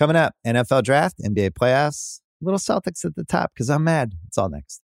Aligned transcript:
Coming 0.00 0.16
up, 0.16 0.34
NFL 0.46 0.84
draft, 0.84 1.16
NBA 1.22 1.50
playoffs, 1.50 2.20
little 2.40 2.58
Celtics 2.58 3.04
at 3.04 3.16
the 3.16 3.24
top 3.24 3.52
because 3.52 3.68
I'm 3.68 3.84
mad. 3.84 4.14
It's 4.26 4.38
all 4.38 4.48
next. 4.48 4.80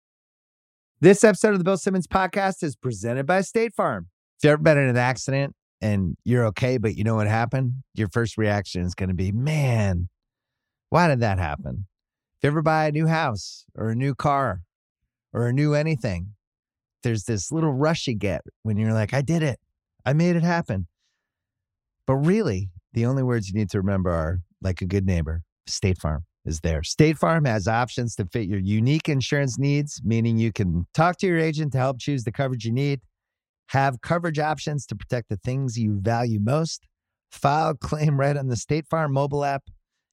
This 1.00 1.24
episode 1.24 1.52
of 1.52 1.58
the 1.58 1.64
Bill 1.64 1.78
Simmons 1.78 2.06
podcast 2.06 2.62
is 2.62 2.76
presented 2.76 3.24
by 3.24 3.40
State 3.40 3.72
Farm. 3.74 4.08
If 4.36 4.44
you've 4.44 4.52
ever 4.52 4.62
been 4.62 4.76
in 4.76 4.90
an 4.90 4.98
accident 4.98 5.54
and 5.80 6.18
you're 6.26 6.44
okay, 6.48 6.76
but 6.76 6.96
you 6.96 7.02
know 7.02 7.14
what 7.14 7.28
happened, 7.28 7.82
your 7.94 8.08
first 8.08 8.36
reaction 8.36 8.82
is 8.82 8.94
going 8.94 9.08
to 9.08 9.14
be, 9.14 9.32
man, 9.32 10.10
why 10.90 11.08
did 11.08 11.20
that 11.20 11.38
happen? 11.38 11.86
If 12.36 12.44
you 12.44 12.48
ever 12.48 12.60
buy 12.60 12.88
a 12.88 12.92
new 12.92 13.06
house 13.06 13.64
or 13.74 13.88
a 13.88 13.94
new 13.94 14.14
car 14.14 14.64
or 15.32 15.46
a 15.46 15.52
new 15.54 15.72
anything, 15.72 16.34
there's 17.02 17.24
this 17.24 17.50
little 17.50 17.72
rush 17.72 18.06
you 18.06 18.14
get 18.16 18.42
when 18.64 18.76
you're 18.76 18.92
like, 18.92 19.14
I 19.14 19.22
did 19.22 19.42
it. 19.42 19.60
I 20.04 20.12
made 20.12 20.36
it 20.36 20.42
happen. 20.42 20.88
But 22.06 22.16
really, 22.16 22.68
the 22.92 23.06
only 23.06 23.22
words 23.22 23.48
you 23.48 23.54
need 23.54 23.70
to 23.70 23.78
remember 23.78 24.10
are 24.10 24.40
like 24.66 24.82
a 24.82 24.86
good 24.86 25.06
neighbor, 25.06 25.42
State 25.66 25.98
Farm 25.98 26.24
is 26.44 26.60
there. 26.60 26.82
State 26.82 27.16
Farm 27.16 27.44
has 27.44 27.66
options 27.68 28.16
to 28.16 28.26
fit 28.26 28.48
your 28.48 28.58
unique 28.58 29.08
insurance 29.08 29.58
needs, 29.58 30.02
meaning 30.04 30.36
you 30.36 30.52
can 30.52 30.86
talk 30.92 31.16
to 31.18 31.26
your 31.26 31.38
agent 31.38 31.72
to 31.72 31.78
help 31.78 31.98
choose 31.98 32.24
the 32.24 32.32
coverage 32.32 32.64
you 32.64 32.72
need, 32.72 33.00
have 33.68 34.00
coverage 34.00 34.38
options 34.38 34.84
to 34.86 34.96
protect 34.96 35.28
the 35.28 35.36
things 35.36 35.78
you 35.78 35.98
value 36.00 36.40
most, 36.40 36.86
file 37.30 37.74
claim 37.74 38.18
right 38.20 38.36
on 38.36 38.48
the 38.48 38.56
State 38.56 38.86
Farm 38.88 39.12
mobile 39.12 39.44
app, 39.44 39.62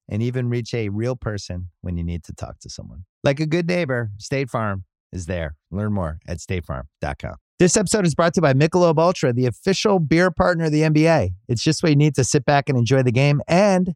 and 0.07 0.21
even 0.21 0.49
reach 0.49 0.73
a 0.73 0.89
real 0.89 1.15
person 1.15 1.69
when 1.81 1.97
you 1.97 2.03
need 2.03 2.23
to 2.25 2.33
talk 2.33 2.59
to 2.59 2.69
someone. 2.69 3.05
Like 3.23 3.39
a 3.39 3.47
good 3.47 3.67
neighbor, 3.67 4.11
State 4.19 4.49
Farm 4.49 4.83
is 5.11 5.25
there. 5.25 5.55
Learn 5.71 5.93
more 5.93 6.19
at 6.27 6.37
statefarm.com. 6.37 7.35
This 7.59 7.77
episode 7.77 8.05
is 8.05 8.13
brought 8.13 8.33
to 8.33 8.39
you 8.39 8.41
by 8.41 8.53
Michelob 8.53 8.99
Ultra, 8.99 9.31
the 9.31 9.45
official 9.45 9.99
beer 9.99 10.29
partner 10.31 10.65
of 10.65 10.71
the 10.71 10.81
NBA. 10.81 11.29
It's 11.47 11.63
just 11.63 11.81
what 11.81 11.89
you 11.89 11.95
need 11.95 12.15
to 12.15 12.23
sit 12.23 12.45
back 12.45 12.67
and 12.67 12.77
enjoy 12.77 13.03
the 13.03 13.11
game 13.11 13.41
and 13.47 13.95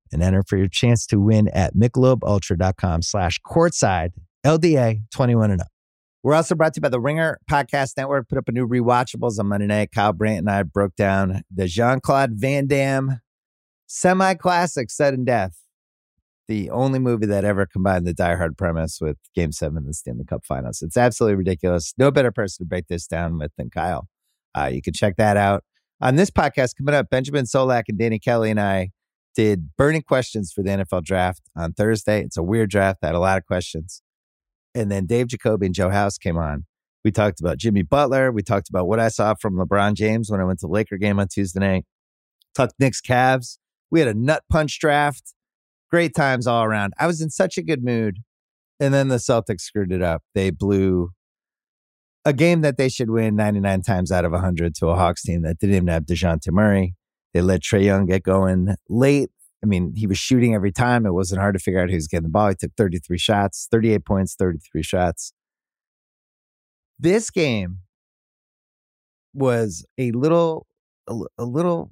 and 0.11 0.21
enter 0.21 0.43
for 0.47 0.57
your 0.57 0.67
chance 0.67 1.05
to 1.07 1.19
win 1.19 1.47
at 1.49 1.75
michelobultra.com 1.75 3.01
slash 3.01 3.39
courtside 3.45 4.11
LDA 4.45 5.01
21 5.11 5.51
and 5.51 5.61
up. 5.61 5.67
We're 6.23 6.35
also 6.35 6.53
brought 6.53 6.73
to 6.75 6.77
you 6.77 6.81
by 6.81 6.89
the 6.89 6.99
Ringer 6.99 7.39
Podcast 7.49 7.97
Network. 7.97 8.29
Put 8.29 8.37
up 8.37 8.47
a 8.47 8.51
new 8.51 8.67
rewatchables 8.67 9.39
on 9.39 9.47
Monday 9.47 9.65
night. 9.65 9.89
Kyle 9.93 10.13
Brandt 10.13 10.39
and 10.39 10.51
I 10.51 10.61
broke 10.63 10.95
down 10.95 11.41
the 11.53 11.67
Jean 11.67 11.99
Claude 11.99 12.33
Van 12.33 12.67
Damme 12.67 13.21
semi 13.87 14.35
classic 14.35 14.91
Sudden 14.91 15.25
Death, 15.25 15.57
the 16.47 16.69
only 16.69 16.99
movie 16.99 17.25
that 17.25 17.43
ever 17.43 17.65
combined 17.65 18.05
the 18.05 18.13
Die 18.13 18.35
Hard 18.35 18.55
premise 18.55 18.99
with 19.01 19.17
Game 19.33 19.51
7 19.51 19.75
of 19.77 19.85
the 19.87 19.93
Stanley 19.93 20.25
Cup 20.25 20.45
Finals. 20.45 20.83
It's 20.83 20.95
absolutely 20.95 21.37
ridiculous. 21.37 21.93
No 21.97 22.11
better 22.11 22.31
person 22.31 22.65
to 22.65 22.69
break 22.69 22.87
this 22.87 23.07
down 23.07 23.39
with 23.39 23.51
than 23.57 23.71
Kyle. 23.71 24.07
Uh, 24.55 24.69
you 24.71 24.81
can 24.83 24.93
check 24.93 25.15
that 25.17 25.37
out. 25.37 25.63
On 26.01 26.15
this 26.15 26.29
podcast 26.29 26.75
coming 26.77 26.93
up, 26.93 27.09
Benjamin 27.09 27.45
Solak 27.45 27.83
and 27.87 27.97
Danny 27.97 28.19
Kelly 28.19 28.51
and 28.51 28.59
I 28.59 28.91
did 29.35 29.71
burning 29.77 30.01
questions 30.01 30.51
for 30.51 30.63
the 30.63 30.69
NFL 30.69 31.03
draft 31.03 31.41
on 31.55 31.73
Thursday. 31.73 32.21
It's 32.21 32.37
a 32.37 32.43
weird 32.43 32.69
draft. 32.69 32.99
I 33.03 33.07
had 33.07 33.15
a 33.15 33.19
lot 33.19 33.37
of 33.37 33.45
questions. 33.45 34.01
And 34.73 34.91
then 34.91 35.05
Dave 35.05 35.27
Jacoby 35.27 35.67
and 35.67 35.75
Joe 35.75 35.89
House 35.89 36.17
came 36.17 36.37
on. 36.37 36.65
We 37.03 37.11
talked 37.11 37.39
about 37.39 37.57
Jimmy 37.57 37.81
Butler. 37.81 38.31
We 38.31 38.43
talked 38.43 38.69
about 38.69 38.87
what 38.87 38.99
I 38.99 39.07
saw 39.07 39.33
from 39.33 39.57
LeBron 39.57 39.95
James 39.95 40.29
when 40.29 40.39
I 40.39 40.43
went 40.43 40.59
to 40.59 40.67
the 40.67 40.71
Laker 40.71 40.97
game 40.97 41.19
on 41.19 41.27
Tuesday 41.27 41.59
night. 41.59 41.85
Talked 42.55 42.75
Knicks 42.79 43.01
Cavs. 43.01 43.57
We 43.89 43.99
had 43.99 44.09
a 44.09 44.13
nut 44.13 44.43
punch 44.49 44.79
draft. 44.79 45.33
Great 45.89 46.15
times 46.15 46.47
all 46.47 46.63
around. 46.63 46.93
I 46.99 47.07
was 47.07 47.21
in 47.21 47.29
such 47.29 47.57
a 47.57 47.63
good 47.63 47.83
mood. 47.83 48.19
And 48.79 48.93
then 48.93 49.09
the 49.09 49.17
Celtics 49.17 49.61
screwed 49.61 49.91
it 49.91 50.01
up. 50.01 50.23
They 50.33 50.49
blew 50.49 51.11
a 52.23 52.33
game 52.33 52.61
that 52.61 52.77
they 52.77 52.89
should 52.89 53.09
win 53.09 53.35
99 53.35 53.81
times 53.81 54.11
out 54.11 54.25
of 54.25 54.31
100 54.31 54.75
to 54.75 54.87
a 54.87 54.95
Hawks 54.95 55.23
team 55.23 55.41
that 55.41 55.59
didn't 55.59 55.75
even 55.75 55.87
have 55.87 56.03
Dejounte 56.03 56.51
Murray. 56.51 56.95
They 57.33 57.41
let 57.41 57.61
Trae 57.61 57.83
Young 57.83 58.05
get 58.05 58.23
going 58.23 58.75
late. 58.89 59.29
I 59.63 59.67
mean, 59.67 59.93
he 59.95 60.07
was 60.07 60.17
shooting 60.17 60.55
every 60.55 60.71
time. 60.71 61.05
It 61.05 61.13
wasn't 61.13 61.41
hard 61.41 61.53
to 61.53 61.59
figure 61.59 61.79
out 61.79 61.89
who 61.89 61.95
was 61.95 62.07
getting 62.07 62.23
the 62.23 62.29
ball. 62.29 62.49
He 62.49 62.55
took 62.55 62.71
33 62.75 63.17
shots, 63.17 63.67
38 63.71 64.05
points, 64.05 64.35
33 64.35 64.81
shots. 64.81 65.33
This 66.99 67.29
game 67.29 67.79
was 69.33 69.85
a 69.97 70.11
little, 70.11 70.65
a, 71.07 71.15
a 71.37 71.45
little 71.45 71.91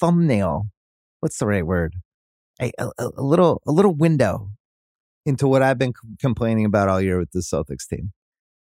thumbnail. 0.00 0.68
What's 1.20 1.38
the 1.38 1.46
right 1.46 1.66
word? 1.66 1.94
A, 2.60 2.72
a, 2.78 2.90
a, 2.98 3.22
little, 3.22 3.62
a 3.66 3.72
little 3.72 3.94
window 3.94 4.50
into 5.24 5.46
what 5.46 5.62
I've 5.62 5.78
been 5.78 5.92
complaining 6.20 6.64
about 6.64 6.88
all 6.88 7.00
year 7.00 7.18
with 7.18 7.30
the 7.32 7.40
Celtics 7.40 7.86
team. 7.88 8.12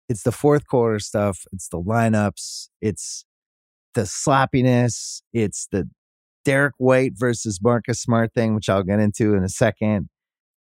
It's 0.09 0.23
the 0.23 0.31
fourth 0.31 0.67
quarter 0.67 0.99
stuff. 0.99 1.45
It's 1.53 1.69
the 1.69 1.79
lineups. 1.79 2.67
It's 2.81 3.25
the 3.93 4.05
sloppiness. 4.05 5.21
It's 5.33 5.67
the 5.71 5.89
Derrick 6.45 6.73
White 6.77 7.13
versus 7.15 7.59
Marcus 7.61 8.01
Smart 8.01 8.33
thing, 8.33 8.55
which 8.55 8.69
I'll 8.69 8.83
get 8.83 8.99
into 8.99 9.33
in 9.33 9.43
a 9.43 9.49
second. 9.49 10.09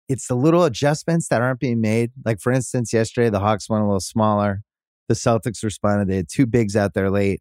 It's 0.09 0.27
the 0.27 0.35
little 0.35 0.65
adjustments 0.65 1.29
that 1.29 1.41
aren't 1.41 1.61
being 1.61 1.81
made. 1.81 2.11
Like, 2.25 2.41
for 2.41 2.53
instance, 2.53 2.93
yesterday, 2.93 3.31
the 3.31 3.41
Hawks 3.41 3.69
went 3.71 3.83
a 3.83 3.87
little 3.87 4.01
smaller. 4.01 4.63
The 5.09 5.15
Celtics 5.15 5.63
responded. 5.63 6.09
They 6.09 6.17
had 6.17 6.29
two 6.29 6.47
bigs 6.47 6.77
out 6.77 6.95
there 6.95 7.11
late. 7.11 7.41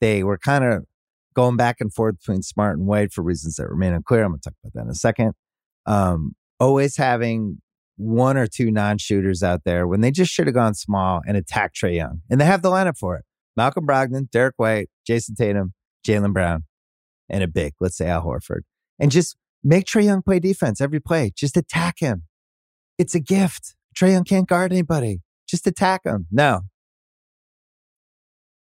They 0.00 0.22
were 0.22 0.38
kind 0.38 0.64
of 0.64 0.84
going 1.34 1.56
back 1.56 1.76
and 1.80 1.92
forth 1.92 2.18
between 2.18 2.42
Smart 2.42 2.78
and 2.78 2.86
White 2.86 3.12
for 3.12 3.22
reasons 3.22 3.56
that 3.56 3.68
remain 3.68 3.92
unclear. 3.92 4.24
I'm 4.24 4.32
going 4.32 4.40
to 4.40 4.50
talk 4.50 4.56
about 4.62 4.72
that 4.74 4.84
in 4.84 4.90
a 4.90 4.94
second. 4.94 5.32
Um, 5.86 6.34
always 6.60 6.96
having 6.96 7.60
one 7.96 8.36
or 8.36 8.46
two 8.46 8.70
non 8.70 8.98
shooters 8.98 9.42
out 9.42 9.62
there 9.64 9.86
when 9.86 10.00
they 10.00 10.10
just 10.10 10.30
should 10.30 10.46
have 10.46 10.54
gone 10.54 10.74
small 10.74 11.22
and 11.26 11.36
attacked 11.36 11.76
Trae 11.80 11.96
Young. 11.96 12.20
And 12.30 12.40
they 12.40 12.44
have 12.44 12.62
the 12.62 12.70
lineup 12.70 12.98
for 12.98 13.16
it. 13.16 13.24
Malcolm 13.56 13.86
Brogdon, 13.86 14.30
Derrick 14.30 14.54
White, 14.56 14.90
Jayson 15.08 15.34
Tatum, 15.36 15.72
Jaylen 16.06 16.32
Brown, 16.32 16.64
and 17.28 17.42
a 17.42 17.48
big, 17.48 17.74
let's 17.80 17.96
say 17.96 18.06
Al 18.06 18.24
Horford. 18.24 18.60
And 18.98 19.10
just 19.10 19.36
make 19.64 19.86
Trae 19.86 20.04
Young 20.04 20.22
play 20.22 20.38
defense 20.38 20.80
every 20.80 21.00
play. 21.00 21.32
Just 21.36 21.56
attack 21.56 21.96
him. 21.98 22.24
It's 22.98 23.14
a 23.14 23.20
gift. 23.20 23.74
Trae 23.96 24.12
Young 24.12 24.24
can't 24.24 24.48
guard 24.48 24.72
anybody. 24.72 25.20
Just 25.48 25.66
attack 25.66 26.02
him. 26.04 26.26
No. 26.30 26.62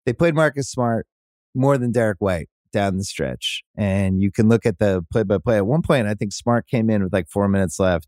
They 0.06 0.14
played 0.14 0.36
Marcus 0.36 0.70
Smart 0.70 1.08
more 1.54 1.78
than 1.78 1.92
Derrick 1.92 2.18
White 2.20 2.50
down 2.72 2.98
the 2.98 3.04
stretch. 3.04 3.64
And 3.78 4.22
you 4.22 4.32
can 4.32 4.50
look 4.50 4.66
at 4.66 4.80
the 4.80 5.06
play 5.12 5.24
by 5.24 5.38
play. 5.38 5.58
At 5.58 5.66
one 5.66 5.82
point, 5.82 6.08
I 6.08 6.14
think 6.14 6.34
Smart 6.34 6.68
came 6.68 6.90
in 6.90 7.04
with 7.04 7.14
like 7.14 7.28
four 7.28 7.48
minutes 7.48 7.80
left. 7.80 8.08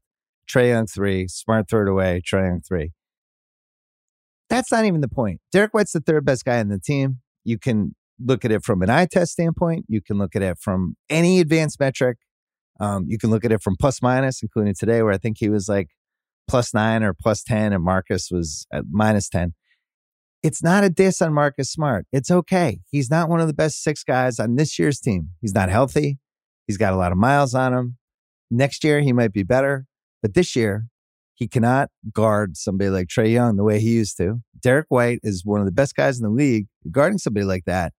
Trae 0.50 0.70
Young 0.70 0.88
three, 0.88 1.28
Smart 1.28 1.70
third 1.70 1.88
away, 1.88 2.22
Trae 2.26 2.48
Young 2.50 2.62
three. 2.62 2.92
That's 4.50 4.72
not 4.72 4.86
even 4.86 5.02
the 5.02 5.10
point. 5.10 5.42
Derrick 5.52 5.74
White's 5.74 5.92
the 5.92 6.00
third 6.00 6.26
best 6.26 6.46
guy 6.46 6.58
in 6.58 6.70
the 6.70 6.80
team. 6.80 7.20
You 7.44 7.58
can 7.58 7.96
look 8.24 8.46
at 8.46 8.52
it 8.52 8.64
from 8.64 8.82
an 8.82 8.90
eye 8.90 9.06
test 9.06 9.34
standpoint. 9.34 9.86
You 9.88 10.02
can 10.02 10.18
look 10.18 10.36
at 10.36 10.42
it 10.42 10.58
from 10.60 10.96
any 11.10 11.40
advanced 11.40 11.80
metric. 11.80 12.18
Um, 12.80 13.06
you 13.08 13.18
can 13.18 13.30
look 13.30 13.44
at 13.44 13.52
it 13.52 13.62
from 13.62 13.76
plus 13.80 14.02
minus, 14.02 14.42
including 14.42 14.76
today, 14.76 15.02
where 15.02 15.14
I 15.14 15.18
think 15.18 15.38
he 15.40 15.50
was 15.50 15.68
like 15.68 15.90
plus 16.48 16.74
nine 16.74 17.04
or 17.04 17.14
plus 17.14 17.44
10, 17.44 17.74
and 17.74 17.84
Marcus 17.84 18.30
was 18.32 18.66
at 18.72 18.86
minus 18.90 19.30
10. 19.30 19.54
It's 20.44 20.64
not 20.64 20.84
a 20.84 20.90
diss 20.90 21.22
on 21.22 21.34
Marcus 21.34 21.72
Smart. 21.72 22.06
It's 22.12 22.32
okay. 22.32 22.80
He's 22.90 23.10
not 23.10 23.28
one 23.28 23.42
of 23.42 23.48
the 23.48 23.54
best 23.54 23.84
six 23.84 24.04
guys 24.04 24.40
on 24.40 24.56
this 24.56 24.78
year's 24.78 25.00
team. 25.00 25.32
He's 25.42 25.54
not 25.54 25.70
healthy. 25.70 26.20
He's 26.68 26.78
got 26.78 26.94
a 26.94 26.96
lot 26.96 27.12
of 27.12 27.18
miles 27.18 27.54
on 27.56 27.74
him. 27.74 27.98
Next 28.50 28.84
year, 28.84 29.02
he 29.02 29.12
might 29.12 29.34
be 29.34 29.44
better. 29.44 29.88
But 30.22 30.36
this 30.36 30.56
year, 30.56 30.88
he 31.38 31.48
cannot 31.48 31.90
guard 32.12 32.58
somebody 32.58 32.90
like 32.90 33.08
Trae 33.08 33.32
Young 33.32 33.58
the 33.58 33.64
way 33.64 33.80
he 33.80 33.92
used 33.92 34.18
to. 34.18 34.42
Derrick 34.60 34.88
White 34.90 35.20
is 35.22 35.46
one 35.46 35.60
of 35.60 35.68
the 35.68 35.72
best 35.72 35.96
guys 35.96 36.18
in 36.18 36.24
the 36.24 36.32
league 36.32 36.66
guarding 36.90 37.20
somebody 37.20 37.46
like 37.46 37.66
that. 37.66 37.94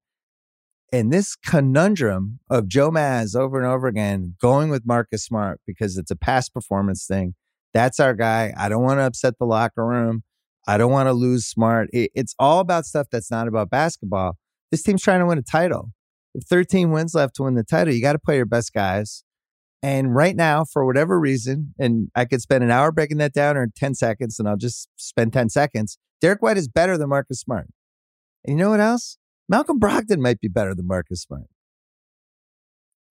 And 0.92 1.12
this 1.12 1.36
conundrum 1.36 2.40
of 2.50 2.66
Joe 2.66 2.90
Maz 2.90 3.36
over 3.36 3.56
and 3.56 3.66
over 3.66 3.86
again 3.86 4.34
going 4.42 4.70
with 4.70 4.84
Marcus 4.84 5.24
Smart 5.24 5.60
because 5.68 5.96
it's 5.96 6.10
a 6.10 6.16
past 6.16 6.52
performance 6.52 7.06
thing. 7.06 7.36
That's 7.72 8.00
our 8.00 8.12
guy. 8.12 8.52
I 8.56 8.68
don't 8.68 8.82
want 8.82 8.98
to 8.98 9.04
upset 9.04 9.38
the 9.38 9.44
locker 9.44 9.86
room. 9.86 10.24
I 10.66 10.76
don't 10.76 10.90
want 10.90 11.06
to 11.06 11.12
lose 11.12 11.46
Smart. 11.46 11.90
it's 11.92 12.34
all 12.40 12.58
about 12.58 12.86
stuff 12.86 13.06
that's 13.12 13.30
not 13.30 13.46
about 13.46 13.70
basketball. 13.70 14.36
This 14.72 14.82
team's 14.82 15.02
trying 15.02 15.20
to 15.20 15.26
win 15.26 15.38
a 15.38 15.42
title. 15.42 15.92
If 16.34 16.44
13 16.44 16.90
wins 16.90 17.14
left 17.14 17.36
to 17.36 17.44
win 17.44 17.54
the 17.54 17.62
title, 17.62 17.94
you 17.94 18.02
got 18.02 18.14
to 18.14 18.18
play 18.18 18.34
your 18.34 18.46
best 18.46 18.72
guys. 18.74 19.22
And 19.82 20.14
right 20.14 20.34
now, 20.34 20.64
for 20.64 20.84
whatever 20.84 21.20
reason, 21.20 21.74
and 21.78 22.10
I 22.14 22.24
could 22.24 22.42
spend 22.42 22.64
an 22.64 22.70
hour 22.70 22.90
breaking 22.90 23.18
that 23.18 23.32
down 23.32 23.56
or 23.56 23.68
10 23.76 23.94
seconds, 23.94 24.38
and 24.38 24.48
I'll 24.48 24.56
just 24.56 24.88
spend 24.96 25.32
10 25.32 25.50
seconds. 25.50 25.98
Derrick 26.20 26.42
White 26.42 26.56
is 26.56 26.68
better 26.68 26.98
than 26.98 27.08
Marcus 27.08 27.40
Smart. 27.40 27.68
And 28.44 28.58
you 28.58 28.64
know 28.64 28.70
what 28.70 28.80
else? 28.80 29.18
Malcolm 29.48 29.78
Brogdon 29.78 30.18
might 30.18 30.40
be 30.40 30.48
better 30.48 30.74
than 30.74 30.86
Marcus 30.86 31.22
Smart. 31.22 31.46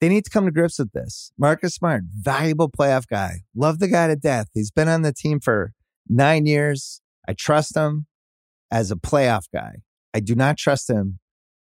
They 0.01 0.09
need 0.09 0.25
to 0.25 0.29
come 0.29 0.45
to 0.45 0.51
grips 0.51 0.77
with 0.77 0.91
this. 0.91 1.31
Marcus 1.37 1.73
Smart, 1.73 2.03
valuable 2.13 2.69
playoff 2.69 3.07
guy. 3.07 3.43
Love 3.55 3.79
the 3.79 3.87
guy 3.87 4.07
to 4.07 4.15
death. 4.15 4.47
He's 4.53 4.69
been 4.69 4.87
on 4.87 5.01
the 5.01 5.13
team 5.13 5.39
for 5.39 5.71
nine 6.07 6.45
years. 6.45 7.01
I 7.27 7.33
trust 7.33 7.75
him 7.75 8.07
as 8.69 8.91
a 8.91 8.95
playoff 8.95 9.45
guy. 9.51 9.77
I 10.13 10.19
do 10.19 10.35
not 10.35 10.57
trust 10.57 10.89
him 10.89 11.19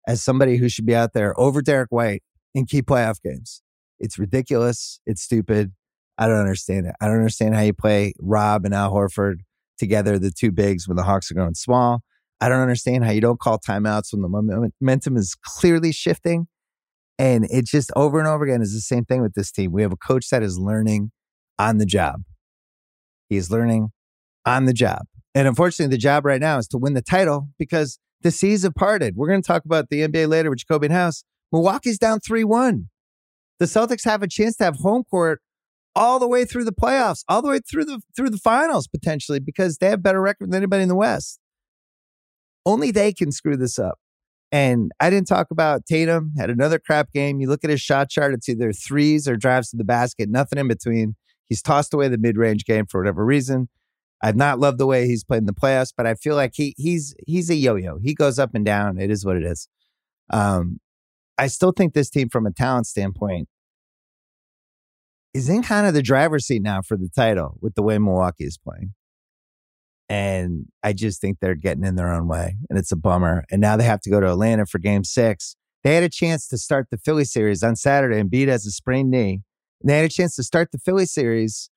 as 0.07 0.23
somebody 0.23 0.59
who 0.59 0.69
should 0.69 0.87
be 0.87 0.95
out 0.95 1.13
there 1.15 1.39
over 1.39 1.63
Derrick 1.63 1.91
White 1.91 2.23
in 2.55 2.67
key 2.67 2.83
playoff 2.83 3.21
games. 3.23 3.63
It's 4.03 4.19
ridiculous. 4.19 5.01
It's 5.07 5.23
stupid. 5.23 5.73
I 6.19 6.27
don't 6.27 6.39
understand 6.39 6.87
it. 6.87 6.95
I 7.01 7.07
don't 7.07 7.17
understand 7.17 7.55
how 7.55 7.63
you 7.63 7.73
play 7.73 8.13
Rob 8.21 8.67
and 8.67 8.75
Al 8.75 8.93
Horford 8.93 9.37
together, 9.79 10.19
the 10.19 10.31
two 10.31 10.53
bigs 10.53 10.87
when 10.87 10.97
the 10.97 11.05
Hawks 11.05 11.31
are 11.31 11.35
going 11.35 11.55
small. 11.55 12.03
I 12.41 12.49
don't 12.49 12.61
understand 12.61 13.05
how 13.05 13.13
you 13.13 13.21
don't 13.21 13.41
call 13.41 13.59
timeouts 13.59 14.13
when 14.13 14.21
the 14.23 14.29
momentum 14.81 15.17
is 15.17 15.35
clearly 15.35 15.93
shifting. 15.93 16.49
And 17.19 17.47
it 17.51 17.67
just 17.67 17.93
over 17.95 18.19
and 18.19 18.27
over 18.27 18.45
again 18.45 18.61
is 18.61 18.75
the 18.75 18.81
same 18.81 19.05
thing 19.05 19.23
with 19.23 19.35
this 19.35 19.53
team. 19.53 19.71
We 19.71 19.83
have 19.83 19.93
a 19.93 19.97
coach 19.97 20.29
that 20.31 20.43
is 20.43 20.59
learning 20.59 21.13
on 21.59 21.79
the 21.79 21.87
job. 21.87 22.23
He 23.29 23.37
is 23.37 23.51
learning 23.51 23.91
on 24.45 24.65
the 24.65 24.73
job. 24.73 25.03
And 25.35 25.47
unfortunately, 25.47 25.95
the 25.95 26.01
job 26.01 26.25
right 26.25 26.41
now 26.41 26.59
is 26.59 26.67
to 26.69 26.79
win 26.79 26.95
the 26.95 27.03
title 27.03 27.49
because 27.59 27.99
the 28.23 28.31
seas 28.31 28.65
have 28.65 28.75
parted. 28.75 29.17
We're 29.17 29.29
going 29.29 29.43
to 29.43 29.47
talk 29.47 29.65
about 29.65 29.89
the 29.89 30.01
NBA 30.01 30.29
later 30.29 30.51
with 30.51 30.59
Jacoby 30.59 30.89
House. 30.89 31.25
Milwaukee's 31.53 31.99
down 31.99 32.21
3 32.21 32.45
1. 32.45 32.89
The 33.63 33.69
Celtics 33.69 34.05
have 34.07 34.25
a 34.25 34.27
chance 34.27 34.57
to 34.57 34.65
have 34.65 34.79
home 34.79 35.05
court 35.05 35.41
all 35.95 36.19
the 36.19 36.27
way 36.27 36.45
through 36.45 36.65
the 36.65 36.73
playoffs, 36.73 37.23
all 37.29 37.43
the 37.43 37.49
way 37.49 37.61
through 37.61 37.85
the 37.85 38.01
through 38.17 38.31
the 38.31 38.39
finals 38.39 38.89
potentially 38.89 39.39
because 39.39 39.79
they 39.79 39.87
have 39.87 40.03
better 40.03 40.21
record 40.21 40.51
than 40.51 40.57
anybody 40.57 40.83
in 40.83 40.89
the 40.89 40.97
West. 40.97 41.39
Only 42.67 42.91
they 42.91 43.13
can 43.13 43.31
screw 43.31 43.57
this 43.57 43.79
up. 43.79 44.01
And 44.51 44.91
I 44.99 45.11
didn't 45.11 45.29
talk 45.29 45.53
about 45.53 45.87
Tatum, 45.87 46.33
had 46.37 46.51
another 46.51 46.81
crap 46.81 47.13
game. 47.13 47.41
You 47.41 47.49
look 47.49 47.63
at 47.63 47.71
his 47.71 47.81
shot 47.81 48.11
chart, 48.11 48.35
it's 48.35 48.49
either 48.49 48.73
threes 48.73 49.29
or 49.29 49.37
drives 49.37 49.71
to 49.71 49.77
the 49.77 49.85
basket, 49.85 50.29
nothing 50.29 50.59
in 50.59 50.67
between. 50.67 51.15
He's 51.49 51.63
tossed 51.63 51.95
away 51.95 52.09
the 52.09 52.19
mid 52.19 52.37
range 52.37 52.65
game 52.65 52.87
for 52.87 53.01
whatever 53.01 53.25
reason. 53.25 53.69
I've 54.21 54.35
not 54.35 54.59
loved 54.59 54.79
the 54.79 54.87
way 54.87 55.07
he's 55.07 55.23
played 55.23 55.39
in 55.39 55.47
the 55.47 55.55
playoffs, 55.55 55.93
but 55.97 56.05
I 56.05 56.17
feel 56.17 56.35
like 56.35 56.55
he 56.57 56.75
he's 56.77 57.15
he's 57.29 57.49
a 57.49 57.55
yo-yo. 57.55 57.99
He 58.03 58.13
goes 58.13 58.41
up 58.41 58.57
and 58.57 58.65
down. 58.65 58.99
It 58.99 59.13
is 59.13 59.25
what 59.25 59.37
it 59.37 59.45
is. 59.45 59.69
Um, 60.31 60.81
I 61.43 61.49
still 61.49 61.73
think 61.73 61.93
this 61.93 62.09
team, 62.09 62.29
from 62.29 62.47
a 62.47 62.53
talent 62.53 62.87
standpoint, 62.87 63.49
is 65.35 65.49
in 65.49 65.65
kind 65.65 65.89
of 65.89 65.93
the 65.93 66.01
driver's 66.01 66.47
seat 66.47 66.63
now 66.63 66.83
for 66.83 66.97
the 66.97 67.09
title 67.09 67.59
with 67.61 67.75
the 67.75 67.83
way 67.83 67.99
Milwaukee 67.99 68.45
is 68.45 68.57
playing. 68.57 68.95
And 70.09 70.67
I 70.85 70.93
just 70.93 71.21
think 71.21 71.39
they're 71.41 71.57
getting 71.57 71.83
in 71.83 71.97
their 71.97 72.13
own 72.13 72.29
way, 72.29 72.59
and 72.71 72.79
it's 72.79 72.93
a 72.93 72.97
bummer. 72.97 73.45
And 73.51 73.61
now 73.61 73.77
they 73.77 73.83
have 73.83 74.01
to 74.03 74.11
go 74.11 74.21
to 74.21 74.31
Atlanta 74.31 74.67
for 74.67 74.79
Game 74.79 75.03
Six. 75.03 75.57
They 75.83 75.97
had 75.97 76.05
a 76.05 76.09
chance 76.09 76.47
to 76.47 76.59
start 76.59 76.87
the 76.93 76.99
Philly 76.99 77.25
series 77.25 77.65
on 77.65 77.75
Saturday, 77.75 78.23
Embiid 78.23 78.47
as 78.47 78.65
a 78.65 78.71
sprained 78.71 79.11
knee. 79.11 79.41
And 79.81 79.91
they 79.91 79.97
had 79.97 80.05
a 80.05 80.09
chance 80.09 80.37
to 80.37 80.45
start 80.45 80.71
the 80.71 80.79
Philly 80.79 81.07
series 81.07 81.71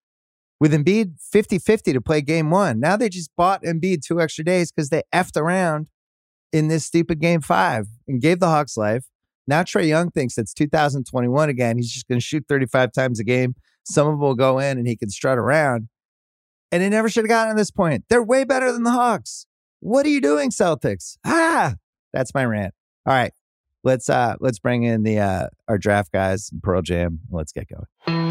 with 0.59 0.73
Embiid 0.73 1.19
50 1.19 1.57
50 1.57 1.91
to 1.91 2.01
play 2.01 2.21
game 2.21 2.51
one. 2.51 2.79
Now 2.79 2.97
they 2.97 3.09
just 3.09 3.31
bought 3.35 3.63
Embiid 3.63 4.05
two 4.05 4.21
extra 4.21 4.45
days 4.45 4.71
because 4.71 4.89
they 4.89 5.01
effed 5.11 5.41
around 5.41 5.87
in 6.53 6.67
this 6.67 6.85
stupid 6.85 7.19
game 7.19 7.41
five 7.41 7.87
and 8.07 8.21
gave 8.21 8.39
the 8.39 8.49
Hawks 8.49 8.77
life. 8.77 9.05
Now 9.47 9.61
Trae 9.63 9.87
Young 9.87 10.11
thinks 10.11 10.37
it's 10.37 10.53
2021 10.53 11.49
again. 11.49 11.77
He's 11.77 11.91
just 11.91 12.07
going 12.07 12.19
to 12.19 12.25
shoot 12.25 12.45
35 12.47 12.91
times 12.91 13.19
a 13.19 13.23
game. 13.23 13.55
Some 13.83 14.07
of 14.07 14.13
them 14.13 14.19
will 14.19 14.35
go 14.35 14.59
in 14.59 14.77
and 14.77 14.87
he 14.87 14.95
can 14.95 15.09
strut 15.09 15.37
around. 15.37 15.89
And 16.71 16.81
they 16.81 16.89
never 16.89 17.09
should 17.09 17.25
have 17.25 17.29
gotten 17.29 17.55
to 17.55 17.59
this 17.59 17.71
point. 17.71 18.05
They're 18.09 18.23
way 18.23 18.43
better 18.43 18.71
than 18.71 18.83
the 18.83 18.91
Hawks. 18.91 19.45
What 19.79 20.05
are 20.05 20.09
you 20.09 20.19
doing, 20.19 20.49
Celtics? 20.49 21.17
Ah, 21.23 21.75
that's 22.11 22.33
my 22.33 22.43
rant. 22.43 22.73
All 23.05 23.13
right. 23.13 23.31
Let's 23.83 24.09
uh 24.09 24.35
let's 24.39 24.57
bring 24.57 24.81
in 24.81 25.03
the 25.03 25.19
uh 25.19 25.47
our 25.67 25.77
draft 25.77 26.11
guys, 26.11 26.49
Pearl 26.63 26.81
Jam. 26.81 27.19
Let's 27.29 27.51
get 27.51 27.67
going. 27.67 28.24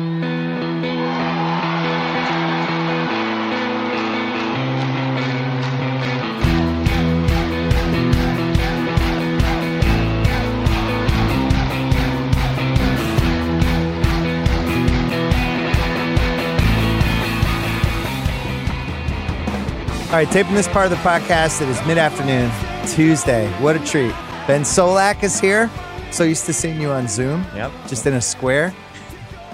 All 20.15 20.21
right, 20.21 20.31
taping 20.31 20.55
this 20.55 20.69
part 20.69 20.85
of 20.85 20.93
the 20.93 20.97
podcast. 20.99 21.61
It 21.61 21.69
is 21.69 21.85
mid 21.89 21.99
afternoon, 21.99 22.49
Tuesday. 22.87 23.51
What 23.61 23.75
a 23.75 23.81
treat. 23.81 24.13
Ben 24.47 24.63
Solak 24.63 25.25
is 25.25 25.41
here. 25.41 25.69
So 26.13 26.23
used 26.23 26.47
to 26.47 26.53
seeing 26.53 26.81
you 26.81 26.93
on 26.93 27.09
Zoom. 27.09 27.45
Yep. 27.57 27.73
Just 27.89 28.07
in 28.07 28.15
a 28.15 28.21
square. 28.21 28.73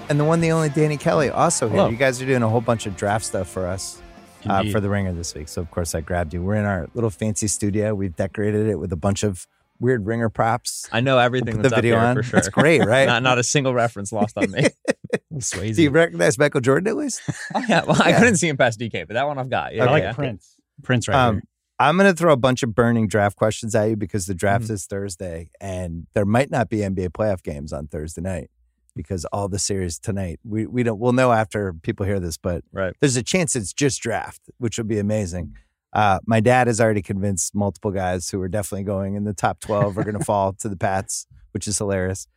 And 0.07 0.19
the 0.19 0.23
one, 0.23 0.39
the 0.39 0.51
only 0.51 0.69
Danny 0.69 0.97
Kelly 0.97 1.31
also 1.31 1.67
here. 1.67 1.77
Hello. 1.77 1.89
You 1.89 1.97
guys 1.97 2.21
are 2.21 2.27
doing 2.27 2.43
a 2.43 2.47
whole 2.47 2.61
bunch 2.61 2.85
of 2.85 2.95
draft 2.95 3.25
stuff 3.25 3.49
for 3.49 3.65
us 3.65 4.03
uh, 4.47 4.57
Indeed. 4.57 4.71
for 4.71 4.79
the 4.79 4.87
ringer 4.87 5.13
this 5.13 5.33
week. 5.33 5.47
So, 5.47 5.63
of 5.63 5.71
course, 5.71 5.95
I 5.95 6.01
grabbed 6.01 6.31
you. 6.31 6.43
We're 6.43 6.57
in 6.57 6.65
our 6.65 6.87
little 6.93 7.09
fancy 7.09 7.47
studio. 7.47 7.95
We've 7.95 8.15
decorated 8.15 8.67
it 8.67 8.75
with 8.75 8.93
a 8.93 8.95
bunch 8.95 9.23
of 9.23 9.47
weird 9.81 10.05
ringer 10.05 10.29
props. 10.29 10.87
I 10.91 11.01
know 11.01 11.17
everything 11.17 11.55
We'll 11.55 11.63
that's 11.63 11.71
the 11.75 11.81
video 11.81 11.97
up 11.97 12.01
here 12.01 12.09
on. 12.09 12.15
for 12.17 12.23
sure. 12.23 12.37
That's 12.37 12.49
great, 12.49 12.85
right? 12.85 13.05
not, 13.05 13.23
not 13.23 13.37
a 13.37 13.43
single 13.43 13.73
reference 13.73 14.11
lost 14.13 14.37
on 14.37 14.51
me. 14.51 14.67
Swayze. 15.35 15.75
Do 15.75 15.83
you 15.83 15.89
recognize 15.89 16.37
Michael 16.37 16.61
Jordan 16.61 16.87
at 16.87 16.95
least? 16.95 17.21
oh, 17.55 17.63
yeah, 17.67 17.83
well, 17.85 18.01
I 18.01 18.13
couldn't 18.13 18.37
see 18.37 18.47
him 18.47 18.57
past 18.57 18.79
DK, 18.79 19.07
but 19.07 19.15
that 19.15 19.27
one 19.27 19.37
I've 19.37 19.49
got. 19.49 19.73
Yeah, 19.75 19.85
I 19.85 19.91
like 19.91 20.03
yeah. 20.03 20.13
Prince. 20.13 20.55
Prince 20.83 21.07
right 21.07 21.15
Um, 21.17 21.35
here. 21.35 21.43
I'm 21.79 21.97
going 21.97 22.09
to 22.11 22.15
throw 22.15 22.31
a 22.31 22.37
bunch 22.37 22.61
of 22.63 22.75
burning 22.75 23.07
draft 23.07 23.35
questions 23.35 23.73
at 23.73 23.85
you 23.89 23.95
because 23.95 24.27
the 24.27 24.35
draft 24.35 24.65
Mm-hmm. 24.65 24.73
is 24.73 24.85
Thursday 24.85 25.49
and 25.59 26.05
there 26.13 26.25
might 26.25 26.51
not 26.51 26.69
be 26.69 26.77
NBA 26.77 27.09
playoff 27.09 27.41
games 27.41 27.73
on 27.73 27.87
Thursday 27.87 28.21
night 28.21 28.51
because 28.95 29.25
all 29.25 29.47
the 29.47 29.57
series 29.57 29.97
tonight 29.97 30.39
we 30.43 30.65
we 30.67 30.83
don't 30.83 30.99
we'll 30.99 31.13
know 31.13 31.31
after 31.31 31.73
people 31.73 32.05
hear 32.05 32.19
this, 32.19 32.37
but 32.37 32.63
Right. 32.71 32.93
there's 32.99 33.15
a 33.15 33.23
chance 33.23 33.55
it's 33.55 33.73
just 33.73 33.99
draft, 34.01 34.41
which 34.59 34.77
would 34.77 34.87
be 34.87 34.99
amazing. 34.99 35.55
Uh, 35.93 36.19
my 36.25 36.39
dad 36.39 36.67
has 36.67 36.79
already 36.79 37.01
convinced 37.01 37.53
multiple 37.53 37.91
guys 37.91 38.29
who 38.29 38.41
are 38.41 38.47
definitely 38.47 38.83
going 38.83 39.15
in 39.15 39.25
the 39.25 39.33
top 39.33 39.59
12 39.59 39.97
are 39.97 40.03
going 40.03 40.17
to 40.19 40.23
fall 40.23 40.53
to 40.53 40.69
the 40.69 40.77
Pats, 40.77 41.27
which 41.51 41.67
is 41.67 41.77
hilarious. 41.77 42.27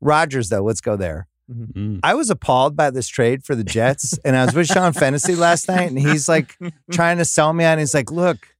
Rodgers, 0.00 0.48
though, 0.48 0.62
let's 0.62 0.80
go 0.80 0.96
there. 0.96 1.28
Mm. 1.50 2.00
I 2.02 2.14
was 2.14 2.30
appalled 2.30 2.76
by 2.76 2.90
this 2.90 3.08
trade 3.08 3.44
for 3.44 3.54
the 3.54 3.64
Jets, 3.64 4.16
and 4.24 4.36
I 4.36 4.44
was 4.44 4.54
with 4.54 4.68
Sean 4.68 4.92
Fennessy 4.92 5.34
last 5.34 5.68
night, 5.68 5.90
and 5.90 5.98
he's 5.98 6.28
like 6.28 6.56
trying 6.92 7.18
to 7.18 7.24
sell 7.24 7.52
me 7.52 7.64
on. 7.64 7.78
He's 7.78 7.94
like, 7.94 8.10
"Look, 8.10 8.54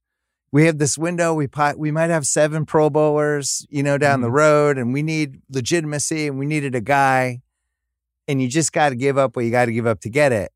we 0.51 0.65
have 0.65 0.77
this 0.77 0.97
window. 0.97 1.33
We 1.33 1.47
pot, 1.47 1.77
we 1.79 1.91
might 1.91 2.09
have 2.09 2.27
seven 2.27 2.65
Pro 2.65 2.89
Bowlers, 2.89 3.65
you 3.69 3.81
know, 3.81 3.97
down 3.97 4.21
the 4.21 4.31
road, 4.31 4.77
and 4.77 4.93
we 4.93 5.03
need 5.03 5.41
legitimacy, 5.49 6.27
and 6.27 6.37
we 6.37 6.45
needed 6.45 6.75
a 6.75 6.81
guy, 6.81 7.41
and 8.27 8.41
you 8.41 8.49
just 8.49 8.73
got 8.73 8.89
to 8.89 8.95
give 8.95 9.17
up 9.17 9.35
what 9.35 9.45
you 9.45 9.51
got 9.51 9.65
to 9.65 9.71
give 9.71 9.87
up 9.87 10.01
to 10.01 10.09
get 10.09 10.33
it." 10.33 10.51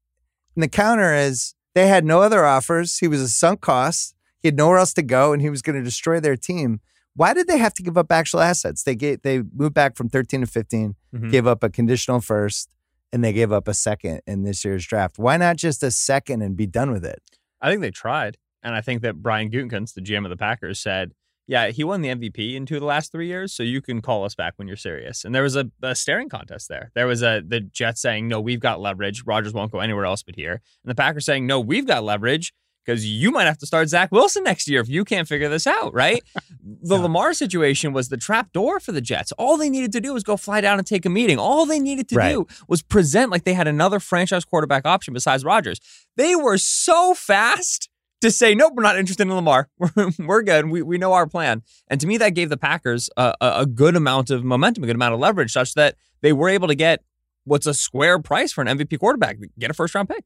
And 0.55 0.63
the 0.63 0.67
counter 0.67 1.13
is 1.13 1.54
they 1.75 1.88
had 1.88 2.03
no 2.05 2.22
other 2.22 2.44
offers. 2.46 2.98
He 2.98 3.08
was 3.08 3.22
a 3.22 3.27
sunk 3.29 3.62
cost. 3.62 4.15
He 4.39 4.48
had 4.48 4.58
nowhere 4.58 4.77
else 4.77 4.94
to 4.96 5.03
go, 5.03 5.34
and 5.34 5.41
he 5.41 5.50
was 5.50 5.62
going 5.62 5.75
to 5.75 5.84
destroy 5.84 6.20
their 6.20 6.36
team. 6.36 6.79
Why 7.15 7.34
did 7.34 7.48
they 7.48 7.58
have 7.58 7.74
to 7.75 7.84
give 7.84 7.98
up 7.98 8.12
actual 8.12 8.41
assets? 8.41 8.84
They 8.84 8.96
gave, 8.96 9.22
they 9.22 9.41
moved 9.53 9.74
back 9.74 9.96
from 9.96 10.10
13 10.10 10.41
to 10.41 10.48
15 10.48 10.96
Mhm. 11.13 11.32
gave 11.32 11.48
up 11.48 11.63
a 11.63 11.70
conditional 11.70 12.20
first 12.20 12.70
and 13.13 13.24
they 13.24 13.32
gave 13.32 13.51
up 13.53 13.67
a 13.70 13.74
second 13.74 14.22
in 14.27 14.44
this 14.44 14.65
year's 14.65 14.86
draft. 14.86 15.17
Why 15.17 15.38
not 15.38 15.55
just 15.55 15.82
a 15.82 15.91
second 15.91 16.41
and 16.41 16.58
be 16.58 16.67
done 16.67 16.91
with 16.91 17.05
it? 17.05 17.22
I 17.62 17.70
think 17.70 17.79
they 17.82 17.91
tried. 17.91 18.38
And 18.62 18.75
I 18.75 18.82
think 18.82 19.01
that 19.03 19.22
Brian 19.22 19.50
Gutekunst, 19.50 19.94
the 19.94 20.01
GM 20.01 20.25
of 20.25 20.29
the 20.29 20.36
Packers, 20.38 20.79
said, 20.79 21.13
yeah, 21.48 21.68
he 21.70 21.84
won 21.84 22.02
the 22.02 22.10
MVP 22.10 22.56
in 22.56 22.66
two 22.66 22.75
of 22.75 22.82
the 22.82 22.88
last 22.88 23.12
three 23.12 23.28
years, 23.28 23.54
so 23.54 23.62
you 23.64 23.82
can 23.82 24.02
call 24.02 24.24
us 24.24 24.34
back 24.36 24.54
when 24.58 24.68
you're 24.68 24.78
serious. 24.78 25.24
And 25.24 25.34
there 25.36 25.44
was 25.44 25.56
a, 25.56 25.70
a 25.84 25.94
staring 25.96 26.30
contest 26.30 26.70
there. 26.70 26.92
There 26.96 27.08
was 27.08 27.22
a 27.22 27.44
the 27.46 27.60
Jets 27.60 28.02
saying, 28.02 28.28
no, 28.28 28.42
we've 28.42 28.60
got 28.60 28.80
leverage. 28.82 29.24
Rodgers 29.25 29.54
won't 29.54 29.72
go 29.72 29.80
anywhere 29.80 30.06
else 30.06 30.24
but 30.24 30.36
here. 30.36 30.54
And 30.54 30.90
the 30.90 30.96
Packers 30.96 31.25
saying, 31.25 31.46
no, 31.46 31.60
we've 31.60 31.86
got 31.86 32.04
leverage 32.04 32.54
because 32.84 33.06
you 33.08 33.32
might 33.32 33.46
have 33.46 33.58
to 33.58 33.66
start 33.66 33.90
Zach 33.90 34.12
Wilson 34.12 34.44
next 34.44 34.68
year 34.68 34.80
if 34.80 34.88
you 34.88 35.04
can't 35.04 35.28
figure 35.28 35.50
this 35.50 35.66
out, 35.66 35.92
right? 35.94 36.24
the 36.84 36.98
Lamar 36.98 37.34
situation 37.34 37.94
was 37.94 38.10
the 38.10 38.18
trap 38.18 38.52
door 38.54 38.80
for 38.80 38.92
the 38.92 39.02
Jets. 39.02 39.32
All 39.34 39.58
they 39.58 39.72
needed 39.72 39.92
to 39.94 40.02
do 40.02 40.14
was 40.14 40.24
go 40.24 40.38
fly 40.38 40.62
down 40.62 40.78
and 40.78 40.86
take 40.86 41.04
a 41.06 41.10
meeting. 41.10 41.40
All 41.40 41.66
they 41.66 41.80
needed 41.80 42.08
to 42.10 42.16
Right. 42.16 42.34
do 42.34 42.48
was 42.68 42.84
present 42.84 43.32
like 43.32 43.44
they 43.44 43.56
had 43.56 43.68
another 43.68 44.00
franchise 44.00 44.46
quarterback 44.46 44.86
option 44.86 45.16
besides 45.16 45.44
Rodgers. 45.44 45.80
They 46.16 46.36
were 46.36 46.58
so 46.60 47.16
fast 47.16 47.90
to 48.25 48.32
say, 48.32 48.55
nope, 48.55 48.74
we're 48.75 48.84
not 48.84 48.98
interested 48.98 49.24
in 49.24 49.34
Lamar. 49.34 49.70
We're, 49.77 50.10
we're 50.20 50.41
good. 50.41 50.70
We, 50.70 50.82
we 50.82 50.98
know 50.98 51.13
our 51.13 51.27
plan. 51.27 51.63
And 51.88 52.01
to 52.01 52.08
me, 52.08 52.17
that 52.17 52.29
gave 52.32 52.50
the 52.50 52.58
Packers 52.58 53.10
a, 53.17 53.34
a, 53.39 53.51
a 53.62 53.65
good 53.65 53.96
amount 53.96 54.29
of 54.29 54.44
momentum, 54.44 54.84
a 54.84 54.88
good 54.88 54.96
amount 54.96 55.13
of 55.13 55.20
leverage, 55.20 55.51
such 55.51 55.74
that 55.75 55.96
they 56.22 56.34
were 56.34 56.50
able 56.50 56.67
to 56.67 56.75
get 56.75 57.03
what's 57.46 57.65
a 57.65 57.74
square 57.74 58.20
price 58.20 58.51
for 58.51 58.62
an 58.62 58.67
MVP 58.67 59.00
quarterback, 59.00 59.38
get 59.58 59.70
a 59.70 59.74
first 59.74 59.96
round 59.96 60.10
pick. 60.10 60.24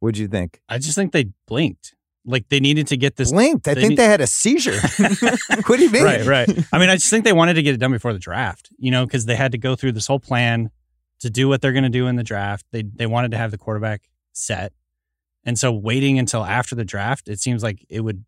What'd 0.00 0.18
you 0.18 0.28
think? 0.28 0.60
I 0.68 0.78
just 0.78 0.94
think 0.94 1.12
they 1.12 1.26
blinked. 1.46 1.94
Like 2.24 2.48
they 2.48 2.60
needed 2.60 2.86
to 2.88 2.96
get 2.96 3.16
this. 3.16 3.32
Blinked. 3.32 3.66
I 3.66 3.74
they 3.74 3.80
think 3.80 3.90
need- 3.90 3.98
they 3.98 4.04
had 4.04 4.20
a 4.20 4.26
seizure. 4.26 4.72
what 5.66 5.76
do 5.78 5.84
you 5.84 5.90
mean? 5.90 6.04
Right, 6.04 6.24
right. 6.26 6.48
I 6.72 6.78
mean, 6.78 6.90
I 6.90 6.96
just 6.96 7.08
think 7.10 7.24
they 7.24 7.32
wanted 7.32 7.54
to 7.54 7.62
get 7.62 7.74
it 7.74 7.78
done 7.78 7.92
before 7.92 8.12
the 8.12 8.18
draft, 8.18 8.70
you 8.78 8.90
know, 8.90 9.06
because 9.06 9.24
they 9.26 9.36
had 9.36 9.52
to 9.52 9.58
go 9.58 9.76
through 9.76 9.92
this 9.92 10.06
whole 10.06 10.20
plan 10.20 10.70
to 11.20 11.30
do 11.30 11.48
what 11.48 11.60
they're 11.60 11.72
going 11.72 11.84
to 11.84 11.88
do 11.90 12.06
in 12.08 12.16
the 12.16 12.22
draft. 12.22 12.66
They 12.72 12.82
they 12.82 13.06
wanted 13.06 13.30
to 13.30 13.36
have 13.36 13.50
the 13.50 13.58
quarterback 13.58 14.02
set, 14.32 14.72
and 15.44 15.58
so 15.58 15.72
waiting 15.72 16.18
until 16.18 16.44
after 16.44 16.74
the 16.74 16.84
draft, 16.84 17.28
it 17.28 17.40
seems 17.40 17.62
like 17.62 17.84
it 17.88 18.00
would 18.00 18.24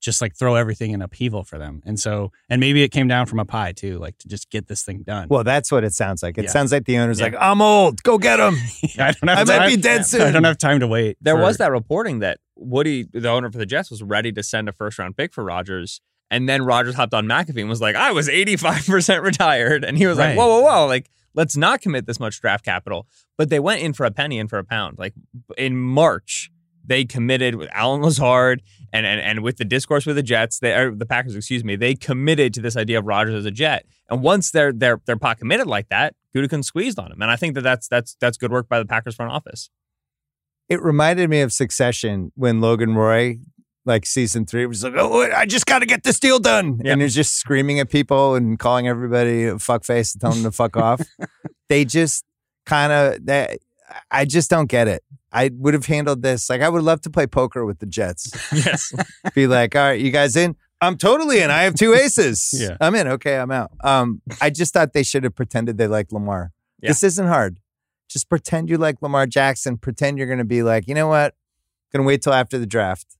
just 0.00 0.20
like 0.20 0.36
throw 0.36 0.54
everything 0.54 0.90
in 0.90 1.00
upheaval 1.00 1.42
for 1.44 1.58
them. 1.58 1.80
And 1.86 1.98
so, 1.98 2.30
and 2.50 2.60
maybe 2.60 2.82
it 2.82 2.90
came 2.90 3.08
down 3.08 3.24
from 3.24 3.38
a 3.38 3.46
pie 3.46 3.72
too, 3.72 3.96
like 3.98 4.18
to 4.18 4.28
just 4.28 4.50
get 4.50 4.66
this 4.68 4.82
thing 4.82 5.02
done. 5.02 5.28
Well, 5.30 5.44
that's 5.44 5.72
what 5.72 5.82
it 5.82 5.94
sounds 5.94 6.22
like. 6.22 6.36
It 6.36 6.44
Yeah. 6.44 6.50
sounds 6.50 6.72
like 6.72 6.84
the 6.84 6.98
owner's 6.98 7.20
Yeah. 7.20 7.26
like, 7.26 7.36
I'm 7.40 7.62
old. 7.62 8.02
Go 8.02 8.18
get 8.18 8.38
him. 8.38 8.54
I 8.98 9.12
don't 9.12 9.28
have 9.28 9.46
time. 9.46 9.50
I 9.50 9.58
might 9.60 9.68
be 9.68 9.76
dead 9.80 10.04
soon. 10.04 10.20
I 10.20 10.30
don't 10.30 10.44
have 10.44 10.58
time 10.58 10.80
to 10.80 10.86
wait. 10.86 11.16
There 11.22 11.36
for- 11.36 11.40
was 11.42 11.56
that 11.56 11.70
reporting 11.70 12.18
that 12.18 12.38
Woody, 12.54 13.04
the 13.12 13.30
owner 13.30 13.50
for 13.50 13.56
the 13.56 13.64
Jets, 13.64 13.90
was 13.90 14.02
ready 14.02 14.30
to 14.32 14.42
send 14.42 14.68
a 14.68 14.72
first 14.72 14.98
round 14.98 15.16
pick 15.16 15.32
for 15.32 15.42
Rodgers. 15.42 16.02
And 16.30 16.46
then 16.48 16.62
Rodgers 16.62 16.96
hopped 16.96 17.14
on 17.14 17.26
McAfee 17.26 17.60
and 17.60 17.68
was 17.70 17.80
like, 17.80 17.96
I 17.96 18.12
was 18.12 18.28
85% 18.28 19.22
retired. 19.22 19.84
And 19.84 19.96
he 19.96 20.06
was 20.06 20.18
Right. 20.18 20.28
like, 20.30 20.36
whoa, 20.38 20.48
whoa, 20.48 20.60
whoa. 20.82 20.86
Like, 20.86 21.08
let's 21.34 21.56
not 21.56 21.80
commit 21.80 22.04
this 22.04 22.20
much 22.20 22.42
draft 22.42 22.64
capital. 22.64 23.06
But 23.38 23.48
they 23.48 23.58
went 23.58 23.80
in 23.80 23.94
for 23.94 24.04
a 24.04 24.10
penny 24.10 24.38
and 24.38 24.50
for 24.50 24.58
a 24.58 24.64
pound. 24.64 24.98
Like 24.98 25.14
in 25.56 25.78
March, 25.78 26.50
they 26.86 27.04
committed 27.04 27.54
with 27.54 27.68
Allen 27.72 28.02
Lazard 28.02 28.62
and, 28.92 29.06
and, 29.06 29.20
and 29.20 29.42
with 29.42 29.56
the 29.56 29.64
discourse 29.64 30.06
with 30.06 30.16
the 30.16 30.22
Jets, 30.22 30.58
they, 30.58 30.72
or 30.74 30.94
the 30.94 31.06
Packers, 31.06 31.34
excuse 31.34 31.64
me, 31.64 31.76
they 31.76 31.94
committed 31.94 32.52
to 32.54 32.60
this 32.60 32.76
idea 32.76 32.98
of 32.98 33.06
Rodgers 33.06 33.34
as 33.34 33.44
a 33.44 33.50
Jet. 33.50 33.86
And 34.10 34.22
once 34.22 34.50
they're 34.50 34.72
they're 34.72 35.00
they're 35.06 35.16
pot 35.16 35.38
committed 35.38 35.66
like 35.66 35.88
that, 35.88 36.14
Gutekunst 36.36 36.66
squeezed 36.66 36.98
on 36.98 37.10
him. 37.10 37.22
And 37.22 37.30
I 37.30 37.36
think 37.36 37.54
that 37.54 37.62
that's 37.62 37.88
that's 37.88 38.16
that's 38.20 38.36
good 38.36 38.52
work 38.52 38.68
by 38.68 38.78
the 38.78 38.84
Packers 38.86 39.14
front 39.14 39.32
office. 39.32 39.70
It 40.68 40.82
reminded 40.82 41.28
me 41.30 41.40
of 41.40 41.52
Succession 41.52 42.32
when 42.36 42.60
Logan 42.60 42.94
Roy, 42.94 43.38
like 43.84 44.06
season 44.06 44.46
three, 44.46 44.64
was 44.66 44.82
like, 44.84 44.94
"Oh, 44.96 45.22
I 45.32 45.46
just 45.46 45.66
got 45.66 45.80
to 45.80 45.86
get 45.86 46.02
this 46.04 46.18
deal 46.20 46.38
done," 46.38 46.80
Yeah. 46.84 46.92
and 46.92 47.02
he's 47.02 47.14
just 47.14 47.36
screaming 47.36 47.80
at 47.80 47.90
people 47.90 48.34
and 48.34 48.58
calling 48.58 48.88
everybody 48.88 49.44
a 49.44 49.54
fuckface 49.54 50.14
and 50.14 50.20
telling 50.20 50.42
them 50.42 50.50
to 50.52 50.56
fuck 50.56 50.76
off. 50.76 51.00
They 51.70 51.86
just 51.86 52.24
kind 52.66 52.92
of 52.92 53.24
that. 53.24 53.58
I 54.10 54.26
just 54.26 54.50
don't 54.50 54.68
get 54.68 54.86
it. 54.86 55.02
I 55.34 55.50
would 55.52 55.74
have 55.74 55.86
handled 55.86 56.22
this 56.22 56.48
like 56.48 56.60
I 56.62 56.68
would 56.68 56.82
love 56.82 57.00
to 57.02 57.10
play 57.10 57.26
poker 57.26 57.64
with 57.66 57.80
the 57.80 57.86
Jets. 57.86 58.30
Yes. 58.52 58.92
Be 59.34 59.46
like, 59.46 59.74
all 59.76 59.82
right, 59.82 60.00
you 60.00 60.10
guys 60.10 60.36
in? 60.36 60.56
I'm 60.80 60.96
totally 60.96 61.40
in. 61.40 61.50
I 61.50 61.62
have 61.62 61.74
two 61.74 61.92
aces. 61.94 62.50
Yeah. 62.54 62.76
I'm 62.80 62.94
in. 62.94 63.08
Okay, 63.08 63.36
I'm 63.36 63.50
out. 63.50 63.72
Um, 63.82 64.22
I 64.40 64.50
just 64.50 64.72
thought 64.72 64.92
they 64.92 65.02
should 65.02 65.24
have 65.24 65.34
pretended 65.34 65.76
they 65.76 65.86
like 65.88 66.12
Lamar. 66.12 66.52
Yeah. 66.80 66.90
This 66.90 67.02
isn't 67.02 67.26
hard. 67.26 67.58
Just 68.08 68.28
pretend 68.28 68.68
you 68.70 68.76
like 68.78 69.02
Lamar 69.02 69.26
Jackson. 69.26 69.76
Pretend 69.78 70.18
you're 70.18 70.26
going 70.26 70.38
to 70.38 70.44
be 70.44 70.62
like, 70.62 70.86
you 70.86 70.94
know 70.94 71.08
what? 71.08 71.34
Going 71.92 72.04
to 72.04 72.06
wait 72.06 72.22
till 72.22 72.32
after 72.32 72.58
the 72.58 72.66
draft. 72.66 73.16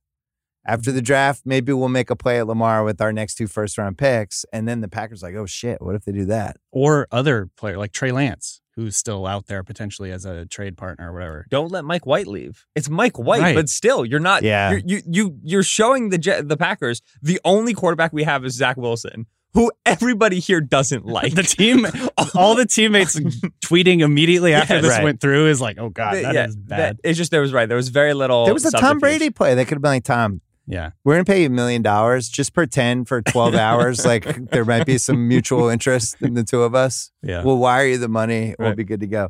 After 0.67 0.91
the 0.91 1.01
draft, 1.01 1.41
maybe 1.45 1.73
we'll 1.73 1.89
make 1.89 2.09
a 2.09 2.15
play 2.15 2.39
at 2.39 2.47
Lamar 2.47 2.83
with 2.83 2.99
our 3.01 3.11
next 3.13 3.35
two 3.35 3.47
first 3.47 3.77
round 3.77 3.97
picks. 3.97 4.45
And 4.53 4.67
then 4.67 4.81
the 4.81 4.87
Packers 4.87 5.21
like, 5.21 5.35
oh 5.35 5.45
shit, 5.45 5.81
what 5.81 5.95
if 5.95 6.05
they 6.05 6.11
do 6.11 6.25
that? 6.25 6.57
or 6.71 7.07
other 7.11 7.49
player 7.57 7.77
like 7.77 7.91
Trey 7.91 8.11
Lance, 8.11 8.61
who's 8.75 8.95
still 8.97 9.25
out 9.25 9.47
there 9.47 9.63
potentially 9.63 10.11
as 10.11 10.25
a 10.25 10.45
trade 10.45 10.75
partner 10.77 11.09
or 11.11 11.13
whatever. 11.13 11.45
don't 11.49 11.71
let 11.71 11.85
Mike 11.85 12.05
White 12.05 12.27
leave. 12.27 12.65
It's 12.75 12.89
Mike 12.89 13.17
White, 13.17 13.41
Right. 13.41 13.55
but 13.55 13.69
still, 13.69 14.03
you're 14.05 14.19
not. 14.19 14.43
Yeah. 14.43 14.71
you're, 14.71 14.81
you 14.85 15.01
you 15.07 15.37
you're 15.43 15.63
showing 15.63 16.09
the 16.09 16.17
Jet, 16.17 16.47
the 16.49 16.57
Packers 16.57 17.01
the 17.21 17.39
only 17.45 17.73
quarterback 17.73 18.11
we 18.13 18.23
have 18.23 18.43
is 18.45 18.53
Zach 18.53 18.77
Wilson, 18.77 19.27
who 19.53 19.71
everybody 19.85 20.39
here 20.39 20.59
doesn't 20.61 21.05
like. 21.17 21.33
the 21.35 21.43
team, 21.43 21.87
all 22.35 22.55
the 22.55 22.65
teammates 22.65 23.15
tweeting 23.63 24.01
immediately 24.01 24.53
after 24.53 24.75
Yes. 24.75 24.83
this 24.83 24.91
Right. 24.91 25.03
went 25.03 25.21
through 25.21 25.47
is 25.47 25.61
like, 25.61 25.77
oh 25.79 25.89
god, 25.89 26.15
that 26.15 26.35
is 26.49 26.55
Yeah, 26.55 26.61
bad. 26.67 26.79
that- 26.79 26.97
it's 27.09 27.17
just 27.17 27.31
there 27.31 27.41
was 27.41 27.53
right. 27.53 27.67
There 27.67 27.77
was 27.77 27.89
very 27.89 28.13
little. 28.13 28.45
there 28.45 28.53
was 28.53 28.65
a 28.65 28.71
Tom. 28.71 28.99
Brady 28.99 29.29
play. 29.29 29.55
They 29.55 29.63
could 29.65 29.75
have 29.75 29.81
been 29.81 29.91
like, 29.91 30.03
Tom, 30.03 30.41
yeah, 30.67 30.91
we're 31.03 31.13
going 31.15 31.25
to 31.25 31.31
pay 31.31 31.41
you 31.41 31.47
a 31.47 31.49
million 31.49 31.81
dollars. 31.81 32.29
Just 32.29 32.53
pretend 32.53 33.07
for 33.07 33.21
12 33.21 33.55
hours 33.67 34.05
like 34.05 34.49
there 34.51 34.65
might 34.65 34.85
be 34.85 34.97
some 34.97 35.27
mutual 35.27 35.69
interest 35.69 36.15
in 36.21 36.33
the 36.33 36.43
two 36.43 36.63
of 36.63 36.73
us. 36.75 37.11
yeah. 37.21 37.43
We'll 37.43 37.57
wire 37.57 37.85
you 37.87 37.97
the 37.97 38.07
money. 38.07 38.55
We'll 38.59 38.69
Right. 38.69 38.77
be 38.77 38.83
good 38.83 38.99
to 39.01 39.07
go. 39.07 39.29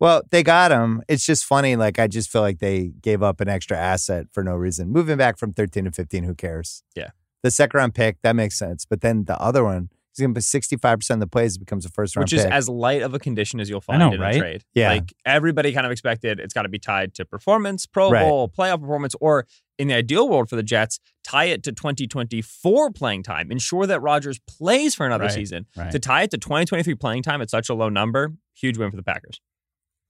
Well, 0.00 0.22
they 0.30 0.42
got 0.42 0.70
him. 0.72 1.02
It's 1.08 1.24
just 1.24 1.44
funny. 1.44 1.76
Like, 1.76 1.98
I 1.98 2.06
just 2.08 2.28
feel 2.30 2.42
like 2.42 2.58
they 2.58 2.92
gave 3.00 3.22
up 3.22 3.40
an 3.40 3.48
extra 3.48 3.76
asset 3.78 4.26
for 4.32 4.42
no 4.44 4.54
reason. 4.56 4.90
Moving 4.90 5.16
back 5.16 5.38
from 5.38 5.52
13 5.52 5.84
to 5.84 5.90
15, 5.92 6.24
who 6.24 6.34
cares? 6.34 6.82
Yeah. 6.96 7.10
The 7.42 7.50
second 7.50 7.78
round 7.78 7.94
pick, 7.94 8.20
that 8.22 8.34
makes 8.34 8.58
sense. 8.58 8.84
But 8.84 9.02
then 9.02 9.24
the 9.24 9.40
other 9.40 9.62
one, 9.64 9.90
he's 10.16 10.22
going 10.24 10.32
to 10.34 10.38
put 10.38 10.44
65% 10.44 11.10
of 11.10 11.20
the 11.20 11.26
plays, 11.26 11.56
it 11.56 11.58
becomes 11.60 11.84
a 11.84 11.88
first 11.88 12.14
round 12.16 12.24
which 12.24 12.32
is 12.32 12.44
pick. 12.44 12.52
as 12.52 12.68
light 12.68 13.02
of 13.02 13.14
a 13.14 13.18
condition 13.18 13.60
as 13.60 13.68
you'll 13.68 13.80
find 13.80 13.98
know, 13.98 14.12
in 14.12 14.20
right? 14.20 14.36
a 14.36 14.38
trade. 14.38 14.64
Yeah. 14.74 14.88
like 14.90 15.12
everybody 15.24 15.72
kind 15.72 15.86
of 15.86 15.92
expected 15.92 16.40
it's 16.40 16.54
got 16.54 16.62
to 16.62 16.68
be 16.68 16.78
tied 16.78 17.14
to 17.14 17.24
performance, 17.24 17.86
Pro 17.86 18.10
Right. 18.10 18.22
Bowl, 18.28 18.48
playoff 18.48 18.80
performance, 18.80 19.14
or 19.20 19.46
in 19.78 19.88
the 19.88 19.94
ideal 19.94 20.28
world 20.28 20.48
for 20.48 20.54
the 20.56 20.62
Jets, 20.62 21.00
tie 21.24 21.46
it 21.46 21.62
to 21.64 21.72
2024 21.72 22.90
playing 22.92 23.22
time. 23.24 23.50
Ensure 23.50 23.86
that 23.86 24.00
Rodgers 24.00 24.38
plays 24.46 24.94
for 24.94 25.04
another 25.06 25.24
Right. 25.24 25.32
season. 25.32 25.66
Right. 25.76 25.90
To 25.90 25.98
tie 25.98 26.22
it 26.22 26.30
to 26.30 26.38
2023 26.38 26.94
playing 26.94 27.22
time 27.24 27.42
at 27.42 27.50
such 27.50 27.68
a 27.68 27.74
low 27.74 27.88
number, 27.88 28.32
huge 28.54 28.78
win 28.78 28.90
for 28.90 28.96
the 28.96 29.02
Packers. 29.02 29.40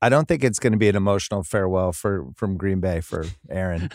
I 0.03 0.11
don't 0.11 0.29
think 0.29 0.45
it's 0.45 0.59
going 0.59 0.75
to 0.75 0.79
be 0.79 0.91
an 0.91 0.97
emotional 0.97 1.43
farewell 1.43 1.93
for 1.93 2.27
from 2.37 2.59
Green 2.59 2.81
Bay 2.81 3.01
for 3.01 3.25
Aaron. 3.49 3.89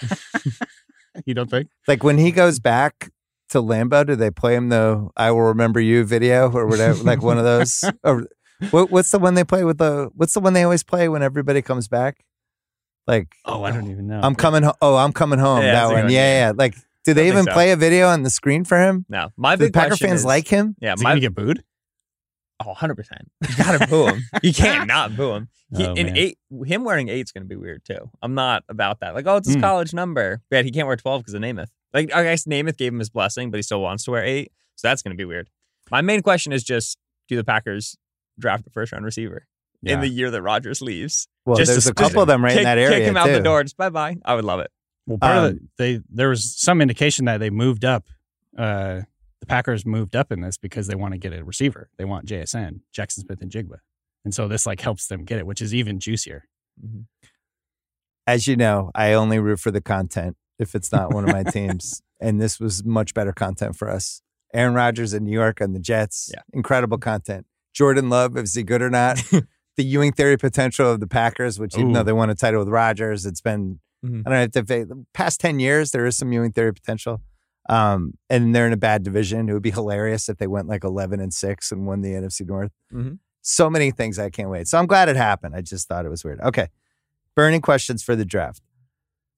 you 1.25 1.33
don't 1.35 1.49
think? 1.51 1.69
like 1.87 2.03
when 2.03 2.17
he 2.17 2.31
goes 2.31 2.59
back 2.59 3.11
to 3.49 3.61
Lambeau? 3.61 4.05
do 4.05 4.15
they 4.15 4.31
play 4.31 4.55
him 4.55 4.69
the 4.69 5.09
"I 5.17 5.31
will 5.31 5.41
remember 5.43 5.79
you" 5.79 6.03
video 6.03 6.51
or 6.51 6.67
whatever? 6.67 7.03
like 7.03 7.21
one 7.21 7.37
of 7.37 7.43
those. 7.43 7.83
Or 8.03 8.27
what, 8.71 8.91
what's 8.91 9.11
the 9.11 9.19
one 9.19 9.35
they 9.35 9.43
play 9.45 9.63
with 9.63 9.77
the? 9.77 10.09
What's 10.15 10.33
the 10.33 10.41
one 10.41 10.53
they 10.53 10.63
always 10.63 10.83
play 10.83 11.07
when 11.07 11.23
everybody 11.23 11.61
comes 11.61 11.87
back? 11.87 12.25
Like 13.07 13.29
Oh, 13.45 13.63
I 13.63 13.71
don't 13.71 13.89
even 13.89 14.07
know. 14.07 14.19
I'm 14.21 14.35
coming. 14.35 14.63
Ho- 14.63 14.75
oh, 14.81 14.95
I'm 14.97 15.13
coming 15.13 15.39
home. 15.39 15.61
Yeah, 15.63 15.71
that 15.73 15.85
one. 15.85 15.93
one, 16.03 16.11
Yeah, 16.11 16.19
yeah. 16.19 16.47
yeah. 16.47 16.51
Like, 16.55 16.75
do 17.05 17.13
they 17.13 17.27
even 17.29 17.45
so. 17.45 17.53
play 17.53 17.71
a 17.71 17.75
video 17.77 18.07
on 18.07 18.23
the 18.23 18.29
screen 18.29 18.65
for 18.65 18.77
him? 18.77 19.05
No, 19.09 19.29
my 19.37 19.55
Do 19.55 19.59
the 19.59 19.65
big 19.67 19.73
Packer 19.73 19.87
question 19.91 20.07
fans 20.09 20.19
is- 20.21 20.25
like 20.25 20.47
him? 20.47 20.75
Yeah, 20.81 20.93
Is 20.93 20.99
he 20.99 21.03
my 21.05 21.11
gonna 21.11 21.21
get 21.21 21.35
booed? 21.35 21.63
oh, 22.61 22.73
100%. 22.73 22.97
You 23.49 23.55
got 23.55 23.79
to 23.79 23.87
boo 23.87 24.07
him. 24.07 24.21
You 24.43 24.53
can't 24.53 24.85
not 24.85 25.15
boo 25.15 25.31
him. 25.31 25.47
He, 25.77 25.85
Oh, 25.87 25.93
in 25.93 26.17
eight, 26.17 26.37
him 26.65 26.83
wearing 26.83 27.07
eight's 27.07 27.31
going 27.31 27.43
to 27.43 27.47
be 27.47 27.55
weird 27.55 27.85
too. 27.85 28.09
I'm 28.21 28.33
not 28.33 28.63
about 28.67 28.99
that. 28.99 29.15
Like, 29.15 29.25
oh, 29.27 29.37
it's 29.37 29.47
his 29.47 29.55
Mm. 29.55 29.61
college 29.61 29.93
number. 29.93 30.41
But 30.51 30.65
he 30.65 30.71
can't 30.71 30.85
wear 30.85 30.97
12 30.97 31.21
because 31.21 31.33
of 31.35 31.41
Namath. 31.41 31.69
Like, 31.93 32.13
I 32.13 32.23
guess 32.23 32.45
Namath 32.45 32.77
gave 32.77 32.93
him 32.93 32.99
his 32.99 33.09
blessing, 33.09 33.51
but 33.51 33.57
he 33.57 33.63
still 33.63 33.81
wants 33.81 34.03
to 34.05 34.11
wear 34.11 34.23
eight. 34.23 34.51
So 34.75 34.87
that's 34.87 35.01
going 35.01 35.11
to 35.11 35.17
be 35.17 35.25
weird. 35.25 35.49
My 35.91 36.01
main 36.01 36.21
question 36.21 36.53
is 36.53 36.63
just 36.63 36.97
do 37.27 37.35
the 37.35 37.43
Packers 37.43 37.97
draft 38.37 38.65
a 38.67 38.69
first 38.69 38.91
round 38.91 39.05
receiver 39.05 39.47
in 39.83 40.01
the 40.01 40.07
year 40.07 40.29
that 40.31 40.41
Rodgers 40.41 40.81
leaves? 40.81 41.27
Well, 41.45 41.57
Just 41.57 41.71
there's 41.71 41.85
to 41.85 41.91
a 41.91 41.93
couple 41.93 42.21
of 42.21 42.27
them 42.27 42.43
right 42.43 42.51
kick, 42.51 42.59
in 42.59 42.63
that 42.65 42.77
area 42.77 42.99
Kick 42.99 43.07
him 43.07 43.17
out 43.17 43.27
the 43.27 43.41
door. 43.41 43.63
Just 43.63 43.77
bye 43.77 43.89
bye. 43.89 44.17
I 44.23 44.35
would 44.35 44.45
love 44.45 44.59
it. 44.59 44.71
Well, 45.07 45.17
part 45.17 45.37
of 45.37 45.43
Um, 45.43 45.69
the, 45.77 45.95
they 45.95 46.01
there 46.09 46.29
was 46.29 46.55
some 46.55 46.81
indication 46.81 47.25
that 47.25 47.39
they 47.39 47.49
moved 47.49 47.83
up. 47.85 48.05
Uh, 48.57 49.01
the 49.39 49.45
Packers 49.47 49.85
moved 49.85 50.15
up 50.15 50.31
in 50.31 50.41
this 50.41 50.57
because 50.57 50.87
they 50.87 50.95
want 50.95 51.13
to 51.13 51.17
get 51.17 51.33
a 51.33 51.43
receiver. 51.43 51.89
They 51.97 52.05
want 52.05 52.27
JSN, 52.27 52.81
Jaxon 52.95 53.19
Smith-Njigba, 53.21 53.77
and 54.25 54.33
so 54.33 54.47
this 54.47 54.65
like 54.65 54.81
helps 54.81 55.07
them 55.07 55.23
get 55.23 55.39
it, 55.39 55.45
which 55.47 55.61
is 55.61 55.73
even 55.73 55.99
juicier. 55.99 56.43
As 58.27 58.47
you 58.47 58.55
know, 58.55 58.91
I 58.93 59.13
only 59.13 59.39
root 59.39 59.59
for 59.59 59.71
the 59.71 59.81
content 59.81 60.35
if 60.59 60.75
it's 60.75 60.91
not 60.91 61.13
one 61.13 61.23
of 61.27 61.31
my 61.33 61.43
teams, 61.51 62.01
and 62.19 62.39
this 62.41 62.59
was 62.59 62.83
much 62.83 63.13
better 63.13 63.31
content 63.33 63.75
for 63.75 63.89
us. 63.89 64.21
Aaron 64.53 64.73
Rodgers 64.73 65.13
in 65.13 65.23
New 65.23 65.31
York 65.31 65.61
on 65.61 65.73
the 65.73 65.79
Jets, 65.79 66.29
Yeah. 66.33 66.41
incredible 66.53 66.97
content. 66.97 67.45
Jordan 67.73 68.09
Love, 68.09 68.35
is 68.37 68.53
he 68.55 68.63
good 68.63 68.81
or 68.81 68.89
not? 68.89 69.17
the 69.77 69.83
Ewing 69.83 70.11
theory 70.11 70.37
potential 70.37 70.91
of 70.91 70.99
the 70.99 71.07
Packers, 71.07 71.59
which 71.59 71.77
even 71.77 71.93
though 71.93 72.03
they 72.03 72.11
won 72.13 72.29
a 72.29 72.35
title 72.35 72.59
with 72.59 72.69
Rodgers, 72.69 73.25
it's 73.25 73.41
been 73.41 73.79
Mhm. 74.03 74.21
I 74.25 74.29
don't 74.29 74.33
know 74.33 74.41
if 74.43 74.51
the 74.67 74.83
the 74.85 75.05
past 75.13 75.41
ten 75.41 75.59
years 75.59 75.91
there 75.91 76.05
is 76.05 76.15
some 76.17 76.31
Ewing 76.31 76.53
theory 76.53 76.73
potential. 76.73 77.21
Um, 77.67 78.13
and 78.29 78.55
they're 78.55 78.65
in 78.65 78.71
a 78.73 78.77
bad 78.77 79.03
division. 79.03 79.47
It 79.49 79.53
would 79.53 79.61
be 79.61 79.71
hilarious 79.71 80.29
if 80.29 80.37
they 80.37 80.47
went 80.47 80.67
like 80.69 80.83
eleven 80.85 81.19
and 81.19 81.33
six 81.33 81.69
and 81.71 81.85
won 81.85 82.01
the 82.01 82.13
NFC 82.15 82.45
North. 82.45 82.71
Mhm. 82.93 83.19
So 83.41 83.69
many 83.69 83.91
things 83.91 84.17
I 84.17 84.29
can't 84.29 84.49
wait. 84.49 84.67
So 84.69 84.77
I'm 84.79 84.87
glad 84.87 85.09
it 85.09 85.15
happened. 85.17 85.53
I 85.53 85.61
just 85.61 85.87
thought 85.89 86.05
it 86.05 86.09
was 86.09 86.23
weird. 86.23 86.39
Okay, 86.41 86.67
burning 87.35 87.61
questions 87.61 88.01
for 88.01 88.15
the 88.15 88.25
draft. 88.25 88.61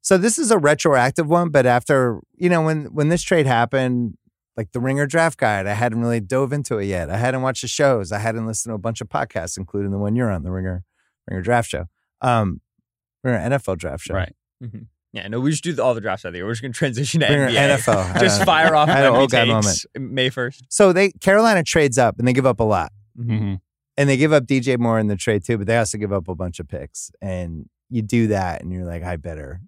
So 0.02 0.18
this 0.18 0.38
is 0.40 0.52
a 0.52 0.58
retroactive 0.58 1.30
one, 1.30 1.50
but 1.50 1.66
after 1.66 2.20
you 2.36 2.50
know 2.50 2.62
when 2.62 2.86
when 2.86 3.10
this 3.10 3.22
trade 3.22 3.46
happened, 3.46 4.18
like 4.58 4.72
the 4.72 4.80
Ringer 4.80 5.06
draft 5.08 5.38
guide, 5.40 5.68
I 5.68 5.74
hadn't 5.74 6.02
really 6.02 6.20
dove 6.20 6.52
into 6.54 6.78
it 6.80 6.86
yet. 6.86 7.10
I 7.10 7.18
hadn't 7.18 7.42
watched 7.42 7.62
the 7.62 7.68
shows. 7.68 8.12
I 8.12 8.20
hadn't 8.20 8.46
listened 8.48 8.72
to 8.72 8.76
a 8.76 8.80
bunch 8.80 9.02
of 9.02 9.10
podcasts, 9.10 9.58
including 9.58 9.92
the 9.92 9.98
one 10.00 10.16
you're 10.16 10.32
on, 10.32 10.44
the 10.44 10.52
Ringer 10.52 10.84
Ringer 11.28 11.42
draft 11.42 11.70
show. 11.70 11.86
Um, 12.22 12.62
Ringer 13.24 13.40
NFL 13.58 13.78
draft 13.78 14.04
show. 14.04 14.16
Right. 14.16 14.36
Mm-hmm. 14.64 14.84
Yeah, 15.14 15.28
no, 15.28 15.42
we 15.42 15.52
just 15.52 15.64
do 15.64 15.74
the, 15.74 15.84
all 15.84 15.94
the 15.94 16.00
drafts 16.00 16.24
out 16.24 16.30
of 16.30 16.34
the 16.34 16.38
year. 16.40 16.46
We're 16.46 16.54
just 16.54 16.62
going 16.62 16.72
to 16.72 16.78
transition 16.78 17.20
to 17.20 17.28
Ringer 17.28 17.50
NBA. 17.50 17.78
NFL. 17.78 18.20
Just 18.22 18.42
Uh, 18.42 18.46
fire 18.46 18.74
off 18.74 18.88
I 18.88 19.02
an 19.02 19.14
old 19.14 19.30
guy 19.30 19.44
takes 19.44 19.86
May 20.00 20.30
1st. 20.30 20.62
So 20.70 20.94
they 20.94 21.12
Carolina 21.12 21.64
trades 21.64 21.98
up 21.98 22.18
and 22.18 22.26
they 22.26 22.32
give 22.32 22.46
up 22.46 22.62
a 22.62 22.64
lot. 22.64 22.94
hmm 23.18 23.56
And 23.98 24.10
they 24.10 24.16
give 24.16 24.32
up 24.32 24.46
DJ 24.46 24.80
Moore 24.80 25.00
in 25.00 25.08
the 25.08 25.18
trade 25.18 25.44
too, 25.44 25.58
but 25.58 25.68
they 25.68 25.78
also 25.78 25.98
give 25.98 26.14
up 26.14 26.30
a 26.30 26.36
bunch 26.36 26.62
of 26.62 26.70
picks. 26.70 27.12
And 27.22 27.66
you 27.90 28.02
do 28.02 28.28
that 28.28 28.62
and 28.62 28.72
you're 28.72 28.86
like, 28.86 29.04
I 29.04 29.18
better 29.18 29.60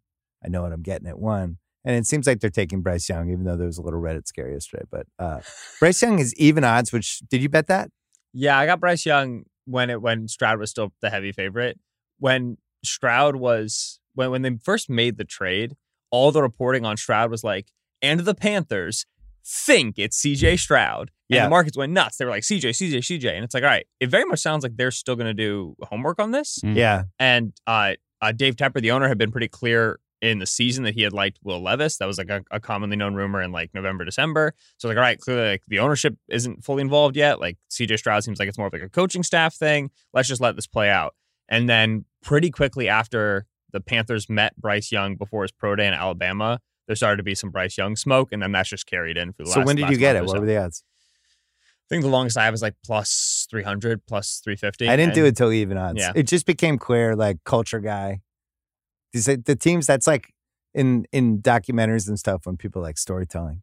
I 0.44 0.50
know 0.50 0.62
what 0.62 0.72
I'm 0.74 0.82
getting 0.82 1.08
at 1.08 1.20
one. 1.20 1.58
And 1.86 1.96
it 1.98 2.06
seems 2.06 2.26
like 2.28 2.40
they're 2.40 2.50
taking 2.50 2.82
Bryce 2.82 3.10
Young, 3.10 3.30
even 3.30 3.44
though 3.44 3.58
there 3.58 3.68
was 3.68 3.78
a 3.78 3.82
little 3.82 4.00
Reddit 4.00 4.26
scare 4.28 4.50
yesterday. 4.50 4.84
But 4.90 5.06
uh, 5.20 5.42
Bryce 5.80 6.02
Young 6.02 6.20
is 6.20 6.34
even 6.36 6.64
odds, 6.64 6.94
which 6.94 7.20
did 7.30 7.42
you 7.42 7.50
bet 7.50 7.68
that? 7.68 7.90
Yeah, 8.34 8.58
I 8.58 8.66
got 8.66 8.80
Bryce 8.80 9.06
Young 9.06 9.44
when 9.66 9.90
it 9.90 10.02
when 10.02 10.28
Stroud 10.28 10.60
was 10.60 10.70
still 10.70 10.94
the 11.02 11.10
heavy 11.10 11.32
favorite. 11.32 11.78
When 12.20 12.58
Stroud 12.86 13.36
was 13.36 14.00
when 14.16 14.32
when 14.32 14.42
they 14.44 14.58
first 14.64 14.90
made 14.90 15.18
the 15.18 15.26
trade, 15.26 15.76
all 16.10 16.32
the 16.32 16.42
reporting 16.42 16.86
on 16.86 16.96
Stroud 16.96 17.30
was 17.30 17.44
like, 17.44 17.68
and 18.02 18.22
the 18.22 18.34
Panthers 18.36 19.06
think 19.46 19.96
it's 19.98 20.22
CJ 20.22 20.58
Stroud. 20.60 21.12
And 21.30 21.36
Yeah. 21.38 21.44
the 21.46 21.50
markets 21.50 21.76
went 21.78 21.92
nuts. 21.92 22.16
They 22.18 22.24
were 22.26 22.32
like 22.32 22.44
CJ, 22.44 22.70
CJ, 22.70 23.00
CJ. 23.00 23.36
And 23.36 23.44
it's 23.44 23.54
like, 23.54 23.64
all 23.64 23.70
right, 23.70 23.86
it 24.00 24.08
very 24.10 24.24
much 24.24 24.40
sounds 24.40 24.64
like 24.64 24.78
they're 24.78 24.92
still 24.92 25.18
gonna 25.18 25.34
do 25.34 25.76
homework 25.82 26.20
on 26.20 26.32
this. 26.32 26.60
Mm. 26.64 26.78
Yeah. 26.78 27.04
And 27.20 27.54
uh, 27.68 27.94
uh 28.22 28.32
Dave 28.32 28.56
Tepper, 28.56 28.82
the 28.82 28.92
owner, 28.92 29.10
had 29.10 29.18
been 29.18 29.32
pretty 29.32 29.50
clear 29.50 30.00
in 30.24 30.40
the 30.40 30.46
season 30.46 30.86
that 30.86 30.94
he 30.94 31.02
had 31.02 31.12
liked 31.12 31.38
Will 31.44 31.62
Levis. 31.62 31.98
That 31.98 32.06
was 32.06 32.18
like 32.18 32.30
a, 32.30 32.42
a 32.50 32.60
commonly 32.62 32.96
known 32.96 33.14
rumor 33.14 33.42
in 33.42 33.52
like 33.52 33.74
November, 33.74 34.06
December. 34.06 34.54
So 34.78 34.88
like, 34.88 34.96
all 34.96 35.04
right, 35.04 35.20
clearly 35.20 35.50
like 35.50 35.64
the 35.68 35.80
ownership 35.80 36.16
isn't 36.30 36.64
fully 36.64 36.80
involved 36.80 37.18
yet. 37.18 37.42
Like 37.42 37.58
CJ 37.70 38.00
Stroud 38.00 38.24
seems 38.24 38.40
like 38.40 38.48
it's 38.48 38.58
more 38.58 38.68
of 38.68 38.74
like 38.74 38.82
a 38.82 38.90
coaching 38.90 39.22
staff 39.22 39.54
thing. 39.54 39.92
Let's 40.14 40.30
just 40.30 40.40
let 40.40 40.56
this 40.56 40.66
play 40.66 40.90
out. 40.90 41.14
And 41.50 41.68
then 41.70 42.06
pretty 42.22 42.52
quickly 42.52 42.88
after 42.88 43.46
the 43.74 43.82
Panthers 43.82 44.30
met 44.30 44.56
Bryce 44.56 44.94
Young 44.94 45.18
before 45.18 45.42
his 45.42 45.52
pro 45.52 45.76
day 45.76 45.88
in 45.88 45.94
Alabama, 45.94 46.62
there 46.88 46.96
started 46.96 47.18
to 47.18 47.24
be 47.24 47.36
some 47.36 47.50
Bryce 47.50 47.78
Young 47.78 47.98
smoke, 47.98 48.32
and 48.32 48.42
then 48.42 48.54
that's 48.54 48.70
just 48.70 48.86
carried 48.86 49.18
in 49.18 49.34
for 49.34 49.44
the 49.44 49.50
So 49.50 49.60
last. 49.60 49.68
when 49.68 49.76
did 49.76 49.90
you 49.90 49.98
get 49.98 50.16
it? 50.16 50.22
What 50.24 50.36
so. 50.36 50.40
were 50.40 50.46
the 50.46 50.58
odds? 50.58 50.86
I 51.86 51.88
think 51.90 52.04
the 52.04 52.10
longest 52.10 52.38
I 52.38 52.46
have 52.46 52.54
is 52.54 52.62
like 52.62 52.76
plus 52.86 53.46
300, 53.50 54.06
plus 54.06 54.40
350. 54.42 54.88
I 54.88 54.96
didn't 54.96 55.16
do 55.16 55.26
it 55.26 55.36
till 55.36 55.52
even 55.52 55.78
odds. 55.78 56.00
Yeah. 56.00 56.14
It 56.16 56.24
just 56.24 56.46
became 56.46 56.78
clear, 56.78 57.14
like 57.14 57.44
culture 57.44 57.82
guy. 57.82 58.22
These 59.14 59.26
the 59.26 59.56
teams 59.56 59.86
that's 59.88 60.08
like 60.08 60.34
in 60.74 61.06
in 61.12 61.42
documentaries 61.42 62.08
and 62.08 62.18
stuff 62.20 62.46
when 62.46 62.58
people 62.58 62.82
like 62.82 62.98
storytelling. 62.98 63.62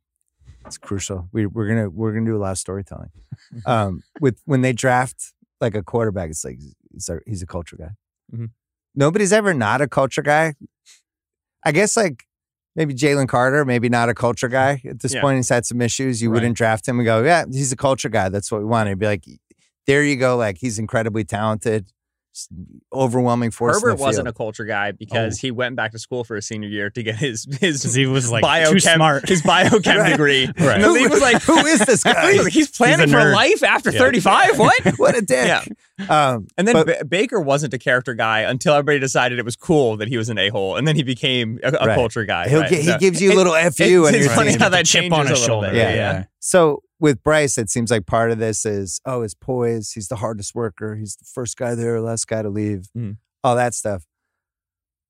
It's 0.65 0.79
crucial. 0.79 1.29
We 1.33 1.47
we're 1.47 1.67
gonna 1.69 1.91
we're 1.91 2.13
gonna 2.13 2.27
do 2.27 2.37
a 2.37 2.39
lot 2.39 2.53
of 2.53 2.59
storytelling. 2.59 3.11
Um, 3.67 4.03
with 4.21 4.41
when 4.45 4.61
they 4.61 4.73
draft 4.73 5.33
like 5.61 5.75
a 5.75 5.83
quarterback, 5.83 6.31
it's 6.31 6.45
like 6.45 6.59
he's 6.93 7.09
a, 7.09 7.19
he's 7.27 7.43
a 7.43 7.47
culture 7.47 7.77
guy. 7.77 7.91
Mhm. 8.35 8.51
Nobody's 8.95 9.33
ever 9.33 9.53
not 9.55 9.81
a 9.81 9.89
culture 9.89 10.23
guy. 10.23 10.55
I 11.65 11.73
guess 11.73 11.97
like 11.97 12.25
maybe 12.77 12.95
Jalen 12.95 13.29
Carter, 13.29 13.65
maybe 13.65 13.89
not 13.89 14.09
a 14.09 14.15
culture 14.15 14.49
guy 14.49 14.81
at 14.89 15.01
this 15.01 15.15
Yeah. 15.15 15.21
point. 15.23 15.37
He's 15.39 15.49
had 15.49 15.67
some 15.67 15.81
issues. 15.81 16.23
You 16.23 16.29
Right. 16.31 16.35
wouldn't 16.37 16.57
draft 16.57 16.87
him 16.87 16.99
and 16.99 17.05
go, 17.07 17.23
yeah, 17.25 17.45
he's 17.51 17.73
a 17.73 17.77
culture 17.77 18.09
guy. 18.09 18.29
That's 18.29 18.51
what 18.53 18.61
we 18.61 18.67
want. 18.67 18.89
He'd 18.89 18.99
be 18.99 19.07
like, 19.07 19.25
there 19.87 20.05
you 20.05 20.17
go. 20.17 20.37
Like 20.37 20.59
he's 20.59 20.79
incredibly 20.79 21.25
talented, 21.25 21.89
overwhelming 22.93 23.51
force. 23.51 23.77
in 23.77 23.83
Herbert 23.83 23.97
the 23.99 24.03
wasn't 24.03 24.29
a 24.29 24.33
culture 24.33 24.65
guy 24.65 24.93
because 24.93 25.39
he 25.39 25.51
went 25.51 25.77
back 25.77 25.93
to 25.93 25.99
school 25.99 26.25
for 26.25 26.37
his 26.37 26.47
senior 26.47 26.69
year 26.69 26.91
to 26.91 27.03
get 27.03 27.17
his 27.17 27.47
his 27.61 27.83
he 27.95 28.07
was 28.07 28.31
like 28.31 28.45
biochem, 28.45 28.71
too 28.73 28.81
smart. 28.81 29.29
his 29.29 29.43
biochem 29.43 29.97
Right. 30.01 30.11
degree. 30.11 30.47
Right. 30.47 30.77
And 30.77 30.85
the 30.85 30.91
league 30.91 31.11
was 31.11 31.21
like, 31.21 31.43
who 31.43 31.59
is 31.67 31.81
this 31.81 32.03
guy? 32.05 32.33
He's, 32.33 32.47
he's 32.47 32.71
planning 32.77 33.07
He's 33.09 33.13
for 33.15 33.21
nerd. 33.21 33.35
life 33.35 33.63
after 33.63 33.91
Yeah. 33.91 33.99
35. 33.99 34.59
What? 34.59 34.83
what 34.99 35.17
a 35.17 35.23
dick. 35.23 35.47
Yeah. 35.99 36.35
Um, 36.35 36.47
And 36.57 36.67
then 36.67 36.75
But- 36.75 36.87
Ba- 36.87 37.05
Baker 37.05 37.41
wasn't 37.41 37.75
a 37.75 37.79
character 37.79 38.15
guy 38.15 38.41
until 38.41 38.75
everybody 38.75 38.99
decided 39.01 39.39
it 39.39 39.45
was 39.45 39.57
cool 39.57 39.97
that 39.99 40.09
he 40.09 40.17
was 40.17 40.29
an 40.29 40.39
a 40.39 40.49
hole, 40.49 40.77
and 40.77 40.87
then 40.89 40.97
he 40.97 41.03
became 41.03 41.59
a, 41.63 41.69
a 41.69 41.87
Right. 41.87 41.95
culture 41.95 42.25
guy. 42.25 42.49
he'll 42.49 42.61
right? 42.61 42.71
get, 42.71 42.83
he 42.83 42.97
gives 42.99 43.21
you 43.21 43.31
a 43.31 43.33
it- 43.33 43.37
little 43.37 43.53
fu 43.55 43.59
it's, 43.61 44.09
on 44.09 44.15
it's 44.15 44.25
your 44.27 44.35
funny 44.35 44.53
how 44.57 44.69
that 44.71 44.87
chip 44.87 45.03
changes 45.03 45.19
on 45.19 45.27
his 45.27 45.39
a 45.39 45.41
little 45.43 45.47
shoulder. 45.63 45.69
bit. 45.71 45.77
Yeah. 45.77 45.95
yeah. 45.95 46.25
So 46.39 46.83
with 47.01 47.23
Bryce, 47.23 47.59
it 47.59 47.71
seems 47.71 47.91
like 47.91 48.07
part 48.07 48.31
of 48.31 48.39
this 48.39 48.65
is 48.67 49.01
oh, 49.07 49.23
his 49.23 49.35
poise. 49.35 49.93
He's 49.93 50.09
the 50.09 50.17
hardest 50.17 50.55
worker. 50.55 50.97
He's 50.97 51.17
the 51.17 51.25
first 51.25 51.57
guy 51.57 51.75
there, 51.75 52.01
last 52.01 52.27
guy 52.29 52.43
to 52.43 52.49
leave. 52.51 52.89
Mhm. 52.97 53.17
All 53.43 53.57
that 53.57 53.75
stuff. 53.75 54.05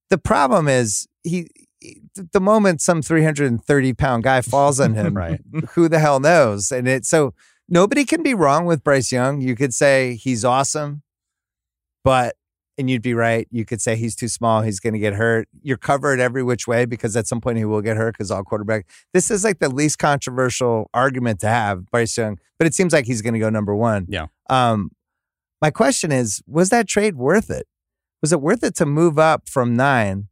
The 0.08 0.18
problem 0.18 0.68
is 0.68 1.06
he. 1.24 1.48
he- 1.80 2.00
The 2.32 2.40
moment 2.40 2.80
some 2.82 3.00
330 3.02 3.92
pound 3.94 4.22
guy 4.22 4.40
falls 4.42 4.78
on 4.80 4.94
him, 4.94 5.14
Right. 5.16 5.40
who 5.74 5.88
the 5.88 5.98
hell 5.98 6.20
knows? 6.20 6.70
And 6.70 6.86
it 6.86 7.06
so 7.06 7.32
nobody 7.68 8.04
can 8.04 8.22
be 8.22 8.34
wrong 8.34 8.66
with 8.66 8.84
Bryce 8.84 9.10
Young. 9.12 9.40
You 9.40 9.56
could 9.56 9.72
say 9.74 10.14
he's 10.16 10.44
awesome, 10.44 11.02
but 12.04 12.36
and 12.80 12.90
you'd 12.90 13.02
be 13.02 13.14
right. 13.14 13.46
You 13.50 13.64
could 13.64 13.80
say 13.80 13.94
he's 13.94 14.16
too 14.16 14.26
small. 14.26 14.62
He's 14.62 14.80
going 14.80 14.94
to 14.94 14.98
get 14.98 15.12
hurt. 15.12 15.48
You're 15.62 15.76
covered 15.76 16.18
every 16.18 16.42
which 16.42 16.66
way 16.66 16.86
because 16.86 17.16
at 17.16 17.26
some 17.26 17.40
point 17.40 17.58
he 17.58 17.64
will 17.64 17.82
get 17.82 17.96
hurt 17.96 18.14
because 18.14 18.30
all 18.30 18.42
quarterback. 18.42 18.86
This 19.12 19.30
is 19.30 19.44
like 19.44 19.60
the 19.60 19.68
least 19.68 19.98
controversial 19.98 20.90
argument 20.92 21.40
to 21.40 21.48
have, 21.48 21.90
Bryce 21.90 22.16
Young. 22.16 22.38
But 22.58 22.66
it 22.66 22.74
seems 22.74 22.92
like 22.92 23.06
he's 23.06 23.22
going 23.22 23.34
to 23.34 23.40
go 23.40 23.50
number 23.50 23.74
one. 23.74 24.06
Yeah. 24.08 24.26
Um, 24.48 24.90
my 25.62 25.70
question 25.70 26.10
is, 26.10 26.42
was 26.46 26.70
that 26.70 26.88
trade 26.88 27.16
worth 27.16 27.50
it? 27.50 27.66
Was 28.22 28.32
it 28.32 28.40
worth 28.40 28.64
it 28.64 28.74
to 28.76 28.86
move 28.86 29.18
up 29.18 29.48
from 29.48 29.76
nine 29.76 30.28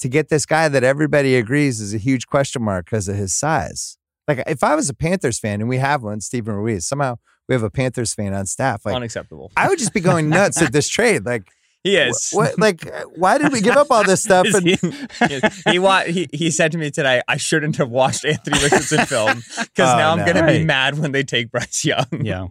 to 0.00 0.08
get 0.08 0.28
this 0.28 0.44
guy 0.46 0.68
that 0.68 0.82
everybody 0.82 1.36
agrees 1.36 1.80
is 1.80 1.94
a 1.94 1.98
huge 1.98 2.26
question 2.26 2.62
mark 2.62 2.86
because 2.86 3.08
of 3.08 3.16
his 3.16 3.34
size? 3.34 3.98
Like, 4.26 4.42
if 4.46 4.64
I 4.64 4.74
was 4.74 4.88
a 4.88 4.94
Panthers 4.94 5.38
fan 5.38 5.60
and 5.60 5.68
we 5.68 5.78
have 5.78 6.02
one, 6.02 6.20
Steven 6.20 6.54
Ruiz, 6.54 6.86
somehow 6.86 7.16
we 7.48 7.54
have 7.54 7.62
a 7.62 7.70
Panthers 7.70 8.14
fan 8.14 8.32
on 8.34 8.46
staff. 8.46 8.84
Like, 8.86 8.94
Unacceptable. 8.94 9.50
I 9.56 9.68
would 9.68 9.78
just 9.78 9.92
be 9.92 10.00
going 10.00 10.28
nuts 10.28 10.60
at 10.62 10.72
this 10.72 10.88
trade. 10.90 11.24
Like, 11.24 11.48
He 11.84 11.96
is. 11.96 12.30
what? 12.32 12.58
Like, 12.58 12.86
uh, 12.86 13.04
why 13.16 13.38
did 13.38 13.52
we 13.52 13.60
give 13.60 13.76
up 13.76 13.88
all 13.90 14.04
this 14.04 14.22
stuff? 14.24 14.46
And, 14.54 14.66
he- 14.68 15.40
he, 15.72 15.78
wa- 15.80 16.02
he 16.04 16.28
he 16.32 16.50
said 16.50 16.70
to 16.72 16.78
me 16.78 16.90
today, 16.90 17.22
I 17.26 17.36
shouldn't 17.36 17.76
have 17.78 17.90
watched 17.90 18.24
Anthony 18.24 18.62
Richardson 18.62 19.04
film 19.06 19.38
because 19.38 19.92
Oh, 19.92 19.96
now 19.98 20.12
I'm 20.12 20.18
no. 20.18 20.24
going 20.32 20.36
to 20.36 20.46
be 20.46 20.64
mad 20.64 20.98
when 20.98 21.10
they 21.12 21.24
take 21.24 21.50
Bryce 21.50 21.84
Young. 21.84 22.06
yeah. 22.20 22.46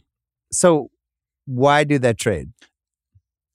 so, 0.52 0.90
why 1.46 1.84
do 1.86 1.98
that 2.00 2.18
trade? 2.18 2.50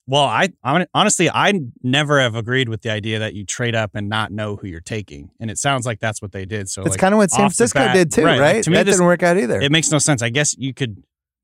Well, 0.09 0.23
I, 0.23 0.49
I 0.63 0.85
honestly, 0.93 1.29
I 1.29 1.59
never 1.83 2.21
have 2.21 2.33
agreed 2.33 2.69
with 2.69 2.81
the 2.81 2.89
idea 2.91 3.19
that 3.19 3.33
you 3.33 3.45
trade 3.45 3.75
up 3.75 3.91
and 3.93 4.07
not 4.07 4.31
know 4.31 4.55
who 4.55 4.65
you're 4.67 4.79
taking, 4.79 5.31
and 5.39 5.51
it 5.51 5.57
sounds 5.57 5.85
like 5.85 5.99
that's 5.99 6.21
what 6.21 6.31
they 6.31 6.45
did. 6.45 6.69
So 6.69 6.81
It's 6.83 6.91
like, 6.91 6.99
kind 6.99 7.13
of 7.13 7.17
what 7.17 7.29
San 7.29 7.41
Francisco 7.41 7.79
bat- 7.79 7.93
did 7.93 8.11
too, 8.13 8.23
right, 8.23 8.39
right? 8.39 8.55
like, 8.55 8.63
to 8.63 8.69
me, 8.69 8.77
that 8.77 8.85
this- 8.85 8.95
didn't 8.95 9.05
work 9.05 9.21
out 9.21 9.37
either. 9.37 9.59
it 9.59 9.71
makes 9.71 9.91
no 9.91 9.99
sense. 9.99 10.21
I 10.21 10.29
guess 10.29 10.55
you 10.57 10.73
could. 10.73 11.03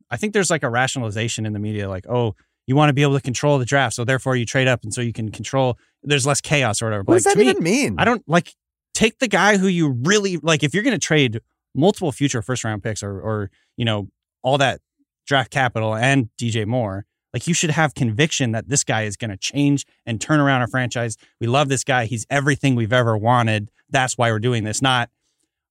I 0.09 0.15
think 0.17 0.31
there's 0.33 0.49
like 0.49 0.63
a 0.63 0.69
rationalization 0.69 1.45
in 1.45 1.51
the 1.53 1.59
media, 1.59 1.89
like, 1.89 2.07
oh, 2.07 2.35
you 2.67 2.75
want 2.75 2.89
to 2.89 2.93
be 2.93 3.01
able 3.01 3.15
to 3.15 3.21
control 3.21 3.57
the 3.57 3.65
draft, 3.65 3.95
so 3.95 4.03
therefore 4.05 4.35
you 4.35 4.45
trade 4.45 4.67
up, 4.67 4.83
and 4.83 4.93
so 4.93 5.01
you 5.01 5.13
can 5.13 5.31
control. 5.31 5.77
There's 6.01 6.25
less 6.25 6.41
chaos 6.41 6.81
or 6.81 6.85
whatever. 6.85 7.03
But 7.03 7.11
what 7.13 7.15
does 7.17 7.25
like, 7.25 7.35
that 7.35 7.39
to 7.39 7.45
me, 7.45 7.51
even 7.51 7.63
mean? 7.63 7.95
I 7.99 8.05
don't 8.05 8.23
like 8.27 8.53
take 8.93 9.19
the 9.19 9.27
guy 9.27 9.57
who 9.57 9.67
you 9.67 9.89
really 10.03 10.37
like. 10.37 10.63
If 10.63 10.73
you're 10.73 10.83
going 10.83 10.95
to 10.95 11.05
trade 11.05 11.39
multiple 11.75 12.11
future 12.11 12.41
first 12.41 12.63
round 12.63 12.83
picks 12.83 13.03
or 13.03 13.19
or 13.19 13.51
you 13.77 13.85
know 13.85 14.09
all 14.43 14.57
that 14.57 14.81
draft 15.25 15.51
capital 15.51 15.95
and 15.95 16.29
DJ 16.39 16.65
Moore, 16.65 17.05
like 17.33 17.47
you 17.47 17.53
should 17.53 17.71
have 17.71 17.95
conviction 17.95 18.51
that 18.51 18.69
this 18.69 18.83
guy 18.83 19.03
is 19.03 19.15
going 19.17 19.31
to 19.31 19.37
change 19.37 19.85
and 20.05 20.19
turn 20.21 20.39
around 20.39 20.61
our 20.61 20.67
franchise. 20.67 21.17
We 21.39 21.47
love 21.47 21.69
this 21.69 21.83
guy. 21.83 22.05
He's 22.05 22.25
everything 22.29 22.75
we've 22.75 22.93
ever 22.93 23.17
wanted. 23.17 23.71
That's 23.89 24.17
why 24.17 24.31
we're 24.31 24.39
doing 24.39 24.63
this. 24.63 24.81
Not 24.81 25.09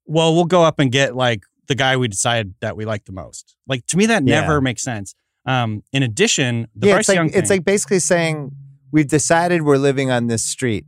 well, 0.05 0.35
we'll 0.35 0.45
go 0.47 0.63
up 0.65 0.79
and 0.79 0.91
get 0.91 1.15
like 1.15 1.45
the 1.69 1.75
guy 1.75 1.97
we 1.97 2.09
decided 2.09 2.55
that 2.61 2.77
we 2.77 2.85
like 2.85 3.05
the 3.05 3.13
most. 3.13 3.57
Like 3.67 3.87
to 3.87 3.97
me, 3.97 4.07
that 4.07 4.27
Yeah. 4.27 4.41
never 4.41 4.61
makes 4.61 4.83
sense. 4.83 5.15
Um, 5.45 5.83
in 5.93 6.03
addition, 6.03 6.69
the 6.77 6.89
yeah, 6.89 6.93
Bryce 6.95 7.01
it's 7.01 7.09
like 7.09 7.17
Young 7.17 7.31
it's 7.35 7.51
like 7.51 7.65
basically 7.65 7.99
saying 7.99 8.53
we've 8.93 9.09
decided 9.09 9.63
we're 9.63 9.77
living 9.77 10.11
on 10.11 10.27
this 10.29 10.43
street. 10.45 10.87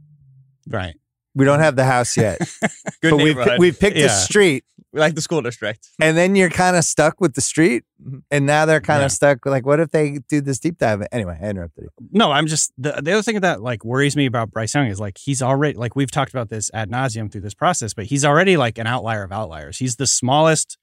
right. 0.68 0.94
We 1.36 1.44
don't 1.44 1.58
have 1.58 1.74
the 1.74 1.84
house 1.84 2.16
yet, 2.16 2.38
Good 3.02 3.10
but 3.10 3.16
we've 3.16 3.36
we've 3.58 3.76
picked 3.76 3.96
a 3.98 4.08
street, 4.08 4.64
we 4.92 5.00
like 5.00 5.16
the 5.16 5.20
school 5.20 5.42
district. 5.42 5.88
and 6.00 6.16
then 6.16 6.36
you're 6.36 6.48
kind 6.48 6.76
of 6.76 6.84
stuck 6.84 7.20
with 7.20 7.34
the 7.34 7.40
street, 7.40 7.82
and 8.30 8.46
now 8.46 8.66
they're 8.66 8.80
kind 8.80 9.00
Yeah. 9.00 9.06
of 9.06 9.10
stuck. 9.10 9.44
Like, 9.44 9.66
what 9.66 9.80
if 9.80 9.90
they 9.90 10.20
do 10.28 10.40
this 10.40 10.60
deep 10.60 10.78
dive? 10.78 11.02
Anyway, 11.10 11.36
I 11.42 11.46
interrupted 11.48 11.82
you. 11.86 12.06
No, 12.12 12.30
I'm 12.30 12.46
just 12.46 12.72
the 12.78 12.92
the 13.02 13.10
other 13.14 13.22
thing 13.22 13.40
that 13.40 13.60
like 13.62 13.84
worries 13.84 14.14
me 14.14 14.26
about 14.26 14.52
Bryce 14.52 14.76
Young 14.76 14.86
is 14.86 15.00
like 15.00 15.18
he's 15.18 15.42
already 15.42 15.76
like 15.76 15.96
we've 15.96 16.08
talked 16.12 16.30
about 16.32 16.50
this 16.50 16.70
ad 16.72 16.88
nauseum 16.88 17.32
through 17.32 17.40
this 17.40 17.54
process, 17.54 17.94
but 17.94 18.04
he's 18.04 18.24
already 18.24 18.56
like 18.56 18.78
an 18.78 18.86
outlier 18.86 19.24
of 19.24 19.32
outliers. 19.32 19.78
He's 19.78 19.96
the 19.96 20.06
smallest 20.06 20.78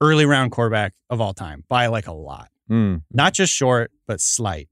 early 0.00 0.26
round 0.26 0.50
quarterback 0.50 0.94
of 1.10 1.20
all 1.20 1.32
time 1.32 1.62
by 1.68 1.86
like 1.86 2.08
a 2.08 2.12
lot. 2.12 2.48
Hmm. 2.68 2.96
Not 3.12 3.34
just 3.34 3.52
short, 3.52 3.90
but 4.06 4.20
slight. 4.20 4.68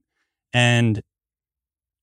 And 0.53 1.01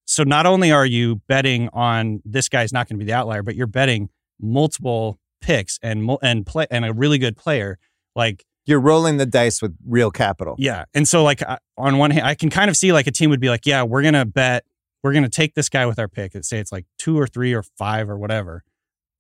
so 0.05 0.23
not 0.25 0.47
only 0.47 0.73
are 0.73 0.87
you 0.87 1.17
betting 1.29 1.69
on 1.73 2.21
this 2.25 2.49
guy's 2.49 2.73
not 2.73 2.89
going 2.89 2.99
to 2.99 3.05
be 3.05 3.11
the 3.11 3.17
outlier, 3.17 3.43
but 3.43 3.55
you're 3.55 3.67
betting 3.67 4.09
multiple 4.41 5.19
picks 5.41 5.79
and 5.83 6.11
and 6.23 6.45
play 6.47 6.67
and 6.71 6.85
a 6.85 6.93
really 6.93 7.19
good 7.19 7.37
player 7.37 7.79
like 8.17 8.45
You're 8.67 8.81
rolling 8.81 9.17
the 9.19 9.27
dice 9.27 9.63
with 9.63 9.77
real 9.87 10.11
capital. 10.11 10.55
yeah. 10.59 10.85
And 10.95 11.07
so, 11.09 11.23
like, 11.23 11.43
on 11.77 11.99
one 11.99 12.11
hand, 12.11 12.27
I 12.27 12.35
can 12.35 12.51
kind 12.51 12.69
of 12.69 12.77
see 12.77 12.93
like 12.93 13.07
a 13.07 13.11
team 13.13 13.31
would 13.31 13.41
be 13.41 13.49
like, 13.49 13.67
yeah, 13.67 13.83
we're 13.83 14.03
going 14.03 14.15
to 14.15 14.25
bet, 14.25 14.65
we're 15.03 15.13
going 15.13 15.23
to 15.23 15.31
take 15.31 15.55
this 15.55 15.69
guy 15.69 15.87
with 15.87 15.99
our 15.99 16.09
pick. 16.09 16.35
Let's 16.35 16.49
say 16.49 16.59
it's 16.59 16.73
like 16.73 16.87
two 16.99 17.19
or 17.19 17.27
three 17.27 17.55
or 17.55 17.63
five 17.63 18.11
or 18.11 18.19
whatever. 18.19 18.65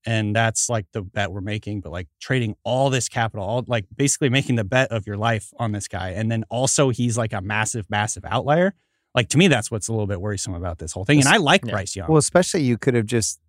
And 0.06 0.34
that's 0.34 0.68
like 0.70 0.86
the 0.92 1.02
bet 1.02 1.30
we're 1.30 1.40
making, 1.42 1.82
but 1.82 1.92
like 1.92 2.08
trading 2.20 2.56
all 2.64 2.88
this 2.90 3.08
capital, 3.08 3.44
all 3.44 3.64
like 3.66 3.84
basically 3.94 4.30
making 4.30 4.56
the 4.56 4.64
bet 4.64 4.90
of 4.90 5.06
your 5.06 5.16
life 5.18 5.50
on 5.58 5.72
this 5.72 5.88
guy. 5.88 6.10
And 6.10 6.30
then 6.30 6.44
also, 6.48 6.88
he's 6.88 7.18
like 7.18 7.32
a 7.34 7.40
massive, 7.42 7.88
massive 7.90 8.24
outlier. 8.24 8.72
Like, 9.14 9.28
to 9.30 9.38
me, 9.38 9.48
that's 9.48 9.70
what's 9.70 9.88
a 9.88 9.92
little 9.92 10.06
bit 10.06 10.20
worrisome 10.20 10.54
about 10.54 10.78
this 10.78 10.92
whole 10.92 11.04
thing. 11.04 11.18
And 11.20 11.28
I 11.28 11.36
like 11.36 11.64
Yeah. 11.66 11.72
Bryce 11.72 11.96
Young. 11.96 12.08
Well, 12.08 12.16
especially 12.18 12.62
you 12.62 12.78
could 12.78 12.94
have 12.94 13.06
just 13.06 13.40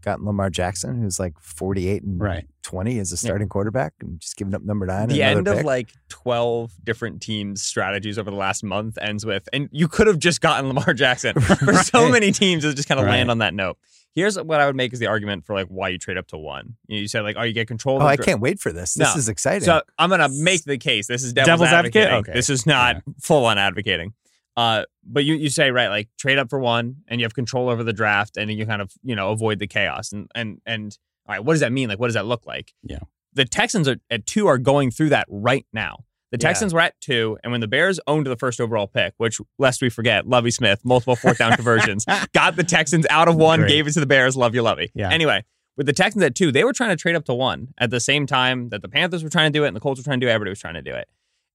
gotten 0.00 0.24
Lamar 0.26 0.50
Jackson, 0.50 1.00
who's 1.00 1.20
like 1.20 1.34
48 1.40 2.02
and 2.02 2.20
Right. 2.20 2.46
20 2.64 2.98
as 2.98 3.12
a 3.12 3.16
starting 3.16 3.48
quarterback, 3.48 3.92
and 4.00 4.18
just 4.18 4.36
giving 4.36 4.52
up 4.54 4.62
number 4.64 4.86
nine. 4.86 5.08
the 5.08 5.22
end 5.22 5.40
another 5.40 5.60
of 5.60 5.64
like 5.66 5.90
12 6.08 6.72
different 6.82 7.22
teams 7.22 7.62
strategies 7.62 8.18
over 8.18 8.28
the 8.30 8.36
last 8.36 8.64
month 8.64 8.98
ends 9.00 9.24
with 9.26 9.48
and 9.52 9.68
you 9.70 9.86
could 9.86 10.06
have 10.08 10.18
just 10.18 10.40
gotten 10.40 10.66
lamar 10.68 10.94
jackson 10.94 11.38
for 11.40 11.74
so 11.74 12.08
many 12.08 12.30
teams 12.32 12.62
to 12.64 12.72
just 12.74 12.88
kind 12.88 12.98
of 13.00 13.06
Right. 13.06 13.12
land 13.12 13.30
on 13.30 13.38
that 13.38 13.52
note 13.54 13.78
here's 14.14 14.36
what 14.40 14.60
i 14.60 14.66
would 14.66 14.76
make 14.76 14.92
as 14.92 14.98
the 14.98 15.06
argument 15.06 15.44
for 15.44 15.54
like 15.54 15.66
why 15.68 15.88
you 15.88 15.98
trade 15.98 16.16
up 16.18 16.26
to 16.26 16.36
one 16.38 16.76
you, 16.86 16.96
know, 16.96 17.00
you 17.02 17.08
said 17.08 17.22
like 17.22 17.36
oh 17.38 17.42
you 17.42 17.52
get 17.52 17.66
control 17.68 18.00
Oh, 18.02 18.06
I 18.06 18.16
dra- 18.16 18.24
can't 18.24 18.40
wait 18.40 18.60
for 18.60 18.72
this. 18.72 18.94
This 18.94 19.14
No. 19.14 19.18
is 19.18 19.28
exciting. 19.28 19.64
so 19.64 19.82
i'm 19.98 20.10
gonna 20.10 20.28
make 20.28 20.64
the 20.64 20.78
case 20.78 21.06
this 21.06 21.22
is 21.22 21.32
devil's, 21.32 21.46
Devil's 21.60 21.68
advocate? 21.68 22.02
advocating. 22.08 22.30
Okay. 22.30 22.32
this 22.38 22.50
is 22.50 22.66
not 22.66 23.02
full 23.20 23.44
on 23.46 23.58
advocating 23.58 24.12
uh 24.56 24.84
but 25.04 25.24
you 25.24 25.34
you 25.34 25.48
say 25.48 25.70
right 25.70 25.88
like 25.88 26.08
trade 26.18 26.38
up 26.38 26.50
for 26.50 26.58
one 26.58 26.96
and 27.08 27.20
you 27.20 27.24
have 27.24 27.34
control 27.34 27.68
over 27.70 27.82
the 27.82 27.92
draft 27.92 28.36
and 28.36 28.50
you 28.52 28.66
kind 28.66 28.82
of 28.82 28.92
you 29.02 29.14
know 29.16 29.30
avoid 29.30 29.58
the 29.58 29.66
chaos 29.66 30.12
and 30.12 30.30
and 30.34 30.60
and 30.66 30.98
all 31.26 31.34
right 31.34 31.44
what 31.44 31.54
does 31.54 31.60
that 31.60 31.72
mean 31.72 31.88
like 31.88 31.98
what 31.98 32.06
does 32.08 32.14
that 32.14 32.26
look 32.26 32.44
like 32.46 32.72
Yeah. 32.82 32.98
the 33.32 33.44
texans 33.46 33.88
are 33.88 33.96
at 34.10 34.26
two 34.26 34.46
are 34.48 34.58
going 34.58 34.90
through 34.90 35.08
that 35.10 35.26
right 35.30 35.64
now 35.72 36.00
The 36.32 36.38
Yeah. 36.38 36.48
Texans 36.48 36.72
were 36.74 36.80
at 36.80 36.98
two, 37.00 37.38
and 37.44 37.52
when 37.52 37.60
the 37.60 37.68
Bears 37.68 38.00
owned 38.06 38.26
the 38.26 38.36
first 38.36 38.60
overall 38.60 38.86
pick, 38.88 39.14
which 39.18 39.38
lest 39.58 39.80
we 39.82 39.88
forget, 39.90 40.26
Lovie 40.26 40.50
Smith, 40.50 40.80
multiple 40.84 41.14
fourth 41.14 41.38
down 41.38 41.52
conversions, 41.54 42.04
got 42.32 42.56
the 42.56 42.64
Texans 42.64 43.06
out 43.10 43.28
of 43.28 43.36
one, 43.36 43.60
Great. 43.60 43.68
gave 43.68 43.86
it 43.86 43.92
to 43.92 44.00
the 44.00 44.06
Bears. 44.06 44.34
Love 44.36 44.54
you, 44.54 44.62
Lovie. 44.62 44.90
Yeah. 44.94 45.10
Anyway, 45.10 45.44
with 45.76 45.86
the 45.86 45.92
Texans 45.92 46.24
at 46.24 46.34
two, 46.34 46.50
they 46.50 46.64
were 46.64 46.72
trying 46.72 46.90
to 46.90 46.96
trade 46.96 47.14
up 47.14 47.24
to 47.26 47.34
one 47.34 47.68
at 47.78 47.90
the 47.90 48.00
same 48.00 48.26
time 48.26 48.70
that 48.70 48.82
the 48.82 48.88
Panthers 48.88 49.22
were 49.22 49.30
trying 49.30 49.52
to 49.52 49.58
do 49.58 49.64
it 49.64 49.68
and 49.68 49.76
the 49.76 49.80
Colts 49.80 50.00
were 50.00 50.04
trying 50.04 50.20
to 50.20 50.24
do 50.26 50.28
it. 50.28 50.32
Everybody 50.32 50.50
was 50.50 50.58
trying 50.60 50.74
to 50.74 50.82
do 50.82 50.94
it. 50.94 51.06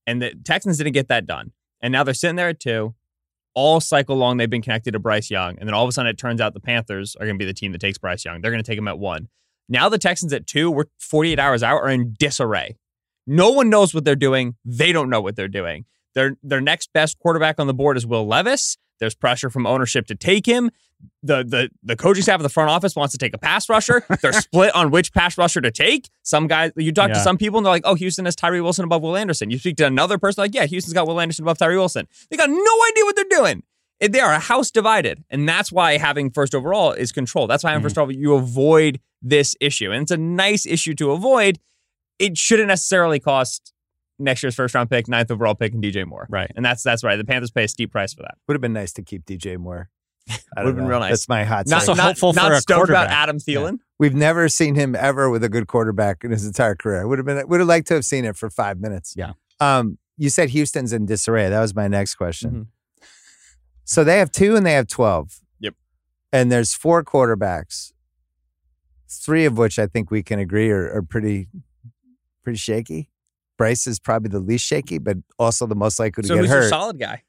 And 0.05 0.21
the 0.21 0.33
Texans 0.45 0.77
didn't 0.77 0.93
get 0.93 1.07
that 1.09 1.25
done. 1.25 1.51
And 1.81 1.91
now 1.91 2.03
they're 2.03 2.13
sitting 2.13 2.35
there 2.35 2.49
at 2.49 2.59
two. 2.59 2.93
All 3.55 3.79
cycle 3.79 4.15
long, 4.15 4.37
they've 4.37 4.47
been 4.49 4.61
connected 4.61 4.91
to 4.91 4.99
Bryce 4.99 5.31
Young. 5.31 5.57
And 5.57 5.67
then 5.67 5.73
all 5.73 5.83
of 5.83 5.89
a 5.89 5.91
sudden, 5.91 6.09
it 6.09 6.17
turns 6.19 6.39
out 6.39 6.53
the 6.53 6.59
Panthers 6.59 7.15
are 7.15 7.25
going 7.25 7.35
to 7.35 7.43
be 7.43 7.45
the 7.45 7.53
team 7.53 7.71
that 7.71 7.81
takes 7.81 7.97
Bryce 7.97 8.23
Young. 8.23 8.41
They're 8.41 8.51
going 8.51 8.63
to 8.63 8.69
take 8.71 8.77
him 8.77 8.87
at 8.87 8.99
one. 8.99 9.29
Now 9.67 9.89
the 9.89 9.97
Texans 9.97 10.31
at 10.33 10.45
two, 10.47 10.69
we're 10.69 10.85
48 10.99 11.39
hours 11.39 11.63
out, 11.63 11.77
are 11.81 11.89
in 11.89 12.15
disarray. 12.19 12.77
No 13.27 13.51
one 13.51 13.69
knows 13.69 13.93
what 13.93 14.05
they're 14.05 14.15
doing. 14.15 14.55
They 14.65 14.91
don't 14.91 15.09
know 15.09 15.21
what 15.21 15.35
they're 15.35 15.47
doing. 15.49 15.85
Their 16.15 16.37
their 16.41 16.61
next 16.61 16.91
best 16.93 17.19
quarterback 17.19 17.59
on 17.59 17.67
the 17.67 17.73
board 17.73 17.97
is 17.97 18.07
Will 18.07 18.25
Levis. 18.25 18.77
There's 18.99 19.13
pressure 19.13 19.51
from 19.51 19.67
ownership 19.67 20.07
to 20.07 20.15
take 20.15 20.45
him. 20.47 20.71
The 21.21 21.43
the 21.43 21.69
the 21.83 21.95
coaching 21.95 22.23
staff 22.23 22.37
of 22.39 22.43
the 22.43 22.49
front 22.49 22.71
office 22.71 22.95
wants 22.95 23.11
to 23.11 23.19
take 23.19 23.35
a 23.35 23.37
pass 23.37 23.69
rusher. 23.69 24.03
They're 24.21 24.33
split 24.41 24.73
on 24.73 24.89
which 24.89 25.13
pass 25.13 25.37
rusher 25.37 25.61
to 25.61 25.69
take. 25.69 26.09
Some 26.23 26.47
guys, 26.47 26.71
you 26.75 26.91
talk 26.91 27.09
to 27.09 27.19
some 27.19 27.37
people 27.37 27.59
and 27.59 27.65
they're 27.65 27.73
like, 27.73 27.83
"Oh, 27.85 27.93
Houston 27.93 28.25
has 28.25 28.35
Tyree 28.35 28.61
Wilson 28.61 28.85
above 28.85 29.03
Will 29.03 29.15
Anderson." 29.15 29.51
You 29.51 29.59
speak 29.59 29.77
to 29.77 29.85
another 29.85 30.17
person 30.17 30.41
like, 30.41 30.55
"Yeah, 30.55 30.65
Houston's 30.65 30.93
got 30.93 31.05
Will 31.05 31.19
Anderson 31.21 31.43
above 31.43 31.59
Tyree 31.59 31.77
Wilson." 31.77 32.07
They 32.31 32.37
got 32.37 32.49
no 32.49 32.55
idea 32.89 33.03
what 33.05 33.15
they're 33.15 33.25
doing. 33.29 33.61
They 33.99 34.19
are 34.19 34.33
a 34.33 34.39
house 34.39 34.71
divided, 34.71 35.23
and 35.29 35.47
that's 35.47 35.71
why 35.71 35.97
having 35.97 36.31
first 36.31 36.55
overall 36.55 36.91
is 36.93 37.11
control. 37.11 37.45
That's 37.45 37.63
why 37.63 37.71
having 37.71 37.81
Mhm. 37.81 37.85
first 37.85 37.97
overall 37.99 38.15
you 38.17 38.33
avoid 38.33 38.99
this 39.21 39.55
issue, 39.59 39.91
and 39.91 40.01
it's 40.03 40.11
a 40.11 40.17
nice 40.17 40.65
issue 40.65 40.95
to 40.95 41.11
avoid. 41.11 41.59
It 42.19 42.38
shouldn't 42.38 42.67
necessarily 42.67 43.19
cost 43.19 43.73
next 44.19 44.43
year's 44.43 44.56
first 44.56 44.73
round 44.73 44.89
pick, 44.89 45.08
ninth 45.08 45.30
overall 45.32 45.56
pick, 45.56 45.73
and 45.73 45.84
DJ 45.84 46.06
Moore. 46.06 46.27
Right. 46.30 46.51
And 46.56 46.65
that's 46.65 46.84
that's 46.84 47.03
right. 47.03 47.15
The 47.15 47.25
Panthers 47.25 47.51
pay 47.51 47.63
a 47.63 47.67
steep 47.67 47.91
price 47.91 48.13
for 48.13 48.23
that. 48.23 48.36
Would 48.47 48.56
have 48.56 48.62
been 48.62 48.73
nice 48.73 48.93
to 48.93 49.03
keep 49.03 49.25
DJ 49.25 49.58
Moore. 49.58 49.89
Would've 50.58 50.75
been 50.75 50.88
real 50.88 50.99
nice. 50.99 51.12
That's 51.12 51.30
my 51.30 51.43
hot 51.43 51.67
Not, 51.67 51.82
take. 51.82 51.89
Also 51.89 51.93
not, 52.01 52.08
hopeful 52.08 52.34
not 52.34 52.47
for 52.47 52.53
a 52.53 52.62
stoked 52.62 52.89
about 52.89 53.08
quarterback. 53.08 53.17
Adam 53.17 53.38
Thielen. 53.39 53.80
We've 53.97 54.13
never 54.15 54.49
seen 54.49 54.75
him 54.75 54.93
ever 54.95 55.30
with 55.30 55.43
a 55.43 55.49
good 55.49 55.67
quarterback 55.67 56.23
in 56.23 56.32
his 56.32 56.45
entire 56.45 56.75
career. 56.75 57.08
Would 57.08 57.19
have 57.19 57.25
been 57.25 57.47
would 57.47 57.60
have 57.60 57.67
liked 57.69 57.88
to 57.88 57.93
have 57.93 58.06
seen 58.06 58.25
it 58.25 58.36
for 58.36 58.49
five 58.49 58.80
minutes. 58.80 59.13
Yeah. 59.15 59.34
Um, 59.60 59.97
you 60.17 60.30
said 60.30 60.49
Houston's 60.49 60.93
in 60.93 61.06
disarray. 61.06 61.49
That 61.49 61.62
was 61.62 61.75
my 61.75 61.88
next 61.88 62.15
question. 62.15 62.51
Mhm. 62.51 63.08
So 63.86 64.03
they 64.03 64.17
have 64.19 64.32
two 64.32 64.56
and 64.56 64.65
they 64.65 64.73
have 64.73 64.88
twelve. 64.88 65.39
Yep. 65.60 65.75
And 66.34 66.51
there's 66.51 66.73
four 66.73 67.03
quarterbacks, 67.03 67.93
three 69.10 69.45
of 69.45 69.58
which 69.58 69.80
I 69.80 69.88
think 69.88 70.12
we 70.12 70.23
can 70.23 70.39
agree 70.39 70.69
are, 70.71 70.91
are 70.93 71.01
pretty 71.03 71.47
pretty 72.47 72.57
shaky. 72.57 73.10
Bryce 73.57 73.88
is 73.88 73.99
probably 73.99 74.29
the 74.29 74.39
least 74.39 74.65
shaky, 74.65 74.99
but 74.99 75.17
also 75.38 75.65
the 75.67 75.75
most 75.75 75.99
likely 75.99 76.21
to 76.21 76.27
So 76.29 76.36
get 76.36 76.41
who's 76.43 76.49
hurt. 76.49 76.60
your 76.62 76.69
solid 76.69 76.97
guy? 76.97 77.23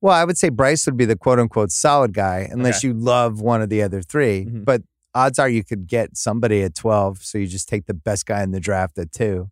Well, 0.00 0.14
I 0.14 0.22
would 0.22 0.38
say 0.38 0.48
Bryce 0.48 0.86
would 0.86 0.96
be 0.96 1.06
the 1.06 1.16
quote 1.16 1.40
unquote 1.40 1.72
solid 1.72 2.12
guy, 2.14 2.46
unless 2.48 2.84
you 2.84 2.92
love 2.94 3.40
one 3.40 3.60
of 3.62 3.68
the 3.68 3.82
other 3.82 4.00
3 4.00 4.44
Mhm. 4.44 4.64
But 4.64 4.82
odds 5.12 5.40
are 5.40 5.48
you 5.48 5.64
could 5.64 5.88
get 5.88 6.16
somebody 6.16 6.62
at 6.62 6.76
12. 6.76 7.24
So 7.24 7.36
you 7.38 7.48
just 7.48 7.68
take 7.68 7.86
the 7.86 7.94
best 7.94 8.26
guy 8.26 8.44
in 8.44 8.52
the 8.52 8.60
draft 8.60 8.96
at 8.98 9.10
two 9.10 9.50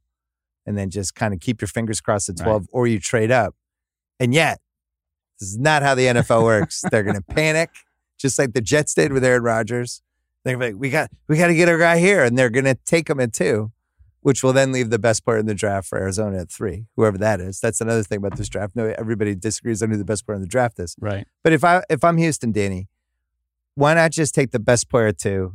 and 0.65 0.79
then 0.79 0.89
just 0.91 1.17
kind 1.17 1.35
of 1.35 1.41
keep 1.41 1.61
your 1.61 1.67
fingers 1.69 2.01
crossed 2.01 2.29
at 2.29 2.39
Right. 2.39 2.45
12 2.45 2.69
or 2.71 2.87
you 2.87 3.01
trade 3.01 3.33
up. 3.33 3.57
And 4.21 4.33
yet, 4.33 4.61
this 5.41 5.49
is 5.49 5.59
not 5.59 5.83
how 5.83 5.97
the 5.97 6.07
NFL 6.07 6.45
works. 6.45 6.85
They're 6.93 7.03
going 7.03 7.17
to 7.23 7.23
panic, 7.23 7.71
just 8.19 8.39
like 8.39 8.53
the 8.53 8.61
Jets 8.61 8.95
did 8.95 9.13
with 9.13 9.25
Aaron 9.25 9.43
Rodgers. 9.43 10.01
They're 10.45 10.57
like, 10.57 10.77
we 10.77 10.91
got, 10.91 11.11
we 11.27 11.39
got 11.39 11.49
to 11.49 11.55
get 11.57 11.69
our 11.69 11.77
guy 11.79 11.99
here. 11.99 12.23
And 12.23 12.39
they're 12.39 12.51
going 12.51 12.67
to 12.67 12.77
take 12.87 13.11
him 13.11 13.19
at 13.19 13.33
two, 13.33 13.73
which 14.27 14.43
will 14.43 14.53
then 14.53 14.73
leave 14.73 14.91
the 14.91 14.99
best 14.99 15.25
player 15.25 15.39
in 15.39 15.47
the 15.47 15.55
draft 15.55 15.89
for 15.89 15.99
Arizona 15.99 16.39
at 16.41 16.51
three, 16.51 16.87
whoever 16.97 17.17
that 17.17 17.41
is. 17.41 17.61
That's 17.61 17.81
another 17.81 18.03
thing 18.03 18.19
about 18.19 18.37
this 18.37 18.49
draft. 18.49 18.75
No, 18.75 18.93
everybody 18.99 19.37
disagrees 19.37 19.85
on 19.85 19.91
who 19.93 19.97
the 19.97 20.05
best 20.05 20.27
player 20.27 20.35
in 20.35 20.43
the 20.43 20.49
draft 20.49 20.81
is. 20.81 20.97
Right. 21.01 21.29
But 21.45 21.53
if 21.53 21.63
I 21.63 21.85
if 21.89 22.03
I'm 22.03 22.17
Houston, 22.17 22.51
Danny, 22.51 22.89
why 23.77 23.95
not 23.95 24.11
just 24.11 24.35
take 24.35 24.51
the 24.51 24.59
best 24.59 24.91
player 24.91 25.13
two 25.13 25.53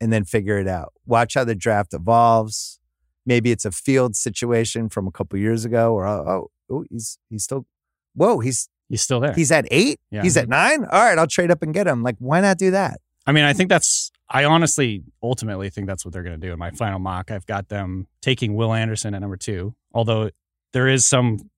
and 0.00 0.12
then 0.12 0.24
figure 0.24 0.56
it 0.56 0.68
out? 0.68 0.92
Watch 1.04 1.34
how 1.34 1.42
the 1.42 1.56
draft 1.56 1.92
evolves. 1.94 2.78
Maybe 3.26 3.50
it's 3.50 3.64
a 3.64 3.72
field 3.72 4.14
situation 4.14 4.88
from 4.88 5.08
a 5.08 5.10
couple 5.10 5.36
years 5.40 5.64
ago, 5.64 5.92
or 5.92 6.06
oh, 6.06 6.24
oh, 6.24 6.50
oh, 6.76 6.84
he's 6.90 7.18
he's 7.28 7.42
still, 7.42 7.66
whoa, 8.14 8.38
he's 8.38 8.68
He's 8.88 9.02
still 9.02 9.18
there. 9.18 9.32
he's 9.32 9.50
at 9.50 9.66
eight, 9.72 9.98
Yeah. 10.12 10.22
he's 10.22 10.36
at 10.36 10.48
nine. 10.48 10.84
All 10.84 11.02
right, 11.04 11.18
I'll 11.18 11.26
trade 11.26 11.50
up 11.50 11.60
and 11.62 11.74
get 11.74 11.88
him. 11.88 12.04
Like, 12.04 12.14
why 12.20 12.40
not 12.40 12.56
do 12.56 12.70
that? 12.70 13.00
I 13.26 13.32
mean, 13.32 13.42
I 13.42 13.52
think 13.52 13.68
that's. 13.68 14.11
I 14.34 14.44
honestly, 14.44 15.04
ultimately, 15.22 15.68
think 15.68 15.86
that's 15.86 16.06
what 16.06 16.14
they're 16.14 16.22
going 16.22 16.40
to 16.40 16.46
do. 16.46 16.54
In 16.54 16.58
my 16.58 16.70
final 16.70 16.98
mock, 16.98 17.30
I've 17.30 17.44
got 17.44 17.68
them 17.68 18.06
taking 18.22 18.54
Will 18.54 18.72
Anderson 18.72 19.14
at 19.14 19.20
number 19.20 19.36
two. 19.36 19.74
Although 19.92 20.30
there 20.72 20.88
is 20.88 21.04
some 21.04 21.50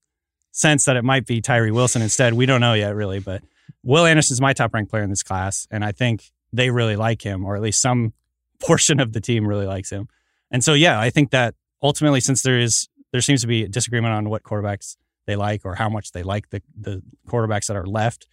sense 0.50 0.84
that 0.86 0.96
it 0.96 1.04
might 1.04 1.24
be 1.24 1.40
Tyree 1.40 1.70
Wilson 1.70 2.02
instead. 2.02 2.34
We 2.34 2.46
don't 2.46 2.60
know 2.60 2.74
yet, 2.74 2.96
really. 2.96 3.20
But 3.20 3.42
Will 3.84 4.04
Anderson's 4.04 4.40
my 4.40 4.52
top 4.52 4.74
ranked 4.74 4.90
player 4.90 5.04
in 5.04 5.10
this 5.10 5.22
class, 5.22 5.68
and 5.70 5.84
I 5.84 5.92
think 5.92 6.32
they 6.52 6.70
really 6.70 6.96
like 6.96 7.22
him, 7.22 7.44
or 7.44 7.54
at 7.54 7.62
least 7.62 7.80
some 7.80 8.12
portion 8.60 8.98
of 8.98 9.12
the 9.12 9.20
team 9.20 9.46
really 9.46 9.66
likes 9.66 9.90
him. 9.90 10.08
And 10.50 10.64
so, 10.64 10.74
yeah, 10.74 10.98
I 10.98 11.10
think 11.10 11.30
that 11.30 11.54
ultimately, 11.80 12.20
since 12.20 12.42
there 12.42 12.58
is 12.58 12.88
there 13.12 13.20
seems 13.20 13.42
to 13.42 13.46
be 13.46 13.62
a 13.62 13.68
disagreement 13.68 14.14
on 14.14 14.28
what 14.28 14.42
quarterbacks 14.42 14.96
they 15.26 15.36
like 15.36 15.64
or 15.64 15.76
how 15.76 15.88
much 15.88 16.10
they 16.10 16.24
like 16.24 16.50
the 16.50 16.60
the 16.76 17.02
quarterbacks 17.28 17.66
that 17.66 17.76
are 17.76 17.86
left, 17.86 18.26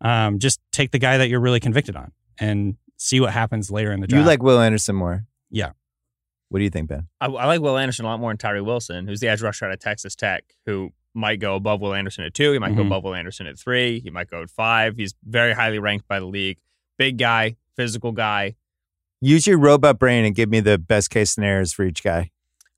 um, 0.00 0.40
just 0.40 0.58
take 0.72 0.90
the 0.90 0.98
guy 0.98 1.16
that 1.16 1.28
you're 1.28 1.40
really 1.40 1.60
convicted 1.60 1.94
on 1.94 2.10
and 2.40 2.76
see 2.96 3.20
what 3.20 3.32
happens 3.32 3.70
later 3.70 3.92
in 3.92 4.00
the 4.00 4.06
draft. 4.06 4.20
You 4.22 4.26
like 4.26 4.42
Will 4.42 4.60
Anderson 4.60 4.96
more? 4.96 5.26
Yeah. 5.50 5.70
What 6.48 6.58
do 6.58 6.64
you 6.64 6.70
think, 6.70 6.88
Ben? 6.88 7.08
I, 7.20 7.26
I 7.26 7.46
like 7.46 7.60
Will 7.60 7.76
Anderson 7.78 8.04
a 8.04 8.08
lot 8.08 8.20
more 8.20 8.30
than 8.30 8.38
Tyree 8.38 8.60
Wilson, 8.60 9.06
who's 9.08 9.20
the 9.20 9.28
edge 9.28 9.42
rusher 9.42 9.64
out 9.66 9.72
of 9.72 9.80
Texas 9.80 10.14
Tech, 10.14 10.44
who 10.66 10.90
might 11.14 11.40
go 11.40 11.56
above 11.56 11.80
Will 11.80 11.94
Anderson 11.94 12.24
at 12.24 12.34
two. 12.34 12.52
He 12.52 12.58
might 12.58 12.76
go 12.76 12.82
Mhm. 12.82 12.86
above 12.86 13.04
Will 13.04 13.14
Anderson 13.14 13.46
at 13.46 13.58
three. 13.58 14.00
He 14.00 14.10
might 14.10 14.28
go 14.30 14.42
at 14.42 14.50
five. 14.50 14.96
He's 14.96 15.14
very 15.24 15.52
highly 15.54 15.78
ranked 15.78 16.06
by 16.08 16.18
the 16.20 16.26
league. 16.26 16.58
Big 16.98 17.18
guy, 17.18 17.56
physical 17.76 18.12
guy. 18.12 18.56
Use 19.20 19.46
your 19.46 19.58
robot 19.58 19.98
brain 19.98 20.24
and 20.24 20.34
give 20.34 20.48
me 20.50 20.60
the 20.60 20.76
best 20.78 21.10
case 21.10 21.30
scenarios 21.30 21.72
for 21.72 21.84
each 21.84 22.02
guy. 22.02 22.30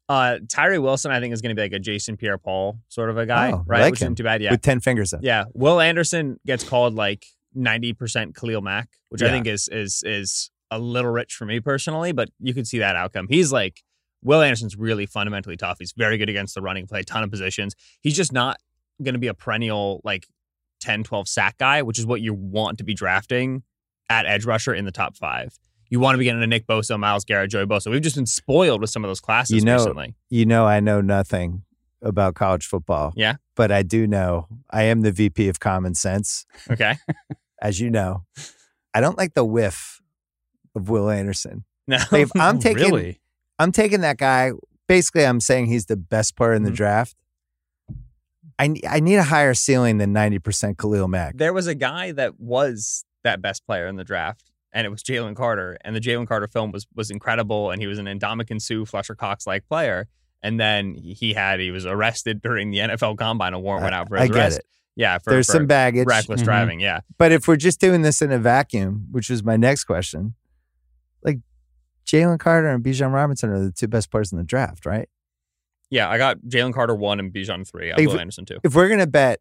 Uh, 0.08 0.38
Tyree 0.48 0.78
Wilson, 0.78 1.10
I 1.10 1.18
think, 1.18 1.34
is 1.34 1.42
going 1.42 1.54
to 1.54 1.58
be 1.58 1.62
like 1.62 1.72
a 1.72 1.78
Jason 1.80 2.16
Pierre 2.16 2.38
Paul 2.38 2.78
sort 2.88 3.10
of 3.10 3.18
a 3.18 3.26
guy, 3.26 3.50
Oh, 3.50 3.56
I 3.56 3.62
right? 3.66 3.80
like 3.80 3.90
Which 3.92 4.02
him. 4.02 4.06
isn't 4.06 4.14
too 4.16 4.22
bad. 4.22 4.40
Yeah. 4.40 4.52
With 4.52 4.62
10 4.62 4.78
fingers 4.80 5.12
up. 5.12 5.20
Yeah. 5.22 5.44
Will 5.52 5.80
Anderson 5.80 6.38
gets 6.46 6.62
called 6.62 6.94
like 6.94 7.26
90% 7.56 8.34
Khalil 8.36 8.60
Mack, 8.62 8.88
which 9.08 9.22
I 9.22 9.30
think 9.30 9.46
is 9.46 9.68
is 9.72 10.02
is 10.04 10.50
a 10.70 10.78
little 10.78 11.10
rich 11.10 11.34
for 11.34 11.44
me 11.46 11.60
personally, 11.60 12.12
but 12.12 12.28
you 12.40 12.52
could 12.54 12.66
see 12.66 12.78
that 12.80 12.96
outcome. 12.96 13.26
He's 13.28 13.52
like 13.52 13.82
Will 14.22 14.42
Anderson's 14.42 14.76
really 14.76 15.06
fundamentally 15.06 15.56
tough. 15.56 15.76
He's 15.78 15.92
very 15.96 16.18
good 16.18 16.28
against 16.28 16.54
the 16.54 16.62
running 16.62 16.86
play, 16.86 17.02
ton 17.02 17.22
of 17.22 17.30
positions. 17.30 17.74
He's 18.00 18.16
just 18.16 18.32
not 18.32 18.56
going 19.02 19.14
to 19.14 19.20
be 19.20 19.28
a 19.28 19.34
perennial 19.34 20.00
like 20.04 20.26
10, 20.80 21.04
12 21.04 21.28
sack 21.28 21.58
guy, 21.58 21.82
which 21.82 21.98
is 21.98 22.06
what 22.06 22.20
you 22.20 22.34
want 22.34 22.78
to 22.78 22.84
be 22.84 22.94
drafting 22.94 23.62
at 24.10 24.26
edge 24.26 24.44
rusher 24.44 24.74
in 24.74 24.84
the 24.84 24.90
top 24.92 25.16
five. 25.16 25.56
You 25.88 26.00
want 26.00 26.14
to 26.14 26.18
be 26.18 26.24
getting 26.24 26.42
a 26.42 26.46
Nick 26.46 26.66
Bosa, 26.66 26.98
Myles 26.98 27.24
Garrett, 27.24 27.50
Joey 27.50 27.66
Bosa. 27.66 27.90
We've 27.90 28.02
just 28.02 28.16
been 28.16 28.26
spoiled 28.26 28.80
with 28.80 28.90
some 28.90 29.04
of 29.04 29.08
those 29.08 29.20
classes 29.20 29.54
You 29.56 29.60
know- 29.62 29.76
recently. 29.76 30.14
you 30.30 30.44
know 30.46 30.66
I 30.66 30.80
know 30.80 31.00
nothing 31.00 31.62
about 32.02 32.34
college 32.34 32.66
football. 32.66 33.12
Yeah. 33.16 33.36
But 33.54 33.70
I 33.70 33.82
do 33.82 34.06
know 34.08 34.48
I 34.70 34.84
am 34.84 35.02
the 35.02 35.12
VP 35.12 35.48
of 35.48 35.60
common 35.60 35.94
sense, 35.94 36.44
Okay. 36.70 36.96
as 37.60 37.80
you 37.80 37.90
know. 37.90 38.24
I 38.94 39.00
don't 39.00 39.18
like 39.18 39.34
the 39.34 39.44
whiff 39.44 40.00
of 40.74 40.88
Will 40.88 41.10
Anderson. 41.10 41.64
No. 41.88 41.98
Like, 42.10 42.22
if 42.22 42.30
I'm 42.34 42.58
taking 42.60 42.82
really. 42.92 43.20
I'm 43.60 43.70
taking 43.70 44.00
that 44.00 44.16
guy. 44.18 44.50
Basically, 44.88 45.24
I'm 45.24 45.38
saying 45.40 45.66
he's 45.66 45.86
the 45.86 45.96
best 45.96 46.34
player 46.36 46.52
in 46.52 46.64
the 46.64 46.70
Mhm. 46.72 46.74
draft. 46.76 47.14
I 48.58 48.74
I 48.88 49.00
need 49.00 49.16
a 49.16 49.22
higher 49.24 49.54
ceiling 49.54 49.98
than 49.98 50.12
90% 50.12 50.78
Khalil 50.78 51.08
Mack. 51.08 51.36
there 51.36 51.52
was 51.52 51.66
a 51.66 51.74
guy 51.74 52.12
that 52.12 52.40
was 52.40 53.04
that 53.22 53.42
best 53.42 53.66
player 53.66 53.86
in 53.86 53.96
the 53.96 54.04
draft, 54.04 54.50
and 54.72 54.86
it 54.86 54.90
was 54.90 55.02
Jalen 55.02 55.36
Carter. 55.36 55.76
And 55.82 55.94
the 55.94 56.00
Jalen 56.00 56.26
Carter 56.26 56.46
film 56.48 56.72
was 56.72 56.86
was 56.94 57.10
incredible, 57.10 57.70
and 57.70 57.80
he 57.80 57.86
was 57.86 57.98
an 57.98 58.06
Ndamukong 58.06 58.60
Suh 58.60 58.84
Fletcher 58.84 59.14
Cox 59.14 59.46
like 59.46 59.66
player. 59.68 60.08
And 60.42 60.58
then 60.60 60.94
he 60.94 61.34
had 61.34 61.60
he 61.60 61.70
was 61.70 61.86
arrested 61.86 62.40
during 62.42 62.70
the 62.70 62.78
NFL 62.78 63.16
Combine. 63.18 63.52
A 63.52 63.60
warrant 63.60 63.82
went 63.84 63.94
out 63.94 64.08
for 64.08 64.16
I 64.18 64.22
his 64.22 64.30
get 64.30 64.36
arrest. 64.36 64.58
it. 64.60 64.66
Yeah, 64.96 65.18
for, 65.18 65.30
There's 65.30 65.46
for 65.46 65.52
some 65.52 65.66
baggage. 65.66 66.06
reckless 66.06 66.40
Mhm. 66.40 66.44
driving. 66.44 66.80
Yeah, 66.80 67.00
But 67.18 67.30
if 67.30 67.46
we're 67.46 67.56
just 67.56 67.80
doing 67.80 68.00
this 68.02 68.22
in 68.22 68.32
a 68.32 68.38
vacuum, 68.38 69.06
which 69.10 69.28
was 69.28 69.44
my 69.44 69.56
next 69.58 69.84
question, 69.84 70.34
like 71.22 71.38
Jalen 72.06 72.38
Carter 72.38 72.68
and 72.68 72.82
Bijan 72.82 73.12
Robinson 73.12 73.50
are 73.50 73.62
the 73.62 73.72
two 73.72 73.88
best 73.88 74.10
players 74.10 74.32
in 74.32 74.38
the 74.38 74.44
draft, 74.44 74.86
right? 74.86 75.08
yeah. 75.90 76.08
I 76.08 76.18
got 76.18 76.38
Jalen 76.48 76.72
Carter 76.74 76.94
one 76.96 77.20
and 77.20 77.32
Bijan 77.32 77.64
three. 77.70 77.92
I 77.92 77.96
Will 78.00 78.14
if- 78.14 78.20
Anderson 78.20 78.44
two. 78.46 78.58
If 78.64 78.74
we're 78.74 78.88
gonna 78.88 79.06
bet 79.06 79.40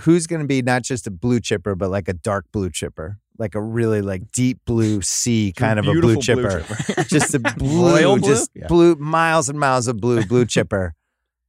who's 0.00 0.26
gonna 0.26 0.46
be 0.46 0.62
not 0.62 0.82
just 0.82 1.06
a 1.06 1.10
blue 1.10 1.38
chipper, 1.40 1.74
but 1.74 1.90
like 1.90 2.08
a 2.08 2.12
dark 2.14 2.46
blue 2.52 2.70
chipper, 2.70 3.18
like 3.38 3.54
a 3.54 3.60
really 3.62 4.00
like 4.02 4.30
deep 4.32 4.58
blue 4.64 5.02
sea 5.02 5.52
kind 5.54 5.78
of 5.78 5.86
a 5.86 5.92
blue 5.92 6.16
chipper. 6.20 6.64
chipper. 6.66 7.04
just 7.04 7.34
a 7.34 7.38
blue, 7.58 8.16
blue? 8.16 8.20
just 8.20 8.50
Yeah. 8.54 8.66
blue, 8.68 8.94
miles 8.96 9.48
and 9.48 9.58
miles 9.60 9.86
of 9.88 9.98
blue, 10.00 10.24
blue 10.24 10.46
chipper. 10.46 10.94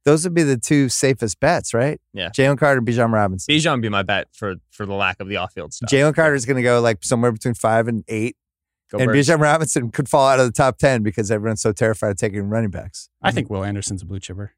Those 0.04 0.24
would 0.24 0.34
be 0.34 0.42
the 0.42 0.56
two 0.56 0.88
safest 0.88 1.38
bets, 1.38 1.72
right? 1.72 2.00
Yeah. 2.12 2.30
Jalen 2.30 2.58
Carter, 2.58 2.78
and 2.78 2.86
Bijan 2.86 3.12
Robinson. 3.12 3.54
Bijan 3.54 3.72
would 3.72 3.82
be 3.82 3.88
my 3.88 4.02
bet 4.02 4.28
for 4.32 4.56
for 4.70 4.84
the 4.84 4.94
lack 4.94 5.20
of 5.20 5.28
the 5.28 5.36
off 5.36 5.52
field 5.52 5.72
stuff. 5.72 5.90
Jalen 5.90 6.14
Carter 6.14 6.34
is 6.34 6.44
going 6.44 6.56
to 6.56 6.62
go 6.62 6.80
like 6.80 7.04
somewhere 7.04 7.30
between 7.30 7.54
five 7.54 7.86
and 7.88 8.04
eight, 8.08 8.36
Go 8.92 8.98
and 8.98 9.10
Bijan 9.10 9.40
Robinson 9.40 9.90
could 9.90 10.08
fall 10.08 10.28
out 10.28 10.38
of 10.38 10.46
the 10.46 10.52
top 10.52 10.76
ten 10.76 11.02
because 11.02 11.30
everyone's 11.30 11.62
so 11.62 11.72
terrified 11.72 12.10
of 12.10 12.16
taking 12.18 12.42
running 12.48 12.70
backs. 12.70 13.08
I 13.22 13.30
think 13.30 13.48
Will 13.48 13.64
Anderson's 13.64 14.02
a 14.02 14.06
blue 14.06 14.20
chipper. 14.20 14.52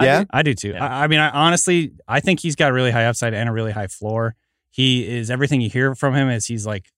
Yeah? 0.00 0.24
I 0.30 0.42
do 0.42 0.54
too. 0.54 0.70
Yeah. 0.70 0.84
I, 0.84 1.04
I 1.04 1.06
mean, 1.08 1.18
I 1.18 1.30
honestly, 1.30 1.92
I 2.06 2.20
think 2.20 2.40
he's 2.40 2.56
got 2.56 2.70
a 2.70 2.72
really 2.72 2.90
high 2.90 3.06
upside 3.06 3.34
and 3.34 3.48
a 3.48 3.52
really 3.52 3.72
high 3.72 3.88
floor. 3.88 4.36
He 4.70 5.06
is 5.06 5.30
everything 5.30 5.60
you 5.60 5.68
hear 5.68 5.94
from 5.94 6.14
him 6.14 6.28
is 6.28 6.46
he's 6.46 6.64
like 6.64 6.92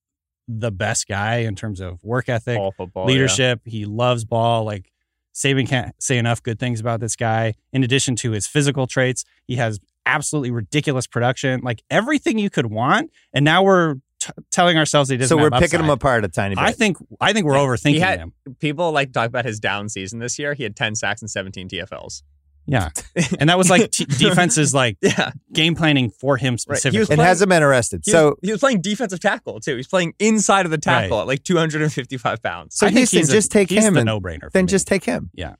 the 0.46 0.70
best 0.70 1.08
guy 1.08 1.38
in 1.38 1.54
terms 1.54 1.80
of 1.80 2.02
work 2.04 2.28
ethic, 2.28 2.58
All 2.58 2.72
football 2.72 3.06
leadership. 3.06 3.60
He 3.64 3.86
loves 3.86 4.24
ball. 4.24 4.64
Like 4.64 4.92
Saban 5.34 5.68
can't 5.68 5.94
say 6.02 6.16
enough 6.16 6.42
good 6.42 6.58
things 6.58 6.80
about 6.80 7.00
this 7.00 7.16
guy. 7.16 7.54
In 7.72 7.82
addition 7.82 8.14
to 8.16 8.30
his 8.30 8.46
physical 8.46 8.86
traits, 8.86 9.24
he 9.46 9.56
has 9.56 9.80
absolutely 10.06 10.50
ridiculous 10.50 11.06
production, 11.06 11.60
like 11.62 11.82
everything 11.90 12.38
you 12.38 12.50
could 12.50 12.66
want. 12.66 13.10
And 13.32 13.44
now 13.44 13.62
we're 13.62 13.94
t- 14.20 14.30
telling 14.50 14.78
ourselves 14.78 15.10
he 15.10 15.16
doesn't. 15.16 15.36
So 15.36 15.42
we're 15.42 15.50
have 15.50 15.60
picking 15.60 15.80
him 15.80 15.90
apart 15.90 16.24
a 16.24 16.28
tiny 16.28 16.54
bit. 16.54 16.62
I 16.62 16.72
think 16.72 16.98
I 17.20 17.32
think 17.32 17.46
we're 17.46 17.54
overthinking 17.54 17.98
had- 17.98 18.20
him. 18.20 18.32
People 18.60 18.92
like 18.92 19.12
talk 19.12 19.26
about 19.26 19.44
his 19.44 19.58
down 19.58 19.88
season 19.88 20.18
this 20.20 20.38
year. 20.38 20.54
He 20.54 20.62
had 20.62 20.76
10 20.76 20.94
sacks 20.94 21.20
and 21.20 21.30
17 21.30 21.68
TFLs. 21.68 22.22
Yeah, 22.66 22.88
and 23.38 23.50
that 23.50 23.58
was 23.58 23.68
like 23.70 23.90
t- 23.90 24.04
defenses 24.18 24.72
like 24.74 24.96
Yeah. 25.02 25.32
game 25.52 25.74
planning 25.74 26.10
for 26.10 26.36
him 26.36 26.52
Right. 26.54 26.54
He 26.54 26.58
specifically. 26.58 26.98
was 27.00 27.10
and 27.10 27.20
hasn't 27.20 27.48
been 27.50 27.62
arrested. 27.62 28.02
He, 28.04 28.10
so 28.10 28.30
was, 28.30 28.34
he 28.42 28.50
was 28.52 28.60
playing 28.60 28.80
defensive 28.80 29.20
tackle 29.20 29.60
too. 29.60 29.76
He's 29.76 29.86
playing 29.88 30.14
inside 30.18 30.64
of 30.64 30.70
the 30.70 30.78
tackle 30.78 31.16
Right. 31.18 31.22
at 31.22 31.26
like 31.28 31.42
255 31.44 32.42
pounds. 32.42 32.76
so 32.76 32.86
I 32.86 32.90
think 32.90 32.98
Houston, 33.10 33.18
he's 33.20 33.28
a- 33.30 33.32
just 33.32 33.52
take 33.52 33.68
he's 33.70 33.84
him 33.84 33.94
the 33.94 34.00
and 34.00 34.06
no 34.06 34.20
brainer. 34.20 34.50
then 34.52 34.66
just 34.66 34.86
take 34.86 35.04
him. 35.04 35.30
Yeah. 35.34 35.54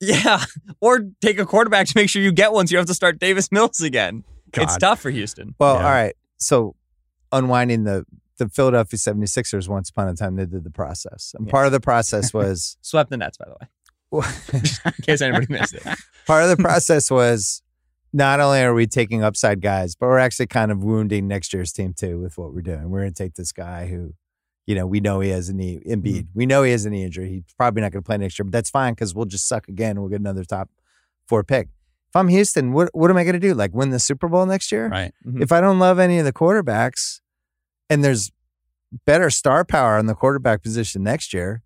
Yeah, 0.00 0.42
or 0.80 1.00
take 1.20 1.38
a 1.38 1.46
quarterback 1.46 1.86
to 1.86 1.92
make 1.94 2.08
sure 2.08 2.20
you 2.22 2.32
get 2.32 2.52
one 2.52 2.66
so 2.66 2.72
you 2.72 2.76
don't 2.76 2.82
have 2.82 2.88
to 2.88 2.94
start 2.94 3.18
Davis 3.20 3.52
Mills 3.52 3.80
again. 3.80 4.24
It's 4.54 4.76
tough 4.78 5.00
for 5.00 5.10
Houston. 5.10 5.54
Well, 5.60 5.76
Yeah. 5.76 5.84
all 5.84 5.90
right. 5.92 6.14
So 6.38 6.74
unwinding 7.30 7.84
the 7.84 8.04
the 8.38 8.48
Philadelphia 8.48 8.98
76ers 8.98 9.68
once 9.68 9.90
upon 9.90 10.08
a 10.08 10.14
time 10.14 10.34
they 10.36 10.46
did 10.46 10.64
the 10.64 10.70
process. 10.70 11.32
And 11.38 11.46
Yeah. 11.46 11.50
part 11.52 11.66
of 11.66 11.72
the 11.72 11.78
process 11.80 12.34
was 12.34 12.76
Swept 12.80 13.10
the 13.10 13.16
Nets, 13.16 13.36
by 13.38 13.44
the 13.44 13.52
way, 13.52 13.68
in 14.52 14.62
case 15.02 15.20
anybody 15.20 15.46
missed 15.48 15.74
it. 15.74 15.82
part 16.26 16.44
of 16.44 16.56
the 16.56 16.62
process 16.62 17.10
was 17.10 17.62
not 18.12 18.40
only 18.40 18.60
are 18.60 18.74
we 18.74 18.86
taking 18.86 19.22
upside 19.22 19.60
guys, 19.60 19.94
but 19.94 20.06
we're 20.06 20.18
actually 20.18 20.46
kind 20.46 20.70
of 20.70 20.84
wounding 20.84 21.26
next 21.26 21.52
year's 21.52 21.72
team 21.72 21.94
too 21.94 22.20
with 22.20 22.36
what 22.36 22.52
we're 22.52 22.60
doing. 22.60 22.90
We're 22.90 23.00
going 23.00 23.12
to 23.12 23.22
take 23.22 23.34
this 23.34 23.52
guy 23.52 23.86
who, 23.86 24.14
you 24.66 24.74
know, 24.74 24.86
we 24.86 25.00
know 25.00 25.20
he 25.20 25.30
has 25.30 25.48
a 25.48 25.54
knee, 25.54 25.80
Embiid. 25.86 26.02
Mm-hmm. 26.04 26.38
We 26.38 26.46
know 26.46 26.62
he 26.62 26.72
has 26.72 26.84
a 26.84 26.90
knee 26.90 27.04
injury. 27.04 27.30
He's 27.30 27.54
probably 27.56 27.80
not 27.80 27.92
going 27.92 28.02
to 28.02 28.06
play 28.06 28.18
next 28.18 28.38
year, 28.38 28.44
but 28.44 28.52
that's 28.52 28.70
fine 28.70 28.92
because 28.92 29.14
we'll 29.14 29.24
just 29.24 29.48
suck 29.48 29.68
again. 29.68 29.92
and 29.92 30.00
We'll 30.00 30.10
get 30.10 30.20
another 30.20 30.44
top 30.44 30.68
four 31.26 31.42
pick. 31.42 31.68
If 32.10 32.16
I'm 32.16 32.28
Houston, 32.28 32.72
what 32.72 32.90
what 32.92 33.10
am 33.10 33.16
I 33.16 33.24
going 33.24 33.32
to 33.32 33.40
do? 33.40 33.54
Like 33.54 33.72
win 33.72 33.88
the 33.88 33.98
Super 33.98 34.28
Bowl 34.28 34.44
next 34.44 34.70
year? 34.70 34.88
right. 34.88 35.14
Mm-hmm. 35.26 35.42
If 35.42 35.50
I 35.50 35.62
don't 35.62 35.78
love 35.78 35.98
any 35.98 36.18
of 36.18 36.26
the 36.26 36.32
quarterbacks, 36.32 37.20
and 37.88 38.04
there's 38.04 38.30
better 39.06 39.30
star 39.30 39.64
power 39.64 39.96
on 39.96 40.04
the 40.06 40.14
quarterback 40.14 40.62
position 40.62 41.02
next 41.02 41.32
year, 41.32 41.62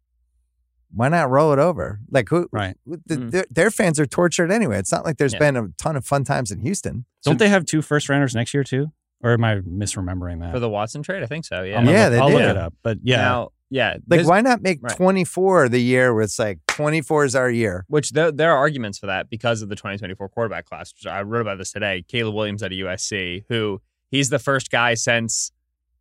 why 0.94 1.08
not 1.08 1.30
roll 1.30 1.52
it 1.52 1.58
over? 1.58 2.00
Like 2.10 2.28
who? 2.28 2.48
Right. 2.52 2.76
who- 2.86 3.00
the- 3.06 3.16
Mm. 3.16 3.30
their, 3.30 3.44
their 3.50 3.70
fans 3.70 3.98
are 4.00 4.06
tortured 4.06 4.50
anyway. 4.50 4.78
It's 4.78 4.92
not 4.92 5.04
like 5.04 5.16
there's 5.18 5.32
Yeah. 5.34 5.38
been 5.40 5.56
a 5.56 5.68
ton 5.78 5.96
of 5.96 6.04
fun 6.04 6.24
times 6.24 6.50
in 6.50 6.60
Houston. 6.60 7.04
Don't 7.24 7.38
they 7.38 7.48
have 7.48 7.64
two 7.64 7.82
first 7.82 8.08
rounders 8.08 8.34
next 8.34 8.54
year 8.54 8.64
too? 8.64 8.92
Or 9.22 9.32
am 9.32 9.42
I 9.44 9.56
misremembering 9.60 10.40
that? 10.40 10.52
For 10.52 10.60
the 10.60 10.68
Watson 10.68 11.02
trade, 11.02 11.22
I 11.22 11.26
think 11.26 11.44
so. 11.44 11.62
Yeah. 11.62 11.78
I'm 11.78 11.86
yeah, 11.88 12.04
look, 12.04 12.10
they 12.12 12.18
I'll 12.18 12.30
look 12.30 12.38
did. 12.42 12.50
it 12.50 12.56
up. 12.56 12.74
But 12.82 12.98
yeah, 13.02 13.16
Now, 13.16 13.48
yeah. 13.70 13.96
Like, 14.08 14.26
why 14.26 14.40
not 14.42 14.62
make 14.62 14.78
right. 14.82 14.94
24 14.96 15.68
the 15.70 15.80
year 15.80 16.12
where 16.14 16.22
it's 16.22 16.38
like 16.38 16.58
24 16.68 17.24
is 17.24 17.34
our 17.34 17.50
year? 17.50 17.84
Which 17.88 18.10
there, 18.10 18.30
there 18.30 18.52
are 18.52 18.58
arguments 18.58 18.98
for 18.98 19.06
that 19.06 19.28
because 19.30 19.62
of 19.62 19.68
the 19.70 19.74
2024 19.74 20.28
quarterback 20.28 20.66
class. 20.66 20.92
Which 20.92 21.06
I 21.10 21.22
wrote 21.22 21.40
about 21.40 21.58
this 21.58 21.72
today. 21.72 22.04
Caleb 22.06 22.34
Williams 22.34 22.62
at 22.62 22.70
USC, 22.72 23.44
who 23.48 23.80
he's 24.10 24.28
the 24.28 24.38
first 24.38 24.70
guy 24.70 24.94
since 24.94 25.50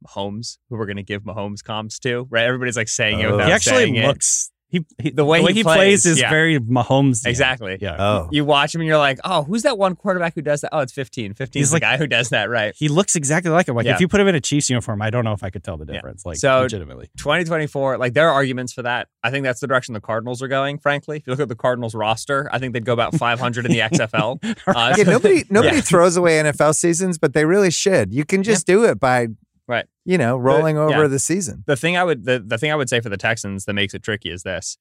Mahomes 0.05 0.57
who 0.69 0.75
we're 0.77 0.85
going 0.85 0.97
to 0.97 1.03
give 1.03 1.23
Mahomes 1.23 1.63
comps 1.63 1.97
to. 1.99 2.27
Right? 2.29 2.43
Everybody's 2.45 2.77
like 2.77 2.89
saying 2.89 3.19
it 3.21 3.25
Oh. 3.25 3.31
without 3.31 3.47
he 3.47 3.53
actually 3.53 3.75
saying 3.77 3.95
it. 3.95 4.05
looks. 4.07 4.51
He, 4.69 4.83
he 5.01 5.11
The 5.11 5.23
way 5.23 5.41
he 5.53 5.63
plays, 5.63 5.63
plays, 5.63 6.05
is 6.05 6.19
yeah. 6.19 6.29
very 6.29 6.59
Mahomes. 6.59 7.25
Exactly. 7.25 7.77
Yeah. 7.79 7.95
Oh, 7.99 8.29
You 8.31 8.43
watch 8.45 8.73
him 8.75 8.81
and 8.81 8.87
you're 8.87 8.97
like, 8.97 9.19
oh, 9.23 9.43
who's 9.43 9.61
that 9.63 9.77
one 9.77 9.95
quarterback 9.95 10.33
who 10.35 10.41
does 10.41 10.61
that? 10.61 10.69
Oh, 10.73 10.79
it's 10.79 10.91
15. 10.91 11.33
15 11.35 11.59
He's 11.59 11.67
is 11.67 11.71
the 11.71 11.75
like- 11.75 11.81
guy 11.83 11.97
who 11.97 12.07
does 12.07 12.29
that, 12.29 12.49
right? 12.49 12.73
He 12.75 12.87
looks 12.89 13.15
exactly 13.15 13.51
like 13.51 13.67
him. 13.67 13.75
Like 13.75 13.85
Yeah. 13.85 13.93
if 13.93 14.01
you 14.01 14.07
put 14.07 14.19
him 14.19 14.27
in 14.27 14.35
a 14.35 14.41
Chiefs 14.41 14.69
uniform, 14.69 15.01
I 15.01 15.09
don't 15.11 15.23
know 15.23 15.33
if 15.33 15.43
I 15.43 15.49
could 15.49 15.63
tell 15.63 15.77
the 15.77 15.85
Yeah. 15.85 15.93
difference. 15.93 16.25
Like 16.25 16.37
So- 16.37 16.61
legitimately. 16.61 17.09
2024, 17.17 17.97
like 17.97 18.13
there 18.13 18.27
are 18.27 18.33
arguments 18.33 18.73
for 18.73 18.81
that. 18.81 19.07
I 19.23 19.29
think 19.31 19.43
that's 19.43 19.59
the 19.59 19.67
direction 19.67 19.93
the 19.93 20.01
Cardinals 20.01 20.41
are 20.41 20.47
going, 20.47 20.77
frankly. 20.79 21.17
If 21.17 21.27
you 21.27 21.31
look 21.33 21.39
at 21.39 21.47
the 21.49 21.55
Cardinals 21.55 21.93
roster, 21.95 22.49
I 22.51 22.59
think 22.59 22.73
they'd 22.73 22.85
go 22.85 22.93
about 22.93 23.15
500 23.15 23.65
in 23.65 23.71
the 23.71 23.79
XFL. 23.81 24.39
Uh, 24.67 24.95
yeah, 24.97 25.03
nobody 25.03 25.43
nobody 25.49 25.75
Yeah. 25.77 25.81
throws 25.81 26.17
away 26.17 26.39
NFL 26.39 26.73
seasons, 26.75 27.17
but 27.17 27.33
they 27.33 27.45
really 27.45 27.71
should. 27.71 28.13
You 28.13 28.25
can 28.25 28.43
just 28.43 28.65
do 28.67 28.83
it 28.83 28.99
by, 28.99 29.27
Right. 29.67 29.85
you 30.05 30.17
know, 30.17 30.37
rolling 30.37 30.77
over 30.77 31.01
yeah. 31.03 31.07
the 31.07 31.19
season. 31.19 31.63
the 31.65 31.75
thing 31.75 31.97
I 31.97 32.03
would 32.03 32.25
the, 32.25 32.39
the 32.45 32.57
thing 32.57 32.71
I 32.71 32.75
would 32.75 32.89
say 32.89 32.99
for 32.99 33.09
the 33.09 33.17
Texans 33.17 33.65
that 33.65 33.73
makes 33.73 33.93
it 33.93 34.03
tricky 34.03 34.29
is 34.29 34.43
this. 34.43 34.77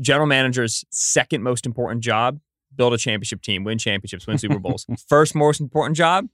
General 0.00 0.26
manager's 0.26 0.84
second 0.90 1.42
most 1.42 1.66
important 1.66 2.02
job, 2.02 2.40
build 2.74 2.94
a 2.94 2.98
championship 2.98 3.42
team, 3.42 3.64
win 3.64 3.76
championships, 3.76 4.26
win 4.26 4.38
Super 4.38 4.58
Bowls. 4.58 4.86
First 5.08 5.34
most 5.34 5.60
important 5.60 5.96
job, 5.96 6.28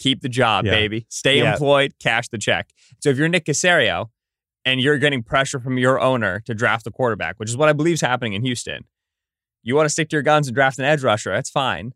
keep 0.00 0.20
the 0.22 0.28
job, 0.28 0.64
Yeah. 0.64 0.72
baby. 0.72 1.06
Stay 1.08 1.38
Yeah. 1.38 1.52
employed, 1.52 1.94
cash 2.00 2.28
the 2.28 2.38
check. 2.38 2.70
So 3.00 3.10
if 3.10 3.16
you're 3.16 3.28
Nick 3.28 3.44
Caserio 3.44 4.10
and 4.64 4.80
you're 4.80 4.98
getting 4.98 5.22
pressure 5.22 5.60
from 5.60 5.78
your 5.78 6.00
owner 6.00 6.40
to 6.40 6.54
draft 6.54 6.86
a 6.86 6.90
quarterback, 6.90 7.38
which 7.38 7.48
is 7.48 7.56
what 7.56 7.68
I 7.68 7.72
believe 7.72 7.94
is 7.94 8.00
happening 8.00 8.32
in 8.32 8.42
Houston, 8.42 8.84
you 9.62 9.76
want 9.76 9.86
to 9.86 9.90
stick 9.90 10.08
to 10.08 10.16
your 10.16 10.22
guns 10.22 10.48
and 10.48 10.54
draft 10.54 10.78
an 10.80 10.84
edge 10.84 11.04
rusher, 11.04 11.30
that's 11.30 11.50
fine. 11.50 11.94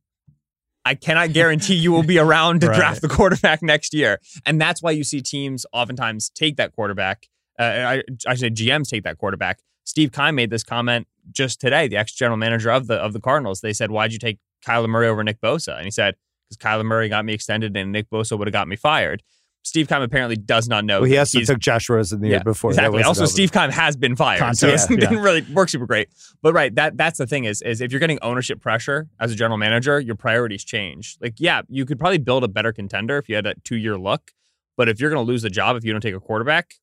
I 0.89 0.95
cannot 0.95 1.33
guarantee 1.33 1.75
you 1.75 1.93
will 1.93 2.03
be 2.03 2.19
around 2.19 2.61
to 2.63 2.67
Right. 2.69 2.77
draft 2.77 3.03
the 3.03 3.09
quarterback 3.09 3.63
next 3.63 3.93
year. 3.93 4.21
And 4.47 4.61
that's 4.61 4.83
why 4.83 4.93
you 4.93 5.05
see 5.05 5.21
teams 5.21 5.67
oftentimes 5.73 6.31
take 6.31 6.57
that 6.57 6.73
quarterback. 6.73 7.27
Uh, 7.59 7.63
I, 7.63 8.03
I 8.27 8.35
say 8.37 8.49
GMs 8.51 8.89
take 8.89 9.05
that 9.05 9.19
quarterback. 9.19 9.59
Steve 9.85 10.13
Keim 10.13 10.35
made 10.35 10.51
this 10.51 10.63
comment 10.63 11.07
just 11.31 11.61
today, 11.61 11.89
the 11.89 11.97
ex 11.97 12.13
general 12.13 12.37
manager 12.37 12.71
of 12.71 12.87
the 12.87 12.95
of 12.95 13.13
the 13.13 13.21
Cardinals. 13.21 13.61
They 13.61 13.73
said, 13.73 13.91
Why'd 13.91 14.13
you 14.13 14.19
take 14.19 14.39
Kyler 14.67 14.89
Murray 14.89 15.09
over 15.09 15.23
Nick 15.23 15.41
Bosa? 15.41 15.77
And 15.77 15.85
he 15.85 15.91
said, 15.91 16.15
Because 16.49 16.57
Kyler 16.59 16.85
Murray 16.85 17.09
got 17.09 17.25
me 17.25 17.33
extended 17.35 17.77
and 17.77 17.93
Nick 17.93 18.09
Bosa 18.11 18.39
would 18.39 18.49
have 18.49 18.53
got 18.53 18.69
me 18.69 18.77
fired. 18.77 19.23
Steve 19.63 19.89
Keim 19.89 20.01
apparently 20.01 20.37
does 20.37 20.69
not 20.69 20.85
know. 20.85 21.01
Well, 21.01 21.11
he 21.11 21.19
also 21.19 21.41
took 21.41 21.59
Josh 21.59 21.89
Rosen 21.89 22.21
the 22.21 22.29
year 22.29 22.43
before. 22.43 22.71
Exactly. 22.71 23.03
Also. 23.03 23.27
Steve 23.27 23.53
Keim 23.53 23.71
has 23.71 23.97
been 23.97 24.17
fired, 24.17 24.39
so 24.57 24.67
Context, 24.67 24.91
it 24.91 25.03
yeah. 25.03 25.09
didn't 25.09 25.23
really 25.23 25.43
work 25.53 25.69
super 25.69 25.87
great. 25.87 26.09
But 26.41 26.55
right, 26.55 26.75
that 26.77 26.97
that's 26.97 27.19
the 27.19 27.27
thing 27.27 27.45
is 27.45 27.61
is 27.63 27.81
if 27.81 27.93
you're 27.93 28.01
getting 28.01 28.19
ownership 28.23 28.61
pressure 28.61 29.09
as 29.21 29.31
a 29.33 29.35
general 29.35 29.59
manager, 29.59 30.01
your 30.01 30.15
priorities 30.15 30.65
change. 30.65 31.19
Like, 31.21 31.35
yeah, 31.39 31.63
you 31.69 31.85
could 31.85 31.99
probably 31.99 32.19
build 32.19 32.45
a 32.45 32.49
better 32.49 32.73
contender 32.73 33.19
if 33.19 33.29
you 33.29 33.35
had 33.35 33.47
a 33.47 33.55
two 33.65 33.77
year 33.77 33.99
look, 33.99 34.33
but 34.77 34.89
if 34.89 35.01
you're 35.01 35.11
going 35.11 35.25
to 35.25 35.31
lose 35.31 35.43
the 35.43 35.51
job 35.51 35.77
if 35.77 35.85
you 35.85 35.93
don't 35.93 36.01
take 36.01 36.15
a 36.15 36.21
quarterback, 36.21 36.75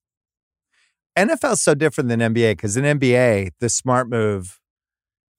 NFL 1.17 1.53
is 1.53 1.63
so 1.63 1.73
different 1.73 2.09
than 2.09 2.19
NBA 2.19 2.51
because 2.51 2.75
in 2.75 2.83
NBA, 2.83 3.51
the 3.59 3.69
smart 3.69 4.09
move 4.09 4.59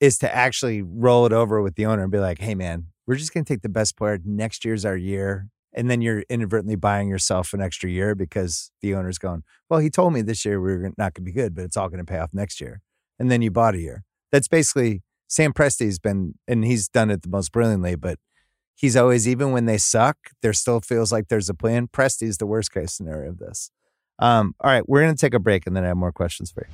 is 0.01 0.19
to 0.19 0.35
actually 0.35 0.83
roll 0.83 1.27
it 1.27 1.33
over 1.33 1.63
with 1.63 1.75
the 1.75 1.87
owner 1.87 2.03
and 2.03 2.13
be 2.13 2.19
like, 2.19 2.39
hey, 2.39 2.55
man, 2.55 2.87
we're 3.07 3.17
just 3.17 3.33
going 3.33 3.45
to 3.45 3.53
take 3.53 3.63
the 3.63 3.69
best 3.69 3.97
player. 3.97 4.19
Next 4.25 4.65
year's 4.65 4.85
our 4.85 4.97
year. 4.97 5.49
And 5.77 5.91
then 5.91 6.01
you're 6.01 6.25
inadvertently 6.31 6.77
buying 6.77 7.09
yourself 7.09 7.53
an 7.53 7.61
extra 7.61 7.91
year 7.91 8.15
because 8.15 8.71
the 8.81 8.95
owner's 8.95 9.19
going, 9.19 9.43
well, 9.69 9.79
he 9.79 9.91
told 9.91 10.15
me 10.15 10.23
this 10.23 10.45
year 10.45 10.59
we 10.59 10.73
are 10.73 10.93
not 10.97 11.13
going 11.13 11.13
to 11.13 11.21
be 11.23 11.33
good, 11.33 11.55
but 11.55 11.65
it's 11.65 11.77
all 11.77 11.89
going 11.89 12.05
to 12.05 12.11
pay 12.11 12.19
off 12.19 12.31
next 12.33 12.61
year. 12.61 12.81
And 13.19 13.31
then 13.31 13.43
you 13.43 13.51
bought 13.51 13.75
a 13.75 13.81
year. 13.81 14.05
That's 14.33 14.49
basically 14.49 15.03
Sam 15.29 15.53
Presti's 15.53 15.99
been, 15.99 16.35
and 16.49 16.65
he's 16.65 16.89
done 16.89 17.11
it 17.11 17.23
the 17.23 17.29
most 17.29 17.53
brilliantly, 17.53 17.95
but 17.95 18.19
he's 18.75 18.97
always, 18.97 19.29
even 19.29 19.53
when 19.53 19.67
they 19.67 19.77
suck, 19.77 20.17
there 20.41 20.55
still 20.55 20.81
feels 20.81 21.13
like 21.13 21.29
there's 21.29 21.51
a 21.51 21.55
plan. 21.55 21.89
Presti's 21.89 22.39
the 22.39 22.47
worst 22.47 22.73
case 22.73 22.93
scenario 22.95 23.31
of 23.31 23.39
this. 23.39 23.71
Um, 24.19 24.55
all 24.61 24.71
right, 24.71 24.89
we're 24.89 25.03
going 25.03 25.15
to 25.15 25.21
take 25.21 25.35
a 25.35 25.39
break 25.39 25.67
and 25.67 25.77
then 25.77 25.85
I 25.85 25.89
have 25.89 25.97
more 25.99 26.13
questions 26.13 26.51
for 26.51 26.67
you. 26.67 26.73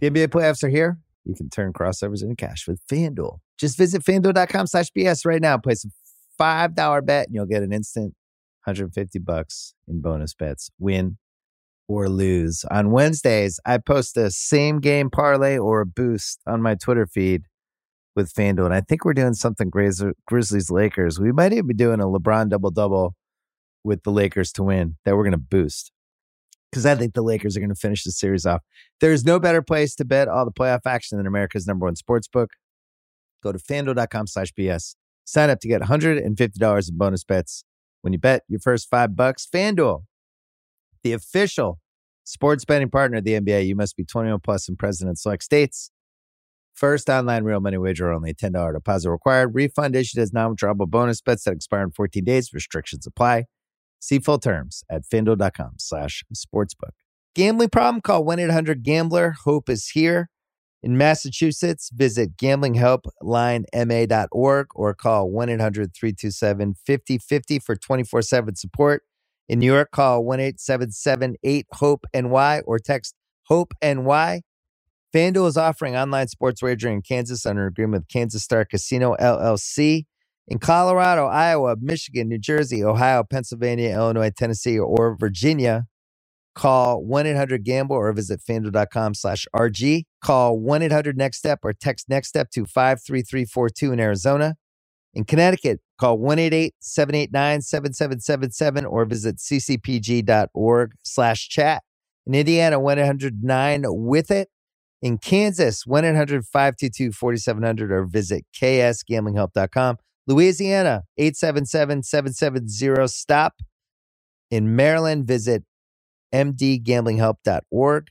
The 0.00 0.10
NBA 0.10 0.28
playoffs 0.28 0.62
are 0.62 0.68
here. 0.68 0.98
You 1.24 1.34
can 1.34 1.50
turn 1.50 1.74
crossovers 1.74 2.22
into 2.22 2.36
cash 2.36 2.66
with 2.66 2.80
FanDuel. 2.86 3.40
Just 3.58 3.76
visit 3.76 4.02
fanduel.com 4.02 4.66
slash 4.66 4.90
BS 4.96 5.26
right 5.26 5.42
now. 5.42 5.58
Place 5.58 5.84
a 5.84 5.88
$5 6.38 7.06
bet 7.06 7.26
and 7.26 7.34
you'll 7.34 7.46
get 7.46 7.62
an 7.62 7.72
instant 7.72 8.14
150 8.64 9.18
bucks 9.20 9.74
in 9.86 10.00
bonus 10.00 10.34
bets. 10.34 10.70
Win 10.78 11.18
or 11.88 12.08
lose. 12.08 12.64
On 12.70 12.90
Wednesdays, 12.90 13.58
I 13.64 13.78
post 13.78 14.16
a 14.16 14.30
same 14.30 14.80
game 14.80 15.10
parlay 15.10 15.56
or 15.56 15.80
a 15.80 15.86
boost 15.86 16.40
on 16.46 16.60
my 16.60 16.74
Twitter 16.74 17.06
feed 17.06 17.42
with 18.14 18.32
FanDuel. 18.32 18.66
And 18.66 18.74
I 18.74 18.82
think 18.82 19.04
we're 19.04 19.14
doing 19.14 19.34
something 19.34 19.70
Grizz- 19.70 20.12
Grizzlies 20.26 20.70
Lakers. 20.70 21.18
We 21.18 21.32
might 21.32 21.52
even 21.52 21.66
be 21.66 21.74
doing 21.74 22.00
a 22.00 22.04
LeBron 22.04 22.50
double 22.50 22.70
double 22.70 23.14
with 23.84 24.02
the 24.02 24.10
Lakers 24.10 24.52
to 24.52 24.62
win 24.62 24.96
that 25.04 25.16
we're 25.16 25.22
going 25.22 25.32
to 25.32 25.38
boost 25.38 25.92
because 26.70 26.84
I 26.84 26.94
think 26.94 27.14
the 27.14 27.22
Lakers 27.22 27.56
are 27.56 27.60
going 27.60 27.70
to 27.70 27.74
finish 27.74 28.04
the 28.04 28.12
series 28.12 28.44
off. 28.44 28.62
There's 29.00 29.24
no 29.24 29.38
better 29.38 29.62
place 29.62 29.94
to 29.96 30.04
bet 30.04 30.28
all 30.28 30.44
the 30.44 30.52
playoff 30.52 30.80
action 30.86 31.16
than 31.16 31.26
America's 31.26 31.66
number 31.66 31.86
one 31.86 31.96
sports 31.96 32.28
book. 32.28 32.50
Go 33.42 33.52
to 33.52 33.58
fanduel.com 33.58 34.26
slash 34.26 34.52
BS. 34.52 34.94
Sign 35.28 35.50
up 35.50 35.60
to 35.60 35.68
get 35.68 35.82
$150 35.82 36.88
in 36.88 36.96
bonus 36.96 37.22
bets 37.22 37.62
when 38.00 38.14
you 38.14 38.18
bet 38.18 38.44
your 38.48 38.60
first 38.60 38.88
five 38.88 39.14
bucks. 39.14 39.46
FanDuel, 39.46 40.04
the 41.02 41.12
official 41.12 41.80
sports 42.24 42.64
betting 42.64 42.88
partner 42.88 43.18
of 43.18 43.24
the 43.24 43.32
NBA. 43.32 43.66
You 43.66 43.76
must 43.76 43.94
be 43.94 44.06
21 44.06 44.40
plus 44.40 44.70
and 44.70 44.78
present 44.78 45.10
in 45.10 45.16
select 45.16 45.42
states. 45.42 45.90
First 46.72 47.10
online 47.10 47.44
real 47.44 47.60
money 47.60 47.76
wager 47.76 48.10
only. 48.10 48.32
$10 48.32 48.72
deposit 48.72 49.10
required. 49.10 49.54
Refund 49.54 49.94
issued 49.94 50.18
as 50.18 50.32
non-withdrawable 50.32 50.88
bonus 50.88 51.20
bets 51.20 51.44
that 51.44 51.52
expire 51.52 51.82
in 51.82 51.90
14 51.90 52.24
days. 52.24 52.54
Restrictions 52.54 53.06
apply. 53.06 53.44
See 54.00 54.20
full 54.20 54.38
terms 54.38 54.82
at 54.90 55.02
fanduel.com 55.04 55.72
slash 55.76 56.24
sportsbook. 56.34 56.94
Gambling 57.34 57.68
problem? 57.68 58.00
Call 58.00 58.24
1-800-GAMBLER. 58.24 59.34
Hope 59.44 59.68
is 59.68 59.90
here. 59.90 60.30
In 60.82 60.96
Massachusetts, 60.96 61.90
visit 61.92 62.36
gamblinghelplinema.org 62.36 64.66
or 64.74 64.94
call 64.94 65.30
1 65.30 65.48
800 65.48 65.94
327 65.94 66.74
5050 66.86 67.58
for 67.58 67.74
24 67.74 68.22
7 68.22 68.54
support. 68.54 69.02
In 69.48 69.58
New 69.58 69.66
York, 69.66 69.90
call 69.90 70.24
1 70.24 70.38
877 70.40 71.34
8 71.42 71.66
HOPE 71.74 72.06
NY 72.14 72.60
or 72.60 72.78
text 72.78 73.16
HOPE 73.44 73.74
NY. 73.82 74.42
FanDuel 75.12 75.48
is 75.48 75.56
offering 75.56 75.96
online 75.96 76.28
sports 76.28 76.62
wagering 76.62 76.96
in 76.96 77.02
Kansas 77.02 77.44
under 77.46 77.66
agreement 77.66 78.02
with 78.02 78.08
Kansas 78.08 78.44
Star 78.44 78.64
Casino 78.64 79.16
LLC. 79.18 80.04
In 80.46 80.58
Colorado, 80.58 81.26
Iowa, 81.26 81.76
Michigan, 81.80 82.28
New 82.28 82.38
Jersey, 82.38 82.84
Ohio, 82.84 83.24
Pennsylvania, 83.24 83.94
Illinois, 83.94 84.30
Tennessee, 84.30 84.78
or 84.78 85.16
Virginia, 85.18 85.86
call 86.58 87.02
1-800-GAMBLE 87.04 87.94
or 87.94 88.12
visit 88.12 88.40
fanduel.com 88.40 89.14
slash 89.14 89.46
RG. 89.54 90.06
Call 90.22 90.58
1-800-NEXT-STEP 90.58 91.60
or 91.62 91.72
text 91.72 92.08
NEXT 92.08 92.30
STEP 92.30 92.50
to 92.50 92.66
53342 92.66 93.92
in 93.92 94.00
Arizona. 94.00 94.56
In 95.14 95.24
Connecticut, 95.24 95.80
call 96.00 96.18
1-888-789-7777 96.18 98.90
or 98.90 99.04
visit 99.04 99.36
ccpg.org 99.36 100.94
slash 101.04 101.48
chat. 101.48 101.84
In 102.26 102.34
Indiana, 102.34 102.80
1-800-9-WITH-IT. 102.80 104.48
In 105.00 105.16
Kansas, 105.16 105.84
1-800-522-4700 105.84 107.92
or 107.92 108.04
visit 108.04 108.44
ksgamblinghelp.com. 108.60 109.96
Louisiana, 110.26 111.04
877-770-STOP. 111.20 113.52
In 114.50 114.74
Maryland, 114.74 115.26
visit 115.26 115.62
mdgamblinghelp.org. 116.32 118.08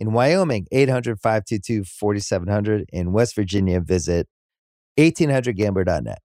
In 0.00 0.12
Wyoming, 0.12 0.68
800-522-4700. 0.72 2.84
In 2.92 3.10
West 3.12 3.34
Virginia, 3.34 3.80
visit 3.80 4.28
1800gambler.net. 4.98 6.20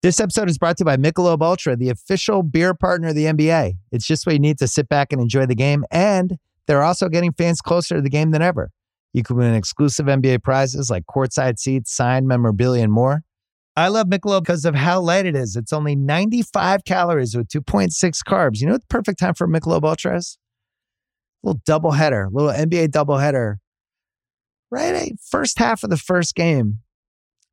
This 0.00 0.20
episode 0.20 0.48
is 0.48 0.58
brought 0.58 0.76
to 0.76 0.82
you 0.82 0.84
by 0.84 0.96
Michelob 0.96 1.42
Ultra, 1.42 1.74
the 1.74 1.88
official 1.88 2.44
beer 2.44 2.72
partner 2.72 3.08
of 3.08 3.16
the 3.16 3.24
NBA. 3.24 3.78
It's 3.90 4.06
just 4.06 4.26
what 4.26 4.34
you 4.34 4.38
need 4.38 4.58
to 4.58 4.68
sit 4.68 4.88
back 4.88 5.12
and 5.12 5.20
enjoy 5.20 5.46
the 5.46 5.56
game, 5.56 5.84
and 5.90 6.38
they're 6.68 6.84
also 6.84 7.08
getting 7.08 7.32
fans 7.32 7.60
closer 7.60 7.96
to 7.96 8.00
the 8.00 8.08
game 8.08 8.30
than 8.30 8.40
ever. 8.40 8.70
You 9.12 9.24
can 9.24 9.34
win 9.36 9.54
exclusive 9.54 10.06
NBA 10.06 10.44
prizes 10.44 10.88
like 10.88 11.06
courtside 11.06 11.58
seats, 11.58 11.92
signed 11.92 12.28
memorabilia, 12.28 12.84
and 12.84 12.92
more. 12.92 13.24
I 13.74 13.88
love 13.88 14.06
Michelob 14.06 14.42
because 14.42 14.64
of 14.64 14.76
how 14.76 15.00
light 15.00 15.26
it 15.26 15.34
is. 15.34 15.56
It's 15.56 15.72
only 15.72 15.96
95 15.96 16.84
calories 16.84 17.36
with 17.36 17.48
2.6 17.48 17.90
carbs. 18.24 18.60
You 18.60 18.66
know 18.66 18.74
what 18.74 18.82
the 18.82 18.86
perfect 18.88 19.18
time 19.18 19.34
for 19.34 19.48
Michelob 19.48 19.84
Ultra 19.84 20.18
is? 20.18 20.38
Little 21.42 21.60
double 21.64 21.92
header, 21.92 22.28
little 22.30 22.50
NBA 22.50 22.90
double 22.90 23.18
header. 23.18 23.58
Right, 24.70 25.12
first 25.30 25.58
half 25.58 25.82
of 25.82 25.90
the 25.90 25.96
first 25.96 26.34
game. 26.34 26.80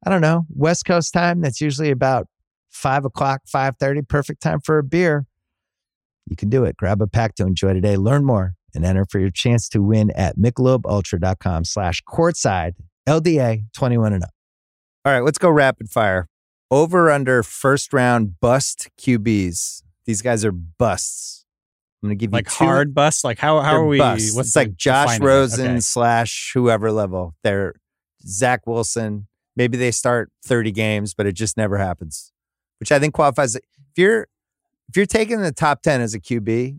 I 0.06 0.10
don't 0.10 0.22
know 0.22 0.46
West 0.54 0.86
Coast 0.86 1.14
time. 1.14 1.42
That's 1.42 1.62
usually 1.62 1.92
about 1.92 2.28
five 2.70 3.06
o'clock, 3.06 3.42
five 3.48 3.78
thirty. 3.78 4.02
Perfect 4.02 4.42
time 4.42 4.60
for 4.60 4.78
a 4.78 4.84
beer. 4.84 5.26
You 6.28 6.36
can 6.36 6.50
do 6.50 6.64
it. 6.64 6.76
Grab 6.78 7.02
a 7.02 7.08
pack 7.08 7.36
to 7.36 7.44
enjoy 7.44 7.74
today. 7.74 7.98
Learn 7.98 8.26
more 8.26 8.56
and 8.74 8.84
enter 8.86 9.06
for 9.06 9.20
your 9.20 9.30
chance 9.30 9.70
to 9.70 9.82
win 9.82 10.12
at 10.12 10.38
michelobultra.com 10.38 11.64
slash 11.64 12.02
courtside 12.04 12.74
LDA 13.08 13.66
21 13.74 14.14
and 14.14 14.24
up. 14.24 14.32
All 15.06 15.14
right, 15.14 15.24
let's 15.24 15.38
go 15.38 15.50
rapid 15.50 15.90
fire. 15.90 16.28
Over 16.72 17.12
under 17.12 17.44
first 17.44 17.94
round 17.94 18.40
bust 18.40 18.90
QBs. 19.00 19.84
These 20.06 20.22
guys 20.22 20.44
are 20.44 20.52
busts. 20.52 21.45
I'm 22.06 22.10
gonna 22.10 22.16
give 22.16 22.32
you 22.32 22.36
like 22.36 22.48
two- 22.50 22.64
hard 22.66 22.94
bust. 22.94 23.24
Like 23.24 23.40
how 23.40 23.60
how 23.62 23.74
they're 23.74 23.84
we? 23.86 23.98
busts. 23.98 24.36
What's 24.36 24.48
it's 24.50 24.54
the 24.54 24.60
like 24.62 24.76
Josh? 24.76 25.20
Rosen 25.20 25.72
Okay. 25.72 25.80
slash 25.80 26.52
whoever 26.54 26.92
level. 26.92 27.36
They're 27.44 27.76
Zach 28.26 28.66
Wilson. 28.68 29.28
Maybe 29.56 29.78
they 29.78 29.92
start 29.92 30.32
30 30.44 30.72
games, 30.72 31.14
but 31.14 31.26
it 31.26 31.32
just 31.34 31.56
never 31.58 31.78
happens. 31.78 32.32
Which 32.80 32.92
I 32.92 33.00
think 33.00 33.14
qualifies. 33.14 33.56
If 33.56 33.64
you're 33.96 34.28
if 34.90 34.96
you're 34.98 35.06
taking 35.06 35.42
the 35.42 35.52
top 35.52 35.82
10 35.82 36.02
as 36.02 36.14
a 36.14 36.20
QB 36.20 36.78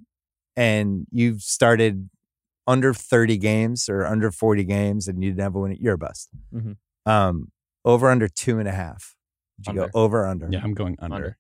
and 0.57 1.07
you've 1.11 1.43
started 1.43 2.09
under 2.67 2.93
30 2.95 3.37
games 3.39 3.89
or 3.89 4.05
under 4.07 4.31
40 4.31 4.65
games 4.65 5.09
and 5.09 5.23
you 5.25 5.33
never 5.35 5.59
win 5.61 5.73
it, 5.73 5.81
you're 5.81 5.95
a 5.95 5.99
bust. 5.99 6.29
Mhm. 6.55 6.77
Um, 7.05 7.51
over 7.85 8.11
under 8.11 8.29
two 8.29 8.59
and 8.59 8.69
a 8.69 8.73
half. 8.73 9.15
Did 9.59 9.67
you 9.75 9.83
Under. 9.83 9.93
go 9.93 10.01
over 10.01 10.27
under? 10.27 10.49
Yeah, 10.51 10.61
I'm 10.63 10.75
going 10.75 10.97
under. 10.99 11.15
Under. 11.17 11.37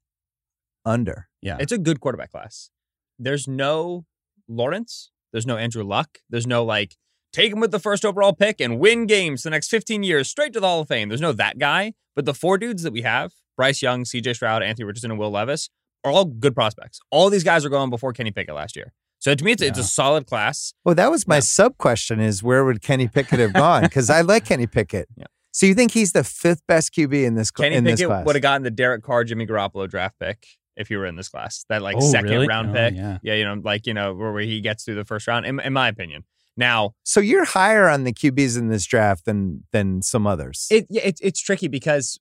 Under. 0.84 1.28
Yeah, 1.42 1.56
It's 1.60 1.72
a 1.72 1.78
good 1.78 2.00
quarterback 2.00 2.30
class. 2.30 2.70
There's 3.18 3.46
no 3.48 4.04
Lawrence. 4.48 5.10
There's 5.32 5.46
no 5.46 5.56
Andrew 5.56 5.82
Luck. 5.84 6.18
There's 6.30 6.46
no 6.46 6.64
like 6.64 6.96
take 7.32 7.52
him 7.52 7.60
with 7.60 7.70
the 7.70 7.78
first 7.78 8.04
overall 8.04 8.32
pick 8.32 8.60
and 8.60 8.78
win 8.78 9.06
games 9.06 9.42
the 9.42 9.50
next 9.50 9.68
15 9.68 10.02
years 10.02 10.28
straight 10.30 10.52
to 10.54 10.60
the 10.60 10.66
Hall 10.66 10.80
of 10.80 10.88
Fame. 10.88 11.08
There's 11.08 11.20
no 11.20 11.32
that 11.32 11.58
guy. 11.58 11.92
But 12.14 12.24
the 12.24 12.32
four 12.34 12.56
dudes 12.56 12.82
that 12.82 12.92
we 12.92 13.02
have, 13.02 13.32
Bryce 13.56 13.82
Young, 13.82 14.04
CJ 14.04 14.36
Stroud, 14.36 14.62
Anthony 14.62 14.84
Richardson, 14.84 15.10
and 15.10 15.20
Will 15.20 15.30
Levis, 15.30 15.68
are 16.04 16.10
all 16.10 16.24
good 16.24 16.54
prospects. 16.54 16.98
All 17.10 17.28
these 17.28 17.44
guys 17.44 17.64
are 17.64 17.68
going 17.68 17.90
before 17.90 18.12
Kenny 18.14 18.30
Pickett 18.30 18.54
last 18.54 18.74
year. 18.76 18.92
So 19.18 19.34
to 19.34 19.44
me, 19.44 19.52
it's, 19.52 19.60
it's 19.62 19.78
a 19.78 19.84
solid 19.84 20.26
class. 20.26 20.72
Well, 20.84 20.94
that 20.94 21.10
was 21.10 21.26
my 21.26 21.36
Yeah. 21.36 21.40
sub 21.40 21.76
question 21.78 22.20
is 22.20 22.42
where 22.42 22.64
would 22.64 22.80
Kenny 22.80 23.08
Pickett 23.08 23.38
have 23.40 23.52
gone? 23.52 23.82
Because 23.86 24.08
I 24.08 24.20
like 24.22 24.44
Kenny 24.46 24.66
Pickett. 24.66 25.08
Yeah. 25.16 25.24
So 25.52 25.66
you 25.66 25.74
think 25.74 25.92
he's 25.92 26.12
the 26.12 26.22
fifth 26.24 26.62
best 26.68 26.94
QB 26.94 27.24
in 27.24 27.34
this, 27.34 27.50
cl- 27.54 27.64
Kenny 27.66 27.76
in 27.76 27.84
this 27.84 27.94
Pickett 28.00 28.08
class? 28.08 28.26
would 28.26 28.36
have 28.36 28.42
gotten 28.42 28.62
the 28.62 28.70
Derek 28.70 29.02
Carr, 29.02 29.24
Jimmy 29.24 29.46
Garoppolo 29.46 29.88
draft 29.88 30.14
pick 30.20 30.46
if 30.76 30.90
you 30.90 30.98
were 30.98 31.06
in 31.06 31.16
this 31.16 31.28
class. 31.28 31.64
That 31.68 31.82
like 31.82 31.96
Oh, 31.96 32.00
second 32.00 32.30
really? 32.30 32.46
round 32.48 32.70
Oh, 32.70 32.74
pick. 32.74 32.94
yeah. 32.94 33.18
you 33.22 33.44
know, 33.44 33.54
like, 33.64 33.86
you 33.86 33.94
know, 33.94 34.14
where, 34.14 34.32
where 34.32 34.42
he 34.42 34.60
gets 34.60 34.84
through 34.84 34.96
the 34.96 35.04
first 35.04 35.26
round, 35.26 35.46
in, 35.46 35.58
in 35.60 35.72
my 35.72 35.88
opinion. 35.88 36.24
Now, 36.56 36.92
so 37.02 37.20
you're 37.20 37.44
higher 37.44 37.88
on 37.88 38.04
the 38.04 38.12
QBs 38.12 38.58
in 38.58 38.68
this 38.68 38.84
draft 38.86 39.26
than 39.26 39.64
than 39.72 40.00
some 40.02 40.26
others. 40.26 40.66
It 40.70 40.86
yeah, 40.88 41.02
it's 41.04 41.20
it's 41.20 41.40
tricky 41.40 41.68
because 41.68 42.18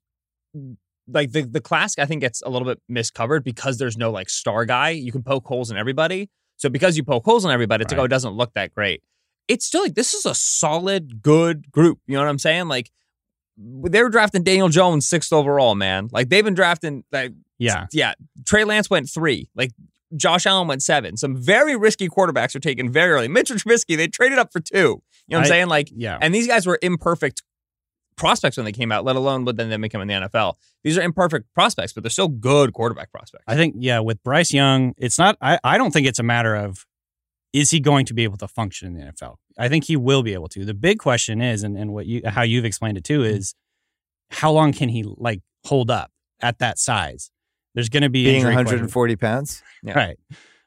like 1.08 1.32
the 1.32 1.44
the 1.44 1.62
class 1.62 1.98
I 1.98 2.06
think 2.06 2.22
gets 2.22 2.42
a 2.42 2.50
little 2.50 2.68
bit 2.68 2.82
miscovered 2.90 3.44
because 3.44 3.78
there's 3.78 3.96
no 3.98 4.12
like 4.12 4.30
star 4.30 4.66
guy. 4.66 4.90
You 4.90 5.12
can 5.12 5.24
poke 5.24 5.46
holes 5.48 5.72
in 5.72 5.78
everybody. 5.78 6.30
So 6.58 6.70
because 6.70 6.98
you 6.98 7.04
poke 7.04 7.24
holes 7.26 7.46
in 7.46 7.52
everybody, 7.52 7.84
it's 7.84 7.94
like 7.94 8.00
oh, 8.02 8.06
it 8.06 8.10
doesn't 8.10 8.34
look 8.34 8.54
that 8.56 8.74
great. 8.74 9.04
It's 9.48 9.66
still 9.66 9.84
like 9.84 9.96
this 9.96 10.14
is 10.14 10.26
a 10.26 10.36
solid, 10.36 11.22
good 11.22 11.72
group. 11.72 12.00
You 12.08 12.16
know 12.16 12.22
what 12.24 12.30
I'm 12.30 12.40
saying? 12.40 12.68
Like 12.68 12.92
they 13.58 14.04
were 14.04 14.10
drafting 14.10 14.44
Daniel 14.44 14.70
Jones 14.70 15.08
sixth 15.08 15.32
overall, 15.32 15.76
man. 15.76 16.10
Like 16.12 16.30
they've 16.30 16.44
been 16.44 16.54
drafting 16.54 17.04
like 17.12 17.34
yeah. 17.58 17.88
yeah. 17.92 18.14
Trey 18.46 18.64
Lance 18.64 18.90
went 18.90 19.10
three. 19.10 19.50
Like 19.56 19.72
Josh 20.16 20.46
Allen 20.46 20.68
went 20.68 20.84
seven. 20.84 21.18
Some 21.18 21.36
very 21.38 21.76
risky 21.76 22.10
quarterbacks 22.10 22.56
are 22.56 22.60
taken 22.60 22.92
very 22.92 23.12
early. 23.12 23.28
Mitchell 23.28 23.56
Trubisky, 23.58 23.98
they 23.98 24.08
traded 24.08 24.40
up 24.40 24.52
for 24.52 24.60
two. 24.60 25.02
You 25.28 25.32
know 25.32 25.38
what 25.38 25.46
I'm 25.46 25.46
saying? 25.48 25.68
Like 25.68 25.90
Yeah. 25.94 26.18
and 26.22 26.34
these 26.36 26.48
guys 26.48 26.66
were 26.66 26.78
imperfect 26.82 27.42
prospects 28.16 28.58
when 28.58 28.66
they 28.66 28.72
came 28.72 28.92
out, 28.92 29.04
let 29.04 29.16
alone 29.16 29.46
when 29.46 29.56
then 29.56 29.70
they 29.70 29.78
become 29.78 30.02
in 30.02 30.08
the 30.08 30.14
NFL. 30.14 30.56
These 30.84 30.98
are 30.98 31.02
imperfect 31.02 31.54
prospects, 31.54 31.94
but 31.94 32.04
they're 32.04 32.10
still 32.10 32.28
good 32.28 32.74
quarterback 32.74 33.12
prospects. 33.12 33.44
I 33.48 33.56
think, 33.56 33.76
yeah, 33.80 34.00
with 34.00 34.24
Bryce 34.24 34.54
Young, 34.54 34.94
it's 34.98 35.18
not, 35.18 35.38
I, 35.42 35.60
I 35.64 35.78
don't 35.78 35.92
think 35.92 36.08
it's 36.08 36.20
a 36.20 36.24
matter 36.24 36.56
of 36.56 36.86
is 37.56 37.72
he 37.72 37.80
going 37.80 38.06
to 38.06 38.14
be 38.14 38.24
able 38.26 38.36
to 38.38 38.48
function 38.50 38.90
in 38.90 38.94
the 38.96 39.12
NFL? 39.14 39.36
I 39.58 39.70
think 39.70 39.86
he 39.86 39.96
will 39.96 40.24
be 40.24 40.34
able 40.34 40.50
to. 40.50 40.66
The 40.66 40.74
big 40.74 41.00
question 41.00 41.42
is, 41.42 41.64
and, 41.64 41.78
and 41.78 41.94
what 41.94 42.06
you, 42.06 42.22
how 42.26 42.42
you've 42.42 42.66
explained 42.66 42.98
it 42.98 43.06
too, 43.06 43.22
Mm-hmm. 43.22 43.38
is 43.38 43.56
how 44.30 44.52
long 44.52 44.74
can 44.74 44.90
he 44.90 45.04
like 45.04 45.42
hold 45.66 45.90
up 45.90 46.12
at 46.42 46.60
that 46.60 46.78
size? 46.78 47.32
There's 47.74 47.88
going 47.88 48.04
to 48.04 48.10
be 48.10 48.26
being 48.26 48.38
injury 48.38 48.56
140 48.56 49.16
pounds. 49.16 49.64
Yeah. 49.84 49.94
Right. 49.94 50.18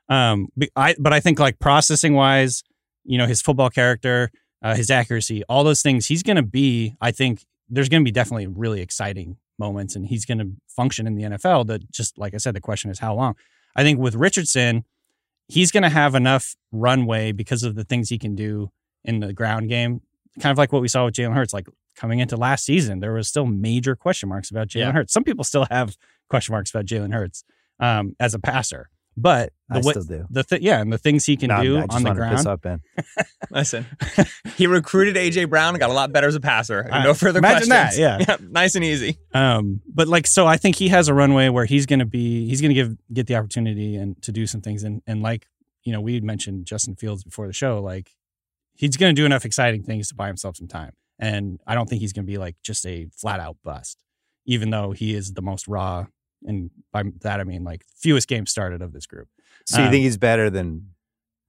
Um, 0.08 0.48
but 0.56 0.70
I, 0.76 0.94
but 0.98 1.12
I 1.12 1.20
think 1.20 1.38
like 1.38 1.58
processing 1.58 2.14
wise, 2.14 2.62
you 3.04 3.18
know, 3.18 3.26
his 3.26 3.42
football 3.42 3.68
character, 3.68 4.30
uh, 4.62 4.74
his 4.74 4.90
accuracy, 4.90 5.42
all 5.48 5.64
those 5.64 5.82
things, 5.82 6.06
he's 6.06 6.22
going 6.22 6.36
to 6.36 6.42
be, 6.42 6.94
I 7.02 7.10
think 7.10 7.44
there's 7.68 7.90
going 7.90 8.02
to 8.02 8.04
be 8.04 8.12
definitely 8.12 8.46
really 8.46 8.80
exciting 8.80 9.36
moments 9.58 9.94
and 9.94 10.06
he's 10.06 10.24
going 10.24 10.38
to 10.38 10.52
function 10.68 11.06
in 11.06 11.16
the 11.16 11.24
NFL. 11.24 11.66
That 11.66 11.90
just, 11.90 12.16
like 12.16 12.32
I 12.32 12.38
said, 12.38 12.54
the 12.54 12.60
question 12.60 12.90
is 12.90 12.98
how 12.98 13.14
long. 13.14 13.34
I 13.76 13.82
think 13.82 13.98
with 13.98 14.14
Richardson, 14.14 14.84
he's 15.48 15.72
going 15.72 15.82
to 15.82 15.88
have 15.88 16.14
enough 16.14 16.54
runway 16.72 17.32
because 17.32 17.62
of 17.62 17.74
the 17.74 17.84
things 17.84 18.08
he 18.08 18.18
can 18.18 18.34
do 18.34 18.70
in 19.04 19.20
the 19.20 19.32
ground 19.32 19.68
game. 19.68 20.00
Kind 20.40 20.52
of 20.52 20.58
like 20.58 20.72
what 20.72 20.82
we 20.82 20.88
saw 20.88 21.06
with 21.06 21.14
Jalen 21.14 21.34
Hurts, 21.34 21.52
like 21.52 21.66
coming 21.96 22.20
into 22.20 22.36
last 22.36 22.64
season, 22.64 23.00
there 23.00 23.12
was 23.12 23.26
still 23.28 23.46
major 23.46 23.96
question 23.96 24.28
marks 24.28 24.50
about 24.50 24.68
Jalen 24.68 24.80
Yeah. 24.80 24.92
Hurts. 24.92 25.12
Some 25.12 25.24
people 25.24 25.42
still 25.44 25.66
have 25.70 25.96
question 26.30 26.52
marks 26.52 26.70
about 26.70 26.84
Jalen 26.86 27.12
Hurts 27.12 27.42
um, 27.80 28.14
as 28.20 28.34
a 28.34 28.38
passer, 28.38 28.88
but 29.20 29.52
the 29.68 29.76
I 29.76 29.80
way- 29.80 29.90
still 29.92 30.04
do. 30.04 30.26
the 30.30 30.42
th- 30.44 30.62
yeah, 30.62 30.80
and 30.80 30.92
the 30.92 30.98
things 30.98 31.24
he 31.26 31.36
can 31.36 31.48
No, 31.48 31.62
do 31.62 31.78
I 31.78 31.80
just 31.82 31.92
on 31.96 32.02
the 32.02 32.08
wanna 32.10 32.30
piss 32.30 32.42
ground. 32.44 32.46
off 32.48 32.60
Ben. 32.62 32.80
Listen, 33.50 33.86
he 34.56 34.66
recruited 34.66 35.16
AJ 35.16 35.48
Brown 35.50 35.74
and 35.74 35.78
got 35.80 35.90
a 35.90 35.92
lot 35.92 36.12
better 36.12 36.28
as 36.28 36.34
a 36.34 36.40
passer. 36.40 36.88
Uh, 36.90 37.02
no 37.02 37.14
further 37.14 37.38
imagine 37.38 37.68
that, 37.70 37.94
questions. 37.94 38.26
yeah. 38.28 38.36
nice 38.50 38.74
and 38.74 38.84
easy. 38.84 39.18
Um, 39.34 39.80
but 39.86 40.08
like, 40.08 40.26
so 40.26 40.46
I 40.46 40.56
think 40.56 40.76
he 40.76 40.88
has 40.88 41.08
a 41.08 41.14
runway 41.14 41.48
where 41.48 41.64
he's 41.64 41.86
going 41.86 41.98
to 42.00 42.06
be, 42.06 42.48
he's 42.48 42.60
going 42.60 42.70
to 42.70 42.74
give 42.74 42.96
get 43.12 43.26
the 43.26 43.36
opportunity 43.36 43.96
and 43.96 44.20
to 44.22 44.32
do 44.32 44.46
some 44.46 44.60
things, 44.60 44.82
and 44.84 45.02
and 45.06 45.22
like 45.22 45.46
you 45.84 45.92
know, 45.92 46.00
we 46.00 46.14
had 46.14 46.24
mentioned 46.24 46.66
Justin 46.66 46.96
Fields 46.96 47.24
before 47.24 47.46
the 47.46 47.52
show, 47.52 47.80
like 47.82 48.10
he's 48.74 48.96
going 48.96 49.14
to 49.14 49.20
do 49.20 49.24
enough 49.26 49.44
exciting 49.44 49.82
things 49.82 50.08
to 50.08 50.14
buy 50.14 50.26
himself 50.26 50.56
some 50.56 50.68
time, 50.68 50.92
and 51.18 51.60
I 51.66 51.74
don't 51.74 51.88
think 51.88 52.00
he's 52.00 52.12
going 52.12 52.24
to 52.26 52.30
be 52.30 52.38
like 52.38 52.56
just 52.62 52.84
a 52.86 53.06
flat 53.16 53.40
out 53.40 53.56
bust, 53.64 53.98
even 54.46 54.70
though 54.70 54.92
he 54.92 55.14
is 55.14 55.32
the 55.32 55.42
most 55.42 55.66
raw, 55.68 56.06
and 56.48 56.70
by 56.92 57.04
that 57.20 57.38
I 57.38 57.44
mean 57.44 57.62
like 57.62 57.84
fewest 57.96 58.26
games 58.26 58.50
started 58.50 58.82
of 58.82 58.92
this 58.92 59.06
group. 59.06 59.28
So 59.66 59.78
you 59.78 59.84
Um, 59.84 59.90
think 59.92 60.02
he's 60.02 60.16
better 60.18 60.50
than 60.50 60.90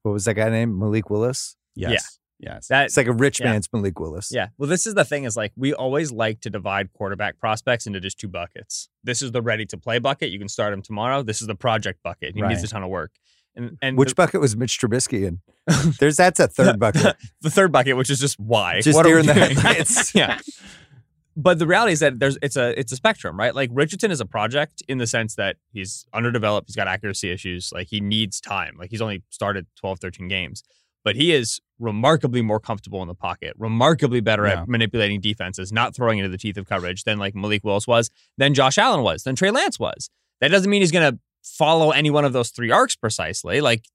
what 0.03 0.11
was 0.11 0.25
that 0.25 0.35
guy 0.35 0.49
named 0.49 0.77
Malik 0.77 1.09
Willis? 1.09 1.55
Yes. 1.75 2.19
Yes. 2.41 2.67
That 2.67 2.85
It's 2.85 2.95
like 2.97 3.07
a 3.07 3.11
rich 3.13 3.39
Yeah. 3.39 3.51
man's 3.51 3.67
Malik 3.73 3.99
Willis. 3.99 4.29
Yeah. 4.31 4.47
Well, 4.57 4.69
this 4.69 4.85
is 4.87 4.93
the 4.93 5.03
thing 5.03 5.23
is 5.25 5.35
like 5.35 5.51
we 5.57 5.73
always 5.73 6.11
like 6.11 6.39
to 6.41 6.49
divide 6.49 6.93
quarterback 6.93 7.37
prospects 7.39 7.85
into 7.87 7.99
just 7.99 8.17
two 8.19 8.27
buckets. 8.29 8.89
This 9.03 9.21
is 9.21 9.31
the 9.33 9.41
ready 9.41 9.65
to 9.65 9.77
play 9.77 9.99
bucket. 9.99 10.29
You 10.31 10.39
can 10.39 10.47
start 10.47 10.73
him 10.73 10.81
tomorrow. 10.81 11.21
This 11.23 11.41
is 11.41 11.47
the 11.47 11.55
project 11.55 12.01
bucket. 12.03 12.35
He 12.35 12.41
needs 12.41 12.63
a 12.63 12.67
ton 12.67 12.83
of 12.83 12.89
work. 12.89 13.11
And 13.55 13.77
and 13.81 13.97
Which 13.97 14.15
bucket 14.15 14.39
was 14.39 14.55
Mitch 14.55 14.79
Trubisky 14.79 15.25
in? 15.27 15.41
There's 15.99 16.15
that's 16.17 16.39
a 16.39 16.47
third 16.47 16.79
bucket. 16.79 17.01
the, 17.01 17.15
the 17.41 17.49
third 17.49 17.71
bucket, 17.71 17.97
which 17.97 18.09
is 18.09 18.19
just 18.19 18.39
why. 18.39 18.79
Just 18.79 18.95
what 18.95 19.05
are 19.05 19.13
we 19.15 19.19
in 19.21 19.25
the 19.25 19.33
doing? 19.33 19.55
headlights. 19.55 20.13
yeah. 20.21 20.39
But 21.41 21.57
the 21.57 21.65
reality 21.67 21.93
is 21.93 22.01
that 22.01 22.19
there's 22.19 22.37
it's 22.41 22.57
a 22.57 22.77
it's 22.77 22.91
a 22.91 22.97
spectrum, 22.97 23.39
right? 23.39 23.55
Like 23.55 23.69
Richardson 23.71 24.11
is 24.11 24.19
a 24.19 24.25
project 24.25 24.83
in 24.89 24.97
the 24.97 25.07
sense 25.07 25.35
that 25.35 25.55
he's 25.71 26.05
underdeveloped, 26.13 26.67
he's 26.67 26.75
got 26.75 26.89
accuracy 26.89 27.31
issues, 27.31 27.71
like 27.73 27.87
he 27.87 28.01
needs 28.01 28.41
time. 28.41 28.75
Like 28.77 28.89
he's 28.89 29.01
only 29.01 29.23
started 29.29 29.65
12, 29.77 29.99
13 30.01 30.27
games. 30.27 30.63
But 31.05 31.15
he 31.15 31.31
is 31.31 31.61
remarkably 31.79 32.41
more 32.41 32.59
comfortable 32.59 33.01
in 33.01 33.07
the 33.07 33.15
pocket, 33.15 33.53
remarkably 33.57 34.19
better 34.19 34.45
Yeah. 34.45 34.61
at 34.63 34.67
manipulating 34.67 35.21
defenses, 35.21 35.71
not 35.71 35.95
throwing 35.95 36.19
into 36.19 36.29
the 36.29 36.37
teeth 36.37 36.57
of 36.57 36.65
coverage 36.67 37.05
than 37.05 37.17
like 37.19 37.35
Malik 37.35 37.63
Willis 37.63 37.87
was, 37.87 38.09
than 38.37 38.53
Josh 38.53 38.77
Allen 38.77 39.01
was, 39.01 39.23
than 39.23 39.35
Trey 39.37 39.49
Lance 39.49 39.79
was. 39.79 40.09
That 40.41 40.49
doesn't 40.49 40.69
mean 40.69 40.81
he's 40.81 40.91
gonna 40.91 41.19
follow 41.41 41.91
any 41.91 42.09
one 42.09 42.25
of 42.25 42.33
those 42.33 42.49
three 42.49 42.69
arcs 42.69 42.97
precisely. 42.97 43.61
Like 43.61 43.85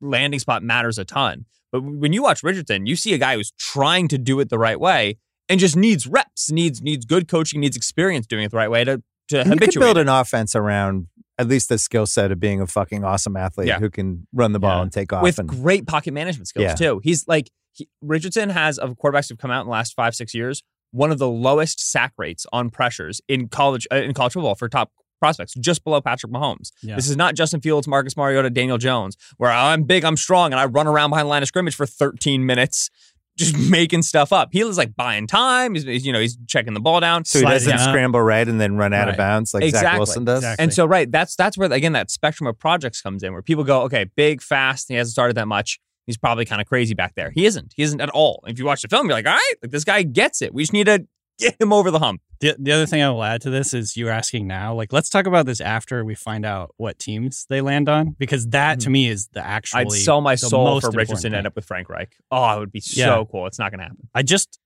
landing 0.00 0.40
spot 0.40 0.62
matters 0.62 0.96
a 0.98 1.04
ton. 1.04 1.44
But 1.72 1.82
when 1.82 2.14
you 2.14 2.22
watch 2.22 2.42
Richardson, 2.42 2.86
you 2.86 2.96
see 2.96 3.12
a 3.12 3.18
guy 3.18 3.34
who's 3.36 3.50
trying 3.58 4.08
to 4.08 4.16
do 4.18 4.40
it 4.40 4.48
the 4.48 4.58
right 4.58 4.80
way 4.80 5.18
and 5.48 5.60
just 5.60 5.76
needs 5.76 6.06
reps, 6.06 6.50
needs 6.50 6.82
needs 6.82 7.04
good 7.04 7.28
coaching, 7.28 7.60
needs 7.60 7.76
experience 7.76 8.26
doing 8.26 8.44
it 8.44 8.50
the 8.50 8.56
right 8.56 8.70
way 8.70 8.84
to 8.84 9.02
to 9.28 9.40
And 9.40 9.52
you 9.54 9.58
could 9.58 9.74
build 9.80 9.98
an 9.98 10.08
offense 10.08 10.54
around 10.54 11.08
at 11.38 11.48
least 11.48 11.68
the 11.68 11.76
skill 11.78 12.06
set 12.06 12.30
of 12.32 12.40
being 12.40 12.60
a 12.60 12.66
fucking 12.66 13.04
awesome 13.04 13.36
athlete 13.36 13.68
Yeah. 13.68 13.78
who 13.78 13.90
can 13.90 14.26
run 14.32 14.52
the 14.52 14.58
ball 14.58 14.78
Yeah. 14.78 14.82
and 14.82 14.92
take 14.92 15.12
off. 15.12 15.22
with 15.22 15.38
and 15.38 15.48
great 15.48 15.86
pocket 15.86 16.12
management 16.14 16.48
skills 16.48 16.64
Yeah. 16.64 16.74
too. 16.74 17.00
He's 17.04 17.26
like 17.28 17.50
he, 17.72 17.88
Richardson 18.00 18.50
has 18.50 18.78
of 18.78 18.94
quarterbacks 18.96 19.28
who've 19.28 19.38
come 19.38 19.50
out 19.50 19.60
in 19.60 19.66
the 19.66 19.72
last 19.72 19.94
five 19.94 20.14
six 20.14 20.34
years 20.34 20.62
one 20.92 21.10
of 21.10 21.18
the 21.18 21.28
lowest 21.28 21.78
sack 21.80 22.12
rates 22.16 22.46
on 22.52 22.70
pressures 22.70 23.20
in 23.28 23.48
college 23.48 23.86
uh, 23.92 23.96
in 23.96 24.14
college 24.14 24.32
football 24.32 24.54
for 24.54 24.68
top 24.68 24.92
prospects, 25.20 25.54
just 25.54 25.82
below 25.82 26.00
Patrick 26.00 26.30
Mahomes. 26.32 26.70
Yeah. 26.82 26.94
This 26.94 27.08
is 27.08 27.16
not 27.16 27.34
Justin 27.34 27.60
Fields, 27.60 27.88
Marcus 27.88 28.16
Mariota, 28.16 28.48
Daniel 28.50 28.78
Jones, 28.78 29.16
where 29.38 29.50
I'm 29.50 29.82
big, 29.82 30.04
I'm 30.04 30.16
strong, 30.16 30.52
and 30.52 30.60
I 30.60 30.66
run 30.66 30.86
around 30.86 31.08
behind 31.10 31.24
the 31.26 31.30
line 31.30 31.42
of 31.42 31.48
scrimmage 31.48 31.74
for 31.74 31.86
13 31.86 32.44
minutes. 32.46 32.90
Just 33.36 33.56
making 33.70 34.02
stuff 34.02 34.32
up. 34.32 34.48
He 34.52 34.64
was 34.64 34.78
like 34.78 34.96
buying 34.96 35.26
time. 35.26 35.74
He's, 35.74 35.84
he's, 35.84 36.06
you 36.06 36.12
know 36.12 36.20
he's 36.20 36.38
checking 36.46 36.74
the 36.74 36.80
ball 36.80 37.00
down. 37.00 37.24
so 37.24 37.40
he 37.40 37.44
doesn't 37.44 37.72
up. 37.72 37.80
scramble 37.80 38.20
right 38.22 38.46
and 38.48 38.60
then 38.60 38.76
run 38.76 38.92
out 38.92 39.08
of 39.08 39.16
bounds 39.16 39.52
like 39.52 39.62
Zach 39.62 39.68
Exactly. 39.68 39.98
Wilson 39.98 40.24
does. 40.24 40.38
Exactly. 40.38 40.62
And 40.62 40.72
so, 40.72 40.86
right, 40.86 41.10
that's 41.10 41.36
that's 41.36 41.58
where 41.58 41.70
again 41.70 41.92
that 41.92 42.10
spectrum 42.10 42.46
of 42.46 42.58
projects 42.58 43.02
comes 43.02 43.22
in, 43.22 43.32
where 43.32 43.42
people 43.42 43.64
go, 43.64 43.82
okay, 43.82 44.06
big, 44.16 44.40
fast. 44.42 44.88
He 44.88 44.94
hasn't 44.94 45.12
started 45.12 45.36
that 45.36 45.48
much. 45.48 45.78
He's 46.06 46.16
probably 46.16 46.44
kind 46.44 46.60
of 46.60 46.68
crazy 46.68 46.94
back 46.94 47.14
there. 47.16 47.30
He 47.30 47.46
isn't. 47.46 47.74
He 47.76 47.82
isn't 47.82 48.00
at 48.00 48.10
all. 48.10 48.42
If 48.46 48.58
you 48.58 48.64
watch 48.64 48.82
the 48.82 48.88
film, 48.88 49.06
you're 49.08 49.14
like, 49.14 49.26
all 49.26 49.32
right, 49.32 49.54
like 49.62 49.72
this 49.72 49.84
guy 49.84 50.02
gets 50.02 50.40
it. 50.40 50.54
We 50.54 50.62
just 50.62 50.72
need 50.72 50.86
to 50.86 51.04
get 51.38 51.60
him 51.60 51.72
over 51.72 51.90
the 51.90 51.98
hump. 51.98 52.22
The, 52.40 52.54
the 52.58 52.72
other 52.72 52.86
thing 52.86 53.02
I 53.02 53.10
will 53.10 53.24
add 53.24 53.40
to 53.42 53.50
this 53.50 53.72
is 53.72 53.96
you're 53.96 54.10
asking 54.10 54.46
now, 54.46 54.74
like, 54.74 54.92
let's 54.92 55.08
talk 55.08 55.26
about 55.26 55.46
this 55.46 55.60
after 55.60 56.04
we 56.04 56.14
find 56.14 56.44
out 56.44 56.74
what 56.76 56.98
teams 56.98 57.46
they 57.48 57.60
land 57.60 57.88
on, 57.88 58.14
because 58.18 58.48
that 58.48 58.80
to 58.80 58.86
mm-hmm. 58.86 58.92
me 58.92 59.08
is 59.08 59.28
the 59.28 59.44
actually. 59.44 59.82
I'd 59.82 59.92
sell 59.92 60.20
my 60.20 60.34
soul 60.34 60.80
for 60.80 60.90
Richardson 60.90 61.32
to 61.32 61.38
end 61.38 61.46
up 61.46 61.56
with 61.56 61.64
Frank 61.64 61.88
Reich. 61.88 62.14
Oh, 62.30 62.56
it 62.56 62.60
would 62.60 62.72
be 62.72 62.80
so 62.80 63.26
cool. 63.30 63.46
It's 63.46 63.58
not 63.58 63.70
going 63.70 63.78
to 63.78 63.84
happen. 63.84 64.08
I 64.14 64.22
just, 64.22 64.58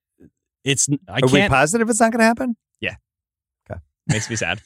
it's, 0.63 0.89
I 1.07 1.19
Are 1.19 1.27
we 1.27 1.39
can't, 1.39 1.51
positive 1.51 1.89
it's 1.89 1.99
not 1.99 2.11
going 2.11 2.19
to 2.19 2.25
happen? 2.25 2.57
Yeah. 2.81 2.95
Okay. 3.69 3.79
Makes 4.07 4.29
me 4.29 4.35
sad. 4.35 4.61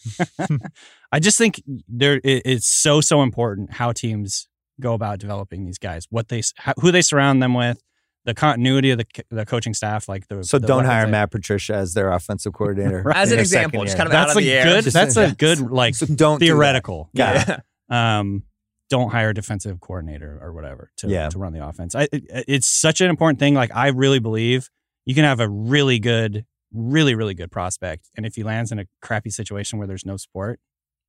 I 1.12 1.20
just 1.20 1.38
think 1.38 1.62
there, 1.88 2.16
it, 2.16 2.42
it's 2.46 2.68
so, 2.68 3.02
so 3.02 3.22
important 3.22 3.74
how 3.74 3.92
teams 3.92 4.48
go 4.82 4.94
about 4.94 5.20
developing 5.20 5.66
these 5.66 5.78
guys, 5.78 6.08
what 6.10 6.30
they, 6.30 6.42
how, 6.58 6.74
who 6.80 6.92
they 6.92 7.02
surround 7.02 7.42
them 7.42 7.54
with, 7.54 7.82
the 8.26 8.34
continuity 8.34 8.92
of 8.92 8.98
the, 8.98 9.06
the 9.30 9.46
coaching 9.46 9.74
staff, 9.74 10.10
like 10.10 10.28
the. 10.28 10.44
So 10.44 10.58
the 10.60 10.68
don't 10.68 10.86
hire 10.86 11.06
they- 11.06 11.12
Matt 11.12 11.32
Patricia 11.32 11.76
as 11.76 11.94
their 11.94 12.12
offensive 12.12 12.54
coordinator. 12.54 13.02
Right. 13.06 13.16
As 13.18 13.32
an 13.32 13.40
example, 13.40 13.84
just 13.84 13.96
kind 13.98 14.08
of 14.08 14.12
That's 14.12 14.32
out 14.32 14.36
a 14.36 14.40
of 14.40 14.44
the 14.44 14.52
air. 14.52 14.64
good, 14.66 14.84
Just- 14.84 14.94
that's 14.94 15.16
a 15.18 15.34
good, 15.38 15.60
like, 15.72 15.96
So 15.96 16.06
don't 16.08 16.40
do 16.40 16.46
that. 16.46 16.52
theoretical. 16.52 17.10
Yeah. 17.14 17.60
um, 17.90 18.44
don't 18.90 19.10
hire 19.12 19.30
a 19.30 19.34
defensive 19.34 19.80
coordinator 19.80 20.38
or 20.42 20.54
whatever 20.54 20.92
to, 20.98 21.08
Yeah. 21.08 21.30
to 21.30 21.38
run 21.40 21.54
the 21.54 21.66
offense. 21.68 21.96
I, 21.96 22.04
it, 22.12 22.24
it's 22.48 22.68
such 22.68 23.02
an 23.02 23.10
important 23.10 23.40
thing. 23.40 23.54
Like 23.56 23.72
I 23.76 23.88
really 23.88 24.20
believe 24.20 24.70
you 25.06 25.16
can 25.16 25.24
have 25.24 25.40
a 25.40 25.50
really 25.50 25.98
good, 26.00 26.46
really, 26.72 27.16
really 27.16 27.34
good 27.34 27.52
prospect. 27.52 28.10
And 28.16 28.26
if 28.28 28.36
he 28.36 28.44
lands 28.44 28.72
in 28.72 28.78
a 28.80 28.86
crappy 29.02 29.30
situation 29.32 29.80
where 29.80 29.88
there's 29.88 30.06
no 30.06 30.18
support, 30.18 30.60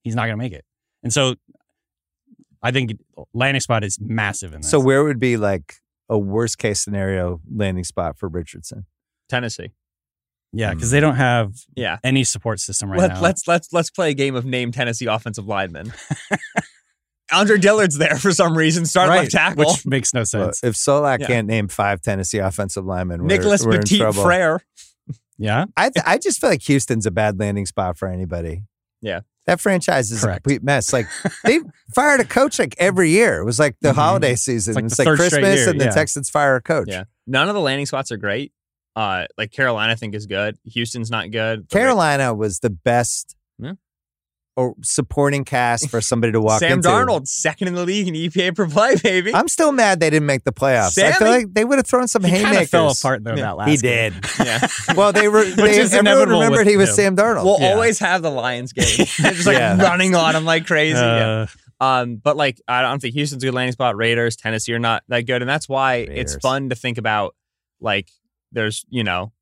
he's 0.02 0.14
not 0.14 0.22
going 0.22 0.38
to 0.38 0.42
make 0.42 0.52
it. 0.54 0.64
And 1.02 1.12
so 1.12 1.34
I 2.62 2.70
think 2.72 2.92
landing 3.34 3.60
spot 3.60 3.84
is 3.84 3.98
massive 4.00 4.54
in 4.54 4.62
this. 4.62 4.70
So 4.70 4.80
where 4.80 5.04
would 5.04 5.18
be 5.20 5.36
like 5.36 5.74
a 6.08 6.18
worst 6.18 6.58
case 6.58 6.80
scenario 6.80 7.40
landing 7.52 7.84
spot 7.84 8.18
for 8.18 8.28
Richardson? 8.28 8.86
Tennessee. 9.28 9.72
yeah, 10.52 10.72
because 10.72 10.90
hmm. 10.90 10.94
they 10.94 11.00
don't 11.00 11.16
have 11.16 11.52
Yeah. 11.74 11.98
any 12.04 12.24
support 12.24 12.60
system 12.60 12.90
right 12.90 13.00
Let, 13.00 13.08
now. 13.14 13.20
Let's 13.20 13.46
let's 13.48 13.72
let's 13.72 13.90
play 13.90 14.10
a 14.10 14.14
game 14.14 14.34
of 14.36 14.44
name 14.44 14.72
Tennessee 14.72 15.06
offensive 15.06 15.46
linemen. 15.46 15.92
Andre 17.32 17.58
Dillard's 17.58 17.98
there 17.98 18.16
for 18.16 18.30
some 18.32 18.56
reason. 18.56 18.86
Start 18.86 19.08
right, 19.08 19.18
left 19.20 19.32
tackle. 19.32 19.64
which 19.72 19.84
makes 19.84 20.14
no 20.14 20.20
Well, 20.20 20.52
sense. 20.52 20.62
if 20.62 20.74
Solak 20.74 21.18
Yeah. 21.20 21.26
can't 21.26 21.48
name 21.48 21.66
five 21.66 22.00
Tennessee 22.00 22.38
offensive 22.38 22.84
linemen, 22.84 23.22
we're, 23.22 23.26
Nicholas 23.26 23.64
we're 23.66 23.74
in 23.74 23.80
Petit 23.80 23.98
trouble. 23.98 24.22
Frere. 24.22 24.60
yeah, 25.36 25.64
I 25.76 25.90
th- 25.90 26.04
I 26.06 26.18
just 26.18 26.40
feel 26.40 26.50
like 26.50 26.62
Houston's 26.62 27.04
a 27.04 27.10
bad 27.10 27.40
landing 27.40 27.66
spot 27.66 27.98
for 27.98 28.06
anybody. 28.08 28.62
Yeah. 29.02 29.20
That 29.46 29.60
franchise 29.60 30.10
is 30.10 30.22
Correct. 30.22 30.38
a 30.38 30.40
complete 30.40 30.62
mess. 30.64 30.92
Like 30.92 31.06
they 31.44 31.60
fired 31.94 32.20
a 32.20 32.24
coach 32.24 32.58
like 32.58 32.74
every 32.78 33.10
year. 33.10 33.38
It 33.40 33.44
was 33.44 33.58
like 33.58 33.76
the 33.80 33.90
Mhm. 33.92 33.94
holiday 33.94 34.34
season. 34.34 34.74
like 34.74 34.84
It's 34.86 34.98
like, 34.98 35.06
Christmas 35.06 35.60
year, 35.60 35.68
and 35.70 35.80
the 35.80 35.84
yeah. 35.84 35.90
Texans 35.92 36.28
fire 36.28 36.56
a 36.56 36.60
coach. 36.62 36.88
Yeah. 36.88 37.04
None 37.26 37.48
of 37.48 37.54
the 37.54 37.60
landing 37.60 37.86
spots 37.86 38.10
are 38.10 38.16
great. 38.16 38.52
Uh, 38.96 39.26
like 39.36 39.52
Carolina, 39.52 39.92
I 39.92 39.94
think 39.94 40.14
is 40.14 40.26
good. 40.26 40.56
Houston's 40.64 41.10
not 41.10 41.30
good. 41.30 41.68
Carolina 41.68 42.32
was 42.34 42.60
the 42.60 42.70
best. 42.70 43.35
Or 44.56 44.74
supporting 44.82 45.44
cast 45.44 45.90
for 45.90 46.00
somebody 46.00 46.32
to 46.32 46.40
walk 46.40 46.60
Sam 46.60 46.72
into. 46.78 46.88
Darnold, 46.88 47.28
second 47.28 47.68
in 47.68 47.74
the 47.74 47.84
league 47.84 48.08
in 48.08 48.14
EPA 48.14 48.56
per 48.56 48.66
play, 48.68 48.96
baby. 48.96 49.34
I'm 49.34 49.48
still 49.48 49.70
mad 49.70 50.00
they 50.00 50.08
didn't 50.10 50.26
make 50.26 50.44
the 50.44 50.52
playoffs. 50.52 50.96
I 51.02 51.12
feel 51.12 51.28
like 51.28 51.52
they 51.52 51.64
would 51.64 51.76
have 51.78 51.86
thrown 51.86 52.08
some 52.08 52.24
he 52.24 52.30
kind 52.30 52.44
haymakers. 52.46 52.64
of 52.66 52.70
fell 52.70 52.90
apart 52.90 53.22
though 53.24 53.34
Yeah. 53.34 53.42
that 53.42 53.56
last. 53.58 53.68
He 53.70 53.76
game. 53.76 54.12
did. 54.12 54.24
yeah. 54.46 54.66
Well, 54.96 55.12
they 55.12 55.28
were. 55.28 55.44
they, 55.44 55.78
is 55.78 55.92
everyone 55.92 56.06
inevitable 56.06 56.40
remembered 56.40 56.58
with 56.60 56.68
he 56.68 56.76
was 56.76 56.88
him. 56.90 56.94
Sam 56.94 57.16
Darnold. 57.16 57.44
We'll 57.44 57.60
Yeah. 57.60 57.72
always 57.72 57.98
have 57.98 58.22
the 58.22 58.30
Lions 58.30 58.72
game. 58.72 58.84
They're 59.20 59.32
just 59.32 59.46
like 59.46 59.58
Yeah. 59.58 59.76
running 59.82 60.14
on 60.14 60.34
him 60.34 60.44
like 60.44 60.66
crazy. 60.66 60.98
Yeah. 60.98 61.46
Uh, 61.80 61.84
Um, 61.84 62.16
but 62.16 62.38
like 62.38 62.58
I 62.66 62.80
don't 62.80 63.00
think 63.02 63.12
Houston's 63.14 63.42
a 63.42 63.46
good 63.46 63.54
landing 63.54 63.72
spot. 63.72 63.96
Raiders, 63.96 64.36
Tennessee 64.36 64.72
are 64.72 64.78
not 64.78 65.02
that 65.08 65.26
good, 65.26 65.42
and 65.42 65.48
that's 65.48 65.68
why 65.68 65.96
it's 65.96 66.34
fun 66.36 66.70
to 66.70 66.74
think 66.74 66.96
about. 66.96 67.34
Like, 67.80 68.08
there's 68.52 68.86
you 68.88 69.04
know, 69.04 69.32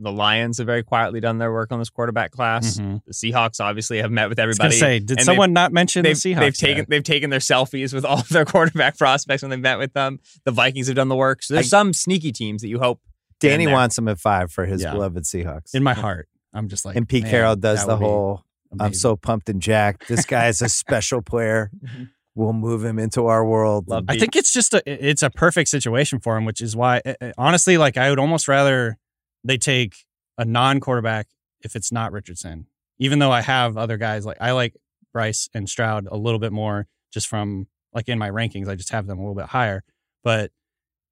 the 0.00 0.10
Lions 0.12 0.58
have 0.58 0.66
very 0.66 0.82
quietly 0.82 1.20
done 1.20 1.38
their 1.38 1.52
work 1.52 1.70
on 1.72 1.78
this 1.78 1.90
quarterback 1.90 2.30
class. 2.32 2.78
mhm. 2.78 3.00
The 3.06 3.12
Seahawks 3.12 3.60
obviously 3.60 3.98
have 3.98 4.10
met 4.10 4.28
with 4.28 4.38
I 4.40 4.46
was 4.46 4.58
everybody. 4.58 4.78
say, 4.78 4.98
did 4.98 5.20
someone 5.20 5.52
not 5.52 5.72
mention 5.72 6.02
the 6.02 6.10
They've, 6.10 6.16
Seahawks? 6.16 6.40
they've 6.40 6.56
taken 6.56 6.76
yet? 6.78 6.88
they've 6.88 7.02
taken 7.02 7.30
their 7.30 7.38
selfies 7.40 7.94
with 7.94 8.04
all 8.04 8.18
of 8.20 8.28
their 8.28 8.44
quarterback 8.44 8.98
prospects 8.98 9.42
when 9.42 9.50
they 9.50 9.56
met 9.56 9.78
with 9.78 9.92
them. 9.92 10.18
The 10.44 10.50
Vikings 10.50 10.86
have 10.88 10.96
done 10.96 11.08
the 11.08 11.16
work. 11.16 11.42
So 11.42 11.54
there's 11.54 11.66
I- 11.72 11.76
some 11.78 11.92
sneaky 11.92 12.32
teams 12.32 12.62
that 12.62 12.68
you 12.68 12.78
hope. 12.80 13.00
Danny 13.40 13.66
wants 13.66 13.98
him 13.98 14.08
at 14.08 14.18
five 14.18 14.50
for 14.52 14.64
his 14.66 14.82
Yeah. 14.82 14.92
beloved 14.92 15.24
Seahawks. 15.24 15.74
in 15.74 15.82
my 15.82 15.94
heart. 15.94 16.28
I'm 16.52 16.68
just 16.68 16.84
like, 16.84 16.96
and 16.96 17.08
Pete 17.08 17.24
man, 17.24 17.30
Carroll 17.30 17.56
does 17.56 17.84
the 17.86 17.96
whole. 17.96 18.42
I'm 18.80 18.94
so 18.94 19.16
pumped 19.16 19.48
and 19.48 19.60
jacked. 19.62 20.08
This 20.08 20.24
guy 20.24 20.48
is 20.48 20.60
a 20.62 20.68
special 20.68 21.20
player. 21.32 21.70
Mhm. 21.84 22.08
We'll 22.36 22.52
move 22.52 22.84
him 22.84 22.98
into 22.98 23.26
our 23.26 23.44
world. 23.44 23.86
Love 23.88 24.06
I 24.08 24.14
Pete. 24.14 24.20
think 24.22 24.36
it's 24.36 24.52
just 24.52 24.74
a 24.74 24.82
it's 25.08 25.22
a 25.22 25.30
perfect 25.30 25.68
situation 25.68 26.18
for 26.18 26.36
him, 26.36 26.44
which 26.44 26.60
is 26.60 26.74
why 26.74 27.00
uh, 27.06 27.14
uh, 27.20 27.32
honestly, 27.38 27.78
like 27.78 27.96
I 27.96 28.10
would 28.10 28.18
almost 28.18 28.48
rather 28.48 28.98
they 29.44 29.58
take 29.58 30.04
a 30.38 30.44
non-quarterback 30.44 31.28
if 31.62 31.76
it's 31.76 31.92
not 31.92 32.12
Richardson. 32.12 32.66
Even 32.98 33.18
though 33.18 33.32
I 33.32 33.40
have 33.40 33.76
other 33.76 33.96
guys 33.96 34.24
like 34.24 34.36
I 34.40 34.52
like 34.52 34.76
Bryce 35.12 35.48
and 35.54 35.68
Stroud 35.68 36.06
a 36.10 36.16
little 36.16 36.38
bit 36.38 36.52
more, 36.52 36.86
just 37.12 37.28
from 37.28 37.66
like 37.92 38.08
in 38.08 38.18
my 38.18 38.30
rankings, 38.30 38.68
I 38.68 38.74
just 38.74 38.90
have 38.90 39.06
them 39.06 39.18
a 39.18 39.20
little 39.20 39.34
bit 39.34 39.46
higher. 39.46 39.82
But 40.22 40.50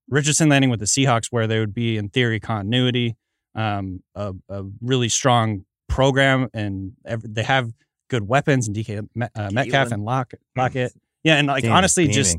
Richardson 0.08 0.48
landing 0.48 0.70
with 0.70 0.80
the 0.80 0.86
Seahawks, 0.86 1.26
where 1.30 1.46
they 1.46 1.58
would 1.58 1.74
be 1.74 1.96
in 1.96 2.08
theory 2.08 2.40
continuity, 2.40 3.16
um, 3.54 4.02
a, 4.14 4.34
a 4.48 4.64
really 4.80 5.08
strong 5.08 5.64
program, 5.88 6.48
and 6.54 6.92
ev 7.04 7.22
they 7.24 7.42
have 7.42 7.72
good 8.08 8.28
weapons 8.28 8.66
and 8.66 8.76
DK 8.76 9.08
uh, 9.34 9.50
Metcalf 9.52 9.92
and 9.92 10.04
Lock, 10.04 10.32
Lockett. 10.56 10.92
Yeah, 11.24 11.36
and 11.36 11.46
like 11.46 11.62
Damn, 11.62 11.72
honestly, 11.72 12.08
just 12.08 12.38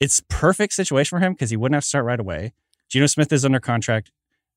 it's 0.00 0.22
perfect 0.28 0.72
situation 0.72 1.18
for 1.18 1.24
him 1.24 1.32
because 1.32 1.50
he 1.50 1.56
wouldn't 1.56 1.74
have 1.74 1.84
to 1.84 1.88
start 1.88 2.04
right 2.04 2.20
away. 2.20 2.52
Geno 2.88 3.06
Smith 3.06 3.32
is 3.32 3.44
under 3.44 3.60
contract, 3.60 4.10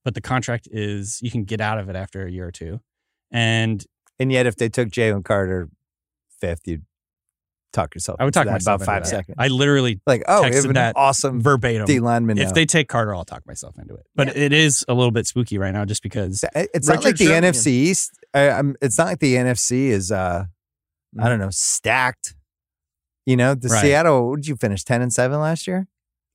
but 0.04 0.14
the 0.16 0.22
contract 0.22 0.68
is 0.72 1.20
you 1.22 1.32
can 1.32 1.44
get 1.44 1.62
out 1.62 1.78
of 1.80 1.90
it 1.90 1.96
after 1.96 2.26
a 2.26 2.32
year 2.32 2.48
or 2.48 2.52
two. 2.52 2.80
And 3.32 3.84
And 4.20 4.32
yet, 4.32 4.46
if 4.46 4.56
they 4.56 4.70
took 4.70 4.90
Jalen 4.90 5.24
Carter 5.24 5.70
fifth, 6.40 6.62
you'd 6.68 6.84
talk 7.74 7.96
yourself. 7.96 8.18
I 8.20 8.26
would 8.26 8.34
talk 8.34 8.46
myself 8.48 8.82
about 8.82 8.86
five 8.86 9.08
seconds. 9.08 9.38
I 9.40 9.48
literally 9.48 10.02
like, 10.06 10.24
oh, 10.28 10.44
have 10.44 10.66
an 10.66 10.74
that 10.74 10.96
awesome 10.98 11.42
verbatim. 11.42 11.86
D 11.86 12.00
lineman. 12.00 12.38
If 12.38 12.48
now. 12.50 12.54
they 12.54 12.66
take 12.66 12.90
Carter, 12.90 13.16
I'll 13.16 13.24
talk 13.24 13.48
myself 13.48 13.78
into 13.78 13.94
it. 13.96 14.06
But 14.16 14.36
it 14.36 14.52
is 14.52 14.84
a 14.90 14.94
little 14.94 15.12
bit 15.12 15.26
spooky 15.28 15.58
right 15.58 15.72
now, 15.74 15.86
just 15.86 16.04
because. 16.04 16.44
it's 16.54 16.88
not 16.90 17.04
like 17.04 17.16
the 17.16 17.26
Sherman. 17.28 17.54
NFC 17.54 17.68
East. 17.68 18.12
I, 18.34 18.50
I'm, 18.50 18.76
it's 18.82 18.98
not 18.98 19.08
like 19.08 19.20
the 19.20 19.36
NFC 19.36 19.88
is. 19.88 20.12
uh 20.12 20.46
I 21.20 21.24
Mm. 21.24 21.30
don't 21.30 21.40
know, 21.40 21.50
stacked. 21.52 22.36
You 23.26 23.36
know, 23.38 23.54
the 23.54 23.68
Right. 23.70 23.82
Seattle. 23.82 24.30
What 24.30 24.38
did 24.38 24.48
you 24.48 24.56
finish? 24.56 24.84
Ten 24.84 25.02
and 25.02 25.12
seven 25.14 25.40
last 25.40 25.68
year. 25.68 25.88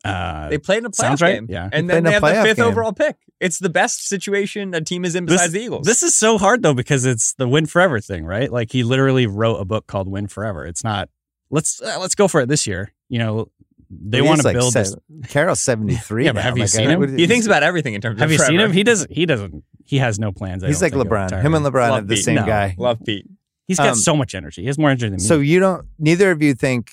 Uh, 0.04 0.48
They 0.50 0.58
played 0.58 0.78
in 0.78 0.86
a 0.86 0.90
playoff 0.90 0.94
sounds 0.94 1.22
right. 1.22 1.34
game. 1.34 1.46
Yeah. 1.48 1.68
And 1.72 1.88
They 1.90 1.94
then 1.94 2.04
they 2.04 2.12
have 2.12 2.22
the 2.22 2.42
fifth 2.42 2.56
game. 2.58 2.66
overall 2.66 2.92
pick. 2.92 3.16
It's 3.40 3.58
the 3.58 3.68
best 3.70 4.08
situation 4.08 4.72
a 4.74 4.80
team 4.80 5.04
is 5.04 5.14
in 5.14 5.26
besides 5.26 5.52
the 5.52 5.60
Eagles. 5.60 5.86
This 5.86 6.02
is 6.02 6.14
so 6.14 6.38
hard 6.38 6.62
though 6.62 6.74
because 6.74 7.04
it's 7.04 7.34
the 7.34 7.48
win 7.48 7.66
forever 7.66 8.00
thing, 8.00 8.24
right? 8.24 8.50
Like 8.50 8.70
he 8.72 8.82
literally 8.82 9.26
wrote 9.26 9.56
a 9.56 9.64
book 9.64 9.86
called 9.86 10.08
Win 10.08 10.26
Forever. 10.28 10.64
It's 10.66 10.82
not 10.84 11.08
let's 11.50 11.80
uh, 11.82 11.98
let's 12.00 12.14
go 12.14 12.28
for 12.28 12.40
it 12.40 12.48
this 12.48 12.66
year. 12.66 12.92
You 13.08 13.18
know, 13.18 13.50
they 13.90 14.22
want 14.22 14.40
to 14.40 14.46
like 14.46 14.56
build 14.56 14.72
se- 14.72 14.82
this. 14.82 14.96
Carroll's 15.28 15.60
seventy 15.60 15.96
three. 15.96 16.24
Yeah, 16.26 16.32
but 16.32 16.42
have 16.44 16.56
you 16.56 16.66
seen 16.66 16.88
him? 16.88 17.16
he 17.18 17.26
thinks 17.26 17.46
about 17.46 17.62
everything 17.62 17.94
in 17.94 18.00
terms 18.00 18.18
Have 18.20 18.28
of 18.28 18.32
you 18.32 18.38
seen 18.38 18.58
him? 18.60 18.72
He 18.72 18.82
doesn't. 18.84 19.10
He 19.12 19.26
doesn't. 19.26 19.64
He 19.84 19.98
has 19.98 20.18
no 20.18 20.32
plans. 20.32 20.64
I 20.64 20.68
He's 20.68 20.80
don't 20.80 20.94
like 20.94 21.06
LeBron. 21.08 21.42
Him 21.42 21.54
and. 21.54 21.64
LeBron 21.64 21.74
Love 21.90 21.94
have 21.96 22.08
the 22.08 22.14
Pete. 22.16 22.24
same 22.24 22.34
No. 22.36 22.46
guy. 22.46 22.74
Love 22.78 22.98
Pete. 23.04 23.26
He's 23.68 23.78
got 23.78 23.88
Um, 23.90 23.94
so 23.96 24.16
much 24.16 24.34
energy. 24.34 24.62
He 24.62 24.66
has 24.68 24.78
more 24.78 24.90
energy 24.90 25.06
than 25.08 25.14
me. 25.16 25.18
So 25.24 25.40
you 25.40 25.58
don't. 25.60 25.86
Neither 25.98 26.30
of 26.30 26.40
you 26.42 26.54
think 26.54 26.92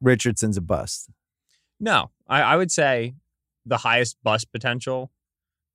Richardson's 0.00 0.56
a 0.56 0.60
bust. 0.60 1.10
No, 1.82 2.10
I, 2.28 2.40
I 2.42 2.56
would 2.56 2.70
say 2.70 3.14
the 3.66 3.76
highest 3.78 4.16
bust 4.22 4.50
potential 4.52 5.10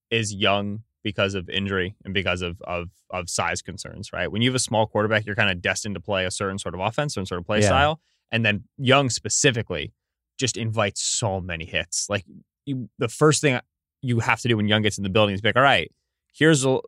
is 0.10 0.34
young 0.34 0.84
because 1.04 1.36
of 1.36 1.50
injury 1.50 1.96
and 2.04 2.14
because 2.14 2.42
of 2.42 2.60
of 2.62 2.90
of 3.12 3.30
size 3.30 3.62
concerns, 3.62 4.12
right? 4.12 4.32
When 4.32 4.42
you 4.42 4.50
have 4.50 4.56
a 4.56 4.60
small 4.60 4.88
quarterback, 4.88 5.26
you're 5.26 5.36
kind 5.36 5.52
of 5.52 5.62
destined 5.62 5.96
to 5.96 6.02
play 6.02 6.26
a 6.26 6.32
certain 6.32 6.58
sort 6.58 6.74
of 6.74 6.80
offense, 6.82 7.14
certain 7.14 7.26
sort 7.26 7.40
of 7.40 7.46
play 7.46 7.60
Yeah. 7.60 7.68
style, 7.68 8.02
and 8.32 8.46
then 8.46 8.64
young 8.78 9.10
specifically 9.10 9.94
just 10.40 10.58
invites 10.58 11.02
so 11.02 11.40
many 11.42 11.66
hits. 11.66 12.08
Like 12.10 12.26
you, 12.66 12.90
the 12.98 13.08
first 13.10 13.42
thing 13.42 13.60
you 14.02 14.20
have 14.20 14.40
to 14.42 14.48
do 14.48 14.56
when 14.58 14.68
young 14.68 14.82
gets 14.84 14.98
in 14.98 15.04
the 15.04 15.10
building 15.10 15.36
is 15.36 15.42
be 15.42 15.50
like, 15.50 15.56
all 15.58 15.62
right, 15.62 15.92
here's 16.34 16.66
a 16.66 16.80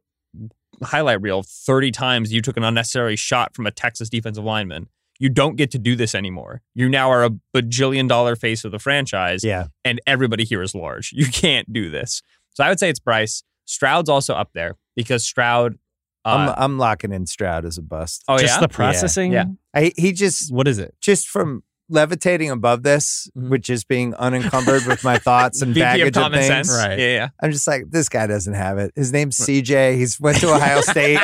highlight 0.83 1.21
reel 1.21 1.43
30 1.43 1.91
times 1.91 2.31
you 2.31 2.41
took 2.41 2.55
an 2.57 2.63
unnecessary 2.63 3.15
shot 3.15 3.53
from 3.55 3.65
a 3.65 3.71
Texas 3.71 4.09
defensive 4.09 4.43
lineman. 4.43 4.87
You 5.19 5.29
don't 5.29 5.57
get 5.57 5.69
to 5.71 5.77
do 5.79 5.95
this 5.95 6.15
anymore. 6.15 6.61
You 6.73 6.87
now 6.89 7.11
are 7.11 7.23
a 7.25 7.31
bajillion 7.55 8.07
dollar 8.07 8.35
face 8.37 8.63
of 8.63 8.71
the 8.71 8.79
franchise 8.79 9.43
Yeah, 9.43 9.65
and 9.83 9.99
everybody 10.07 10.45
here 10.45 10.61
is 10.61 10.73
large. 10.73 11.11
You 11.19 11.25
can't 11.27 11.71
do 11.71 11.89
this. 11.89 12.21
So 12.53 12.63
I 12.63 12.69
would 12.69 12.79
say 12.79 12.89
it's 12.89 12.99
Bryce. 12.99 13.43
Stroud's 13.65 14.09
also 14.09 14.33
up 14.33 14.49
there 14.53 14.75
because 14.95 15.25
Stroud. 15.25 15.77
I'm 16.25 16.49
Uh, 16.49 16.55
I'm 16.57 16.77
locking 16.77 17.13
in 17.13 17.25
Stroud 17.25 17.65
as 17.65 17.77
a 17.77 17.81
bust. 17.81 18.23
oh 18.27 18.37
just 18.37 18.55
yeah, 18.55 18.61
the 18.61 18.67
processing. 18.69 19.31
Yeah. 19.31 19.45
I, 19.73 19.93
he 19.97 20.11
just 20.11 20.51
What 20.53 20.67
is 20.67 20.79
it? 20.79 20.95
just 21.01 21.27
from 21.27 21.63
levitating 21.89 22.49
above 22.51 22.83
this, 22.83 23.27
Mhm. 23.37 23.49
with 23.49 23.61
just 23.63 23.87
being 23.87 24.13
unencumbered 24.15 24.85
with 24.85 25.03
my 25.03 25.17
thoughts 25.17 25.61
and 25.61 25.73
baggage 25.75 26.07
of 26.07 26.13
common 26.13 26.39
things. 26.39 26.47
sense. 26.69 26.69
Right. 26.71 26.99
Yeah, 26.99 27.07
yeah. 27.15 27.27
I'm 27.41 27.51
just 27.51 27.67
like, 27.67 27.89
this 27.89 28.07
guy 28.09 28.27
doesn't 28.27 28.53
have 28.53 28.77
it. 28.77 28.91
His 28.95 29.11
name's 29.11 29.37
CJ. 29.37 29.95
He's 29.95 30.19
went 30.19 30.37
to 30.39 30.53
Ohio 30.53 30.81
State. 30.93 31.19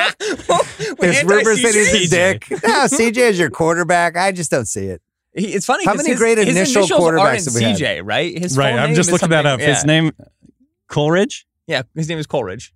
There's 0.98 1.24
rumors 1.24 1.62
that 1.62 1.74
he's 1.74 2.12
a 2.12 2.16
dick. 2.16 2.50
No, 2.50 2.86
CJ 2.86 3.16
is 3.30 3.38
your 3.38 3.50
quarterback. 3.50 4.16
I 4.16 4.32
just 4.32 4.50
don't 4.50 4.66
see 4.66 4.86
it. 4.86 5.00
He, 5.34 5.48
it's 5.54 5.66
funny. 5.66 5.84
How 5.84 5.94
many 5.94 6.10
his, 6.10 6.18
great 6.18 6.38
his 6.38 6.48
initial 6.48 6.84
quarterbacks 6.86 7.20
aren't 7.20 7.44
have 7.44 7.54
we 7.54 7.62
had? 7.62 7.76
CJ, 7.76 8.00
right? 8.04 8.38
His 8.38 8.56
Right. 8.56 8.74
I'm 8.74 8.94
just 8.94 9.12
looking 9.12 9.28
that 9.30 9.44
up. 9.46 9.60
Yeah. 9.60 9.66
His 9.74 9.84
name 9.84 10.12
Coleridge. 10.88 11.46
Yeah, 11.66 11.82
his 11.94 12.08
name 12.08 12.18
is 12.18 12.26
Coleridge. 12.26 12.72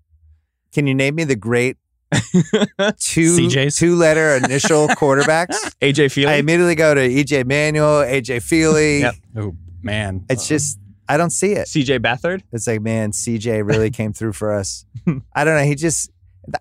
Can 0.73 0.87
you 0.87 0.95
name 0.95 1.15
me 1.15 1.25
the 1.25 1.37
great 1.37 1.77
two 2.11 3.37
CJs? 3.37 3.79
two 3.79 3.97
letter 3.97 4.37
initial 4.37 4.89
quarterbacks? 4.89 5.57
AJ 5.81 6.07
Feeley. 6.07 6.29
I 6.29 6.35
immediately 6.35 6.75
go 6.75 6.95
to 6.95 7.01
EJ 7.01 7.47
Manuel, 7.47 8.03
AJ 8.05 8.39
Feeley. 8.39 9.01
Yep. 9.01 9.15
Oh 9.37 9.57
man. 9.83 10.25
It's 10.29 10.49
just 10.49 10.79
I 11.09 11.17
don't 11.17 11.31
see 11.31 11.53
it. 11.53 11.67
CJ 11.67 12.01
Beathard. 12.01 12.43
It's 12.53 12.67
like, 12.67 12.83
man, 12.83 13.13
CJ 13.13 13.67
really 13.67 13.91
came 14.01 14.13
through 14.13 14.33
for 14.33 14.53
us. 14.53 14.85
I 15.35 15.45
don't 15.45 15.57
know. 15.57 15.65
He 15.65 15.75
just 15.75 16.11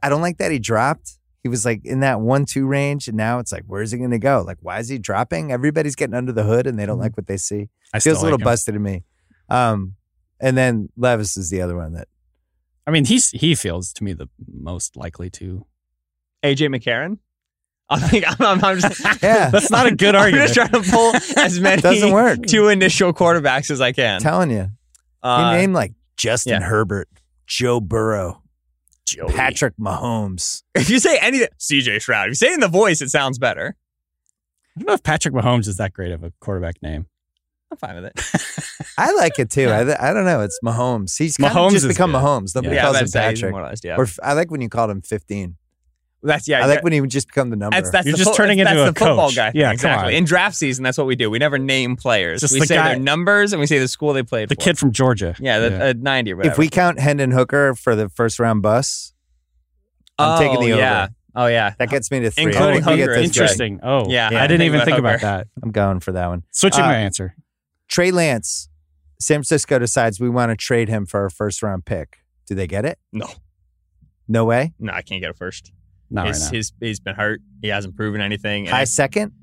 I 0.01 0.09
don't 0.09 0.21
like 0.21 0.37
that 0.37 0.51
he 0.51 0.59
dropped. 0.59 1.17
He 1.41 1.49
was 1.49 1.65
like 1.65 1.81
in 1.85 2.01
that 2.01 2.19
one 2.19 2.45
two 2.45 2.67
range, 2.67 3.07
and 3.07 3.15
now 3.15 3.39
it's 3.39 3.51
like, 3.51 3.63
where's 3.65 3.91
he 3.91 3.97
going 3.97 4.11
to 4.11 4.19
go? 4.19 4.43
Like, 4.45 4.57
why 4.61 4.79
is 4.79 4.89
he 4.89 4.97
dropping? 4.97 5.51
Everybody's 5.51 5.95
getting 5.95 6.13
under 6.15 6.33
the 6.33 6.43
hood, 6.43 6.67
and 6.67 6.77
they 6.77 6.85
don't 6.85 6.99
like 6.99 7.15
what 7.15 7.27
they 7.27 7.37
see. 7.37 7.69
I 7.93 7.99
Feels 7.99 8.19
a 8.19 8.23
little 8.23 8.37
like 8.37 8.43
busted 8.43 8.73
to 8.73 8.79
me. 8.79 9.03
Um, 9.49 9.95
and 10.41 10.57
then 10.57 10.89
Levis 10.97 11.37
is 11.37 11.49
the 11.49 11.61
other 11.61 11.75
one 11.77 11.93
that 11.93 12.07
I 12.89 12.91
mean, 12.91 13.05
he's 13.05 13.29
he 13.29 13.53
feels 13.55 13.93
to 13.93 14.03
me 14.03 14.13
the 14.13 14.27
most 14.51 14.97
likely 14.97 15.29
to. 15.31 15.65
AJ 16.43 16.75
McCarron. 16.75 17.19
I 17.91 17.99
think 17.99 18.25
I'm, 18.27 18.35
I'm, 18.45 18.63
I'm 18.65 18.79
just. 18.79 18.99
Yeah. 19.21 19.49
That's 19.51 19.69
not 19.69 19.85
a 19.85 19.95
good 19.95 20.15
I'm 20.15 20.21
argument. 20.21 20.53
just 20.53 20.55
trying 20.71 20.83
to 20.83 20.89
pull 20.91 21.13
as 21.43 21.59
many 21.59 21.81
doesn't 21.81 22.11
work. 22.11 22.45
two 22.47 22.67
initial 22.67 23.13
quarterbacks 23.13 23.69
as 23.71 23.79
I 23.81 23.91
can. 23.91 24.21
telling 24.21 24.49
you, 24.51 24.69
Uh, 25.23 25.51
he 25.51 25.57
named 25.57 25.73
like 25.75 25.93
Justin 26.17 26.61
yeah. 26.61 26.67
Herbert, 26.67 27.07
Joe 27.45 27.79
Burrow, 27.79 28.41
Joey. 29.05 29.33
Patrick 29.33 29.75
Mahomes. 29.79 30.63
if 30.75 30.89
you 30.89 30.99
say 30.99 31.17
anything, 31.21 31.47
CJ 31.59 32.01
Stroud. 32.01 32.27
If 32.27 32.31
you 32.31 32.35
say 32.35 32.47
it 32.47 32.53
in 32.55 32.59
the 32.59 32.67
voice, 32.67 33.01
it 33.01 33.09
sounds 33.09 33.37
better. 33.37 33.75
I 34.75 34.79
don't 34.79 34.87
know 34.87 34.93
if 34.93 35.03
Patrick 35.03 35.33
Mahomes 35.33 35.67
is 35.67 35.77
that 35.77 35.93
great 35.93 36.11
of 36.11 36.23
a 36.23 36.31
quarterback 36.39 36.81
name. 36.81 37.05
I'm 37.71 37.77
fine 37.77 37.95
with 37.95 38.05
it. 38.05 38.87
I 38.97 39.11
like 39.13 39.37
it 39.39 39.49
too. 39.49 39.69
I, 39.69 40.09
I 40.09 40.13
don't 40.13 40.25
know. 40.25 40.41
It's 40.41 40.59
Mahomes. 40.63 41.17
He's 41.17 41.37
kind 41.37 41.53
Mahomes 41.53 41.67
of 41.67 41.73
just 41.73 41.87
become 41.87 42.11
good. 42.11 42.17
Mahomes. 42.21 42.55
Nobody 42.55 42.75
yeah, 42.75 42.81
calls 42.83 42.95
I'm 42.95 43.03
him 43.03 43.03
about 43.03 43.05
to 43.05 43.11
say 43.11 43.29
he's 43.29 43.39
Patrick. 43.39 43.49
immortalized, 43.49 43.85
Yeah, 43.85 43.95
Or 43.97 44.03
f- 44.03 44.19
I 44.23 44.33
like 44.33 44.49
when 44.51 44.61
you 44.61 44.69
called 44.69 44.89
him 44.89 45.01
15. 45.01 45.55
that's 46.23 46.47
yeah. 46.47 46.63
I 46.63 46.65
like 46.65 46.83
when 46.83 46.91
he 46.93 46.99
would 46.99 47.11
just 47.11 47.27
become 47.27 47.49
the 47.51 47.55
number. 47.55 47.75
That's, 47.75 47.91
that's 47.91 48.05
You're 48.07 48.13
the 48.13 48.17
just 48.23 48.31
fo- 48.31 48.35
turning 48.37 48.57
that's, 48.57 48.71
into 48.71 48.81
that's 48.83 48.89
a 48.89 48.93
the 48.93 48.99
football 49.05 49.27
coach. 49.27 49.35
guy. 49.35 49.51
Yeah, 49.53 49.71
exactly. 49.71 50.15
In 50.17 50.23
draft 50.25 50.55
season, 50.55 50.83
that's 50.83 50.97
what 50.97 51.05
we 51.07 51.15
do. 51.15 51.29
We 51.29 51.37
never 51.39 51.57
name 51.59 51.95
players. 51.95 52.41
Just 52.41 52.53
we 52.53 52.59
the 52.61 52.65
say 52.65 52.75
guy- 52.75 52.89
their 52.89 52.99
numbers 52.99 53.53
and 53.53 53.59
we 53.59 53.67
say 53.67 53.77
the 53.79 53.87
school 53.87 54.13
they 54.13 54.23
played 54.23 54.49
The 54.49 54.55
for. 54.55 54.61
kid 54.61 54.77
from 54.79 54.91
Georgia. 54.91 55.35
yeah, 55.39 55.59
the, 55.59 55.89
Uh, 55.89 55.93
90 55.95 56.33
or 56.33 56.35
whatever. 56.37 56.51
if 56.53 56.57
we 56.57 56.69
count 56.69 56.99
Hendon 56.99 57.31
Hooker 57.31 57.75
for 57.75 57.95
the 57.95 58.09
first 58.09 58.39
round 58.39 58.61
bus, 58.63 59.13
I'm 60.17 60.37
oh, 60.37 60.39
taking 60.41 60.59
the 60.65 60.73
over. 60.73 60.81
yeah. 60.81 61.07
Oh 61.35 61.45
yeah. 61.45 61.73
that 61.77 61.89
gets 61.89 62.09
me 62.11 62.19
to 62.21 62.31
three. 62.31 62.45
Including 62.45 62.67
I 62.69 62.73
think 62.73 62.85
we 62.87 62.95
get 62.97 63.01
Hooker, 63.03 63.13
this 63.13 63.17
right. 63.17 63.23
Interesting. 63.25 63.79
Oh, 63.83 64.09
Yeah, 64.09 64.29
I 64.33 64.43
I 64.43 64.47
didn't 64.47 64.59
think 64.59 64.61
even 64.63 64.75
about 64.81 64.85
think 64.85 64.97
about 64.99 65.11
Hooker. 65.13 65.25
that. 65.27 65.47
I'm 65.63 65.71
going 65.71 65.99
for 66.01 66.11
that 66.13 66.27
one. 66.27 66.43
Switching 66.51 66.83
Uh, 66.83 66.87
my 66.87 66.95
answer. 66.97 67.35
Trey 67.89 68.11
Lance, 68.11 68.69
San 69.19 69.37
Francisco 69.37 69.79
decides 69.79 70.19
we 70.19 70.29
want 70.29 70.51
to 70.51 70.55
trade 70.55 70.89
him 70.89 71.05
for 71.05 71.21
our 71.21 71.29
first 71.29 71.61
round 71.63 71.85
pick. 71.85 72.17
Do 72.47 72.55
they 72.55 72.67
get 72.67 72.85
it? 72.85 72.97
No. 73.11 73.27
No 74.27 74.45
way. 74.45 74.73
No, 74.79 74.93
I 74.93 75.01
can't 75.01 75.21
get 75.21 75.31
it 75.31 75.37
first. 75.37 75.71
Not 76.09 76.27
his, 76.27 76.41
right 76.43 76.51
now. 76.51 76.57
his, 76.57 76.73
he's 76.79 76.99
been 76.99 77.15
hurt. 77.15 77.41
He 77.61 77.67
hasn't 77.67 77.95
proven 77.95 78.21
anything. 78.21 78.65
High 78.67 78.81
I- 78.81 78.83
second. 78.85 79.33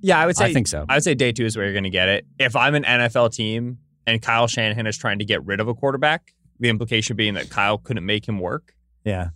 yeah, 0.00 0.18
I 0.18 0.26
would 0.26 0.36
say 0.36 0.46
I 0.46 0.52
think 0.52 0.68
so. 0.68 0.84
I 0.88 0.94
would 0.96 1.04
say 1.04 1.14
day 1.14 1.32
two 1.32 1.44
is 1.44 1.56
where 1.56 1.64
you're 1.66 1.74
going 1.74 1.84
to 1.84 1.90
get 1.90 2.08
it. 2.08 2.26
If 2.38 2.56
I'm 2.56 2.74
an 2.74 2.84
NFL 2.84 3.32
team 3.34 3.78
and 4.06 4.20
Kyle 4.22 4.46
Shanahan 4.46 4.86
is 4.86 4.96
trying 4.96 5.18
to 5.20 5.24
get 5.24 5.44
rid 5.44 5.60
of 5.60 5.68
a 5.68 5.74
quarterback, 5.74 6.32
the 6.60 6.68
implication 6.68 7.16
being 7.16 7.34
that 7.34 7.50
Kyle 7.50 7.78
couldn't 7.78 8.06
make 8.06 8.26
him 8.26 8.38
work. 8.38 8.74
Yeah. 9.04 9.28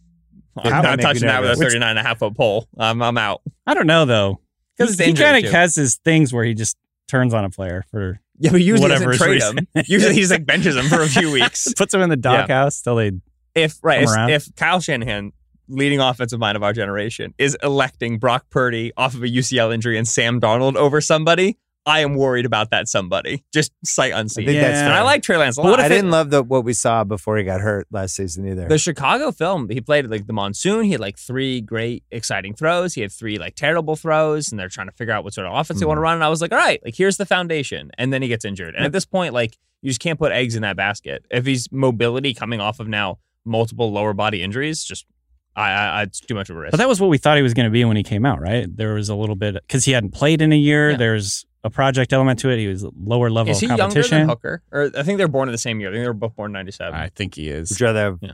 I'm 0.56 0.70
That 0.70 0.82
not 0.82 1.00
touching 1.00 1.26
that 1.26 1.40
with 1.42 1.50
a 1.50 1.54
nervous. 1.54 1.72
39 1.74 1.88
and 1.90 1.98
a 1.98 2.02
half 2.02 2.18
foot 2.20 2.34
pole. 2.36 2.66
I'm, 2.78 3.02
I'm 3.02 3.18
out. 3.18 3.42
I 3.66 3.74
don't 3.74 3.86
know 3.86 4.04
though. 4.04 4.40
'Cause 4.78 4.98
He, 4.98 5.06
he 5.06 5.12
kind 5.14 5.44
of 5.44 5.50
has 5.52 5.74
his 5.74 5.96
things 5.96 6.32
where 6.32 6.44
he 6.44 6.54
just 6.54 6.76
turns 7.08 7.34
on 7.34 7.44
a 7.44 7.50
player 7.50 7.84
for 7.90 8.20
Yeah, 8.38 8.50
but 8.52 8.60
usually 8.60 8.88
Whatever 8.88 9.12
doesn't 9.12 9.26
trade 9.26 9.42
him. 9.42 9.84
Usually 9.86 10.14
he's 10.14 10.30
like 10.30 10.46
benches 10.46 10.76
him 10.76 10.86
for 10.86 11.02
a 11.02 11.08
few 11.08 11.30
weeks. 11.32 11.72
puts 11.74 11.92
him 11.94 12.00
in 12.00 12.10
the 12.10 12.16
doghouse 12.16 12.80
till 12.82 12.96
they. 12.96 13.12
If 13.54 13.78
right, 13.82 14.02
if, 14.02 14.48
if 14.48 14.54
Kyle 14.56 14.80
Shanahan, 14.80 15.32
leading 15.68 15.98
offensive 16.00 16.38
mind 16.38 16.56
of 16.56 16.62
our 16.62 16.72
generation, 16.72 17.32
is 17.38 17.56
electing 17.62 18.18
Brock 18.18 18.44
Purdy 18.50 18.92
off 18.96 19.14
of 19.14 19.22
a 19.22 19.26
UCL 19.26 19.72
injury 19.72 19.96
and 19.96 20.06
Sam 20.06 20.40
Darnold 20.40 20.76
over 20.76 21.00
somebody, 21.00 21.58
I 21.86 22.00
am 22.00 22.16
worried 22.16 22.46
about 22.46 22.70
that 22.70 22.88
somebody. 22.88 23.44
Just 23.54 23.72
sight 23.84 24.12
I 24.12 24.18
unseen. 24.18 24.44
think 24.44 24.60
that's 24.60 24.78
and 24.78 24.92
I 24.92 25.02
like 25.02 25.22
Trey 25.22 25.36
Lance 25.36 25.56
a 25.56 25.62
But 25.62 25.70
what 25.70 25.78
lot. 25.78 25.86
I 25.86 25.88
didn't 25.88 26.10
love 26.10 26.30
the 26.30 26.42
what 26.42 26.64
we 26.64 26.72
saw 26.72 27.04
before 27.04 27.38
he 27.38 27.44
got 27.44 27.60
hurt 27.60 27.86
last 27.92 28.16
season 28.16 28.46
either. 28.48 28.66
The 28.66 28.76
Chicago 28.76 29.30
film, 29.30 29.68
he 29.68 29.80
played 29.80 30.10
like 30.10 30.26
the 30.26 30.32
monsoon. 30.32 30.84
He 30.84 30.92
had 30.92 31.00
like 31.00 31.16
three 31.16 31.60
great, 31.60 32.02
exciting 32.10 32.54
throws. 32.54 32.94
He 32.94 33.02
had 33.02 33.12
three 33.12 33.38
like 33.38 33.54
terrible 33.54 33.94
throws, 33.94 34.50
and 34.50 34.58
they're 34.58 34.68
trying 34.68 34.88
to 34.88 34.92
figure 34.92 35.14
out 35.14 35.22
what 35.22 35.32
sort 35.32 35.46
of 35.46 35.54
offense 35.54 35.78
they 35.78 35.86
want 35.86 35.98
to 35.98 36.00
mm. 36.00 36.04
run. 36.04 36.14
And 36.14 36.24
I 36.24 36.28
was 36.28 36.40
like, 36.40 36.50
all 36.50 36.58
right, 36.58 36.80
like 36.84 36.96
here's 36.96 37.18
the 37.18 37.26
foundation. 37.26 37.92
And 37.96 38.12
then 38.12 38.20
he 38.20 38.28
gets 38.28 38.44
injured. 38.44 38.74
And 38.74 38.84
at 38.84 38.90
this 38.90 39.06
point, 39.06 39.32
like 39.32 39.56
you 39.80 39.90
just 39.90 40.00
can't 40.00 40.18
put 40.18 40.32
eggs 40.32 40.56
in 40.56 40.62
that 40.62 40.76
basket. 40.76 41.24
If 41.30 41.46
he's 41.46 41.70
mobility 41.70 42.34
coming 42.34 42.60
off 42.60 42.80
of 42.80 42.88
now 42.88 43.18
multiple 43.44 43.92
lower 43.92 44.12
body 44.12 44.42
injuries, 44.42 44.82
just 44.82 45.06
I, 45.54 45.70
I, 45.70 45.86
I 45.86 46.02
it's 46.02 46.18
too 46.20 46.34
much 46.34 46.50
of 46.50 46.56
a 46.56 46.58
risk. 46.58 46.72
But 46.72 46.78
that 46.78 46.88
was 46.88 47.00
what 47.00 47.10
we 47.10 47.18
thought 47.18 47.36
he 47.36 47.44
was 47.44 47.54
going 47.54 47.66
to 47.66 47.70
be 47.70 47.84
when 47.84 47.96
he 47.96 48.02
came 48.02 48.26
out, 48.26 48.40
right? 48.40 48.66
There 48.74 48.94
was 48.94 49.08
a 49.08 49.14
little 49.14 49.36
bit 49.36 49.54
because 49.54 49.84
he 49.84 49.92
hadn't 49.92 50.10
played 50.10 50.42
in 50.42 50.52
a 50.52 50.56
year. 50.56 50.90
Yeah. 50.90 50.96
There's 50.96 51.46
a 51.66 51.70
project 51.70 52.12
element 52.12 52.38
to 52.40 52.50
it. 52.50 52.58
He 52.58 52.68
was 52.68 52.84
lower 52.98 53.28
level 53.30 53.50
Is 53.50 53.58
of 53.58 53.60
he 53.62 53.66
younger 53.66 53.82
competition. 53.82 54.18
than 54.20 54.28
Hooker? 54.28 54.62
Or 54.72 54.90
I 54.96 55.02
think 55.02 55.18
they're 55.18 55.28
born 55.28 55.48
in 55.48 55.52
the 55.52 55.58
same 55.58 55.80
year. 55.80 55.90
I 55.90 55.92
think 55.92 56.02
they 56.04 56.08
were 56.08 56.14
both 56.14 56.34
born 56.36 56.50
in 56.50 56.52
'97. 56.54 56.94
I 56.94 57.08
think 57.08 57.34
he 57.34 57.48
is. 57.48 57.70
Would 57.70 57.80
you 57.80 57.86
rather 57.86 58.00
have 58.00 58.18
Yeah. 58.22 58.32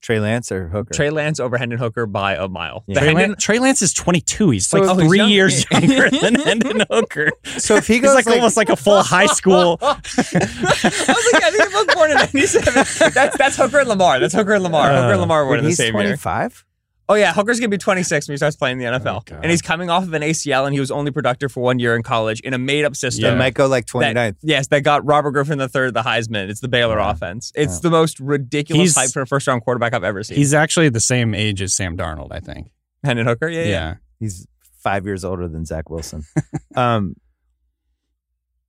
Trey 0.00 0.20
Lance 0.20 0.52
or 0.52 0.68
Hooker? 0.68 0.92
Trey 0.92 1.08
Lance 1.08 1.40
over 1.40 1.56
Hendon 1.56 1.78
Hooker 1.78 2.04
by 2.04 2.34
a 2.36 2.46
mile. 2.46 2.84
Yeah. 2.86 2.94
The 2.94 3.00
Trey, 3.00 3.06
Hendon- 3.08 3.30
Lance, 3.30 3.42
Trey 3.42 3.58
Lance 3.58 3.80
is 3.80 3.94
22. 3.94 4.50
He's 4.50 4.66
So- 4.66 4.78
like 4.80 4.90
Oh, 4.90 4.96
he's 4.98 5.08
three 5.08 5.16
young. 5.18 5.30
years 5.30 5.64
younger 5.70 6.10
than 6.10 6.34
Hendon 6.34 6.82
Hooker. 6.90 7.30
so 7.56 7.76
if 7.76 7.86
he 7.86 7.94
He's 7.94 8.02
goes 8.02 8.14
like, 8.14 8.26
almost 8.26 8.56
like 8.58 8.68
a 8.68 8.76
full 8.76 9.02
high 9.02 9.24
school. 9.26 9.78
I 9.82 9.94
was 9.94 10.34
like, 10.34 11.42
I 11.42 11.50
think 11.50 11.56
they're 11.56 11.70
both 11.70 11.94
born 11.94 12.10
in 12.10 12.16
'97. 12.18 12.74
That's 13.14 13.36
that's 13.38 13.56
Hooker 13.56 13.78
and 13.80 13.88
Lamar. 13.88 14.20
That's 14.20 14.34
Hooker 14.34 14.52
and 14.54 14.62
Lamar. 14.62 14.90
Uh, 14.90 14.94
Hooker 15.02 15.12
and 15.12 15.20
Lamar 15.22 15.44
were 15.46 15.52
wait, 15.52 15.58
in 15.58 15.64
the 15.64 15.70
he's 15.70 15.78
same 15.78 15.94
year. 15.94 16.02
25. 16.16 16.64
Oh 17.08 17.14
yeah, 17.14 17.34
Hooker's 17.34 17.60
gonna 17.60 17.68
be 17.68 17.76
26 17.76 18.26
when 18.28 18.32
he 18.32 18.36
starts 18.38 18.56
playing 18.56 18.80
in 18.80 18.92
the 18.92 18.98
NFL, 18.98 19.24
Oh, 19.30 19.36
and 19.42 19.50
he's 19.50 19.60
coming 19.60 19.90
off 19.90 20.04
of 20.04 20.14
an 20.14 20.22
ACL, 20.22 20.64
and 20.64 20.72
he 20.72 20.80
was 20.80 20.90
only 20.90 21.10
productive 21.10 21.52
for 21.52 21.62
one 21.62 21.78
year 21.78 21.94
in 21.96 22.02
college 22.02 22.40
in 22.40 22.54
a 22.54 22.58
made-up 22.58 22.96
system. 22.96 23.24
It 23.26 23.28
Yeah. 23.32 23.34
might 23.34 23.52
go 23.54 23.66
like 23.66 23.84
that- 23.86 23.90
29th. 23.92 24.36
yes, 24.42 24.68
that 24.68 24.82
got 24.84 25.04
Robert 25.04 25.32
Griffin 25.32 25.58
the 25.58 25.64
III 25.64 25.90
the 25.90 26.02
Heisman. 26.02 26.48
It's 26.48 26.60
the 26.60 26.68
Baylor 26.68 26.98
Yeah. 26.98 27.10
offense. 27.10 27.52
It's 27.54 27.74
Yeah. 27.74 27.80
the 27.82 27.90
most 27.90 28.18
ridiculous 28.20 28.94
He's- 28.94 28.94
hype 28.96 29.12
for 29.12 29.20
a 29.20 29.26
first-round 29.26 29.62
quarterback 29.62 29.92
I've 29.92 30.02
ever 30.04 30.22
seen. 30.22 30.38
He's 30.38 30.54
actually 30.54 30.88
the 30.88 31.00
same 31.00 31.34
age 31.34 31.60
as 31.60 31.74
Sam 31.74 31.94
Darnold, 31.96 32.28
I 32.32 32.40
think. 32.40 32.68
Hendon 33.04 33.26
Hooker, 33.26 33.48
yeah, 33.48 33.62
Yeah. 33.62 33.68
yeah. 33.68 33.94
He's 34.18 34.46
five 34.82 35.04
years 35.04 35.24
older 35.24 35.46
than 35.46 35.66
Zach 35.66 35.90
Wilson. 35.90 36.24
um, 36.74 37.16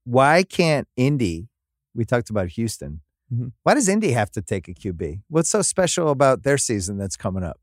why 0.04 0.44
can't 0.44 0.88
Indy 0.98 1.48
we 1.94 2.04
talked 2.04 2.30
about 2.30 2.50
Houston. 2.50 3.00
Mhm. 3.34 3.54
Why 3.64 3.74
does 3.74 3.88
Indy 3.88 4.12
have 4.12 4.30
to 4.32 4.42
take 4.42 4.68
a 4.68 4.74
QB? 4.74 5.22
What's 5.30 5.50
so 5.50 5.62
special 5.62 6.10
about 6.10 6.44
their 6.44 6.58
season 6.58 6.98
that's 6.98 7.16
coming 7.16 7.42
up? 7.44 7.58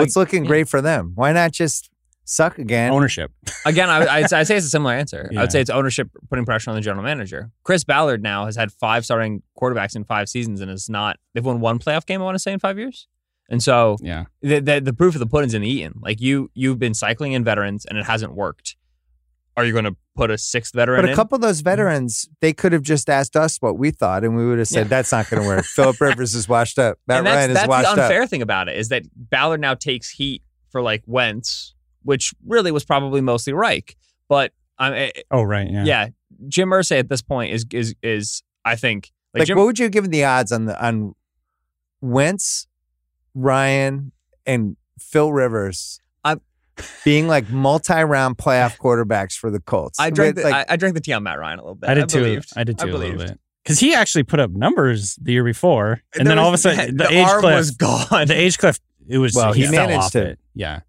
I- 0.00 0.02
What's 0.02 0.16
looking 0.16 0.44
yeah. 0.44 0.48
great 0.48 0.68
for 0.68 0.80
them? 0.80 1.12
Why 1.14 1.32
not 1.32 1.52
just 1.52 1.90
suck 2.24 2.58
again? 2.58 2.92
Ownership. 2.92 3.32
Again, 3.66 3.90
I, 3.90 4.06
I'd, 4.06 4.32
I'd 4.32 4.46
say 4.46 4.56
it's 4.56 4.66
a 4.66 4.70
similar 4.70 4.94
answer. 4.94 5.28
I 5.36 5.40
would 5.40 5.50
say 5.50 5.60
it's 5.60 5.68
ownership 5.70 6.08
putting 6.28 6.44
pressure 6.44 6.70
on 6.70 6.76
the 6.76 6.80
general 6.82 7.02
manager. 7.04 7.50
Chris 7.64 7.82
Ballard 7.82 8.22
now 8.22 8.44
has 8.46 8.54
had 8.56 8.70
five 8.72 9.04
starting 9.04 9.42
quarterbacks 9.60 9.96
in 9.96 10.04
five 10.04 10.28
seasons 10.28 10.60
and 10.60 10.70
is 10.70 10.88
not. 10.88 11.16
They've 11.34 11.44
won 11.44 11.58
one 11.60 11.78
playoff 11.80 12.06
game. 12.06 12.20
I 12.20 12.24
want 12.24 12.36
to 12.36 12.38
say 12.38 12.52
in 12.52 12.60
five 12.60 12.78
years. 12.78 13.08
And 13.48 13.60
so 13.60 13.96
Yeah. 14.00 14.26
the, 14.42 14.60
the 14.60 14.80
the 14.80 14.92
proof 14.92 15.16
of 15.16 15.18
the 15.18 15.26
pudding's 15.26 15.54
in 15.54 15.62
the 15.62 15.68
eating. 15.68 15.94
Like 16.00 16.20
you 16.20 16.50
you've 16.54 16.78
been 16.78 16.94
cycling 16.94 17.32
in 17.32 17.42
veterans 17.42 17.84
and 17.84 17.98
it 17.98 18.04
hasn't 18.06 18.32
worked. 18.34 18.76
Are 19.60 19.64
you 19.66 19.72
going 19.72 19.84
to 19.84 19.96
put 20.16 20.30
a 20.30 20.38
sixth 20.38 20.74
veteran? 20.74 21.00
But 21.02 21.04
a 21.08 21.10
in? 21.10 21.16
couple 21.16 21.36
of 21.36 21.42
those 21.42 21.60
veterans, 21.60 22.28
they 22.40 22.52
could 22.52 22.72
have 22.72 22.82
just 22.82 23.08
asked 23.10 23.36
us 23.36 23.58
what 23.58 23.78
we 23.78 23.90
thought, 23.90 24.24
and 24.24 24.36
we 24.36 24.46
would 24.46 24.58
have 24.58 24.68
said 24.68 24.86
Yeah. 24.86 24.88
that's 24.88 25.12
not 25.12 25.28
going 25.30 25.42
to 25.42 25.46
work. 25.48 25.64
Philip 25.76 26.00
Rivers 26.00 26.34
is 26.34 26.48
washed 26.48 26.78
up. 26.78 26.98
Matt 27.06 27.18
and 27.18 27.26
that's, 27.26 27.34
Ryan 27.36 27.50
is 27.50 27.54
that's 27.54 27.68
washed 27.68 27.94
the 27.94 28.02
unfair 28.02 28.22
up. 28.22 28.28
thing 28.30 28.42
about 28.42 28.68
it 28.68 28.76
is 28.76 28.88
that 28.88 29.02
Ballard 29.14 29.60
now 29.60 29.74
takes 29.74 30.10
heat 30.10 30.42
for 30.70 30.80
like 30.82 31.02
Wentz, 31.06 31.74
which 32.02 32.32
really 32.46 32.72
was 32.72 32.84
probably 32.84 33.20
mostly 33.20 33.52
Reich. 33.52 33.96
But 34.28 34.52
um, 34.78 34.94
Oh, 35.30 35.42
right. 35.42 35.70
Yeah. 35.70 35.84
yeah. 35.84 36.08
Jim 36.48 36.70
Irsay 36.70 36.98
at 36.98 37.08
this 37.08 37.20
point 37.22 37.52
is 37.52 37.66
is 37.72 37.94
is 38.02 38.42
I 38.64 38.76
think 38.76 39.10
like, 39.34 39.40
Like, 39.40 39.46
Jim, 39.48 39.58
what 39.58 39.66
would 39.66 39.78
you 39.78 39.84
have 39.84 39.92
given 39.92 40.10
the 40.10 40.24
odds 40.24 40.52
on 40.52 40.64
the 40.64 40.82
on 40.84 41.14
Wentz, 42.00 42.66
Ryan, 43.34 44.12
and 44.46 44.76
Phil 44.98 45.32
Rivers? 45.32 46.00
I'm- 46.80 46.90
being 47.04 47.28
like 47.28 47.48
multi-round 47.50 48.36
playoff 48.38 48.76
quarterbacks 48.78 49.34
for 49.36 49.50
the 49.50 49.60
Colts. 49.60 49.98
I 50.00 50.10
drank 50.10 50.36
the, 50.36 50.42
like, 50.42 50.68
I, 50.70 50.74
I 50.74 50.76
drank 50.76 50.94
the 50.94 51.00
tea 51.00 51.12
on 51.12 51.22
Matt 51.22 51.38
Ryan 51.38 51.58
a 51.58 51.62
little 51.62 51.74
bit. 51.74 51.90
I 51.90 51.94
did 51.94 52.08
too. 52.08 52.20
believed. 52.20 52.50
I 52.56 52.64
did 52.64 52.78
too 52.78 52.86
I 52.86 52.90
a 52.90 52.92
little 52.96 53.18
bit. 53.18 53.38
Because 53.64 53.78
he 53.78 53.94
actually 53.94 54.22
put 54.24 54.40
up 54.40 54.50
numbers 54.50 55.16
the 55.16 55.32
year 55.32 55.44
before, 55.44 56.00
and 56.14 56.26
There 56.26 56.30
then 56.30 56.38
all 56.38 56.48
of 56.48 56.54
a 56.54 56.58
sudden 56.58 56.96
the, 56.96 57.04
the 57.04 57.12
age 57.12 57.26
arm 57.26 57.40
cliff 57.42 57.56
was 57.56 57.70
gone. 57.72 58.26
The 58.26 58.34
age 58.34 58.56
cliff. 58.58 58.78
It 59.08 59.18
was. 59.18 59.34
Well, 59.34 59.52
he, 59.52 59.62
he 59.62 59.66
fell 59.66 59.86
managed 59.86 60.02
off 60.04 60.12
to- 60.12 60.26
it. 60.30 60.38
Yeah. 60.54 60.80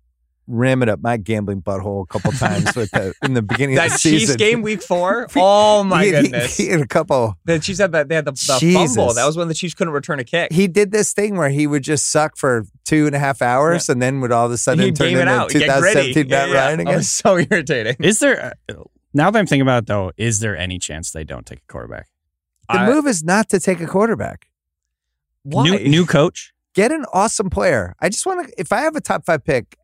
Ram 0.51 0.83
it 0.83 0.89
up 0.89 0.99
my 1.01 1.17
gambling 1.17 1.61
butthole 1.61 2.03
a 2.03 2.05
couple 2.05 2.31
times 2.33 2.75
with 2.75 2.91
the, 2.91 3.13
in 3.23 3.33
the 3.33 3.41
beginning 3.41 3.77
of 3.77 3.83
that 3.83 3.91
the 3.93 3.97
Chiefs 3.99 4.21
season. 4.23 4.37
game 4.37 4.61
week 4.61 4.81
four. 4.83 5.27
Oh 5.35 5.83
my 5.83 6.03
he, 6.03 6.05
he- 6.15 6.21
goodness! 6.23 6.57
He, 6.57 6.67
had 6.67 6.81
a 6.81 6.87
couple. 6.87 7.35
the 7.45 7.57
Chiefs 7.59 7.79
had 7.79 7.91
that. 7.93 8.09
They 8.09 8.15
had 8.15 8.25
the, 8.25 8.31
the 8.31 8.57
Jesus. 8.59 8.95
fumble. 8.95 9.13
That 9.13 9.25
was 9.25 9.37
when 9.37 9.47
the 9.47 9.53
Chiefs 9.53 9.73
couldn't 9.73 9.93
return 9.93 10.19
a 10.19 10.23
kick. 10.23 10.51
He 10.51 10.67
did 10.67 10.91
this 10.91 11.13
thing 11.13 11.37
where 11.37 11.49
he 11.49 11.65
would 11.67 11.83
just 11.83 12.11
suck 12.11 12.37
for 12.37 12.65
two 12.85 13.05
and 13.07 13.15
a 13.15 13.19
half 13.19 13.41
hours, 13.41 13.89
and 13.89 14.01
then 14.01 14.21
would 14.21 14.31
all 14.31 14.45
of 14.45 14.51
a 14.51 14.57
sudden 14.57 14.83
He'd 14.85 14.95
turn 14.95 15.07
game 15.09 15.17
it 15.17 15.21
into 15.21 15.33
out. 15.33 15.49
Get 15.49 15.79
gritty. 15.79 16.13
2017 16.13 16.27
Matt 16.27 16.47
Yeah, 16.49 16.53
yeah. 16.53 16.59
Ryan 16.65 16.79
again. 16.81 16.93
It 16.93 16.97
was 16.97 17.09
so 17.09 17.37
irritating. 17.51 17.95
Is 17.99 18.19
there? 18.19 18.53
Now 19.13 19.29
that 19.31 19.39
I'm 19.39 19.45
thinking 19.45 19.61
about 19.61 19.83
it, 19.83 19.87
though, 19.87 20.11
is 20.17 20.39
there 20.39 20.55
any 20.57 20.79
chance 20.79 21.11
they 21.11 21.23
don't 21.23 21.45
take 21.45 21.59
a 21.59 21.71
quarterback? 21.71 22.07
The 22.69 22.79
I- 22.79 22.85
move 22.87 23.07
is 23.07 23.23
not 23.23 23.49
to 23.49 23.59
take 23.59 23.79
a 23.81 23.87
quarterback. 23.87 24.47
Why? 25.43 25.63
New 25.69 25.79
new 25.89 26.05
coach. 26.05 26.53
Get 26.73 26.91
an 26.91 27.05
awesome 27.11 27.49
player. 27.49 27.95
I 27.99 28.09
just 28.09 28.25
want 28.25 28.47
to. 28.47 28.53
If 28.59 28.71
I 28.71 28.81
have 28.81 28.95
a 28.95 29.01
top 29.01 29.25
five 29.25 29.43
pick, 29.43 29.75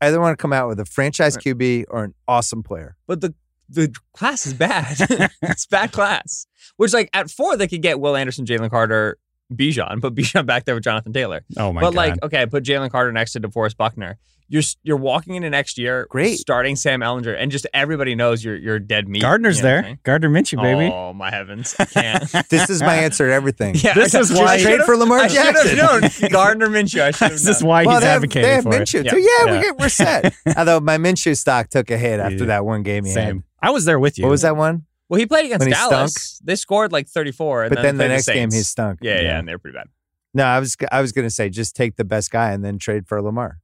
I 0.00 0.08
either 0.08 0.20
want 0.20 0.36
to 0.38 0.40
come 0.40 0.52
out 0.52 0.68
with 0.68 0.80
a 0.80 0.84
franchise 0.84 1.36
QB 1.36 1.86
or 1.88 2.04
an 2.04 2.14
awesome 2.28 2.62
player. 2.62 2.96
but 3.06 3.20
the 3.20 3.34
the 3.68 3.92
class 4.14 4.46
is 4.46 4.54
bad. 4.54 4.96
it's 5.42 5.66
bad 5.66 5.90
class. 5.90 6.46
Which 6.76 6.92
like 6.92 7.10
at 7.12 7.30
four 7.30 7.56
they 7.56 7.66
could 7.66 7.82
get 7.82 7.98
Will 7.98 8.14
Anderson, 8.14 8.46
Jalen 8.46 8.70
Carter, 8.70 9.18
Bijan, 9.54 10.00
put 10.00 10.14
Bijan 10.16 10.46
back 10.46 10.64
there 10.64 10.74
with 10.74 10.84
Jonathan 10.84 11.12
Taylor. 11.12 11.42
Oh 11.56 11.72
my 11.72 11.80
but 11.80 11.90
god. 11.90 11.94
But 11.94 11.94
like, 11.96 12.22
okay, 12.24 12.46
put 12.46 12.64
Jalen 12.64 12.90
Carter 12.90 13.12
next 13.12 13.32
to 13.32 13.40
DeForest 13.40 13.76
Buckner. 13.76 14.18
You're 14.48 14.62
you're 14.84 14.96
walking 14.96 15.34
into 15.34 15.50
next 15.50 15.76
year, 15.76 16.06
Great. 16.08 16.38
starting 16.38 16.76
Sam 16.76 17.00
Ehlinger, 17.00 17.36
and 17.36 17.50
just 17.50 17.66
everybody 17.74 18.14
knows 18.14 18.44
you're 18.44 18.54
you're 18.54 18.78
dead 18.78 19.08
meat. 19.08 19.22
Gardner's 19.22 19.56
you 19.56 19.64
know 19.64 19.70
what 19.70 19.76
I'm 19.78 19.82
there. 19.84 19.98
Gardner 20.04 20.30
Minshew, 20.30 20.62
baby. 20.62 20.92
Oh 20.94 21.12
my 21.12 21.30
heavens, 21.32 21.74
I 21.80 21.84
can't. 21.84 22.30
This 22.48 22.70
is 22.70 22.80
my 22.80 22.94
answer 22.98 23.26
to 23.26 23.32
everything. 23.32 23.74
yeah, 23.74 23.94
This 23.94 24.14
is 24.14 24.28
just 24.28 24.40
why- 24.40 24.56
Trade 24.62 24.74
should've- 24.74 24.84
for 24.84 24.96
Lamar 24.96 25.18
I 25.18 25.26
should 25.26 25.34
Jackson. 25.42 25.76
have 25.78 26.20
known 26.20 26.30
Gardner 26.30 26.68
Minshew. 26.68 27.00
I 27.00 27.10
should 27.10 27.22
have 27.22 27.30
this 27.32 27.48
is 27.56 27.64
why 27.64 27.82
he's 27.82 27.88
they 28.00 28.06
have, 28.06 28.16
advocating 28.22 28.42
they 28.48 28.54
have 28.54 28.62
for 28.62 28.70
Minshew 28.70 29.04
it. 29.04 29.10
too. 29.10 29.18
Yeah, 29.18 29.28
Yeah. 29.46 29.52
We 29.56 29.60
get, 29.62 29.78
we're 29.78 29.88
set. 29.88 30.32
Although 30.56 30.78
my 30.78 30.96
Minshew 30.96 31.36
stock 31.36 31.68
took 31.68 31.90
a 31.90 31.98
hit 31.98 32.20
after 32.20 32.36
Yeah. 32.36 32.44
that 32.44 32.64
one 32.64 32.84
game 32.84 33.04
Same. 33.04 33.36
had. 33.60 33.68
I 33.68 33.70
was 33.70 33.84
there 33.84 33.98
with 33.98 34.16
you. 34.16 34.26
What 34.26 34.30
was 34.30 34.42
that 34.42 34.56
one? 34.56 34.84
Well, 35.08 35.20
he 35.20 35.26
played 35.26 35.46
against 35.46 35.60
When 35.60 35.68
he 35.68 35.74
Dallas. 35.74 36.40
They 36.44 36.56
scored 36.56 36.90
like 36.92 37.06
34, 37.08 37.64
and 37.64 37.74
But 37.74 37.82
then 37.82 37.96
the 37.96 38.02
played 38.04 38.08
next 38.14 38.26
game 38.26 38.50
he 38.50 38.60
stunk. 38.62 38.98
Yeah, 39.02 39.14
yeah, 39.16 39.20
Yeah. 39.22 39.38
and 39.38 39.46
they 39.48 39.52
were 39.54 39.58
pretty 39.58 39.76
bad. 39.76 39.86
No, 40.34 40.44
I 40.44 40.58
was 40.58 40.76
I 40.92 41.00
was 41.00 41.12
gonna 41.12 41.30
say 41.30 41.48
just 41.48 41.74
take 41.76 41.96
the 41.96 42.04
best 42.04 42.30
guy 42.30 42.50
and 42.52 42.64
then 42.64 42.78
trade 42.78 43.06
for 43.06 43.22
Lamar. 43.22 43.58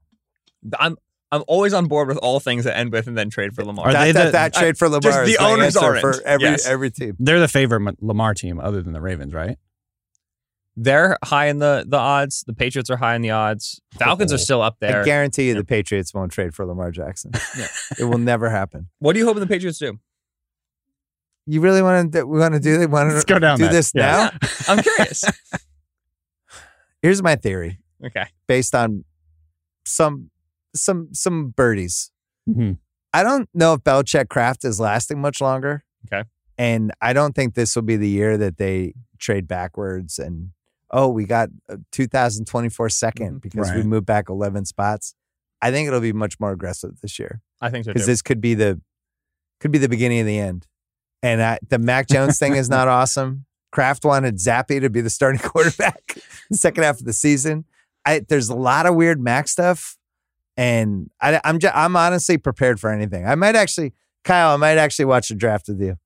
I'm 0.78 0.96
I'm 1.32 1.42
always 1.48 1.72
on 1.74 1.86
board 1.86 2.08
with 2.08 2.18
all 2.18 2.40
things 2.40 2.64
that 2.64 2.76
end 2.76 2.92
with 2.92 3.06
and 3.06 3.16
then 3.18 3.28
trade 3.30 3.54
for 3.54 3.64
Lamar. 3.64 3.88
Are 3.88 3.92
that, 3.92 4.04
they 4.04 4.12
that, 4.12 4.24
the- 4.26 4.30
that 4.32 4.54
trade 4.54 4.78
for 4.78 4.88
just 4.88 5.04
Lamar 5.04 5.24
the 5.24 5.32
is 5.32 5.38
my 5.40 5.50
owners 5.50 5.76
aren't. 5.76 6.00
for 6.00 6.22
every 6.24 6.46
Yes. 6.48 6.66
every 6.66 6.90
team. 6.90 7.16
They're 7.18 7.40
the 7.40 7.48
favorite 7.48 8.02
Lamar 8.02 8.34
team, 8.34 8.60
other 8.60 8.80
than 8.82 8.92
the 8.92 9.00
Ravens, 9.00 9.34
right? 9.34 9.58
They're 10.76 11.18
high 11.22 11.46
in 11.48 11.58
the 11.58 11.84
the 11.86 11.98
odds. 11.98 12.44
The 12.46 12.54
Patriots 12.54 12.88
are 12.88 12.96
high 12.96 13.14
in 13.14 13.20
the 13.22 13.30
odds. 13.30 13.80
Falcons 13.98 14.32
are 14.32 14.38
still 14.38 14.62
up 14.62 14.76
there. 14.80 15.02
I 15.02 15.04
guarantee 15.04 15.48
you 15.48 15.54
the 15.54 15.64
Patriots 15.64 16.14
won't 16.14 16.32
trade 16.32 16.54
for 16.54 16.64
Lamar 16.64 16.90
Jackson. 16.90 17.32
Yeah. 17.58 17.66
It 17.98 18.04
will 18.04 18.18
never 18.18 18.48
happen. 18.48 18.88
What 18.98 19.14
are 19.14 19.18
you 19.18 19.26
hoping 19.26 19.40
the 19.40 19.46
Patriots 19.46 19.78
do? 19.78 19.98
You 21.46 21.60
really 21.60 21.82
want 21.82 22.12
to 22.12 22.24
we 22.24 22.38
want 22.38 22.54
to 22.54 22.60
do 22.60 22.78
they 22.78 22.86
want 22.86 23.10
to 23.10 23.24
go 23.26 23.38
down 23.38 23.58
do 23.58 23.64
that. 23.64 23.72
this 23.72 23.92
Yeah. 23.94 24.30
now? 24.40 24.48
I'm 24.68 24.82
curious. 24.82 25.24
Here's 27.02 27.22
my 27.22 27.34
theory 27.36 27.78
okay. 28.04 28.26
based 28.46 28.74
on 28.74 29.04
some 29.84 30.30
some 30.74 31.08
some 31.12 31.48
birdies. 31.48 32.10
Mhm. 32.48 32.78
I 33.12 33.22
don't 33.22 33.48
know 33.52 33.74
if 33.74 33.80
Belichick 33.80 34.28
Kraft 34.28 34.64
is 34.64 34.80
lasting 34.80 35.20
much 35.20 35.40
longer. 35.40 35.84
Okay. 36.06 36.26
And 36.56 36.92
I 37.00 37.12
don't 37.12 37.34
think 37.34 37.54
this 37.54 37.74
will 37.74 37.82
be 37.82 37.96
the 37.96 38.08
year 38.08 38.36
that 38.38 38.56
they 38.56 38.94
trade 39.18 39.46
backwards 39.48 40.18
and 40.18 40.50
oh, 40.94 41.08
we 41.08 41.24
got 41.24 41.48
a 41.68 41.78
2024 41.90 42.88
second 42.90 43.36
Mhm. 43.38 43.40
because 43.42 43.72
we 43.72 43.82
moved 43.82 44.04
back 44.06 44.28
11 44.28 44.66
spots. 44.66 45.14
I 45.60 45.70
think 45.70 45.88
it'll 45.88 46.00
be 46.00 46.12
much 46.12 46.38
more 46.38 46.52
aggressive 46.52 47.00
this 47.00 47.18
year 47.18 47.40
I 47.60 47.70
think 47.70 47.84
so 47.84 47.92
because 47.92 48.06
this 48.06 48.22
could 48.22 48.40
be 48.40 48.54
the 48.54 48.80
could 49.60 49.70
be 49.72 49.78
the 49.78 49.88
beginning 49.88 50.20
of 50.20 50.26
the 50.26 50.38
end. 50.38 50.66
And 51.22 51.42
I, 51.42 51.58
the 51.68 51.78
Mac 51.78 52.08
Jones 52.08 52.38
thing 52.38 52.54
is 52.56 52.68
not 52.68 52.88
awesome. 52.98 53.44
Kraft 53.70 54.04
wanted 54.04 54.36
Zappe 54.36 54.80
to 54.80 54.90
be 54.90 55.00
the 55.00 55.10
starting 55.10 55.40
quarterback 55.44 56.18
the 56.50 56.56
second 56.56 56.84
half 56.84 56.98
of 56.98 57.04
the 57.06 57.12
season. 57.12 57.64
I, 58.04 58.20
there's 58.28 58.48
a 58.48 58.54
lot 58.56 58.86
of 58.86 58.94
weird 58.96 59.20
Mac 59.20 59.46
stuff, 59.48 59.96
and 60.56 61.10
I, 61.20 61.40
I'm 61.44 61.58
just, 61.60 61.74
I'm 61.74 61.94
honestly 61.96 62.36
prepared 62.36 62.80
for 62.80 62.90
anything. 62.90 63.26
I 63.26 63.36
might 63.36 63.54
actually, 63.54 63.94
Kyle, 64.24 64.52
I 64.52 64.56
might 64.56 64.76
actually 64.76 65.04
watch 65.04 65.28
the 65.28 65.36
draft 65.36 65.68
with 65.68 65.80
you. 65.80 65.96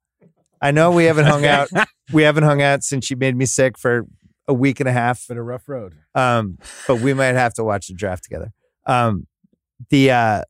I 0.60 0.70
know 0.70 0.90
we 0.90 1.04
haven't 1.04 1.26
hung 1.26 1.44
out. 1.46 1.68
We 2.12 2.22
haven't 2.22 2.44
hung 2.44 2.62
out 2.62 2.84
since 2.84 3.10
you 3.10 3.16
made 3.16 3.34
me 3.34 3.46
sick 3.46 3.76
for 3.76 4.06
a 4.46 4.54
week 4.54 4.78
and 4.78 4.88
a 4.88 4.92
half. 4.92 5.26
Been 5.26 5.38
a 5.38 5.42
rough 5.42 5.68
road. 5.68 5.94
Um, 6.14 6.56
but 6.86 7.00
we 7.00 7.12
might 7.14 7.34
have 7.34 7.52
to 7.54 7.64
watch 7.64 7.88
the 7.88 7.94
draft 7.94 8.22
together. 8.22 8.52
Um, 8.86 9.26
the 9.90 10.12
uh, 10.12 10.42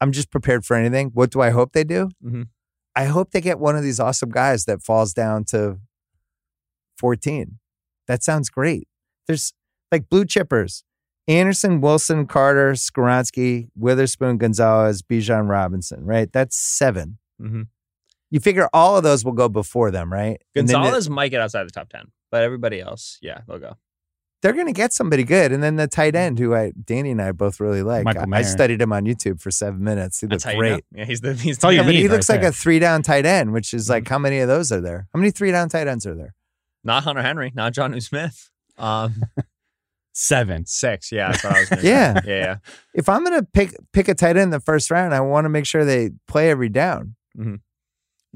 I'm 0.00 0.10
just 0.10 0.32
prepared 0.32 0.64
for 0.66 0.74
anything. 0.74 1.10
What 1.14 1.30
do 1.30 1.40
I 1.40 1.50
hope 1.50 1.74
they 1.74 1.84
do? 1.84 2.10
Mhm. 2.26 2.48
I 2.96 3.04
hope 3.06 3.30
they 3.32 3.40
get 3.40 3.58
one 3.58 3.76
of 3.76 3.82
these 3.82 3.98
awesome 4.00 4.30
guys 4.30 4.64
that 4.66 4.82
falls 4.82 5.12
down 5.12 5.44
to 5.46 5.78
14. 6.98 7.58
That 8.06 8.22
sounds 8.22 8.50
great. 8.50 8.86
There's 9.26 9.52
like 9.90 10.08
blue 10.08 10.24
chippers. 10.24 10.82
Anderson, 11.26 11.80
Wilson, 11.80 12.26
Carter, 12.26 12.72
Skoronski, 12.72 13.68
Witherspoon, 13.74 14.36
Gonzalez, 14.36 15.02
Bijan 15.02 15.48
Robinson, 15.48 16.04
right? 16.04 16.30
That's 16.32 16.56
7 16.56 17.18
Mhm. 17.40 17.68
You 18.30 18.40
figure 18.40 18.68
all 18.72 18.96
of 18.96 19.02
those 19.04 19.24
will 19.24 19.32
go 19.32 19.48
before 19.48 19.90
them, 19.90 20.12
right? 20.12 20.40
And 20.54 20.66
then 20.66 20.66
the- 20.66 20.72
Gonzalez 20.74 21.08
might 21.10 21.28
get 21.28 21.40
outside 21.40 21.64
the 21.66 21.70
top 21.70 21.88
ten, 21.88 22.12
but 22.30 22.42
everybody 22.42 22.80
else, 22.80 23.18
yeah, 23.22 23.40
they'll 23.48 23.58
go. 23.58 23.76
They're 24.44 24.52
going 24.52 24.66
to 24.66 24.72
get 24.72 24.92
somebody 24.92 25.24
good. 25.24 25.50
And 25.52 25.62
then 25.62 25.76
the 25.76 25.88
tight 25.88 26.14
end, 26.14 26.38
who 26.38 26.54
I 26.54 26.72
Danny 26.84 27.10
and 27.10 27.20
I 27.20 27.32
both 27.32 27.58
really 27.60 27.82
like. 27.82 28.04
Michael 28.04 28.32
I, 28.32 28.38
I 28.38 28.42
studied 28.42 28.80
him 28.80 28.92
on 28.92 29.04
YouTube 29.06 29.40
for 29.40 29.50
seven 29.50 29.82
minutes. 29.82 30.20
He 30.20 30.26
how 30.30 30.50
you 30.50 30.56
know. 30.56 30.60
great. 30.60 30.84
Yeah, 30.94 31.04
he's 31.06 31.20
the 31.22 31.32
he's 31.34 31.56
the 31.58 31.68
you 31.70 31.76
Yeah, 31.78 31.82
but 31.82 31.94
he 31.94 32.02
right 32.02 32.10
looks 32.12 32.28
like 32.28 32.42
there. 32.42 32.50
a 32.50 32.52
three 32.52 32.78
down 32.78 33.02
tight 33.02 33.24
end, 33.26 33.52
which 33.54 33.72
is 33.74 33.84
Mm-hmm. 33.86 33.92
like 33.92 34.08
how 34.08 34.18
many 34.18 34.38
of 34.40 34.46
those 34.48 34.70
are 34.70 34.80
there? 34.82 35.08
How 35.12 35.18
many 35.18 35.30
three 35.32 35.50
down 35.50 35.68
tight 35.70 35.88
ends 35.88 36.06
are 36.06 36.14
there? 36.14 36.34
not 36.84 37.02
Hunter 37.04 37.22
Henry, 37.22 37.50
not 37.54 37.72
Jonnu 37.72 38.02
Smith. 38.02 38.50
Um, 38.78 39.14
Seven. 40.12 40.64
six. 40.66 41.10
Yeah, 41.10 41.30
that's 41.32 41.42
what 41.42 41.52
I 41.56 41.60
was. 41.60 41.70
Yeah. 41.84 42.20
yeah, 42.24 42.36
yeah. 42.36 42.56
If 42.94 43.08
I'm 43.08 43.24
going 43.24 43.40
to 43.40 43.46
pick 43.52 43.74
pick 43.92 44.08
a 44.08 44.14
tight 44.14 44.36
end 44.36 44.44
in 44.44 44.50
the 44.50 44.60
first 44.60 44.90
round, 44.90 45.14
I 45.14 45.20
want 45.20 45.46
to 45.46 45.48
make 45.48 45.66
sure 45.66 45.84
they 45.84 46.10
play 46.28 46.50
every 46.50 46.68
down. 46.68 47.16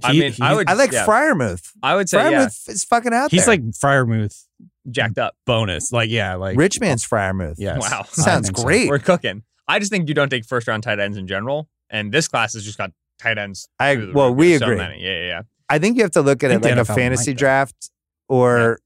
I 0.02 0.12
He- 0.12 0.20
mean, 0.20 0.32
he- 0.32 0.42
I 0.42 0.54
would. 0.54 0.68
I 0.68 0.72
like 0.74 0.90
yeah. 0.92 1.04
Freiermuth. 1.06 1.70
I 1.82 1.94
would 1.94 2.08
say 2.08 2.30
yeah, 2.30 2.46
is 2.46 2.84
fucking 2.84 3.12
out 3.12 3.30
there. 3.30 3.36
He's 3.36 3.46
there. 3.46 3.54
like 3.56 3.62
Freiermuth 3.72 4.44
jacked 4.90 5.18
up. 5.18 5.34
bonus. 5.46 5.92
Like 5.92 6.10
yeah, 6.10 6.34
like 6.34 6.56
Richmond's 6.56 7.06
Freiermuth. 7.06 7.56
Yes. 7.58 7.80
Wow. 7.80 8.02
Sounds 8.10 8.46
think 8.48 8.56
so. 8.58 8.64
great. 8.64 8.88
We're 8.88 8.98
cooking. 8.98 9.42
I 9.66 9.78
just 9.78 9.90
think 9.92 10.08
you 10.08 10.14
don't 10.14 10.28
take 10.30 10.44
first 10.44 10.66
round 10.68 10.82
tight 10.82 10.98
ends 10.98 11.16
in 11.16 11.26
general, 11.26 11.68
and 11.90 12.10
this 12.12 12.28
class 12.28 12.54
has 12.54 12.64
just 12.64 12.78
got 12.78 12.90
tight 13.18 13.38
ends. 13.38 13.68
I- 13.78 13.94
the 13.96 14.12
well, 14.14 14.34
we 14.34 14.48
There's 14.50 14.60
so 14.60 14.66
agree. 14.66 14.76
many. 14.78 15.02
Yeah, 15.04 15.12
yeah, 15.20 15.26
yeah. 15.26 15.42
I 15.68 15.78
think 15.78 15.96
you 15.96 16.02
have 16.02 16.12
to 16.12 16.22
look 16.22 16.42
at 16.42 16.50
it 16.50 16.62
like 16.62 16.76
a 16.76 16.84
fantasy 16.84 17.32
though. 17.32 17.38
draft 17.38 17.90
or 18.28 18.78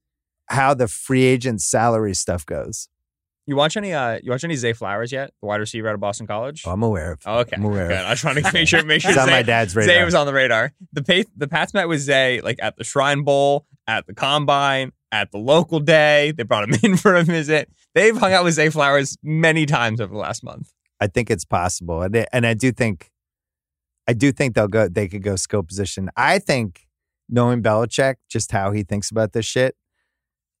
how 0.47 0.73
the 0.73 0.87
free 0.87 1.23
agent 1.23 1.61
salary 1.61 2.13
stuff 2.13 2.45
goes. 2.45 2.89
You 3.45 3.55
watch 3.57 3.75
any? 3.75 3.93
Uh, 3.93 4.19
you 4.23 4.31
watch 4.31 4.43
any 4.45 4.55
Zay 4.55 4.71
Flowers 4.73 5.11
yet? 5.11 5.31
The 5.41 5.47
wide 5.47 5.59
receiver 5.59 5.89
out 5.89 5.95
of 5.95 5.99
Boston 5.99 6.27
College. 6.27 6.63
Oh, 6.65 6.71
I'm 6.71 6.81
aware 6.83 7.11
of. 7.13 7.19
Oh, 7.25 7.39
okay. 7.39 7.57
I'm 7.57 7.65
aware 7.65 7.89
Good. 7.89 7.97
of. 7.97 8.05
I 8.05 8.09
just 8.11 8.23
want 8.23 8.37
to 8.37 8.53
make 8.53 8.67
sure. 8.69 8.83
Make 8.85 9.01
sure 9.01 9.11
He's 9.11 9.17
on 9.17 9.29
my 9.29 9.41
dad's 9.43 9.73
Zay 9.73 10.03
was 10.03 10.15
on 10.15 10.25
the 10.27 10.33
radar. 10.33 10.71
The 10.93 11.03
pa- 11.03 11.29
the 11.35 11.47
Pats 11.49 11.73
met 11.73 11.87
with 11.89 11.99
Zay 11.99 12.39
like 12.41 12.57
at 12.61 12.77
the 12.77 12.85
Shrine 12.85 13.23
Bowl 13.23 13.65
at 13.85 14.07
the 14.07 14.13
combine, 14.13 14.91
at 15.13 15.31
the 15.31 15.37
local 15.37 15.79
day. 15.79 16.31
They 16.35 16.43
brought 16.43 16.67
him 16.67 16.75
in 16.83 16.97
for 16.97 17.15
a 17.15 17.23
visit. 17.23 17.69
They've 17.95 18.17
hung 18.17 18.33
out 18.33 18.43
with 18.43 18.55
Zay 18.55 18.69
Flowers 18.69 19.15
many 19.23 19.65
times 19.65 20.01
over 20.01 20.11
the 20.13 20.19
last 20.19 20.43
month. 20.43 20.73
I 20.99 21.07
think 21.07 21.29
it's 21.29 21.45
possible, 21.45 22.01
and 22.01 22.15
I- 22.17 22.27
and 22.33 22.45
I 22.45 22.53
do 22.53 22.71
think, 22.71 23.09
I 24.07 24.13
do 24.13 24.31
think 24.31 24.55
they'll 24.55 24.67
go. 24.67 24.87
They 24.87 25.07
could 25.07 25.23
go 25.23 25.35
skill 25.35 25.63
position. 25.63 26.09
I 26.17 26.39
think 26.39 26.87
knowing 27.29 27.61
Belichick, 27.61 28.15
just 28.29 28.51
how 28.51 28.71
he 28.71 28.83
thinks 28.83 29.11
about 29.11 29.33
this 29.33 29.45
shit. 29.45 29.75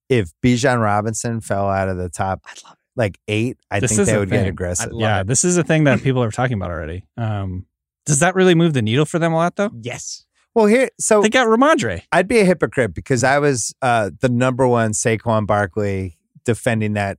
If 0.09 0.31
Bijan 0.43 0.81
Robinson 0.81 1.39
fell 1.41 1.67
out 1.69 1.87
of 1.89 1.97
the 1.97 2.09
top 2.09 2.41
I'd 2.45 2.63
love 2.63 2.73
it. 2.73 2.79
like 2.95 3.17
eight, 3.27 3.57
I 3.71 3.79
This 3.79 3.95
think 3.95 4.05
they 4.05 4.13
the 4.13 4.19
would 4.19 4.29
get 4.29 4.47
aggressive. 4.47 4.91
Yeah, 4.93 5.21
it. 5.21 5.27
this 5.27 5.43
is 5.45 5.57
a 5.57 5.63
thing 5.63 5.85
that 5.85 6.01
people 6.03 6.21
are 6.21 6.31
talking 6.31 6.55
about 6.55 6.71
already. 6.71 7.05
Um, 7.17 7.65
does 8.05 8.19
that 8.19 8.35
really 8.35 8.53
move 8.53 8.73
the 8.73 8.81
needle 8.81 9.05
for 9.05 9.17
them 9.17 9.31
a 9.33 9.37
lot 9.37 9.55
though? 9.55 9.71
Yes. 9.81 10.25
Well, 10.55 10.67
here, 10.67 10.89
so 10.99 11.21
They 11.21 11.29
got 11.29 11.47
Rhamondre. 11.47 12.03
I'd 12.11 12.27
be 12.27 12.39
a 12.39 12.45
hypocrite 12.45 12.93
because 12.93 13.23
I 13.23 13.39
was 13.39 13.73
uh, 13.81 14.11
the 14.21 14.29
number 14.29 14.67
one 14.67 14.91
Saquon 14.91 15.47
Barkley 15.47 16.17
defending 16.45 16.93
that 16.93 17.17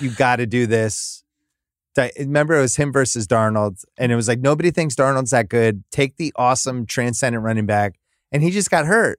you 0.00 0.10
got 0.10 0.36
to 0.36 0.46
do 0.46 0.66
this. 0.66 1.24
Remember, 2.18 2.56
it 2.58 2.60
was 2.60 2.76
him 2.76 2.92
versus 2.92 3.26
Darnold, 3.26 3.82
and 3.96 4.12
it 4.12 4.16
was 4.16 4.28
like 4.28 4.40
nobody 4.40 4.70
thinks 4.70 4.94
Darnold's 4.94 5.30
that 5.30 5.48
good. 5.48 5.82
Take 5.90 6.16
the 6.18 6.32
awesome 6.36 6.84
transcendent 6.84 7.42
running 7.42 7.64
back, 7.66 7.94
and 8.30 8.42
he 8.42 8.50
just 8.50 8.70
got 8.70 8.84
hurt. 8.86 9.18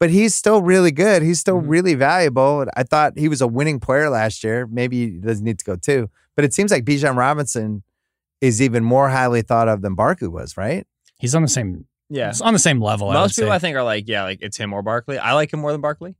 But 0.00 0.08
he's 0.10 0.34
still 0.34 0.62
really 0.62 0.90
good. 0.90 1.22
He's 1.22 1.38
still 1.38 1.60
Mhm. 1.60 1.68
really 1.68 1.94
valuable. 1.94 2.64
I 2.76 2.82
thought 2.82 3.16
he 3.18 3.28
was 3.28 3.40
a 3.42 3.46
winning 3.46 3.78
player 3.78 4.08
last 4.10 4.42
year. 4.42 4.66
Maybe 4.66 5.10
he 5.10 5.18
doesn't 5.18 5.44
need 5.44 5.58
to 5.60 5.64
go 5.64 5.76
too. 5.76 6.08
But 6.34 6.44
it 6.46 6.54
seems 6.54 6.70
like 6.72 6.84
Bijan 6.84 7.16
Robinson 7.16 7.82
is 8.40 8.60
even 8.62 8.82
more 8.82 9.10
highly 9.10 9.42
thought 9.42 9.68
of 9.68 9.82
than 9.82 9.94
Barkley 9.94 10.28
was, 10.28 10.56
right? 10.56 10.86
He's 11.18 11.34
on 11.34 11.42
the 11.42 11.48
same. 11.48 11.84
Yeah. 12.14 12.28
It's 12.30 12.40
on 12.40 12.52
the 12.52 12.58
same 12.58 12.80
level. 12.80 13.08
I 13.08 13.14
would 13.14 13.20
Most 13.20 13.36
people 13.36 13.50
say. 13.50 13.54
I 13.54 13.58
think 13.58 13.76
are 13.76 13.82
like, 13.82 14.06
yeah, 14.06 14.24
like 14.24 14.38
it's 14.42 14.56
him 14.56 14.72
or 14.72 14.82
Barkley. 14.82 15.18
I 15.18 15.32
like 15.32 15.52
him 15.52 15.60
more 15.60 15.72
than 15.72 15.80
Barkley. 15.80 16.14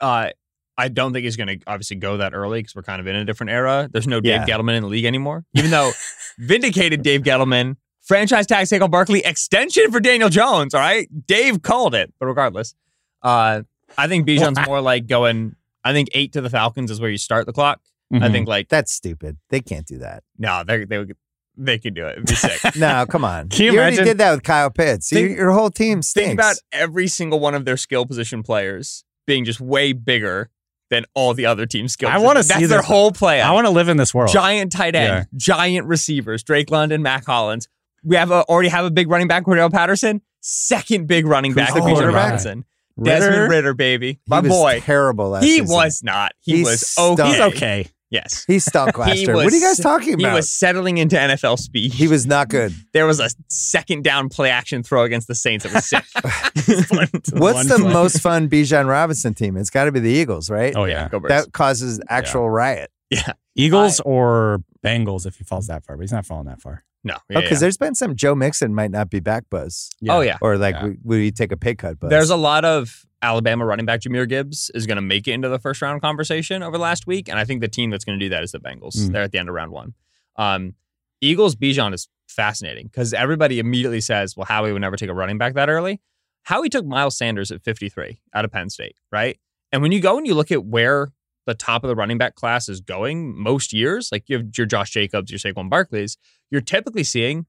Uh, 0.00 0.30
I 0.78 0.88
don't 0.88 1.12
think 1.12 1.24
he's 1.24 1.36
going 1.36 1.58
to 1.58 1.58
obviously 1.66 1.96
go 1.96 2.16
that 2.18 2.34
early 2.34 2.60
because 2.60 2.74
we're 2.74 2.82
kind 2.82 3.00
of 3.00 3.06
in 3.06 3.16
a 3.16 3.24
different 3.24 3.50
era. 3.50 3.88
There's 3.92 4.06
no 4.06 4.20
Dave 4.20 4.40
Yeah. 4.40 4.46
Gettleman 4.46 4.76
in 4.76 4.82
the 4.82 4.88
league 4.88 5.04
anymore, 5.04 5.44
even 5.54 5.70
though 5.70 5.92
vindicated 6.38 7.02
Dave 7.02 7.22
Gettleman, 7.22 7.76
franchise 8.02 8.46
tag 8.46 8.66
Saquon 8.66 8.90
Barkley, 8.90 9.20
extension 9.20 9.90
for 9.90 10.00
Daniel 10.00 10.28
Jones. 10.28 10.74
All 10.74 10.80
right, 10.80 11.08
Dave 11.26 11.62
called 11.62 11.94
it, 11.94 12.12
but 12.18 12.26
regardless, 12.26 12.74
uh, 13.22 13.62
I 13.96 14.08
think 14.08 14.26
Bijan's 14.28 14.64
more 14.66 14.80
like 14.80 15.06
going. 15.06 15.56
I 15.84 15.92
think 15.92 16.08
eight 16.14 16.32
to 16.32 16.40
the 16.40 16.50
Falcons 16.50 16.90
is 16.90 17.00
where 17.00 17.10
you 17.10 17.18
start 17.18 17.46
the 17.46 17.52
clock. 17.52 17.80
I 18.12 18.16
Mhm. 18.18 18.32
think 18.32 18.48
like 18.48 18.68
That's 18.68 18.92
stupid. 18.92 19.36
They 19.50 19.60
can't 19.60 19.86
do 19.86 19.98
that. 19.98 20.22
no, 20.38 20.62
they 20.64 20.84
they 20.84 20.98
would- 20.98 21.16
they 21.56 21.78
can 21.78 21.94
do 21.94 22.06
it. 22.06 22.12
It'd 22.12 22.26
be 22.26 22.34
sick. 22.34 22.60
No, 22.76 23.06
come 23.08 23.24
on. 23.24 23.48
Can 23.48 23.72
you 23.72 23.78
already 23.78 23.96
did 23.96 24.18
that 24.18 24.32
with 24.32 24.42
Kyle 24.42 24.70
Pitts. 24.70 25.08
Think- 25.08 25.28
your, 25.30 25.36
your 25.38 25.50
whole 25.52 25.70
team 25.70 26.02
stinks. 26.02 26.26
Think 26.28 26.38
about 26.40 26.56
every 26.72 27.08
single 27.08 27.40
one 27.40 27.54
of 27.54 27.64
their 27.64 27.76
skill 27.76 28.06
position 28.06 28.42
players 28.42 29.04
being 29.26 29.44
just 29.44 29.60
way 29.60 29.92
bigger 29.92 30.50
than 30.90 31.04
all 31.14 31.34
the 31.34 31.46
other 31.46 31.66
team 31.66 31.88
skill. 31.88 32.08
I 32.08 32.18
wanna 32.18 32.42
see 32.44 32.66
their 32.66 32.78
this. 32.78 32.86
whole 32.86 33.10
plan. 33.10 33.44
I 33.46 33.50
want 33.52 33.66
to 33.66 33.72
live 33.72 33.88
in 33.88 33.96
this 33.96 34.14
world. 34.14 34.30
giant 34.30 34.70
tight 34.70 34.94
end, 34.94 35.26
giant 35.36 35.86
receivers, 35.88 36.44
Drake 36.44 36.70
London, 36.70 37.02
Mack 37.02 37.24
Hollins. 37.26 37.66
We 38.04 38.14
have 38.14 38.30
a, 38.30 38.42
already 38.44 38.68
have 38.68 38.84
a 38.84 38.90
big 38.92 39.10
running 39.10 39.26
back, 39.26 39.44
Cordarrelle 39.44 39.72
Patterson. 39.72 40.22
Second 40.40 41.08
big 41.08 41.26
running 41.26 41.50
Who's 41.50 41.56
back, 41.56 41.74
the 41.74 41.80
Bijan 41.80 41.94
quarterback? 41.94 42.24
Robinson. 42.24 42.64
Desmond 43.02 43.50
Ridder, 43.50 43.74
baby, 43.74 44.12
He 44.12 44.18
my 44.28 44.40
was 44.40 44.48
boy. 44.50 44.80
terrible 44.80 45.30
last 45.30 45.42
He 45.44 45.58
season. 45.58 45.74
was 45.74 46.02
not. 46.04 46.32
He, 46.40 46.58
He 46.58 46.62
was 46.62 46.86
stunk. 46.88 47.18
okay. 47.20 47.28
He's 47.30 47.40
okay. 47.40 47.86
Yes. 48.10 48.44
He 48.48 48.58
stunk 48.60 48.96
last 48.98 49.14
He 49.14 49.22
year. 49.22 49.34
What 49.34 49.52
are 49.52 49.56
you 49.56 49.60
guys 49.60 49.78
talking 49.78 50.14
about? 50.14 50.28
He 50.30 50.34
was 50.34 50.50
settling 50.50 50.98
into 50.98 51.16
NFL 51.16 51.58
speed. 51.58 51.92
He 51.92 52.06
was 52.08 52.26
not 52.26 52.48
good. 52.48 52.72
There 52.92 53.06
was 53.06 53.20
a 53.20 53.28
second 53.48 54.04
down 54.04 54.28
play 54.28 54.48
action 54.50 54.82
throw 54.82 55.02
against 55.04 55.26
the 55.28 55.34
Saints 55.34 55.64
that 55.64 55.74
was 55.74 55.84
sick. 55.86 56.04
What's 57.32 57.68
the 57.68 57.78
play. 57.80 57.92
most 57.92 58.20
fun 58.20 58.48
Bijan 58.48 58.88
Robinson 58.88 59.34
team? 59.34 59.56
It's 59.56 59.70
got 59.70 59.84
to 59.84 59.92
be 59.92 60.00
the 60.00 60.10
Eagles, 60.10 60.48
right? 60.50 60.74
Oh 60.76 60.84
yeah, 60.84 61.08
Go 61.08 61.20
Birds. 61.20 61.44
that 61.44 61.52
causes 61.52 62.00
actual 62.08 62.48
riot. 62.48 62.90
yeah. 63.10 63.32
Eagles 63.54 64.00
or 64.00 64.62
Bengals 64.84 65.26
if 65.26 65.36
he 65.36 65.44
falls 65.44 65.66
that 65.68 65.84
far, 65.84 65.96
but 65.96 66.02
he's 66.02 66.12
not 66.12 66.26
falling 66.26 66.46
that 66.46 66.60
far. 66.60 66.84
No. 67.04 67.14
Oh, 67.14 67.18
Yeah, 67.30 67.40
because 67.40 67.52
yeah. 67.52 67.58
there's 67.60 67.76
been 67.76 67.94
some 67.94 68.16
Joe 68.16 68.34
Mixon 68.34 68.74
might 68.74 68.90
not 68.90 69.10
be 69.10 69.20
back 69.20 69.44
buzz, 69.50 69.90
Oh 70.08 70.20
yeah. 70.20 70.38
or 70.40 70.58
like 70.58 70.74
Yeah. 70.74 70.90
would 71.04 71.20
he 71.20 71.30
take 71.32 71.52
a 71.52 71.56
pay 71.56 71.74
cut 71.74 71.98
buzz? 71.98 72.10
There's 72.10 72.30
a 72.30 72.36
lot 72.36 72.64
of 72.64 73.06
Alabama 73.26 73.64
running 73.66 73.84
back 73.86 74.00
Jahmyr 74.00 74.28
Gibbs 74.28 74.70
is 74.74 74.86
going 74.86 74.96
to 74.96 75.02
make 75.02 75.26
it 75.26 75.32
into 75.32 75.48
the 75.48 75.58
first 75.58 75.82
round 75.82 76.00
conversation 76.00 76.62
over 76.62 76.76
the 76.76 76.82
last 76.82 77.06
week, 77.06 77.28
and 77.28 77.38
I 77.38 77.44
think 77.44 77.60
the 77.60 77.68
team 77.68 77.90
that's 77.90 78.04
going 78.04 78.18
to 78.18 78.24
do 78.24 78.28
that 78.30 78.42
is 78.44 78.52
the 78.52 78.60
Bengals. 78.60 78.96
Mm. 78.96 79.12
They're 79.12 79.22
at 79.22 79.32
the 79.32 79.38
end 79.38 79.48
of 79.48 79.54
round 79.54 79.72
one. 79.72 79.94
Um, 80.36 80.74
Eagles 81.20 81.56
Bijan 81.56 81.92
is 81.92 82.08
fascinating 82.28 82.86
because 82.86 83.12
everybody 83.12 83.58
immediately 83.58 84.00
says, 84.00 84.36
"Well, 84.36 84.46
Howie 84.46 84.72
would 84.72 84.80
never 84.80 84.96
take 84.96 85.10
a 85.10 85.14
running 85.14 85.38
back 85.38 85.54
that 85.54 85.68
early." 85.68 86.00
Howie 86.44 86.68
took 86.68 86.86
Miles 86.86 87.16
Sanders 87.18 87.50
at 87.50 87.62
53 87.64 88.20
out 88.32 88.44
of 88.44 88.52
Penn 88.52 88.70
State, 88.70 88.96
right? 89.10 89.38
And 89.72 89.82
when 89.82 89.90
you 89.90 90.00
go 90.00 90.16
and 90.16 90.26
you 90.26 90.34
look 90.34 90.52
at 90.52 90.64
where 90.64 91.08
the 91.46 91.54
top 91.54 91.82
of 91.82 91.88
the 91.88 91.96
running 91.96 92.18
back 92.18 92.36
class 92.36 92.68
is 92.68 92.80
going 92.80 93.36
most 93.36 93.72
years, 93.72 94.10
like 94.12 94.24
you 94.28 94.36
have 94.36 94.46
your 94.56 94.66
Josh 94.66 94.90
Jacobs, 94.90 95.30
your 95.32 95.38
Saquon 95.40 95.68
Barkleys, 95.68 96.16
you're 96.50 96.60
typically 96.60 97.02
seeing 97.02 97.46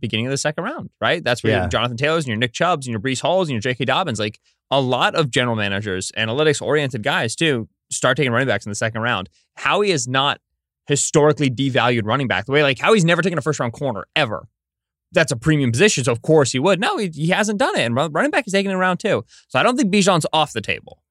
beginning 0.00 0.26
of 0.26 0.30
the 0.30 0.36
second 0.36 0.62
round, 0.62 0.90
right? 1.00 1.24
That's 1.24 1.42
where 1.42 1.52
Yeah. 1.54 1.60
your 1.62 1.68
Jonathan 1.68 1.96
Taylors 1.96 2.24
and 2.24 2.28
your 2.28 2.36
Nick 2.36 2.52
Chubbs 2.52 2.86
and 2.86 2.92
your 2.92 3.00
Breece 3.00 3.20
Halls 3.20 3.48
and 3.48 3.54
your 3.54 3.60
J.K. 3.60 3.84
Dobbins, 3.86 4.20
like 4.20 4.38
a 4.70 4.80
lot 4.80 5.14
of 5.14 5.30
general 5.30 5.56
managers, 5.56 6.12
analytics 6.16 6.60
oriented 6.60 7.02
guys 7.02 7.34
too, 7.34 7.68
start 7.90 8.16
taking 8.16 8.32
running 8.32 8.48
backs 8.48 8.66
in 8.66 8.70
the 8.70 8.76
second 8.76 9.00
round. 9.00 9.28
Howie 9.56 9.90
is 9.90 10.06
not 10.06 10.40
historically 10.86 11.50
devalued 11.50 12.04
running 12.04 12.28
back 12.28 12.46
the 12.46 12.52
way 12.52 12.62
like 12.62 12.78
Howie's 12.78 13.04
never 13.04 13.22
taken 13.22 13.38
a 13.38 13.42
first 13.42 13.60
round 13.60 13.72
corner 13.72 14.06
ever. 14.16 14.48
That's 15.12 15.32
a 15.32 15.36
premium 15.36 15.72
position, 15.72 16.04
so 16.04 16.12
of 16.12 16.20
course 16.20 16.52
he 16.52 16.58
would. 16.58 16.80
No, 16.80 16.98
he, 16.98 17.08
he 17.08 17.28
hasn't 17.28 17.58
done 17.58 17.74
it, 17.76 17.80
and 17.80 17.94
running 17.94 18.30
back 18.30 18.46
is 18.46 18.52
taken 18.52 18.70
in 18.70 18.76
round 18.76 19.00
two. 19.00 19.24
So 19.48 19.58
I 19.58 19.62
don't 19.62 19.74
think 19.76 19.90
Bijan's 19.90 20.26
off 20.34 20.52
the 20.52 20.60
table. 20.60 21.02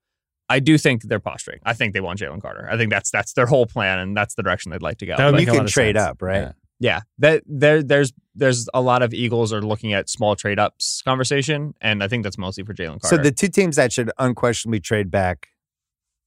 I 0.49 0.59
do 0.59 0.77
think 0.77 1.03
they're 1.03 1.19
posturing. 1.19 1.59
I 1.65 1.73
think 1.73 1.93
they 1.93 1.99
want 1.99 2.19
Jalen 2.19 2.41
Carter. 2.41 2.69
I 2.71 2.77
think 2.77 2.91
that's 2.91 3.09
that's 3.09 3.33
their 3.33 3.47
whole 3.47 3.65
plan, 3.65 3.99
and 3.99 4.15
that's 4.15 4.35
the 4.35 4.43
direction 4.43 4.71
they'd 4.71 4.83
like 4.83 4.99
to 4.99 5.07
go. 5.07 5.17
That 5.17 5.31
would 5.31 5.41
you 5.41 5.47
can 5.47 5.65
trade 5.65 5.95
sense. 5.95 6.07
up, 6.07 6.21
right? 6.21 6.41
Yeah. 6.41 6.51
Yeah, 6.79 7.01
that 7.17 7.43
there 7.47 7.81
there's 7.81 8.13
there's 8.35 8.67
a 8.73 8.81
lot 8.81 9.01
of 9.01 9.13
Eagles 9.13 9.51
are 9.51 9.61
looking 9.61 9.93
at 9.93 10.09
small 10.09 10.35
trade 10.35 10.59
ups 10.59 11.01
conversation, 11.03 11.73
and 11.81 12.03
I 12.03 12.07
think 12.07 12.23
that's 12.23 12.37
mostly 12.37 12.63
for 12.63 12.73
Jalen 12.73 13.01
Carter. 13.01 13.17
So 13.17 13.17
the 13.17 13.31
two 13.31 13.47
teams 13.47 13.77
that 13.77 13.91
should 13.91 14.11
unquestionably 14.19 14.79
trade 14.79 15.09
back. 15.09 15.49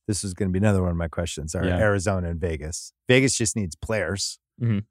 This 0.09 0.25
is 0.25 0.35
going 0.35 0.49
to 0.49 0.53
be 0.53 0.59
another 0.59 0.83
one 0.83 0.91
of 0.91 0.97
my 0.97 1.07
questions. 1.07 1.55
Are 1.55 1.65
Yeah. 1.65 1.79
Arizona 1.79 2.31
and 2.31 2.41
Vegas? 2.41 2.93
Vegas 3.07 3.37
just 3.37 3.55
needs 3.55 3.77
players. 3.77 4.41
Mhm. 4.61 4.85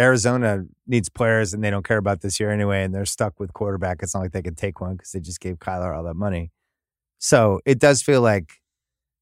Arizona 0.00 0.64
needs 0.88 1.08
players, 1.08 1.54
and 1.54 1.62
they 1.62 1.70
don't 1.70 1.84
care 1.86 1.98
about 1.98 2.22
this 2.22 2.40
year 2.40 2.50
anyway. 2.50 2.82
And 2.82 2.92
they're 2.92 3.04
stuck 3.04 3.38
with 3.38 3.52
quarterback. 3.52 4.02
It's 4.02 4.14
not 4.14 4.22
like 4.22 4.32
they 4.32 4.42
can 4.42 4.56
take 4.56 4.80
one 4.80 4.96
because 4.96 5.12
they 5.12 5.20
just 5.20 5.38
gave 5.38 5.60
Kyler 5.60 5.96
all 5.96 6.02
that 6.02 6.14
money. 6.14 6.50
So 7.18 7.60
it 7.64 7.78
does 7.78 8.02
feel 8.02 8.20
like 8.20 8.54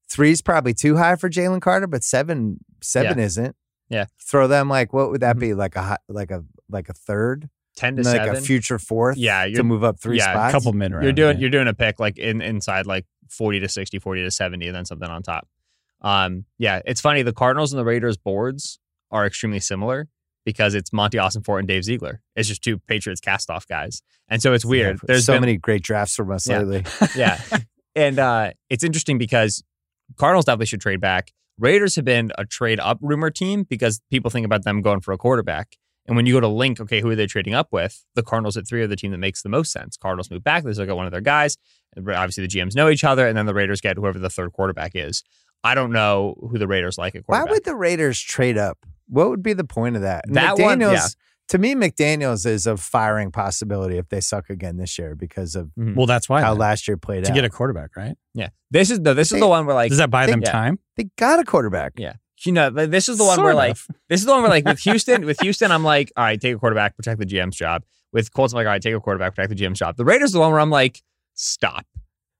three 0.09 0.31
is 0.31 0.41
probably 0.41 0.73
too 0.73 0.97
high 0.97 1.15
for 1.17 1.29
Jalen 1.29 1.61
Carter, 1.61 1.85
but 1.85 2.03
seven 2.03 2.57
seven 2.81 3.19
isn't. 3.19 3.55
Yeah. 3.89 4.05
Throw 4.21 4.47
them 4.47 4.69
like 4.69 4.93
what 4.93 5.11
would 5.11 5.21
that 5.21 5.35
Mhm. 5.35 5.39
be? 5.39 5.53
Like 5.53 5.75
a 5.75 5.97
like 6.09 6.31
a 6.31 6.43
like 6.69 6.89
a 6.89 6.93
third, 6.93 7.49
ten 7.75 7.95
to 7.97 8.03
like 8.03 8.15
seven. 8.21 8.35
a 8.35 8.41
future 8.41 8.79
fourth. 8.79 9.17
Yeah, 9.17 9.43
to 9.45 9.49
you're- 9.51 9.63
move 9.63 9.83
up 9.83 9.99
three 9.99 10.17
yeah, 10.17 10.27
a 10.27 10.29
A 10.29 10.33
spots. 10.49 10.51
couple 10.53 10.73
mid 10.73 10.91
round. 10.91 11.03
you're 11.03 11.13
doing 11.13 11.39
you're 11.39 11.49
doing 11.49 11.67
a 11.67 11.73
pick 11.73 11.99
like 11.99 12.17
in 12.17 12.41
inside 12.41 12.85
like 12.87 13.05
forty 13.29 13.59
to 13.59 13.67
60, 13.69 13.99
40 13.99 14.23
to 14.23 14.31
seventy, 14.31 14.67
and 14.67 14.75
then 14.75 14.85
something 14.85 15.09
on 15.09 15.23
top. 15.23 15.47
Um, 16.01 16.45
yeah, 16.57 16.81
it's 16.85 17.01
funny. 17.01 17.21
The 17.21 17.33
Cardinals 17.33 17.71
and 17.71 17.79
the 17.79 17.85
Raiders 17.85 18.17
boards 18.17 18.79
are 19.11 19.25
extremely 19.25 19.59
similar 19.59 20.07
because 20.45 20.75
it's 20.75 20.91
Monti 20.91 21.17
Ossenfort 21.17 21.59
and 21.59 21.67
Dave 21.67 21.83
Ziegler. 21.85 22.21
It's 22.35 22.47
just 22.49 22.61
two 22.63 22.77
Patriots 22.79 23.21
cast 23.21 23.49
off 23.49 23.65
guys, 23.67 24.01
and 24.27 24.41
so 24.41 24.53
it's 24.53 24.65
weird. 24.65 24.97
Yeah, 24.97 25.07
There's 25.07 25.25
so 25.25 25.33
been, 25.33 25.41
many 25.41 25.57
great 25.57 25.83
drafts 25.83 26.15
from 26.15 26.31
us 26.31 26.47
Yeah. 26.47 26.59
lately. 26.59 26.85
yeah. 27.15 27.39
And 27.95 28.17
uh, 28.17 28.53
it's 28.71 28.83
interesting 28.83 29.19
because 29.19 29.63
Cardinals 30.17 30.45
definitely 30.45 30.65
should 30.65 30.81
trade 30.81 30.99
back. 30.99 31.31
Raiders 31.59 31.95
have 31.95 32.05
been 32.05 32.31
a 32.37 32.45
trade 32.45 32.79
up 32.79 32.97
rumor 33.01 33.29
team 33.29 33.63
because 33.63 34.01
people 34.09 34.31
think 34.31 34.45
about 34.45 34.63
them 34.63 34.81
going 34.81 35.01
for 35.01 35.11
a 35.11 35.17
quarterback. 35.17 35.77
And 36.05 36.17
when 36.17 36.25
you 36.25 36.33
go 36.33 36.41
to 36.41 36.47
link, 36.47 36.81
okay, 36.81 36.99
who 36.99 37.09
are 37.09 37.15
they 37.15 37.27
trading 37.27 37.53
up 37.53 37.69
with? 37.71 38.03
The 38.15 38.23
Cardinals 38.23 38.57
at 38.57 38.67
three 38.67 38.81
are 38.81 38.87
the 38.87 38.95
team 38.95 39.11
that 39.11 39.19
makes 39.19 39.41
the 39.41 39.49
most 39.49 39.71
sense. 39.71 39.95
Cardinals 39.95 40.29
move 40.29 40.43
back. 40.43 40.63
They 40.63 40.71
look 40.73 40.89
at 40.89 40.95
one 40.95 41.05
of 41.05 41.11
their 41.11 41.21
guys. 41.21 41.57
Obviously, 41.97 42.45
the 42.45 42.49
GMs 42.49 42.75
know 42.75 42.89
each 42.89 43.03
other, 43.03 43.27
and 43.27 43.37
then 43.37 43.45
the 43.45 43.53
Raiders 43.53 43.79
get 43.79 43.95
whoever 43.97 44.19
the 44.19 44.29
third 44.29 44.51
quarterback 44.51 44.91
is. 44.95 45.23
I 45.63 45.75
don't 45.75 45.91
know 45.91 46.35
who 46.51 46.57
the 46.57 46.67
Raiders 46.67 46.97
like 46.97 47.15
at 47.15 47.23
Why 47.25 47.43
would 47.43 47.63
the 47.63 47.75
Raiders 47.75 48.19
trade 48.19 48.57
up? 48.57 48.85
What 49.07 49.29
would 49.29 49.43
be 49.43 49.53
the 49.53 49.63
point 49.63 49.95
of 49.95 50.01
that? 50.01 50.25
And 50.27 50.35
That 50.35 50.57
one, 50.57 50.79
McDaniels, 50.79 50.93
yeah. 50.93 51.07
To 51.53 51.59
me, 51.59 51.75
McDaniels 51.75 52.47
is 52.47 52.65
a 52.65 52.75
firing 52.75 53.31
possibility 53.31 53.99
if 53.99 54.09
they 54.09 54.21
suck 54.21 54.49
again 54.49 54.77
this 54.77 54.97
year 54.97 55.13
because 55.13 55.55
of 55.55 55.67
mm-hmm. 55.67 55.93
Well, 55.93 56.07
that's 56.07 56.27
why 56.27 56.41
how 56.41 56.53
then. 56.53 56.61
last 56.61 56.87
year 56.87 56.97
played 56.97 57.19
out. 57.19 57.25
to 57.25 57.31
out. 57.31 57.35
get 57.35 57.45
a 57.45 57.49
quarterback, 57.51 57.95
right? 57.95 58.17
yeah, 58.33 58.49
this 58.71 58.89
is 58.89 59.01
the 59.01 59.13
this 59.13 59.31
is 59.31 59.39
the 59.39 59.47
one 59.47 59.67
where 59.67 59.75
like 59.75 59.89
Does 59.89 59.99
that 59.99 60.09
buy 60.09 60.25
them 60.25 60.41
yeah. 60.41 60.51
time? 60.51 60.79
they 60.97 61.11
got 61.15 61.39
a 61.39 61.43
quarterback. 61.43 61.93
yeah, 61.97 62.13
you 62.43 62.53
know, 62.53 62.71
this 62.71 63.07
is 63.07 63.19
the 63.19 63.23
one 63.23 63.39
where 63.39 63.53
Sort 63.53 63.55
like. 63.55 63.77
This 64.09 64.19
is 64.19 64.25
the 64.25 64.31
one 64.31 64.41
where, 64.41 64.49
like, 64.49 64.65
with 64.65 64.79
Houston, 64.79 65.27
with 65.27 65.39
Houston, 65.41 65.71
I'm 65.71 65.83
like, 65.83 66.11
all 66.17 66.23
right, 66.23 66.41
take 66.41 66.55
a 66.55 66.57
quarterback, 66.57 66.95
protect 66.95 67.19
the 67.19 67.25
GM's 67.27 67.55
job. 67.55 67.83
With 68.11 68.33
Colts, 68.33 68.51
I'm 68.53 68.57
like, 68.57 68.65
all 68.65 68.71
right, 68.71 68.81
take 68.81 68.95
a 68.95 68.99
quarterback, 68.99 69.35
protect 69.35 69.55
the 69.55 69.63
GM's 69.63 69.77
job. 69.77 69.95
The 69.95 70.05
Raiders 70.05 70.31
are 70.31 70.33
the 70.33 70.39
one 70.39 70.51
where 70.51 70.59
I'm 70.59 70.71
like, 70.71 71.03
stop. 71.35 71.85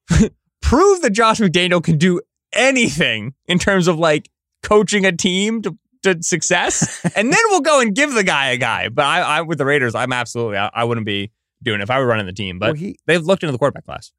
Prove 0.63 1.01
that 1.03 1.11
Josh 1.11 1.39
McDaniel 1.39 1.83
can 1.83 1.99
do 1.99 2.19
anything 2.51 3.35
in 3.45 3.59
terms 3.59 3.87
of 3.87 3.99
like 3.99 4.29
coaching 4.63 5.05
a 5.05 5.11
team 5.11 5.61
to, 5.61 5.77
to 6.03 6.17
success, 6.21 7.01
and 7.15 7.31
then 7.31 7.39
we'll 7.49 7.61
go 7.61 7.79
and 7.81 7.95
give 7.95 8.13
the 8.13 8.23
guy 8.23 8.51
a 8.51 8.57
guy. 8.57 8.89
But 8.89 9.05
I, 9.05 9.19
I 9.21 9.41
with 9.41 9.57
the 9.57 9.65
Raiders, 9.65 9.95
I'm 9.95 10.13
absolutely, 10.13 10.57
I, 10.57 10.69
I 10.73 10.83
wouldn't 10.83 11.05
be 11.05 11.31
doing 11.61 11.79
it 11.79 11.83
if 11.83 11.89
I 11.89 11.99
were 11.99 12.05
running 12.05 12.25
the 12.25 12.33
team. 12.33 12.59
But 12.59 12.67
Well, 12.67 12.73
he 12.75 12.97
they've 13.07 13.21
looked 13.23 13.43
into 13.43 13.51
the 13.51 13.57
quarterback 13.57 13.85
class. 13.85 14.11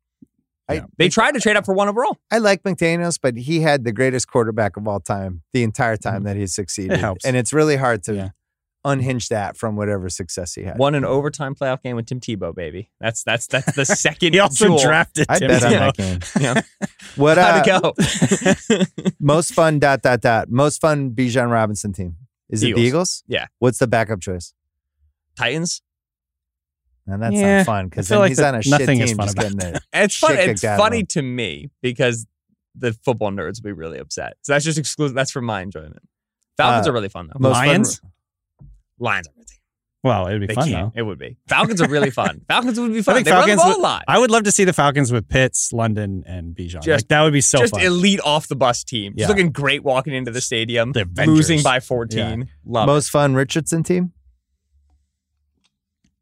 I, 0.68 0.74
Yeah. 0.74 0.84
They 0.96 1.08
tried 1.10 1.32
to 1.32 1.40
trade 1.40 1.56
up 1.56 1.66
for 1.66 1.74
one 1.74 1.88
overall. 1.88 2.16
I 2.30 2.38
like 2.38 2.62
McDaniels, 2.62 3.18
but 3.20 3.36
he 3.36 3.60
had 3.60 3.84
the 3.84 3.92
greatest 3.92 4.28
quarterback 4.28 4.76
of 4.78 4.88
all 4.88 4.98
time 5.00 5.42
the 5.52 5.62
entire 5.62 5.96
time 5.98 6.22
Mhm. 6.22 6.24
that 6.24 6.36
he's 6.36 6.54
succeeded. 6.54 6.98
helps. 6.98 7.24
And 7.26 7.36
it's 7.36 7.52
really 7.52 7.76
hard 7.76 8.02
to 8.04 8.14
Yeah. 8.14 8.28
Unhinge 8.84 9.28
that 9.28 9.56
from 9.56 9.76
whatever 9.76 10.08
success 10.08 10.54
he 10.54 10.62
had. 10.62 10.78
Won 10.78 10.94
an 10.94 11.04
overtime 11.04 11.54
playoff 11.54 11.82
game 11.82 11.96
with 11.96 12.06
Tim 12.06 12.20
Tebow, 12.20 12.54
baby. 12.54 12.90
That's 13.00 13.22
that's 13.22 13.46
that's 13.46 13.74
the 13.74 13.84
second. 13.84 14.34
He 14.34 14.40
also 14.40 14.66
jewel. 14.66 14.78
drafted 14.78 15.26
I 15.28 15.38
Tim 15.38 15.48
bet 15.48 15.64
on 15.64 15.70
that 15.72 15.96
game. 15.96 16.18
Yeah. 16.40 16.60
What 17.16 17.38
How'd 17.38 17.68
uh, 17.68 17.78
it 17.78 17.82
go? 18.68 18.84
most 19.20 19.54
fun 19.54 19.78
dot 19.78 20.02
dot 20.02 20.20
dot 20.20 20.50
most 20.50 20.80
fun 20.80 21.10
Bijan 21.12 21.50
Robinson 21.50 21.92
team? 21.92 22.16
Is 22.48 22.62
it 22.62 22.66
the 22.66 22.70
Eagles. 22.72 22.86
Eagles? 22.86 23.24
Yeah. 23.28 23.46
What's 23.60 23.78
the 23.78 23.86
backup 23.86 24.20
choice? 24.20 24.52
Titans. 25.38 25.80
And 27.06 27.22
that's 27.22 27.34
Yeah, 27.36 27.58
not 27.58 27.66
fun 27.66 27.88
because 27.88 28.08
then 28.08 28.18
like 28.18 28.30
he's 28.30 28.38
that 28.38 28.54
on 28.54 28.60
a 28.60 28.62
shit 28.62 28.70
nothing 28.70 28.98
team 28.98 29.04
is 29.04 29.12
fun 29.12 29.26
just 29.26 29.38
about 29.38 29.58
getting 29.58 29.74
it. 29.76 29.82
It's 29.92 30.16
fun. 30.16 30.32
It's 30.36 30.44
kicked 30.62 30.64
out 30.64 30.74
of 30.74 30.78
funny 30.84 31.04
to 31.04 31.22
me 31.22 31.70
because 31.82 32.26
the 32.74 32.92
football 33.04 33.30
nerds 33.30 33.62
will 33.62 33.68
be 33.68 33.72
really 33.72 33.98
upset. 33.98 34.34
So 34.42 34.52
that's 34.54 34.64
just 34.64 34.78
exclusive. 34.78 35.14
That's 35.14 35.30
for 35.30 35.42
my 35.42 35.60
enjoyment. 35.62 36.00
Falcons 36.56 36.86
Uh, 36.86 36.90
are 36.90 36.94
really 36.94 37.08
fun 37.08 37.28
though. 37.28 37.38
Most 37.38 37.56
fun- 37.56 38.12
Lions? 38.98 39.26
Lions 39.26 39.26
are 39.28 39.32
really. 39.36 39.44
Well, 40.02 40.26
it'd 40.26 40.40
be 40.42 40.46
They 40.48 40.54
fun 40.54 40.68
can't. 40.68 40.94
though. 40.94 41.00
It 41.00 41.02
would 41.02 41.18
be. 41.18 41.38
Falcons 41.48 41.80
are 41.80 41.88
really 41.88 42.10
fun. 42.10 42.42
Falcons 42.48 42.78
would 42.78 42.92
be 42.92 43.00
fun. 43.00 43.14
think 43.14 43.24
they 43.26 43.32
run 43.32 43.48
the 43.48 43.56
ball 43.56 43.68
would- 43.70 43.78
a 43.78 43.80
lot. 43.80 44.04
I 44.06 44.18
would 44.18 44.30
love 44.30 44.42
to 44.42 44.52
see 44.52 44.64
the 44.64 44.74
Falcons 44.74 45.10
with 45.10 45.28
Pitts, 45.30 45.72
London, 45.72 46.22
and 46.26 46.54
Bijan. 46.54 46.82
Just- 46.82 46.88
like 46.88 47.08
that 47.08 47.22
would 47.22 47.32
be 47.32 47.40
so 47.40 47.60
just 47.60 47.72
fun. 47.74 47.82
elite 47.82 48.20
off 48.22 48.46
the 48.46 48.54
bus 48.56 48.84
team. 48.84 49.14
Yeah. 49.16 49.22
Just 49.26 49.30
looking 49.30 49.50
great 49.50 49.82
walking 49.82 50.12
into 50.12 50.30
the 50.30 50.42
stadium, 50.42 50.92
The 50.92 51.02
Avengers. 51.02 51.34
losing 51.36 51.62
by 51.62 51.80
14. 51.80 52.50
Love 52.66 52.86
it. 52.86 52.92
Most 52.92 53.08
fun 53.10 53.34
Richardson 53.34 53.82
team? 53.82 54.12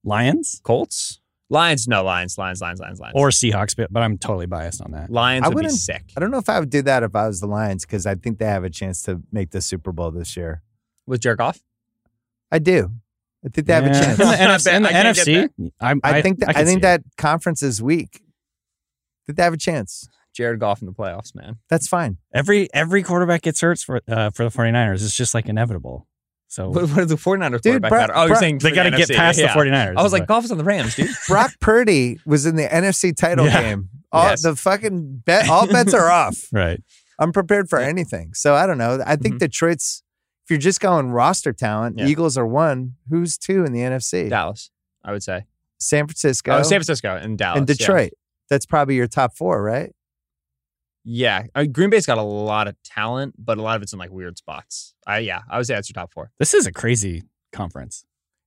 Lions 0.05 0.61
Colts? 0.65 1.21
Lions? 1.49 1.87
No, 1.87 2.03
Lions, 2.03 2.39
Lions, 2.39 2.61
Lions, 2.63 2.81
Lions, 2.81 2.99
Lions. 3.01 3.13
or 3.17 3.29
Seahawks, 3.29 3.77
but, 3.77 3.93
but 3.93 4.03
I'm 4.03 4.17
totally 4.17 4.47
biased 4.47 4.81
on 4.81 4.93
that. 4.93 5.11
Lions 5.11 5.45
I 5.45 5.49
would 5.49 5.55
be 5.55 5.57
wouldn't- 5.57 5.75
sick. 5.75 6.05
I 6.17 6.21
don't 6.21 6.31
know 6.31 6.39
if 6.39 6.49
I 6.49 6.59
would 6.61 6.71
do 6.71 6.83
that 6.83 7.03
if 7.03 7.15
I 7.15 7.27
was 7.27 7.41
the 7.41 7.47
Lions 7.47 7.85
because 7.85 8.07
I 8.07 8.15
think 8.15 8.39
they 8.39 8.47
have 8.47 8.65
a 8.65 8.71
chance 8.71 9.03
to 9.03 9.21
make 9.33 9.51
the 9.51 9.61
Super 9.61 9.93
Bowl 9.93 10.11
this 10.11 10.37
year. 10.37 10.63
With 11.07 11.21
Jared 11.21 11.39
Goff? 11.39 11.61
I 12.53 12.59
do. 12.61 12.91
I 13.45 13.49
think 13.49 13.67
they 13.67 13.73
have 13.73 13.85
a 13.87 13.91
chance. 13.91 14.21
In 14.21 14.29
the, 14.29 14.35
NFC, 14.37 14.65
bet- 14.67 14.75
in 14.77 14.83
the 14.85 14.89
I 14.89 14.93
can't 14.93 16.01
I, 16.05 16.19
I, 16.19 16.23
think 16.23 16.39
that, 16.39 16.49
I, 16.51 16.53
can 16.53 16.65
think 16.67 16.69
see 16.69 16.79
it. 16.79 16.83
that 16.83 17.03
conference 17.17 17.63
is 17.65 17.83
weak. 17.83 18.11
I 18.23 19.21
think 19.27 19.37
they 19.39 19.43
have 19.43 19.53
a 19.55 19.57
chance. 19.59 20.09
Jared 20.35 20.61
Goff 20.61 20.81
in 20.81 20.87
the 20.87 20.93
playoffs, 20.93 21.35
man. 21.35 21.57
That's 21.69 21.89
fine. 21.89 22.19
every 22.33 22.73
every 22.73 23.03
quarterback 23.03 23.43
gets 23.43 23.61
hurt 23.61 23.79
for 23.81 24.01
uh, 24.09 24.31
for 24.31 24.45
the 24.45 24.51
49ers. 24.51 25.05
It's 25.05 25.17
just 25.17 25.35
like 25.35 25.49
inevitable. 25.49 26.07
So 26.49 26.69
What, 26.71 26.83
what 26.91 26.97
does 26.97 27.09
the 27.09 27.17
49ers 27.17 27.61
Dude, 27.61 27.63
quarterback 27.83 27.91
Brock- 27.91 28.01
matter? 28.09 28.13
Oh, 28.17 28.27
you're 28.27 28.37
saying 28.37 28.59
they 28.59 28.71
got 28.71 28.85
to 28.85 28.91
get 28.93 29.11
past 29.11 29.39
the 29.39 29.45
49ers. 29.47 29.97
I 29.97 30.03
was 30.03 30.13
like, 30.13 30.27
Goff 30.27 30.45
is 30.45 30.53
on 30.53 30.59
the 30.59 30.65
Rams, 30.65 30.95
dude. 30.97 31.11
Brock 31.29 31.53
Purdy 31.61 32.19
was 32.25 32.47
in 32.47 32.57
the 32.57 32.67
NFC 32.69 33.15
title 33.17 33.47
Yeah. 33.47 33.61
game. 33.63 33.89
All 34.13 34.25
Yes. 34.29 34.43
the 34.43 34.55
fucking 34.55 35.23
bet, 35.25 35.49
all 35.49 35.67
bets 35.67 35.95
are 35.95 36.11
off. 36.11 36.47
right. 36.53 36.81
I'm 37.19 37.33
prepared 37.33 37.69
for 37.71 37.79
anything. 37.79 38.35
So 38.35 38.55
I 38.55 38.67
don't 38.67 38.79
know. 38.79 39.03
I 39.05 39.17
think 39.17 39.37
Mhm. 39.37 39.39
Detroit's. 39.41 40.03
If 40.45 40.51
you're 40.51 40.59
just 40.59 40.81
going 40.81 41.11
roster 41.11 41.53
talent, 41.53 41.99
Yeah. 41.99 42.07
Eagles 42.07 42.37
are 42.37 42.47
one. 42.47 42.95
Who's 43.09 43.39
two 43.39 43.65
in 43.65 43.73
the 43.73 43.81
NFC? 43.81 44.29
Dallas, 44.29 44.71
I 45.05 45.13
would 45.13 45.23
say. 45.23 45.45
San 45.79 46.07
Francisco 46.07 46.53
Oh, 46.59 46.63
San 46.63 46.79
Francisco 46.79 47.17
and 47.17 47.37
Dallas. 47.39 47.59
and 47.61 47.69
yeah. 47.69 47.75
Detroit. 47.75 48.13
That's 48.51 48.67
probably 48.67 48.97
your 48.97 49.07
top 49.07 49.37
four, 49.37 49.63
right? 49.63 49.93
Yeah. 51.05 51.45
I 51.55 51.63
mean, 51.63 51.73
Green 51.73 51.91
Bay's 51.91 52.07
got 52.07 52.19
a 52.19 52.23
lot 52.23 52.69
of 52.69 52.77
talent, 52.85 53.35
but 53.39 53.59
a 53.59 53.63
lot 53.63 53.77
of 53.77 53.83
it's 53.83 53.93
in 53.93 53.99
like 53.99 54.11
weird 54.11 54.39
spots. 54.39 54.95
I 55.07 55.19
yeah, 55.19 55.41
I 55.51 55.57
would 55.59 55.67
say 55.67 55.75
that's 55.75 55.89
your 55.89 55.95
top 55.95 56.13
four. 56.13 56.31
This 56.39 56.55
is 56.55 56.67
a 56.67 56.73
crazy 56.73 57.25
conference. 57.53 58.05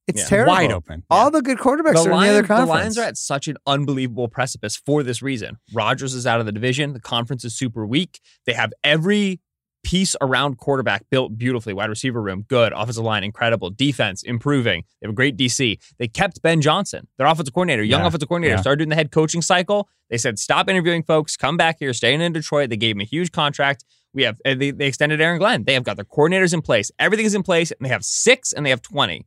It's 0.08 0.22
Yeah. 0.22 0.28
terrible. 0.28 0.54
Wide 0.54 0.72
open. 0.72 1.04
All 1.10 1.32
the 1.32 1.42
good 1.42 1.58
quarterbacks 1.58 1.94
The 1.94 2.00
are 2.00 2.04
in 2.04 2.10
the 2.10 2.16
other 2.16 2.16
Lions, 2.16 2.42
the 2.44 2.48
conference. 2.48 2.70
Lions 2.70 2.98
are 3.00 3.04
at 3.04 3.18
such 3.18 3.48
an 3.48 3.58
unbelievable 3.66 4.28
precipice 4.28 4.76
for 4.78 5.02
this 5.04 5.22
reason. 5.22 5.58
Rodgers 5.74 6.14
is 6.14 6.28
out 6.28 6.40
of 6.40 6.46
the 6.46 6.52
division. 6.52 6.94
The 6.94 7.00
conference 7.02 7.44
is 7.44 7.56
super 7.56 7.86
weak. 7.86 8.22
They 8.46 8.54
have 8.54 8.72
every 8.84 9.42
piece 9.86 10.16
around 10.20 10.58
quarterback 10.58 11.04
built 11.12 11.38
beautifully. 11.38 11.72
Wide 11.72 11.90
receiver 11.90 12.20
room, 12.22 12.44
good. 12.48 12.74
Offensive 12.74 13.04
line, 13.04 13.24
incredible. 13.24 13.70
Defense, 13.70 14.24
improving. 14.24 14.84
They 15.00 15.06
have 15.06 15.12
a 15.12 15.16
great 15.16 15.38
DC. 15.38 15.78
They 16.00 16.08
kept 16.08 16.42
Ben 16.42 16.60
Johnson, 16.60 17.08
their 17.20 17.28
offensive 17.28 17.54
coordinator, 17.54 17.84
young 17.84 18.02
Yeah. 18.02 18.08
offensive 18.08 18.28
coordinator, 18.28 18.56
Yeah. 18.56 18.62
started 18.62 18.78
doing 18.80 18.90
the 18.90 18.96
head 18.96 19.12
coaching 19.12 19.44
cycle. 19.44 19.88
They 20.10 20.18
said, 20.18 20.40
stop 20.40 20.68
interviewing 20.70 21.04
folks, 21.04 21.38
come 21.38 21.56
back 21.56 21.78
here, 21.80 21.94
staying 21.94 22.20
in 22.22 22.34
Detroit. 22.34 22.72
They 22.72 22.78
gave 22.78 22.96
him 22.96 23.02
a 23.02 23.06
huge 23.06 23.32
contract. 23.32 23.86
We 24.14 24.24
have 24.24 24.40
they, 24.44 24.72
they 24.72 24.88
extended 24.88 25.22
Aaron 25.22 25.38
Glenn. 25.38 25.66
They 25.66 25.74
have 25.76 25.84
got 25.84 25.98
their 25.98 26.06
coordinators 26.06 26.54
in 26.54 26.62
place. 26.64 26.90
Everything 26.98 27.26
is 27.28 27.36
in 27.36 27.44
place, 27.44 27.72
and 27.72 27.86
they 27.86 27.90
have 27.90 28.04
six 28.04 28.54
and 28.54 28.66
they 28.66 28.72
have 28.72 28.82
20. 28.82 29.26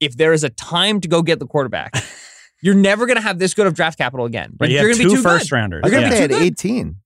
If 0.00 0.16
there 0.16 0.32
is 0.32 0.44
a 0.44 0.50
time 0.50 1.00
to 1.00 1.08
go 1.08 1.22
get 1.22 1.38
the 1.38 1.46
quarterback, 1.46 1.94
you're 2.62 2.74
never 2.74 3.06
going 3.06 3.16
to 3.16 3.22
have 3.22 3.38
this 3.38 3.54
good 3.54 3.66
of 3.66 3.74
draft 3.74 3.96
capital 3.98 4.26
again. 4.26 4.50
But 4.54 4.68
you 4.68 4.76
you're 4.76 4.88
have 4.88 4.96
gonna 4.98 5.08
be 5.08 5.10
two 5.10 5.16
too 5.16 5.22
first 5.22 5.50
good. 5.50 5.56
rounders. 5.56 5.82
I 5.84 5.88
You're 5.88 6.00
think 6.00 6.10
gonna 6.10 6.20
Yeah. 6.22 6.26
they 6.26 6.38
be 6.38 6.44
had 6.44 6.56
too 6.58 6.68
good. 6.68 6.74
18. 6.82 6.96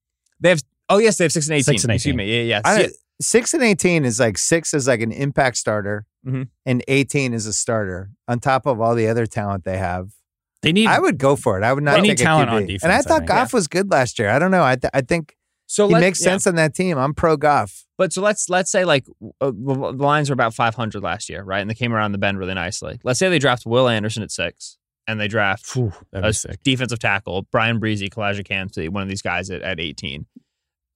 They 0.41 0.49
have 0.51 0.61
oh 0.89 0.99
yes, 0.99 1.17
they 1.19 1.25
have 1.25 1.33
six 1.33 1.47
and 1.47 1.55
eighteen. 1.55 1.65
Six 1.65 1.85
and 1.85 1.93
Excuse 1.93 2.13
18. 2.15 2.17
me. 2.17 2.37
Yeah, 2.39 2.43
yeah. 2.43 2.61
I, 2.65 2.89
six 3.21 3.55
and 3.55 3.63
18 3.63 4.05
is 4.05 4.19
like 4.19 4.37
six 4.39 4.75
is 4.75 4.87
like 4.89 5.01
an 5.01 5.13
impact 5.13 5.57
starter, 5.57 6.07
Mhm. 6.27 6.49
and 6.67 6.83
18 6.89 7.33
is 7.33 7.47
a 7.47 7.53
starter 7.53 8.11
on 8.29 8.41
top 8.41 8.67
of 8.67 8.81
all 8.81 8.95
the 8.95 9.07
other 9.09 9.27
talent 9.27 9.65
they 9.65 9.79
have. 9.79 10.11
They 10.63 10.73
need. 10.73 10.87
I 10.89 10.99
would 10.99 11.19
go 11.19 11.37
for 11.37 11.59
it. 11.59 11.65
I 11.65 11.73
would 11.73 11.85
not 11.85 11.97
They 11.97 12.01
need 12.01 12.19
talent 12.19 12.49
QB. 12.51 12.53
on 12.53 12.63
And 12.63 12.71
I 12.71 12.73
defense, 12.73 13.07
I 13.07 13.09
thought 13.09 13.19
think. 13.19 13.29
Goff 13.29 13.53
was 13.53 13.69
good 13.69 13.91
last 13.91 14.19
year. 14.19 14.31
I 14.31 14.39
don't 14.39 14.51
know. 14.51 14.65
I, 14.65 14.77
th- 14.77 14.91
I 14.95 15.03
think 15.03 15.37
so 15.67 15.87
he 15.89 15.93
let's- 15.95 16.03
makes 16.03 16.21
yeah. 16.21 16.25
sense 16.33 16.47
on 16.47 16.55
that 16.57 16.75
team. 16.75 16.97
I'm 16.99 17.13
pro 17.15 17.37
Goff. 17.37 17.85
But 17.99 18.13
so 18.13 18.21
let's 18.23 18.49
let's 18.49 18.73
say 18.73 18.85
like 18.85 19.05
uh, 19.41 19.53
the 19.55 19.75
the 19.93 20.03
Lions 20.05 20.29
were 20.31 20.35
about 20.35 20.53
500 20.55 21.03
last 21.03 21.29
year, 21.29 21.43
right? 21.45 21.61
And 21.61 21.71
they 21.71 21.75
came 21.75 21.93
around 21.93 22.13
the 22.13 22.19
bend 22.19 22.39
really 22.39 22.55
nicely. 22.55 22.99
Let's 23.05 23.19
say 23.21 23.29
they 23.29 23.39
draft 23.39 23.65
Will 23.67 23.89
Anderson 23.89 24.23
at 24.25 24.33
six, 24.33 24.79
and 25.07 25.21
they 25.21 25.29
draft 25.29 25.65
Phew, 25.67 25.93
that'd 26.11 26.29
a 26.29 26.33
sick. 26.33 26.59
defensive 26.65 26.99
tackle 26.99 27.43
Bryan 27.53 27.79
Bresee, 27.79 28.09
Calijah 28.09 28.45
Campbell, 28.45 28.87
one 28.87 29.03
of 29.05 29.09
these 29.09 29.23
guys 29.23 29.51
at, 29.51 29.63
at 29.63 29.79
18. 29.79 30.27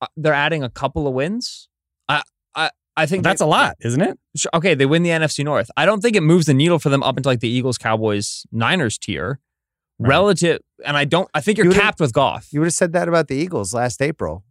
Uh, 0.00 0.06
they're 0.16 0.32
adding 0.34 0.62
a 0.62 0.70
couple 0.70 1.06
of 1.06 1.14
wins. 1.14 1.68
I 2.08 2.22
I 2.54 2.70
I 2.96 3.06
think 3.06 3.22
That's 3.24 3.40
they- 3.40 3.44
a 3.44 3.48
lot, 3.48 3.76
isn't 3.80 4.00
it? 4.00 4.18
Okay, 4.54 4.74
they 4.74 4.86
win 4.86 5.02
the 5.02 5.10
NFC 5.10 5.44
North. 5.44 5.70
I 5.76 5.86
don't 5.86 6.00
think 6.00 6.16
it 6.16 6.22
moves 6.22 6.46
the 6.46 6.54
needle 6.54 6.78
for 6.78 6.88
them 6.88 7.02
up 7.02 7.16
into 7.16 7.28
like 7.28 7.40
the 7.40 7.48
Eagles, 7.48 7.78
Cowboys, 7.78 8.44
Niners 8.52 8.98
tier. 8.98 9.40
Right. 10.00 10.10
Relative, 10.10 10.60
and 10.86 10.96
I 10.96 11.04
don't. 11.04 11.28
I 11.34 11.40
think 11.40 11.58
you're 11.58 11.66
You 11.66 11.72
capped 11.72 11.98
with 11.98 12.12
Goff. 12.12 12.48
You 12.52 12.60
would 12.60 12.66
have 12.66 12.72
said 12.74 12.92
that 12.92 13.08
about 13.08 13.26
the 13.26 13.34
Eagles 13.34 13.74
last 13.74 14.00
April 14.00 14.44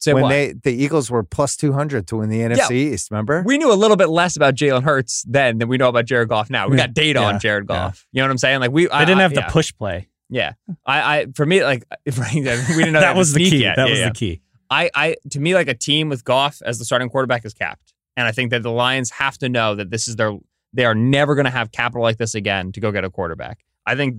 Say 0.00 0.12
when 0.12 0.24
what? 0.24 0.30
they 0.30 0.54
the 0.54 0.72
Eagles 0.72 1.08
were 1.08 1.22
plus 1.22 1.54
200 1.56 2.08
to 2.08 2.16
win 2.16 2.28
the 2.30 2.40
NFC 2.40 2.72
East. 2.72 3.08
Remember? 3.12 3.44
we 3.46 3.58
knew 3.58 3.72
a 3.72 3.74
little 3.78 3.96
bit 3.96 4.08
less 4.08 4.34
about 4.34 4.56
Jalen 4.56 4.82
Hurts 4.82 5.22
then 5.28 5.58
than 5.58 5.68
we 5.68 5.76
know 5.76 5.88
about 5.88 6.06
Jared 6.06 6.28
Goff 6.28 6.50
now. 6.50 6.66
We 6.66 6.76
got 6.76 6.92
data 6.94 7.20
on 7.20 7.34
Yeah. 7.34 7.38
Jared 7.38 7.66
Yeah. 7.70 7.76
Goff. 7.76 8.04
You 8.10 8.20
know 8.22 8.24
what 8.26 8.30
I'm 8.32 8.38
saying? 8.38 8.58
Like 8.58 8.72
we, 8.72 8.86
They 8.88 8.98
didn't 9.04 9.18
have 9.20 9.32
yeah. 9.32 9.46
the 9.46 9.52
push 9.52 9.72
play. 9.72 10.08
Yeah, 10.28 10.54
I, 10.84 11.18
I, 11.18 11.26
for 11.36 11.46
me, 11.46 11.62
like 11.62 11.84
we 12.04 12.10
didn't 12.12 12.92
know 12.94 13.00
that 13.00 13.14
was 13.14 13.32
the 13.34 13.48
key. 13.48 13.58
Yet. 13.58 13.76
That 13.76 13.84
Yeah, 13.86 13.90
was 13.92 13.98
yeah. 14.00 14.08
the 14.08 14.14
key. 14.14 14.40
I, 14.72 14.90
I, 14.94 15.16
to 15.30 15.40
me, 15.40 15.54
like 15.54 15.68
a 15.68 15.74
team 15.74 16.08
with 16.08 16.24
Goff 16.24 16.62
as 16.64 16.78
the 16.78 16.86
starting 16.86 17.10
quarterback 17.10 17.44
is 17.44 17.52
capped, 17.52 17.92
and 18.16 18.26
I 18.26 18.32
think 18.32 18.50
that 18.50 18.62
the 18.62 18.70
Lions 18.70 19.10
have 19.10 19.36
to 19.38 19.48
know 19.50 19.74
that 19.74 19.90
this 19.90 20.08
is 20.08 20.16
their. 20.16 20.32
They 20.72 20.86
are 20.86 20.94
never 20.94 21.34
going 21.34 21.44
to 21.44 21.50
have 21.50 21.70
capital 21.72 22.02
like 22.02 22.16
this 22.16 22.34
again 22.34 22.72
to 22.72 22.80
go 22.80 22.90
get 22.90 23.04
a 23.04 23.10
quarterback. 23.10 23.58
I 23.84 23.94
think 23.94 24.16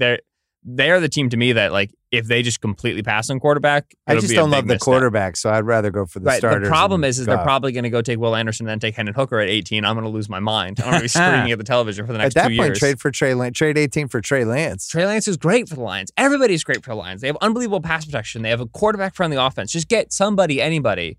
they're 0.65 0.99
the 0.99 1.09
team 1.09 1.29
to 1.29 1.37
me 1.37 1.53
that 1.53 1.71
like 1.71 1.93
if 2.11 2.27
they 2.27 2.41
just 2.43 2.61
completely 2.61 3.01
pass 3.01 3.29
on 3.29 3.39
quarterback, 3.39 3.95
I 4.05 4.15
just 4.15 4.33
don't 4.33 4.51
love 4.51 4.67
the 4.67 4.77
quarterback, 4.77 5.35
so 5.35 5.49
I'd 5.49 5.65
rather 5.65 5.89
go 5.89 6.05
for 6.05 6.19
the 6.19 6.25
right. 6.25 6.37
starters. 6.37 6.67
The 6.67 6.69
problem 6.69 7.03
is, 7.03 7.19
is 7.19 7.25
they're 7.25 7.39
probably 7.39 7.71
going 7.71 7.85
to 7.85 7.89
go 7.89 8.01
take 8.01 8.19
Will 8.19 8.35
Anderson, 8.35 8.67
then 8.67 8.79
take 8.79 8.95
Hendon 8.95 9.15
Hooker 9.15 9.39
at 9.39 9.49
18. 9.49 9.83
I'm 9.83 9.95
going 9.95 10.05
to 10.05 10.11
lose 10.11 10.29
my 10.29 10.39
mind. 10.39 10.79
I'm 10.79 10.91
going 10.91 10.97
to 10.97 11.01
be 11.03 11.07
screaming 11.07 11.51
at 11.51 11.57
the 11.57 11.63
television 11.63 12.05
for 12.05 12.13
the 12.13 12.19
next. 12.19 12.37
at 12.37 12.43
that 12.43 12.49
two 12.49 12.57
point 12.57 12.67
years. 12.69 12.79
trade 12.79 12.99
for 12.99 13.09
Trey 13.09 13.33
Lance, 13.33 13.57
trade 13.57 13.77
18 13.77 14.07
for 14.07 14.21
Trey 14.21 14.45
Lance. 14.45 14.87
Trey 14.87 15.05
Lance 15.05 15.27
is 15.27 15.37
great 15.37 15.67
for 15.67 15.75
the 15.75 15.81
Lions. 15.81 16.11
Everybody's 16.15 16.63
great 16.63 16.83
for 16.83 16.91
the 16.91 16.95
Lions. 16.95 17.21
They 17.21 17.27
have 17.27 17.37
unbelievable 17.41 17.81
pass 17.81 18.05
protection. 18.05 18.43
They 18.43 18.49
have 18.49 18.61
a 18.61 18.67
quarterback 18.67 19.15
friendly 19.15 19.37
offense. 19.37 19.71
Just 19.71 19.87
get 19.87 20.13
somebody, 20.13 20.61
anybody. 20.61 21.17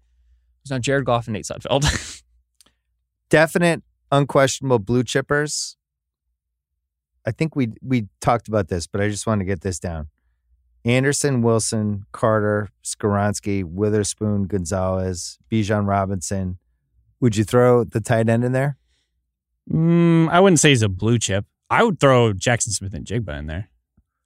It's 0.62 0.70
not 0.70 0.80
Jared 0.80 1.04
Goff 1.04 1.26
and 1.26 1.34
Nate 1.34 1.44
Sudfeld. 1.44 2.22
Definite, 3.30 3.82
unquestionable 4.12 4.78
blue 4.78 5.02
chippers. 5.02 5.74
I 7.26 7.30
think 7.30 7.56
we 7.56 7.72
we 7.82 8.08
talked 8.20 8.48
about 8.48 8.68
this, 8.68 8.86
but 8.86 9.00
I 9.00 9.08
just 9.08 9.26
want 9.26 9.40
to 9.40 9.44
get 9.44 9.62
this 9.62 9.78
down. 9.78 10.08
Anderson, 10.84 11.40
Wilson, 11.40 12.04
Carter, 12.12 12.68
Skoronski, 12.84 13.64
Witherspoon, 13.64 14.44
Gonzalez, 14.46 15.38
Bijan 15.50 15.86
Robinson. 15.86 16.58
Would 17.20 17.36
you 17.36 17.44
throw 17.44 17.84
the 17.84 18.00
tight 18.00 18.28
end 18.28 18.44
in 18.44 18.52
there? 18.52 18.76
Mm, 19.72 20.28
I 20.28 20.40
wouldn't 20.40 20.60
say 20.60 20.68
he's 20.70 20.82
a 20.82 20.88
blue 20.90 21.18
chip. 21.18 21.46
I 21.70 21.82
would 21.82 21.98
throw 21.98 22.34
Jaxon 22.34 22.68
Smith-Njigba 22.68 23.38
in 23.38 23.46
there. 23.46 23.70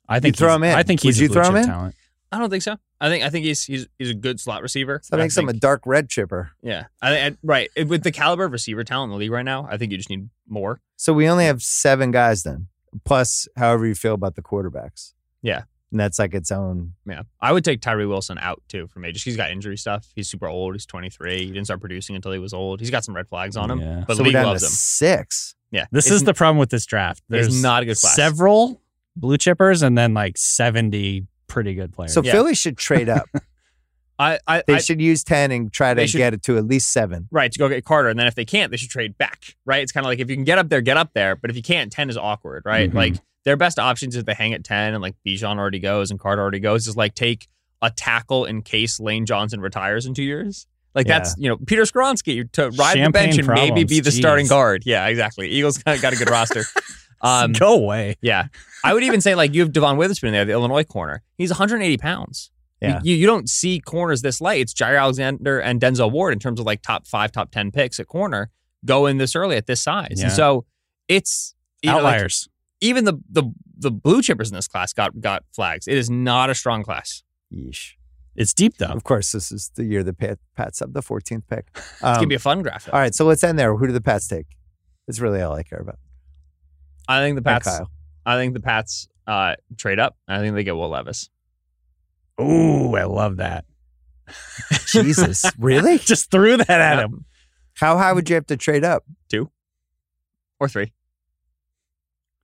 I 0.08 0.18
think 0.18 0.36
throw 0.36 0.54
him 0.54 0.64
in. 0.64 0.74
I 0.74 0.82
think 0.82 1.02
Would 1.04 1.10
he's 1.14 1.20
you 1.20 1.26
a 1.26 1.28
blue 1.28 1.34
throw 1.34 1.44
chip 1.44 1.50
him 1.52 1.56
in? 1.58 1.66
talent. 1.66 1.94
I 2.32 2.38
don't 2.38 2.50
think 2.50 2.62
so. 2.62 2.76
I 3.00 3.08
think 3.08 3.24
I 3.24 3.30
think 3.30 3.44
he's 3.46 3.64
he's 3.64 3.86
he's 3.98 4.10
a 4.10 4.14
good 4.14 4.40
slot 4.40 4.62
receiver. 4.62 5.00
So 5.02 5.14
that 5.14 5.20
I 5.20 5.24
makes 5.24 5.36
him 5.36 5.48
a 5.48 5.52
dark 5.52 5.82
red 5.86 6.08
chipper. 6.10 6.50
yeah. 6.62 6.86
I, 7.00 7.26
I, 7.26 7.36
right 7.42 7.70
with 7.86 8.02
the 8.02 8.10
caliber 8.10 8.44
of 8.44 8.52
receiver 8.52 8.82
talent 8.84 9.10
in 9.10 9.12
the 9.12 9.18
league 9.18 9.30
right 9.30 9.44
now. 9.44 9.66
I 9.70 9.76
think 9.76 9.92
you 9.92 9.98
just 9.98 10.10
need 10.10 10.28
more. 10.48 10.80
So 10.96 11.12
we 11.12 11.28
only 11.28 11.44
have 11.44 11.62
seven 11.62 12.10
guys 12.10 12.42
then, 12.42 12.66
plus 13.04 13.46
however 13.56 13.86
you 13.86 13.94
feel 13.94 14.14
about 14.14 14.34
the 14.34 14.42
quarterbacks. 14.42 15.14
Yeah. 15.42 15.62
And 15.90 15.98
that's 15.98 16.18
like 16.18 16.34
its 16.34 16.50
own. 16.50 16.92
Yeah, 17.06 17.22
I 17.40 17.50
would 17.52 17.64
take 17.64 17.80
Tyree 17.80 18.04
Wilson 18.04 18.36
out 18.38 18.62
too 18.68 18.88
for 18.88 18.98
me. 19.00 19.10
Just 19.10 19.24
he's 19.24 19.38
got 19.38 19.50
injury 19.50 19.78
stuff. 19.78 20.06
He's 20.14 20.28
super 20.28 20.46
old. 20.46 20.74
He's 20.74 20.84
23. 20.84 21.38
He 21.38 21.46
didn't 21.46 21.64
start 21.64 21.80
producing 21.80 22.14
until 22.14 22.32
he 22.32 22.38
was 22.38 22.52
old. 22.52 22.80
He's 22.80 22.90
got 22.90 23.04
some 23.04 23.16
red 23.16 23.26
flags 23.26 23.56
on 23.56 23.70
him, 23.70 23.80
Yeah. 23.80 24.04
but 24.06 24.18
so 24.18 24.22
we're 24.22 24.26
league 24.26 24.34
loves 24.34 24.60
to 24.62 24.66
him. 24.66 24.70
six. 24.72 25.54
Yeah, 25.70 25.86
This 25.90 26.06
It's- 26.06 26.20
is 26.20 26.24
the 26.24 26.34
problem 26.34 26.58
with 26.58 26.68
this 26.70 26.84
draft. 26.84 27.22
There's 27.30 27.62
not 27.62 27.82
a 27.82 27.86
good 27.86 27.96
class. 27.98 28.14
several 28.14 28.82
blue 29.16 29.38
chippers 29.38 29.82
and 29.82 29.96
then 29.96 30.12
like 30.12 30.36
70 30.36 31.26
pretty 31.46 31.72
good 31.74 31.92
players. 31.94 32.12
So 32.12 32.22
Yeah. 32.22 32.32
Philly 32.32 32.54
should 32.54 32.76
trade 32.76 33.08
up. 33.08 33.26
I, 34.18 34.38
I, 34.46 34.62
They 34.66 34.74
I 34.74 34.78
should 34.78 35.00
use 35.00 35.22
10 35.22 35.52
and 35.52 35.72
try 35.72 35.94
to 35.94 36.06
should- 36.06 36.18
get 36.18 36.34
it 36.34 36.42
to 36.44 36.56
at 36.58 36.66
least 36.66 36.90
seven. 36.92 37.28
right 37.30 37.50
to 37.52 37.58
go 37.58 37.68
get 37.68 37.84
Carter, 37.84 38.08
and 38.08 38.18
then 38.18 38.26
if 38.26 38.34
they 38.34 38.44
can't, 38.44 38.70
they 38.70 38.76
should 38.76 38.90
trade 38.90 39.16
back. 39.16 39.54
Right? 39.64 39.82
It's 39.82 39.92
kind 39.92 40.04
of 40.04 40.08
like 40.08 40.18
if 40.18 40.28
you 40.28 40.36
can 40.36 40.44
get 40.44 40.58
up 40.58 40.68
there, 40.68 40.80
get 40.80 40.96
up 40.96 41.10
there. 41.14 41.36
But 41.36 41.50
if 41.50 41.56
you 41.56 41.62
can't, 41.62 41.92
ten 41.92 42.10
is 42.10 42.16
awkward. 42.16 42.62
Right? 42.66 42.90
Mhm. 42.90 42.94
Like 42.94 43.14
their 43.44 43.56
best 43.56 43.78
options 43.78 44.16
is 44.16 44.24
they 44.24 44.34
hang 44.34 44.54
at 44.54 44.64
ten, 44.64 44.92
and 44.94 45.00
like 45.02 45.14
Bijan 45.26 45.58
already 45.58 45.78
goes 45.78 46.10
and 46.10 46.18
Carter 46.18 46.42
already 46.42 46.60
goes. 46.60 46.86
Is 46.88 46.96
like 46.96 47.14
take 47.14 47.46
a 47.80 47.90
tackle 47.90 48.44
in 48.44 48.62
case 48.62 48.98
Lane 48.98 49.24
Johnson 49.24 49.60
retires 49.60 50.04
in 50.04 50.14
two 50.14 50.24
years. 50.24 50.66
Like 50.94 51.06
that's 51.06 51.36
you 51.38 51.48
know 51.48 51.56
Peter 51.56 51.82
Skoronski 51.82 52.50
to 52.52 52.70
ride 52.70 52.96
the 52.96 53.02
Champagne 53.02 53.12
bench 53.12 53.38
and 53.38 53.46
maybe 53.48 53.84
be 53.84 54.00
the 54.00 54.10
starting 54.10 54.48
guard. 54.48 54.82
Yeah, 54.84 55.06
exactly. 55.06 55.48
Eagles 55.48 55.78
got, 55.78 56.00
got 56.02 56.12
a 56.12 56.16
good 56.16 56.30
roster. 56.30 56.64
Um, 57.20 57.52
Go 57.52 57.74
away. 57.74 58.14
Yeah. 58.22 58.46
I 58.84 58.94
would 58.94 59.02
even 59.02 59.20
say 59.20 59.34
like 59.34 59.52
you 59.52 59.62
have 59.62 59.72
Devon 59.72 59.96
Witherspoon 59.96 60.30
there, 60.30 60.44
the 60.44 60.52
Illinois 60.52 60.84
corner. 60.84 61.24
He's 61.36 61.50
180 61.50 61.96
pounds. 61.98 62.52
You- 62.80 62.88
Yeah. 62.88 63.00
You, 63.02 63.14
you 63.16 63.26
don't 63.26 63.48
see 63.48 63.80
corners 63.80 64.22
this 64.22 64.40
late. 64.40 64.60
It's 64.60 64.74
Jaire 64.74 65.00
Alexander 65.00 65.58
and 65.60 65.80
Denzel 65.80 66.10
Ward 66.12 66.32
in 66.32 66.38
terms 66.38 66.60
of 66.60 66.66
like 66.66 66.82
top 66.82 67.06
five, 67.06 67.32
top 67.32 67.50
10 67.50 67.70
picks 67.72 67.98
at 68.00 68.06
corner 68.06 68.50
go 68.84 69.06
in 69.06 69.18
this 69.18 69.34
early 69.34 69.56
at 69.56 69.66
this 69.66 69.80
size. 69.82 70.14
Yeah. 70.16 70.24
And 70.26 70.32
so 70.32 70.64
it's 71.08 71.54
you 71.82 71.90
know, 71.90 71.96
like, 71.96 72.14
Outliers. 72.16 72.48
even 72.80 73.04
the, 73.04 73.14
the 73.30 73.44
the 73.80 73.90
blue 73.90 74.20
chippers 74.22 74.48
in 74.48 74.54
this 74.54 74.68
class 74.68 74.92
got 74.92 75.20
got 75.20 75.44
flags. 75.54 75.86
It 75.88 75.96
is 75.98 76.08
not 76.10 76.50
a 76.50 76.54
strong 76.54 76.82
class. 76.84 77.22
Yeesh. 77.52 77.92
it's 78.36 78.52
deep 78.54 78.76
though. 78.78 78.86
Of 78.86 79.04
course, 79.04 79.32
this 79.32 79.50
is 79.50 79.70
the 79.76 79.84
year 79.84 80.02
the 80.04 80.12
Pat, 80.12 80.38
Pats 80.56 80.80
have 80.80 80.92
the 80.92 81.00
14th 81.02 81.42
pick. 81.48 81.66
It's 81.76 82.02
Um, 82.02 82.14
gonna 82.16 82.26
be 82.28 82.34
a 82.34 82.38
fun 82.40 82.62
graphic. 82.62 82.92
all 82.94 83.00
right, 83.00 83.14
so 83.14 83.24
let's 83.24 83.42
end 83.42 83.58
there. 83.58 83.74
Who 83.76 83.86
do 83.86 83.92
the 83.92 84.00
Pats 84.00 84.28
take? 84.28 84.46
That's 85.06 85.18
really 85.20 85.40
all 85.40 85.54
I 85.54 85.62
care 85.62 85.80
about. 85.80 85.98
I 87.08 87.20
think 87.20 87.36
the 87.36 87.42
Pats. 87.42 87.68
I 88.26 88.36
think 88.36 88.54
the 88.54 88.60
Pats 88.60 89.08
uh, 89.26 89.54
trade 89.76 89.98
up. 89.98 90.16
I 90.28 90.38
think 90.40 90.54
they 90.54 90.62
get 90.64 90.76
Will 90.76 90.90
Levis. 90.90 91.30
Ooh, 92.40 92.94
I 92.94 93.04
love 93.04 93.38
that. 93.38 93.64
Jesus, 94.86 95.44
really? 95.58 95.98
Just 95.98 96.30
threw 96.30 96.56
that 96.56 96.68
at 96.70 96.96
Yeah. 96.98 97.04
him. 97.04 97.24
How 97.74 97.96
high 97.96 98.12
would 98.12 98.28
you 98.28 98.34
have 98.34 98.46
to 98.46 98.56
trade 98.56 98.84
up? 98.84 99.04
Two 99.28 99.50
or 100.60 100.68
three. 100.68 100.92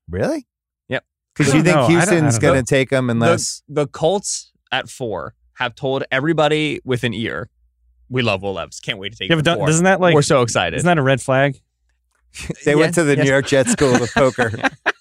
Really? 0.08 0.46
Yep. 0.88 1.04
Because 1.34 1.52
you 1.54 1.62
don't 1.62 1.64
think 1.64 1.76
know. 1.76 1.82
I 1.82 1.86
don't- 1.88 1.96
I 1.96 1.98
Houston's 2.00 2.38
don't 2.38 2.42
going 2.52 2.64
to 2.64 2.68
take 2.68 2.90
them 2.90 3.10
unless 3.10 3.62
The, 3.68 3.82
the 3.82 3.86
Colts 3.88 4.52
at 4.70 4.88
four 4.88 5.34
have 5.54 5.74
told 5.74 6.04
everybody 6.10 6.80
with 6.84 7.04
an 7.04 7.14
ear, 7.14 7.48
"We 8.08 8.22
love 8.22 8.42
Will 8.42 8.54
Levis. 8.54 8.80
Can't 8.80 8.98
wait 8.98 9.12
to 9.12 9.18
take 9.18 9.28
Yeah, 9.30 9.34
him 9.36 9.38
but 9.42 9.48
at 9.48 9.52
don't- 9.54 9.58
four. 9.58 9.66
doesn't 9.68 9.84
that 9.84 10.00
like 10.00 10.14
We're 10.14 10.22
so 10.22 10.42
excited. 10.42 10.76
isn't 10.76 10.86
that 10.86 10.98
a 10.98 11.02
red 11.02 11.20
flag? 11.20 11.60
they 12.64 12.74
went 12.74 12.88
Yes, 12.88 12.94
to 12.96 13.04
the 13.04 13.16
yes. 13.16 13.24
New 13.24 13.30
York 13.30 13.46
Jets 13.46 13.72
School 13.72 13.94
of 14.02 14.12
Poker. 14.12 14.50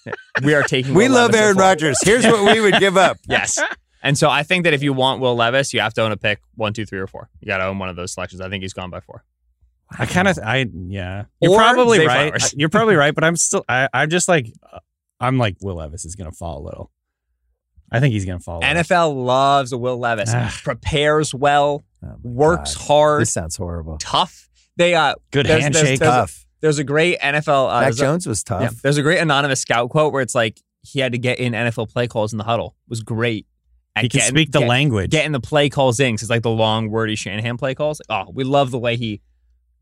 we 0.42 0.54
are 0.54 0.62
taking. 0.62 0.94
we 0.94 1.08
Will 1.08 1.14
love 1.14 1.32
Levis 1.32 1.36
at 1.36 1.42
Aaron 1.44 1.54
four. 1.56 1.62
Rodgers. 1.62 1.98
Here's 2.04 2.24
what 2.24 2.54
we 2.54 2.60
would 2.60 2.78
give 2.78 2.96
up. 2.96 3.18
Yes. 3.28 3.58
And 4.04 4.16
so 4.16 4.28
I 4.30 4.42
think 4.44 4.62
that 4.64 4.72
if 4.74 4.82
you 4.82 4.92
want 4.92 5.20
Will 5.20 5.34
Levis, 5.34 5.72
you 5.74 5.80
have 5.80 5.94
to 5.94 6.02
own 6.02 6.12
a 6.12 6.16
pick 6.16 6.38
one, 6.54 6.72
two, 6.74 6.84
three, 6.86 6.98
or 7.00 7.06
four. 7.08 7.28
You 7.40 7.46
got 7.48 7.58
to 7.58 7.64
own 7.64 7.78
one 7.80 7.88
of 7.88 7.96
those 7.96 8.12
selections. 8.12 8.40
I 8.40 8.48
think 8.50 8.62
he's 8.62 8.74
gone 8.74 8.90
by 8.90 9.00
four. 9.00 9.24
I 9.98 10.06
kind 10.06 10.28
of, 10.28 10.38
I 10.38 10.66
yeah. 10.88 11.24
You're 11.40 11.52
Or 11.52 11.56
probably 11.58 11.98
Zay 11.98 12.06
right. 12.06 12.28
Flowers. 12.28 12.54
You're 12.56 12.68
probably 12.68 12.94
right, 13.04 13.14
but 13.14 13.24
I'm 13.24 13.34
still, 13.36 13.64
I, 13.68 13.88
I'm 13.92 14.10
just 14.10 14.28
like, 14.28 14.52
uh, 14.72 14.78
I'm 15.20 15.38
like 15.38 15.56
Will 15.62 15.76
Levis 15.76 16.04
is 16.04 16.16
gonna 16.16 16.32
fall 16.32 16.60
a 16.62 16.64
little. 16.64 16.90
I 17.90 18.00
think 18.00 18.12
he's 18.12 18.24
gonna 18.24 18.40
fall. 18.40 18.58
A 18.58 18.66
little. 18.66 18.82
NFL 18.82 19.24
loves 19.24 19.74
Will 19.74 19.98
Levis. 19.98 20.34
Prepares 20.62 21.34
well, 21.34 21.82
Oh 22.04 22.16
works 22.22 22.76
God. 22.76 22.86
hard, 22.86 23.22
This 23.22 23.32
sounds 23.32 23.56
horrible. 23.56 23.96
tough. 23.98 24.48
They 24.76 24.94
uh, 24.94 25.14
Good 25.30 25.46
there's- 25.46 25.62
there's- 25.62 25.76
handshake. 25.76 26.00
there's 26.00 26.10
a- 26.10 26.16
Tough. 26.16 26.46
there's 26.60 26.78
a 26.78 26.84
great 26.84 27.20
NFL. 27.20 27.68
Uh, 27.70 27.80
Mac 27.80 27.84
there's 27.84 28.00
a- 28.00 28.02
Jones 28.04 28.26
was 28.26 28.42
tough. 28.42 28.62
Yeah, 28.62 28.70
there's 28.82 28.98
a 28.98 29.02
great 29.02 29.18
anonymous 29.20 29.60
scout 29.60 29.88
quote 29.90 30.12
where 30.12 30.20
it's 30.22 30.34
like 30.34 30.60
he 30.82 30.98
had 31.00 31.12
to 31.12 31.18
get 31.18 31.38
in 31.38 31.52
NFL 31.52 31.90
play 31.92 32.06
calls 32.08 32.32
in 32.32 32.38
the 32.38 32.44
huddle. 32.44 32.74
It 32.86 32.90
was 32.90 33.02
great. 33.02 33.46
At 33.96 34.02
he 34.04 34.08
can 34.08 34.18
getting- 34.18 34.34
speak 34.34 34.52
the 34.52 34.60
get- 34.60 34.68
language. 34.68 35.10
Getting 35.10 35.32
the 35.32 35.40
play 35.40 35.68
calls 35.68 36.00
in, 36.00 36.14
'cause 36.14 36.22
it's 36.22 36.30
like 36.30 36.42
the 36.42 36.50
long, 36.50 36.90
wordy 36.90 37.14
Shanahan 37.16 37.56
play 37.56 37.74
calls. 37.74 38.00
Oh, 38.08 38.24
we 38.32 38.42
love 38.44 38.70
the 38.70 38.78
way 38.78 38.96
he 38.96 39.20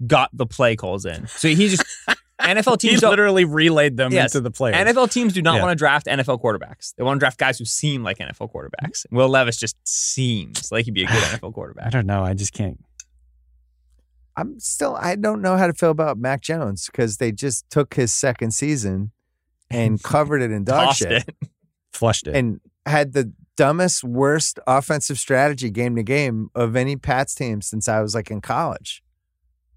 got 0.07 0.29
the 0.33 0.47
play 0.47 0.77
calls 0.77 1.05
in. 1.07 1.27
So 1.29 1.49
he 1.49 1.69
just 1.69 1.83
NFL 2.41 2.77
teams 2.79 3.01
don't, 3.01 3.11
literally 3.11 3.45
relayed 3.45 3.97
them 3.97 4.13
Yes. 4.13 4.35
into 4.35 4.41
the 4.43 4.51
players. 4.51 4.77
NFL 4.77 5.11
teams 5.11 5.33
do 5.33 5.41
not 5.43 5.55
Yeah. 5.57 5.63
want 5.63 5.71
to 5.73 5.77
draft 5.77 6.07
NFL 6.07 6.41
quarterbacks. 6.43 6.93
They 6.97 7.05
want 7.05 7.19
to 7.19 7.21
draft 7.21 7.39
guys 7.39 7.59
who 7.59 7.65
seem 7.65 8.03
like 8.03 8.19
NFL 8.19 8.53
quarterbacks. 8.53 9.07
Will 9.13 9.29
Levis 9.29 9.57
just 9.57 9.77
seems 9.85 10.71
like 10.73 10.85
he'd 10.87 10.95
be 10.95 11.05
a 11.05 11.07
good 11.07 11.15
NFL 11.41 11.55
quarterback. 11.55 11.87
I 11.87 11.91
don't 11.91 12.07
know. 12.07 12.23
I 12.25 12.35
just 12.35 12.53
can't. 12.53 12.79
I'm 14.37 14.59
still, 14.61 14.97
I 14.99 15.15
don't 15.17 15.43
know 15.43 15.57
how 15.57 15.67
to 15.67 15.75
feel 15.75 15.91
about 15.91 16.17
Mac 16.19 16.41
Jones 16.41 16.87
because 16.87 17.19
they 17.19 17.33
just 17.33 17.69
took 17.71 17.95
his 17.95 18.13
second 18.15 18.53
season 18.53 19.13
and 19.71 20.03
covered 20.03 20.41
it 20.43 20.51
in 20.51 20.65
dog 20.65 20.95
shit 20.95 21.13
it. 21.13 21.37
Flushed 21.93 22.27
it. 22.27 22.35
and 22.35 22.61
had 22.87 23.13
the 23.13 23.33
dumbest, 23.63 24.03
worst 24.03 24.59
offensive 24.67 25.19
strategy 25.19 25.71
game 25.71 25.95
to 25.97 26.03
game 26.03 26.51
of 26.55 26.75
any 26.75 26.97
Pats 26.97 27.35
team 27.35 27.61
since 27.63 27.89
I 27.89 28.01
was 28.01 28.15
like 28.15 28.31
in 28.31 28.41
college. 28.41 29.03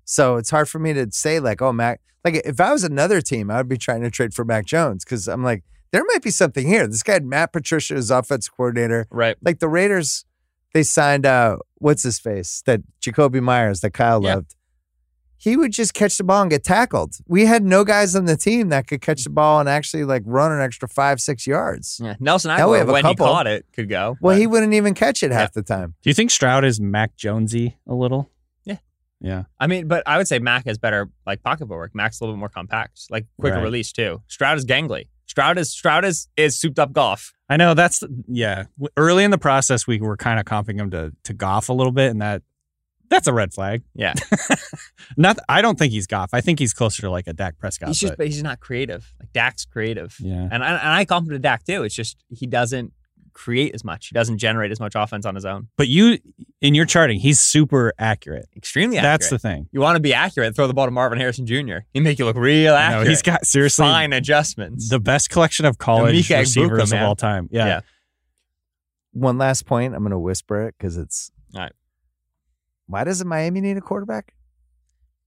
So 0.06 0.38
it's 0.38 0.50
hard 0.50 0.68
for 0.70 0.80
me 0.80 0.94
to 0.94 1.08
say 1.12 1.40
like, 1.40 1.62
oh, 1.62 1.72
Mac. 1.72 2.02
Like 2.24 2.42
if 2.46 2.60
I 2.60 2.72
was 2.74 2.84
another 2.84 3.22
team, 3.22 3.52
I 3.52 3.58
would 3.58 3.68
be 3.70 3.78
trying 3.78 4.02
to 4.02 4.10
trade 4.10 4.34
for 4.34 4.44
Mac 4.44 4.66
Jones 4.66 5.04
because 5.06 5.28
I'm 5.28 5.44
like, 5.44 5.64
there 5.92 6.04
might 6.08 6.24
be 6.24 6.32
something 6.32 6.68
here. 6.68 6.88
This 6.88 7.04
guy 7.04 7.14
had 7.14 7.26
Matt 7.26 7.54
Patricia 7.54 7.94
as 7.94 8.10
offensive 8.10 8.56
coordinator. 8.58 9.06
Right. 9.12 9.38
Like 9.44 9.60
the 9.60 9.70
Raiders, 9.70 10.26
they 10.74 10.82
signed 10.82 11.26
uh 11.28 11.58
what's 11.76 12.02
his 12.02 12.18
face 12.18 12.64
that 12.66 12.82
Jakobi 13.02 13.42
Meyers 13.42 13.82
that 13.82 13.92
Kyle 13.92 14.22
Yeah. 14.24 14.36
loved. 14.36 14.55
He 15.38 15.58
would 15.58 15.72
just 15.72 15.94
catch 15.94 16.18
the 16.18 16.24
ball 16.24 16.42
and 16.42 16.50
get 16.50 16.64
tackled. 16.64 17.16
We 17.28 17.46
had 17.46 17.64
no 17.64 17.84
guys 17.84 18.16
on 18.16 18.26
the 18.26 18.38
team 18.38 18.70
that 18.70 18.88
could 18.88 19.02
catch 19.02 19.24
the 19.24 19.30
ball 19.30 19.60
and 19.60 19.68
actually 19.70 20.04
like 20.06 20.24
run 20.26 20.52
an 20.52 20.62
extra 20.62 20.88
five, 20.88 21.20
six 21.22 21.46
yards. 21.46 22.00
Yeah. 22.04 22.16
Nelson 22.20 22.50
Now 22.56 22.72
we 22.72 22.78
have 22.78 22.90
a 22.90 22.94
when 22.94 23.02
couple. 23.04 23.26
he 23.28 23.32
caught 23.32 23.48
it, 23.48 23.66
could 23.74 23.90
go. 23.90 24.16
Well, 24.22 24.36
but- 24.36 24.40
he 24.40 24.48
wouldn't 24.48 24.74
even 24.74 24.94
catch 24.94 25.24
it 25.24 25.32
half 25.32 25.52
the 25.54 25.62
time. 25.64 25.94
Do 26.02 26.10
you 26.10 26.14
think 26.14 26.32
Stroud 26.32 26.64
is 26.66 26.80
Mac 26.80 27.16
Jonesy 27.18 27.78
a 27.88 27.94
little? 27.94 28.30
Yeah. 28.64 28.78
Yeah. 29.22 29.44
I 29.60 29.68
mean, 29.68 29.88
but 29.88 30.04
I 30.08 30.18
would 30.18 30.28
say 30.28 30.40
Mac 30.40 30.66
has 30.66 30.78
better 30.78 31.10
like 31.26 31.44
pocket 31.44 31.68
footwork. 31.68 31.94
Mac's 31.94 32.20
a 32.20 32.24
little 32.24 32.36
bit 32.36 32.40
more 32.40 32.50
compact, 32.50 33.02
like 33.10 33.26
quicker 33.40 33.58
Right. 33.58 33.64
release 33.64 33.92
too. 33.92 34.22
Stroud 34.28 34.58
is 34.58 34.66
gangly. 34.66 35.08
Stroud 35.28 35.58
is 35.58 35.70
Stroud 35.72 36.06
is 36.06 36.28
is 36.38 36.58
souped 36.58 36.80
up 36.80 36.94
Goff. 36.94 37.34
I 37.50 37.58
know 37.58 37.74
that's 37.74 38.04
yeah. 38.28 38.66
Early 38.96 39.24
in 39.24 39.32
the 39.32 39.38
process, 39.38 39.86
we 39.86 40.00
were 40.00 40.16
kind 40.18 40.40
of 40.40 40.46
comping 40.46 40.80
him 40.80 40.92
to 40.92 41.12
to 41.24 41.34
Goff 41.34 41.68
a 41.70 41.74
little 41.74 41.92
bit, 41.92 42.10
and 42.12 42.22
that 42.22 42.42
that's 43.10 43.28
a 43.28 43.34
red 43.34 43.54
flag. 43.54 43.84
Yeah. 43.94 44.14
Not, 45.18 45.38
I 45.48 45.62
don't 45.62 45.78
think 45.78 45.92
he's 45.94 46.08
Goff. 46.08 46.30
I 46.34 46.42
think 46.42 46.60
he's 46.60 46.74
closer 46.74 47.02
to 47.04 47.10
like 47.10 47.28
a 47.28 47.34
Dak 47.34 47.58
Prescott. 47.58 47.90
he's 47.90 48.00
just, 48.00 48.12
but- 48.14 48.18
but 48.18 48.28
he's 48.28 48.42
not 48.44 48.60
creative. 48.60 49.14
Like 49.20 49.32
Dak's 49.34 49.66
creative, 49.66 50.16
yeah. 50.20 50.48
and 50.52 50.64
I, 50.64 50.70
and 50.72 50.90
I 50.90 51.06
compliment 51.06 51.42
Dak 51.44 51.64
too. 51.66 51.84
It's 51.84 51.96
just 51.96 52.18
he 52.30 52.48
doesn't 52.48 52.92
create 53.34 53.76
as 53.76 53.84
much. 53.84 54.08
He 54.08 54.14
doesn't 54.14 54.38
generate 54.38 54.72
as 54.72 54.80
much 54.80 54.94
offense 54.96 55.26
on 55.26 55.36
his 55.36 55.44
own. 55.46 55.68
But 55.78 55.88
you 55.90 56.18
in 56.62 56.74
your 56.74 56.86
charting, 56.86 57.20
he's 57.20 57.40
super 57.40 57.94
accurate. 58.00 58.48
Extremely 58.56 58.98
accurate. 58.98 59.20
That's 59.20 59.30
the 59.30 59.40
thing. 59.40 59.68
you 59.72 59.82
want 59.82 59.98
to 59.98 60.00
be 60.02 60.14
accurate. 60.14 60.56
Throw 60.56 60.68
the 60.68 60.74
ball 60.74 60.86
to 60.86 60.92
Marvin 60.92 61.20
Harrison 61.20 61.46
Jr. 61.46 61.80
He 61.94 62.00
make 62.00 62.18
you 62.18 62.26
look 62.26 62.38
real 62.38 62.74
accurate. 62.74 63.04
No, 63.06 63.10
he's 63.10 63.22
got 63.22 63.46
seriously 63.46 63.84
fine 63.84 64.14
adjustments. 64.14 64.90
the 64.90 65.00
best 65.02 65.30
collection 65.30 65.66
of 65.66 65.78
college 65.78 66.16
Emeka 66.16 66.36
Egbuka, 66.36 66.40
receivers 66.40 66.92
of 66.94 67.00
all 67.02 67.16
time. 67.16 67.50
Yeah. 67.52 67.66
Yeah. 67.68 67.80
One 69.12 69.38
last 69.38 69.66
point. 69.66 69.94
I'm 69.94 70.02
going 70.02 70.12
to 70.12 70.20
whisper 70.20 70.68
it 70.68 70.76
because 70.78 70.98
it's. 70.98 71.32
All 72.88 72.94
right. 72.94 73.00
Why 73.00 73.04
doesn't 73.04 73.28
Miami 73.28 73.62
need 73.62 73.78
a 73.78 73.82
quarterback? 73.82 74.34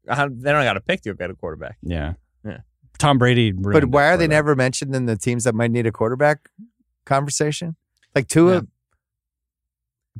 How- 0.08 0.28
they 0.28 0.52
don't 0.52 0.64
got 0.64 0.74
to 0.74 0.80
pick 0.80 1.02
to 1.02 1.14
get 1.14 1.30
a 1.30 1.34
quarterback. 1.34 1.76
Yeah. 1.82 2.14
Yeah. 2.44 2.58
Tom 2.98 3.18
Brady. 3.18 3.52
But 3.52 3.86
why 3.86 4.06
are 4.08 4.16
they 4.16 4.26
never 4.28 4.56
mentioned 4.56 4.94
in 4.94 5.06
the 5.06 5.16
teams 5.16 5.44
that 5.44 5.54
might 5.54 5.70
need 5.70 5.86
a 5.86 5.92
quarterback 5.92 6.48
conversation? 7.04 7.76
Like 8.14 8.26
Tua 8.28 8.54
Yeah. 8.54 8.60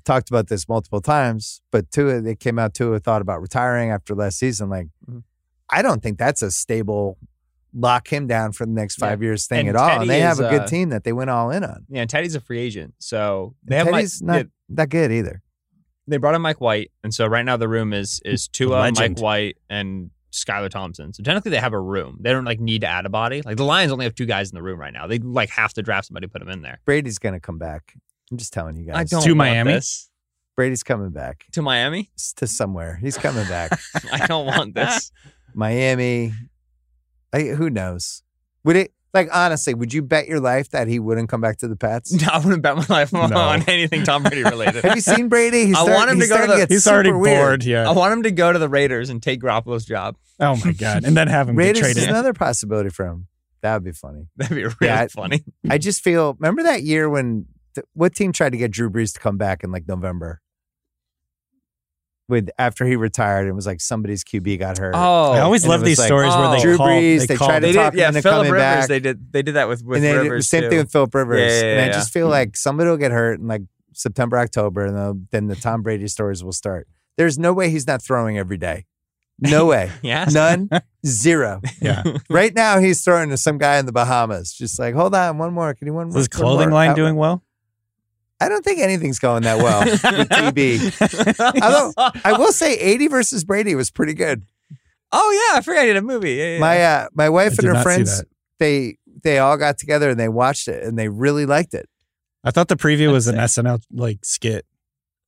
talked 0.04 0.28
about 0.30 0.48
this 0.48 0.68
multiple 0.68 1.00
times, 1.00 1.62
but 1.70 1.90
Tua, 1.90 2.20
they 2.20 2.34
came 2.36 2.58
out, 2.58 2.74
Tua 2.74 2.98
thought 3.00 3.22
about 3.22 3.40
retiring 3.40 3.90
after 3.90 4.14
last 4.14 4.38
season. 4.38 4.68
Like, 4.68 4.88
Mhm. 5.08 5.22
I 5.70 5.82
don't 5.82 6.02
think 6.02 6.18
that's 6.18 6.42
a 6.42 6.50
stable 6.50 7.18
lock 7.74 8.08
him 8.12 8.26
down 8.26 8.52
for 8.52 8.64
the 8.64 8.72
next 8.72 8.98
Yeah. 8.98 9.08
five 9.08 9.22
years 9.22 9.46
thing 9.46 9.68
And 9.68 9.76
at 9.76 9.76
all. 9.76 10.00
And 10.02 10.10
they 10.10 10.20
have 10.20 10.38
a 10.40 10.48
good 10.48 10.62
uh, 10.62 10.66
team 10.66 10.88
that 10.90 11.04
they 11.04 11.12
went 11.12 11.30
all 11.30 11.50
in 11.50 11.64
on. 11.64 11.84
Yeah, 11.88 12.02
and 12.02 12.10
Teddy's 12.10 12.34
a 12.34 12.40
free 12.40 12.58
agent, 12.60 12.94
so 12.98 13.54
And 13.66 13.74
have 13.74 13.88
Teddy's 13.88 14.22
Mike, 14.22 14.46
not 14.46 14.52
that 14.76 14.88
good 14.88 15.12
either. 15.12 15.42
They 16.08 16.16
brought 16.16 16.34
in 16.34 16.42
Mike 16.42 16.60
White, 16.60 16.90
and 17.04 17.12
so 17.14 17.26
right 17.26 17.44
now 17.44 17.56
the 17.56 17.68
room 17.68 17.92
is 17.92 18.20
is 18.24 18.48
Tua, 18.48 18.80
Legend. 18.80 19.16
Mike 19.16 19.22
White, 19.22 19.56
and 19.70 20.10
Skylar 20.32 20.68
Thompson. 20.70 21.12
So 21.12 21.22
technically 21.22 21.50
they 21.52 21.58
have 21.58 21.72
a 21.72 21.80
room. 21.80 22.18
They 22.20 22.30
don't 22.32 22.44
like 22.44 22.60
need 22.60 22.80
to 22.82 22.86
add 22.86 23.06
a 23.06 23.08
body. 23.08 23.42
Like 23.42 23.56
the 23.56 23.64
Lions 23.64 23.92
only 23.92 24.04
have 24.04 24.14
two 24.14 24.26
guys 24.26 24.50
in 24.50 24.54
the 24.56 24.62
room 24.62 24.78
right 24.78 24.92
now. 24.92 25.06
They 25.06 25.18
like 25.18 25.50
have 25.50 25.72
to 25.74 25.82
draft 25.82 26.06
somebody 26.08 26.26
put 26.26 26.40
them 26.40 26.48
in 26.48 26.62
there. 26.62 26.80
Brady's 26.84 27.18
going 27.18 27.34
to 27.34 27.40
come 27.40 27.58
back. 27.58 27.94
I'm 28.30 28.36
just 28.36 28.52
telling 28.52 28.76
you 28.76 28.84
guys. 28.84 28.96
I 28.96 29.04
don't 29.04 29.22
To 29.22 29.30
want 29.30 29.38
Miami? 29.38 29.72
this. 29.72 30.10
Brady's 30.54 30.82
coming 30.82 31.10
back 31.10 31.46
to 31.52 31.62
Miami. 31.62 32.10
S- 32.16 32.32
to 32.34 32.46
somewhere. 32.46 32.96
He's 33.00 33.16
coming 33.16 33.46
back. 33.48 33.78
I 34.12 34.26
don't 34.26 34.44
want 34.44 34.74
this. 34.74 35.12
Miami. 35.54 36.32
I, 37.32 37.40
who 37.42 37.70
knows? 37.70 38.22
Would 38.64 38.76
it 38.76 38.92
like 39.14 39.28
honestly? 39.32 39.74
Would 39.74 39.92
you 39.92 40.02
bet 40.02 40.26
your 40.28 40.40
life 40.40 40.70
that 40.70 40.86
he 40.88 40.98
wouldn't 40.98 41.28
come 41.28 41.40
back 41.40 41.58
to 41.58 41.68
the 41.68 41.76
Pats? 41.76 42.12
No, 42.22 42.28
I 42.32 42.38
wouldn't 42.38 42.62
bet 42.62 42.76
my 42.76 42.84
life 42.88 43.14
on 43.14 43.30
No. 43.30 43.50
anything 43.66 44.04
Tom 44.04 44.22
Brady 44.22 44.42
related. 44.44 44.84
Have 44.84 44.94
you 44.96 45.00
seen 45.00 45.28
Brady? 45.28 45.66
He's 45.66 45.76
I 45.76 45.82
start- 45.82 45.96
want 45.96 46.10
him 46.10 46.20
to 46.20 46.26
go 46.26 46.36
to 46.36 46.42
starting 46.44 46.50
the- 46.56 46.62
get 46.62 46.70
He's 46.70 46.86
already 46.86 47.08
super 47.08 47.18
weird. 47.18 47.60
bored. 47.64 47.72
I 47.74 47.90
want 47.92 48.12
him 48.12 48.22
to 48.24 48.30
go 48.30 48.52
to 48.52 48.58
the 48.58 48.68
Raiders 48.68 49.10
and 49.10 49.22
take 49.22 49.40
Garoppolo's 49.40 49.84
job. 49.84 50.16
Oh 50.40 50.56
my 50.64 50.72
god. 50.72 51.04
And 51.04 51.16
then 51.16 51.28
have 51.28 51.48
him 51.48 51.56
get 51.56 51.60
Raiders 51.62 51.86
is 51.88 51.94
traded. 51.94 52.10
another 52.10 52.32
possibility 52.32 52.90
for 52.90 53.06
him. 53.06 53.26
That 53.62 53.74
would 53.74 53.84
be 53.84 53.92
funny. 53.92 54.28
That'd 54.36 54.56
be 54.56 54.62
really 54.64 54.76
Yeah, 54.82 55.00
I- 55.02 55.08
funny. 55.08 55.42
I 55.68 55.78
just 55.78 56.02
feel. 56.02 56.34
Remember 56.38 56.62
that 56.64 56.82
year 56.82 57.08
when 57.08 57.46
th- 57.74 57.86
what 57.94 58.14
team 58.14 58.32
tried 58.32 58.50
to 58.52 58.58
get 58.58 58.70
Drew 58.70 58.90
Brees 58.90 59.14
to 59.14 59.20
come 59.20 59.36
back 59.36 59.64
in 59.64 59.72
like 59.72 59.88
November? 59.88 60.40
With 62.28 62.50
after 62.58 62.84
he 62.84 62.94
retired, 62.96 63.48
it 63.48 63.52
was 63.52 63.66
like 63.66 63.80
somebody's 63.80 64.22
QB 64.22 64.58
got 64.58 64.76
hurt. 64.76 64.94
Oh, 64.94 65.32
I 65.32 65.40
always 65.40 65.66
love 65.66 65.82
these 65.82 65.98
like, 65.98 66.08
stories 66.08 66.34
where 66.34 66.44
oh, 66.44 66.50
they 66.52 66.60
Drew 66.60 66.76
call, 66.76 66.88
Brees, 66.88 67.20
They, 67.20 67.26
they 67.26 67.36
call 67.36 67.48
tried 67.48 67.60
to 67.60 67.66
they 67.68 67.72
talk 67.72 67.92
did. 67.92 67.98
him 67.98 68.00
Yeah, 68.02 68.08
into 68.08 68.22
Philip 68.22 68.36
coming 68.38 68.52
Rivers. 68.52 68.62
back. 68.62 68.88
They 68.88 69.00
did. 69.00 69.32
They 69.32 69.42
did 69.42 69.54
that 69.54 69.66
with 69.68 69.82
with 69.82 69.96
and 69.96 70.04
then 70.04 70.16
it- 70.16 70.20
Rivers 70.28 70.46
same 70.48 70.62
too. 70.64 70.68
thing 70.68 70.78
with 70.78 70.92
Philip 70.92 71.14
Rivers. 71.14 71.40
Yeah, 71.40 71.60
yeah, 71.62 71.70
and 71.72 71.80
I 71.80 71.86
yeah. 71.86 71.92
just 71.92 72.12
feel 72.12 72.28
like 72.28 72.54
somebody 72.56 72.90
will 72.90 72.98
get 72.98 73.12
hurt 73.12 73.40
in 73.40 73.46
like 73.46 73.62
September, 73.94 74.38
October, 74.38 74.84
and 74.84 74.94
then- 74.96 75.26
then 75.30 75.46
the 75.46 75.56
Tom 75.56 75.82
Brady 75.82 76.06
stories 76.08 76.44
will 76.44 76.52
start. 76.52 76.86
There's 77.16 77.38
no 77.38 77.54
way 77.54 77.70
he's 77.70 77.86
not 77.86 78.02
throwing 78.02 78.36
every 78.36 78.58
day. 78.58 78.84
No 79.38 79.64
way. 79.72 79.90
yeah. 80.02 80.26
None. 80.30 80.68
Zero. 81.06 81.62
Yeah. 81.80 82.02
Right 82.28 82.54
now, 82.54 82.78
he's 82.78 83.02
throwing 83.02 83.30
to 83.30 83.38
some 83.38 83.56
guy 83.56 83.78
in 83.78 83.86
the 83.86 83.92
Bahamas. 83.92 84.52
Just 84.52 84.78
like, 84.78 84.94
hold 84.94 85.14
on, 85.14 85.38
one 85.38 85.54
more. 85.54 85.72
Can 85.74 85.86
you 85.86 85.94
one 85.94 86.08
Is 86.08 86.14
more? 86.14 86.18
his 86.20 86.28
clothing 86.28 86.68
more? 86.68 86.74
line 86.78 86.90
I- 86.90 86.94
doing 86.94 87.16
well? 87.16 87.42
I 88.40 88.48
don't 88.48 88.64
think 88.64 88.78
anything's 88.80 89.18
going 89.18 89.42
that 89.42 89.58
well 89.58 89.80
with 89.84 90.00
TB. 90.28 91.62
Although 91.62 91.92
I 92.24 92.32
will 92.38 92.52
say, 92.52 92.74
80 92.74 93.08
versus 93.08 93.44
Brady 93.44 93.74
was 93.74 93.90
pretty 93.90 94.14
good. 94.14 94.42
oh 95.12 95.48
yeah, 95.50 95.58
I 95.58 95.60
forgot 95.62 95.80
he 95.82 95.86
did 95.88 95.96
a 95.96 96.02
movie. 96.02 96.32
Yeah, 96.34 96.52
yeah. 96.54 96.58
My 96.60 96.82
uh, 96.82 97.08
my 97.14 97.28
wife 97.28 97.52
I 97.52 97.66
and 97.66 97.76
her 97.76 97.82
friends, 97.82 98.22
they 98.58 98.98
they 99.22 99.38
all 99.38 99.56
got 99.56 99.78
together 99.78 100.10
and 100.10 100.20
they 100.20 100.28
watched 100.28 100.68
it 100.68 100.84
and 100.84 100.98
they 100.98 101.08
really 101.08 101.46
liked 101.46 101.74
it. 101.74 101.88
I 102.44 102.50
thought 102.52 102.68
the 102.68 102.76
preview 102.76 103.10
was 103.10 103.26
an 103.26 103.36
That's 103.36 103.58
SNL 103.58 103.82
like 103.92 104.24
skit. 104.24 104.64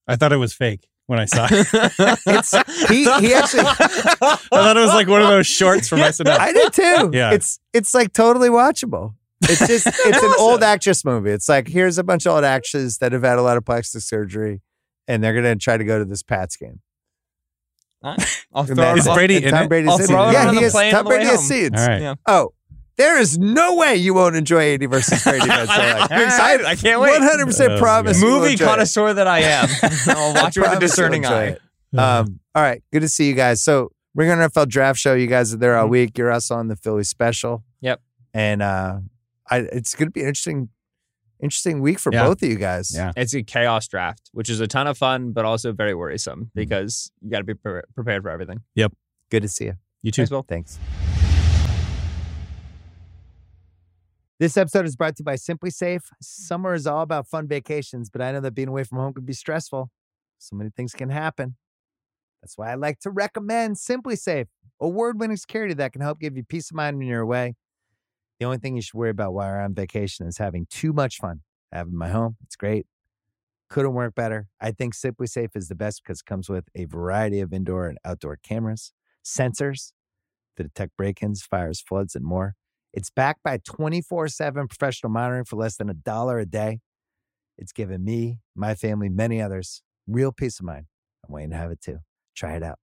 I 0.06 0.16
thought 0.16 0.32
it 0.32 0.36
was 0.36 0.52
fake 0.54 0.86
when 1.06 1.18
I 1.18 1.24
saw 1.24 1.48
it. 1.50 1.66
It's 2.26 2.88
he 2.88 3.02
he 3.26 3.34
actually 3.34 3.64
I 3.64 4.36
thought 4.50 4.76
it 4.76 4.80
was 4.80 4.94
like 4.94 5.08
one 5.08 5.20
of 5.22 5.28
those 5.28 5.46
shorts 5.46 5.88
from 5.88 5.98
SNL. 5.98 6.38
I 6.38 6.52
did 6.52 6.72
too. 6.72 7.10
Yeah. 7.12 7.32
It's 7.32 7.58
it's 7.72 7.92
like 7.94 8.12
totally 8.12 8.48
watchable. 8.48 9.14
It's 9.42 9.66
just 9.66 9.86
it's 10.06 10.22
an 10.22 10.32
old 10.38 10.62
actress 10.62 11.04
movie. 11.04 11.30
It's 11.30 11.48
like 11.48 11.68
here's 11.68 11.98
a 11.98 12.04
bunch 12.04 12.26
of 12.26 12.34
old 12.34 12.44
actresses 12.44 12.98
that 12.98 13.12
have 13.12 13.22
had 13.22 13.38
a 13.38 13.42
lot 13.42 13.56
of 13.56 13.64
plastic 13.64 14.02
surgery 14.02 14.60
and 15.08 15.22
they're 15.24 15.34
gonna 15.34 15.56
try 15.56 15.76
to 15.76 15.84
go 15.84 15.98
to 15.98 16.04
this 16.04 16.22
Pats 16.22 16.56
game. 16.56 16.80
I'll 18.02 18.64
throw 18.64 18.94
Is 18.94 19.06
it. 19.06 19.10
it. 19.10 19.14
Brady 19.14 19.36
in 19.44 19.50
Tom 19.50 19.64
it? 19.64 19.68
Brady's 19.68 19.90
I'll 19.90 19.96
in 19.96 20.02
it. 20.04 20.10
it 20.10 20.32
Yeah, 20.32 20.52
he 20.52 20.58
is. 20.64 20.72
Tom 20.72 20.82
on 20.82 21.04
the 21.04 21.10
way 21.10 21.16
Brady 21.16 21.30
has 21.30 21.46
seeds. 21.46 21.80
All 21.80 21.86
right. 21.88 22.00
Yeah. 22.00 22.14
Oh, 22.26 22.52
there 22.96 23.18
is 23.18 23.38
no 23.38 23.76
way 23.76 23.96
you 23.96 24.14
won't 24.14 24.36
enjoy 24.36 24.60
80 24.60 24.86
versus 24.86 25.22
Brady. 25.24 25.46
That's 25.46 25.70
all 25.70 25.80
I'm, 25.80 26.08
right. 26.10 26.22
Excited. 26.26 26.66
I 26.66 26.76
can't 26.76 27.00
wait. 27.00 27.20
100% 27.20 27.76
Oh, 27.76 27.78
promise. 27.78 28.20
you 28.20 28.26
Movie 28.28 28.52
enjoy 28.52 28.64
it. 28.64 28.68
connoisseur 28.68 29.14
that 29.14 29.26
I 29.26 29.40
am. 29.40 29.68
I'll 30.08 30.34
watch 30.34 30.56
it 30.56 30.60
with 30.60 30.68
a 30.68 30.72
you'll 30.72 30.80
discerning 30.80 31.24
enjoy 31.24 31.34
eye. 31.34 31.56
it. 31.92 31.98
Um, 31.98 32.40
all 32.54 32.62
right, 32.62 32.82
good 32.92 33.00
to 33.00 33.08
see 33.08 33.26
you 33.28 33.34
guys. 33.34 33.62
So 33.62 33.90
Ringer 34.14 34.36
NFL 34.36 34.68
Draft 34.68 34.98
Show. 34.98 35.14
You 35.14 35.26
guys 35.26 35.52
are 35.54 35.56
there 35.56 35.76
all 35.76 35.86
Mhm. 35.86 35.90
week. 35.90 36.18
You're 36.18 36.30
also 36.30 36.54
on 36.56 36.68
the 36.68 36.76
Philly 36.76 37.04
special. 37.04 37.64
Yep. 37.80 38.00
And 38.34 38.62
uh, 38.62 38.98
I, 39.50 39.58
it's 39.58 39.94
going 39.94 40.08
to 40.08 40.12
be 40.12 40.20
an 40.20 40.28
interesting, 40.28 40.68
interesting 41.42 41.80
week 41.80 41.98
for 41.98 42.12
Yeah. 42.12 42.24
both 42.26 42.42
of 42.42 42.48
you 42.48 42.56
guys. 42.56 42.94
Yeah. 42.94 43.12
It's 43.16 43.34
a 43.34 43.42
chaos 43.42 43.88
draft, 43.88 44.30
which 44.32 44.48
is 44.48 44.60
a 44.60 44.66
ton 44.66 44.86
of 44.86 44.96
fun, 44.96 45.32
but 45.32 45.44
also 45.44 45.72
very 45.72 45.90
Mm-hmm. 45.90 45.98
worrisome 45.98 46.50
because 46.54 47.10
you 47.20 47.30
got 47.30 47.38
to 47.38 47.44
be 47.44 47.54
pre- 47.54 47.82
prepared 47.94 48.22
for 48.22 48.30
everything. 48.30 48.60
Yep. 48.74 48.92
Good 49.30 49.42
to 49.42 49.48
see 49.48 49.64
you. 49.66 49.74
You 50.02 50.10
too. 50.12 50.22
Thanks, 50.22 50.30
Will. 50.30 50.42
Thanks. 50.42 50.78
This 54.38 54.56
episode 54.56 54.86
is 54.86 54.96
brought 54.96 55.16
to 55.16 55.20
you 55.20 55.24
by 55.26 55.34
SimpliSafe. 55.34 56.00
Summer 56.22 56.72
is 56.72 56.86
all 56.86 57.02
about 57.02 57.26
fun 57.26 57.46
vacations, 57.46 58.08
but 58.08 58.22
I 58.22 58.32
know 58.32 58.40
that 58.40 58.54
being 58.54 58.68
away 58.68 58.84
from 58.84 58.98
home 58.98 59.12
can 59.12 59.24
be 59.26 59.34
stressful. 59.34 59.90
So 60.38 60.56
many 60.56 60.70
things 60.74 60.92
can 60.94 61.10
happen. 61.10 61.56
That's 62.40 62.56
why 62.56 62.70
I 62.72 62.74
like 62.76 63.00
to 63.00 63.10
recommend 63.10 63.76
SimpliSafe, 63.76 64.46
award 64.80 65.20
winning 65.20 65.36
security 65.36 65.74
that 65.74 65.92
can 65.92 66.00
help 66.00 66.18
give 66.20 66.38
you 66.38 66.42
peace 66.42 66.70
of 66.70 66.76
mind 66.76 66.96
when 66.96 67.06
you're 67.06 67.20
away. 67.20 67.54
The 68.40 68.46
only 68.46 68.58
thing 68.58 68.74
you 68.74 68.82
should 68.82 68.94
worry 68.94 69.10
about 69.10 69.34
while 69.34 69.48
you're 69.48 69.60
on 69.60 69.74
vacation 69.74 70.26
is 70.26 70.38
having 70.38 70.66
too 70.70 70.94
much 70.94 71.18
fun. 71.18 71.42
Having 71.72 71.96
my 71.96 72.08
home, 72.08 72.36
it's 72.42 72.56
great. 72.56 72.86
Couldn't 73.68 73.92
work 73.92 74.14
better. 74.14 74.48
I 74.60 74.72
think 74.72 74.94
SimpliSafe 74.94 75.54
is 75.54 75.68
the 75.68 75.74
best 75.76 76.02
because 76.02 76.20
it 76.20 76.24
comes 76.24 76.48
with 76.48 76.64
a 76.74 76.86
variety 76.86 77.40
of 77.40 77.52
indoor 77.52 77.86
and 77.86 77.98
outdoor 78.04 78.38
cameras, 78.42 78.92
sensors 79.24 79.92
to 80.56 80.64
detect 80.64 80.96
break 80.96 81.22
ins, 81.22 81.42
fires, 81.42 81.80
floods, 81.80 82.16
and 82.16 82.24
more. 82.24 82.54
It's 82.92 83.10
backed 83.10 83.42
by 83.44 83.58
24 83.58 84.28
7 84.28 84.66
professional 84.66 85.12
monitoring 85.12 85.44
for 85.44 85.56
less 85.56 85.76
than 85.76 85.88
a 85.88 85.94
dollar 85.94 86.40
a 86.40 86.46
day. 86.46 86.80
It's 87.58 87.72
given 87.72 88.02
me, 88.04 88.38
my 88.56 88.74
family, 88.74 89.10
many 89.10 89.40
others 89.40 89.82
real 90.08 90.32
peace 90.32 90.58
of 90.58 90.66
mind. 90.66 90.86
I'm 91.26 91.32
waiting 91.32 91.50
to 91.50 91.56
have 91.56 91.70
it 91.70 91.80
too. 91.80 91.98
Try 92.34 92.56
it 92.56 92.62
out. 92.62 92.78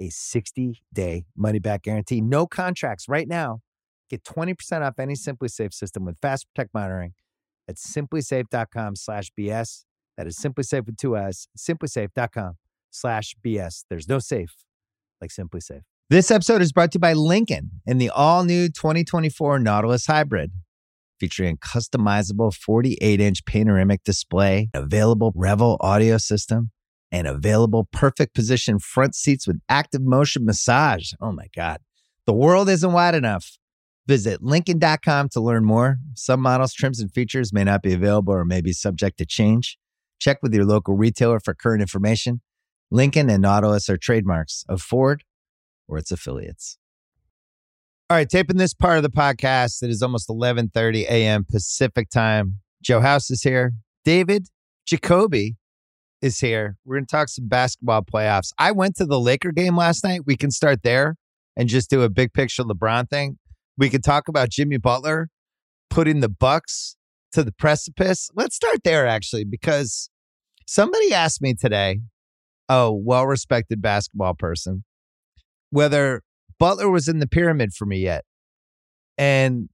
A 0.00 0.08
60 0.08 0.82
day 0.92 1.26
money 1.36 1.58
back 1.58 1.82
guarantee, 1.82 2.20
no 2.20 2.46
contracts 2.46 3.08
right 3.08 3.28
now. 3.28 3.60
Get 4.12 4.24
20% 4.24 4.82
off 4.82 4.98
any 4.98 5.14
SimpliSafe 5.14 5.72
system 5.72 6.04
with 6.04 6.18
Fast 6.20 6.46
Protect 6.52 6.74
monitoring 6.74 7.14
at 7.66 7.76
simplisafe.com 7.76 8.94
slash 8.94 9.32
BS. 9.40 9.84
That 10.18 10.26
is 10.26 10.36
SimpliSafe 10.36 10.84
with 10.84 10.98
two 10.98 11.16
S, 11.16 11.48
simplisafe.com 11.56 12.58
slash 12.90 13.34
BS. 13.42 13.84
There's 13.88 14.10
no 14.10 14.18
safe 14.18 14.54
like 15.22 15.30
SimpliSafe. 15.30 15.80
This 16.10 16.30
episode 16.30 16.60
is 16.60 16.72
brought 16.72 16.92
to 16.92 16.96
you 16.96 17.00
by 17.00 17.14
Lincoln 17.14 17.70
and 17.86 17.98
the 17.98 18.10
all 18.10 18.44
new 18.44 18.68
2024 18.68 19.58
Nautilus 19.58 20.04
Hybrid. 20.04 20.52
Featuring 21.18 21.54
a 21.54 21.66
customizable 21.66 22.52
48 22.52 23.18
inch 23.18 23.46
panoramic 23.46 24.04
display, 24.04 24.68
available 24.74 25.32
Revel 25.34 25.78
audio 25.80 26.18
system, 26.18 26.70
and 27.10 27.26
available 27.26 27.88
perfect 27.90 28.34
position 28.34 28.78
front 28.78 29.14
seats 29.14 29.46
with 29.46 29.62
active 29.70 30.02
motion 30.02 30.44
massage. 30.44 31.12
Oh 31.18 31.32
my 31.32 31.46
God. 31.56 31.78
The 32.26 32.34
world 32.34 32.68
isn't 32.68 32.92
wide 32.92 33.14
enough. 33.14 33.56
Visit 34.06 34.42
Lincoln.com 34.42 35.28
to 35.30 35.40
learn 35.40 35.64
more. 35.64 35.98
Some 36.14 36.40
models, 36.40 36.74
trims, 36.74 37.00
and 37.00 37.12
features 37.12 37.52
may 37.52 37.64
not 37.64 37.82
be 37.82 37.92
available 37.92 38.34
or 38.34 38.44
may 38.44 38.60
be 38.60 38.72
subject 38.72 39.18
to 39.18 39.26
change. 39.26 39.78
Check 40.18 40.38
with 40.42 40.54
your 40.54 40.64
local 40.64 40.96
retailer 40.96 41.40
for 41.40 41.54
current 41.54 41.82
information. 41.82 42.40
Lincoln 42.90 43.30
and 43.30 43.42
Nautilus 43.42 43.88
are 43.88 43.96
trademarks 43.96 44.64
of 44.68 44.82
Ford 44.82 45.24
or 45.88 45.98
its 45.98 46.10
affiliates. 46.10 46.78
All 48.10 48.16
right, 48.16 48.28
taping 48.28 48.58
this 48.58 48.74
part 48.74 48.98
of 48.98 49.02
the 49.02 49.10
podcast. 49.10 49.82
It 49.82 49.88
is 49.88 50.02
almost 50.02 50.28
11:30 50.28 51.04
a.m. 51.04 51.44
Pacific 51.50 52.10
time. 52.10 52.58
Joe 52.82 53.00
House 53.00 53.30
is 53.30 53.42
here. 53.42 53.72
David 54.04 54.48
Jacoby 54.86 55.56
is 56.20 56.40
here. 56.40 56.76
We're 56.84 56.96
going 56.96 57.06
to 57.06 57.10
talk 57.10 57.28
some 57.28 57.48
basketball 57.48 58.02
playoffs. 58.02 58.52
I 58.58 58.72
went 58.72 58.96
to 58.96 59.06
the 59.06 59.18
Laker 59.18 59.52
game 59.52 59.76
last 59.76 60.04
night. 60.04 60.22
We 60.26 60.36
can 60.36 60.50
start 60.50 60.82
there 60.82 61.16
and 61.56 61.68
just 61.68 61.88
do 61.88 62.02
a 62.02 62.10
big 62.10 62.32
picture 62.32 62.62
LeBron 62.62 63.08
thing. 63.08 63.38
We 63.78 63.90
could 63.90 64.04
talk 64.04 64.28
about 64.28 64.50
Jimmy 64.50 64.76
Butler 64.76 65.28
putting 65.90 66.20
the 66.20 66.28
Bucks 66.28 66.96
to 67.32 67.42
the 67.42 67.52
precipice. 67.52 68.30
Let's 68.34 68.56
start 68.56 68.84
there 68.84 69.06
actually 69.06 69.44
because 69.44 70.10
somebody 70.66 71.12
asked 71.12 71.42
me 71.42 71.54
today, 71.54 72.00
a 72.68 72.92
well-respected 72.92 73.82
basketball 73.82 74.34
person, 74.34 74.84
whether 75.70 76.22
Butler 76.58 76.90
was 76.90 77.08
in 77.08 77.18
the 77.18 77.26
pyramid 77.26 77.72
for 77.74 77.86
me 77.86 77.98
yet. 77.98 78.24
And 79.18 79.68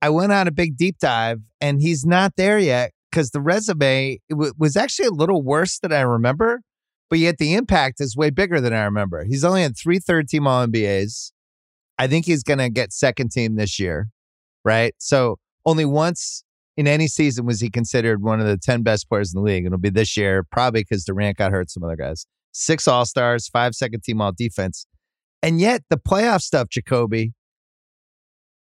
I 0.00 0.08
went 0.08 0.32
on 0.32 0.48
a 0.48 0.52
big 0.52 0.76
deep 0.76 0.98
dive 0.98 1.40
and 1.60 1.80
he's 1.80 2.06
not 2.06 2.32
there 2.36 2.58
yet 2.58 2.92
because 3.10 3.30
the 3.30 3.40
resume 3.40 4.18
w- 4.30 4.52
was 4.56 4.76
actually 4.76 5.08
a 5.08 5.12
little 5.12 5.42
worse 5.42 5.78
than 5.78 5.92
I 5.92 6.00
remember, 6.00 6.62
but 7.10 7.18
yet 7.18 7.38
the 7.38 7.54
impact 7.54 8.00
is 8.00 8.16
way 8.16 8.30
bigger 8.30 8.60
than 8.60 8.72
I 8.72 8.84
remember. 8.84 9.24
He's 9.24 9.44
only 9.44 9.62
had 9.62 9.76
three 9.76 9.98
third 9.98 10.28
team 10.28 10.46
All 10.46 10.66
NBAs. 10.66 11.32
I 12.00 12.06
think 12.06 12.24
he's 12.24 12.42
going 12.42 12.60
to 12.60 12.70
get 12.70 12.94
second 12.94 13.30
team 13.30 13.56
this 13.56 13.78
year, 13.78 14.08
right? 14.64 14.94
So 14.96 15.38
only 15.66 15.84
once 15.84 16.44
in 16.78 16.86
any 16.88 17.06
season 17.06 17.44
was 17.44 17.60
he 17.60 17.68
considered 17.68 18.22
one 18.22 18.40
of 18.40 18.46
the 18.46 18.56
10 18.56 18.82
best 18.82 19.06
players 19.06 19.34
in 19.34 19.38
the 19.38 19.44
league. 19.44 19.66
It'll 19.66 19.76
be 19.76 19.90
this 19.90 20.16
year, 20.16 20.42
probably 20.50 20.80
because 20.80 21.04
Durant 21.04 21.36
got 21.36 21.52
hurt, 21.52 21.68
some 21.68 21.84
other 21.84 21.96
guys. 21.96 22.24
Six 22.52 22.88
All 22.88 23.04
Stars, 23.04 23.48
five 23.48 23.74
second 23.74 24.02
team 24.02 24.22
All 24.22 24.32
Defense. 24.32 24.86
And 25.42 25.60
yet 25.60 25.82
the 25.90 25.98
playoff 25.98 26.40
stuff, 26.40 26.70
Jacoby, 26.70 27.34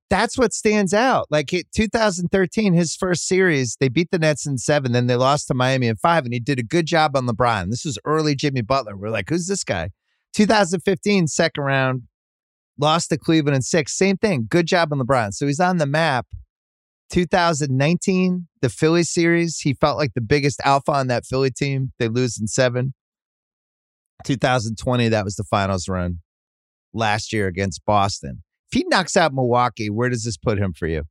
that's 0.08 0.38
what 0.38 0.54
stands 0.54 0.94
out. 0.94 1.26
Like 1.28 1.50
2013, 1.74 2.72
his 2.72 2.96
first 2.96 3.28
series, 3.28 3.76
they 3.80 3.90
beat 3.90 4.10
the 4.10 4.18
Nets 4.18 4.46
in 4.46 4.56
seven, 4.56 4.92
then 4.92 5.08
they 5.08 5.16
lost 5.16 5.48
to 5.48 5.54
Miami 5.54 5.88
in 5.88 5.96
five, 5.96 6.24
and 6.24 6.32
he 6.32 6.40
did 6.40 6.58
a 6.58 6.62
good 6.62 6.86
job 6.86 7.14
on 7.14 7.26
LeBron. 7.26 7.68
This 7.68 7.84
was 7.84 7.98
early 8.06 8.34
Jimmy 8.34 8.62
Butler. 8.62 8.96
We're 8.96 9.10
like, 9.10 9.28
who's 9.28 9.46
this 9.46 9.62
guy? 9.62 9.90
2015, 10.32 11.26
second 11.26 11.64
round, 11.64 12.04
lost 12.80 13.10
to 13.10 13.18
Cleveland 13.18 13.56
in 13.56 13.62
six. 13.62 13.96
Same 13.96 14.16
thing. 14.16 14.46
Good 14.48 14.66
job 14.66 14.92
on 14.92 14.98
LeBron. 14.98 15.32
So 15.34 15.46
he's 15.46 15.60
on 15.60 15.76
the 15.78 15.86
map. 15.86 16.26
2019, 17.10 18.46
the 18.62 18.68
Philly 18.68 19.02
series, 19.02 19.58
he 19.58 19.74
felt 19.74 19.98
like 19.98 20.12
the 20.14 20.20
biggest 20.20 20.60
alpha 20.64 20.92
on 20.92 21.08
that 21.08 21.26
Philly 21.26 21.50
team. 21.50 21.92
They 21.98 22.08
lose 22.08 22.38
in 22.40 22.46
seven. 22.46 22.94
2020, 24.24 25.08
that 25.08 25.24
was 25.24 25.34
the 25.36 25.44
finals 25.44 25.88
run 25.88 26.20
last 26.92 27.32
year 27.32 27.46
against 27.46 27.84
Boston. 27.84 28.42
If 28.70 28.78
he 28.78 28.84
knocks 28.88 29.16
out 29.16 29.32
Milwaukee, 29.34 29.90
where 29.90 30.08
does 30.08 30.24
this 30.24 30.36
put 30.36 30.58
him 30.58 30.72
for 30.72 30.86
you? 30.86 31.04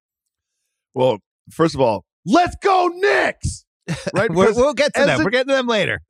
Well, 0.93 1.17
first 1.51 1.75
of 1.75 1.81
all, 1.81 2.05
let's 2.25 2.55
go 2.61 2.89
Knicks. 2.93 3.65
Right? 4.13 4.29
Because- 4.29 4.55
we'll 4.55 4.73
get 4.75 4.93
to 4.93 5.03
them. 5.05 5.21
a- 5.21 5.23
We're 5.23 5.31
getting 5.31 5.47
to 5.49 5.55
them 5.55 5.67
later. 5.67 6.01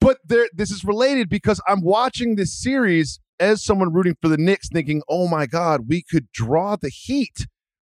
but 0.00 0.18
there, 0.24 0.48
this 0.54 0.70
is 0.70 0.84
related 0.84 1.28
because 1.28 1.60
I'm 1.66 1.82
watching 1.82 2.36
this 2.36 2.56
series 2.56 3.18
as 3.40 3.64
someone 3.64 3.92
rooting 3.92 4.16
for 4.20 4.28
the 4.28 4.36
Knicks, 4.36 4.68
thinking, 4.68 5.02
"Oh 5.08 5.28
my 5.28 5.46
God, 5.46 5.88
we 5.88 6.02
could 6.02 6.30
draw 6.32 6.76
the 6.76 6.90
Heat." 6.90 7.46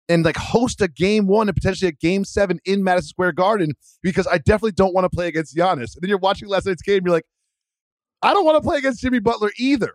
and 0.10 0.26
like 0.26 0.36
host 0.36 0.82
a 0.82 0.90
game 0.90 1.26
one 1.26 1.48
and 1.48 1.56
potentially 1.56 1.88
a 1.88 1.94
game 1.94 2.26
seven 2.26 2.60
in 2.66 2.84
Madison 2.84 3.08
Square 3.08 3.32
Garden 3.32 3.72
because 4.02 4.28
I 4.28 4.40
definitely 4.40 4.74
don't 4.74 4.94
want 4.94 5.06
to 5.06 5.10
play 5.10 5.30
against 5.30 5.56
Giannis. 5.56 5.96
And 5.96 6.02
then 6.02 6.10
you're 6.10 6.18
watching 6.18 6.50
last 6.50 6.66
night's 6.66 6.82
game, 6.82 7.04
you're 7.06 7.14
like, 7.14 7.26
I 8.22 8.34
don't 8.34 8.44
want 8.46 8.62
to 8.62 8.68
play 8.68 8.78
against 8.78 9.00
Jimmy 9.00 9.20
Butler 9.20 9.52
either. 9.58 9.94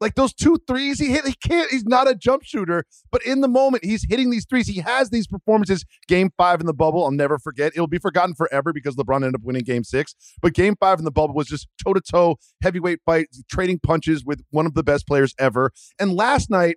Like 0.00 0.14
those 0.14 0.32
two 0.32 0.58
threes 0.66 0.98
he 0.98 1.06
hit, 1.06 1.26
he 1.26 1.34
can't, 1.34 1.70
he's 1.70 1.84
not 1.84 2.08
a 2.08 2.14
jump 2.14 2.42
shooter, 2.42 2.84
but 3.10 3.22
in 3.24 3.40
the 3.40 3.48
moment, 3.48 3.84
he's 3.84 4.04
hitting 4.08 4.30
these 4.30 4.46
threes. 4.46 4.66
He 4.66 4.80
has 4.80 5.10
these 5.10 5.26
performances. 5.26 5.84
Game 6.08 6.30
five 6.36 6.60
in 6.60 6.66
the 6.66 6.74
bubble, 6.74 7.04
I'll 7.04 7.10
never 7.10 7.38
forget. 7.38 7.72
It'll 7.74 7.86
be 7.86 7.98
forgotten 7.98 8.34
forever 8.34 8.72
because 8.72 8.96
LeBron 8.96 9.16
ended 9.16 9.36
up 9.36 9.42
winning 9.42 9.62
game 9.62 9.84
six. 9.84 10.14
But 10.40 10.54
game 10.54 10.76
five 10.78 10.98
in 10.98 11.04
the 11.04 11.10
bubble 11.10 11.34
was 11.34 11.46
just 11.46 11.68
toe 11.82 11.92
to 11.92 12.00
toe, 12.00 12.36
heavyweight 12.62 13.00
fight, 13.04 13.28
trading 13.50 13.80
punches 13.80 14.24
with 14.24 14.42
one 14.50 14.66
of 14.66 14.74
the 14.74 14.82
best 14.82 15.06
players 15.06 15.34
ever. 15.38 15.70
And 15.98 16.14
last 16.14 16.50
night, 16.50 16.76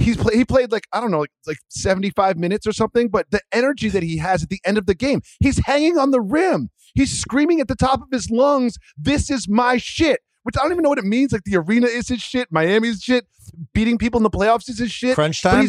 he's 0.00 0.16
play, 0.16 0.36
he 0.36 0.44
played 0.44 0.72
like 0.72 0.86
I 0.92 1.00
don't 1.00 1.10
know 1.10 1.20
like, 1.20 1.30
like 1.46 1.58
75 1.68 2.36
minutes 2.38 2.66
or 2.66 2.72
something 2.72 3.08
but 3.08 3.30
the 3.30 3.40
energy 3.52 3.88
that 3.90 4.02
he 4.02 4.16
has 4.16 4.42
at 4.42 4.48
the 4.48 4.60
end 4.64 4.78
of 4.78 4.86
the 4.86 4.94
game 4.94 5.20
he's 5.40 5.58
hanging 5.66 5.98
on 5.98 6.10
the 6.10 6.20
rim 6.20 6.70
he's 6.94 7.20
screaming 7.20 7.60
at 7.60 7.68
the 7.68 7.76
top 7.76 8.00
of 8.00 8.08
his 8.10 8.30
lungs 8.30 8.78
this 8.96 9.30
is 9.30 9.48
my 9.48 9.76
shit 9.76 10.20
which 10.50 10.56
I 10.58 10.62
don't 10.62 10.72
even 10.72 10.82
know 10.82 10.88
what 10.88 10.98
it 10.98 11.04
means 11.04 11.32
like 11.32 11.44
the 11.44 11.56
arena 11.56 11.86
is 11.86 12.08
his 12.08 12.20
shit 12.20 12.48
Miami's 12.50 13.00
shit 13.02 13.26
beating 13.72 13.98
people 13.98 14.18
in 14.18 14.24
the 14.24 14.30
playoffs 14.30 14.68
is 14.68 14.78
his 14.78 14.90
shit 14.90 15.14
Crunch 15.14 15.42
time. 15.42 15.68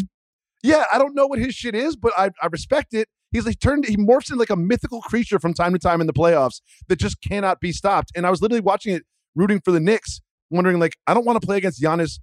yeah 0.64 0.86
I 0.91 0.98
don't 0.98 1.14
know 1.16 1.28
what 1.28 1.40
his 1.40 1.53
shit 1.53 1.76
is 1.76 1.95
but 1.95 2.12
I, 2.18 2.32
I 2.41 2.48
respect 2.52 2.94
it 2.94 3.08
he's 3.32 3.45
like 3.45 3.60
turned 3.60 3.86
he 3.86 3.95
morphs 3.98 4.30
into 4.30 4.36
like 4.40 4.49
a 4.49 4.56
mythical 4.56 5.02
creature 5.02 5.40
from 5.40 5.53
time 5.53 5.74
to 5.74 5.80
time 5.80 6.02
in 6.02 6.08
the 6.08 6.14
playoffs 6.14 6.62
that 6.88 6.98
just 6.98 7.22
cannot 7.22 7.60
be 7.60 7.72
stopped 7.72 8.12
and 8.16 8.26
I 8.26 8.30
was 8.32 8.41
literally 8.41 8.62
watching 8.62 8.95
it 8.95 9.03
rooting 9.36 9.62
for 9.64 9.72
the 9.72 9.80
Knicks 9.80 10.20
wondering 10.49 10.80
like 10.80 10.98
I 11.08 11.14
don't 11.14 11.26
want 11.26 11.40
to 11.40 11.45
play 11.45 11.58
against 11.58 11.82
Giannis 11.82 12.20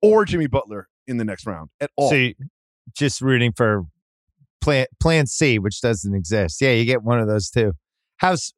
or 0.00 0.24
Jimmy 0.24 0.46
Butler 0.46 0.88
in 1.06 1.16
the 1.16 1.24
next 1.24 1.46
round 1.46 1.70
at 1.80 1.90
all. 1.96 2.10
So 2.10 2.16
you- 2.16 2.34
just 2.94 3.20
rooting 3.20 3.52
for 3.52 3.84
plan 4.60 4.86
plan 5.00 5.26
C, 5.26 5.58
which 5.58 5.80
doesn't 5.80 6.14
exist. 6.14 6.60
Yeah, 6.60 6.70
you 6.72 6.84
get 6.84 7.02
one 7.02 7.18
of 7.18 7.26
those 7.26 7.50
too. 7.50 7.72
How's 8.18 8.54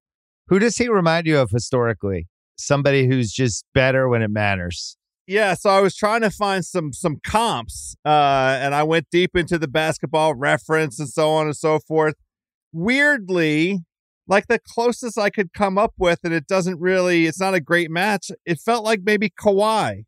who 0.49 0.59
does 0.59 0.77
he 0.77 0.89
remind 0.89 1.27
you 1.27 1.39
of 1.39 1.51
historically? 1.51 2.29
Somebody 2.59 3.07
who's 3.07 3.33
just 3.33 3.65
better 3.75 4.09
when 4.09 4.23
it 4.23 4.31
matters. 4.31 4.97
Yeah, 5.27 5.55
so 5.55 5.69
I 5.69 5.81
was 5.81 5.95
trying 5.95 6.23
to 6.23 6.31
find 6.31 6.65
some 6.65 6.93
some 6.95 7.19
comps, 7.23 7.95
uh, 8.05 8.59
and 8.61 8.75
I 8.75 8.83
went 8.83 9.09
deep 9.11 9.37
into 9.37 9.59
the 9.59 9.69
basketball 9.69 10.35
reference 10.35 10.99
and 10.99 11.09
so 11.09 11.31
on 11.31 11.47
and 11.47 11.57
so 11.57 11.79
forth. 11.79 12.15
Weirdly, 12.73 13.81
like 14.27 14.47
the 14.47 14.59
closest 14.59 15.19
I 15.19 15.31
could 15.31 15.53
come 15.53 15.77
up 15.77 15.93
with, 15.99 16.21
and 16.25 16.33
it 16.33 16.47
doesn't 16.47 16.81
really, 16.81 17.27
it's 17.27 17.41
not 17.41 17.55
a 17.55 17.61
great 17.61 17.91
match. 17.91 18.31
It 18.47 18.59
felt 18.59 18.85
like 18.85 19.01
maybe 19.05 19.31
Kawhi, 19.31 20.05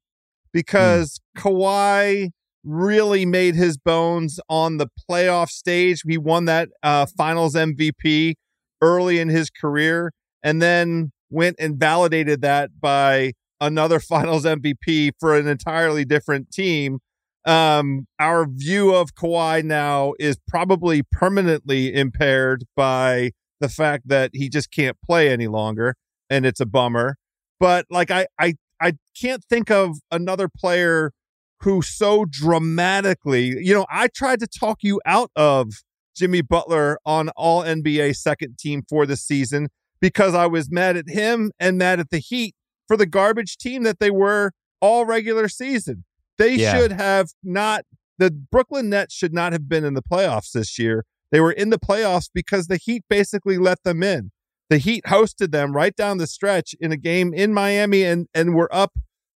because 0.53 1.21
Kawhi 1.37 2.31
really 2.63 3.25
made 3.25 3.55
his 3.55 3.79
bones 3.79 4.39
on 4.49 4.77
the 4.77 4.89
playoff 5.11 5.49
stage. 5.49 6.03
He 6.07 6.19
won 6.19 6.45
that 6.45 6.69
uh, 6.83 7.07
Finals 7.17 7.55
MVP 7.55 8.35
early 8.83 9.19
in 9.19 9.29
his 9.29 9.51
career, 9.51 10.13
and 10.43 10.61
then 10.61 11.13
went 11.31 11.57
and 11.59 11.79
validated 11.79 12.43
that 12.43 12.81
by 12.81 13.33
another 13.61 14.01
finals 14.01 14.45
MVP 14.45 15.13
for 15.19 15.37
an 15.37 15.47
entirely 15.47 16.05
different 16.05 16.51
team. 16.51 16.99
Um, 17.47 18.07
our 18.19 18.47
view 18.47 18.95
of 18.95 19.15
Kawhi 19.15 19.65
now 19.65 20.13
is 20.19 20.39
probably 20.47 21.03
permanently 21.11 21.95
impaired 21.95 22.65
by 22.77 23.31
the 23.61 23.69
fact 23.69 24.09
that 24.09 24.31
he 24.35 24.49
just 24.49 24.71
can't 24.71 24.97
play 25.07 25.31
any 25.31 25.47
longer, 25.47 25.95
and 26.29 26.45
it's 26.45 26.61
a 26.61 26.67
bummer. 26.67 27.17
But 27.59 27.87
like 27.91 28.11
I 28.11 28.27
I 28.39 28.55
I 28.81 28.95
can't 29.19 29.43
think 29.45 29.71
of 29.71 29.99
another 30.11 30.49
player 30.49 31.13
who 31.61 31.83
so 31.83 32.25
dramatically, 32.25 33.45
you 33.65 33.75
know, 33.75 33.87
I 33.91 34.09
tried 34.09 34.41
to 34.41 34.47
talk 34.47 34.79
you 34.83 35.01
out 35.05 35.31
of 35.37 35.73
Jimmy 36.17 36.43
Butler 36.43 36.99
on 37.05 37.29
all 37.31 37.63
NBA 37.63 38.17
second 38.17 38.59
team 38.59 38.83
for 38.89 39.07
the 39.07 39.17
season 39.17 39.69
because 40.01 40.35
I 40.35 40.47
was 40.47 40.71
mad 40.71 40.97
at 40.97 41.09
him 41.09 41.53
and 41.59 41.79
mad 41.79 42.01
at 42.01 42.11
the 42.11 42.19
Heat 42.19 42.55
for 42.89 42.97
the 42.97 43.07
garbage 43.07 43.57
team 43.57 43.83
that 43.85 43.99
they 44.01 44.11
were 44.11 44.53
all 44.81 45.05
regular 45.05 45.49
season. 45.49 46.05
They 46.39 46.55
Yeah. 46.57 46.77
should 46.77 46.93
have 46.93 47.29
not, 47.43 47.85
the 48.19 48.31
Brooklyn 48.31 48.89
Nets 48.89 49.15
should 49.15 49.33
not 49.35 49.53
have 49.53 49.69
been 49.69 49.85
in 49.85 49.95
the 49.95 50.03
playoffs 50.03 50.53
this 50.53 50.79
year. 50.79 51.05
They 51.31 51.41
were 51.41 51.53
in 51.53 51.71
the 51.71 51.79
playoffs 51.79 52.29
because 52.33 52.67
the 52.67 52.77
Heat 52.79 53.05
basically 53.09 53.59
let 53.59 53.83
them 53.85 54.03
in. 54.03 54.33
The 54.71 54.79
Heat 54.79 55.05
hosted 55.07 55.51
them 55.53 55.75
right 55.75 55.95
down 55.95 56.19
the 56.19 56.27
stretch 56.27 56.75
in 56.81 56.93
a 56.93 56.97
game 56.97 57.35
in 57.35 57.53
Miami 57.53 58.05
and, 58.05 58.27
and 58.35 58.55
were 58.55 58.73
up, 58.75 58.93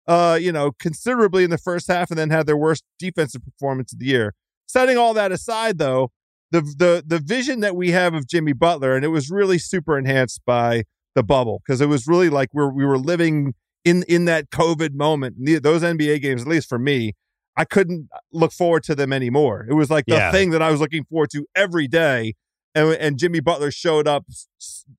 uh, 0.07 0.37
you 0.41 0.51
know, 0.51 0.71
considerably 0.79 1.43
in 1.43 1.49
the 1.49 1.57
first 1.57 1.87
half 1.87 2.09
and 2.09 2.17
then 2.17 2.29
had 2.29 2.45
their 2.47 2.57
worst 2.57 2.83
defensive 2.99 3.43
performance 3.43 3.93
of 3.93 3.99
the 3.99 4.05
year. 4.05 4.33
Setting 4.67 4.97
all 4.97 5.13
that 5.13 5.31
aside, 5.31 5.77
though, 5.77 6.11
the 6.53 6.61
the 6.61 7.03
the 7.05 7.19
vision 7.19 7.59
that 7.59 7.75
we 7.75 7.91
have 7.91 8.13
of 8.13 8.27
Jimmy 8.27 8.53
Butler, 8.53 8.95
and 8.95 9.03
it 9.03 9.09
was 9.09 9.29
really 9.29 9.57
super 9.57 9.97
enhanced 9.97 10.41
by 10.45 10.83
the 11.15 11.23
bubble 11.23 11.61
because 11.65 11.81
it 11.81 11.87
was 11.87 12.07
really 12.07 12.29
like 12.29 12.49
we're 12.53 12.71
we 12.71 12.85
were 12.85 12.97
living 12.97 13.53
in 13.83 14.03
in 14.07 14.25
that 14.25 14.49
COVID 14.51 14.93
moment. 14.93 15.35
The- 15.39 15.59
Those 15.59 15.81
NBA 15.83 16.21
games, 16.21 16.43
at 16.43 16.47
least 16.47 16.69
for 16.69 16.79
me, 16.79 17.13
I 17.57 17.65
couldn't 17.65 18.07
look 18.31 18.51
forward 18.51 18.83
to 18.83 18.95
them 18.95 19.11
anymore. 19.11 19.65
It 19.69 19.73
was 19.73 19.89
like 19.89 20.05
the 20.05 20.15
Yeah. 20.15 20.31
thing 20.31 20.51
that 20.51 20.61
I 20.61 20.71
was 20.71 20.79
looking 20.79 21.03
forward 21.05 21.29
to 21.31 21.45
every 21.55 21.87
day, 21.87 22.35
and 22.75 22.89
and 22.93 23.17
Jimmy 23.17 23.39
Butler 23.41 23.71
showed 23.71 24.07
up, 24.07 24.25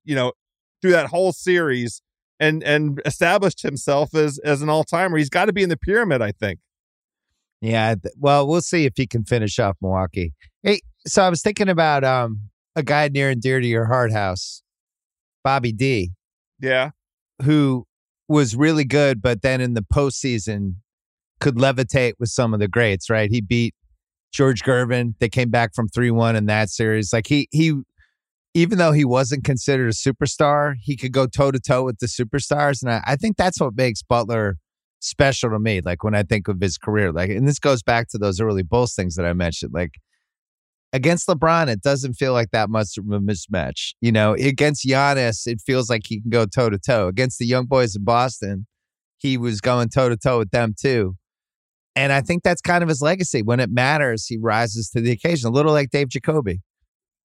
you 0.03 0.13
know, 0.15 0.33
through 0.81 0.91
that 0.91 1.07
whole 1.07 1.31
series 1.33 2.01
and 2.39 2.61
and 2.63 3.01
established 3.05 3.61
himself 3.63 4.13
as 4.13 4.39
as 4.39 4.61
an 4.61 4.69
all 4.69 4.83
timer. 4.83 5.17
He's 5.17 5.29
got 5.29 5.45
to 5.45 5.53
be 5.53 5.63
in 5.63 5.69
the 5.69 5.77
pyramid, 5.77 6.21
I 6.21 6.31
think. 6.31 6.59
Yeah. 7.61 7.95
Well, 8.17 8.47
we'll 8.47 8.61
see 8.61 8.85
if 8.85 8.93
he 8.95 9.07
can 9.07 9.23
finish 9.23 9.57
off 9.59 9.77
Milwaukee. 9.81 10.33
Hey, 10.61 10.81
so 11.07 11.23
I 11.23 11.29
was 11.29 11.41
thinking 11.41 11.69
about 11.69 12.03
um 12.03 12.49
a 12.75 12.83
guy 12.83 13.07
near 13.07 13.29
and 13.29 13.41
dear 13.41 13.59
to 13.59 13.67
your 13.67 13.85
heart 13.85 14.11
house, 14.11 14.61
Bobby 15.43 15.71
D, 15.71 16.11
Yeah, 16.59 16.91
who 17.43 17.85
was 18.27 18.55
really 18.55 18.85
good, 18.85 19.21
but 19.21 19.41
then 19.41 19.61
in 19.61 19.73
the 19.73 19.83
postseason 19.93 20.75
could 21.39 21.55
levitate 21.55 22.13
with 22.19 22.29
some 22.29 22.53
of 22.53 22.59
the 22.59 22.67
greats, 22.67 23.09
right? 23.09 23.29
He 23.29 23.41
beat 23.41 23.75
George 24.31 24.63
Gervin. 24.63 25.13
They 25.19 25.29
came 25.29 25.49
back 25.49 25.73
from 25.75 25.87
3 25.89 26.11
1 26.11 26.35
in 26.35 26.45
that 26.47 26.69
series. 26.69 27.13
Like 27.13 27.27
he, 27.27 27.47
he, 27.51 27.73
even 28.53 28.77
though 28.77 28.93
he 28.93 29.05
wasn't 29.05 29.43
considered 29.43 29.89
a 29.89 29.93
superstar, 29.93 30.75
he 30.81 30.95
could 30.95 31.11
go 31.11 31.27
toe 31.27 31.51
to 31.51 31.59
toe 31.59 31.83
with 31.83 31.99
the 31.99 32.07
superstars. 32.07 32.81
And 32.81 32.91
I, 32.91 33.01
I 33.05 33.15
think 33.15 33.37
that's 33.37 33.59
what 33.59 33.75
makes 33.75 34.01
Butler 34.01 34.57
special 34.99 35.49
to 35.51 35.59
me. 35.59 35.81
Like 35.81 36.03
when 36.03 36.15
I 36.15 36.23
think 36.23 36.47
of 36.47 36.59
his 36.61 36.77
career, 36.77 37.11
like, 37.11 37.29
and 37.29 37.47
this 37.47 37.59
goes 37.59 37.83
back 37.83 38.07
to 38.09 38.17
those 38.17 38.39
early 38.39 38.63
Bulls 38.63 38.95
things 38.95 39.15
that 39.15 39.25
I 39.25 39.33
mentioned. 39.33 39.73
Like 39.73 39.91
against 40.95 41.27
LeBron, 41.27 41.67
it 41.67 41.81
doesn't 41.81 42.13
feel 42.13 42.31
like 42.31 42.51
that 42.51 42.69
much 42.69 42.97
of 42.97 43.05
a 43.11 43.19
mismatch. 43.19 43.93
You 43.99 44.11
know, 44.13 44.33
against 44.33 44.85
Giannis, 44.85 45.45
it 45.45 45.61
feels 45.61 45.89
like 45.89 46.03
he 46.05 46.21
can 46.21 46.29
go 46.29 46.45
toe 46.45 46.69
to 46.69 46.79
toe. 46.79 47.07
Against 47.07 47.37
the 47.37 47.45
young 47.45 47.65
boys 47.65 47.95
in 47.95 48.05
Boston, 48.05 48.65
he 49.17 49.37
was 49.37 49.59
going 49.59 49.89
toe 49.89 50.07
to 50.09 50.15
toe 50.15 50.39
with 50.39 50.51
them 50.51 50.73
too. 50.79 51.15
And 51.97 52.13
I 52.13 52.21
think 52.21 52.43
that's 52.43 52.61
kind 52.61 52.81
of 52.81 52.89
his 52.89 53.01
legacy. 53.01 53.41
When 53.41 53.59
it 53.59 53.69
matters, 53.69 54.25
he 54.25 54.37
rises 54.37 54.89
to 54.91 55.01
the 55.01 55.11
occasion. 55.11 55.47
A 55.47 55.51
little 55.51 55.73
like 55.73 55.89
Dave 55.89 56.09
Jacoby. 56.09 56.61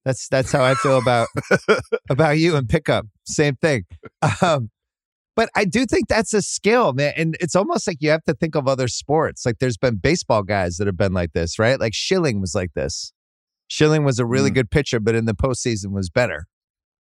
That's 0.05 0.29
that's 0.29 0.51
how 0.51 0.65
I 0.65 0.75
feel 0.75 0.99
about 0.99 1.29
about 2.11 2.39
you 2.39 2.57
and 2.57 2.69
pickup. 2.69 3.07
Same 3.25 3.57
thing. 3.57 3.85
Um, 4.43 4.71
but 5.37 5.49
I 5.55 5.65
do 5.65 5.87
think 5.87 6.09
that's 6.09 6.35
a 6.35 6.43
skill, 6.43 6.93
man. 6.93 7.13
And 7.17 7.37
it's 7.41 7.55
almost 7.55 7.87
like 7.87 7.99
you 8.01 8.11
have 8.11 8.25
to 8.25 8.35
think 8.35 8.55
of 8.55 8.67
other 8.67 8.89
sports. 8.89 9.47
Like 9.47 9.59
there's 9.59 9.77
been 9.77 9.97
baseball 9.97 10.43
guys 10.43 10.77
that 10.77 10.87
have 10.87 10.97
been 10.97 11.13
like 11.13 11.33
this, 11.33 11.59
right? 11.59 11.79
Like 11.79 11.95
Schilling 11.95 12.41
was 12.41 12.55
like 12.55 12.73
this. 12.75 13.13
Schilling 13.71 14.03
was 14.05 14.19
a 14.19 14.27
really 14.27 14.51
Mm. 14.51 14.55
good 14.55 14.71
pitcher, 14.71 14.99
but 15.01 15.15
in 15.15 15.27
the 15.27 15.35
postseason 15.35 15.93
was 15.93 16.11
better. 16.11 16.47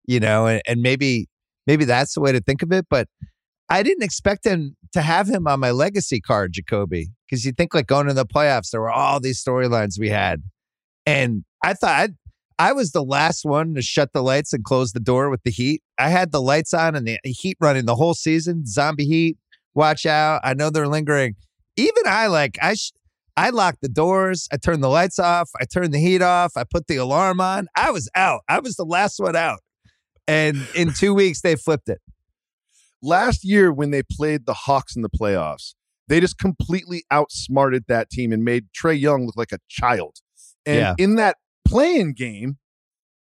You 0.05 0.19
know, 0.19 0.47
and, 0.47 0.61
and 0.67 0.81
maybe 0.81 1.27
maybe 1.67 1.83
that's 1.85 2.13
the 2.13 2.21
way 2.21 2.31
to 2.31 2.39
think 2.39 2.61
of 2.61 2.71
it. 2.71 2.85
But 2.89 3.07
I 3.69 3.83
didn't 3.83 4.03
expect 4.03 4.45
him 4.45 4.75
to 4.93 5.01
have 5.01 5.27
him 5.27 5.47
on 5.47 5.59
my 5.59 5.71
legacy 5.71 6.19
card, 6.21 6.53
Jacoby, 6.53 7.09
because 7.27 7.45
you 7.45 7.51
think 7.51 7.73
like 7.73 7.87
going 7.87 8.07
to 8.07 8.13
the 8.13 8.25
playoffs, 8.25 8.69
there 8.71 8.81
were 8.81 8.91
all 8.91 9.19
these 9.19 9.43
storylines 9.43 9.99
we 9.99 10.09
had, 10.09 10.41
and 11.05 11.43
I 11.63 11.73
thought 11.73 11.91
I'd, 11.99 12.15
I 12.57 12.71
was 12.73 12.91
the 12.91 13.03
last 13.03 13.45
one 13.45 13.73
to 13.75 13.81
shut 13.81 14.13
the 14.13 14.23
lights 14.23 14.51
and 14.53 14.63
close 14.63 14.91
the 14.91 14.99
door 14.99 15.29
with 15.29 15.43
the 15.43 15.51
Heat. 15.51 15.81
I 15.99 16.09
had 16.09 16.31
the 16.31 16.41
lights 16.41 16.73
on 16.73 16.95
and 16.95 17.07
the 17.07 17.19
Heat 17.23 17.57
running 17.59 17.85
the 17.85 17.95
whole 17.95 18.13
season. 18.15 18.65
Zombie 18.65 19.05
Heat, 19.05 19.37
watch 19.75 20.05
out! 20.05 20.41
I 20.43 20.53
know 20.53 20.69
they're 20.69 20.87
lingering. 20.87 21.35
Even 21.77 22.03
I 22.05 22.27
like 22.27 22.57
I. 22.61 22.73
Sh- 22.75 22.91
I 23.39 23.49
locked 23.51 23.81
the 23.81 23.87
doors. 23.89 24.47
I 24.51 24.57
turned 24.57 24.83
the 24.83 24.89
lights 24.89 25.17
off. 25.19 25.49
I 25.61 25.65
turned 25.65 25.93
the 25.93 25.99
heat 25.99 26.21
off. 26.21 26.53
I 26.57 26.63
put 26.69 26.87
the 26.87 26.97
alarm 26.97 27.39
on. 27.39 27.67
I 27.75 27.91
was 27.91 28.09
out. 28.15 28.41
I 28.49 28.59
was 28.59 28.75
the 28.75 28.83
last 28.85 29.19
one 29.19 29.35
out. 29.35 29.59
And 30.27 30.57
in 30.75 30.91
two 30.99 31.13
weeks, 31.13 31.41
they 31.41 31.55
flipped 31.55 31.87
it. 31.89 31.99
last 33.01 33.43
year 33.45 33.71
when 33.71 33.91
they 33.91 34.03
played 34.03 34.45
the 34.45 34.53
Hawks 34.53 34.95
in 34.95 35.01
the 35.01 35.09
playoffs, 35.09 35.73
they 36.07 36.19
just 36.19 36.37
completely 36.37 37.03
outsmarted 37.11 37.85
that 37.87 38.09
team 38.09 38.31
and 38.33 38.43
made 38.43 38.65
Trae 38.73 38.99
Young 38.99 39.25
look 39.25 39.37
like 39.37 39.51
a 39.51 39.59
child. 39.69 40.17
And 40.65 40.79
Yeah. 40.79 40.95
in 40.97 41.15
that 41.15 41.37
play-in 41.65 42.13
game, 42.13 42.57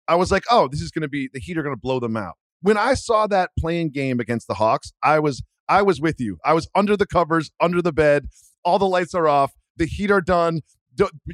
I 0.09 0.17
was 0.17 0.33
like, 0.33 0.43
oh, 0.51 0.67
this 0.67 0.81
is 0.81 0.91
going 0.91 1.03
to 1.03 1.09
be 1.09 1.29
the 1.33 1.39
Heat 1.41 1.57
are 1.57 1.63
going 1.63 1.75
to 1.75 1.81
blow 1.81 2.01
them 2.01 2.17
out. 2.17 2.35
When 2.63 2.77
I 2.77 2.95
saw 2.95 3.27
that 3.29 3.51
play-in 3.59 3.91
game 3.91 4.19
against 4.19 4.49
the 4.49 4.55
Hawks, 4.55 4.93
I 5.03 5.19
was 5.21 5.43
I 5.69 5.83
was 5.83 6.01
with 6.01 6.17
you. 6.19 6.39
I 6.45 6.53
was 6.53 6.67
under 6.75 6.97
the 6.97 7.07
covers, 7.07 7.53
under 7.61 7.81
the 7.81 7.93
bed. 7.93 8.27
All 8.65 8.79
the 8.81 8.89
lights 8.89 9.15
are 9.15 9.29
off. 9.29 9.53
The 9.81 9.87
Heat 9.87 10.11
are 10.11 10.21
done. 10.21 10.61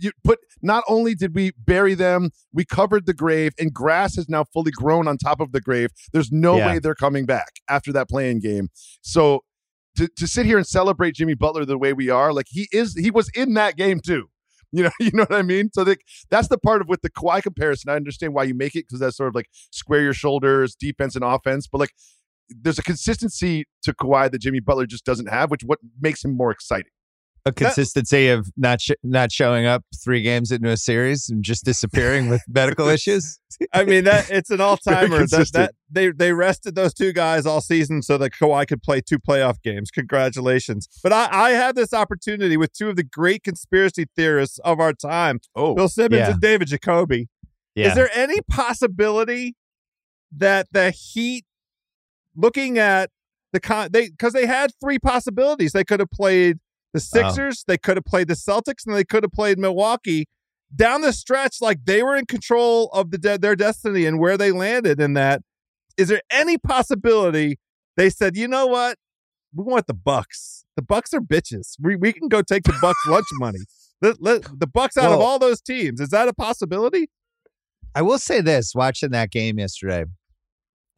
you 0.01 0.12
put 0.23 0.39
not 0.62 0.85
only 0.89 1.14
did 1.16 1.35
we 1.35 1.51
bury 1.59 1.94
them, 1.94 2.31
we 2.52 2.64
covered 2.64 3.05
the 3.06 3.12
grave, 3.14 3.52
and 3.59 3.73
grass 3.74 4.14
has 4.14 4.28
now 4.28 4.44
fully 4.44 4.70
grown 4.70 5.09
on 5.09 5.18
top 5.18 5.40
of 5.40 5.51
the 5.51 5.60
grave. 5.60 5.90
There's 6.12 6.31
no 6.31 6.56
Yeah. 6.56 6.66
way 6.66 6.78
they're 6.78 6.94
coming 6.94 7.27
back 7.27 7.55
after 7.68 7.93
that 7.93 8.09
play-in 8.09 8.39
game. 8.39 8.68
So 9.02 9.43
to, 9.97 10.06
to 10.06 10.27
sit 10.28 10.47
here 10.47 10.56
and 10.59 10.66
celebrate 10.66 11.16
Jimmy 11.16 11.35
Butler 11.35 11.64
the 11.64 11.77
way 11.78 11.93
we 11.93 12.09
are, 12.10 12.32
like 12.32 12.47
he 12.48 12.68
is, 12.70 12.94
he 12.97 13.10
was 13.10 13.28
in 13.31 13.55
that 13.55 13.77
game 13.77 14.01
too. 14.01 14.28
You 14.73 14.82
know, 14.82 14.90
you 15.01 15.10
know 15.14 15.23
what 15.23 15.32
I 15.32 15.43
mean. 15.43 15.70
So 15.73 15.85
the, 15.85 15.97
that's 16.28 16.48
the 16.48 16.59
part 16.59 16.81
of 16.82 16.89
with 16.89 17.01
the 17.01 17.09
Kawhi 17.10 17.40
comparison. 17.43 17.89
I 17.90 17.94
understand 17.97 18.35
why 18.35 18.43
you 18.44 18.52
make 18.55 18.74
it 18.74 18.85
because 18.86 18.98
that's 19.01 19.16
sort 19.16 19.28
of 19.28 19.35
like 19.35 19.48
square 19.70 20.02
your 20.02 20.12
shoulders, 20.12 20.74
defense 20.74 21.14
and 21.16 21.24
offense. 21.24 21.66
But 21.66 21.78
like, 21.78 21.93
there's 22.51 22.78
a 22.78 22.82
consistency 22.82 23.64
to 23.85 23.94
Kawhi 23.94 24.31
that 24.31 24.40
Jimmy 24.40 24.60
Butler 24.60 24.86
just 24.86 25.05
doesn't 25.05 25.28
have, 25.28 25.51
which 25.52 25.62
what 25.64 25.78
makes 26.01 26.24
him 26.24 26.36
more 26.36 26.51
exciting. 26.51 26.90
A 27.47 27.52
consistency 27.52 28.28
of 28.28 28.51
not 28.56 28.81
sh- 28.81 28.90
not 29.05 29.31
showing 29.31 29.66
up 29.66 29.85
three 30.05 30.20
games 30.20 30.51
into 30.51 30.68
a 30.68 30.77
series 30.77 31.28
and 31.31 31.44
just 31.44 31.64
disappearing 31.64 32.28
with 32.28 32.43
medical 32.48 32.89
issues. 32.89 33.39
I 33.73 33.85
mean 33.85 34.02
that 34.05 34.28
it's 34.31 34.51
an 34.51 34.60
all 34.66 34.77
timer. 34.77 35.20
that, 35.28 35.51
that 35.55 35.74
they 35.89 36.10
they 36.10 36.32
rested 36.32 36.74
those 36.74 36.93
two 36.93 37.12
guys 37.12 37.47
all 37.47 37.60
season 37.60 38.02
so 38.02 38.18
that 38.18 38.32
Kawhi 38.32 38.66
could 38.66 38.82
play 38.82 39.01
two 39.01 39.18
playoff 39.20 39.62
games. 39.62 39.90
Congratulations! 39.93 40.89
But 41.05 41.12
I, 41.12 41.28
I 41.31 41.51
had 41.51 41.77
this 41.77 41.94
opportunity 41.94 42.56
with 42.56 42.73
two 42.73 42.89
of 42.89 42.97
the 42.97 43.05
great 43.05 43.44
conspiracy 43.44 44.06
theorists 44.16 44.59
of 44.64 44.81
our 44.81 44.93
time, 44.93 45.39
Oh, 45.55 45.74
Bill 45.77 45.89
Simmons 45.89 46.18
Yeah. 46.18 46.31
and 46.32 46.40
David 46.40 46.66
Jacoby. 46.68 47.28
Yeah. 47.77 47.89
Is 47.90 47.94
there 47.94 48.10
any 48.12 48.40
possibility 48.51 49.55
that 50.36 50.66
the 50.73 50.90
Heat, 50.90 51.44
looking 52.35 52.78
at 52.78 53.10
the 53.52 53.60
con, 53.60 53.89
they 53.93 54.09
because 54.09 54.32
they 54.32 54.47
had 54.47 54.73
three 54.81 54.98
possibilities, 54.98 55.73
they 55.73 55.85
could 55.85 56.01
have 56.01 56.10
played 56.10 56.59
the 56.97 57.18
oh. 57.18 57.28
Sixers, 57.28 57.64
they 57.66 57.78
could 57.78 57.97
have 57.97 58.05
played 58.05 58.28
the 58.28 58.35
Celtics, 58.35 58.86
and 58.86 58.94
they 58.94 59.05
could 59.05 59.23
have 59.23 59.32
played 59.32 59.59
Milwaukee. 59.59 60.27
Down 60.74 61.02
the 61.02 61.12
stretch, 61.12 61.59
like 61.60 61.85
they 61.85 62.02
were 62.02 62.16
in 62.16 62.27
control 62.27 62.89
of 62.93 63.10
the 63.10 63.18
de- 63.18 63.39
their 63.39 63.55
destiny 63.55 64.05
and 64.05 64.18
where 64.18 64.36
they 64.36 64.51
landed. 64.51 65.01
In 65.01 65.14
that, 65.14 65.43
is 65.97 66.09
there 66.09 66.23
any 66.31 66.59
possibility 66.59 67.59
they 67.97 68.10
said, 68.10 68.36
you 68.36 68.48
know 68.48 68.66
what, 68.66 68.98
we 69.55 69.64
want 69.64 69.86
the 69.86 69.94
Bucks. 69.94 70.64
The 70.77 70.82
Bucks 70.82 71.14
are 71.14 71.20
bitches. 71.20 71.77
We 71.81 71.97
we 71.97 72.12
can 72.12 72.28
go 72.28 72.43
take 72.43 72.64
the 72.64 72.77
Bucks 72.81 72.98
lunch 73.06 73.27
money. 73.35 73.60
Let, 74.02 74.20
let 74.20 74.43
the 74.59 74.66
Bucks 74.66 74.97
out 74.97 75.12
of 75.12 75.20
all 75.20 75.39
those 75.39 75.62
teams. 75.62 76.01
Is 76.01 76.10
that 76.10 76.28
a 76.28 76.35
possibility? 76.35 77.09
I 77.94 78.02
will 78.02 78.18
say 78.18 78.43
this 78.43 78.74
watching 78.74 79.10
that 79.10 79.31
game 79.31 79.59
yesterday, 79.59 80.05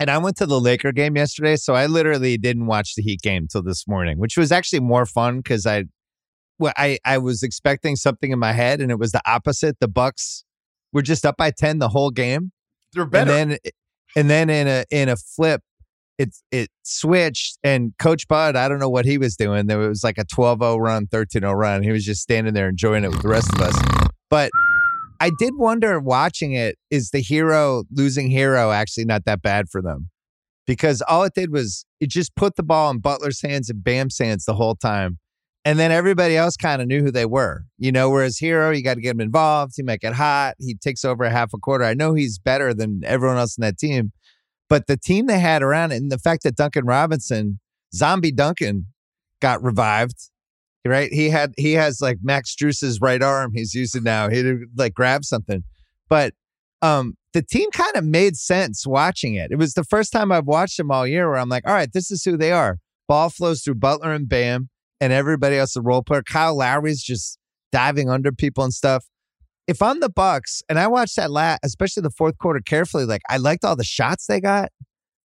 and 0.00 0.10
I 0.10 0.18
went 0.18 0.36
to 0.36 0.46
the 0.46 0.60
Laker 0.60 0.92
game 0.92 1.16
yesterday, 1.16 1.56
so 1.56 1.74
I 1.74 1.86
literally 1.86 2.38
didn't 2.38 2.66
watch 2.66 2.94
the 2.94 3.02
Heat 3.02 3.20
game 3.20 3.48
till 3.50 3.62
this 3.62 3.86
morning, 3.88 4.18
which 4.18 4.36
was 4.36 4.52
actually 4.52 4.80
more 4.80 5.06
fun 5.06 5.38
because 5.38 5.66
I, 5.66 5.84
well, 6.58 6.72
I 6.76 6.98
I 7.04 7.18
was 7.18 7.42
expecting 7.42 7.96
something 7.96 8.30
in 8.30 8.38
my 8.38 8.52
head, 8.52 8.80
and 8.80 8.90
it 8.90 8.98
was 8.98 9.12
the 9.12 9.22
opposite. 9.26 9.78
The 9.80 9.88
Bucks 9.88 10.44
were 10.92 11.02
just 11.02 11.26
up 11.26 11.36
by 11.36 11.50
ten 11.50 11.78
the 11.78 11.88
whole 11.88 12.10
game, 12.10 12.52
they're 12.92 13.06
better. 13.06 13.32
and 13.32 13.50
then 13.52 13.58
and 14.16 14.30
then 14.30 14.50
in 14.50 14.68
a 14.68 14.84
in 14.90 15.08
a 15.08 15.16
flip. 15.16 15.62
It, 16.18 16.34
it 16.50 16.68
switched 16.82 17.60
and 17.62 17.92
coach 18.00 18.26
bud 18.26 18.56
i 18.56 18.68
don't 18.68 18.80
know 18.80 18.88
what 18.88 19.04
he 19.04 19.18
was 19.18 19.36
doing 19.36 19.68
there 19.68 19.78
was 19.78 20.02
like 20.02 20.18
a 20.18 20.24
12-0 20.24 20.80
run 20.80 21.06
13-0 21.06 21.54
run 21.54 21.84
he 21.84 21.92
was 21.92 22.04
just 22.04 22.22
standing 22.22 22.54
there 22.54 22.68
enjoying 22.68 23.04
it 23.04 23.10
with 23.10 23.22
the 23.22 23.28
rest 23.28 23.54
of 23.54 23.60
us 23.60 24.08
but 24.28 24.50
I 25.20 25.30
did 25.38 25.54
wonder 25.56 25.98
watching 25.98 26.52
it 26.52 26.78
is 26.90 27.10
the 27.10 27.22
Herro 27.22 27.84
losing 27.90 28.30
Herro 28.30 28.72
actually 28.72 29.04
not 29.04 29.24
that 29.24 29.42
bad 29.42 29.68
for 29.68 29.82
them 29.82 30.10
because 30.66 31.02
all 31.02 31.24
it 31.24 31.34
did 31.34 31.50
was 31.50 31.84
it 31.98 32.10
just 32.10 32.36
put 32.36 32.56
the 32.56 32.62
ball 32.62 32.90
in 32.90 33.00
Butler's 33.00 33.40
hands 33.40 33.68
and 33.68 33.82
Bam's 33.82 34.18
hands 34.18 34.44
the 34.44 34.54
whole 34.54 34.76
time. 34.76 35.18
And 35.64 35.78
then 35.78 35.90
everybody 35.90 36.36
else 36.36 36.56
kind 36.56 36.80
of 36.80 36.88
knew 36.88 37.02
who 37.02 37.10
they 37.10 37.26
were, 37.26 37.64
you 37.78 37.90
know. 37.90 38.08
Whereas 38.08 38.38
Herro, 38.38 38.74
you 38.74 38.82
got 38.82 38.94
to 38.94 39.00
get 39.00 39.10
him 39.10 39.20
involved. 39.20 39.72
He 39.76 39.82
might 39.82 40.00
get 40.00 40.14
hot. 40.14 40.54
He 40.58 40.74
takes 40.74 41.04
over 41.04 41.24
a 41.24 41.30
half 41.30 41.52
a 41.52 41.58
quarter. 41.58 41.84
I 41.84 41.94
know 41.94 42.14
he's 42.14 42.38
better 42.38 42.72
than 42.72 43.02
everyone 43.04 43.38
else 43.38 43.58
in 43.58 43.62
that 43.62 43.76
team, 43.76 44.12
but 44.68 44.86
the 44.86 44.96
team 44.96 45.26
they 45.26 45.40
had 45.40 45.62
around 45.62 45.92
it, 45.92 45.96
and 45.96 46.12
the 46.12 46.18
fact 46.18 46.44
that 46.44 46.54
Duncan 46.54 46.86
Robinson, 46.86 47.60
Zombie 47.94 48.32
Duncan, 48.32 48.86
got 49.42 49.62
revived 49.62 50.30
right? 50.86 51.12
He 51.12 51.28
had 51.28 51.54
he 51.56 51.74
has 51.74 52.00
like 52.00 52.18
Max 52.22 52.50
Strus's 52.50 53.00
right 53.00 53.22
arm 53.22 53.52
he's 53.54 53.74
using 53.74 54.02
now. 54.02 54.28
He 54.28 54.54
like 54.76 54.94
grab 54.94 55.24
something, 55.24 55.64
but 56.08 56.34
um, 56.82 57.14
the 57.32 57.42
team 57.42 57.70
kind 57.70 57.96
of 57.96 58.04
made 58.04 58.36
sense 58.36 58.86
watching 58.86 59.34
it. 59.34 59.50
It 59.50 59.56
was 59.56 59.74
the 59.74 59.84
first 59.84 60.12
time 60.12 60.32
I've 60.32 60.46
watched 60.46 60.76
them 60.76 60.90
all 60.90 61.06
year 61.06 61.28
where 61.28 61.38
I'm 61.38 61.48
like, 61.48 61.66
all 61.66 61.74
right, 61.74 61.92
this 61.92 62.10
is 62.10 62.24
who 62.24 62.36
they 62.36 62.52
are. 62.52 62.78
Ball 63.06 63.30
flows 63.30 63.62
through 63.62 63.76
Butler 63.76 64.12
and 64.12 64.28
Bam, 64.28 64.68
and 65.00 65.12
everybody 65.12 65.56
else 65.56 65.76
a 65.76 65.82
role 65.82 66.02
player. 66.02 66.22
Kyle 66.22 66.56
Lowry's 66.56 67.02
just 67.02 67.38
diving 67.72 68.08
under 68.08 68.32
people 68.32 68.64
and 68.64 68.72
stuff. 68.72 69.06
If 69.66 69.82
I'm 69.82 70.00
the 70.00 70.08
Bucks 70.08 70.62
and 70.68 70.78
I 70.78 70.86
watched 70.86 71.16
that 71.16 71.30
last, 71.30 71.60
especially 71.62 72.02
the 72.02 72.10
fourth 72.10 72.38
quarter 72.38 72.60
carefully, 72.60 73.04
like 73.04 73.20
I 73.28 73.36
liked 73.36 73.64
all 73.64 73.76
the 73.76 73.84
shots 73.84 74.26
they 74.26 74.40
got. 74.40 74.70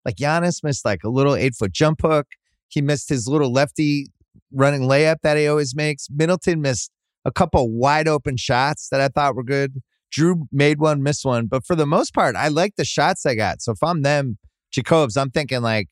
Like 0.05 0.17
Giannis 0.17 0.63
missed 0.63 0.83
like 0.83 1.03
a 1.05 1.09
little 1.09 1.35
eight 1.35 1.55
foot 1.55 1.71
jump 1.71 2.01
hook. 2.01 2.27
He 2.67 2.81
missed 2.81 3.07
his 3.07 3.27
little 3.27 3.51
lefty 3.51 4.07
running 4.53 4.81
layup 4.81 5.17
that 5.23 5.37
he 5.37 5.47
always 5.47 5.75
makes. 5.75 6.07
Middleton 6.09 6.61
missed 6.61 6.91
a 7.25 7.31
couple 7.31 7.71
wide 7.71 8.07
open 8.07 8.37
shots 8.37 8.89
that 8.89 9.01
I 9.01 9.07
thought 9.07 9.35
were 9.35 9.43
good. 9.43 9.81
Jrue 10.15 10.43
made 10.51 10.79
one, 10.79 11.01
missed 11.01 11.25
one, 11.25 11.47
but 11.47 11.65
for 11.65 11.75
the 11.75 11.87
most 11.87 12.13
part, 12.13 12.35
I 12.35 12.47
like 12.49 12.75
the 12.75 12.85
shots 12.85 13.25
I 13.25 13.35
got. 13.35 13.61
So 13.61 13.71
if 13.71 13.81
I'm 13.81 14.03
them, 14.03 14.37
Jacobs, 14.71 15.17
I'm 15.17 15.31
thinking 15.31 15.61
like, 15.61 15.89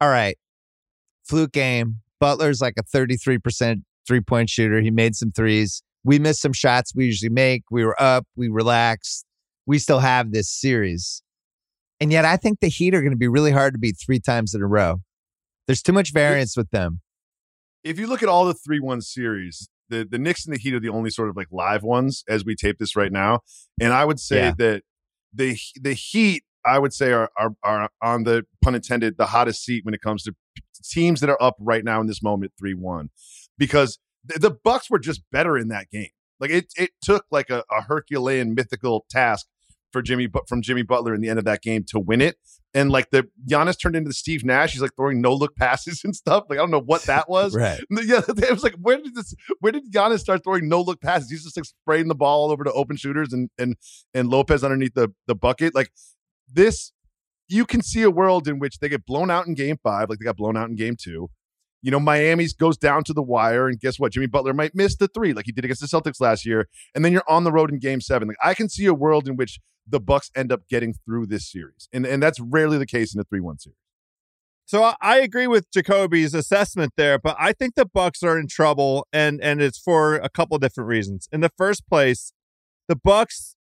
all 0.00 0.08
right, 0.08 0.38
fluke 1.24 1.52
game. 1.52 1.96
Butler's 2.20 2.60
like 2.60 2.74
a 2.78 2.84
33% 2.84 3.82
three 4.06 4.20
point 4.20 4.50
shooter. 4.50 4.80
He 4.80 4.90
made 4.90 5.16
some 5.16 5.32
threes. 5.32 5.82
We 6.04 6.18
missed 6.18 6.40
some 6.40 6.52
shots 6.52 6.92
we 6.94 7.06
usually 7.06 7.30
make. 7.30 7.64
We 7.70 7.84
were 7.84 8.00
up. 8.00 8.26
We 8.36 8.48
relaxed. 8.48 9.24
We 9.66 9.78
still 9.78 10.00
have 10.00 10.32
this 10.32 10.50
series. 10.50 11.22
And 12.00 12.12
yet 12.12 12.24
I 12.24 12.36
think 12.36 12.60
the 12.60 12.68
Heat 12.68 12.94
are 12.94 13.00
going 13.00 13.12
to 13.12 13.16
be 13.16 13.28
really 13.28 13.52
hard 13.52 13.74
to 13.74 13.78
beat 13.78 13.96
three 14.04 14.20
times 14.20 14.54
in 14.54 14.60
a 14.60 14.66
row. 14.66 15.00
There's 15.66 15.82
too 15.82 15.92
much 15.92 16.12
variance 16.12 16.56
with 16.56 16.70
them. 16.70 17.00
If 17.84 17.98
you 17.98 18.06
look 18.06 18.22
at 18.22 18.28
all 18.28 18.44
the 18.46 18.54
three 18.54 18.80
one 18.80 19.00
series, 19.00 19.68
the 19.88 20.06
the 20.10 20.18
Knicks 20.18 20.46
and 20.46 20.54
the 20.54 20.58
Heat 20.58 20.74
are 20.74 20.80
the 20.80 20.88
only 20.88 21.10
sort 21.10 21.28
of 21.28 21.36
like 21.36 21.48
live 21.50 21.82
ones 21.82 22.24
as 22.28 22.44
we 22.44 22.54
tape 22.56 22.78
this 22.78 22.96
right 22.96 23.12
now. 23.12 23.40
And 23.80 23.92
I 23.92 24.04
would 24.04 24.18
say 24.18 24.36
Yeah. 24.46 24.54
that 24.58 24.82
the 25.32 25.56
the 25.80 25.92
Heat, 25.94 26.44
I 26.64 26.78
would 26.78 26.92
say, 26.92 27.12
are, 27.12 27.30
are 27.38 27.50
are 27.62 27.90
on 28.02 28.24
the 28.24 28.44
pun 28.62 28.74
intended 28.74 29.18
the 29.18 29.26
hottest 29.26 29.64
seat 29.64 29.84
when 29.84 29.94
it 29.94 30.00
comes 30.00 30.22
to 30.24 30.34
teams 30.82 31.20
that 31.20 31.30
are 31.30 31.42
up 31.42 31.56
right 31.60 31.84
now 31.84 32.00
in 32.00 32.06
this 32.06 32.22
moment 32.22 32.52
three 32.58 32.74
one, 32.74 33.10
because 33.58 33.98
the, 34.24 34.38
the 34.38 34.50
Bucks 34.50 34.88
were 34.90 34.98
just 34.98 35.22
better 35.30 35.56
in 35.58 35.68
that 35.68 35.90
game. 35.90 36.08
Like 36.40 36.50
it 36.50 36.66
it 36.76 36.90
took 37.02 37.26
like 37.30 37.50
a, 37.50 37.64
a 37.70 37.82
Herculean 37.82 38.54
mythical 38.54 39.04
task 39.10 39.46
for 39.92 40.02
Jimmy 40.02 40.26
but 40.26 40.48
from 40.48 40.62
Jimmy 40.62 40.82
Butler 40.82 41.14
in 41.14 41.20
the 41.20 41.28
end 41.28 41.38
of 41.38 41.44
that 41.44 41.62
game 41.62 41.84
to 41.88 41.98
win 41.98 42.20
it. 42.20 42.36
And 42.74 42.90
like 42.90 43.10
the 43.10 43.28
Giannis 43.48 43.80
turned 43.80 43.94
into 43.94 44.08
the 44.08 44.14
Steve 44.14 44.44
Nash. 44.44 44.72
He's 44.72 44.82
like 44.82 44.96
throwing 44.96 45.20
no 45.20 45.32
look 45.32 45.54
passes 45.54 46.00
and 46.04 46.14
stuff. 46.14 46.44
Like 46.48 46.58
I 46.58 46.62
don't 46.62 46.70
know 46.70 46.80
what 46.80 47.02
that 47.02 47.28
was. 47.28 47.54
Right. 47.64 47.80
Yeah, 47.90 48.20
it 48.28 48.50
was 48.50 48.64
like 48.64 48.74
where 48.74 48.96
did 48.98 49.14
this? 49.14 49.34
Where 49.60 49.72
did 49.72 49.90
Giannis 49.92 50.20
start 50.20 50.42
throwing 50.42 50.68
no 50.68 50.80
look 50.80 51.00
passes? 51.00 51.30
He's 51.30 51.44
just 51.44 51.56
like 51.56 51.64
spraying 51.64 52.08
the 52.08 52.14
ball 52.14 52.42
all 52.42 52.50
over 52.50 52.64
to 52.64 52.72
open 52.72 52.96
shooters 52.96 53.32
and 53.32 53.48
and 53.58 53.76
and 54.12 54.28
Lopez 54.28 54.64
underneath 54.64 54.94
the 54.94 55.12
the 55.26 55.34
bucket. 55.34 55.74
Like 55.74 55.92
this, 56.52 56.92
you 57.48 57.64
can 57.64 57.80
see 57.80 58.02
a 58.02 58.10
world 58.10 58.48
in 58.48 58.58
which 58.58 58.78
they 58.80 58.88
get 58.88 59.06
blown 59.06 59.30
out 59.30 59.46
in 59.46 59.54
Game 59.54 59.78
Five, 59.82 60.10
like 60.10 60.18
they 60.18 60.24
got 60.24 60.36
blown 60.36 60.56
out 60.56 60.68
in 60.68 60.74
Game 60.74 60.96
Two. 61.00 61.30
You 61.84 61.90
know, 61.90 62.00
Miami's 62.00 62.54
goes 62.54 62.78
down 62.78 63.04
to 63.04 63.12
the 63.12 63.22
wire, 63.22 63.68
and 63.68 63.78
guess 63.78 63.98
what? 63.98 64.10
Jimmy 64.10 64.26
Butler 64.26 64.54
might 64.54 64.74
miss 64.74 64.96
the 64.96 65.06
three, 65.06 65.34
like 65.34 65.44
he 65.44 65.52
did 65.52 65.66
against 65.66 65.82
the 65.82 65.86
Celtics 65.86 66.18
last 66.18 66.46
year, 66.46 66.66
and 66.94 67.04
then 67.04 67.12
you're 67.12 67.28
on 67.28 67.44
the 67.44 67.52
road 67.52 67.70
in 67.70 67.78
Game 67.78 68.00
Seven. 68.00 68.26
Like 68.26 68.38
I 68.42 68.54
can 68.54 68.70
see 68.70 68.86
a 68.86 68.94
world 68.94 69.28
in 69.28 69.36
which 69.36 69.60
the 69.86 70.00
Bucks 70.00 70.30
end 70.34 70.50
up 70.50 70.66
getting 70.66 70.94
through 70.94 71.26
this 71.26 71.46
series, 71.46 71.90
and 71.92 72.06
and 72.06 72.22
that's 72.22 72.40
rarely 72.40 72.78
the 72.78 72.86
case 72.86 73.14
in 73.14 73.20
a 73.20 73.24
three-one 73.24 73.58
series. 73.58 73.76
So 74.64 74.82
I, 74.82 74.94
I 75.02 75.18
agree 75.18 75.46
with 75.46 75.70
Jacoby's 75.70 76.32
assessment 76.32 76.94
there, 76.96 77.18
but 77.18 77.36
I 77.38 77.52
think 77.52 77.74
the 77.74 77.84
Bucks 77.84 78.22
are 78.22 78.38
in 78.38 78.48
trouble, 78.48 79.06
and 79.12 79.38
and 79.42 79.60
it's 79.60 79.78
for 79.78 80.14
a 80.14 80.30
couple 80.30 80.56
different 80.56 80.88
reasons. 80.88 81.28
In 81.32 81.42
the 81.42 81.52
first 81.58 81.86
place, 81.86 82.32
the 82.88 82.96
Bucks' 82.96 83.56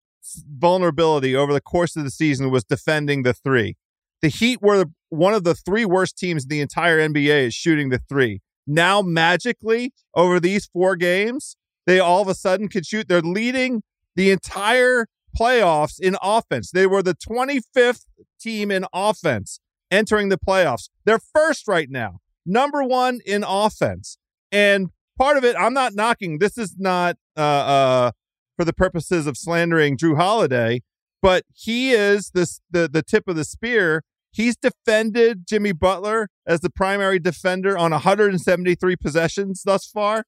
vulnerability 0.48 1.36
over 1.36 1.54
the 1.54 1.60
course 1.60 1.96
of 1.96 2.04
the 2.04 2.12
season 2.12 2.52
was 2.52 2.64
defending 2.64 3.24
the 3.24 3.34
three. 3.34 3.78
The 4.22 4.30
Heat 4.30 4.62
were 4.62 4.86
one 5.10 5.34
of 5.34 5.44
the 5.44 5.56
three 5.56 5.86
worst 5.86 6.18
teams 6.18 6.44
in 6.44 6.50
the 6.50 6.62
entire 6.62 7.00
NBA 7.00 7.48
is 7.48 7.54
shooting 7.54 7.90
the 7.90 8.00
three. 8.10 8.42
Now, 8.68 9.02
magically, 9.02 9.94
over 10.16 10.40
these 10.40 10.68
four 10.68 10.96
games, 10.96 11.58
they 11.86 12.00
all 12.00 12.22
of 12.22 12.28
a 12.28 12.36
sudden 12.36 12.68
can 12.68 12.84
shoot. 12.84 13.08
They're 13.08 13.22
leading 13.22 13.84
the 14.16 14.32
entire 14.32 15.08
playoffs 15.38 16.00
in 16.00 16.16
offense. 16.22 16.72
They 16.72 16.86
were 16.86 17.02
the 17.02 17.16
25th 17.16 18.06
team 18.40 18.72
in 18.72 18.86
offense 18.94 19.60
entering 19.90 20.30
the 20.30 20.38
playoffs. 20.38 20.90
They're 21.06 21.20
first 21.20 21.68
right 21.68 21.90
now, 21.90 22.20
number 22.46 22.84
one 22.84 23.20
in 23.26 23.44
offense. 23.46 24.18
And 24.52 24.90
part 25.18 25.38
of 25.38 25.44
it, 25.44 25.56
I'm 25.58 25.74
not 25.74 25.94
knocking. 25.96 26.40
This 26.40 26.58
is 26.58 26.76
not 26.78 27.18
uh, 27.38 27.42
uh, 27.42 28.12
for 28.58 28.66
the 28.66 28.74
purposes 28.74 29.28
of 29.28 29.38
slandering 29.38 29.98
Jrue 29.98 30.16
Holiday, 30.16 30.82
but 31.22 31.44
he 31.54 31.92
is 31.92 32.32
this 32.34 32.62
the 32.70 32.90
the 32.92 33.04
tip 33.04 33.28
of 33.28 33.36
the 33.36 33.44
spear. 33.44 34.04
He's 34.34 34.56
defended 34.56 35.46
Jimmy 35.48 35.74
Butler 35.74 36.30
as 36.48 36.62
the 36.62 36.70
primary 36.70 37.20
defender 37.20 37.78
on 37.78 37.92
173 37.92 38.96
possessions 38.96 39.64
thus 39.64 39.86
far. 39.86 40.24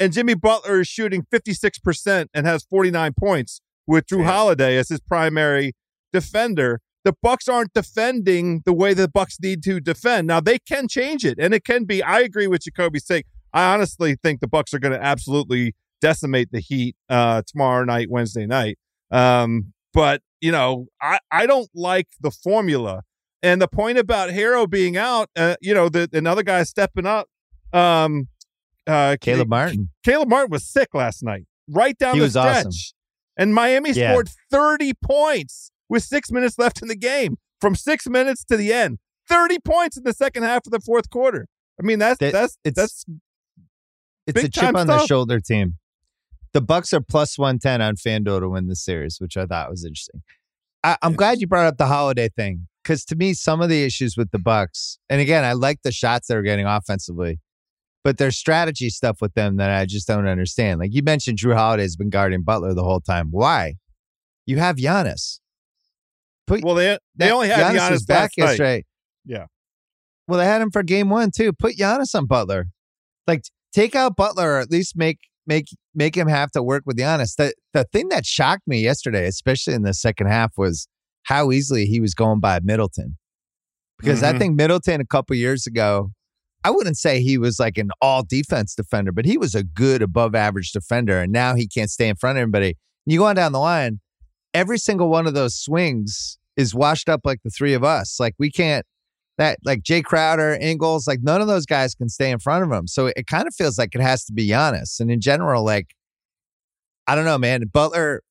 and 0.00 0.12
Jimmy 0.12 0.34
Butler 0.34 0.80
is 0.80 0.88
shooting 0.88 1.22
56% 1.32 2.26
and 2.34 2.46
has 2.46 2.64
49 2.64 3.12
points 3.16 3.60
with 3.86 4.06
Jrue. 4.06 4.24
Holiday 4.24 4.76
as 4.76 4.88
his 4.88 5.00
primary 5.00 5.72
defender. 6.12 6.80
The 7.04 7.14
Bucks 7.22 7.48
aren't 7.48 7.72
defending 7.74 8.62
the 8.64 8.72
way 8.72 8.92
the 8.94 9.08
Bucks 9.08 9.36
need 9.40 9.62
to 9.64 9.78
defend. 9.78 10.26
Now 10.26 10.40
they 10.40 10.58
can 10.58 10.88
change 10.88 11.24
it, 11.24 11.38
and 11.38 11.52
it 11.54 11.62
can 11.64 11.84
be. 11.84 12.02
I 12.02 12.20
agree 12.20 12.46
with 12.46 12.62
Jacoby's 12.62 13.06
sake. 13.06 13.26
I 13.52 13.72
honestly 13.72 14.16
think 14.20 14.40
the 14.40 14.48
Bucks 14.48 14.74
are 14.74 14.78
going 14.78 14.94
to 14.94 15.02
absolutely 15.02 15.74
decimate 16.00 16.50
the 16.50 16.60
Heat 16.60 16.96
uh, 17.08 17.42
tomorrow 17.46 17.84
night, 17.84 18.08
Wednesday 18.10 18.46
night. 18.46 18.78
Um, 19.10 19.74
but 19.92 20.22
you 20.44 20.52
know, 20.52 20.86
I 21.00 21.18
I 21.30 21.46
don't 21.46 21.70
like 21.74 22.06
the 22.20 22.30
formula. 22.30 23.02
And 23.42 23.60
the 23.62 23.68
point 23.68 23.98
about 23.98 24.30
Herro 24.30 24.68
being 24.68 24.96
out, 24.96 25.28
uh, 25.36 25.56
you 25.60 25.72
know, 25.74 25.88
the 25.88 26.08
another 26.12 26.42
guy 26.42 26.62
stepping 26.64 27.06
up. 27.06 27.28
Um, 27.72 28.28
uh, 28.86 29.16
Caleb 29.20 29.48
Martin. 29.48 29.88
Caleb 30.04 30.28
Martin 30.28 30.50
was 30.50 30.64
sick 30.68 30.88
last 30.94 31.22
night, 31.22 31.44
right 31.68 31.96
down 31.96 32.14
He 32.14 32.20
the 32.20 32.24
was 32.26 32.32
stretch. 32.32 32.66
awesome. 32.66 32.72
And 33.38 33.54
Miami 33.54 33.92
Yeah. 33.92 34.12
scored 34.12 34.28
30 34.50 34.92
points 35.02 35.70
with 35.88 36.02
six 36.02 36.30
minutes 36.30 36.58
left 36.58 36.82
in 36.82 36.88
the 36.88 36.96
game. 36.96 37.36
From 37.60 37.74
six 37.74 38.06
minutes 38.06 38.44
to 38.44 38.56
the 38.58 38.72
end, 38.72 38.98
30 39.28 39.58
points 39.64 39.96
in 39.96 40.04
the 40.04 40.12
second 40.12 40.42
half 40.42 40.66
of 40.66 40.72
the 40.72 40.80
fourth 40.80 41.08
quarter. 41.08 41.46
I 41.80 41.82
mean, 41.86 41.98
that's 41.98 42.18
That- 42.18 42.32
that's 42.32 42.58
it's- 42.64 42.74
that's 42.76 43.04
It's 44.26 44.44
a 44.44 44.48
chip 44.50 44.74
on 44.74 44.86
the 44.86 45.06
shoulder 45.06 45.40
team. 45.40 45.78
The 46.54 46.60
Bucks 46.60 46.92
are 46.92 47.00
plus 47.00 47.36
one 47.36 47.58
ten 47.58 47.82
on 47.82 47.96
FanDuel 47.96 48.40
to 48.40 48.48
win 48.48 48.68
the 48.68 48.76
series, 48.76 49.20
which 49.20 49.36
I 49.36 49.44
thought 49.44 49.68
was 49.70 49.84
interesting. 49.84 50.22
I, 50.84 50.96
I'm 51.02 51.14
glad 51.14 51.40
you 51.40 51.46
brought 51.46 51.66
up 51.66 51.78
the 51.78 51.86
holiday 51.86 52.28
thing 52.28 52.68
because 52.82 53.04
to 53.06 53.16
me, 53.16 53.34
some 53.34 53.60
of 53.60 53.68
the 53.68 53.84
issues 53.84 54.16
with 54.16 54.30
the 54.30 54.38
Bucks, 54.38 54.98
and 55.10 55.20
again, 55.20 55.44
I 55.44 55.52
like 55.52 55.82
the 55.82 55.90
shots 55.92 56.28
they're 56.28 56.42
getting 56.42 56.64
offensively, 56.66 57.40
but 58.04 58.18
there's 58.18 58.36
strategy 58.36 58.88
stuff 58.88 59.20
with 59.20 59.34
them 59.34 59.56
that 59.56 59.70
I 59.70 59.84
just 59.84 60.06
don't 60.06 60.28
understand. 60.28 60.78
Like 60.78 60.94
you 60.94 61.02
mentioned, 61.02 61.38
Jrue 61.38 61.56
Holiday's 61.56 61.96
been 61.96 62.10
guarding 62.10 62.42
Butler 62.42 62.72
the 62.72 62.84
whole 62.84 63.00
time. 63.00 63.28
Why? 63.30 63.74
You 64.46 64.58
have 64.58 64.76
Giannis. 64.76 65.40
Put 66.46 66.62
well. 66.62 66.74
They 66.76 66.98
they 67.16 67.26
that- 67.26 67.32
only 67.32 67.48
had 67.48 67.74
Giannis, 67.74 67.90
was 67.90 68.04
back 68.04 68.30
yesterday. 68.36 68.84
Yeah. 69.24 69.46
Well, 70.28 70.38
they 70.38 70.46
had 70.46 70.62
him 70.62 70.70
for 70.70 70.82
game 70.82 71.08
one 71.08 71.30
too. 71.30 71.52
Put 71.52 71.76
Giannis 71.76 72.14
on 72.14 72.26
Butler. 72.26 72.68
Like 73.26 73.42
take 73.72 73.96
out 73.96 74.14
Butler 74.16 74.52
or 74.52 74.58
at 74.60 74.70
least 74.70 74.96
make 74.96 75.18
make 75.46 75.66
make 75.94 76.16
him 76.16 76.28
have 76.28 76.50
to 76.52 76.62
work 76.62 76.82
with 76.86 76.96
Giannis. 76.96 77.36
The 77.36 77.52
the 77.72 77.84
thing 77.92 78.08
that 78.08 78.26
shocked 78.26 78.66
me 78.66 78.80
yesterday, 78.80 79.26
especially 79.26 79.74
in 79.74 79.82
the 79.82 79.94
second 79.94 80.28
half, 80.28 80.52
was 80.56 80.88
how 81.24 81.50
easily 81.52 81.86
he 81.86 82.00
was 82.00 82.14
going 82.14 82.40
by 82.40 82.60
Middleton. 82.62 83.16
Because 83.98 84.22
I 84.22 84.32
Mhm. 84.32 84.38
think 84.38 84.56
Middleton 84.56 85.00
a 85.00 85.06
couple 85.06 85.36
years 85.36 85.66
ago, 85.66 86.10
I 86.64 86.70
wouldn't 86.70 86.98
say 86.98 87.20
he 87.20 87.38
was 87.38 87.58
like 87.60 87.78
an 87.78 87.90
all 88.00 88.22
defense 88.22 88.74
defender, 88.74 89.12
but 89.12 89.24
he 89.24 89.38
was 89.38 89.54
a 89.54 89.62
good 89.62 90.02
above 90.02 90.34
average 90.34 90.72
defender. 90.72 91.20
And 91.20 91.32
now 91.32 91.54
he 91.54 91.66
can't 91.68 91.90
stay 91.90 92.08
in 92.08 92.16
front 92.16 92.38
of 92.38 92.42
anybody. 92.42 92.76
You 93.06 93.18
go 93.18 93.26
on 93.26 93.36
down 93.36 93.52
the 93.52 93.60
line, 93.60 94.00
every 94.52 94.78
single 94.78 95.08
one 95.08 95.26
of 95.26 95.34
those 95.34 95.54
swings 95.54 96.38
is 96.56 96.74
washed 96.74 97.08
up 97.08 97.20
like 97.24 97.40
the 97.44 97.50
three 97.50 97.74
of 97.74 97.84
us. 97.84 98.18
Like 98.18 98.34
we 98.38 98.50
can't 98.50 98.86
that 99.38 99.58
like 99.64 99.82
Jae 99.82 100.04
Crowder, 100.04 100.54
Ingles, 100.60 101.06
like 101.06 101.20
none 101.22 101.40
of 101.40 101.46
those 101.46 101.66
guys 101.66 101.94
can 101.94 102.08
stay 102.08 102.30
in 102.30 102.38
front 102.38 102.64
of 102.64 102.70
him. 102.70 102.86
So 102.86 103.06
it 103.06 103.26
kind 103.26 103.46
of 103.48 103.54
feels 103.54 103.78
like 103.78 103.94
it 103.94 104.00
has 104.00 104.24
to 104.26 104.32
be 104.32 104.48
Giannis. 104.48 105.00
And 105.00 105.10
in 105.10 105.20
general, 105.20 105.64
like 105.64 105.94
I 107.06 107.14
don't 107.14 107.24
know, 107.24 107.36
man. 107.38 107.62
Butler, 107.72 108.22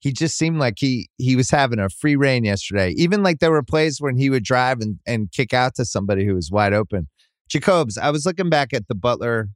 he 0.00 0.12
just 0.12 0.36
seemed 0.36 0.58
like 0.58 0.74
he 0.78 1.08
he 1.16 1.34
was 1.36 1.50
having 1.50 1.78
a 1.78 1.88
free 1.88 2.16
reign 2.16 2.44
yesterday. 2.44 2.90
Even 2.96 3.22
like 3.22 3.38
there 3.38 3.50
were 3.50 3.62
plays 3.62 4.00
when 4.00 4.16
he 4.16 4.30
would 4.30 4.44
drive 4.44 4.80
and, 4.80 4.98
and 5.06 5.30
kick 5.32 5.54
out 5.54 5.74
to 5.76 5.84
somebody 5.84 6.26
who 6.26 6.34
was 6.34 6.50
wide 6.50 6.72
open. 6.72 7.08
Jacobs, 7.48 7.96
I 7.96 8.10
was 8.10 8.26
looking 8.26 8.50
back 8.50 8.72
at 8.74 8.88
the 8.88 8.94
Butler 8.94 9.48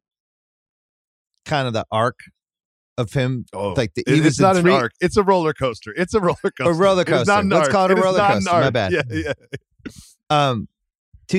kind 1.44 1.66
of 1.66 1.72
the 1.74 1.84
arc 1.90 2.20
of 2.96 3.12
him. 3.12 3.44
Oh, 3.52 3.72
Like 3.72 3.94
the, 3.94 4.02
it- 4.06 4.08
he 4.08 4.16
it's 4.18 4.24
was 4.24 4.40
not 4.40 4.56
three- 4.56 4.72
an 4.72 4.80
arc. 4.82 4.92
It's 5.00 5.16
a 5.16 5.22
roller 5.22 5.52
coaster. 5.52 5.92
It's 5.96 6.14
a 6.14 6.20
roller 6.20 6.36
coaster. 6.42 6.70
A 6.70 6.72
roller 6.72 7.02
It 7.02 7.08
coaster. 7.08 7.32
an 7.32 7.48
Let's 7.48 7.64
arc. 7.64 7.72
call 7.72 7.84
it 7.86 7.90
a 7.92 7.96
is 7.98 8.02
roller 8.04 8.18
coaster. 8.20 8.50
My 8.50 8.70
bad. 8.70 8.92
Yeah, 8.92 9.02
yeah. 9.10 9.32
Um, 10.30 10.68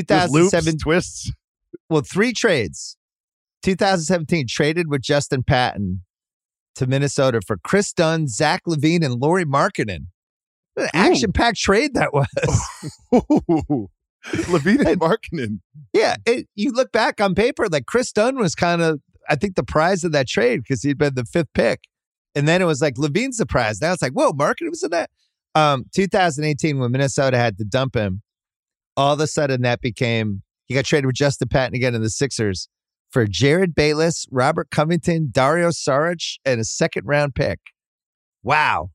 There's 0.02 0.32
loops, 0.32 0.52
2007 0.52 0.80
twists. 0.80 1.32
well, 1.90 2.02
three 2.02 2.34
trades. 2.34 2.98
2017 3.64 4.45
traded 4.48 4.90
with 4.90 5.02
Justin 5.02 5.44
Patton 5.44 6.03
to 6.76 6.88
Minnesota 6.88 7.40
for 7.45 7.57
Kris 7.57 7.94
Dunn, 7.94 8.28
Zach 8.28 8.64
LaVine, 8.68 9.06
and 9.06 9.22
Lauri 9.22 9.45
Markkanen. 9.45 10.07
What 10.74 10.86
an 10.86 10.90
action-packed 10.94 11.57
trade 11.57 11.94
that 11.94 12.14
was. 12.14 12.28
LaVine 14.48 14.86
and 14.86 14.99
Markkanen. 14.99 15.60
yeah, 15.94 16.15
it, 16.26 16.48
you 16.56 16.72
look 16.72 16.91
back 16.91 17.22
on 17.22 17.36
paper, 17.36 17.68
like 17.70 17.86
Kris 17.86 18.11
Dunn 18.11 18.38
was 18.38 18.56
kind 18.56 18.82
of, 18.82 18.99
I 19.30 19.36
think, 19.36 19.56
the 19.56 19.64
prize 19.64 20.03
of 20.03 20.11
that 20.14 20.28
trade 20.28 20.64
because 20.64 20.82
he'd 20.82 20.98
been 20.98 21.14
the 21.15 21.26
fifth 21.26 21.53
pick, 21.53 21.82
and 22.36 22.48
then 22.48 22.61
it 22.61 22.65
was 22.65 22.82
like 22.82 22.95
LaVine's 22.95 23.38
the 23.38 23.45
prize. 23.45 23.82
Now 23.82 23.94
it's 23.94 24.02
like, 24.02 24.14
whoa, 24.14 24.32
Markkanen 24.32 24.70
was 24.70 24.84
in 24.84 24.91
that. 24.91 25.10
Um, 25.56 25.86
2018 25.94 26.80
when 26.80 26.91
Minnesota 26.91 27.38
had 27.38 27.57
to 27.60 27.64
dump 27.64 27.95
him, 27.95 28.24
all 28.95 29.14
of 29.14 29.20
a 29.20 29.28
sudden 29.28 29.61
that 29.61 29.82
became 29.82 30.44
he 30.65 30.74
got 30.74 30.86
traded 30.86 31.06
with 31.06 31.15
Justin 31.15 31.49
Patton 31.49 31.76
again 31.76 31.94
in 31.95 32.02
the 32.02 32.10
Sixers 32.10 32.70
for 33.11 33.28
Jerryd 33.28 33.76
Bayless, 33.76 34.26
Robert 34.32 34.70
Covington, 34.72 35.30
Dario 35.32 35.70
Saric, 35.70 36.38
and 36.45 36.60
a 36.60 36.64
second 36.64 37.06
round 37.06 37.36
pick. 37.36 37.60
Wow. 38.41 38.90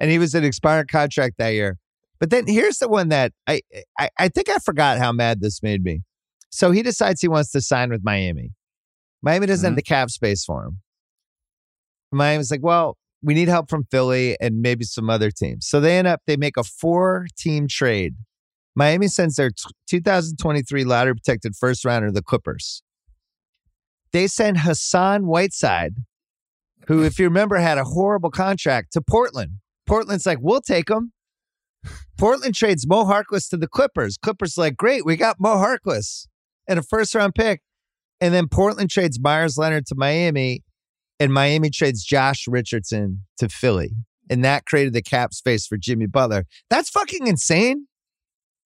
And 0.00 0.10
he 0.10 0.18
was 0.18 0.34
an 0.34 0.44
expired 0.44 0.90
contract 0.90 1.36
that 1.38 1.50
year. 1.50 1.78
But 2.18 2.30
then 2.30 2.46
here's 2.46 2.78
the 2.78 2.88
one 2.88 3.08
that 3.08 3.32
I, 3.46 3.62
I 3.98 4.10
I 4.18 4.28
think 4.28 4.48
I 4.48 4.58
forgot 4.58 4.98
how 4.98 5.12
mad 5.12 5.40
this 5.40 5.62
made 5.62 5.82
me. 5.82 6.02
So 6.50 6.70
he 6.70 6.82
decides 6.82 7.20
he 7.20 7.28
wants 7.28 7.50
to 7.52 7.60
sign 7.60 7.90
with 7.90 8.02
Miami. 8.02 8.50
Miami 9.22 9.46
doesn't 9.46 9.64
have 9.64 9.70
mm-hmm. 9.72 9.76
the 9.76 9.82
cap 9.82 10.10
space 10.10 10.44
for 10.44 10.64
him. 10.64 10.80
Miami's 12.12 12.50
like, 12.50 12.62
well, 12.62 12.96
we 13.22 13.34
need 13.34 13.48
help 13.48 13.70
from 13.70 13.84
Philly 13.90 14.36
and 14.40 14.60
maybe 14.60 14.84
some 14.84 15.10
other 15.10 15.30
teams. 15.30 15.66
So 15.66 15.80
they 15.80 15.98
end 15.98 16.08
up, 16.08 16.22
they 16.26 16.36
make 16.36 16.56
a 16.56 16.64
four 16.64 17.26
team 17.38 17.68
trade. 17.68 18.16
Miami 18.80 19.08
sends 19.08 19.36
their 19.36 19.50
t- 19.50 19.68
2023 19.90 20.84
lottery 20.84 21.14
protected 21.14 21.54
first 21.54 21.84
rounder 21.84 22.10
the 22.10 22.22
Clippers. 22.22 22.82
They 24.10 24.26
send 24.26 24.60
Hassan 24.60 25.26
Whiteside, 25.26 25.96
who, 26.86 27.02
if 27.04 27.18
you 27.18 27.26
remember, 27.26 27.58
had 27.58 27.76
a 27.76 27.84
horrible 27.84 28.30
contract 28.30 28.94
to 28.94 29.02
Portland. 29.02 29.58
Portland's 29.86 30.24
like, 30.24 30.38
we'll 30.40 30.62
take 30.62 30.88
him. 30.88 31.12
Portland 32.16 32.54
trades 32.54 32.86
Mo 32.88 33.04
Harkless 33.04 33.50
to 33.50 33.58
the 33.58 33.68
Clippers. 33.68 34.16
Clippers 34.16 34.56
like, 34.56 34.78
great, 34.78 35.04
we 35.04 35.14
got 35.14 35.36
Mo 35.38 35.56
Harkless 35.56 36.26
and 36.66 36.78
a 36.78 36.82
first 36.82 37.14
round 37.14 37.34
pick. 37.34 37.60
And 38.18 38.32
then 38.32 38.48
Portland 38.48 38.88
trades 38.88 39.20
Meyers 39.20 39.58
Leonard 39.58 39.84
to 39.88 39.94
Miami, 39.94 40.62
and 41.18 41.34
Miami 41.34 41.68
trades 41.68 42.02
Josh 42.02 42.48
Richardson 42.48 43.26
to 43.40 43.50
Philly. 43.50 43.92
And 44.30 44.42
that 44.42 44.64
created 44.64 44.94
the 44.94 45.02
cap 45.02 45.34
space 45.34 45.66
for 45.66 45.76
Jimmy 45.76 46.06
Butler. 46.06 46.46
That's 46.70 46.88
fucking 46.88 47.26
insane. 47.26 47.88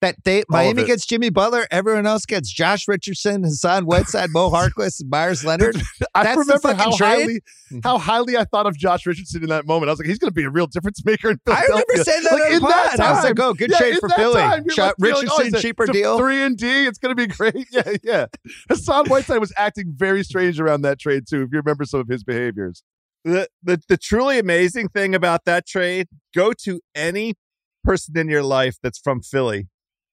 That 0.04 0.16
they 0.24 0.44
Miami 0.48 0.84
gets 0.84 1.06
Jimmy 1.06 1.30
Butler, 1.30 1.66
everyone 1.70 2.04
else 2.06 2.26
gets 2.26 2.52
Josh 2.52 2.86
Richardson, 2.86 3.42
Hassan 3.42 3.86
Whiteside, 3.86 4.30
Mo 4.30 4.50
Harkless, 4.52 5.00
and 5.00 5.08
Meyers 5.10 5.44
Leonard. 5.44 5.76
I 6.14 6.22
That's 6.24 6.36
the 6.46 6.60
remember 6.60 6.74
how 6.74 6.96
trade? 6.96 7.08
highly 7.20 7.40
how 7.84 7.98
highly 7.98 8.36
I 8.36 8.44
thought 8.44 8.66
of 8.66 8.76
Josh 8.76 9.06
Richardson 9.06 9.42
in 9.42 9.48
that 9.48 9.66
moment. 9.66 9.88
I 9.88 9.92
was 9.92 9.98
like, 9.98 10.08
he's 10.08 10.18
going 10.18 10.30
to 10.30 10.34
be 10.34 10.44
a 10.44 10.50
real 10.50 10.66
difference 10.66 11.04
maker 11.04 11.30
in 11.30 11.38
Philadelphia. 11.44 11.74
I 11.74 11.78
remember 11.78 12.04
saying 12.04 12.22
that 12.24 12.32
Like, 12.32 12.52
in 12.52 12.62
that 12.62 12.90
pod. 12.96 13.00
I 13.00 13.10
was 13.12 13.24
like, 13.24 13.36
time. 13.36 13.44
oh, 13.46 13.54
good 13.54 13.70
Yeah, 13.70 13.78
trade 13.78 13.96
for 13.98 14.08
Philly. 14.10 14.40
time, 14.40 14.62
you're 14.66 14.74
Shot 14.74 14.84
like, 14.86 14.94
you're 14.98 15.14
like, 15.16 15.28
oh, 15.30 15.38
Richardson, 15.38 15.60
cheaper 15.62 15.86
deal. 15.86 16.18
Three 16.18 16.42
and 16.42 16.56
D. 16.56 16.84
It's 16.86 16.98
going 16.98 17.16
to 17.16 17.26
be 17.26 17.26
great. 17.26 17.66
Yeah, 17.70 17.92
yeah. 18.04 18.26
Hassan 18.68 19.08
Whiteside 19.08 19.40
was 19.40 19.52
acting 19.56 19.92
very 19.96 20.22
strange 20.22 20.60
around 20.60 20.82
that 20.82 20.98
trade 21.00 21.24
too. 21.28 21.42
If 21.42 21.48
you 21.52 21.58
remember 21.58 21.84
some 21.84 22.00
of 22.00 22.08
his 22.08 22.22
behaviors. 22.24 22.82
the, 23.24 23.48
the 23.62 23.80
the 23.88 23.96
truly 23.96 24.38
amazing 24.38 24.88
thing 24.88 25.14
about 25.14 25.46
that 25.46 25.66
trade 25.66 26.08
go 26.34 26.52
to 26.64 26.80
any 26.94 27.34
person 27.82 28.16
in 28.18 28.28
your 28.28 28.42
life 28.42 28.76
that's 28.82 28.98
from 28.98 29.20
philly 29.22 29.66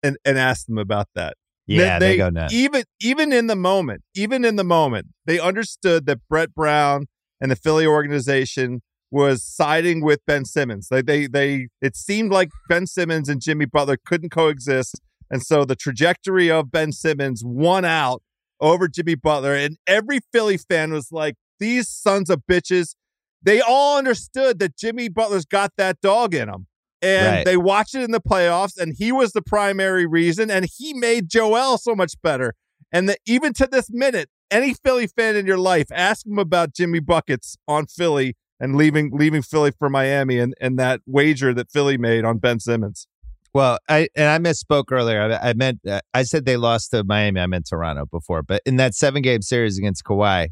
and 0.03 0.17
and 0.25 0.37
ask 0.37 0.65
them 0.65 0.77
about 0.77 1.07
that 1.15 1.35
Yeah, 1.67 1.99
they, 1.99 2.17
go 2.17 2.29
nuts. 2.29 2.53
even 2.53 2.83
even 3.01 3.33
in 3.33 3.47
the 3.47 3.55
moment 3.55 4.03
even 4.15 4.45
in 4.45 4.55
the 4.55 4.63
moment 4.63 5.07
they 5.25 5.39
understood 5.39 6.05
that 6.05 6.19
brett 6.29 6.53
brown 6.53 7.07
and 7.41 7.51
the 7.51 7.55
philly 7.55 7.85
organization 7.85 8.81
was 9.11 9.43
siding 9.43 10.03
with 10.03 10.19
ben 10.27 10.45
simmons 10.45 10.87
they 10.89 11.01
they, 11.01 11.27
they 11.27 11.67
it 11.81 11.95
seemed 11.95 12.31
like 12.31 12.49
ben 12.67 12.85
simmons 12.85 13.29
and 13.29 13.41
jimmy 13.41 13.65
butler 13.65 13.97
couldn't 14.05 14.29
coexist 14.29 14.99
and 15.31 15.43
so 15.43 15.65
the 15.65 15.75
trajectory 15.75 16.49
of 16.49 16.71
ben 16.71 16.91
simmons 16.91 17.43
won 17.43 17.85
out 17.85 18.21
over 18.61 18.87
jimmy 18.87 19.15
butler 19.15 19.55
and 19.55 19.77
every 19.87 20.19
philly 20.31 20.57
fan 20.57 20.91
was 20.91 21.11
like 21.11 21.35
these 21.59 21.89
sons 21.89 22.29
of 22.29 22.41
bitches 22.49 22.93
they 23.41 23.61
all 23.61 23.97
understood 23.97 24.59
that 24.59 24.77
Jimmy 24.77 25.09
Butler's 25.09 25.45
got 25.45 25.71
that 25.77 26.01
dog 26.01 26.33
in 26.35 26.49
him. 26.49 26.67
And 27.01 27.25
Right. 27.27 27.45
they 27.45 27.57
watched 27.57 27.95
it 27.95 28.03
in 28.03 28.11
the 28.11 28.19
playoffs, 28.19 28.77
and 28.77 28.93
he 28.97 29.11
was 29.11 29.31
the 29.31 29.41
primary 29.41 30.05
reason, 30.05 30.51
and 30.51 30.67
he 30.77 30.93
made 30.93 31.29
Joel 31.29 31.77
so 31.77 31.95
much 31.95 32.13
better. 32.21 32.55
And 32.91 33.07
that 33.07 33.19
even 33.25 33.53
to 33.53 33.67
this 33.67 33.89
minute, 33.89 34.29
any 34.51 34.73
Philly 34.73 35.07
fan 35.07 35.35
in 35.35 35.45
your 35.45 35.57
life, 35.57 35.87
ask 35.91 36.25
him 36.25 36.39
about 36.39 36.73
Jimmy 36.73 36.99
Buckets 36.99 37.55
on 37.67 37.85
Philly 37.85 38.35
and 38.59 38.75
leaving 38.75 39.11
leaving 39.13 39.41
Philly 39.41 39.71
for 39.71 39.89
Miami 39.89 40.39
and, 40.39 40.53
and 40.59 40.77
that 40.79 41.01
wager 41.05 41.53
that 41.53 41.71
Philly 41.71 41.97
made 41.97 42.25
on 42.25 42.39
Ben 42.39 42.59
Simmons. 42.59 43.07
Well, 43.53 43.79
I 43.87 44.09
and 44.15 44.27
I 44.27 44.49
misspoke 44.51 44.91
earlier. 44.91 45.21
I, 45.21 45.49
I 45.49 45.53
meant 45.53 45.79
uh, 45.87 46.01
I 46.13 46.23
said 46.23 46.45
they 46.45 46.57
lost 46.57 46.91
to 46.91 47.03
Miami. 47.03 47.39
I 47.39 47.47
meant 47.47 47.67
Toronto 47.69 48.05
before, 48.05 48.43
but 48.43 48.61
in 48.65 48.75
that 48.77 48.93
seven 48.95 49.21
game 49.21 49.41
series 49.41 49.77
against 49.77 50.03
Kawhi, 50.03 50.49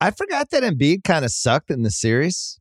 I 0.00 0.10
forgot 0.10 0.50
that 0.50 0.62
Embiid 0.62 1.04
kind 1.04 1.24
of 1.24 1.30
sucked 1.32 1.70
in 1.70 1.82
the 1.82 1.90
series. 1.90 2.59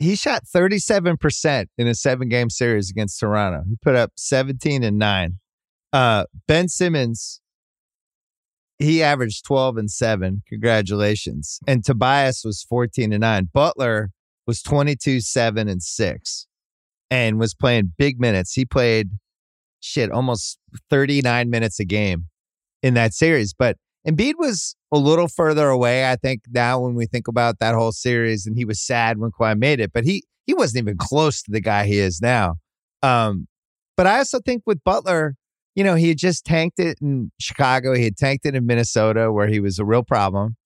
He 0.00 0.16
shot 0.16 0.44
37% 0.44 1.66
in 1.76 1.86
a 1.86 1.94
seven 1.94 2.30
game 2.30 2.48
series 2.48 2.90
against 2.90 3.20
Toronto. 3.20 3.64
He 3.68 3.76
put 3.82 3.94
up 3.94 4.12
17 4.16 4.82
and 4.82 4.98
9. 4.98 5.38
Uh, 5.92 6.24
ben 6.48 6.68
Simmons, 6.68 7.42
he 8.78 9.02
averaged 9.02 9.44
12 9.44 9.76
and 9.76 9.90
7. 9.90 10.42
Congratulations. 10.48 11.60
And 11.66 11.84
Tobias 11.84 12.42
was 12.46 12.62
14 12.62 13.12
and 13.12 13.20
9. 13.20 13.50
Butler 13.52 14.10
was 14.46 14.62
22, 14.62 15.20
7 15.20 15.68
and 15.68 15.82
6 15.82 16.46
and 17.10 17.38
was 17.38 17.54
playing 17.54 17.92
big 17.98 18.18
minutes. 18.18 18.54
He 18.54 18.64
played 18.64 19.10
shit 19.80 20.10
almost 20.10 20.58
39 20.88 21.50
minutes 21.50 21.78
a 21.78 21.84
game 21.84 22.24
in 22.82 22.94
that 22.94 23.12
series. 23.12 23.52
But 23.52 23.76
Embiid 24.08 24.34
was 24.38 24.76
a 24.92 24.98
little 24.98 25.28
further 25.28 25.68
away, 25.68 26.10
I 26.10 26.16
think, 26.16 26.42
now 26.50 26.80
when 26.80 26.94
we 26.94 27.06
think 27.06 27.28
about 27.28 27.58
that 27.60 27.74
whole 27.74 27.92
series, 27.92 28.46
and 28.46 28.56
he 28.56 28.64
was 28.64 28.80
sad 28.80 29.18
when 29.18 29.30
Kawhi 29.30 29.58
made 29.58 29.80
it, 29.80 29.92
but 29.92 30.04
he 30.04 30.24
he 30.46 30.54
wasn't 30.54 30.82
even 30.82 30.96
close 30.96 31.42
to 31.42 31.50
the 31.50 31.60
guy 31.60 31.86
he 31.86 31.98
is 31.98 32.20
now. 32.20 32.56
Um, 33.02 33.46
but 33.96 34.06
I 34.06 34.18
also 34.18 34.40
think 34.40 34.62
with 34.66 34.82
Butler, 34.84 35.36
you 35.76 35.84
know, 35.84 35.94
he 35.94 36.08
had 36.08 36.18
just 36.18 36.44
tanked 36.44 36.80
it 36.80 36.98
in 37.00 37.30
Chicago, 37.38 37.94
he 37.94 38.04
had 38.04 38.16
tanked 38.16 38.46
it 38.46 38.54
in 38.54 38.66
Minnesota, 38.66 39.30
where 39.32 39.46
he 39.46 39.60
was 39.60 39.78
a 39.78 39.84
real 39.84 40.02
problem. 40.02 40.56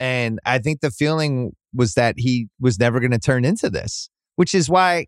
And 0.00 0.40
I 0.44 0.58
think 0.58 0.80
the 0.80 0.90
feeling 0.90 1.52
was 1.72 1.94
that 1.94 2.16
he 2.18 2.48
was 2.60 2.78
never 2.78 2.98
going 2.98 3.12
to 3.12 3.18
turn 3.18 3.44
into 3.44 3.70
this, 3.70 4.10
which 4.34 4.54
is 4.54 4.68
why 4.68 5.06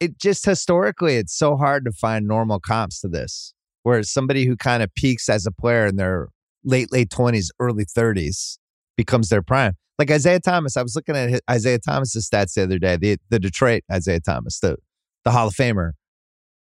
it 0.00 0.18
just 0.18 0.44
historically 0.44 1.16
it's 1.16 1.36
so 1.36 1.56
hard 1.56 1.84
to 1.84 1.92
find 1.92 2.26
normal 2.26 2.58
comps 2.58 3.00
to 3.02 3.08
this. 3.08 3.52
Where 3.84 4.02
somebody 4.02 4.46
who 4.46 4.56
kind 4.56 4.82
of 4.82 4.92
peaks 4.96 5.28
as 5.28 5.46
a 5.46 5.52
player 5.52 5.86
in 5.86 5.94
their 5.94 6.28
late 6.66 6.92
late 6.92 7.08
twenties, 7.08 7.50
early 7.58 7.84
thirties 7.84 8.58
becomes 8.96 9.28
their 9.30 9.42
prime. 9.42 9.74
Like 9.98 10.10
Isiah 10.10 10.40
Thomas, 10.40 10.76
I 10.76 10.82
was 10.82 10.94
looking 10.94 11.16
at 11.16 11.40
Isiah 11.50 11.78
Thomas's 11.78 12.28
stats 12.28 12.52
the 12.54 12.64
other 12.64 12.78
day. 12.78 12.96
The 12.96 13.16
the 13.30 13.38
Detroit 13.38 13.82
Isiah 13.94 14.20
Thomas, 14.20 14.60
the 14.60 14.76
the 15.24 15.30
Hall 15.30 15.48
of 15.48 15.54
Famer. 15.54 15.92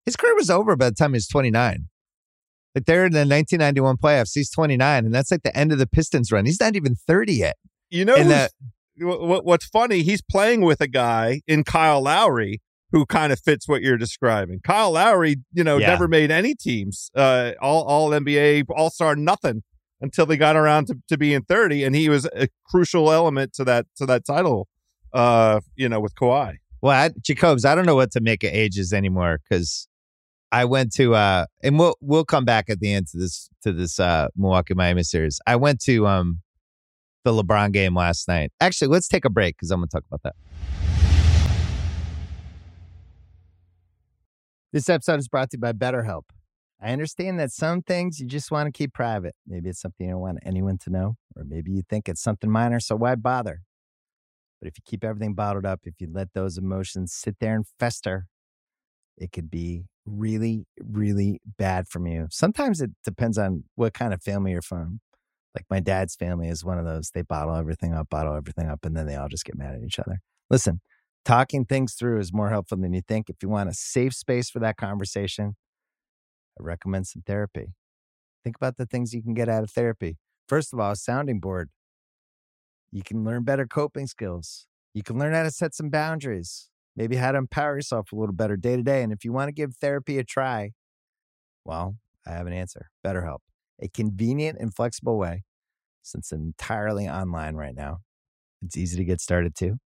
His 0.07 0.17
career 0.17 0.35
was 0.35 0.49
over 0.49 0.77
by 0.77 0.89
the 0.89 0.95
time 0.95 1.11
he 1.13 1.17
was 1.17 1.29
twenty 1.29 1.51
nine. 1.51 1.89
Like 2.75 2.85
they're 2.85 3.07
in 3.07 3.13
the 3.13 3.21
1991 3.21 3.97
playoffs. 3.97 4.33
He's 4.35 4.51
29, 4.51 5.07
and 5.07 5.13
that's 5.15 5.31
like 5.31 5.43
the 5.43 5.57
end 5.57 5.73
of 5.73 5.79
the 5.79 5.87
Pistons 5.87 6.31
run. 6.31 6.45
He's 6.45 6.61
not 6.61 6.77
even 6.77 6.95
30 6.95 7.33
yet. 7.33 7.57
You 7.91 8.05
know, 8.05 8.17
what, 8.99 9.45
what's 9.45 9.65
funny? 9.67 10.03
He's 10.03 10.21
playing 10.23 10.61
with 10.61 10.81
a 10.81 10.87
guy 10.87 11.41
in 11.49 11.65
Kyle 11.65 12.03
Lowry 12.03 12.61
who 12.93 13.07
kind 13.07 13.33
of 13.33 13.41
fits 13.41 13.67
what 13.67 13.81
you're 13.83 13.97
describing. 13.97 14.61
Kyle 14.63 14.93
Lowry, 14.93 15.37
you 15.53 15.65
know, 15.65 15.79
Yeah. 15.79 15.89
never 15.89 16.09
made 16.09 16.31
any 16.31 16.55
teams, 16.55 17.11
uh, 17.17 17.53
all 17.61 17.83
all 17.85 18.11
NBA, 18.11 18.65
All 18.77 18.91
Star, 18.91 19.17
nothing 19.17 19.63
until 20.01 20.27
they 20.27 20.37
got 20.37 20.57
around 20.57 20.87
to, 20.87 20.97
to 21.09 21.19
being 21.19 21.43
30, 21.43 21.85
and 21.85 21.95
he 21.95 22.09
was 22.09 22.27
a 22.35 22.49
crucial 22.65 23.13
element 23.13 23.53
to 23.55 23.65
that 23.65 23.87
to 23.97 24.07
that 24.07 24.25
title. 24.25 24.69
Uh, 25.13 25.61
you 25.75 25.89
know, 25.89 26.01
with 26.01 26.15
Kawhi. 26.15 26.57
Well, 26.83 26.93
I, 26.93 27.11
Jacobs, 27.23 27.65
I 27.65 27.75
don't 27.75 27.87
know 27.87 27.95
what 27.95 28.13
to 28.13 28.21
make 28.21 28.45
of 28.45 28.53
ages 28.53 28.93
anymore 28.93 29.41
because 29.49 29.89
I 30.53 30.65
went 30.65 30.93
to 30.95 31.15
uh 31.15 31.47
and 31.63 31.79
we'll 31.79 31.97
we'll 32.01 32.25
come 32.25 32.45
back 32.45 32.71
at 32.71 32.81
the 32.81 32.93
end 32.93 33.09
to 33.09 33.19
this 33.19 33.49
to 33.63 33.73
this 33.73 33.99
uh 33.99 34.29
Milwaukee 34.37 34.75
Miami 34.75 35.03
series. 35.03 35.41
I 35.47 35.57
went 35.57 35.81
to 35.83 36.07
um 36.07 36.41
the 37.25 37.33
LeBron 37.33 37.73
game 37.73 37.95
last 37.95 38.29
night. 38.29 38.53
Actually, 38.61 38.89
let's 38.89 39.09
take 39.09 39.25
a 39.25 39.31
break 39.31 39.57
because 39.57 39.71
I'm 39.71 39.81
gonna 39.81 39.89
talk 39.89 40.05
about 40.11 40.23
that. 40.23 40.35
This 44.73 44.89
episode 44.89 45.19
is 45.19 45.29
brought 45.29 45.51
to 45.51 45.57
you 45.57 45.61
by 45.61 45.73
BetterHelp. 45.73 46.25
I 46.81 46.93
understand 46.93 47.41
that 47.41 47.51
some 47.51 47.83
things 47.83 48.21
you 48.21 48.27
just 48.27 48.51
want 48.51 48.67
to 48.67 48.73
keep 48.73 48.93
private. 48.93 49.35
Maybe 49.47 49.69
it's 49.69 49.81
something 49.81 50.07
you 50.07 50.13
don't 50.13 50.21
want 50.21 50.39
anyone 50.45 50.79
to 50.79 50.91
know, 50.91 51.17
or 51.35 51.45
maybe 51.45 51.73
you 51.73 51.83
think 51.89 52.09
it's 52.09 52.23
something 52.23 52.51
minor, 52.51 52.79
so 52.79 52.95
why 52.95 53.17
bother? 53.17 53.63
But 54.61 54.69
if 54.69 54.75
you 54.77 54.83
keep 54.85 55.05
everything 55.05 55.35
bottled 55.35 55.67
up, 55.67 55.81
if 55.85 55.95
you 56.01 56.09
let 56.13 56.35
those 56.35 56.57
emotions 56.57 57.13
sit 57.13 57.37
there 57.41 57.55
and 57.55 57.65
fester, 57.79 58.27
it 59.17 59.33
could 59.33 59.51
be 59.51 59.85
really, 60.07 60.67
really 60.81 61.41
bad 61.59 61.89
from 61.89 62.07
you. 62.07 62.29
Sometimes 62.31 62.81
it 62.81 62.91
depends 63.05 63.39
on 63.39 63.65
what 63.75 63.95
kind 63.95 64.15
of 64.15 64.23
family 64.23 64.53
you're 64.53 64.63
from. 64.63 65.01
Like 65.55 65.65
my 65.71 65.81
dad's 65.81 66.15
family 66.15 66.49
is 66.49 66.65
one 66.65 66.79
of 66.79 66.85
those. 66.85 67.11
They 67.13 67.23
bottle 67.23 67.57
everything 67.57 67.93
up, 67.93 68.09
bottle 68.09 68.35
everything 68.35 68.69
up, 68.69 68.85
and 68.85 68.97
then 68.97 69.07
they 69.07 69.17
all 69.17 69.29
just 69.29 69.45
get 69.45 69.59
mad 69.59 69.75
at 69.75 69.83
each 69.83 69.99
other. 69.99 70.21
Listen, 70.51 70.81
talking 71.25 71.65
things 71.65 71.95
through 71.95 72.21
is 72.21 72.33
more 72.33 72.51
helpful 72.51 72.79
than 72.79 72.93
you 72.93 73.03
think. 73.07 73.29
If 73.29 73.37
you 73.43 73.49
want 73.49 73.69
a 73.69 73.75
safe 73.75 74.15
space 74.15 74.51
for 74.51 74.61
that 74.61 74.77
conversation, 74.77 75.57
I 76.59 76.63
recommend 76.63 77.07
some 77.07 77.23
therapy. 77.27 77.75
Think 78.45 78.57
about 78.57 78.77
the 78.77 78.87
things 78.87 79.13
you 79.13 79.23
can 79.23 79.35
get 79.35 79.49
out 79.49 79.63
of 79.63 79.71
therapy. 79.71 80.17
First 80.49 80.73
of 80.73 80.81
all, 80.81 80.93
a 80.93 80.97
sounding 80.97 81.41
board. 81.41 81.71
You 82.91 83.03
can 83.03 83.25
learn 83.25 83.45
better 83.45 83.67
coping 83.67 84.07
skills. 84.07 84.67
You 84.95 85.03
can 85.03 85.19
learn 85.19 85.35
how 85.35 85.43
to 85.43 85.51
set 85.51 85.75
some 85.75 85.91
boundaries, 85.91 86.71
maybe 86.97 87.17
how 87.17 87.33
to 87.33 87.39
empower 87.39 87.77
yourself 87.77 88.11
a 88.13 88.17
little 88.17 88.35
better 88.35 88.57
day 88.57 88.77
to 88.77 88.83
day. 88.83 89.03
And 89.03 89.13
if 89.13 89.25
you 89.25 89.33
want 89.33 89.49
to 89.49 89.53
give 89.53 89.77
therapy 89.77 90.19
a 90.19 90.25
try, 90.25 90.71
well, 91.65 91.97
I 92.27 92.31
have 92.31 92.47
an 92.47 92.55
answer 92.55 92.89
BetterHelp, 93.05 93.41
a 93.81 93.89
convenient 93.89 94.59
and 94.59 94.75
flexible 94.75 95.19
way 95.19 95.43
since 96.03 96.33
it's 96.33 96.41
entirely 96.41 97.07
online 97.07 97.55
right 97.55 97.75
now. 97.75 97.99
It's 98.63 98.77
easy 98.77 98.97
to 98.97 99.05
get 99.05 99.21
started 99.21 99.55
too. 99.55 99.77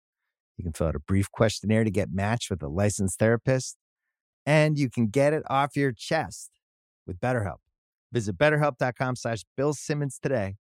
You 0.56 0.64
can 0.64 0.72
fill 0.72 0.86
out 0.86 0.94
a 0.94 1.00
brief 1.00 1.30
questionnaire 1.30 1.82
to 1.82 1.90
get 1.90 2.10
matched 2.12 2.50
with 2.50 2.62
a 2.62 2.68
licensed 2.68 3.18
therapist, 3.18 3.76
and 4.46 4.78
you 4.78 4.88
can 4.88 5.08
get 5.08 5.32
it 5.32 5.42
off 5.50 5.76
your 5.76 5.92
chest 5.92 6.50
with 7.06 7.20
BetterHelp. 7.20 7.58
Visit 8.12 8.36
betterhelp.com 8.36 9.16
slash 9.16 9.44
Bill 9.56 9.72
Simmons 9.72 10.18
today 10.22 10.56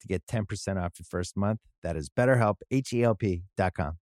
to 0.00 0.06
get 0.08 0.26
10% 0.26 0.82
off 0.82 0.92
your 0.98 1.06
first 1.08 1.36
month. 1.36 1.60
That 1.82 1.96
is 1.96 2.08
betterhelp, 2.08 2.56
H-E-L-P 2.70 3.42
dot 3.56 3.74
com 3.74 3.98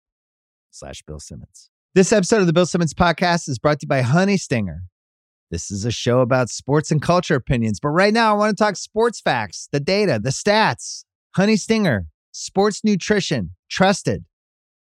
slash 0.71 1.03
Bill 1.03 1.19
Simmons. 1.19 1.69
This 1.95 2.11
episode 2.11 2.41
of 2.41 2.47
the 2.47 2.53
Bill 2.53 2.65
Simmons 2.65 2.93
podcast 2.93 3.49
is 3.49 3.59
brought 3.59 3.79
to 3.79 3.85
you 3.85 3.89
by 3.89 4.01
Honey 4.01 4.37
Stinger. 4.37 4.83
This 5.51 5.71
is 5.71 5.85
a 5.85 5.91
show 5.91 6.19
about 6.19 6.49
sports 6.49 6.91
and 6.91 7.01
culture 7.01 7.35
opinions, 7.35 7.79
but 7.79 7.89
right 7.89 8.13
now 8.13 8.33
I 8.33 8.37
want 8.37 8.55
to 8.55 8.63
talk 8.63 8.75
sports 8.75 9.19
facts, 9.19 9.67
the 9.71 9.79
data, 9.79 10.19
the 10.21 10.29
stats. 10.29 11.03
Honey 11.35 11.55
Stinger, 11.55 12.07
sports 12.31 12.83
nutrition, 12.83 13.55
trusted 13.69 14.25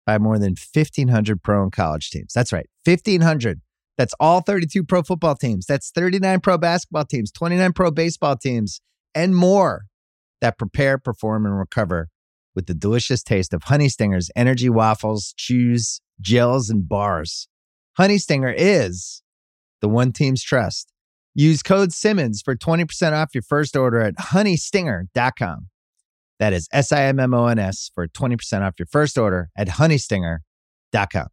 by 0.05 0.19
more 0.19 0.39
than 0.39 0.55
1,500 0.75 1.43
pro 1.43 1.63
and 1.63 1.73
college 1.73 2.11
teams. 2.11 2.33
That's 2.33 2.53
right, 2.53 2.69
1,500. 2.85 3.61
That's 3.99 4.15
all 4.21 4.41
32 4.41 4.85
pro 4.85 5.03
football 5.03 5.35
teams. 5.35 5.67
That's 5.67 5.91
39 5.91 6.41
pro 6.41 6.59
basketball 6.59 7.05
teams, 7.05 7.33
29 7.33 7.73
pro 7.73 7.91
baseball 7.91 8.37
teams, 8.37 8.81
and 9.15 9.35
more 9.35 9.87
that 10.41 10.59
prepare, 10.59 10.99
perform, 10.99 11.47
and 11.47 11.59
recover 11.59 12.09
with 12.55 12.67
the 12.67 12.75
delicious 12.75 13.23
taste 13.23 13.55
of 13.55 13.65
Honey 13.65 13.89
Stinger's 13.89 14.31
energy 14.37 14.69
waffles, 14.69 15.35
chews, 15.37 16.01
gels, 16.21 16.71
and 16.71 16.89
bars. 16.89 17.49
Honey 17.97 18.19
Stinger 18.19 18.53
is 18.55 19.23
the 19.81 19.89
one 19.89 20.13
team's 20.13 20.43
trust. 20.43 20.93
Use 21.35 21.63
code 21.63 21.93
Simmons 21.93 22.43
for 22.43 22.57
20% 22.57 23.13
off 23.13 23.35
your 23.35 23.43
first 23.43 23.77
order 23.77 24.01
at 24.01 24.17
honeystinger.com. 24.17 25.69
That 26.39 26.53
is 26.53 26.69
S 26.73 26.93
I 26.93 27.05
M 27.05 27.21
M 27.21 27.35
O 27.35 27.47
N 27.47 27.59
S 27.59 27.91
for 27.95 28.07
20% 28.07 28.63
off 28.63 28.75
your 28.79 28.87
first 28.87 29.17
order 29.17 29.51
at 29.57 29.69
honeystinger.com. 29.69 31.27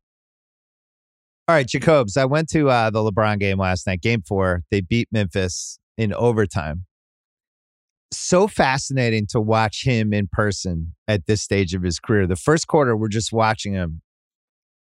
All 1.48 1.56
right, 1.56 1.68
Jacobs, 1.68 2.16
I 2.16 2.24
went 2.24 2.48
to 2.50 2.70
uh, 2.70 2.90
the 2.90 3.00
LeBron 3.00 3.38
game 3.40 3.58
last 3.58 3.86
night, 3.86 4.02
game 4.02 4.22
four. 4.22 4.64
They 4.72 4.80
beat 4.80 5.10
Memphis 5.12 5.78
in 5.98 6.14
overtime. 6.14 6.86
So 8.12 8.48
fascinating 8.48 9.28
to 9.32 9.42
watch 9.42 9.84
him 9.84 10.14
in 10.14 10.30
person 10.32 10.94
at 11.08 11.26
this 11.26 11.42
stage 11.42 11.74
of 11.74 11.84
his 11.84 12.00
career. 12.00 12.28
The 12.28 12.38
first 12.38 12.68
quarter, 12.68 12.96
we're 12.96 13.10
just 13.10 13.34
watching 13.34 13.74
him, 13.74 14.02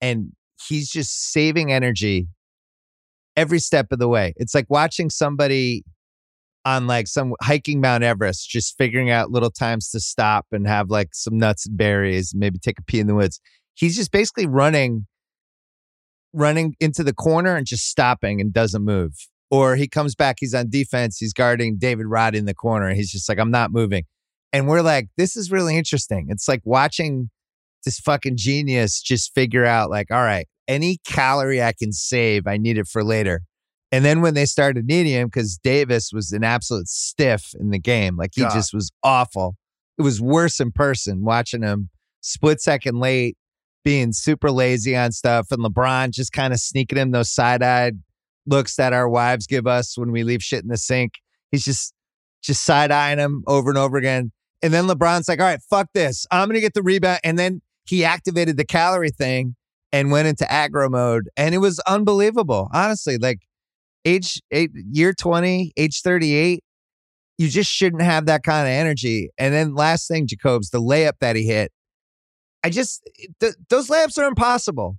and 0.01 0.33
he's 0.67 0.89
just 0.89 1.31
saving 1.31 1.71
energy 1.71 2.27
every 3.35 3.59
step 3.59 3.87
of 3.91 3.97
the 3.97 4.07
way. 4.07 4.33
It's 4.35 4.53
like 4.53 4.67
watching 4.69 5.09
somebody 5.09 5.83
on 6.63 6.85
like 6.85 7.07
some 7.07 7.33
hiking 7.41 7.81
Mount 7.81 8.03
Everest, 8.03 8.47
just 8.49 8.77
figuring 8.77 9.09
out 9.09 9.31
little 9.31 9.49
times 9.49 9.89
to 9.91 9.99
stop 9.99 10.45
and 10.51 10.67
have 10.67 10.91
like 10.91 11.09
some 11.13 11.37
nuts 11.37 11.65
and 11.65 11.75
berries, 11.75 12.33
maybe 12.35 12.59
take 12.59 12.77
a 12.77 12.83
pee 12.83 12.99
in 12.99 13.07
the 13.07 13.15
woods. 13.15 13.41
He's 13.73 13.95
just 13.95 14.11
basically 14.11 14.45
running, 14.45 15.07
running 16.33 16.75
into 16.79 17.03
the 17.03 17.13
corner 17.13 17.55
and 17.55 17.65
just 17.65 17.87
stopping 17.87 18.41
and 18.41 18.53
doesn't 18.53 18.83
move. 18.83 19.13
Or 19.49 19.75
he 19.75 19.87
comes 19.87 20.15
back, 20.15 20.37
he's 20.39 20.53
on 20.53 20.69
defense, 20.69 21.17
he's 21.17 21.33
guarding 21.33 21.77
David 21.77 22.05
Rod 22.05 22.35
in 22.35 22.45
the 22.45 22.53
corner, 22.53 22.87
and 22.87 22.95
he's 22.95 23.11
just 23.11 23.27
like, 23.27 23.37
I'm 23.37 23.51
not 23.51 23.71
moving. 23.71 24.05
And 24.53 24.67
we're 24.67 24.81
like, 24.81 25.09
this 25.17 25.35
is 25.35 25.51
really 25.51 25.75
interesting. 25.75 26.27
It's 26.29 26.47
like 26.47 26.61
watching 26.63 27.29
this 27.83 27.99
fucking 27.99 28.37
genius 28.37 29.01
just 29.01 29.33
figure 29.33 29.65
out, 29.65 29.89
like, 29.89 30.09
all 30.09 30.23
right, 30.23 30.47
any 30.67 30.99
calorie 31.05 31.61
I 31.61 31.73
can 31.73 31.91
save, 31.91 32.47
I 32.47 32.57
need 32.57 32.77
it 32.77 32.87
for 32.87 33.03
later. 33.03 33.41
And 33.91 34.05
then 34.05 34.21
when 34.21 34.35
they 34.35 34.45
started 34.45 34.85
needing 34.85 35.11
him, 35.11 35.27
because 35.27 35.57
Davis 35.57 36.11
was 36.13 36.31
an 36.31 36.45
absolute 36.45 36.87
stiff 36.87 37.51
in 37.59 37.71
the 37.71 37.79
game, 37.79 38.15
like 38.15 38.31
he 38.33 38.41
God. 38.43 38.53
just 38.53 38.73
was 38.73 38.89
awful. 39.03 39.55
It 39.97 40.03
was 40.03 40.21
worse 40.21 40.61
in 40.61 40.71
person 40.71 41.23
watching 41.25 41.61
him 41.61 41.89
split 42.21 42.61
second 42.61 42.99
late, 42.99 43.35
being 43.83 44.13
super 44.13 44.51
lazy 44.51 44.95
on 44.95 45.11
stuff, 45.11 45.47
and 45.51 45.63
LeBron 45.63 46.11
just 46.11 46.33
kind 46.33 46.53
of 46.53 46.59
sneaking 46.59 46.97
him 46.97 47.11
those 47.11 47.31
side 47.31 47.63
eyed 47.63 47.99
looks 48.45 48.75
that 48.75 48.93
our 48.93 49.07
wives 49.07 49.47
give 49.47 49.67
us 49.67 49.97
when 49.97 50.11
we 50.11 50.23
leave 50.23 50.41
shit 50.41 50.63
in 50.63 50.69
the 50.69 50.77
sink. 50.77 51.13
He's 51.51 51.65
just 51.65 51.93
just 52.41 52.63
side 52.65 52.91
eyeing 52.91 53.19
him 53.19 53.43
over 53.47 53.69
and 53.69 53.77
over 53.77 53.97
again. 53.97 54.31
And 54.63 54.73
then 54.73 54.85
LeBron's 54.85 55.27
like, 55.27 55.39
all 55.39 55.45
right, 55.45 55.61
fuck 55.69 55.87
this. 55.93 56.25
I'm 56.31 56.47
going 56.47 56.55
to 56.55 56.61
get 56.61 56.73
the 56.73 56.83
rebound. 56.83 57.19
And 57.23 57.37
then 57.37 57.61
he 57.85 58.03
activated 58.03 58.57
the 58.57 58.65
calorie 58.65 59.09
thing 59.09 59.55
and 59.91 60.11
went 60.11 60.27
into 60.27 60.45
aggro 60.45 60.89
mode. 60.89 61.29
And 61.37 61.53
it 61.53 61.59
was 61.59 61.79
unbelievable. 61.81 62.69
Honestly, 62.73 63.17
like 63.17 63.41
age 64.05 64.41
eight, 64.51 64.71
year 64.91 65.13
20, 65.13 65.73
age 65.77 66.01
38, 66.01 66.63
you 67.37 67.49
just 67.49 67.71
shouldn't 67.71 68.01
have 68.01 68.27
that 68.27 68.43
kind 68.43 68.67
of 68.67 68.71
energy. 68.71 69.29
And 69.37 69.53
then 69.53 69.75
last 69.75 70.07
thing, 70.07 70.27
Jacobs, 70.27 70.69
the 70.69 70.81
layup 70.81 71.13
that 71.21 71.35
he 71.35 71.45
hit. 71.45 71.71
I 72.63 72.69
just, 72.69 73.01
eh, 73.19 73.27
th- 73.39 73.55
those 73.69 73.87
layups 73.87 74.17
are 74.17 74.27
impossible. 74.27 74.97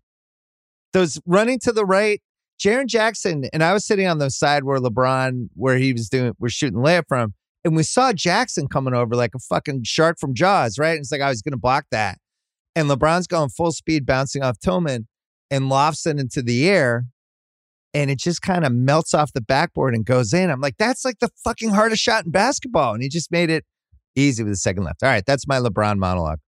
Those 0.92 1.20
running 1.26 1.58
to 1.60 1.72
the 1.72 1.84
right, 1.84 2.20
Jaren 2.60 2.86
Jackson, 2.86 3.44
and 3.52 3.62
I 3.62 3.72
was 3.72 3.86
sitting 3.86 4.06
on 4.06 4.18
the 4.18 4.30
side 4.30 4.64
where 4.64 4.78
LeBron, 4.78 5.48
where 5.54 5.78
he 5.78 5.92
was 5.92 6.08
doing, 6.08 6.32
we're 6.38 6.48
shooting 6.48 6.80
layup 6.80 7.04
from, 7.08 7.34
and 7.64 7.74
we 7.76 7.82
saw 7.82 8.12
Jackson 8.12 8.68
coming 8.68 8.94
over 8.94 9.14
like 9.14 9.34
a 9.34 9.38
fucking 9.38 9.84
shark 9.84 10.18
from 10.20 10.34
Jaws, 10.34 10.78
right? 10.78 10.92
And 10.92 11.00
it's 11.00 11.12
like 11.12 11.20
I 11.20 11.28
was 11.28 11.42
going 11.42 11.52
to 11.52 11.58
block 11.58 11.86
that, 11.90 12.18
and 12.76 12.88
LeBron's 12.88 13.26
going 13.26 13.48
full 13.48 13.72
speed, 13.72 14.04
bouncing 14.04 14.42
off 14.42 14.58
Tillman, 14.58 15.08
and 15.50 15.68
lofts 15.68 16.06
it 16.06 16.18
into 16.18 16.42
the 16.42 16.68
air, 16.68 17.06
and 17.94 18.10
it 18.10 18.18
just 18.18 18.42
kind 18.42 18.64
of 18.64 18.72
melts 18.72 19.14
off 19.14 19.32
the 19.32 19.40
backboard 19.40 19.94
and 19.94 20.04
goes 20.04 20.32
in. 20.32 20.50
I'm 20.50 20.60
like, 20.60 20.76
that's 20.78 21.04
like 21.04 21.20
the 21.20 21.30
fucking 21.44 21.70
hardest 21.70 22.02
shot 22.02 22.24
in 22.26 22.30
basketball, 22.30 22.94
and 22.94 23.02
he 23.02 23.08
just 23.08 23.30
made 23.30 23.50
it 23.50 23.64
easy 24.14 24.42
with 24.42 24.52
the 24.52 24.56
second 24.56 24.84
left. 24.84 25.02
All 25.02 25.08
right, 25.08 25.24
that's 25.26 25.46
my 25.46 25.58
LeBron 25.58 25.98
monologue. 25.98 26.38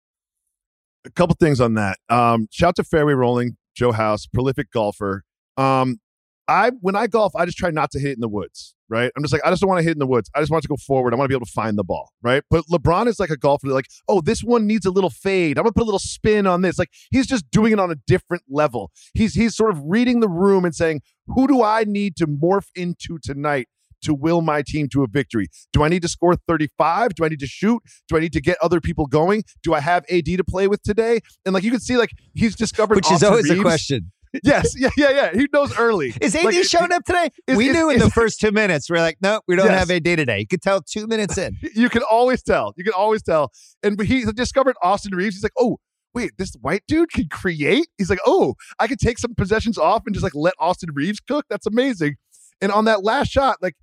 A 1.05 1.11
couple 1.11 1.37
things 1.39 1.61
on 1.61 1.75
that. 1.75 1.99
Um, 2.09 2.49
shout 2.51 2.77
to 2.77 2.85
Fairway 2.85 3.15
Rolling, 3.15 3.57
Joe 3.75 3.93
House, 3.93 4.27
prolific 4.27 4.71
golfer. 4.71 5.25
Um, 5.57 6.01
I 6.47 6.73
when 6.81 6.95
I 6.95 7.07
golf, 7.07 7.35
I 7.35 7.47
just 7.47 7.57
try 7.57 7.71
not 7.71 7.91
to 7.93 7.99
hit 7.99 8.11
it 8.11 8.15
in 8.15 8.21
the 8.21 8.29
woods. 8.29 8.75
Right? 8.91 9.11
I'm 9.17 9.23
just 9.23 9.33
like 9.33 9.43
I 9.45 9.51
just 9.51 9.63
don't 9.63 9.69
want 9.69 9.79
to 9.79 9.83
hit 9.83 9.93
it 9.93 9.95
in 9.95 9.99
the 9.99 10.07
woods. 10.07 10.31
I 10.35 10.41
just 10.41 10.53
want 10.53 10.63
to 10.63 10.69
go 10.69 10.77
forward. 10.77 11.15
I 11.15 11.17
want 11.17 11.25
to 11.25 11.29
be 11.29 11.35
able 11.35 11.47
to 11.47 11.53
find 11.53 11.79
the 11.79 11.85
ball. 11.85 12.13
Right? 12.23 12.43
But 12.51 12.67
LeBron 12.67 13.07
is 13.07 13.19
like 13.19 13.31
a 13.31 13.37
golfer. 13.37 13.69
Like, 13.69 13.89
oh, 14.09 14.21
this 14.21 14.43
one 14.43 14.67
needs 14.67 14.85
a 14.85 14.91
little 14.91 15.11
fade. 15.11 15.59
I'm 15.59 15.65
gonna 15.65 15.73
put 15.73 15.83
a 15.83 15.87
little 15.87 15.99
spin 15.99 16.47
on 16.47 16.61
this. 16.61 16.79
Like 16.79 16.91
he's 17.11 17.27
just 17.27 17.51
doing 17.51 17.73
it 17.73 17.81
on 17.81 17.91
a 17.91 17.97
different 18.07 18.43
level. 18.49 18.91
He's 19.15 19.35
he's 19.35 19.57
sort 19.57 19.71
of 19.71 19.81
reading 19.85 20.21
the 20.21 20.29
room 20.29 20.65
and 20.65 20.75
saying, 20.75 21.01
who 21.29 21.49
do 21.49 21.63
I 21.63 21.85
need 21.85 22.17
to 22.17 22.27
morph 22.27 22.67
into 22.75 23.19
tonight? 23.19 23.69
To 24.05 24.15
will 24.15 24.41
my 24.43 24.63
team 24.67 24.89
to 24.91 25.03
a 25.03 25.07
victory? 25.07 25.49
Do 25.73 25.83
I 25.83 25.89
need 25.89 26.03
to 26.03 26.09
score 26.09 26.35
35? 26.49 27.15
Do 27.15 27.25
I 27.25 27.29
need 27.29 27.41
to 27.41 27.47
shoot? 27.47 27.83
Do 28.09 28.17
I 28.17 28.21
need 28.21 28.33
to 28.35 28.41
get 28.41 28.57
other 28.63 28.81
people 28.81 29.07
going? 29.07 29.45
Do 29.63 29.75
I 29.75 29.81
have 29.81 30.05
AD 30.11 30.25
to 30.27 30.45
play 30.45 30.69
with 30.69 30.83
today? 30.83 31.21
And 31.45 31.53
like 31.55 31.63
you 31.65 31.71
can 31.71 31.81
see, 31.81 31.97
like 31.97 32.11
he's 32.35 32.55
discovered, 32.55 32.97
Which 32.97 33.07
is 33.07 33.23
Austin 33.23 33.29
always 33.31 33.51
a 33.51 33.61
question. 33.61 34.13
Yes, 34.43 34.75
yeah, 34.77 34.91
yeah, 34.97 35.11
yeah. 35.11 35.33
He 35.33 35.47
knows 35.53 35.79
early. 35.79 36.13
Is 36.21 36.35
AD 36.35 36.45
Like, 36.47 36.65
showing 36.65 36.91
up 36.91 37.05
today? 37.05 37.31
is- 37.47 37.57
we 37.57 37.69
is- 37.69 37.77
knew 37.77 37.89
in 37.91 37.99
is- 37.99 38.03
the 38.03 38.11
first 38.11 38.41
two 38.41 38.51
minutes. 38.51 38.91
We're 38.91 38.97
like, 38.99 39.17
no, 39.23 39.41
we 39.47 39.55
don't 39.55 39.67
Yes. 39.67 39.79
have 39.79 39.91
AD 39.93 40.03
today. 40.17 40.41
You 40.41 40.47
could 40.49 40.61
tell 40.61 40.81
two 40.83 41.07
minutes 41.07 41.39
in. 41.39 41.57
You 41.77 41.89
can 41.89 42.03
always 42.03 42.43
tell. 42.43 42.75
You 42.77 42.83
can 42.83 42.95
always 42.95 43.23
tell. 43.23 43.53
And 43.85 44.01
he 44.03 44.25
discovered 44.33 44.75
Austin 44.83 45.15
Reaves. 45.15 45.37
He's 45.37 45.45
like, 45.45 45.53
oh, 45.57 45.79
wait, 46.15 46.33
this 46.37 46.53
white 46.61 46.83
dude 46.89 47.13
can 47.13 47.29
create. 47.29 47.87
He's 47.97 48.11
like, 48.11 48.19
oh, 48.27 48.55
I 48.81 48.89
could 48.89 48.99
take 48.99 49.21
some 49.21 49.37
possessions 49.37 49.79
off 49.79 50.03
and 50.05 50.13
just 50.13 50.25
like 50.25 50.35
let 50.35 50.55
Austin 50.59 50.91
Reaves 50.93 51.21
cook. 51.21 51.45
That's 51.49 51.67
amazing. 51.67 52.17
And 52.61 52.73
on 52.73 52.87
that 52.87 53.05
last 53.05 53.31
shot, 53.31 53.59
like 53.63 53.77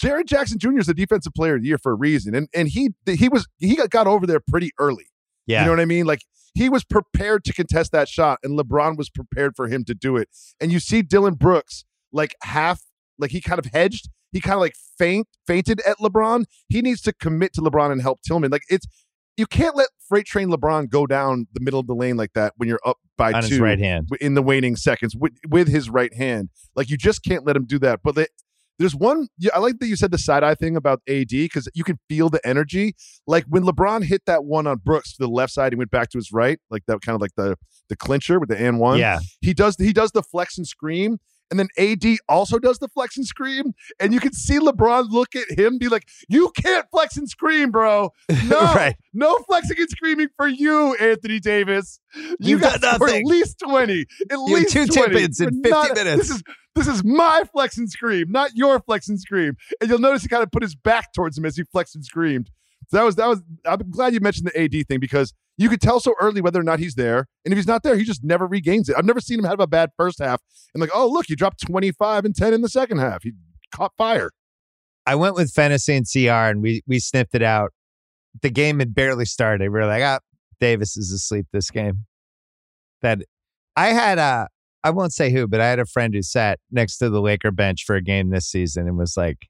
Jaren 0.00 0.24
Jackson 0.26 0.58
Jr. 0.58 0.78
is 0.78 0.86
the 0.86 0.94
defensive 0.94 1.34
player 1.34 1.56
of 1.56 1.62
the 1.62 1.68
year 1.68 1.78
for 1.78 1.92
a 1.92 1.96
reason, 1.96 2.34
and 2.34 2.48
and 2.54 2.68
he 2.68 2.90
he 3.06 3.28
was 3.28 3.46
he 3.58 3.76
got, 3.76 3.90
got 3.90 4.06
over 4.06 4.26
there 4.26 4.40
pretty 4.40 4.70
early. 4.78 5.06
Yeah. 5.46 5.60
You 5.60 5.66
know 5.66 5.72
what 5.72 5.80
I 5.80 5.86
mean? 5.86 6.06
Like 6.06 6.22
he 6.54 6.68
was 6.68 6.84
prepared 6.84 7.44
to 7.44 7.52
contest 7.52 7.92
that 7.92 8.08
shot, 8.08 8.38
and 8.42 8.58
LeBron 8.58 8.96
was 8.96 9.10
prepared 9.10 9.54
for 9.56 9.68
him 9.68 9.84
to 9.84 9.94
do 9.94 10.16
it. 10.16 10.28
And 10.60 10.72
you 10.72 10.80
see 10.80 11.02
Dillon 11.02 11.34
Brooks 11.34 11.84
like 12.12 12.34
half, 12.42 12.82
like 13.18 13.30
he 13.30 13.40
kind 13.40 13.58
of 13.58 13.66
hedged. 13.66 14.08
He 14.32 14.40
kind 14.40 14.54
of 14.54 14.60
like 14.60 14.74
faint 14.98 15.28
fainted 15.46 15.80
at 15.86 15.98
LeBron. 15.98 16.44
He 16.68 16.80
needs 16.80 17.02
to 17.02 17.12
commit 17.12 17.52
to 17.54 17.60
LeBron 17.60 17.92
and 17.92 18.00
help 18.00 18.20
Tillman. 18.22 18.50
Like 18.50 18.64
it's 18.70 18.86
you 19.36 19.46
can't 19.46 19.76
let 19.76 19.88
freight 20.08 20.26
train 20.26 20.48
LeBron 20.48 20.88
go 20.88 21.06
down 21.06 21.46
the 21.52 21.60
middle 21.60 21.80
of 21.80 21.86
the 21.86 21.94
lane 21.94 22.16
like 22.16 22.32
that 22.34 22.52
when 22.56 22.68
you're 22.68 22.80
up 22.84 22.98
by 23.16 23.32
on 23.32 23.42
two 23.42 23.62
right 23.62 23.78
hand. 23.78 24.08
in 24.20 24.34
the 24.34 24.42
waning 24.42 24.76
seconds 24.76 25.16
with, 25.16 25.32
with 25.48 25.68
his 25.68 25.88
right 25.88 26.14
hand. 26.14 26.50
Like 26.74 26.90
you 26.90 26.96
just 26.96 27.24
can't 27.24 27.46
let 27.46 27.56
him 27.56 27.64
do 27.64 27.78
that. 27.80 28.00
But 28.02 28.14
the, 28.14 28.28
there's 28.78 28.94
one. 28.94 29.28
I 29.54 29.58
like 29.58 29.78
that 29.78 29.86
you 29.86 29.96
said 29.96 30.10
the 30.10 30.18
side 30.18 30.42
eye 30.42 30.54
thing 30.54 30.76
about 30.76 31.00
AD 31.08 31.28
because 31.28 31.68
you 31.74 31.84
can 31.84 31.98
feel 32.08 32.28
the 32.28 32.44
energy. 32.46 32.94
Like 33.26 33.44
when 33.48 33.64
LeBron 33.64 34.04
hit 34.04 34.22
that 34.26 34.44
one 34.44 34.66
on 34.66 34.78
Brooks 34.78 35.12
to 35.12 35.18
the 35.20 35.28
left 35.28 35.52
side 35.52 35.72
he 35.72 35.76
went 35.76 35.90
back 35.90 36.10
to 36.10 36.18
his 36.18 36.32
right, 36.32 36.58
like 36.70 36.82
that 36.86 37.00
kind 37.02 37.14
of 37.14 37.20
like 37.20 37.34
the 37.36 37.56
the 37.88 37.96
clincher 37.96 38.40
with 38.40 38.48
the 38.48 38.58
and 38.60 38.80
one. 38.80 38.98
Yeah. 38.98 39.20
he 39.40 39.54
does 39.54 39.76
he 39.76 39.92
does 39.92 40.12
the 40.12 40.22
flex 40.22 40.56
and 40.58 40.66
scream. 40.66 41.18
And 41.52 41.60
then 41.60 41.68
AD 41.76 42.16
also 42.30 42.58
does 42.58 42.78
the 42.78 42.88
flex 42.88 43.18
and 43.18 43.26
scream. 43.26 43.74
And 44.00 44.14
you 44.14 44.20
can 44.20 44.32
see 44.32 44.58
LeBron 44.58 45.10
look 45.10 45.36
at 45.36 45.50
him, 45.58 45.76
be 45.76 45.88
like, 45.88 46.08
You 46.30 46.50
can't 46.56 46.86
flex 46.90 47.18
and 47.18 47.28
scream, 47.28 47.70
bro. 47.70 48.10
No, 48.46 48.58
Right. 48.74 48.96
no 49.12 49.36
flexing 49.46 49.76
and 49.78 49.90
screaming 49.90 50.28
for 50.36 50.48
you, 50.48 50.94
Anthony 50.94 51.38
Davis. 51.40 52.00
You 52.14 52.36
You've 52.40 52.62
got 52.62 52.80
to 52.80 52.98
nothing. 52.98 53.20
at 53.20 53.24
least 53.26 53.58
20. 53.60 54.00
At 54.00 54.06
You 54.30 54.38
least 54.54 54.70
two 54.72 54.86
20. 54.86 55.12
tip-ins 55.12 55.40
in 55.42 55.60
We're 55.62 55.82
50 55.84 55.94
minutes. 56.04 56.28
This 56.28 56.30
is 56.38 56.42
this 56.74 56.86
is 56.88 57.04
my 57.04 57.42
flex 57.52 57.76
and 57.76 57.90
scream, 57.90 58.30
not 58.32 58.52
your 58.54 58.80
flex 58.80 59.06
and 59.10 59.20
scream. 59.20 59.56
And 59.82 59.90
you'll 59.90 59.98
notice 59.98 60.22
he 60.22 60.28
kind 60.28 60.42
of 60.42 60.50
put 60.50 60.62
his 60.62 60.74
back 60.74 61.12
towards 61.12 61.36
him 61.36 61.44
as 61.44 61.54
he 61.54 61.64
flexed 61.64 61.94
and 61.94 62.02
screamed. 62.02 62.50
So 62.88 62.96
that 62.96 63.04
was 63.04 63.16
that 63.16 63.26
was 63.28 63.42
I'm 63.66 63.90
glad 63.90 64.14
you 64.14 64.20
mentioned 64.20 64.50
the 64.52 64.58
AD 64.62 64.86
thing 64.88 64.98
because 64.98 65.34
you 65.58 65.68
could 65.68 65.80
tell 65.80 66.00
so 66.00 66.14
early 66.20 66.40
whether 66.40 66.60
or 66.60 66.64
not 66.64 66.78
he's 66.78 66.94
there. 66.94 67.26
And 67.44 67.52
if 67.52 67.58
he's 67.58 67.66
not 67.66 67.82
there, 67.82 67.96
he 67.96 68.04
just 68.04 68.24
never 68.24 68.46
regains 68.46 68.88
it. 68.88 68.96
I've 68.96 69.04
never 69.04 69.20
seen 69.20 69.38
him 69.38 69.44
have 69.44 69.60
a 69.60 69.66
bad 69.66 69.90
first 69.96 70.18
half 70.18 70.40
and 70.74 70.80
like, 70.80 70.90
oh 70.94 71.06
look, 71.08 71.26
he 71.28 71.36
dropped 71.36 71.60
25 71.66 72.24
and 72.24 72.34
10 72.34 72.54
in 72.54 72.62
the 72.62 72.68
second 72.68 72.98
half. 72.98 73.22
He 73.22 73.32
caught 73.74 73.92
fire. 73.96 74.30
I 75.06 75.14
went 75.14 75.34
with 75.34 75.52
fantasy 75.52 75.94
and 75.96 76.06
CR 76.10 76.30
and 76.30 76.62
we 76.62 76.82
we 76.86 76.98
sniffed 76.98 77.34
it 77.34 77.42
out. 77.42 77.72
The 78.40 78.50
game 78.50 78.78
had 78.78 78.94
barely 78.94 79.24
started. 79.24 79.64
We 79.64 79.68
were 79.68 79.86
like, 79.86 80.02
ah, 80.02 80.20
Davis 80.60 80.96
is 80.96 81.12
asleep 81.12 81.46
this 81.52 81.70
game. 81.70 82.06
That 83.02 83.20
I 83.76 83.88
had 83.88 84.18
a 84.18 84.48
I 84.84 84.90
won't 84.90 85.12
say 85.12 85.30
who, 85.30 85.46
but 85.46 85.60
I 85.60 85.68
had 85.68 85.78
a 85.78 85.86
friend 85.86 86.14
who 86.14 86.22
sat 86.22 86.58
next 86.70 86.98
to 86.98 87.08
the 87.08 87.20
Laker 87.20 87.50
bench 87.50 87.84
for 87.84 87.94
a 87.94 88.02
game 88.02 88.30
this 88.30 88.46
season 88.46 88.88
and 88.88 88.98
was 88.98 89.16
like, 89.16 89.46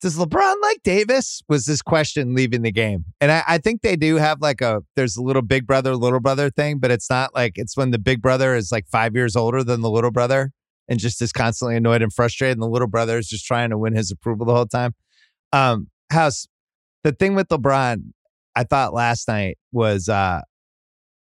Does 0.00 0.16
LeBron 0.16 0.54
like 0.62 0.82
Davis? 0.84 1.42
Was 1.48 1.64
this 1.64 1.82
question 1.82 2.34
leaving 2.34 2.62
the 2.62 2.70
game. 2.70 3.04
And 3.20 3.32
I, 3.32 3.42
I 3.48 3.58
think 3.58 3.82
they 3.82 3.96
do 3.96 4.16
have 4.16 4.40
like 4.40 4.60
a 4.60 4.82
there's 4.94 5.16
a 5.16 5.22
little 5.22 5.42
big 5.42 5.66
brother, 5.66 5.96
little 5.96 6.20
brother 6.20 6.50
thing, 6.50 6.78
but 6.78 6.90
it's 6.90 7.10
not 7.10 7.34
like 7.34 7.54
it's 7.56 7.76
when 7.76 7.90
the 7.90 7.98
big 7.98 8.22
brother 8.22 8.54
is 8.54 8.70
like 8.70 8.86
five 8.86 9.16
years 9.16 9.34
older 9.34 9.64
than 9.64 9.80
the 9.80 9.90
little 9.90 10.12
brother 10.12 10.52
and 10.88 10.98
just 10.98 11.20
is 11.20 11.32
constantly 11.32 11.76
annoyed 11.76 12.02
and 12.02 12.12
frustrated, 12.12 12.56
and 12.56 12.62
the 12.62 12.68
little 12.68 12.88
brother 12.88 13.18
is 13.18 13.28
just 13.28 13.44
trying 13.44 13.70
to 13.70 13.78
win 13.78 13.94
his 13.94 14.10
approval 14.10 14.46
the 14.46 14.54
whole 14.54 14.66
time. 14.66 14.94
Um, 15.52 15.88
House, 16.10 16.46
the 17.04 17.12
thing 17.12 17.34
with 17.34 17.48
LeBron, 17.48 18.12
I 18.56 18.64
thought 18.64 18.94
last 18.94 19.28
night 19.28 19.58
was 19.72 20.08
uh 20.08 20.42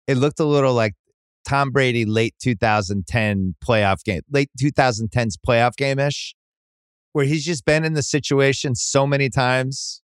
it 0.07 0.17
looked 0.17 0.41
a 0.41 0.45
little 0.45 0.75
like 0.75 0.95
Tom 1.47 1.71
Brady 1.71 2.05
late 2.05 2.35
2010 2.43 3.55
playoff 3.65 4.03
game, 4.05 4.23
late 4.31 4.51
2010s 4.61 5.35
playoff 5.47 5.77
game 5.77 5.99
ish, 5.99 6.35
where 7.13 7.25
he's 7.25 7.45
just 7.45 7.65
been 7.65 7.85
in 7.85 7.95
the 7.95 8.03
situation 8.03 8.75
so 8.75 9.07
many 9.07 9.29
times. 9.31 10.03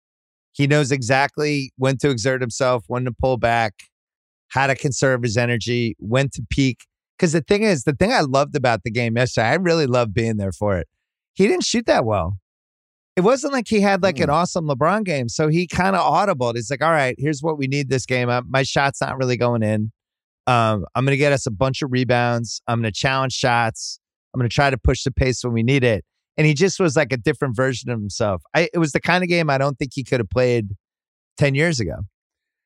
He 0.52 0.66
knows 0.66 0.90
exactly 0.92 1.72
when 1.76 1.96
to 1.98 2.10
exert 2.10 2.40
himself, 2.40 2.84
when 2.88 3.04
to 3.04 3.12
pull 3.12 3.36
back, 3.36 3.74
how 4.48 4.66
to 4.66 4.74
conserve 4.74 5.22
his 5.22 5.36
energy, 5.36 5.96
when 5.98 6.28
to 6.30 6.42
peak. 6.50 6.86
Because 7.16 7.32
the 7.32 7.42
thing 7.42 7.62
is, 7.62 7.84
the 7.84 7.92
thing 7.92 8.12
I 8.12 8.20
loved 8.20 8.56
about 8.56 8.82
the 8.82 8.90
game 8.90 9.16
yesterday, 9.16 9.48
I 9.48 9.54
really 9.54 9.86
loved 9.86 10.14
being 10.14 10.36
there 10.36 10.52
for 10.52 10.78
it. 10.78 10.88
He 11.34 11.46
didn't 11.46 11.64
shoot 11.64 11.86
that 11.86 12.04
well. 12.04 12.38
It 13.16 13.22
wasn't 13.22 13.52
like 13.52 13.68
he 13.68 13.80
had 13.80 14.02
like 14.02 14.18
an 14.20 14.30
awesome 14.30 14.66
LeBron 14.66 15.04
game. 15.04 15.28
So 15.28 15.48
he 15.48 15.66
kind 15.66 15.94
of 15.94 16.00
audibled. 16.00 16.54
He's 16.54 16.70
like, 16.70 16.82
all 16.82 16.92
right, 16.92 17.14
here's 17.18 17.42
what 17.42 17.58
we 17.58 17.66
need 17.66 17.90
this 17.90 18.06
game. 18.06 18.30
My 18.48 18.62
shot's 18.62 19.00
not 19.00 19.18
really 19.18 19.36
going 19.36 19.62
in. 19.62 19.92
Um, 20.46 20.84
I'm 20.94 21.04
going 21.04 21.12
to 21.12 21.18
get 21.18 21.32
us 21.32 21.46
a 21.46 21.50
bunch 21.50 21.82
of 21.82 21.92
rebounds. 21.92 22.62
I'm 22.66 22.80
going 22.80 22.90
to 22.90 22.98
challenge 22.98 23.34
shots. 23.34 24.00
I'm 24.32 24.38
going 24.38 24.48
to 24.48 24.54
try 24.54 24.70
to 24.70 24.78
push 24.78 25.04
the 25.04 25.10
pace 25.10 25.44
when 25.44 25.52
we 25.52 25.62
need 25.62 25.84
it. 25.84 26.04
And 26.40 26.46
he 26.46 26.54
just 26.54 26.80
was 26.80 26.96
like 26.96 27.12
a 27.12 27.18
different 27.18 27.54
version 27.54 27.90
of 27.90 28.00
himself. 28.00 28.40
I, 28.54 28.70
it 28.72 28.78
was 28.78 28.92
the 28.92 29.00
kind 29.00 29.22
of 29.22 29.28
game 29.28 29.50
I 29.50 29.58
don't 29.58 29.78
think 29.78 29.90
he 29.94 30.02
could 30.02 30.20
have 30.20 30.30
played 30.30 30.70
10 31.36 31.54
years 31.54 31.80
ago 31.80 31.96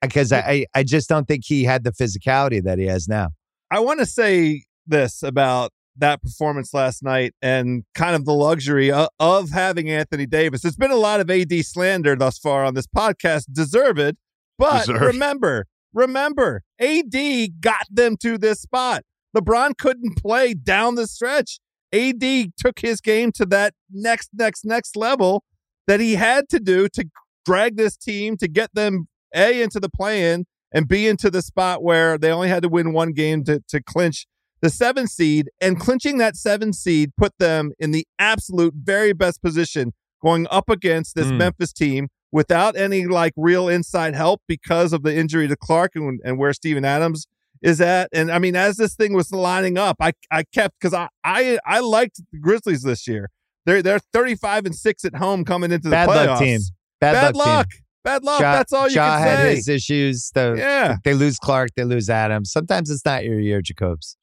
uh, 0.01 0.07
because 0.07 0.31
I, 0.31 0.39
I, 0.39 0.67
I 0.77 0.83
just 0.85 1.09
don't 1.09 1.27
think 1.27 1.43
he 1.45 1.65
had 1.65 1.83
the 1.83 1.91
physicality 1.91 2.63
that 2.63 2.79
he 2.79 2.87
has 2.87 3.09
now. 3.09 3.31
I 3.73 3.81
want 3.81 3.99
to 3.99 4.07
say 4.07 4.63
this 4.87 5.25
about 5.25 5.73
that 5.97 6.23
performance 6.23 6.73
last 6.73 7.03
night 7.03 7.35
and 7.43 7.83
kind 7.97 8.15
of 8.15 8.25
the 8.27 8.33
luxury 8.33 8.93
of, 8.93 9.09
of 9.19 9.51
having 9.51 9.91
Anthony 9.91 10.27
Davis. 10.27 10.63
There's 10.63 10.77
been 10.77 10.93
a 10.93 10.95
lot 10.95 11.19
of 11.19 11.29
AD 11.29 11.53
slander 11.65 12.15
thus 12.15 12.39
far 12.39 12.65
on 12.65 12.75
this 12.75 12.87
podcast, 12.87 13.47
deserved. 13.53 14.15
But 14.57 14.87
Deserved. 14.87 15.03
remember, 15.03 15.67
remember, 15.93 16.63
AD 16.79 17.61
got 17.61 17.89
them 17.91 18.17
to 18.19 18.39
this 18.39 18.61
spot. 18.61 19.03
LeBron 19.37 19.77
couldn't 19.77 20.23
play 20.23 20.55
down 20.55 20.95
the 20.95 21.09
stretch. 21.09 21.59
AD 21.95 22.53
took 22.59 22.81
his 22.81 23.01
game 23.01 23.31
to 23.33 23.47
that 23.47 23.73
next, 23.91 24.31
next, 24.35 24.65
next 24.65 24.97
level 24.97 25.45
that 25.87 26.01
he 26.01 26.17
had 26.17 26.49
to 26.49 26.59
do 26.59 26.89
to 26.89 27.05
drag 27.45 27.77
this 27.77 27.97
team 27.97 28.37
to 28.39 28.49
get 28.49 28.75
them 28.75 29.07
A 29.35 29.63
into 29.63 29.79
the 29.79 29.89
play 29.89 30.33
in 30.33 30.47
and 30.73 30.89
B 30.89 31.07
into 31.07 31.31
the 31.31 31.43
spot 31.43 31.83
where 31.83 32.19
they 32.19 32.31
only 32.31 32.49
had 32.49 32.63
to 32.65 32.69
win 32.69 32.93
one 32.93 33.13
game 33.13 33.45
to, 33.45 33.63
to 33.69 33.83
clinch 33.83 34.27
the 34.61 34.71
seven 34.71 35.07
seed. 35.07 35.51
And 35.61 35.79
clinching 35.79 36.19
that 36.19 36.37
seven 36.37 36.73
seed 36.73 37.13
put 37.17 37.33
them 37.39 37.73
in 37.79 37.93
the 37.93 38.07
absolute 38.19 38.75
very 38.75 39.13
best 39.13 39.41
position 39.43 39.93
going 40.23 40.47
up 40.51 40.69
against 40.69 41.15
this 41.15 41.27
Mm. 41.27 41.37
Memphis 41.37 41.73
team 41.73 42.09
without 42.33 42.77
any 42.77 43.07
like 43.07 43.33
real 43.37 43.69
inside 43.69 44.15
help 44.15 44.41
because 44.49 44.93
of 44.93 45.03
the 45.03 45.15
injury 45.15 45.47
to 45.47 45.57
Clarke 45.57 45.93
and, 45.95 46.21
and 46.25 46.39
where 46.39 46.53
Steven 46.53 46.85
Adams 46.85 47.27
is 47.65 47.81
at. 47.81 48.09
And 48.13 48.31
I 48.31 48.39
mean, 48.39 48.55
as 48.55 48.77
this 48.77 48.95
thing 48.95 49.13
was 49.15 49.33
lining 49.33 49.77
up, 49.79 49.97
I 50.01 50.13
I 50.31 50.45
kept 50.55 50.79
because 50.79 50.95
I 50.95 51.09
I 51.25 51.59
I 51.67 51.81
liked 51.81 52.21
the 52.31 52.39
Grizzlies 52.39 52.83
this 52.83 53.09
year. 53.09 53.31
They're 53.67 53.83
they're 53.83 53.99
35 54.13 54.67
and 54.67 54.75
six 54.77 55.05
at 55.05 55.17
home 55.17 55.45
coming 55.45 55.73
into 55.73 55.89
the 55.89 55.91
Bad 55.91 56.09
playoffs. 56.09 56.27
luck 56.27 56.39
team. 56.41 56.61
Bad, 57.01 57.13
Bad, 57.15 57.35
luck. 57.37 57.47
luck. 57.47 57.71
Team. 57.71 57.81
Bad 58.05 58.23
luck. 58.23 58.41
Ja- 58.41 58.53
That's 58.53 58.73
all 58.75 58.89
you 58.89 58.95
Ja 58.97 59.17
can 59.19 59.27
had 59.27 59.37
say. 59.39 59.55
his 59.57 59.69
issues. 59.69 60.31
The, 60.35 60.55
yeah. 60.59 60.97
They 61.05 61.15
lose 61.15 61.39
Clarke, 61.39 61.71
they 61.75 61.85
lose 61.85 62.11
Adams. 62.11 62.53
Sometimes 62.53 62.91
it's 62.91 63.05
not 63.05 63.25
your 63.25 63.41
year, 63.41 63.63
Jacobs. 63.63 64.19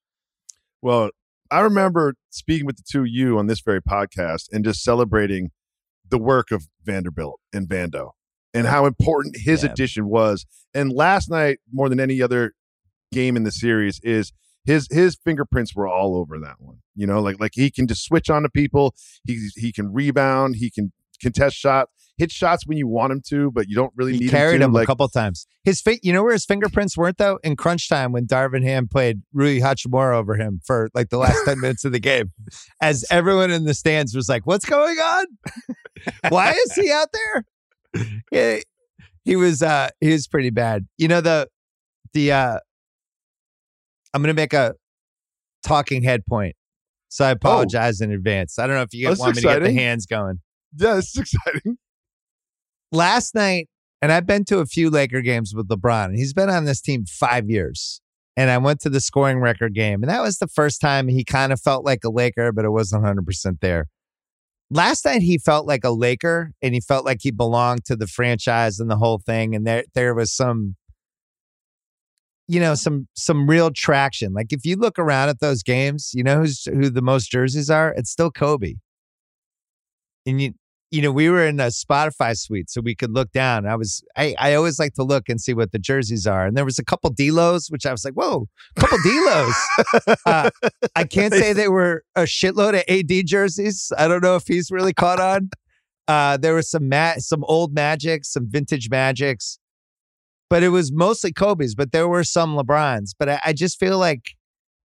Well, 0.81 1.09
I 1.49 1.61
remember 1.61 2.13
speaking 2.29 2.65
with 2.65 2.77
the 2.77 2.83
two 2.89 3.01
of 3.01 3.07
you 3.07 3.37
on 3.39 3.47
this 3.47 3.59
very 3.61 3.81
podcast 3.81 4.47
and 4.51 4.63
just 4.63 4.83
celebrating 4.83 5.49
the 6.07 6.17
work 6.19 6.51
of 6.51 6.67
Vanderbilt 6.83 7.39
and 7.51 7.67
Vando 7.67 8.11
and 8.53 8.67
how 8.67 8.85
important 8.85 9.35
his 9.37 9.63
Yeah. 9.63 9.71
addition 9.71 10.07
was. 10.07 10.45
And 10.73 10.91
last 10.93 11.29
night, 11.29 11.59
more 11.71 11.89
than 11.89 11.99
any 11.99 12.21
other 12.21 12.53
game 13.11 13.35
in 13.35 13.43
the 13.43 13.51
series, 13.51 13.99
is 14.03 14.31
his 14.65 14.87
his 14.91 15.17
fingerprints 15.23 15.75
were 15.75 15.87
all 15.87 16.15
over 16.15 16.39
that 16.39 16.55
one. 16.59 16.77
You 16.95 17.07
know, 17.07 17.19
like 17.21 17.39
like 17.39 17.51
he 17.55 17.71
can 17.71 17.87
just 17.87 18.03
switch 18.05 18.29
on 18.29 18.43
to 18.43 18.49
people. 18.49 18.93
He 19.25 19.49
he 19.55 19.71
can 19.71 19.91
rebound. 19.93 20.55
He 20.57 20.69
can 20.69 20.91
contest 21.21 21.55
shots, 21.55 21.91
hit 22.17 22.31
shots 22.31 22.65
when 22.65 22.79
you 22.79 22.87
want 22.87 23.11
him 23.13 23.21
to, 23.27 23.51
but 23.51 23.67
you 23.67 23.75
don't 23.75 23.93
really 23.95 24.13
He 24.13 24.19
need 24.21 24.31
carried 24.31 24.55
him 24.55 24.59
to. 24.61 24.65
him 24.65 24.73
like, 24.73 24.83
a 24.83 24.87
couple 24.87 25.07
times. 25.07 25.45
His 25.63 25.79
fi- 25.79 25.99
you 26.01 26.11
know 26.11 26.23
where 26.23 26.33
his 26.33 26.45
fingerprints 26.45 26.97
weren't 26.97 27.17
though? 27.19 27.37
In 27.43 27.55
crunch 27.55 27.87
time 27.87 28.11
when 28.11 28.25
Darvin 28.25 28.63
Ham 28.63 28.87
played 28.87 29.21
Rui 29.31 29.59
Hachimura 29.59 30.15
over 30.15 30.35
him 30.35 30.61
for 30.65 30.89
like 30.95 31.09
the 31.09 31.19
last 31.19 31.37
10 31.45 31.59
minutes 31.59 31.85
of 31.85 31.91
the 31.91 31.99
game. 31.99 32.31
As 32.81 33.05
everyone 33.11 33.51
in 33.51 33.65
the 33.65 33.75
stands 33.75 34.15
was 34.15 34.27
like, 34.27 34.47
What's 34.47 34.65
going 34.65 34.97
on? 34.97 35.25
Why 36.29 36.51
is 36.53 36.73
he 36.73 36.91
out 36.91 37.09
there? 37.13 37.45
Yeah, 38.31 38.59
he 39.23 39.35
was 39.35 39.61
uh 39.61 39.89
he 39.99 40.11
was 40.11 40.27
pretty 40.27 40.49
bad. 40.49 40.87
You 40.97 41.07
know, 41.07 41.21
the 41.21 41.47
the 42.13 42.31
uh 42.31 42.59
I'm 44.13 44.21
gonna 44.21 44.33
make 44.33 44.53
a 44.53 44.75
talking 45.63 46.03
head 46.03 46.25
point. 46.27 46.55
So 47.09 47.25
I 47.25 47.29
oh. 47.29 47.33
apologize 47.33 48.01
in 48.01 48.11
advance. 48.11 48.57
I 48.57 48.67
don't 48.67 48.75
know 48.75 48.83
if 48.83 48.93
you 48.93 49.07
That's 49.07 49.19
want 49.19 49.35
me 49.35 49.41
to 49.41 49.47
get 49.47 49.63
the 49.63 49.73
hands 49.73 50.05
going 50.05 50.39
yeah, 50.77 50.95
this 50.95 51.15
is 51.15 51.17
exciting. 51.45 51.77
last 52.91 53.35
night, 53.35 53.69
and 54.01 54.11
I've 54.11 54.25
been 54.25 54.45
to 54.45 54.59
a 54.59 54.65
few 54.65 54.89
Laker 54.89 55.21
games 55.21 55.53
with 55.55 55.67
LeBron, 55.67 56.05
and 56.05 56.17
he's 56.17 56.33
been 56.33 56.49
on 56.49 56.65
this 56.65 56.81
team 56.81 57.05
five 57.05 57.49
years. 57.49 58.01
And 58.37 58.49
I 58.49 58.57
went 58.57 58.79
to 58.81 58.89
the 58.89 59.01
scoring 59.01 59.39
record 59.39 59.73
game, 59.73 60.01
and 60.01 60.09
that 60.09 60.21
was 60.21 60.37
the 60.37 60.47
first 60.47 60.79
time 60.79 61.09
he 61.09 61.25
kind 61.25 61.51
of 61.51 61.59
felt 61.59 61.83
like 61.83 62.03
a 62.05 62.09
Laker, 62.09 62.51
but 62.53 62.63
it 62.63 62.69
wasn't 62.69 63.03
100% 63.03 63.59
there. 63.59 63.87
Last 64.69 65.03
night, 65.03 65.21
he 65.21 65.37
felt 65.37 65.67
like 65.67 65.83
a 65.83 65.89
Laker, 65.89 66.53
and 66.61 66.73
he 66.73 66.79
felt 66.79 67.05
like 67.05 67.19
he 67.21 67.31
belonged 67.31 67.83
to 67.85 67.97
the 67.97 68.07
franchise 68.07 68.79
and 68.79 68.89
the 68.89 68.95
whole 68.95 69.19
thing. 69.19 69.53
And 69.53 69.67
there, 69.67 69.83
there 69.95 70.15
was 70.15 70.33
some, 70.33 70.77
you 72.51 72.59
know, 72.59 72.75
some 72.75 73.07
some 73.13 73.49
real 73.49 73.71
traction. 73.71 74.33
Like 74.33 74.51
if 74.51 74.65
you 74.65 74.75
look 74.75 74.99
around 74.99 75.29
at 75.29 75.39
those 75.39 75.63
games, 75.63 76.11
you 76.13 76.21
know 76.21 76.39
who's 76.39 76.65
who 76.65 76.89
the 76.89 77.01
most 77.01 77.31
jerseys 77.31 77.69
are. 77.69 77.93
It's 77.95 78.11
still 78.11 78.29
Kobe. 78.29 78.73
And 80.25 80.41
you, 80.41 80.53
you 80.91 81.01
know, 81.01 81.13
we 81.13 81.29
were 81.29 81.47
in 81.47 81.61
a 81.61 81.67
Spotify 81.67 82.37
suite, 82.37 82.69
so 82.69 82.81
we 82.81 82.93
could 82.93 83.11
look 83.11 83.31
down. 83.31 83.65
I 83.65 83.77
was, 83.77 84.03
I, 84.17 84.35
I 84.37 84.53
always 84.55 84.77
like 84.77 84.93
to 84.95 85.03
look 85.03 85.29
and 85.29 85.39
see 85.39 85.53
what 85.53 85.71
the 85.71 85.79
jerseys 85.79 86.27
are. 86.27 86.45
And 86.45 86.57
there 86.57 86.65
was 86.65 86.77
a 86.77 86.83
couple 86.83 87.09
D'Los, 87.11 87.69
which 87.69 87.85
I 87.85 87.91
was 87.93 88.03
like, 88.03 88.13
whoa, 88.15 88.47
couple 88.75 88.97
D'Los. 89.01 90.17
uh, 90.25 90.49
I 90.93 91.05
can't 91.05 91.33
say 91.33 91.53
they 91.53 91.69
were 91.69 92.03
a 92.17 92.23
shitload 92.23 92.77
of 92.77 92.83
AD 92.89 93.25
jerseys. 93.25 93.93
I 93.97 94.09
don't 94.09 94.21
know 94.21 94.35
if 94.35 94.43
he's 94.45 94.69
really 94.69 94.93
caught 94.93 95.21
on. 95.21 95.49
Uh, 96.09 96.35
there 96.35 96.53
was 96.53 96.69
some 96.69 96.89
ma- 96.89 97.15
some 97.19 97.45
old 97.45 97.73
Magics, 97.73 98.33
some 98.33 98.47
vintage 98.49 98.89
Magics, 98.89 99.57
but 100.51 100.63
it 100.63 100.69
was 100.69 100.91
mostly 100.91 101.31
Kobe's. 101.31 101.73
But 101.75 101.93
there 101.93 102.09
were 102.09 102.25
some 102.25 102.55
LeBrons. 102.55 103.11
But 103.17 103.29
I, 103.29 103.41
I 103.45 103.53
just 103.53 103.79
feel 103.79 103.97
like 103.97 104.35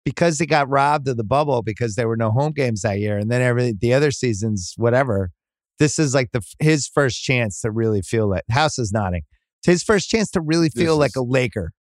because 0.05 0.39
they 0.39 0.47
got 0.47 0.69
robbed 0.69 1.09
of 1.09 1.17
the 1.17 1.25
bubble 1.25 1.63
because 1.63 1.97
there 1.97 2.07
were 2.07 2.17
no 2.17 2.31
home 2.31 2.53
games 2.53 2.83
that 2.83 3.01
year, 3.01 3.19
and 3.19 3.31
then 3.31 3.43
every 3.43 3.75
the 3.79 3.93
other 3.93 4.13
seasons, 4.13 4.75
whatever. 4.77 5.33
This 5.79 5.99
is 5.99 6.15
like 6.15 6.31
the 6.33 6.41
his 6.61 6.87
first 6.89 7.23
chance 7.23 7.61
to 7.61 7.71
really 7.71 8.01
feel 8.01 8.33
it. 8.33 8.45
House 8.51 8.79
is 8.79 8.93
nodding. 8.93 9.23
It's 9.59 9.67
his 9.67 9.83
first 9.83 10.09
chance 10.09 10.31
to 10.31 10.41
really 10.41 10.71
feel 10.71 10.97
like 10.97 11.17
a 11.17 11.21
Laker. 11.23 11.73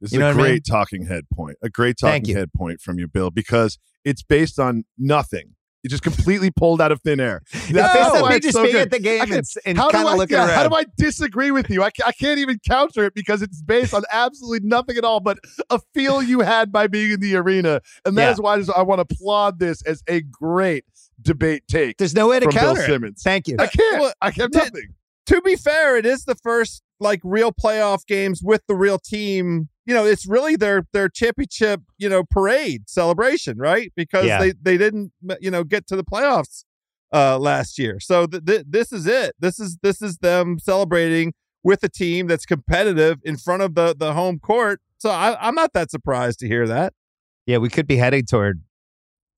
This 0.00 0.12
You 0.12 0.18
is 0.18 0.22
a 0.22 0.24
what 0.26 0.30
I 0.30 0.36
mean? 0.36 0.46
great 0.46 0.64
talking 0.66 1.06
head 1.06 1.24
point. 1.32 1.58
A 1.62 1.68
great 1.68 1.96
talking 2.00 2.34
head 2.34 2.48
point 2.56 2.80
from 2.80 2.98
you, 2.98 3.06
Bill, 3.06 3.30
because 3.30 3.78
it's 4.04 4.22
based 4.22 4.58
on 4.58 4.84
nothing. 4.98 5.54
It 5.86 5.88
just 5.90 6.02
completely 6.02 6.50
pulled 6.50 6.80
out 6.82 6.92
of 6.92 7.00
thin 7.00 7.18
air. 7.20 7.42
It's 7.52 7.72
That's 7.72 7.94
based 7.94 8.10
on 8.16 8.22
why 8.22 8.28
me 8.30 8.36
it's 8.36 8.44
just 8.46 8.56
so 8.56 8.62
being 8.62 8.72
good. 8.74 8.82
at 8.82 8.90
the 8.90 8.98
game 9.00 9.22
I 9.22 9.26
can- 9.26 9.34
and, 9.36 9.46
and 9.64 9.78
how 9.78 9.88
do 9.88 9.92
kind 9.96 10.08
I 10.08 10.12
of 10.12 10.18
looking 10.18 10.36
yeah, 10.36 10.46
around. 10.46 10.54
how 10.54 10.68
do 10.68 10.74
I 10.74 10.84
disagree 10.98 11.50
with 11.50 11.70
you? 11.70 11.82
I, 11.82 11.90
I 12.04 12.12
can't 12.12 12.38
even 12.38 12.58
counter 12.68 13.04
it 13.04 13.14
because 13.14 13.40
it's 13.42 13.62
based 13.62 13.94
on 13.94 14.02
absolutely 14.12 14.68
nothing 14.68 14.96
at 14.98 15.04
all 15.04 15.20
but 15.20 15.38
a 15.70 15.80
feel 15.94 16.22
you 16.22 16.40
had 16.40 16.70
by 16.70 16.86
being 16.86 17.12
in 17.12 17.20
the 17.20 17.36
arena, 17.36 17.80
and 18.04 18.16
that 18.18 18.32
is 18.32 18.38
Yeah. 18.38 18.42
why 18.42 18.54
I, 18.54 18.58
just, 18.58 18.70
I 18.76 18.82
want 18.82 18.98
to 19.08 19.14
applaud 19.14 19.58
this 19.58 19.82
as 19.86 20.02
a 20.08 20.20
great 20.20 20.84
debate 21.22 21.62
take 21.68 21.96
There's 21.96 22.14
no 22.14 22.28
way 22.28 22.40
to 22.40 22.44
from 22.46 22.54
Bill 22.54 22.62
counter 22.62 22.82
it. 22.82 22.86
Simmons. 22.86 23.22
Thank 23.22 23.48
you. 23.48 23.56
I 23.58 23.66
can't. 23.68 24.00
Well, 24.00 24.12
I 24.20 24.26
have 24.26 24.50
did- 24.50 24.54
nothing. 24.54 24.94
to 25.26 25.40
be 25.40 25.56
fair, 25.56 25.96
it 25.96 26.04
is 26.06 26.24
the 26.24 26.34
first 26.34 26.82
like 27.00 27.20
real 27.24 27.52
playoff 27.52 28.06
games 28.06 28.42
with 28.42 28.62
the 28.68 28.74
real 28.74 28.98
team. 28.98 29.68
You 29.86 29.94
know, 29.94 30.04
it's 30.04 30.26
really 30.26 30.56
their 30.56 30.86
their 30.92 31.08
championship, 31.08 31.80
you 31.96 32.08
know, 32.08 32.24
parade 32.28 32.88
celebration, 32.88 33.56
right? 33.56 33.92
Because 33.96 34.26
Yeah. 34.26 34.38
they 34.40 34.52
they 34.60 34.76
didn't, 34.76 35.12
you 35.40 35.50
know, 35.50 35.64
get 35.64 35.86
to 35.88 35.96
the 35.96 36.04
playoffs 36.04 36.64
uh 37.12 37.38
last 37.38 37.78
year. 37.78 38.00
So 38.00 38.26
th- 38.26 38.44
th- 38.44 38.64
this 38.68 38.92
is 38.92 39.06
it. 39.06 39.34
This 39.38 39.60
is 39.60 39.78
this 39.82 40.02
is 40.02 40.18
them 40.18 40.58
celebrating 40.58 41.34
with 41.62 41.82
a 41.84 41.88
team 41.88 42.26
that's 42.26 42.44
competitive 42.46 43.18
in 43.22 43.36
front 43.36 43.62
of 43.62 43.74
the 43.76 43.94
the 43.96 44.12
home 44.12 44.38
court. 44.40 44.80
So 44.98 45.10
I, 45.10 45.36
I'm 45.40 45.54
not 45.54 45.72
that 45.74 45.90
surprised 45.90 46.40
to 46.40 46.48
hear 46.48 46.66
that. 46.66 46.92
Yeah, 47.46 47.58
we 47.58 47.68
could 47.68 47.86
be 47.86 47.96
heading 47.96 48.24
toward 48.26 48.62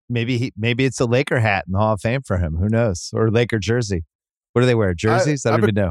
maybe 0.09 0.39
he, 0.39 0.53
maybe 0.57 0.87
it's 0.87 0.99
a 1.01 1.05
Laker 1.05 1.41
hat 1.41 1.65
in 1.67 1.73
the 1.73 1.79
Hall 1.79 1.93
of 1.93 2.01
Fame 2.01 2.23
for 2.23 2.39
him. 2.39 2.57
Who 2.57 2.69
knows? 2.69 3.11
Or 3.13 3.31
Laker 3.31 3.59
jersey. 3.59 4.05
What 4.55 4.63
do 4.63 4.67
they 4.67 4.75
wear? 4.75 4.95
Jerseys? 4.95 5.45
I, 5.45 5.51
I 5.51 5.53
don't 5.53 5.61
have 5.61 5.69
even 5.69 5.75
know. 5.75 5.91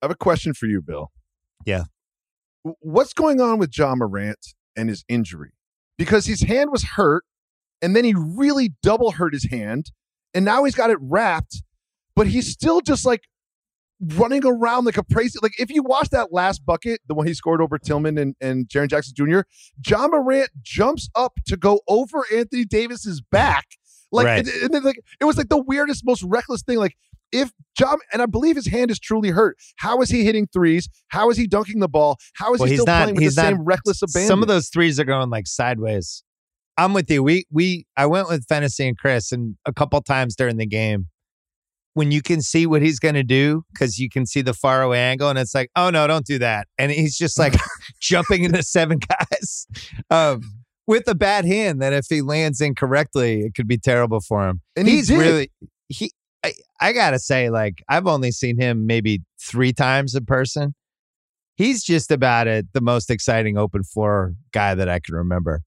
I 0.00 0.06
have 0.06 0.10
a 0.10 0.14
question 0.16 0.54
for 0.54 0.66
you, 0.66 0.80
Bill. 0.80 1.10
Yeah. 1.66 1.84
What's 2.62 3.12
going 3.12 3.40
on 3.40 3.58
with 3.58 3.76
Ja 3.76 3.94
Morant 3.94 4.54
and 4.76 4.88
his 4.88 5.04
injury? 5.08 5.50
Because 5.96 6.26
his 6.26 6.42
hand 6.42 6.70
was 6.70 6.82
hurt, 6.82 7.24
and 7.82 7.94
then 7.96 8.04
he 8.04 8.14
really 8.14 8.74
double 8.82 9.12
hurt 9.12 9.32
his 9.32 9.44
hand, 9.50 9.90
and 10.34 10.44
now 10.44 10.64
he's 10.64 10.74
got 10.74 10.90
it 10.90 10.98
wrapped, 11.00 11.62
but 12.14 12.26
he's 12.28 12.50
still 12.50 12.80
just 12.80 13.04
like 13.06 13.24
running 14.14 14.44
around 14.46 14.84
like 14.84 14.96
a 14.96 15.02
crazy. 15.12 15.38
Like 15.42 15.58
if 15.58 15.70
you 15.70 15.82
watch 15.82 16.10
that 16.10 16.32
last 16.32 16.64
bucket, 16.64 17.00
the 17.08 17.14
one 17.14 17.26
he 17.26 17.34
scored 17.34 17.60
over 17.60 17.78
Tillman 17.78 18.16
and, 18.18 18.36
and 18.40 18.68
Jaren 18.68 18.88
Jackson 18.88 19.14
Jr., 19.16 19.40
Ja 19.86 20.06
Morant 20.08 20.50
jumps 20.62 21.08
up 21.14 21.34
to 21.46 21.56
go 21.56 21.80
over 21.88 22.24
Anthony 22.32 22.64
Davis's 22.64 23.20
back. 23.20 23.66
Like, 24.12 24.26
Right. 24.26 24.38
and, 24.38 24.48
and 24.48 24.74
then 24.74 24.84
like 24.84 25.00
it 25.20 25.24
was 25.24 25.36
like 25.36 25.48
the 25.48 25.60
weirdest, 25.62 26.04
most 26.04 26.22
reckless 26.22 26.62
thing. 26.62 26.78
Like 26.78 26.96
if 27.32 27.50
John 27.76 27.98
and 28.12 28.22
I 28.22 28.26
believe 28.26 28.56
his 28.56 28.66
hand 28.66 28.90
is 28.90 28.98
truly 28.98 29.30
hurt. 29.30 29.56
How 29.76 30.00
is 30.00 30.10
he 30.10 30.24
hitting 30.24 30.46
threes? 30.52 30.88
How 31.08 31.30
is 31.30 31.36
he 31.36 31.46
dunking 31.46 31.80
the 31.80 31.88
ball? 31.88 32.16
How 32.34 32.52
is 32.54 32.60
Well, 32.60 32.68
he 32.68 32.76
still 32.76 32.86
not- 32.86 33.02
playing 33.04 33.16
with 33.16 33.34
the 33.34 33.42
not- 33.42 33.48
same 33.50 33.64
reckless 33.64 34.02
abandon? 34.02 34.28
Some 34.28 34.42
of 34.42 34.48
those 34.48 34.68
threes 34.68 34.98
are 34.98 35.04
going 35.04 35.30
like 35.30 35.46
sideways. 35.46 36.22
I'm 36.76 36.92
with 36.94 37.10
you. 37.10 37.22
We 37.22 37.44
we 37.50 37.86
I 37.96 38.06
went 38.06 38.28
with 38.28 38.46
Fantasy 38.48 38.86
and 38.88 38.96
Chris 38.96 39.32
and 39.32 39.56
a 39.66 39.72
couple 39.72 40.00
times 40.00 40.36
during 40.36 40.56
the 40.58 40.66
game 40.66 41.08
when 41.94 42.12
you 42.12 42.22
can 42.22 42.40
see 42.40 42.66
what 42.66 42.80
he's 42.82 43.00
going 43.00 43.16
to 43.16 43.24
do 43.24 43.64
because 43.72 43.98
you 43.98 44.08
can 44.08 44.24
see 44.26 44.40
the 44.40 44.54
far 44.54 44.82
away 44.82 45.00
angle 45.00 45.28
and 45.28 45.38
it's 45.38 45.54
like, 45.54 45.70
oh 45.74 45.90
no, 45.90 46.06
don't 46.06 46.24
do 46.24 46.38
that. 46.38 46.68
And 46.78 46.92
he's 46.92 47.16
just 47.18 47.38
like 47.38 47.54
jumping 48.00 48.44
into 48.44 48.62
seven 48.62 48.98
guys 49.00 49.66
um, 50.10 50.40
with 50.86 51.08
a 51.08 51.14
bad 51.16 51.44
hand 51.44 51.82
that 51.82 51.92
if 51.92 52.06
he 52.08 52.22
lands 52.22 52.60
incorrectly, 52.60 53.40
it 53.40 53.54
could 53.54 53.66
be 53.66 53.78
terrible 53.78 54.20
for 54.20 54.48
him. 54.48 54.60
and 54.76 54.86
he 54.86 54.96
he's 54.98 55.08
did. 55.08 55.18
really 55.18 55.50
he. 55.88 56.12
I, 56.44 56.54
I 56.80 56.92
gotta 56.92 57.18
say, 57.18 57.50
like 57.50 57.82
I've 57.88 58.06
only 58.06 58.30
seen 58.30 58.60
him 58.60 58.86
maybe 58.86 59.22
three 59.40 59.72
times 59.72 60.14
in 60.14 60.24
person. 60.24 60.74
He's 61.56 61.82
just 61.82 62.12
about 62.12 62.46
it 62.46 62.66
the 62.72 62.80
most 62.80 63.10
exciting 63.10 63.58
open 63.58 63.82
floor 63.82 64.34
guy 64.52 64.74
that 64.74 64.88
I 64.88 65.00
can 65.00 65.14
remember. 65.14 65.62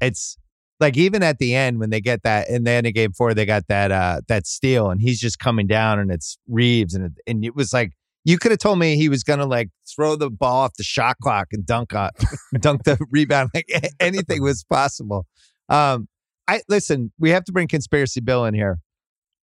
It's 0.00 0.36
like 0.80 0.96
even 0.96 1.22
at 1.22 1.38
the 1.38 1.54
end 1.54 1.78
when 1.78 1.90
they 1.90 2.00
get 2.00 2.22
that 2.24 2.48
in 2.48 2.64
the 2.64 2.70
end 2.70 2.86
of 2.86 2.94
game 2.94 3.12
four, 3.12 3.34
they 3.34 3.46
got 3.46 3.68
that 3.68 3.92
uh 3.92 4.20
that 4.28 4.46
steal 4.46 4.90
and 4.90 5.00
he's 5.00 5.20
just 5.20 5.38
coming 5.38 5.66
down 5.66 5.98
and 5.98 6.10
it's 6.10 6.38
Reaves 6.48 6.94
and 6.94 7.06
it, 7.06 7.12
and 7.26 7.44
it 7.44 7.54
was 7.54 7.72
like 7.72 7.92
you 8.24 8.38
could 8.38 8.50
have 8.50 8.58
told 8.58 8.78
me 8.78 8.96
he 8.96 9.08
was 9.08 9.22
gonna 9.22 9.46
like 9.46 9.70
throw 9.88 10.16
the 10.16 10.30
ball 10.30 10.64
off 10.64 10.74
the 10.74 10.84
shot 10.84 11.16
clock 11.22 11.48
and 11.52 11.64
dunk 11.64 11.94
on 11.94 12.10
dunk 12.60 12.84
the 12.84 12.98
rebound 13.10 13.50
like 13.54 13.66
anything 14.00 14.42
was 14.42 14.64
possible. 14.64 15.26
Um, 15.68 16.08
I 16.48 16.62
listen. 16.68 17.12
We 17.18 17.30
have 17.30 17.44
to 17.44 17.52
bring 17.52 17.68
conspiracy 17.68 18.20
Bill 18.20 18.44
in 18.44 18.54
here. 18.54 18.78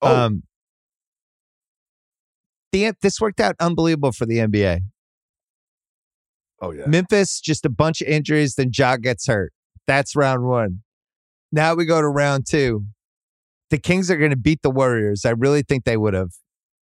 Oh. 0.02 0.16
Um, 0.16 0.44
the 2.72 2.92
this 3.02 3.20
worked 3.22 3.40
out 3.40 3.56
unbelievable 3.60 4.12
for 4.12 4.26
the 4.26 4.38
NBA. 4.40 4.82
oh 6.62 6.72
yeah. 6.72 6.86
Memphis 6.88 7.40
just 7.40 7.66
a 7.66 7.70
bunch 7.70 8.02
of 8.02 8.08
injuries. 8.08 8.56
Then 8.56 8.72
Ja 8.76 8.98
gets 8.98 9.28
hurt. 9.28 9.54
That's 9.88 10.16
round 10.16 10.44
one. 10.46 10.82
Now 11.52 11.76
we 11.76 11.86
go 11.86 12.02
to 12.02 12.08
round 12.08 12.46
two. 12.48 12.86
The 13.70 13.78
Kings 13.78 14.12
are 14.12 14.18
going 14.18 14.32
to 14.32 14.36
beat 14.38 14.62
the 14.62 14.70
Warriors. 14.70 15.26
I 15.26 15.32
really 15.32 15.62
think 15.64 15.86
they 15.86 15.98
would 15.98 16.14
have. 16.14 16.32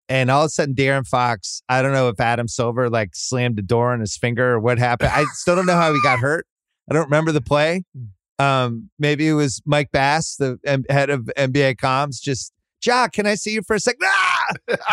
and 0.10 0.30
all 0.30 0.42
of 0.44 0.48
a 0.48 0.50
sudden, 0.50 0.76
De'Aaron 0.76 1.08
Fox, 1.08 1.62
I 1.70 1.82
don't 1.82 1.92
know 1.94 2.08
if 2.10 2.20
Adam 2.20 2.48
Silver 2.48 2.90
like 2.90 3.12
slammed 3.16 3.58
the 3.58 3.62
door 3.62 3.94
on 3.94 4.00
his 4.00 4.16
finger 4.18 4.54
or 4.54 4.60
what 4.60 4.78
happened. 4.78 5.12
I 5.14 5.26
still 5.34 5.56
don't 5.56 5.66
know 5.66 5.76
how 5.76 5.94
he 5.94 6.00
got 6.02 6.20
hurt. 6.20 6.46
I 6.90 6.94
don't 6.94 7.06
remember 7.06 7.32
the 7.32 7.42
play. 7.42 7.84
Um, 8.40 8.92
maybe 9.00 9.28
it 9.28 9.34
was 9.34 9.64
Mike 9.66 9.92
Bass, 9.92 10.36
the 10.36 10.60
M- 10.64 10.84
head 10.92 11.10
of 11.10 11.28
NBA 11.36 11.78
comms, 11.78 12.22
just, 12.22 12.54
Jock, 12.82 13.14
can 13.14 13.26
I 13.26 13.36
see 13.36 13.54
you 13.54 13.62
for 13.66 13.76
a 13.76 13.80
second? 13.80 14.02
Ah! 14.06 14.46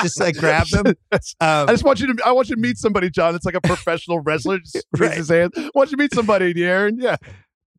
Just 0.02 0.18
like 0.18 0.36
grabbed 0.36 0.72
him. 0.74 0.86
Um, 1.12 1.20
I 1.40 1.66
just 1.68 1.84
want 1.84 2.00
you 2.00 2.12
to. 2.14 2.26
I 2.26 2.32
want 2.32 2.48
you 2.48 2.56
to 2.56 2.60
meet 2.60 2.76
somebody, 2.78 3.08
John. 3.10 3.34
It's 3.34 3.44
like 3.44 3.54
a 3.54 3.60
professional 3.60 4.20
wrestler. 4.24 4.58
Just 4.58 4.84
raise 4.98 5.08
Right. 5.08 5.16
his 5.18 5.28
hand. 5.28 5.52
I 5.56 5.70
want 5.74 5.90
you 5.90 5.96
to 5.96 6.02
meet 6.02 6.12
somebody, 6.14 6.64
Aaron. 6.64 6.98
Yeah. 6.98 7.16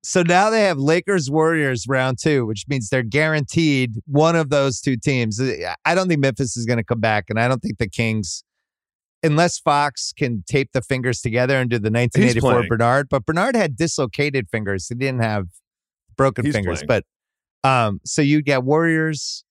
So 0.04 0.22
now 0.22 0.50
they 0.52 0.62
have 0.62 0.78
Lakers 0.78 1.30
Warriors 1.32 1.86
round 1.88 2.18
two, 2.22 2.46
which 2.46 2.66
means 2.68 2.90
they're 2.90 3.02
guaranteed 3.04 3.96
one 4.06 4.36
of 4.36 4.50
those 4.50 4.80
two 4.80 4.98
teams. 4.98 5.42
I 5.84 5.96
don't 5.96 6.08
think 6.08 6.20
Memphis 6.22 6.56
is 6.56 6.66
going 6.66 6.78
to 6.78 6.84
come 6.84 7.00
back, 7.00 7.26
and 7.30 7.40
I 7.40 7.48
don't 7.48 7.60
think 7.60 7.78
the 7.80 7.90
Kings, 7.90 8.44
unless 9.24 9.58
Fox 9.60 10.14
can 10.16 10.44
tape 10.48 10.72
the 10.74 10.82
fingers 10.82 11.22
together 11.22 11.58
and 11.58 11.70
do 11.70 11.78
the 11.78 11.90
1984. 11.92 12.68
Bernard. 12.68 13.08
But 13.10 13.26
Bernard 13.26 13.56
had 13.56 13.76
dislocated 13.76 14.48
fingers; 14.52 14.88
he 14.88 14.96
didn't 14.96 15.22
have 15.24 15.46
broken 16.18 16.46
He's 16.46 16.54
fingers. 16.56 16.84
playing. 16.84 17.04
But 17.64 17.70
um, 17.70 18.00
so 18.06 18.22
you 18.22 18.42
get 18.42 18.64
Warriors. 18.64 19.44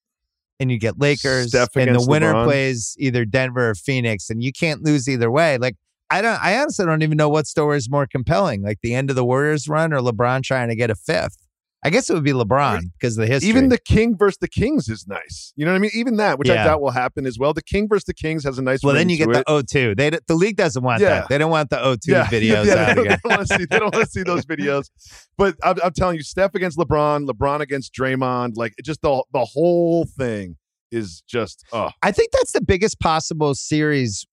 And 0.59 0.71
you 0.71 0.79
get 0.79 0.99
Lakers, 0.99 1.49
Steph 1.49 1.75
and 1.75 1.93
the 1.93 2.05
winner 2.07 2.33
LeBron. 2.33 2.45
plays 2.45 2.95
either 2.97 3.25
Denver 3.25 3.71
or 3.71 3.75
Phoenix, 3.75 4.29
and 4.29 4.41
you 4.41 4.53
can't 4.53 4.83
lose 4.83 5.09
either 5.09 5.29
way. 5.29 5.57
Like 5.57 5.75
I 6.09 6.21
don't. 6.21 6.41
I 6.41 6.57
honestly 6.57 6.85
don't 6.85 7.01
even 7.01 7.17
know 7.17 7.29
what 7.29 7.47
story 7.47 7.77
is 7.77 7.89
more 7.89 8.07
compelling, 8.07 8.61
like 8.61 8.79
the 8.81 8.93
end 8.93 9.09
of 9.09 9.15
the 9.15 9.25
Warriors 9.25 9.67
run 9.67 9.91
or 9.91 9.99
LeBron 9.99 10.43
trying 10.43 10.69
to 10.69 10.75
get 10.75 10.89
a 10.89 10.95
fifth. 10.95 11.44
I 11.85 11.91
guess 11.91 12.09
it 12.09 12.15
would 12.15 12.23
be 12.23 12.31
LeBron 12.31 12.81
because 12.99 13.15
the 13.15 13.27
history. 13.27 13.47
Even 13.47 13.69
the 13.69 13.77
King 13.77 14.17
versus 14.17 14.39
the 14.39 14.47
Kings 14.47 14.89
is 14.89 15.05
nice. 15.07 15.53
You 15.55 15.65
know 15.65 15.71
what 15.71 15.75
I 15.77 15.79
mean? 15.79 15.91
Even 15.93 16.17
that, 16.17 16.39
which 16.39 16.49
I 16.49 16.55
doubt 16.55 16.81
will 16.81 16.89
happen 16.89 17.27
as 17.27 17.37
well. 17.37 17.53
The 17.53 17.61
King 17.61 17.87
versus 17.87 18.05
the 18.05 18.13
Kings 18.15 18.43
has 18.43 18.57
a 18.57 18.63
nice. 18.63 18.81
well, 18.81 18.95
then 18.95 19.07
you 19.07 19.17
get 19.17 19.27
the 19.31 19.43
O2. 19.47 19.95
They 19.95 20.09
the 20.09 20.33
league 20.33 20.55
doesn't 20.57 20.81
want 20.83 21.01
Yeah. 21.01 21.09
that. 21.21 21.29
They 21.29 21.37
don't 21.37 21.51
want 21.51 21.69
the 21.69 21.75
O2 21.77 21.99
yeah, 22.07 22.25
videos 22.25 22.65
yeah, 22.65 22.73
out 22.73 22.95
they 22.95 23.03
don't 23.03 23.23
want 23.25 23.47
to 23.47 23.57
see. 23.57 23.65
They 23.65 23.79
don't 23.79 23.93
want 23.93 24.05
to 24.05 24.11
see 24.11 24.23
those 24.23 24.45
videos. 24.47 24.89
But 25.37 25.55
I'm, 25.63 25.75
I'm 25.83 25.93
telling 25.93 26.17
you, 26.17 26.23
Steph 26.23 26.55
against 26.55 26.77
LeBron, 26.77 27.29
LeBron 27.29 27.59
against 27.59 27.93
Draymond, 27.93 28.53
like 28.55 28.73
just 28.83 29.03
the 29.03 29.23
the 29.31 29.45
whole 29.45 30.05
thing 30.05 30.57
is 30.91 31.21
just 31.27 31.63
oh 31.71 31.91
I 32.01 32.11
think 32.11 32.31
that's 32.31 32.51
the 32.53 32.61
biggest 32.61 32.99
possible 32.99 33.53
series 33.53 34.25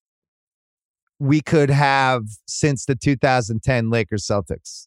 we 1.18 1.40
could 1.42 1.70
have 1.70 2.22
since 2.46 2.86
the 2.86 2.94
2010 2.96 3.90
Lakers 3.90 4.26
Celtics. 4.26 4.86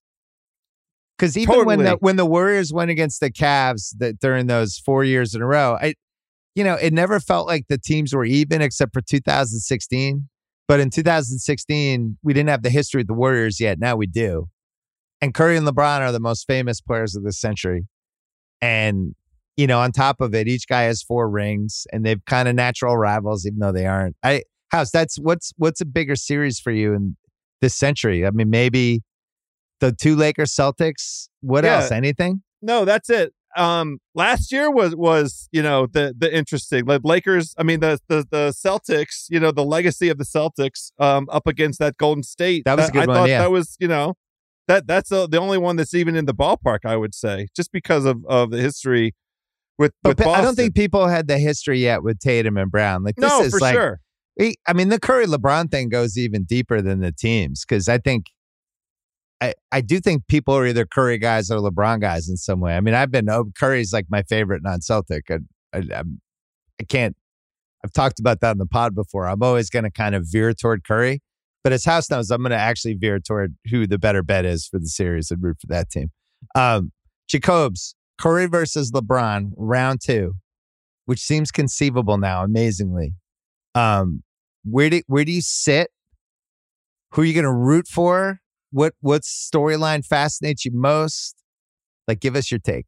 Because 1.17 1.37
even 1.37 1.65
when 1.65 1.83
the 1.83 1.97
when 2.01 2.17
the 2.17 2.25
Warriors 2.25 2.73
went 2.73 2.91
against 2.91 3.21
the 3.21 3.31
Cavs 3.31 3.95
that 3.99 4.19
during 4.19 4.47
those 4.47 4.77
four 4.77 5.03
years 5.03 5.33
in 5.33 5.41
a 5.41 5.45
row, 5.45 5.77
I, 5.81 5.93
you 6.55 6.63
know, 6.63 6.75
it 6.75 6.91
never 6.91 7.19
felt 7.19 7.47
like 7.47 7.67
the 7.69 7.77
teams 7.77 8.13
were 8.13 8.25
even 8.25 8.61
except 8.61 8.93
for 8.93 9.01
2016. 9.01 10.27
But 10.67 10.79
in 10.79 10.89
2016, 10.89 12.17
we 12.23 12.33
didn't 12.33 12.49
have 12.49 12.63
the 12.63 12.69
history 12.69 13.01
of 13.01 13.07
the 13.07 13.13
Warriors 13.13 13.59
yet. 13.59 13.79
Now 13.79 13.95
we 13.95 14.07
do. 14.07 14.49
And 15.21 15.33
Curry 15.33 15.57
and 15.57 15.67
LeBron 15.67 15.99
are 15.99 16.11
the 16.11 16.19
most 16.19 16.47
famous 16.47 16.81
players 16.81 17.15
of 17.15 17.23
this 17.23 17.39
century. 17.39 17.87
And 18.61 19.15
you 19.55 19.67
know, 19.67 19.79
on 19.79 19.93
top 19.93 20.19
of 20.19 20.35
it, 20.35 20.49
each 20.49 20.67
guy 20.67 20.83
has 20.83 21.01
four 21.01 21.29
rings, 21.29 21.87
and 21.93 22.05
they've 22.05 22.23
kind 22.25 22.49
of 22.49 22.55
natural 22.55 22.97
rivals, 22.97 23.45
even 23.45 23.59
though 23.59 23.71
they 23.71 23.85
aren't. 23.85 24.17
I 24.21 24.43
House, 24.69 24.91
that's 24.91 25.17
what's 25.17 25.53
what's 25.57 25.79
a 25.79 25.85
bigger 25.85 26.15
series 26.15 26.59
for 26.59 26.71
you 26.71 26.93
in 26.93 27.15
this 27.61 27.75
century? 27.75 28.25
I 28.25 28.31
mean, 28.31 28.49
maybe 28.49 29.03
the 29.79 29.91
two 29.91 30.15
Lakers 30.15 30.53
Celtics. 30.53 31.29
What 31.41 31.63
Yeah. 31.63 31.77
else? 31.77 31.91
Anything? 31.91 32.41
No, 32.61 32.85
that's 32.85 33.09
it. 33.09 33.33
Um, 33.57 33.99
last 34.13 34.51
year 34.51 34.69
was 34.69 34.95
was 34.95 35.47
you 35.51 35.61
know 35.61 35.87
the 35.87 36.13
the 36.17 36.33
interesting 36.35 36.85
like 36.85 37.01
Lakers. 37.03 37.53
I 37.57 37.63
mean 37.63 37.79
the 37.79 37.99
the 38.09 38.25
the 38.29 38.53
Celtics. 38.53 39.25
You 39.29 39.39
know 39.39 39.51
the 39.51 39.63
legacy 39.63 40.09
of 40.09 40.17
the 40.17 40.25
Celtics 40.25 40.91
um 40.99 41.27
up 41.31 41.47
against 41.47 41.79
that 41.79 41.97
Golden 41.97 42.23
State. 42.23 42.65
That 42.65 42.77
was 42.77 42.89
a 42.89 42.91
good 42.91 43.03
I 43.03 43.05
one, 43.05 43.15
thought 43.15 43.29
yeah. 43.29 43.39
that 43.39 43.51
was 43.51 43.77
you 43.79 43.87
know 43.87 44.15
that 44.67 44.87
that's 44.87 45.09
the, 45.09 45.27
the 45.27 45.39
only 45.39 45.57
one 45.57 45.75
that's 45.77 45.93
even 45.93 46.15
in 46.15 46.25
the 46.25 46.33
ballpark. 46.33 46.79
I 46.85 46.97
would 46.97 47.15
say 47.15 47.47
just 47.55 47.71
because 47.71 48.03
of 48.03 48.25
of 48.25 48.51
the 48.51 48.57
history 48.57 49.15
with 49.77 49.93
But 50.03 50.17
with 50.17 50.27
I 50.27 50.41
don't 50.41 50.55
think 50.55 50.75
people 50.75 51.07
had 51.07 51.27
the 51.27 51.37
history 51.37 51.79
yet 51.79 52.03
with 52.03 52.19
Tatum 52.19 52.57
and 52.57 52.71
Brown. 52.71 53.03
Like 53.03 53.15
this 53.15 53.29
no 53.29 53.41
is 53.41 53.51
for 53.53 53.59
like, 53.59 53.75
sure. 53.75 53.99
I 54.67 54.73
mean, 54.73 54.89
the 54.89 54.99
Curry 54.99 55.27
LeBron 55.27 55.71
thing 55.71 55.87
goes 55.87 56.17
even 56.17 56.43
deeper 56.43 56.81
than 56.81 56.99
the 56.99 57.11
teams 57.11 57.63
because 57.67 57.87
I 57.87 57.99
think. 57.99 58.25
I, 59.41 59.53
I 59.71 59.81
do 59.81 59.99
think 59.99 60.27
people 60.27 60.55
are 60.55 60.65
either 60.65 60.85
Curry 60.85 61.17
guys 61.17 61.51
or 61.51 61.59
LeBron 61.59 61.99
guys 61.99 62.29
in 62.29 62.37
some 62.37 62.59
way. 62.61 62.75
I 62.75 62.81
mean, 62.81 62.93
I've 62.93 63.11
been 63.11 63.29
oh, 63.29 63.45
Curry's 63.57 63.91
like 63.91 64.05
my 64.09 64.23
favorite 64.23 64.63
non-Celtic. 64.63 65.29
I, 65.29 65.39
I, 65.73 65.83
I'm, 65.93 66.21
I 66.79 66.83
can't. 66.83 67.15
I've 67.83 67.93
talked 67.93 68.19
about 68.19 68.39
that 68.41 68.51
in 68.53 68.57
the 68.57 68.65
pod 68.65 68.95
before. 68.95 69.27
I'm 69.27 69.43
always 69.43 69.69
going 69.69 69.83
to 69.83 69.91
kind 69.91 70.15
of 70.15 70.25
veer 70.25 70.53
toward 70.53 70.83
Curry, 70.83 71.21
but 71.63 71.73
as 71.73 71.85
House 71.85 72.09
knows, 72.09 72.31
I'm 72.31 72.41
going 72.41 72.51
to 72.51 72.57
actually 72.57 72.95
veer 72.95 73.19
toward 73.19 73.55
who 73.69 73.85
the 73.85 73.99
better 73.99 74.23
bet 74.23 74.45
is 74.45 74.67
for 74.67 74.79
the 74.79 74.87
series 74.87 75.29
and 75.29 75.43
root 75.43 75.57
for 75.59 75.67
that 75.67 75.89
team. 75.89 76.09
Um, 76.55 76.91
Jacobs, 77.27 77.95
Curry 78.19 78.47
versus 78.47 78.91
LeBron, 78.91 79.51
round 79.55 79.99
two, 80.01 80.33
which 81.05 81.19
seems 81.19 81.51
conceivable 81.51 82.17
now, 82.17 82.43
amazingly. 82.43 83.13
Um, 83.75 84.23
where 84.63 84.89
do 84.89 85.01
where 85.07 85.25
do 85.25 85.31
you 85.31 85.41
sit? 85.41 85.89
Who 87.11 87.21
are 87.21 87.25
you 87.25 87.33
going 87.33 87.43
to 87.43 87.53
root 87.53 87.87
for? 87.87 88.39
What 88.75 88.93
what 88.99 89.21
storyline 89.21 90.05
fascinates 90.05 90.65
you 90.65 90.71
most? 90.73 91.33
Like, 92.09 92.19
give 92.19 92.35
us 92.35 92.51
your 92.51 92.59
take. 92.59 92.87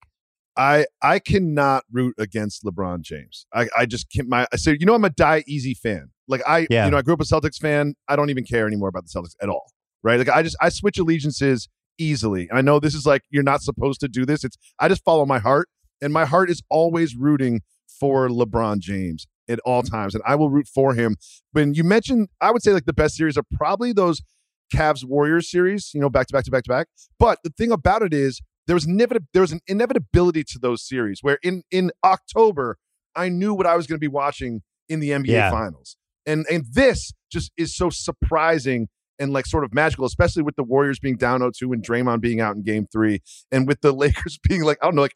I 0.58 0.86
I 1.02 1.20
cannot 1.20 1.86
root 1.90 2.14
against 2.18 2.66
LeBron 2.66 3.04
James. 3.04 3.46
I 3.54 3.70
I 3.78 3.86
just 3.86 4.12
can't. 4.12 4.28
My 4.28 4.46
I 4.52 4.58
so 4.58 4.72
you 4.72 4.86
know 4.86 4.96
I'm 4.96 5.06
a 5.06 5.10
die 5.10 5.46
easy 5.48 5.74
fan. 5.74 6.10
Like 6.28 6.42
I 6.46 6.68
Yeah. 6.70 6.84
you 6.84 6.92
know 6.92 6.98
I 6.98 7.04
grew 7.04 7.14
up 7.14 7.22
a 7.22 7.24
Celtics 7.24 7.58
fan. 7.58 7.94
I 8.10 8.18
don't 8.18 8.30
even 8.30 8.44
care 8.44 8.68
anymore 8.68 8.90
about 8.90 9.06
the 9.06 9.18
Celtics 9.18 9.36
at 9.42 9.48
all. 9.48 9.72
Right? 10.04 10.18
Like 10.20 10.28
I 10.28 10.44
just 10.44 10.58
I 10.60 10.68
switch 10.68 10.98
allegiances 10.98 11.70
easily. 11.98 12.50
And 12.50 12.58
I 12.58 12.62
know 12.62 12.82
this 12.82 12.94
is 12.94 13.06
like 13.06 13.22
you're 13.30 13.42
not 13.42 13.62
supposed 13.62 14.02
to 14.02 14.10
do 14.10 14.26
this. 14.26 14.44
It's 14.44 14.58
I 14.80 14.90
just 14.90 15.06
follow 15.06 15.26
my 15.26 15.40
heart, 15.40 15.70
and 16.02 16.12
my 16.12 16.26
heart 16.26 16.50
is 16.50 16.62
always 16.70 17.16
rooting 17.16 17.62
for 17.98 18.28
LeBron 18.28 18.80
James 18.80 19.26
at 19.48 19.60
all 19.60 19.84
times, 19.84 20.16
and 20.16 20.24
I 20.28 20.36
will 20.36 20.50
root 20.50 20.68
for 20.68 20.96
him. 20.96 21.16
When 21.54 21.76
you 21.76 21.86
mentioned, 21.86 22.28
I 22.42 22.52
would 22.52 22.62
say 22.62 22.74
like 22.74 22.84
the 22.86 22.92
best 22.92 23.16
series 23.16 23.38
are 23.38 23.46
probably 23.54 23.94
those 23.94 24.22
Cavs 24.74 25.04
Warriors 25.06 25.50
series. 25.50 25.92
You 25.94 26.02
know, 26.02 26.10
back 26.10 26.28
to 26.28 26.34
back 26.34 26.44
to 26.46 26.52
back 26.52 26.64
to 26.64 26.70
back. 26.70 26.88
But 27.20 27.40
the 27.44 27.50
thing 27.58 27.72
about 27.72 28.02
it 28.02 28.14
is 28.14 28.42
there 28.68 28.76
was 28.76 28.86
inevit- 28.86 29.26
there 29.34 29.42
was 29.42 29.52
an 29.52 29.62
inevitability 29.68 30.44
to 30.46 30.60
those 30.60 30.86
series 30.88 31.20
where 31.22 31.40
in 31.44 31.64
in 31.72 31.92
October 32.04 32.78
I 33.16 33.30
knew 33.30 33.54
what 33.54 33.66
I 33.66 33.76
was 33.76 33.88
going 33.88 33.98
to 33.98 34.02
be 34.04 34.08
watching 34.08 34.62
in 34.90 35.00
the 35.00 35.10
NBA 35.12 35.28
Yeah. 35.28 35.50
finals. 35.52 35.98
And 36.26 36.46
and 36.52 36.66
this 36.72 37.14
just 37.32 37.52
is 37.58 37.76
so 37.76 37.90
surprising 37.90 38.88
and 39.20 39.34
like 39.34 39.46
sort 39.48 39.64
of 39.64 39.74
magical, 39.74 40.06
especially 40.06 40.44
with 40.44 40.56
the 40.56 40.64
Warriors 40.64 41.00
being 41.00 41.16
down 41.18 41.40
0-2 41.42 41.74
and 41.74 41.84
Draymond 41.84 42.22
being 42.22 42.40
out 42.40 42.56
in 42.56 42.62
game 42.62 42.86
3 42.92 43.20
and 43.52 43.68
with 43.68 43.82
the 43.82 43.92
Lakers 44.04 44.38
being 44.48 44.64
like 44.64 44.78
I 44.82 44.86
don't 44.86 44.96
know 44.96 45.02
like 45.04 45.16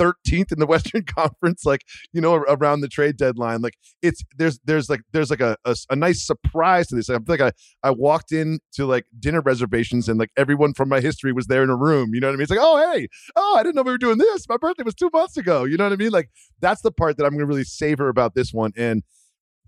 13th 0.00 0.52
in 0.52 0.58
the 0.58 0.66
Western 0.74 1.04
Conference 1.04 1.64
like, 1.64 1.82
you 2.12 2.20
know, 2.20 2.34
around 2.34 2.80
the 2.80 2.88
trade 2.88 3.16
deadline. 3.16 3.60
Like 3.60 3.74
it's 4.02 4.22
there's 4.36 4.58
there's 4.64 4.88
like 4.88 5.00
there's 5.12 5.30
like 5.30 5.40
a 5.40 5.56
a 5.90 5.96
nice 5.96 6.26
surprise 6.26 6.86
to 6.88 6.94
this. 6.96 7.10
I 7.10 7.14
feel 7.14 7.24
like 7.28 7.40
I 7.40 7.52
I 7.82 7.90
walked 7.90 8.32
in 8.32 8.60
to 8.74 8.86
like 8.86 9.04
dinner 9.18 9.40
reservations 9.40 10.08
and 10.08 10.18
like 10.18 10.30
everyone 10.36 10.74
from 10.74 10.88
my 10.88 11.00
history 11.00 11.32
was 11.32 11.46
there 11.46 11.62
in 11.62 11.70
a 11.70 11.76
room. 11.76 12.14
You 12.14 12.20
know 12.20 12.28
what 12.28 12.34
I 12.34 12.36
mean? 12.36 12.42
It's 12.42 12.50
like, 12.50 12.60
oh 12.62 12.92
hey, 12.92 13.08
oh 13.36 13.56
I 13.58 13.62
didn't 13.62 13.76
know 13.76 13.82
we 13.82 13.92
were 13.92 13.98
doing 13.98 14.18
this. 14.18 14.48
My 14.48 14.56
birthday 14.56 14.82
was 14.84 14.94
two 14.94 15.10
months 15.12 15.36
ago. 15.36 15.64
You 15.64 15.76
know 15.76 15.84
what 15.84 15.92
I 15.92 15.96
mean? 15.96 16.10
Like 16.10 16.30
that's 16.60 16.82
the 16.82 16.92
part 16.92 17.16
that 17.18 17.24
I'm 17.26 17.32
gonna 17.32 17.46
really 17.46 17.64
savor 17.64 18.08
about 18.08 18.34
this 18.34 18.52
one. 18.52 18.72
And 18.76 19.02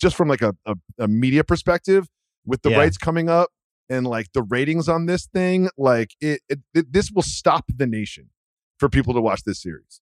just 0.01 0.17
from 0.17 0.29
like 0.29 0.43
a 0.43 0.55
a, 0.67 0.75
a 0.99 1.09
media 1.09 1.45
perspective, 1.45 2.09
with 2.45 2.63
the 2.63 2.71
Yeah. 2.71 2.79
rights 2.79 2.99
coming 2.99 3.29
up 3.29 3.51
and 3.89 4.07
like 4.07 4.33
the 4.33 4.43
ratings 4.43 4.89
on 4.89 5.07
this 5.07 5.27
thing, 5.27 5.69
like 5.77 6.11
it, 6.21 6.41
it, 6.49 6.61
it 6.75 6.93
this 6.93 7.11
will 7.11 7.23
stop 7.23 7.65
the 7.69 7.87
nation 7.87 8.31
for 8.79 8.89
people 8.89 9.15
to 9.15 9.21
watch 9.21 9.45
this 9.45 9.63
series. 9.63 10.01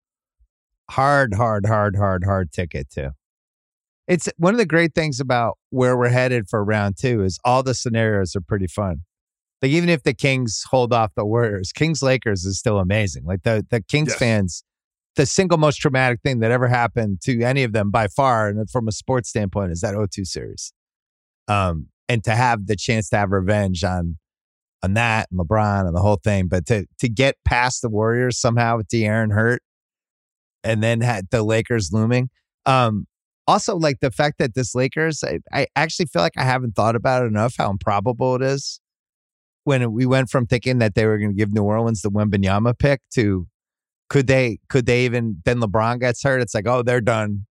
Hard, 0.89 1.33
hard, 1.35 1.65
hard, 1.65 1.95
hard, 1.95 2.23
hard 2.23 2.51
ticket 2.51 2.89
too. 2.89 3.09
It's 4.07 4.27
one 4.37 4.53
of 4.53 4.57
the 4.57 4.65
great 4.65 4.95
things 4.95 5.19
about 5.19 5.57
where 5.69 5.95
we're 5.95 6.09
headed 6.09 6.49
for 6.49 6.63
round 6.63 6.97
two 6.97 7.23
is 7.23 7.39
all 7.45 7.61
the 7.61 7.75
scenarios 7.75 8.35
are 8.35 8.41
pretty 8.41 8.67
fun. 8.67 9.01
Like 9.61 9.71
even 9.71 9.89
if 9.89 10.03
the 10.03 10.13
Kings 10.13 10.63
hold 10.71 10.93
off 10.93 11.11
the 11.15 11.25
Warriors, 11.25 11.71
Kings 11.71 12.01
Lakers 12.01 12.43
is 12.45 12.57
still 12.57 12.79
amazing. 12.79 13.25
Like 13.25 13.43
the 13.43 13.65
the 13.69 13.81
Kings 13.81 14.09
Yes. 14.09 14.17
fans, 14.19 14.63
the 15.15 15.25
single 15.25 15.57
most 15.57 15.75
traumatic 15.77 16.21
thing 16.23 16.39
that 16.39 16.49
ever 16.51 16.67
happened 16.67 17.21
to 17.25 17.41
any 17.43 17.63
of 17.63 17.73
them 17.73 17.91
by 17.91 18.07
far, 18.07 18.47
and 18.47 18.69
from 18.69 18.87
a 18.87 18.91
sports 18.91 19.29
standpoint, 19.29 19.71
is 19.71 19.81
that 19.81 19.93
0-2 19.95 20.25
series. 20.25 20.71
Um, 21.47 21.87
and 22.07 22.23
to 22.23 22.35
have 22.35 22.65
the 22.67 22.75
chance 22.75 23.09
to 23.09 23.17
have 23.17 23.31
revenge 23.31 23.83
on 23.83 24.17
on 24.81 24.93
that 24.93 25.27
and 25.29 25.39
LeBron 25.39 25.85
and 25.85 25.95
the 25.95 26.01
whole 26.01 26.19
thing, 26.23 26.47
but 26.47 26.65
to 26.67 26.85
to 26.99 27.09
get 27.09 27.35
past 27.45 27.81
the 27.83 27.89
Warriors 27.89 28.39
somehow 28.39 28.77
with 28.77 28.87
De'Aaron 28.87 29.33
hurt, 29.33 29.61
and 30.63 30.83
then 30.83 31.01
had 31.01 31.29
the 31.31 31.43
Lakers 31.43 31.91
looming. 31.91 32.29
Um, 32.65 33.05
also, 33.47 33.75
like 33.75 33.99
the 33.99 34.11
fact 34.11 34.37
that 34.37 34.53
this 34.53 34.75
Lakers, 34.75 35.23
I, 35.23 35.39
I 35.51 35.67
actually 35.75 36.05
feel 36.05 36.21
like 36.21 36.37
I 36.37 36.43
haven't 36.43 36.75
thought 36.75 36.95
about 36.95 37.23
it 37.23 37.27
enough 37.27 37.55
how 37.57 37.71
improbable 37.71 38.35
it 38.35 38.43
is. 38.43 38.79
When 39.63 39.91
we 39.91 40.05
went 40.05 40.29
from 40.29 40.45
thinking 40.45 40.79
that 40.79 40.95
they 40.95 41.05
were 41.05 41.17
going 41.17 41.31
to 41.31 41.35
give 41.35 41.53
New 41.53 41.63
Orleans 41.63 42.01
the 42.01 42.09
Wembanyama 42.09 42.77
pick 42.77 43.01
to 43.15 43.47
could 44.09 44.27
they 44.27 44.59
could 44.67 44.85
they 44.85 45.05
even 45.05 45.41
then 45.45 45.59
LeBron 45.59 45.99
gets 45.99 46.23
hurt? 46.23 46.41
It's 46.41 46.55
like 46.55 46.67
oh 46.67 46.81
they're 46.81 47.01
done. 47.01 47.45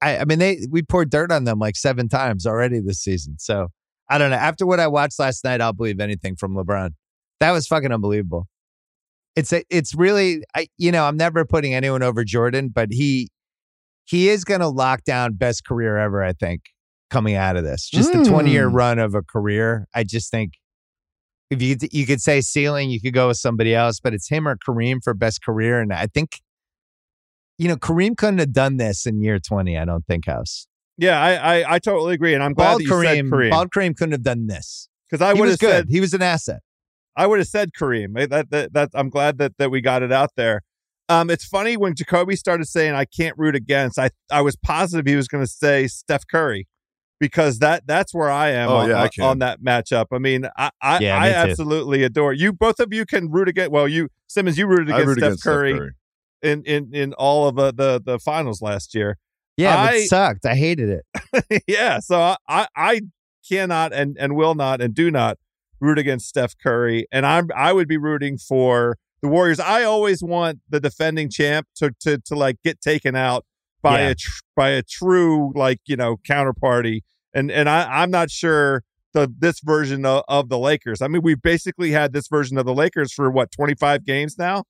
I, 0.00 0.18
I 0.18 0.24
mean, 0.24 0.40
they 0.40 0.66
we 0.70 0.82
poured 0.82 1.10
dirt 1.10 1.30
on 1.30 1.44
them 1.44 1.58
like 1.58 1.76
seven 1.76 2.08
times 2.08 2.46
already 2.46 2.80
this 2.80 2.98
season. 2.98 3.36
So 3.38 3.68
I 4.08 4.18
don't 4.18 4.30
know. 4.30 4.36
After 4.36 4.66
what 4.66 4.80
I 4.80 4.88
watched 4.88 5.18
last 5.18 5.44
night, 5.44 5.60
I'll 5.60 5.72
believe 5.72 6.00
anything 6.00 6.36
from 6.36 6.54
LeBron. 6.54 6.90
That 7.40 7.52
was 7.52 7.66
fucking 7.66 7.92
unbelievable. 7.92 8.46
It's 9.36 9.52
a, 9.52 9.64
it's 9.70 9.94
really, 9.94 10.42
I, 10.54 10.66
you 10.78 10.92
know, 10.92 11.04
I'm 11.04 11.16
never 11.16 11.44
putting 11.44 11.74
anyone 11.74 12.02
over 12.02 12.24
Jordan, 12.24 12.68
but 12.68 12.88
he 12.90 13.28
he 14.04 14.28
is 14.28 14.44
going 14.44 14.60
to 14.60 14.68
lock 14.68 15.04
down 15.04 15.34
best 15.34 15.64
career 15.64 15.96
ever. 15.96 16.22
I 16.22 16.32
think 16.32 16.62
coming 17.10 17.34
out 17.34 17.56
of 17.56 17.64
this, 17.64 17.88
just 17.88 18.12
the 18.12 18.24
20 18.24 18.50
year 18.50 18.68
Mm. 18.68 18.74
run 18.74 18.98
of 18.98 19.14
a 19.14 19.22
career. 19.22 19.86
I 19.94 20.04
just 20.04 20.30
think 20.30 20.54
if 21.50 21.62
you 21.62 21.76
you 21.90 22.04
could 22.06 22.20
say 22.20 22.40
ceiling, 22.40 22.90
you 22.90 23.00
could 23.00 23.14
go 23.14 23.28
with 23.28 23.36
somebody 23.38 23.74
else, 23.74 24.00
but 24.00 24.12
it's 24.14 24.28
him 24.28 24.46
or 24.48 24.56
Kareem 24.56 24.98
for 25.02 25.14
best 25.14 25.42
career, 25.42 25.80
and 25.80 25.92
I 25.92 26.06
think. 26.06 26.40
You 27.58 27.68
know, 27.68 27.76
Kareem 27.76 28.16
couldn't 28.16 28.38
have 28.38 28.52
done 28.52 28.78
this 28.78 29.06
in 29.06 29.22
year 29.22 29.38
20, 29.38 29.76
I 29.78 29.84
don't 29.84 30.04
think, 30.06 30.26
House. 30.26 30.66
Yeah, 30.96 31.20
I, 31.20 31.34
I 31.60 31.74
I 31.74 31.78
totally 31.78 32.14
agree, 32.14 32.34
and 32.34 32.42
I'm 32.42 32.54
glad 32.54 32.78
that 32.78 32.82
you 32.84 32.90
Kareem, 32.90 33.04
said 33.04 33.24
Kareem 33.26 33.50
Bald 33.50 33.70
Kareem 33.70 33.94
couldn't 33.96 34.12
have 34.12 34.22
done 34.22 34.46
this. 34.46 34.88
because 35.08 35.22
I 35.22 35.32
would 35.34 35.48
have 35.48 35.58
good. 35.58 35.70
said 35.70 35.86
he 35.88 36.00
was 36.00 36.12
an 36.14 36.22
asset. 36.22 36.60
I 37.16 37.26
would 37.26 37.38
have 37.38 37.48
said 37.48 37.70
Kareem. 37.78 38.18
Eh, 38.18 38.26
That, 38.26 38.50
that 38.50 38.72
that 38.72 38.90
I'm 38.94 39.10
glad 39.10 39.38
that 39.38 39.56
that 39.58 39.70
we 39.70 39.80
got 39.80 40.02
it 40.02 40.12
out 40.12 40.30
there. 40.36 40.62
Um, 41.08 41.28
it's 41.30 41.44
funny 41.44 41.76
when 41.76 41.94
Jacoby 41.94 42.36
started 42.36 42.66
saying 42.66 42.94
I 42.94 43.04
can't 43.04 43.36
root 43.36 43.54
against. 43.54 43.98
I 43.98 44.10
I 44.30 44.40
was 44.40 44.56
positive 44.56 45.06
he 45.06 45.16
was 45.16 45.28
going 45.28 45.44
to 45.44 45.50
say 45.50 45.86
Steph 45.88 46.26
Curry 46.26 46.66
because 47.20 47.58
that 47.58 47.86
that's 47.86 48.14
where 48.14 48.30
I 48.30 48.48
am 48.50 48.68
Oh, 48.70 48.76
on, 48.76 48.88
yeah, 48.88 49.02
I 49.02 49.22
on- 49.24 49.38
that 49.40 49.60
matchup. 49.62 50.06
I 50.12 50.18
mean, 50.18 50.46
I 50.56 50.70
I, 50.80 50.98
Yeah, 51.00 51.20
me 51.20 51.28
too. 51.28 51.34
absolutely 51.50 52.02
adore 52.02 52.32
you. 52.32 52.52
Both 52.52 52.80
of 52.80 52.92
you 52.94 53.04
can 53.04 53.30
root 53.30 53.48
against. 53.48 53.72
Well, 53.72 53.86
you 53.88 54.08
Simmons, 54.28 54.56
you 54.56 54.66
rooted 54.66 54.88
against 54.88 55.06
root 55.06 55.18
Steph 55.18 55.26
against 55.26 55.42
Steph 55.42 55.52
Curry, 55.52 55.72
Curry. 55.74 55.90
in 56.42 56.62
in 56.64 56.94
in 56.94 57.12
all 57.14 57.46
of 57.48 57.58
uh, 57.58 57.72
the 57.72 58.00
the 58.02 58.18
finals 58.18 58.62
last 58.62 58.94
year. 58.94 59.18
Yeah, 59.58 59.76
I- 59.76 59.92
it 59.96 60.08
sucked. 60.08 60.46
I 60.46 60.54
hated 60.54 60.88
it. 60.88 61.62
yeah, 61.66 61.98
so 62.00 62.18
I, 62.20 62.36
I 62.48 62.66
I 62.74 63.00
cannot 63.46 63.92
and 63.92 64.16
and 64.18 64.34
will 64.34 64.54
not 64.54 64.80
and 64.80 64.94
do 64.94 65.10
not 65.10 65.36
root 65.82 65.98
against 65.98 66.28
Steph 66.28 66.56
Curry, 66.58 67.06
and 67.12 67.26
I'm 67.26 67.48
I 67.54 67.72
would 67.72 67.88
be 67.88 67.98
rooting 67.98 68.38
for 68.38 68.96
the 69.20 69.28
Warriors. 69.28 69.60
I 69.60 69.82
always 69.84 70.22
want 70.22 70.60
the 70.70 70.80
defending 70.80 71.28
champ 71.28 71.66
to 71.76 71.92
to 72.00 72.18
to 72.18 72.34
like 72.34 72.56
get 72.64 72.80
taken 72.80 73.14
out 73.16 73.44
by 73.82 74.00
Yeah. 74.00 74.08
a 74.10 74.14
tr- 74.14 74.40
by 74.56 74.68
a 74.70 74.82
true 74.82 75.52
like 75.54 75.80
you 75.86 75.96
know 75.96 76.16
counterparty, 76.28 77.00
and 77.34 77.50
and 77.50 77.68
I 77.68 78.02
I'm 78.02 78.10
not 78.10 78.30
sure 78.30 78.82
the 79.12 79.30
this 79.38 79.60
version 79.60 80.06
of, 80.06 80.22
of 80.28 80.48
the 80.48 80.58
Lakers. 80.58 81.02
I 81.02 81.08
mean, 81.08 81.20
we've 81.22 81.42
basically 81.42 81.90
had 81.90 82.12
this 82.14 82.28
version 82.28 82.56
of 82.56 82.64
the 82.64 82.72
Lakers 82.74 83.12
for 83.12 83.30
what 83.30 83.50
25 83.52 84.06
games 84.06 84.38
now. 84.38 84.64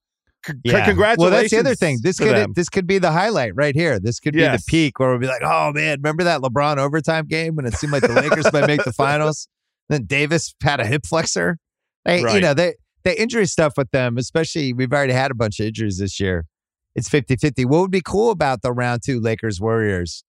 C- 0.44 0.55
Yeah. 0.64 0.84
congratulations. 0.84 1.18
Well, 1.18 1.30
that's 1.30 1.51
the 1.52 1.59
other 1.60 1.74
thing. 1.76 2.01
This 2.02 2.18
could 2.18 2.34
them. 2.34 2.52
this 2.56 2.68
could 2.68 2.84
be 2.86 2.98
the 2.98 3.12
highlight 3.12 3.52
right 3.55 3.76
here. 3.76 4.01
This 4.01 4.18
could 4.18 4.34
be 4.34 4.40
Yes. 4.40 4.64
the 4.64 4.70
peak 4.70 4.98
where 4.98 5.10
we'll 5.10 5.20
be 5.20 5.28
like, 5.28 5.43
oh 5.44 5.72
man, 5.72 5.98
remember 6.02 6.24
that 6.24 6.40
LeBron 6.40 6.78
overtime 6.78 7.26
game 7.28 7.55
when 7.55 7.64
it 7.66 7.74
seemed 7.74 7.93
like 7.93 8.02
the 8.02 8.12
Lakers 8.12 8.52
might 8.52 8.66
make 8.66 8.82
the 8.82 8.93
finals? 9.05 9.47
Then 9.93 10.06
Davis 10.06 10.55
had 10.62 10.81
a 10.81 10.86
hip 10.86 11.05
flexor. 11.05 11.59
They, 12.06 12.20
You 12.20 12.40
know, 12.40 12.55
they 12.55 12.74
the 13.05 13.20
injury 13.20 13.47
stuff 13.47 13.74
with 13.77 13.90
them, 13.90 14.16
especially 14.16 14.73
we've 14.73 14.93
already 14.93 15.12
had 15.12 15.31
a 15.31 15.35
bunch 15.35 15.60
of 15.60 15.66
injuries 15.66 15.98
this 15.98 16.19
year. 16.19 16.47
It's 16.94 17.09
50-50. 17.10 17.66
What 17.66 17.81
would 17.81 17.90
be 17.90 18.01
cool 18.01 18.31
about 18.31 18.62
the 18.62 18.73
round 18.73 19.02
two 19.05 19.20
Lakers 19.20 19.60
Warriors 19.60 20.24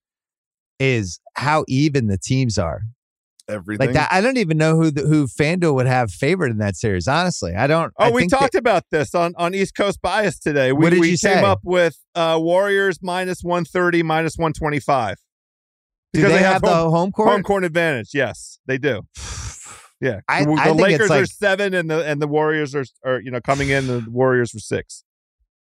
is 0.80 1.20
how 1.36 1.64
even 1.70 2.08
the 2.08 2.18
teams 2.18 2.58
are. 2.58 2.82
Everything. 3.48 3.88
Like 3.88 3.94
that, 3.94 4.10
I 4.12 4.20
don't 4.22 4.38
even 4.38 4.58
know 4.58 4.76
who 4.76 4.92
the, 4.92 5.02
who 5.04 5.28
FanDuel 5.28 5.76
would 5.76 5.86
have 5.88 6.12
favored 6.12 6.52
in 6.52 6.58
that 6.58 6.76
series. 6.76 7.08
Honestly, 7.08 7.54
I 7.56 7.68
don't. 7.68 7.94
Oh, 7.98 8.06
I 8.06 8.10
we 8.12 8.22
think 8.22 8.32
that- 8.32 8.40
talked 8.40 8.56
about 8.56 8.84
this 8.92 9.16
on, 9.16 9.34
on 9.38 9.54
East 9.56 9.76
Coast 9.76 10.02
Bias 10.02 10.40
today. 10.40 10.74
We, 10.74 10.84
What 10.84 10.90
did 10.90 11.00
we 11.00 11.08
you 11.12 11.18
came 11.18 11.38
say? 11.40 11.44
up 11.44 11.60
with 11.64 11.98
uh, 12.16 12.38
Warriors 12.42 13.00
minus 13.02 13.44
130, 13.44 14.04
minus 14.04 14.38
125. 14.38 15.16
do 15.16 16.20
because 16.20 16.32
they, 16.32 16.38
they 16.38 16.44
have, 16.44 16.54
have 16.54 16.62
the 16.64 16.90
home 16.90 17.12
court? 17.14 17.30
Home 17.30 17.44
court 17.44 17.64
advantage. 17.64 18.10
Yes, 18.14 18.60
they 18.66 18.78
do. 18.78 19.04
Yeah. 20.04 20.20
I- 20.28 20.44
the 20.46 20.52
I 20.52 20.68
the 20.70 20.76
think 20.76 20.90
it's 20.90 21.10
Lakers 21.10 21.12
are 21.12 21.26
seven 21.26 21.74
and 21.74 21.90
the 21.90 22.06
and 22.06 22.22
the 22.22 22.28
Warriors 22.28 22.76
are, 22.76 22.86
are 23.06 23.20
you 23.22 23.32
know 23.32 23.42
coming 23.42 23.70
in 23.70 23.88
the 23.88 24.06
Warriors 24.10 24.54
were 24.54 24.60
six. 24.60 25.04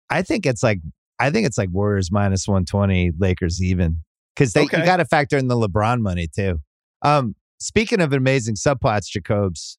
I 0.09 0.21
think 0.21 0.45
it's 0.45 0.61
like 0.63 0.79
I 1.19 1.29
think 1.29 1.47
it's 1.47 1.57
like 1.57 1.69
Warriors 1.71 2.11
minus 2.11 2.47
one 2.47 2.65
twenty, 2.65 3.11
Lakers 3.17 3.61
even 3.63 4.03
because 4.35 4.53
they 4.53 4.63
Okay. 4.63 4.79
you 4.79 4.85
got 4.85 4.97
to 4.97 5.05
factor 5.05 5.37
in 5.37 5.47
the 5.47 5.55
LeBron 5.55 6.01
money 6.01 6.27
too. 6.27 6.59
Um, 7.03 7.35
speaking 7.59 8.01
of 8.01 8.11
amazing 8.13 8.55
subplots, 8.55 9.05
Jacobs, 9.07 9.77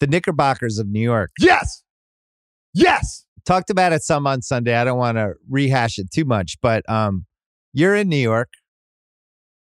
the 0.00 0.06
Knickerbockers 0.06 0.78
of 0.78 0.88
New 0.88 1.00
York 1.00 1.30
yes. 1.38 1.82
Yes. 2.74 3.24
talked 3.44 3.70
about 3.70 3.92
it 3.92 4.02
some 4.02 4.26
on 4.26 4.40
Sunday. 4.42 4.74
I 4.74 4.84
don't 4.84 4.98
want 4.98 5.18
to 5.18 5.34
rehash 5.50 5.98
it 5.98 6.10
too 6.10 6.24
much, 6.24 6.56
but 6.62 6.88
um, 6.88 7.26
you're 7.72 7.94
in 7.94 8.08
New 8.08 8.16
York. 8.16 8.48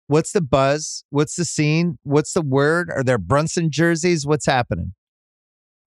What's 0.09 0.33
the 0.33 0.41
buzz? 0.41 1.05
What's 1.11 1.37
the 1.37 1.45
scene? 1.45 1.99
What's 2.03 2.33
the 2.33 2.41
word? 2.41 2.91
Are 2.91 3.05
there 3.05 3.19
Brunson 3.19 3.71
jerseys? 3.71 4.27
What's 4.27 4.47
happening? 4.47 4.95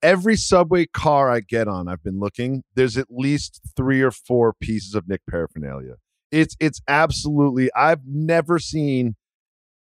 Every 0.03 0.35
subway 0.35 0.85
car 0.85 1.29
I 1.29 1.41
get 1.41 1.67
on, 1.67 1.87
I've 1.87 2.03
been 2.03 2.19
looking. 2.19 2.63
There's 2.75 2.97
at 2.97 3.07
least 3.09 3.61
three 3.75 4.01
or 4.01 4.11
four 4.11 4.53
pieces 4.53 4.93
of 4.93 5.07
Knick 5.07 5.21
paraphernalia. 5.29 5.95
It's 6.31 6.55
it's 6.59 6.81
absolutely. 6.87 7.71
I've 7.75 8.01
never 8.05 8.59
seen 8.59 9.15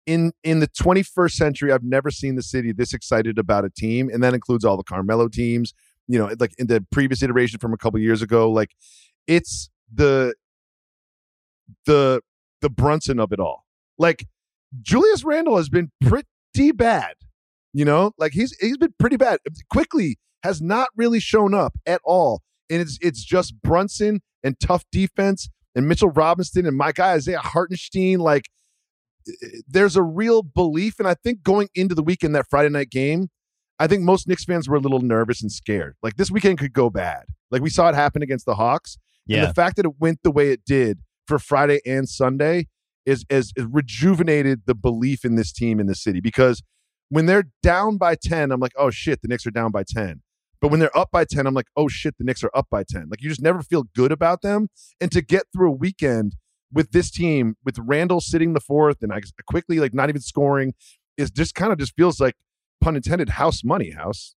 in 0.07 0.31
in 0.43 0.59
the 0.59 0.67
21st 0.67 1.31
century. 1.31 1.71
I've 1.71 1.83
never 1.83 2.09
seen 2.09 2.35
the 2.35 2.43
city 2.43 2.71
this 2.71 2.93
excited 2.93 3.37
about 3.37 3.63
a 3.63 3.69
team, 3.69 4.09
and 4.11 4.23
that 4.23 4.33
includes 4.33 4.65
all 4.65 4.75
the 4.75 4.83
Carmelo 4.83 5.27
teams. 5.27 5.73
You 6.07 6.19
know, 6.19 6.35
like 6.39 6.53
in 6.57 6.65
the 6.67 6.85
previous 6.91 7.21
iteration 7.21 7.59
from 7.59 7.73
a 7.73 7.77
couple 7.77 7.99
years 7.99 8.23
ago. 8.23 8.51
Like 8.51 8.71
it's 9.27 9.69
the 9.93 10.33
the 11.85 12.21
the 12.61 12.69
Brunson 12.71 13.19
of 13.19 13.31
it 13.31 13.39
all. 13.39 13.64
Like 13.97 14.27
Julius 14.81 15.23
Randle 15.23 15.57
has 15.57 15.69
been 15.69 15.91
pretty 16.01 16.71
bad. 16.71 17.15
You 17.73 17.83
know, 17.85 18.11
like 18.17 18.31
he's 18.31 18.55
he's 18.59 18.77
been 18.77 18.93
pretty 18.99 19.17
bad. 19.17 19.39
Quickley 19.69 20.17
has 20.43 20.61
not 20.61 20.87
really 20.95 21.19
shown 21.19 21.53
up 21.53 21.73
at 21.85 21.99
all, 22.05 22.41
and 22.69 22.81
it's 22.81 22.97
it's 23.01 23.23
just 23.23 23.61
Brunson 23.61 24.21
and 24.43 24.57
tough 24.59 24.85
defense 24.91 25.49
and 25.75 25.87
Mitchell 25.87 26.09
Robinson 26.09 26.65
and 26.65 26.77
my 26.77 26.93
guy 26.93 27.11
Isaiah 27.13 27.39
Hartenstein. 27.39 28.19
Like, 28.19 28.45
there's 29.67 29.97
a 29.97 30.03
real 30.03 30.41
belief, 30.41 30.99
and 30.99 31.07
I 31.07 31.15
think 31.15 31.43
going 31.43 31.67
into 31.75 31.95
the 31.95 32.03
weekend 32.03 32.33
that 32.35 32.45
Friday 32.49 32.69
night 32.69 32.89
game, 32.89 33.27
I 33.77 33.87
think 33.87 34.03
most 34.03 34.25
Knicks 34.25 34.45
fans 34.45 34.69
were 34.69 34.77
a 34.77 34.79
little 34.79 35.01
nervous 35.01 35.41
and 35.41 35.51
scared. 35.51 35.95
Like 36.01 36.15
this 36.15 36.31
weekend 36.31 36.59
could 36.59 36.71
go 36.71 36.89
bad. 36.89 37.23
Like 37.51 37.61
we 37.61 37.69
saw 37.69 37.89
it 37.89 37.95
happen 37.95 38.21
against 38.23 38.45
the 38.45 38.55
Hawks, 38.55 38.97
and 39.29 39.49
the 39.49 39.53
fact 39.53 39.75
that 39.75 39.85
it 39.85 39.99
went 39.99 40.19
the 40.23 40.31
way 40.31 40.51
it 40.51 40.63
did 40.65 40.99
for 41.27 41.39
Friday 41.39 41.81
and 41.85 42.07
Sunday 42.07 42.67
is 43.05 43.25
is, 43.29 43.53
is 43.55 43.65
rejuvenated 43.69 44.63
the 44.65 44.75
belief 44.75 45.25
in 45.25 45.35
this 45.35 45.51
team 45.51 45.79
in 45.79 45.87
the 45.87 45.95
city 45.95 46.21
because 46.21 46.61
when 47.09 47.27
they're 47.27 47.49
down 47.61 47.97
by 47.97 48.15
10, 48.15 48.51
I'm 48.51 48.59
like, 48.59 48.73
oh 48.77 48.89
shit, 48.89 49.21
the 49.21 49.27
Knicks 49.27 49.45
are 49.45 49.51
down 49.51 49.71
by 49.71 49.83
10. 49.87 50.21
But 50.61 50.71
when 50.71 50.79
they're 50.79 50.97
up 50.97 51.11
by 51.11 51.25
10, 51.25 51.45
I'm 51.45 51.53
like, 51.53 51.67
oh 51.75 51.87
shit, 51.87 52.17
the 52.17 52.23
Knicks 52.23 52.43
are 52.43 52.51
up 52.55 52.67
by 52.71 52.83
10. 52.83 53.07
Like 53.09 53.21
you 53.21 53.29
just 53.29 53.41
never 53.41 53.61
feel 53.61 53.83
good 53.95 54.11
about 54.11 54.41
them. 54.41 54.69
And 54.99 55.11
to 55.11 55.21
get 55.21 55.43
through 55.53 55.69
a 55.69 55.75
weekend 55.75 56.35
with 56.73 56.91
this 56.91 57.11
team, 57.11 57.55
with 57.63 57.77
Randle 57.79 58.21
sitting 58.21 58.53
the 58.53 58.59
fourth 58.59 59.01
and 59.01 59.13
I 59.13 59.21
Quickley 59.47 59.79
like 59.79 59.93
not 59.93 60.09
even 60.09 60.21
scoring, 60.21 60.73
is 61.17 61.31
just 61.31 61.55
kind 61.55 61.71
of 61.71 61.77
just 61.77 61.93
feels 61.95 62.19
like 62.19 62.35
pun 62.81 62.95
intended 62.95 63.29
house 63.29 63.63
money 63.63 63.91
house. 63.91 64.35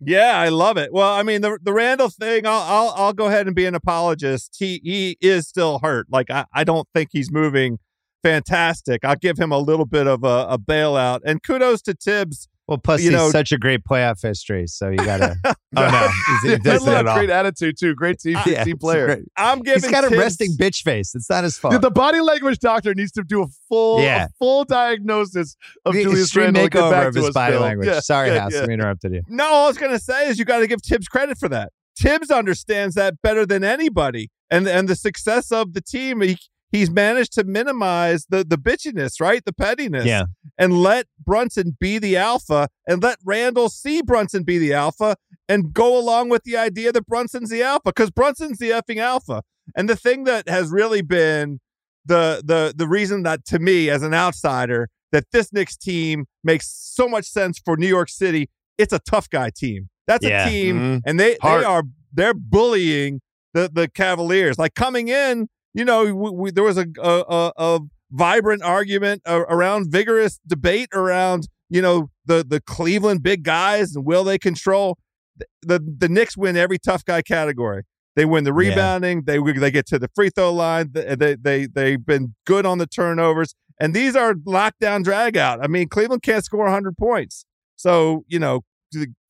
Yeah, 0.00 0.38
I 0.38 0.48
love 0.48 0.76
it. 0.76 0.92
Well, 0.92 1.12
I 1.12 1.22
mean 1.22 1.40
the 1.40 1.58
the 1.62 1.72
Randle 1.72 2.10
thing, 2.10 2.46
I'll 2.46 2.62
I'll, 2.62 2.94
I'll 2.96 3.12
go 3.12 3.26
ahead 3.26 3.46
and 3.46 3.54
be 3.54 3.66
an 3.66 3.74
apologist. 3.74 4.56
He 4.58 4.80
he 4.84 5.16
is 5.20 5.48
still 5.48 5.78
hurt. 5.80 6.06
Like 6.10 6.30
I, 6.30 6.46
I 6.52 6.64
don't 6.64 6.88
think 6.94 7.10
he's 7.12 7.32
moving 7.32 7.78
fantastic. 8.24 9.04
I'll 9.04 9.16
give 9.16 9.38
him 9.38 9.52
a 9.52 9.58
little 9.58 9.86
bit 9.86 10.06
of 10.06 10.24
a, 10.24 10.46
a 10.50 10.58
bailout. 10.58 11.20
And 11.24 11.42
kudos 11.42 11.82
to 11.82 11.94
Thibs. 11.94 12.48
well, 12.66 12.78
plus 12.78 13.02
you 13.02 13.10
he's 13.10 13.18
know- 13.18 13.30
such 13.30 13.52
a 13.52 13.58
great 13.58 13.84
playoff 13.84 14.20
history, 14.22 14.66
so 14.66 14.88
you 14.88 14.96
gotta. 14.96 15.36
oh 15.44 15.52
no, 15.76 16.08
he's, 16.26 16.42
he 16.42 16.50
Yeah, 16.50 16.56
doesn't 16.58 16.92
at 16.92 17.06
all. 17.06 17.16
great 17.16 17.30
attitude 17.30 17.76
too. 17.78 17.94
Great 17.94 18.18
team, 18.18 18.38
Yeah, 18.46 18.64
team 18.64 18.78
player. 18.78 19.06
great. 19.06 19.22
I'm 19.36 19.60
giving 19.60 19.82
He's 19.82 19.90
got 19.90 20.10
a 20.10 20.16
resting 20.16 20.56
bitch 20.56 20.82
face. 20.82 21.14
It's 21.14 21.28
not 21.30 21.44
his 21.44 21.58
fault. 21.58 21.80
The 21.80 21.90
body 21.90 22.20
language 22.20 22.58
doctor 22.58 22.94
needs 22.94 23.12
to 23.12 23.22
do 23.22 23.42
a 23.42 23.46
full, 23.68 24.00
Yeah. 24.00 24.24
a 24.24 24.28
full 24.38 24.64
diagnosis 24.64 25.56
of 25.84 25.92
The 25.94 26.02
Julius 26.04 26.34
Randle. 26.34 26.62
and 26.62 26.70
get 26.72 26.80
makeover 26.80 26.90
back 26.90 27.06
of 27.08 27.12
to 27.14 27.18
his 27.20 27.28
us, 27.28 27.34
body 27.34 27.56
language. 27.56 27.86
Yeah, 27.88 28.00
Sorry, 28.00 28.30
yeah, 28.30 28.40
House, 28.40 28.54
yeah. 28.54 28.66
we 28.66 28.74
interrupted 28.74 29.12
you. 29.12 29.22
No, 29.28 29.44
all 29.44 29.64
I 29.66 29.68
was 29.68 29.78
gonna 29.78 29.98
say 29.98 30.28
is 30.28 30.38
you 30.38 30.44
got 30.44 30.58
to 30.60 30.66
give 30.66 30.80
Thibs 30.82 31.06
credit 31.08 31.38
for 31.38 31.48
that. 31.50 31.72
Thibs 31.98 32.30
understands 32.30 32.94
that 32.96 33.20
better 33.22 33.46
than 33.46 33.62
anybody, 33.62 34.30
and 34.50 34.66
and 34.66 34.88
the 34.88 34.96
success 34.96 35.52
of 35.52 35.74
the 35.74 35.80
team. 35.80 36.22
He, 36.22 36.36
he's 36.74 36.90
managed 36.90 37.32
to 37.34 37.44
minimize 37.44 38.26
the 38.28 38.44
the 38.44 38.58
bitchiness, 38.58 39.20
right? 39.20 39.42
The 39.44 39.52
pettiness, 39.52 40.04
Yeah. 40.06 40.24
and 40.58 40.70
let 40.82 41.06
Brunson 41.24 41.76
be 41.80 41.98
the 41.98 42.16
alpha, 42.16 42.68
and 42.88 43.02
let 43.02 43.18
Randle 43.24 43.68
see 43.68 44.02
Brunson 44.02 44.42
be 44.42 44.58
the 44.58 44.72
alpha, 44.74 45.16
and 45.48 45.72
go 45.72 45.96
along 45.98 46.30
with 46.30 46.42
the 46.44 46.56
idea 46.56 46.92
that 46.92 47.06
Brunson's 47.06 47.50
the 47.50 47.62
alpha 47.62 47.90
because 47.94 48.10
Brunson's 48.10 48.58
the 48.58 48.70
effing 48.70 48.98
alpha. 48.98 49.42
And 49.76 49.88
the 49.88 49.96
thing 49.96 50.24
that 50.24 50.48
has 50.48 50.70
really 50.70 51.02
been 51.02 51.60
the 52.04 52.42
the 52.44 52.74
the 52.76 52.88
reason 52.88 53.22
that 53.22 53.44
to 53.46 53.58
me 53.58 53.88
as 53.88 54.02
an 54.02 54.12
outsider 54.14 54.88
that 55.12 55.24
this 55.32 55.52
Knicks 55.52 55.76
team 55.76 56.26
makes 56.42 56.66
so 56.68 57.08
much 57.08 57.24
sense 57.26 57.58
for 57.64 57.76
New 57.76 57.86
York 57.86 58.08
City. 58.10 58.50
It's 58.78 58.92
a 58.92 58.98
tough 58.98 59.30
guy 59.30 59.50
team. 59.56 59.88
That's 60.06 60.24
Yeah. 60.26 60.46
a 60.46 60.50
team, 60.50 60.76
Mhm. 60.78 61.00
and 61.06 61.20
they 61.20 61.36
Heart. 61.40 61.60
they 61.60 61.64
are 61.66 61.82
they're 62.12 62.34
bullying 62.34 63.20
the 63.54 63.70
the 63.72 63.88
Cavaliers. 63.88 64.58
Like 64.58 64.74
coming 64.74 65.08
in, 65.08 65.48
you 65.74 65.84
know, 65.84 66.04
we, 66.14 66.30
we, 66.30 66.50
there 66.50 66.64
was 66.64 66.78
a, 66.78 66.86
a, 67.02 67.24
a, 67.28 67.52
a 67.56 67.80
vibrant 68.10 68.62
argument 68.62 69.20
around 69.26 69.90
vigorous 69.90 70.38
debate 70.46 70.88
around 70.92 71.48
you 71.68 71.82
know 71.82 72.10
the 72.26 72.44
the 72.48 72.60
Cleveland 72.60 73.22
big 73.22 73.42
guys 73.42 73.96
and 73.96 74.04
will 74.06 74.22
they 74.24 74.38
control 74.38 74.96
the 75.36 75.46
the, 75.62 75.94
the 75.98 76.08
Knicks 76.08 76.36
win 76.36 76.56
every 76.56 76.78
tough 76.78 77.04
guy 77.04 77.22
category. 77.22 77.82
They 78.16 78.24
win 78.24 78.44
the 78.44 78.50
Yeah. 78.52 78.68
rebounding. 78.70 79.22
They 79.24 79.38
they 79.38 79.70
get 79.72 79.86
to 79.86 79.98
the 79.98 80.08
free 80.14 80.30
throw 80.30 80.52
line. 80.52 80.90
They, 80.92 81.16
they 81.16 81.34
they 81.34 81.66
they've 81.66 82.04
been 82.06 82.34
good 82.46 82.64
on 82.66 82.78
the 82.78 82.86
turnovers, 82.86 83.54
and 83.80 83.92
these 83.92 84.14
are 84.14 84.34
lockdown 84.34 85.02
drag 85.02 85.36
out. 85.36 85.58
I 85.64 85.66
mean, 85.66 85.88
Cleveland 85.88 86.22
can't 86.22 86.44
score 86.44 86.64
100 86.64 86.96
points, 86.96 87.44
so 87.74 88.24
you 88.28 88.38
know, 88.38 88.60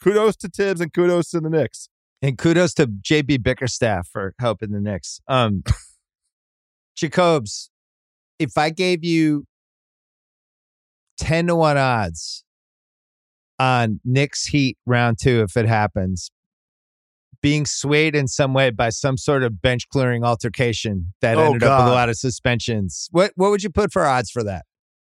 kudos 0.02 0.36
to 0.36 0.48
Thibs 0.48 0.82
and 0.82 0.92
kudos 0.92 1.30
to 1.30 1.40
the 1.40 1.48
Knicks. 1.48 1.88
And 2.20 2.36
kudos 2.36 2.74
to 2.74 2.86
JB 2.86 3.42
Bickerstaff 3.42 4.08
for 4.12 4.34
helping 4.38 4.70
the 4.72 4.80
Knicks. 4.80 5.20
Um, 5.28 5.62
Jacobs, 6.96 7.70
if 8.38 8.56
I 8.56 8.70
gave 8.70 9.04
you 9.04 9.46
10 11.18 11.48
to 11.48 11.56
1 11.56 11.76
odds 11.76 12.44
on 13.58 14.00
Knicks 14.04 14.46
Heat 14.46 14.76
round 14.86 15.18
two, 15.20 15.42
if 15.42 15.56
it 15.56 15.66
happens, 15.66 16.30
being 17.40 17.66
swayed 17.66 18.16
in 18.16 18.26
some 18.26 18.54
way 18.54 18.70
by 18.70 18.88
some 18.88 19.16
sort 19.16 19.42
of 19.42 19.60
bench 19.60 19.88
clearing 19.88 20.24
altercation 20.24 21.12
that 21.20 21.36
Oh, 21.36 21.42
ended 21.42 21.62
up 21.62 21.84
with 21.84 21.92
a 21.92 21.94
lot 21.94 22.08
of 22.08 22.16
suspensions, 22.16 23.08
what, 23.12 23.32
what 23.36 23.50
would 23.50 23.62
you 23.62 23.70
put 23.70 23.92
for 23.92 24.06
odds 24.06 24.30
for 24.30 24.42
that? 24.44 24.64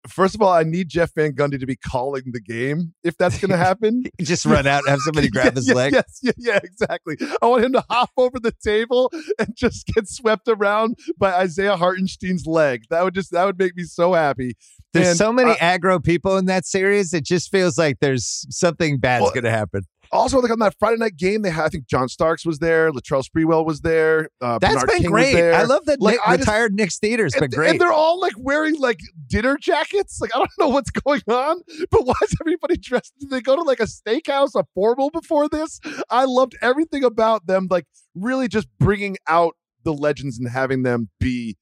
First 0.09 0.35
of 0.35 0.43
all, 0.43 0.53
I 0.53 0.63
need 0.63 0.89
Jeff 0.89 1.13
Van 1.15 1.33
Gundy 1.33 1.59
to 1.61 1.67
be 1.67 1.77
calling 1.77 2.25
the 2.33 2.41
game 2.41 2.95
if 3.05 3.17
that's 3.17 3.39
going 3.41 3.51
to 3.51 3.57
happen. 3.57 4.05
Just 4.21 4.45
run 4.47 4.67
out 4.67 4.81
and 4.81 4.89
have 4.91 5.01
somebody 5.05 5.29
grab 5.31 5.57
his 5.57 5.67
yes, 5.69 5.77
leg? 5.77 5.93
Yes, 5.93 6.19
yeah, 6.23 6.33
yeah, 6.37 6.61
exactly. 6.63 7.17
I 7.43 7.47
want 7.47 7.65
him 7.65 7.73
to 7.75 7.85
hop 7.91 8.11
over 8.17 8.39
the 8.41 8.53
table 8.63 9.11
and 9.39 9.55
just 9.57 9.87
get 9.87 10.09
swept 10.09 10.49
around 10.49 10.97
by 11.19 11.33
Isaiah 11.33 11.77
Hartenstein's 11.77 12.47
leg. 12.47 12.85
That 12.91 13.05
would 13.05 13.15
just 13.15 13.33
that 13.33 13.45
would 13.45 13.59
make 13.59 13.77
me 13.77 13.85
so 13.85 14.13
happy. 14.15 14.57
There's 14.93 15.09
And 15.09 15.17
so 15.17 15.33
many 15.33 15.53
I- 15.61 15.79
aggro 15.79 16.03
people 16.03 16.37
in 16.39 16.47
that 16.47 16.65
series. 16.67 17.13
It 17.13 17.25
just 17.25 17.51
feels 17.51 17.77
like 17.79 17.99
there's 18.01 18.47
something 18.51 18.99
bad's 18.99 19.23
Well, 19.23 19.33
going 19.33 19.45
to 19.45 19.51
happen. 19.51 19.83
Also, 20.13 20.39
like 20.41 20.51
on 20.51 20.59
that 20.61 20.75
Friday 20.79 20.97
night 20.99 21.17
game, 21.17 21.43
they 21.43 21.51
had 21.51 21.65
I 21.65 21.69
think 21.69 21.87
John 21.87 22.09
Starks 22.09 22.45
was 22.47 22.59
there, 22.59 22.91
Latrell 22.93 23.25
Sprewell 23.25 23.65
was 23.65 23.81
there. 23.81 24.29
Uh, 24.41 24.59
That's 24.59 24.75
Bernard 24.75 24.89
been 24.89 25.03
King 25.03 25.11
great. 25.11 25.53
I 25.53 25.63
love 25.65 25.85
that 25.87 26.01
Like, 26.01 26.15
Nick, 26.15 26.21
I 26.27 26.37
just- 26.37 26.49
retired 26.49 26.75
Knicks 26.75 26.99
theater's 26.99 27.35
been 27.35 27.51
great. 27.51 27.71
and 27.71 27.81
they're 27.81 27.93
all 27.93 28.21
like 28.21 28.35
wearing 28.39 28.79
like 28.79 29.01
dinner 29.27 29.57
jackets. 29.61 30.21
Like 30.21 30.35
I 30.35 30.39
don't 30.39 30.51
know 30.59 30.69
what's 30.69 30.91
going 30.91 31.23
on, 31.29 31.63
but 31.91 32.07
why 32.07 32.15
is 32.23 32.35
everybody 32.41 32.77
dressed? 32.77 33.13
Did 33.19 33.31
they 33.31 33.41
go 33.41 33.57
to 33.57 33.63
like 33.63 33.81
a 33.81 33.85
steakhouse, 33.87 34.55
a 34.55 34.65
formal 34.75 35.11
before 35.11 35.49
this? 35.49 35.81
I 36.11 36.25
loved 36.25 36.57
everything 36.63 37.05
about 37.05 37.47
them. 37.47 37.69
Like 37.71 37.87
really 38.15 38.49
just 38.49 38.69
bringing 38.79 39.17
out 39.29 39.55
the 39.85 39.93
legends 39.93 40.39
and 40.39 40.49
having 40.49 40.83
them 40.83 41.11
be 41.21 41.57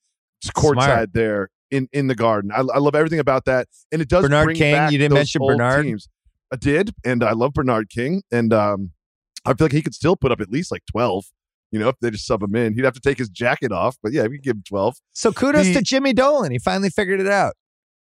courtside 0.56 0.74
Smart. 0.74 1.12
there 1.14 1.50
in 1.70 1.88
in 1.92 2.06
the 2.06 2.14
garden. 2.14 2.50
I, 2.52 2.60
I 2.60 2.78
love 2.78 2.94
everything 2.94 3.18
about 3.18 3.46
that, 3.46 3.68
and 3.90 4.00
it 4.02 4.08
does 4.08 4.22
Bernard 4.24 4.54
King, 4.56 4.90
you 4.92 4.98
didn't 4.98 5.14
mention 5.14 5.40
Bernard? 5.46 5.84
Teams. 5.84 6.08
I 6.54 6.56
did, 6.56 6.90
and 7.04 7.24
I 7.24 7.32
love 7.32 7.52
Bernard 7.52 7.90
King, 7.90 8.22
and 8.30 8.52
um, 8.52 8.92
I 9.44 9.54
feel 9.54 9.64
like 9.66 9.72
he 9.72 9.82
could 9.82 9.94
still 9.94 10.14
put 10.16 10.30
up 10.30 10.40
at 10.40 10.50
least 10.50 10.70
like 10.70 10.82
twelve. 10.90 11.24
You 11.72 11.80
know, 11.80 11.88
if 11.88 11.96
they 12.00 12.10
just 12.12 12.26
sub 12.26 12.40
him 12.42 12.54
in, 12.54 12.74
he'd 12.74 12.84
have 12.84 12.94
to 12.94 13.00
take 13.00 13.18
his 13.18 13.28
jacket 13.28 13.72
off. 13.72 13.96
But 14.02 14.12
yeah, 14.12 14.22
we 14.22 14.36
could 14.38 14.44
give 14.44 14.56
him 14.56 14.62
twelve. 14.68 14.94
so 15.12 15.32
kudos 15.32 15.66
the- 15.66 15.74
to 15.74 15.82
Jimmy 15.82 16.12
Dolan. 16.12 16.52
He 16.52 16.58
finally 16.60 16.90
figured 16.90 17.18
it 17.20 17.26
out. 17.26 17.54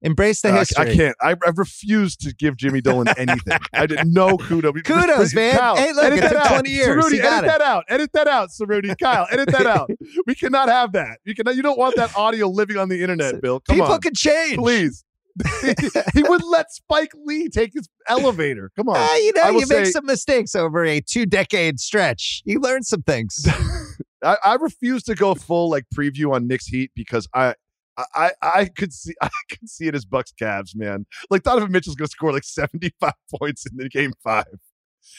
Embrace 0.01 0.41
the 0.43 0.51
Uh, 0.51 0.59
history. 0.61 0.91
I, 0.93 0.95
can't. 0.95 1.17
I, 1.21 1.31
I 1.33 1.51
refuse 1.57 2.17
to 2.19 2.33
give 2.33 2.57
Jimmy 2.57 2.81
Dolan 2.81 3.09
anything. 3.19 3.59
I 3.73 3.85
did 3.87 4.07
no 4.07 4.39
kudos. 4.49 4.73
Kudos, 4.85 5.35
man. 5.35 5.57
Kyle, 5.59 5.77
Hey, 5.77 5.93
look, 5.93 6.05
edit 6.05 6.19
it 6.19 6.23
that 6.23 6.29
took 6.35 6.41
out. 6.43 6.49
20 6.55 6.71
years. 6.71 7.05
Cerruti, 7.05 7.19
edit 7.19 7.45
it. 7.45 7.47
that 7.49 7.61
out. 7.61 7.85
Edit 7.89 8.11
that 8.15 8.29
out, 8.29 8.49
Cerruti. 8.51 8.95
Kyle, 8.97 9.27
edit 9.31 9.49
that 9.51 9.67
out. 9.67 9.91
We 10.27 10.37
cannot 10.37 10.69
have 10.69 10.93
that. 10.93 11.19
You 11.25 11.35
cannot. 11.35 11.57
You 11.57 11.63
don't 11.63 11.77
want 11.79 11.97
that 11.97 12.17
audio 12.17 12.49
living 12.49 12.77
on 12.77 12.89
the 12.89 13.03
internet, 13.03 13.43
Bill. 13.43 13.59
Come 13.61 13.75
on. 13.75 13.77
People 13.81 13.95
on, 13.95 14.01
can 14.01 14.15
change. 14.15 14.57
please. 14.57 15.05
he 16.15 16.23
would 16.23 16.43
let 16.45 16.73
Spike 16.73 17.13
Lee 17.25 17.49
take 17.49 17.73
his 17.75 17.89
elevator. 18.09 18.71
Come 18.77 18.89
on. 18.89 18.97
Ah, 18.99 19.17
you 19.17 19.33
know, 19.35 19.51
you 19.51 19.67
make 19.69 19.87
some 19.87 20.07
mistakes 20.07 20.55
over 20.55 20.85
a 20.85 21.01
two 21.01 21.27
decade 21.27 21.81
stretch. 21.81 22.43
You 22.45 22.61
learn 22.61 22.83
some 22.83 23.03
things. 23.03 23.47
I, 24.25 24.37
I 24.45 24.55
refuse 24.55 25.03
to 25.05 25.15
go 25.15 25.35
full 25.35 25.71
like 25.71 25.85
preview 25.95 26.33
on 26.35 26.47
Knicks 26.47 26.67
Heat 26.67 26.91
because 26.95 27.29
I. 27.35 27.55
I, 28.15 28.31
I 28.41 28.67
could 28.67 28.93
see 28.93 29.13
I 29.23 29.29
could 29.51 29.69
see 29.69 29.89
it 29.89 29.95
as 29.97 30.05
Bucks 30.05 30.33
Cavs, 30.41 30.77
man. 30.77 31.05
Like 31.31 31.43
Donovan 31.43 31.73
Mitchell's 31.73 31.97
gonna 31.97 32.07
score 32.07 32.33
like 32.33 32.45
75 32.45 33.13
points 33.37 33.67
in 33.67 33.77
the 33.77 33.89
game 33.89 34.13
five. 34.23 34.45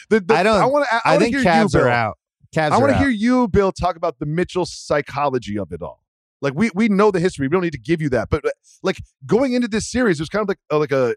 The, 0.09 0.21
the- 0.21 0.33
I 0.33 0.43
don't- 0.43 0.61
I 0.61 0.65
want 0.65 0.87
to. 0.89 0.95
I, 0.95 1.15
I 1.15 1.17
think 1.17 1.35
Cavs 1.35 1.73
you, 1.73 1.81
are 1.81 1.83
Bill. 1.83 1.91
out. 1.91 2.17
Cavs 2.55 2.71
I 2.71 2.77
want 2.77 2.93
to 2.93 2.97
hear 2.97 3.09
you, 3.09 3.49
Bill, 3.49 3.73
talk 3.73 3.97
about 3.97 4.19
the 4.19 4.25
Mitchell 4.25 4.65
psychology 4.65 5.59
of 5.59 5.73
it 5.73 5.81
all. 5.81 6.01
Like 6.41 6.53
we 6.55 6.71
we 6.73 6.87
know 6.87 7.11
the 7.11 7.19
history. 7.19 7.47
We 7.47 7.51
don't 7.51 7.63
need 7.63 7.73
to 7.73 7.79
give 7.79 8.01
you 8.01 8.09
that. 8.09 8.29
But 8.29 8.45
uh, 8.45 8.49
like 8.83 8.97
going 9.25 9.53
into 9.53 9.67
this 9.67 9.89
series, 9.91 10.19
it 10.19 10.23
was 10.23 10.29
kind 10.29 10.43
of 10.43 10.47
like 10.49 10.59
uh, 10.71 10.79
like 10.79 10.91
a 10.91 11.15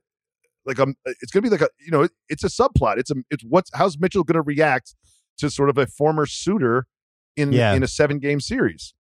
like 0.64 0.78
um 0.78 0.94
it's 1.04 1.30
gonna 1.32 1.42
be 1.42 1.48
like 1.50 1.60
a 1.60 1.68
you 1.78 1.90
know 1.90 2.02
it, 2.02 2.12
it's 2.28 2.44
a 2.44 2.48
subplot. 2.48 2.98
It's 2.98 3.10
a 3.10 3.14
it's 3.30 3.44
what's 3.48 3.70
how's 3.74 3.98
Mitchell 3.98 4.24
gonna 4.24 4.42
react 4.42 4.94
to 5.38 5.48
sort 5.50 5.70
of 5.70 5.78
a 5.78 5.86
former 5.86 6.26
suitor 6.26 6.86
in 7.36 7.52
Yeah. 7.52 7.72
in 7.74 7.82
a 7.82 7.88
seven 7.88 8.18
game 8.18 8.40
series. 8.40 8.94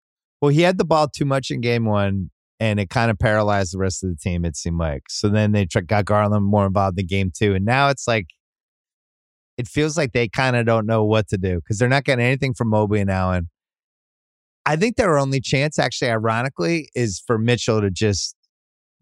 Well, 0.41 0.51
he 0.51 0.63
had 0.63 0.79
the 0.79 0.85
ball 0.85 1.09
too 1.09 1.25
much 1.25 1.51
in 1.51 1.61
game 1.61 1.85
one, 1.85 2.31
and 2.61 2.79
it 2.79 2.91
kind 2.91 3.11
of 3.11 3.19
paralyzed 3.19 3.73
the 3.75 3.79
rest 3.79 4.05
of 4.05 4.11
the 4.11 4.17
team, 4.17 4.45
it 4.45 4.57
seemed 4.57 4.79
like. 4.79 5.05
So 5.09 5.29
then 5.29 5.53
they 5.53 5.67
got 5.67 6.05
Garland 6.05 6.45
more 6.45 6.67
involved 6.67 6.99
in 7.01 7.07
game 7.07 7.33
two. 7.37 7.55
And 7.55 7.65
now 7.65 7.89
it's 7.89 8.07
like, 8.07 8.27
it 9.57 9.67
feels 9.67 9.97
like 9.97 10.13
they 10.13 10.29
kind 10.29 10.55
of 10.55 10.65
don't 10.67 10.87
know 10.87 11.05
what 11.05 11.27
to 11.29 11.39
do 11.39 11.57
because 11.57 11.79
they're 11.79 11.89
not 11.89 12.05
getting 12.05 12.25
anything 12.25 12.55
from 12.55 12.69
Mobley 12.69 13.01
and 13.01 13.11
Allen. 13.11 13.49
I 14.69 14.77
think 14.77 14.97
their 14.97 15.17
only 15.17 15.41
chance, 15.41 15.79
actually, 15.79 16.11
ironically, 16.11 16.91
is 16.95 17.23
for 17.27 17.39
Mitchell 17.39 17.81
to 17.81 17.91
just 17.91 18.37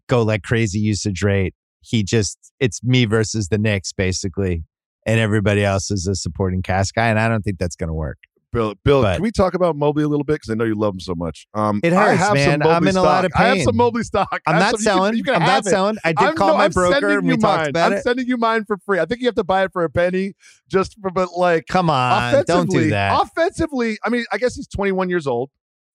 go 0.07 0.21
like 0.21 0.43
crazy 0.43 0.79
usage 0.79 1.21
rate. 1.21 1.53
He 1.81 2.03
just, 2.03 2.53
it's 2.61 2.81
me 2.85 3.03
versus 3.03 3.49
the 3.49 3.57
Knicks, 3.57 3.91
basically. 3.91 4.63
And 5.05 5.19
everybody 5.19 5.65
else 5.65 5.91
is 5.91 6.07
a 6.07 6.15
supporting 6.15 6.61
cast 6.61 6.95
guy. 6.95 7.09
And 7.09 7.19
I 7.19 7.27
don't 7.27 7.41
think 7.41 7.59
that's 7.59 7.75
going 7.75 7.89
to 7.89 7.93
work. 7.93 8.17
Bill, 8.53 8.75
Bill, 8.85 9.01
But- 9.01 9.15
can 9.15 9.23
we 9.23 9.31
talk 9.31 9.53
about 9.55 9.75
Mobley 9.75 10.03
a 10.03 10.07
little 10.07 10.23
bit? 10.23 10.35
Because 10.35 10.49
I 10.49 10.53
know 10.53 10.63
you 10.63 10.73
love 10.73 10.93
him 10.93 10.99
so 11.01 11.13
much. 11.13 11.45
Um, 11.53 11.81
It 11.83 11.91
I 11.93 12.11
hurts, 12.15 12.19
have 12.19 12.33
man. 12.33 12.61
I'm 12.63 12.87
in 12.87 12.95
a 12.95 13.01
lot 13.03 13.25
of 13.25 13.31
stock. 13.31 13.41
I 13.41 13.47
have 13.49 13.61
some 13.61 13.75
Mobley 13.75 14.03
stock. 14.03 14.41
I'm 14.47 14.55
not 14.57 14.71
some- 14.71 14.71
you 14.71 14.77
can- 14.77 14.83
selling. 14.83 15.17
You 15.17 15.23
can, 15.23 15.33
I'm 15.35 15.41
not 15.41 15.65
it. 15.65 15.69
selling. 15.69 15.97
I 16.05 16.13
did 16.13 16.27
I'm, 16.29 16.35
call 16.35 16.47
no, 16.49 16.57
my 16.57 16.63
I'm 16.65 16.71
broker 16.71 17.17
and 17.19 17.27
we 17.27 17.35
talked 17.37 17.59
mine. 17.59 17.69
about 17.69 17.91
I'm 17.91 17.97
it. 17.97 18.03
sending 18.03 18.25
you 18.25 18.37
mine 18.37 18.63
for 18.65 18.77
free. 18.77 18.99
I 18.99 19.05
think 19.05 19.19
you 19.21 19.27
have 19.27 19.35
to 19.35 19.43
buy 19.43 19.63
it 19.65 19.73
for 19.73 19.83
a 19.83 19.89
penny, 19.89 20.33
just 20.69 20.95
for 21.01 21.11
but 21.11 21.33
like 21.37 21.65
Come 21.67 21.89
on, 21.89 22.45
don't 22.47 22.69
do 22.69 22.89
that. 22.89 23.21
Offensively, 23.21 23.97
I 24.03 24.09
mean, 24.09 24.23
I 24.31 24.37
guess 24.37 24.55
he's 24.55 24.67
21 24.67 25.09
years 25.09 25.27
old. 25.27 25.49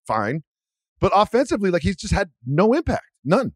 Fine, 0.07 0.43
but 1.01 1.11
offensively, 1.15 1.71
like 1.71 1.83
he's 1.83 1.97
just 1.97 2.13
had 2.13 2.31
no 2.47 2.75
impact, 2.75 3.05
none. 3.25 3.53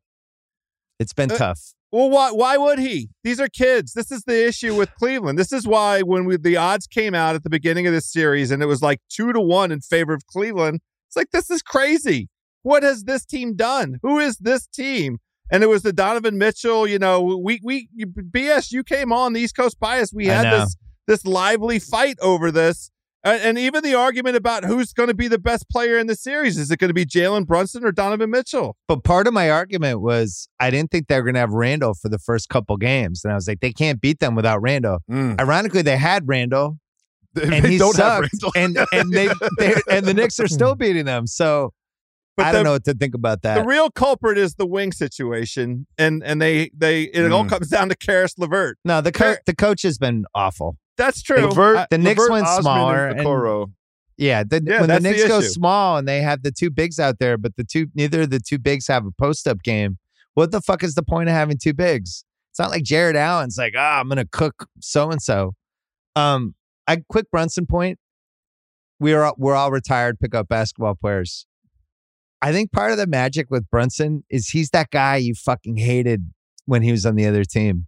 It's 0.99 1.13
been 1.13 1.31
Uh, 1.31 1.37
tough. 1.37 1.61
Well, 1.93 2.11
why 2.11 2.33
why 2.33 2.57
would 2.57 2.79
he? 2.79 3.11
These 3.23 3.41
are 3.41 3.49
kids. 3.49 3.93
This 3.93 4.11
is 4.11 4.25
the 4.25 4.47
issue 4.47 4.75
with 4.75 4.93
Cleveland. 4.95 5.39
This 5.39 5.53
is 5.53 5.67
why 5.67 6.03
when 6.03 6.25
we, 6.25 6.37
the 6.37 6.57
odds 6.57 6.87
came 6.87 7.15
out 7.15 7.35
at 7.35 7.45
the 7.45 7.51
beginning 7.51 7.87
of 7.87 7.93
this 7.93 8.11
series 8.11 8.51
and 8.51 8.63
it 8.63 8.67
was 8.67 8.83
like 8.83 9.01
two 9.09 9.33
to 9.33 9.41
one 9.41 9.71
in 9.71 9.81
favor 9.81 10.13
of 10.13 10.27
Cleveland, 10.27 10.81
it's 11.09 11.17
like 11.17 11.31
this 11.31 11.51
is 11.51 11.63
crazy. 11.63 12.29
What 12.63 12.83
has 12.83 13.05
this 13.05 13.25
team 13.25 13.55
done? 13.55 14.01
Who 14.03 14.19
is 14.19 14.39
this 14.39 14.67
team? 14.67 15.19
And 15.51 15.63
it 15.63 15.69
was 15.69 15.83
the 15.83 15.93
Donovan 15.93 16.39
Mitchell. 16.39 16.89
You 16.89 16.99
know, 16.99 17.23
we 17.23 17.61
we 17.63 17.89
BS. 17.97 18.73
You 18.73 18.83
came 18.83 19.13
on 19.13 19.33
the 19.33 19.41
East 19.41 19.57
Coast 19.57 19.79
bias. 19.79 20.13
We 20.13 20.27
had 20.27 20.47
this 20.53 20.77
this 21.07 21.25
lively 21.25 21.79
fight 21.79 22.17
over 22.21 22.51
this. 22.51 22.91
And, 23.27 23.59
even 23.59 23.83
the 23.83 23.95
argument 23.95 24.37
about 24.37 24.65
who's 24.65 24.93
going 24.93 25.09
to 25.09 25.15
be 25.15 25.27
the 25.29 25.39
best 25.39 25.69
player 25.69 25.99
in 25.99 26.07
the 26.07 26.15
series 26.15 26.57
is 26.59 26.71
it 26.71 26.79
going 26.79 26.89
to 26.91 26.95
be 26.95 27.05
Jalen 27.05 27.47
Brunson 27.47 27.85
or 27.85 27.91
Donovan 27.93 28.31
Mitchell? 28.31 28.77
But 28.87 29.03
part 29.05 29.27
of 29.27 29.35
my 29.35 29.51
argument 29.51 30.01
was 30.01 30.49
I 30.61 30.71
didn't 30.71 30.91
think 30.93 31.09
they 31.09 31.17
were 31.17 31.23
going 31.25 31.35
to 31.35 31.41
have 31.41 31.51
Randle 31.53 31.95
for 31.95 32.09
the 32.09 32.19
first 32.19 32.49
couple 32.49 32.77
games, 32.77 33.23
and 33.25 33.33
I 33.33 33.35
was 33.35 33.49
like, 33.49 33.61
they 33.61 33.73
can't 33.73 34.01
beat 34.01 34.21
them 34.21 34.35
without 34.37 34.63
Randle. 34.63 35.01
Ironically, 35.11 35.83
they 35.83 35.97
had 35.97 36.29
Randle, 36.29 36.79
and 37.41 37.53
they 37.65 37.71
he 37.73 37.79
sucked, 37.79 38.35
and 38.57 38.79
and 38.93 39.11
they 39.13 39.29
and 39.91 40.07
the 40.07 40.15
Knicks 40.15 40.39
are 40.41 40.49
still 40.49 40.75
beating 40.85 41.05
them. 41.05 41.27
So 41.27 41.73
But 42.37 42.47
I 42.47 42.53
don't 42.53 42.65
know 42.65 42.73
what 42.73 42.85
to 42.85 42.95
think 42.95 43.15
about 43.15 43.43
that. 43.43 43.57
The 43.57 43.65
real 43.65 43.91
culprit 43.91 44.39
is 44.39 44.55
the 44.55 44.67
wing 44.67 44.93
situation, 44.93 45.87
and 45.99 46.23
and 46.25 46.41
they 46.41 46.71
they 46.77 47.05
it 47.05 47.33
all 47.33 47.45
Mm. 47.45 47.49
comes 47.49 47.69
down 47.69 47.89
to 47.89 47.97
Caris 47.97 48.39
LeVert. 48.39 48.79
no, 48.85 49.01
the 49.01 49.11
co- 49.13 49.25
Fair- 49.25 49.41
the 49.47 49.55
coach 49.55 49.83
has 49.83 49.99
been 49.99 50.25
awful. 50.35 50.77
That's 50.97 51.23
true. 51.23 51.47
LeVert, 51.49 51.77
I- 51.77 51.87
The 51.91 51.99
Knicks 51.99 52.19
LeVert, 52.19 52.31
went 52.33 52.47
Osman, 52.47 52.63
smaller, 52.63 53.07
and 53.09 53.19
and- 53.21 53.29
Yeah, 54.17 54.45
the, 54.45 54.63
Yeah, 54.65 54.81
when 54.81 54.83
the 54.83 54.87
that's 54.87 55.03
the 55.05 55.11
Knicks 55.11 55.23
go 55.29 55.41
small 55.43 55.97
and 55.99 56.09
they 56.09 56.23
have 56.23 56.43
the 56.43 56.51
two 56.51 56.71
bigs 56.71 56.99
out 56.99 57.19
there, 57.19 57.37
but 57.37 57.57
the 57.57 57.65
two 57.65 57.89
neither 57.95 58.23
of 58.23 58.31
the 58.31 58.41
two 58.41 58.59
bigs 58.59 58.87
have 58.89 59.05
a 59.05 59.11
post 59.11 59.47
up 59.47 59.63
game. 59.63 59.99
What 60.35 60.53
the 60.53 60.61
fuck 60.63 60.83
is 60.83 60.95
the 60.95 61.03
point 61.03 61.29
of 61.29 61.35
having 61.35 61.59
two 61.59 61.75
bigs? 61.75 62.25
It's 62.51 62.59
not 62.59 62.71
like 62.71 62.83
Jarrett 62.83 63.17
Allen's 63.17 63.59
like, 63.59 63.75
ah, 63.77 64.01
I'm 64.01 64.09
gonna 64.09 64.25
cook 64.25 64.69
so 64.81 65.11
and 65.11 65.21
so. 65.21 65.55
Um, 66.15 66.55
I 66.87 67.03
quick 67.09 67.31
Brunson 67.31 67.67
point. 67.67 67.99
We 68.99 69.13
are 69.13 69.35
we're 69.37 69.55
all 69.55 69.71
retired 69.71 70.19
pickup 70.19 70.49
basketball 70.49 70.95
players. 70.95 71.47
I 72.41 72.53
think 72.53 72.73
part 72.73 72.93
of 72.93 72.97
the 72.99 73.07
magic 73.07 73.51
with 73.51 73.69
Brunson 73.71 74.25
is 74.31 74.49
he's 74.49 74.71
that 74.71 74.91
guy 74.91 75.17
you 75.17 75.35
fucking 75.35 75.77
hated 75.77 76.31
when 76.65 76.81
he 76.83 76.91
was 76.93 77.05
on 77.05 77.17
the 77.17 77.27
other 77.27 77.45
team. 77.45 77.87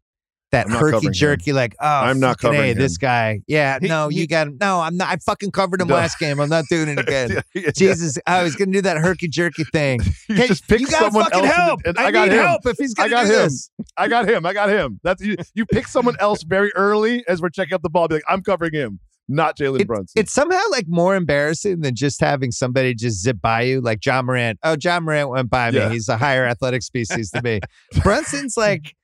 That 0.51 0.71
herky 0.71 1.11
jerky, 1.11 1.53
like, 1.53 1.75
oh, 1.79 1.87
I'm 1.87 2.21
not 2.21 2.39
covering 2.39 2.75
this 2.79 2.97
guy. 2.97 3.41
Yeah, 3.47 3.79
He- 3.83 3.87
no, 3.89 4.09
he- 4.09 4.21
you 4.21 4.27
got 4.27 4.47
him. 4.47 4.57
No, 4.59 4.81
I'm 4.81 4.97
not. 4.97 5.09
I 5.09 5.17
fucking 5.17 5.51
covered 5.51 5.83
him 5.83 5.89
No. 5.89 5.95
last 5.97 6.19
game. 6.19 6.41
I'm 6.41 6.49
not 6.49 6.65
doing 6.71 6.89
it 6.89 6.99
again. 6.99 7.31
Yeah, 7.55 7.63
yeah. 7.65 7.71
Jesus, 7.77 8.19
I 8.27 8.43
was 8.43 8.57
gonna 8.57 8.73
do 8.73 8.81
that 8.81 8.97
herky 8.97 9.29
jerky 9.29 9.65
thing. 9.73 10.01
You 10.31 10.37
Hey, 10.37 10.47
just 10.49 10.67
pick 10.67 10.81
you 10.81 10.87
gotta 10.87 11.05
someone 11.07 11.25
fucking 11.25 11.45
else. 11.45 11.55
help. 11.55 11.81
And, 11.85 11.99
I, 11.99 12.07
I, 12.07 12.11
got 12.11 12.29
him. 12.29 12.35
help 12.39 12.67
if 12.67 12.77
he's 12.79 12.95
I 12.99 13.09
gonna 13.09 13.11
got 13.11 13.27
do 13.27 13.33
him. 13.33 13.43
this. 13.45 13.71
I 13.99 14.09
got 14.09 14.29
him. 14.29 14.47
I 14.47 14.53
got 14.55 14.71
him. 14.71 15.01
That's 15.03 15.23
you. 15.23 15.37
You 15.55 15.67
pick 15.67 15.87
someone 15.87 16.17
else 16.19 16.43
very 16.45 16.73
early 16.75 17.25
as 17.29 17.43
we're 17.43 17.51
checking 17.51 17.75
up 17.75 17.83
the 17.83 17.91
ball. 17.91 18.09
Be 18.09 18.15
like, 18.17 18.25
I'm 18.29 18.43
covering 18.43 18.73
him, 18.73 19.01
not 19.29 19.57
Jalen 19.59 19.87
Brunson. 19.87 20.19
It's 20.21 20.33
somehow 20.33 20.61
like 20.71 20.87
more 20.89 21.15
embarrassing 21.15 21.81
than 21.81 21.95
just 21.95 22.21
having 22.21 22.53
somebody 22.53 22.95
just 22.95 23.21
zip 23.23 23.39
by 23.43 23.63
you, 23.63 23.81
like 23.83 24.05
Ja 24.05 24.23
Morant. 24.23 24.59
Oh, 24.63 24.77
Ja 24.83 24.99
Morant 25.01 25.29
went 25.29 25.51
by 25.51 25.69
Yeah. 25.71 25.89
me. 25.89 25.95
He's 25.95 26.09
a 26.09 26.17
higher 26.17 26.47
athletic 26.47 26.83
species 26.83 27.31
than 27.33 27.43
me. 27.45 27.61
Brunson's 28.03 28.57
like, 28.57 28.95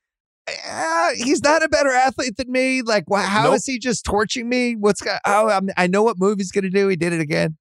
eh, 0.47 1.11
he's 1.15 1.41
not 1.41 1.63
a 1.63 1.69
better 1.69 1.89
athlete 1.91 2.37
than 2.37 2.51
me. 2.51 2.81
Like, 2.81 3.05
wh- 3.11 3.23
how 3.23 3.53
is 3.53 3.67
Nope. 3.67 3.73
he 3.73 3.79
just 3.79 4.05
torching 4.05 4.47
me? 4.49 4.75
What's 4.75 5.01
go- 5.01 5.17
oh, 5.25 5.49
I'm, 5.49 5.69
I 5.77 5.87
know 5.87 6.03
what 6.03 6.17
move 6.19 6.37
he's 6.37 6.51
gonna 6.51 6.69
do. 6.69 6.87
He 6.87 6.95
did 6.95 7.13
it 7.13 7.21
again. 7.21 7.57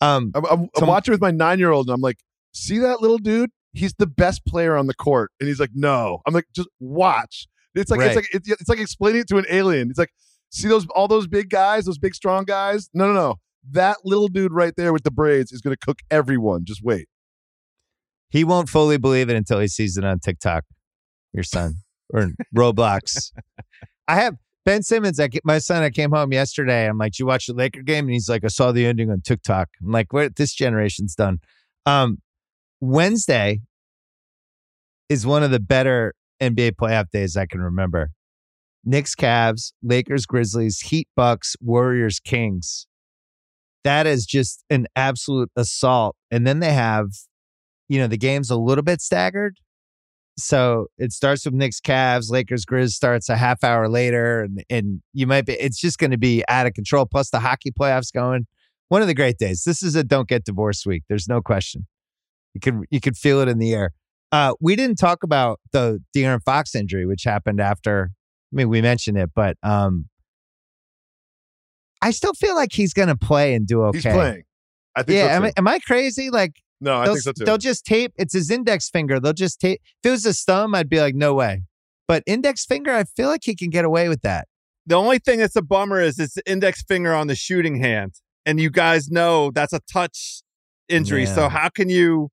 Um, 0.00 0.32
I'm, 0.34 0.44
I'm, 0.46 0.68
I'm 0.80 0.86
watching 0.88 1.12
with 1.12 1.20
my 1.20 1.30
nine 1.30 1.58
year 1.58 1.70
old, 1.70 1.86
and 1.88 1.94
I'm 1.94 2.00
like, 2.00 2.18
see 2.52 2.78
that 2.78 3.00
little 3.00 3.18
dude? 3.18 3.50
He's 3.72 3.94
the 3.94 4.06
best 4.06 4.44
player 4.46 4.76
on 4.76 4.86
the 4.86 4.94
court, 4.94 5.30
and 5.40 5.48
he's 5.48 5.60
like, 5.60 5.70
no. 5.74 6.20
I'm 6.26 6.34
like, 6.34 6.46
just 6.54 6.68
watch. 6.80 7.46
It's 7.74 7.90
like 7.90 8.00
Right. 8.00 8.06
it's 8.08 8.16
like 8.16 8.28
it's, 8.34 8.50
it's 8.50 8.68
like 8.68 8.80
explaining 8.80 9.22
it 9.22 9.28
to 9.28 9.38
an 9.38 9.46
alien. 9.48 9.88
It's 9.90 9.98
like, 9.98 10.10
see 10.50 10.68
those 10.68 10.86
all 10.94 11.08
those 11.08 11.26
big 11.26 11.48
guys, 11.50 11.84
those 11.86 11.98
big 11.98 12.14
strong 12.14 12.44
guys. 12.44 12.90
No, 12.92 13.06
no, 13.06 13.14
no. 13.14 13.36
That 13.70 13.98
little 14.04 14.28
dude 14.28 14.52
right 14.52 14.74
there 14.76 14.92
with 14.92 15.04
the 15.04 15.10
braids 15.12 15.52
is 15.52 15.60
going 15.60 15.74
to 15.74 15.86
cook 15.86 16.00
everyone. 16.10 16.64
Just 16.64 16.82
wait. 16.82 17.06
he 18.28 18.42
won't 18.44 18.68
fully 18.68 18.96
believe 18.98 19.30
it 19.30 19.36
until 19.36 19.60
he 19.60 19.68
sees 19.68 19.96
it 19.96 20.04
on 20.04 20.18
TikTok. 20.18 20.64
Your 21.32 21.44
son 21.44 21.76
or 22.12 22.30
Roblox. 22.56 23.32
I 24.08 24.16
have 24.16 24.36
Ben 24.64 24.82
Simmons. 24.82 25.18
I 25.18 25.28
my 25.44 25.58
son. 25.58 25.82
I 25.82 25.90
came 25.90 26.10
home 26.10 26.32
yesterday. 26.32 26.88
I'm 26.88 26.98
like, 26.98 27.12
"Did 27.12 27.20
you 27.20 27.26
watch 27.26 27.46
the 27.46 27.54
Laker 27.54 27.82
game?" 27.82 28.04
And 28.04 28.12
he's 28.12 28.28
like, 28.28 28.44
"I 28.44 28.48
saw 28.48 28.72
the 28.72 28.86
ending 28.86 29.10
on 29.10 29.20
TikTok." 29.20 29.68
I'm 29.82 29.90
like, 29.90 30.12
"What? 30.12 30.36
This 30.36 30.54
generation's 30.54 31.14
done." 31.14 31.38
Um, 31.86 32.18
Wednesday 32.80 33.60
is 35.08 35.26
one 35.26 35.42
of 35.42 35.50
the 35.50 35.60
better 35.60 36.14
NBA 36.40 36.72
playoff 36.72 37.10
days 37.10 37.36
I 37.36 37.46
can 37.46 37.60
remember. 37.60 38.10
Knicks, 38.84 39.14
Cavs, 39.14 39.72
Lakers, 39.82 40.26
Grizzlies, 40.26 40.80
Heat, 40.80 41.08
Bucks, 41.14 41.56
Warriors, 41.60 42.18
Kings. 42.18 42.86
That 43.84 44.06
is 44.06 44.26
just 44.26 44.64
an 44.70 44.86
absolute 44.96 45.50
assault. 45.56 46.16
And 46.30 46.46
then 46.46 46.60
they 46.60 46.72
have 46.72 47.08
you 47.92 47.98
know, 47.98 48.06
the 48.06 48.16
game's 48.16 48.50
a 48.50 48.56
little 48.56 48.82
bit 48.82 49.02
staggered. 49.02 49.58
So 50.38 50.86
it 50.98 51.12
starts 51.12 51.44
with 51.44 51.54
Knicks, 51.54 51.80
Cavs, 51.80 52.30
Lakers, 52.30 52.64
Grizz 52.64 52.90
starts 52.90 53.28
a 53.28 53.36
half 53.36 53.62
hour 53.62 53.88
later, 53.88 54.40
and 54.40 54.64
and 54.70 55.02
you 55.12 55.26
might 55.26 55.44
be. 55.44 55.52
It's 55.54 55.78
just 55.78 55.98
going 55.98 56.10
to 56.10 56.18
be 56.18 56.42
out 56.48 56.66
of 56.66 56.74
control. 56.74 57.06
Plus 57.06 57.30
the 57.30 57.40
hockey 57.40 57.70
playoffs 57.70 58.12
going. 58.12 58.46
One 58.88 59.02
of 59.02 59.08
the 59.08 59.14
great 59.14 59.38
days. 59.38 59.64
This 59.64 59.82
is 59.82 59.94
a 59.94 60.04
don't 60.04 60.28
get 60.28 60.44
divorced 60.44 60.86
week. 60.86 61.04
There's 61.08 61.28
no 61.28 61.40
question. 61.40 61.86
You 62.54 62.60
could 62.60 62.80
you 62.90 63.00
could 63.00 63.16
feel 63.16 63.40
it 63.40 63.48
in 63.48 63.58
the 63.58 63.72
air. 63.74 63.92
Uh, 64.30 64.54
we 64.60 64.76
didn't 64.76 64.96
talk 64.96 65.22
about 65.22 65.60
the 65.72 66.02
De'Aaron 66.16 66.42
Fox 66.42 66.74
injury, 66.74 67.06
which 67.06 67.24
happened 67.24 67.60
after. 67.60 68.10
I 68.52 68.56
mean, 68.56 68.68
we 68.68 68.80
mentioned 68.82 69.18
it, 69.18 69.30
but 69.34 69.56
um, 69.62 70.06
I 72.02 72.10
still 72.10 72.34
feel 72.34 72.54
like 72.54 72.72
he's 72.72 72.92
going 72.92 73.08
to 73.08 73.16
play 73.16 73.54
and 73.54 73.66
do 73.66 73.82
okay. 73.84 73.98
He's 73.98 74.12
playing. 74.12 74.42
I 74.96 75.02
think. 75.02 75.16
Yeah, 75.16 75.28
so 75.28 75.32
am. 75.32 75.44
I, 75.44 75.52
am 75.56 75.68
I 75.68 75.78
crazy? 75.78 76.30
Like 76.30 76.54
no, 76.82 76.98
I 76.98 77.04
they'll, 77.04 77.14
think 77.14 77.24
so 77.24 77.32
too. 77.32 77.44
they'll 77.44 77.58
just 77.58 77.86
tape. 77.86 78.12
It's 78.16 78.34
his 78.34 78.50
index 78.50 78.90
finger. 78.90 79.20
They'll 79.20 79.32
just 79.32 79.60
tape. 79.60 79.80
If 80.02 80.08
it 80.08 80.10
was 80.10 80.24
his 80.24 80.42
thumb, 80.42 80.74
I'd 80.74 80.88
be 80.88 81.00
like, 81.00 81.14
no 81.14 81.32
way. 81.34 81.62
But 82.08 82.24
index 82.26 82.66
finger, 82.66 82.92
I 82.92 83.04
feel 83.04 83.28
like 83.28 83.42
he 83.44 83.54
can 83.54 83.70
get 83.70 83.84
away 83.84 84.08
with 84.08 84.22
that. 84.22 84.48
The 84.84 84.96
only 84.96 85.18
thing 85.18 85.38
that's 85.38 85.54
a 85.54 85.62
bummer 85.62 86.00
is 86.00 86.18
it's 86.18 86.34
the 86.34 86.42
index 86.50 86.82
finger 86.82 87.14
on 87.14 87.28
the 87.28 87.36
shooting 87.36 87.76
hand, 87.76 88.14
and 88.44 88.58
you 88.60 88.68
guys 88.68 89.10
know 89.10 89.52
that's 89.52 89.72
a 89.72 89.80
touch 89.90 90.42
injury. 90.88 91.24
Yeah. 91.24 91.34
So 91.34 91.48
how 91.48 91.68
can 91.68 91.88
you, 91.88 92.30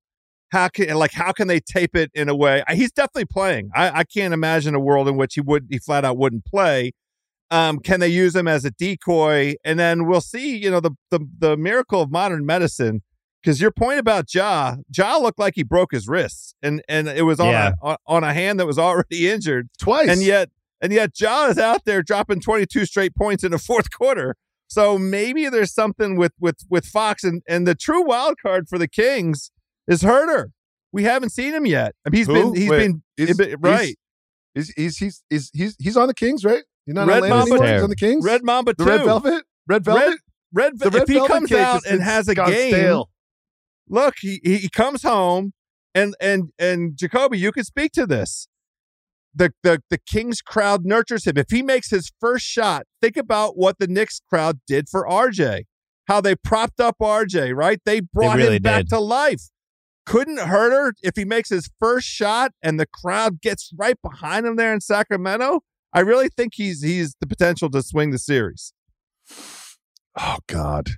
how 0.50 0.68
can 0.68 0.92
like 0.96 1.12
how 1.12 1.30
can 1.30 1.46
they 1.46 1.60
tape 1.60 1.94
it 1.94 2.10
in 2.12 2.28
a 2.28 2.34
way? 2.34 2.64
He's 2.72 2.90
definitely 2.90 3.26
playing. 3.26 3.70
I, 3.74 4.00
I 4.00 4.04
can't 4.04 4.34
imagine 4.34 4.74
a 4.74 4.80
world 4.80 5.06
in 5.08 5.16
which 5.16 5.34
he 5.34 5.40
would 5.40 5.68
he 5.70 5.78
flat 5.78 6.04
out 6.04 6.18
wouldn't 6.18 6.44
play. 6.44 6.92
Um, 7.52 7.78
can 7.78 8.00
they 8.00 8.08
use 8.08 8.34
him 8.34 8.46
as 8.48 8.64
a 8.64 8.70
decoy? 8.72 9.54
And 9.64 9.78
then 9.78 10.06
we'll 10.06 10.20
see. 10.20 10.56
You 10.56 10.72
know 10.72 10.80
the 10.80 10.90
the 11.10 11.20
the 11.38 11.56
miracle 11.56 12.02
of 12.02 12.10
modern 12.10 12.44
medicine. 12.44 13.02
Because 13.42 13.60
your 13.60 13.70
point 13.70 13.98
about 13.98 14.32
Ja, 14.34 14.76
Ja 14.94 15.16
looked 15.16 15.38
like 15.38 15.54
he 15.56 15.62
broke 15.62 15.92
his 15.92 16.06
wrists, 16.08 16.54
and 16.62 16.82
and 16.88 17.08
it 17.08 17.22
was 17.22 17.40
on 17.40 17.46
Yeah. 17.48 17.72
a 17.82 17.86
on- 17.86 17.96
on 18.06 18.24
a 18.24 18.34
hand 18.34 18.60
that 18.60 18.66
was 18.66 18.78
already 18.86 19.30
injured 19.30 19.68
twice. 19.78 20.08
and 20.08 20.22
yet 20.22 20.50
and 20.82 20.92
yet 20.92 21.18
Ja 21.18 21.46
is 21.46 21.58
out 21.58 21.84
there 21.84 22.02
dropping 22.02 22.40
22 22.40 22.84
straight 22.86 23.14
points 23.14 23.42
in 23.44 23.50
the 23.50 23.58
fourth 23.70 23.90
quarter. 23.90 24.36
So 24.68 24.98
maybe 24.98 25.48
there's 25.48 25.72
something 25.74 26.16
with 26.16 26.32
with 26.38 26.58
with 26.68 26.84
Fox 26.86 27.24
and 27.24 27.42
and 27.48 27.66
the 27.66 27.74
true 27.74 28.04
wild 28.04 28.36
card 28.40 28.68
for 28.68 28.78
the 28.78 28.88
Kings 28.88 29.50
is 29.88 30.02
Huerter. 30.02 30.48
We 30.92 31.04
haven't 31.04 31.30
seen 31.30 31.54
him 31.54 31.66
yet. 31.66 31.94
I 32.06 32.10
mean, 32.10 32.18
he's 32.18 32.26
Who? 32.26 32.34
been 32.34 32.54
he's 32.54 32.68
Wait, 32.70 32.78
been 32.78 33.02
He's- 33.16 33.36
been- 33.36 33.56
right. 33.60 33.96
He's 34.54 34.68
he's 34.76 34.96
he's 34.98 35.22
he's 35.30 35.50
he's, 35.54 35.76
he's 35.78 35.96
on 35.96 36.08
the 36.08 36.14
Kings, 36.14 36.44
right? 36.44 36.62
He's 36.84 36.94
not 36.94 37.06
Red 37.08 37.22
on 37.22 37.28
Mamba- 37.30 37.54
anymore. 37.54 37.82
On 37.84 37.90
the 37.90 37.96
Kings. 37.96 38.24
Red 38.24 38.42
Mamba 38.44 38.74
the 38.76 38.84
too. 38.84 38.90
Red 38.90 39.04
Velvet. 39.04 39.44
Red 39.68 39.84
Velvet. 39.84 40.02
Red, 40.08 40.16
Red, 40.52 40.78
the 40.80 40.90
Red 40.90 41.02
if 41.02 41.08
he 41.08 41.14
Velvet 41.14 41.28
comes 41.32 41.52
out 41.52 41.84
and 41.86 42.02
has 42.02 42.28
a 42.28 42.34
game, 42.34 42.72
stale. 42.72 43.08
Look, 43.90 44.14
he 44.20 44.40
he 44.42 44.68
comes 44.68 45.02
home 45.02 45.52
and 45.94 46.14
and 46.20 46.50
and 46.58 46.96
Jacoby, 46.96 47.38
you 47.38 47.52
can 47.52 47.64
speak 47.64 47.92
to 47.92 48.06
this. 48.06 48.46
The, 49.34 49.52
the 49.62 49.82
the 49.90 49.98
Kings 49.98 50.40
crowd 50.40 50.84
nurtures 50.84 51.26
him. 51.26 51.36
If 51.36 51.50
he 51.50 51.62
makes 51.62 51.90
his 51.90 52.10
first 52.20 52.46
shot, 52.46 52.86
think 53.00 53.16
about 53.16 53.56
what 53.56 53.78
the 53.78 53.86
Knicks 53.86 54.20
crowd 54.28 54.60
did 54.66 54.88
for 54.88 55.06
RJ. 55.06 55.64
How 56.08 56.20
they 56.20 56.34
propped 56.34 56.80
up 56.80 56.96
RJ, 57.00 57.54
right? 57.54 57.80
They 57.84 58.00
brought 58.00 58.36
really 58.36 58.56
him 58.56 58.62
back 58.62 58.82
did. 58.82 58.90
to 58.90 58.98
life. 58.98 59.42
Couldn't 60.06 60.40
hurt 60.40 60.72
her 60.72 60.94
if 61.02 61.14
he 61.14 61.24
makes 61.24 61.50
his 61.50 61.70
first 61.78 62.08
shot 62.08 62.52
and 62.62 62.80
the 62.80 62.86
crowd 62.86 63.40
gets 63.40 63.70
right 63.78 63.96
behind 64.02 64.46
him 64.46 64.56
there 64.56 64.72
in 64.72 64.80
Sacramento. 64.80 65.60
I 65.92 66.00
really 66.00 66.28
think 66.28 66.54
he's 66.56 66.82
he's 66.82 67.14
the 67.20 67.26
potential 67.26 67.70
to 67.70 67.82
swing 67.82 68.10
the 68.10 68.18
series. 68.18 68.72
Oh 70.18 70.38
God, 70.48 70.88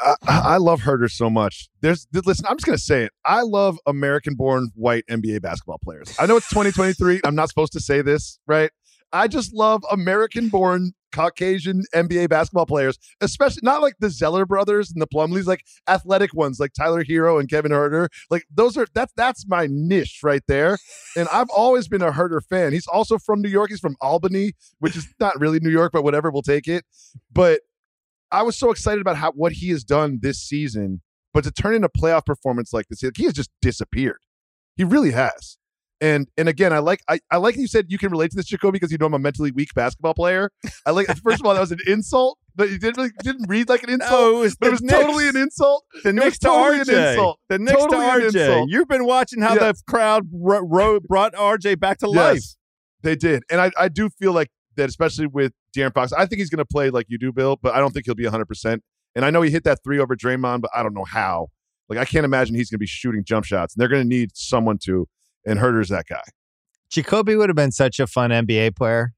I, 0.00 0.14
I 0.26 0.40
I 0.52 0.56
love 0.56 0.80
Huerter 0.82 1.10
so 1.10 1.30
much. 1.30 1.68
There's 1.80 2.06
th- 2.06 2.24
listen. 2.24 2.46
I'm 2.48 2.56
just 2.56 2.66
gonna 2.66 2.78
say 2.78 3.04
it. 3.04 3.12
I 3.24 3.42
love 3.42 3.78
American-born 3.86 4.70
white 4.74 5.04
NBA 5.10 5.42
basketball 5.42 5.78
players. 5.82 6.14
I 6.18 6.26
know 6.26 6.36
it's 6.36 6.48
2023. 6.48 7.20
I'm 7.24 7.34
not 7.34 7.48
supposed 7.48 7.72
to 7.74 7.80
say 7.80 8.02
this, 8.02 8.38
right? 8.46 8.70
I 9.12 9.28
just 9.28 9.52
love 9.52 9.84
American-born 9.90 10.92
Caucasian 11.12 11.82
NBA 11.94 12.30
basketball 12.30 12.66
players, 12.66 12.98
especially 13.20 13.60
not 13.62 13.82
like 13.82 13.94
the 14.00 14.10
Zeller 14.10 14.46
brothers 14.46 14.90
and 14.90 15.00
the 15.00 15.06
Plumlees, 15.06 15.46
like 15.46 15.64
athletic 15.86 16.34
ones 16.34 16.58
like 16.58 16.72
Tyler 16.72 17.04
Herro 17.04 17.38
and 17.38 17.48
Kevin 17.48 17.70
Huerter. 17.70 18.08
Like 18.30 18.44
those 18.52 18.76
are 18.76 18.86
that's 18.94 19.12
that's 19.16 19.46
my 19.46 19.68
niche 19.70 20.20
right 20.22 20.42
there. 20.48 20.78
And 21.16 21.28
I've 21.28 21.50
always 21.50 21.86
been 21.86 22.02
a 22.02 22.10
Huerter 22.10 22.40
fan. 22.48 22.72
He's 22.72 22.86
also 22.86 23.18
from 23.18 23.42
New 23.42 23.50
York. 23.50 23.70
He's 23.70 23.80
from 23.80 23.96
Albany, 24.00 24.54
which 24.80 24.96
is 24.96 25.06
not 25.20 25.38
really 25.38 25.60
New 25.60 25.70
York, 25.70 25.92
but 25.92 26.02
whatever, 26.02 26.30
we'll 26.30 26.42
take 26.42 26.66
it. 26.66 26.84
But 27.32 27.60
I 28.32 28.42
was 28.42 28.56
so 28.56 28.70
excited 28.70 29.00
about 29.00 29.16
how 29.16 29.32
what 29.32 29.52
he 29.52 29.68
has 29.70 29.84
done 29.84 30.18
this 30.22 30.38
season, 30.38 31.02
but 31.34 31.44
to 31.44 31.50
turn 31.52 31.74
in 31.74 31.84
a 31.84 31.88
playoff 31.88 32.24
performance 32.26 32.72
like 32.72 32.86
this, 32.88 33.00
he 33.16 33.24
has 33.24 33.32
just 33.34 33.50
disappeared. 33.60 34.18
He 34.76 34.84
really 34.84 35.12
has. 35.12 35.58
And 36.00 36.26
and 36.36 36.48
again, 36.48 36.72
I 36.72 36.78
like 36.80 37.00
I, 37.08 37.20
I 37.30 37.36
like 37.36 37.56
you 37.56 37.68
said 37.68 37.86
you 37.88 37.96
can 37.98 38.10
relate 38.10 38.30
to 38.32 38.36
this, 38.36 38.46
Jacoby, 38.46 38.72
because 38.72 38.90
you 38.90 38.98
know 38.98 39.06
I'm 39.06 39.14
a 39.14 39.20
mentally 39.20 39.52
weak 39.52 39.68
basketball 39.76 40.14
player. 40.14 40.50
I 40.84 40.90
like 40.90 41.06
first 41.22 41.40
of 41.40 41.46
all, 41.46 41.54
that 41.54 41.60
was 41.60 41.70
an 41.70 41.78
insult, 41.86 42.38
but 42.56 42.70
you 42.70 42.78
didn't 42.78 42.96
really 42.96 43.10
didn't 43.22 43.48
read 43.48 43.68
like 43.68 43.84
an 43.84 43.90
insult. 43.90 44.10
No, 44.10 44.36
it 44.38 44.40
was, 44.40 44.56
but 44.56 44.66
it 44.66 44.70
was 44.72 44.82
Knicks. 44.82 44.98
totally 44.98 45.28
an 45.28 45.36
insult. 45.36 45.84
The 46.02 46.12
Knicks 46.12 46.38
to 46.40 46.46
totally 46.48 46.80
an 46.80 46.84
RJ. 46.86 47.10
insult. 47.10 47.38
The 47.48 47.58
Knicks 47.60 47.78
Totally 47.82 48.00
to 48.04 48.12
RJ. 48.20 48.24
insult. 48.48 48.70
You've 48.70 48.88
been 48.88 49.04
watching 49.04 49.42
how 49.42 49.54
Yeah. 49.54 49.70
the 49.72 49.74
crowd 49.88 50.26
ro- 50.32 50.66
ro- 50.66 50.98
brought 51.00 51.34
RJ 51.34 51.78
back 51.78 51.98
to 51.98 52.08
life. 52.08 52.34
Yes, 52.34 52.56
they 53.04 53.14
did, 53.14 53.44
and 53.48 53.60
I, 53.60 53.70
I 53.78 53.88
do 53.88 54.08
feel 54.18 54.32
like 54.32 54.48
that, 54.76 54.88
especially 54.88 55.26
with 55.26 55.52
De'Aaron 55.76 55.94
Fox. 55.94 56.12
I 56.12 56.26
think 56.26 56.38
he's 56.38 56.50
going 56.50 56.58
to 56.58 56.64
play 56.64 56.90
like 56.90 57.06
you 57.08 57.18
do, 57.18 57.32
Bill, 57.32 57.56
but 57.60 57.74
I 57.74 57.78
don't 57.78 57.92
think 57.92 58.06
he'll 58.06 58.14
be 58.14 58.24
100. 58.24 58.46
percent 58.46 58.82
And 59.14 59.24
I 59.24 59.30
know 59.30 59.42
he 59.42 59.50
hit 59.50 59.64
that 59.64 59.80
three 59.84 59.98
over 59.98 60.16
Draymond, 60.16 60.60
but 60.62 60.70
I 60.74 60.82
don't 60.82 60.94
know 60.94 61.04
how. 61.04 61.48
Like 61.88 61.98
I 61.98 62.04
can't 62.04 62.24
imagine 62.24 62.54
he's 62.54 62.70
going 62.70 62.76
to 62.76 62.80
be 62.82 62.86
shooting 62.86 63.24
jump 63.24 63.44
shots. 63.44 63.74
And 63.74 63.80
they're 63.80 63.88
going 63.88 64.02
to 64.02 64.08
need 64.08 64.30
someone 64.34 64.78
to, 64.84 65.06
and 65.46 65.58
Huerter's 65.58 65.88
that 65.88 66.06
guy. 66.08 66.22
Jacoby 66.90 67.36
would 67.36 67.48
have 67.48 67.56
been 67.56 67.72
such 67.72 67.98
a 68.00 68.06
fun 68.06 68.30
NBA 68.30 68.76
player. 68.76 69.14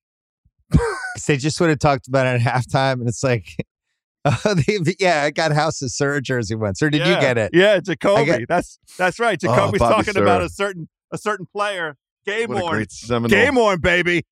they 1.27 1.37
just 1.37 1.61
would 1.61 1.71
have 1.71 1.79
talked 1.79 2.09
about 2.09 2.27
it 2.27 2.41
at 2.41 2.41
halftime, 2.41 2.95
and 2.95 3.09
it's 3.09 3.23
like, 3.23 3.47
oh, 4.25 4.55
they, 4.55 4.79
yeah, 4.99 5.23
I 5.25 5.31
got 5.31 5.53
House 5.53 5.83
of 5.83 5.91
Sir 5.91 6.21
jersey 6.21 6.55
once, 6.55 6.81
or 6.83 6.91
did 6.91 7.07
you 7.07 7.15
get 7.21 7.37
it? 7.37 7.51
Yeah, 7.53 7.81
Jacoby. 7.81 8.33
I 8.33 8.39
get- 8.39 8.49
that's 8.49 8.79
that's 8.97 9.19
right. 9.19 9.39
Oh, 9.45 9.49
Jacoby's 9.55 9.81
Bobby 9.81 9.95
talking 9.95 10.15
Sir. 10.15 10.23
about 10.23 10.43
a 10.43 10.49
certain 10.49 10.89
a 11.13 11.19
certain 11.19 11.47
player. 11.47 11.97
Game 12.25 12.49
What 12.51 12.63
a 12.63 13.15
on. 13.15 13.25
Game 13.25 13.59
on, 13.59 13.81
baby. 13.81 14.25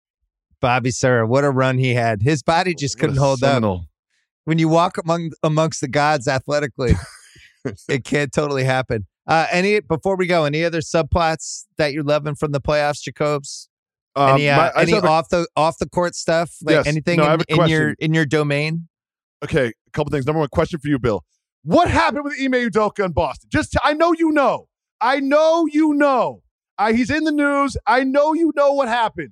Bobby 0.63 0.91
Sura, 0.91 1.27
what 1.27 1.45
a 1.45 1.51
run 1.51 1.77
he 1.77 1.93
had. 1.93 2.23
His 2.23 2.43
body 2.43 2.75
just 2.75 2.99
couldn't 2.99 3.17
hold 3.19 3.43
up. 3.43 3.63
When 4.45 4.59
you 4.59 4.69
walk 4.69 4.97
among 4.97 5.33
amongst 5.43 5.83
the 5.83 5.89
gods 5.89 6.27
athletically, 6.27 6.95
it 7.89 8.05
can't 8.05 8.33
totally 8.33 8.65
happen. 8.65 9.07
Uh, 9.27 9.47
any 9.53 9.81
before 9.81 10.17
we 10.17 10.27
go, 10.27 10.45
any 10.45 10.65
other 10.65 10.81
subplots 10.81 11.65
that 11.77 11.93
you're 11.93 12.03
loving 12.03 12.35
from 12.35 12.53
the 12.53 12.61
playoffs, 12.61 13.03
Jacobs? 13.03 13.69
Um, 14.17 14.31
any 14.37 14.49
uh, 14.49 14.57
my- 14.57 14.73
any 14.83 14.93
a- 14.93 15.01
off 15.03 15.29
the 15.29 15.47
off 15.57 15.79
the 15.79 15.89
court 15.89 16.15
stuff? 16.15 16.55
Like 16.63 16.75
Yes. 16.75 16.87
anything 16.87 17.19
No, 17.19 17.35
in, 17.35 17.41
in 17.49 17.69
your 17.69 17.95
in 17.99 18.15
your 18.15 18.25
domain? 18.27 18.89
okay, 19.45 19.67
a 19.69 19.91
couple 19.93 20.11
things. 20.11 20.25
Number 20.27 20.41
one, 20.41 20.49
question 20.49 20.79
for 20.81 20.89
you, 20.89 20.99
Bill. 20.99 21.25
What 21.65 21.89
happened 21.91 22.25
with 22.25 22.35
Ime 22.41 22.53
Udoka 22.71 23.05
in 23.05 23.13
Boston? 23.13 23.49
Just, 23.53 23.73
t- 23.73 23.79
I 23.85 23.93
know 23.95 24.13
you 24.19 24.31
know. 24.33 24.67
I 25.01 25.21
know 25.21 25.67
you 25.67 25.95
know. 25.95 26.43
I, 26.79 26.93
he's 26.93 27.11
in 27.11 27.23
the 27.25 27.31
news. 27.33 27.77
I 27.87 28.03
know 28.03 28.33
you 28.35 28.53
know 28.57 28.73
what 28.73 28.89
happened 28.89 29.31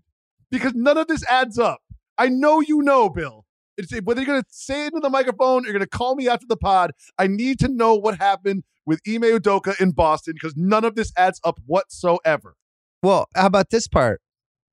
because 0.50 0.72
none 0.74 0.98
of 0.98 1.06
this 1.06 1.24
adds 1.28 1.58
up. 1.58 1.80
I 2.18 2.28
know 2.28 2.60
you 2.60 2.82
know, 2.82 3.08
Bill. 3.08 3.46
It's, 3.76 3.92
whether 4.04 4.20
you're 4.20 4.26
going 4.26 4.42
to 4.42 4.48
say 4.50 4.84
it 4.84 4.88
into 4.88 5.00
the 5.00 5.08
microphone 5.08 5.62
or 5.62 5.68
you're 5.68 5.72
going 5.72 5.80
to 5.80 5.86
call 5.86 6.14
me 6.14 6.28
after 6.28 6.46
the 6.46 6.56
pod, 6.56 6.92
I 7.18 7.26
need 7.26 7.58
to 7.60 7.68
know 7.68 7.94
what 7.94 8.18
happened 8.18 8.64
with 8.84 9.00
Ime 9.08 9.22
Udoka 9.22 9.80
in 9.80 9.92
Boston 9.92 10.34
because 10.34 10.54
none 10.56 10.84
of 10.84 10.96
this 10.96 11.12
adds 11.16 11.40
up 11.44 11.58
whatsoever. 11.66 12.56
Well, 13.02 13.26
how 13.34 13.46
about 13.46 13.70
this 13.70 13.88
part? 13.88 14.20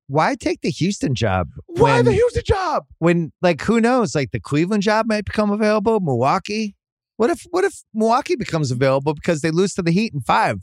Why 0.08 0.34
take 0.34 0.62
the 0.62 0.70
Houston 0.70 1.14
job? 1.14 1.48
Why 1.66 1.96
when, 1.96 2.04
the 2.06 2.12
Houston 2.12 2.42
job? 2.44 2.84
when 2.98 3.32
like 3.42 3.62
who 3.62 3.80
knows? 3.80 4.14
Like 4.14 4.30
the 4.30 4.40
Cleveland 4.40 4.82
job 4.82 5.06
might 5.06 5.24
become 5.24 5.50
available. 5.50 6.00
Milwaukee. 6.00 6.74
What 7.16 7.30
if 7.30 7.46
what 7.50 7.64
if 7.64 7.82
Milwaukee 7.92 8.36
becomes 8.36 8.70
available 8.70 9.12
because 9.12 9.42
they 9.42 9.50
lose 9.50 9.74
to 9.74 9.82
the 9.82 9.90
Heat 9.90 10.14
in 10.14 10.20
five? 10.20 10.58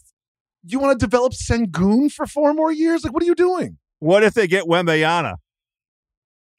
You 0.63 0.79
want 0.79 0.99
to 0.99 1.05
develop 1.05 1.33
Sengun 1.33 2.11
for 2.11 2.25
four 2.25 2.53
more 2.53 2.71
years? 2.71 3.03
Like, 3.03 3.13
what 3.13 3.21
are 3.21 3.27
you 3.27 3.35
doing? 3.35 3.77
What 3.99 4.23
if 4.23 4.34
they 4.34 4.47
get 4.47 4.65
Wembanyama? 4.65 5.35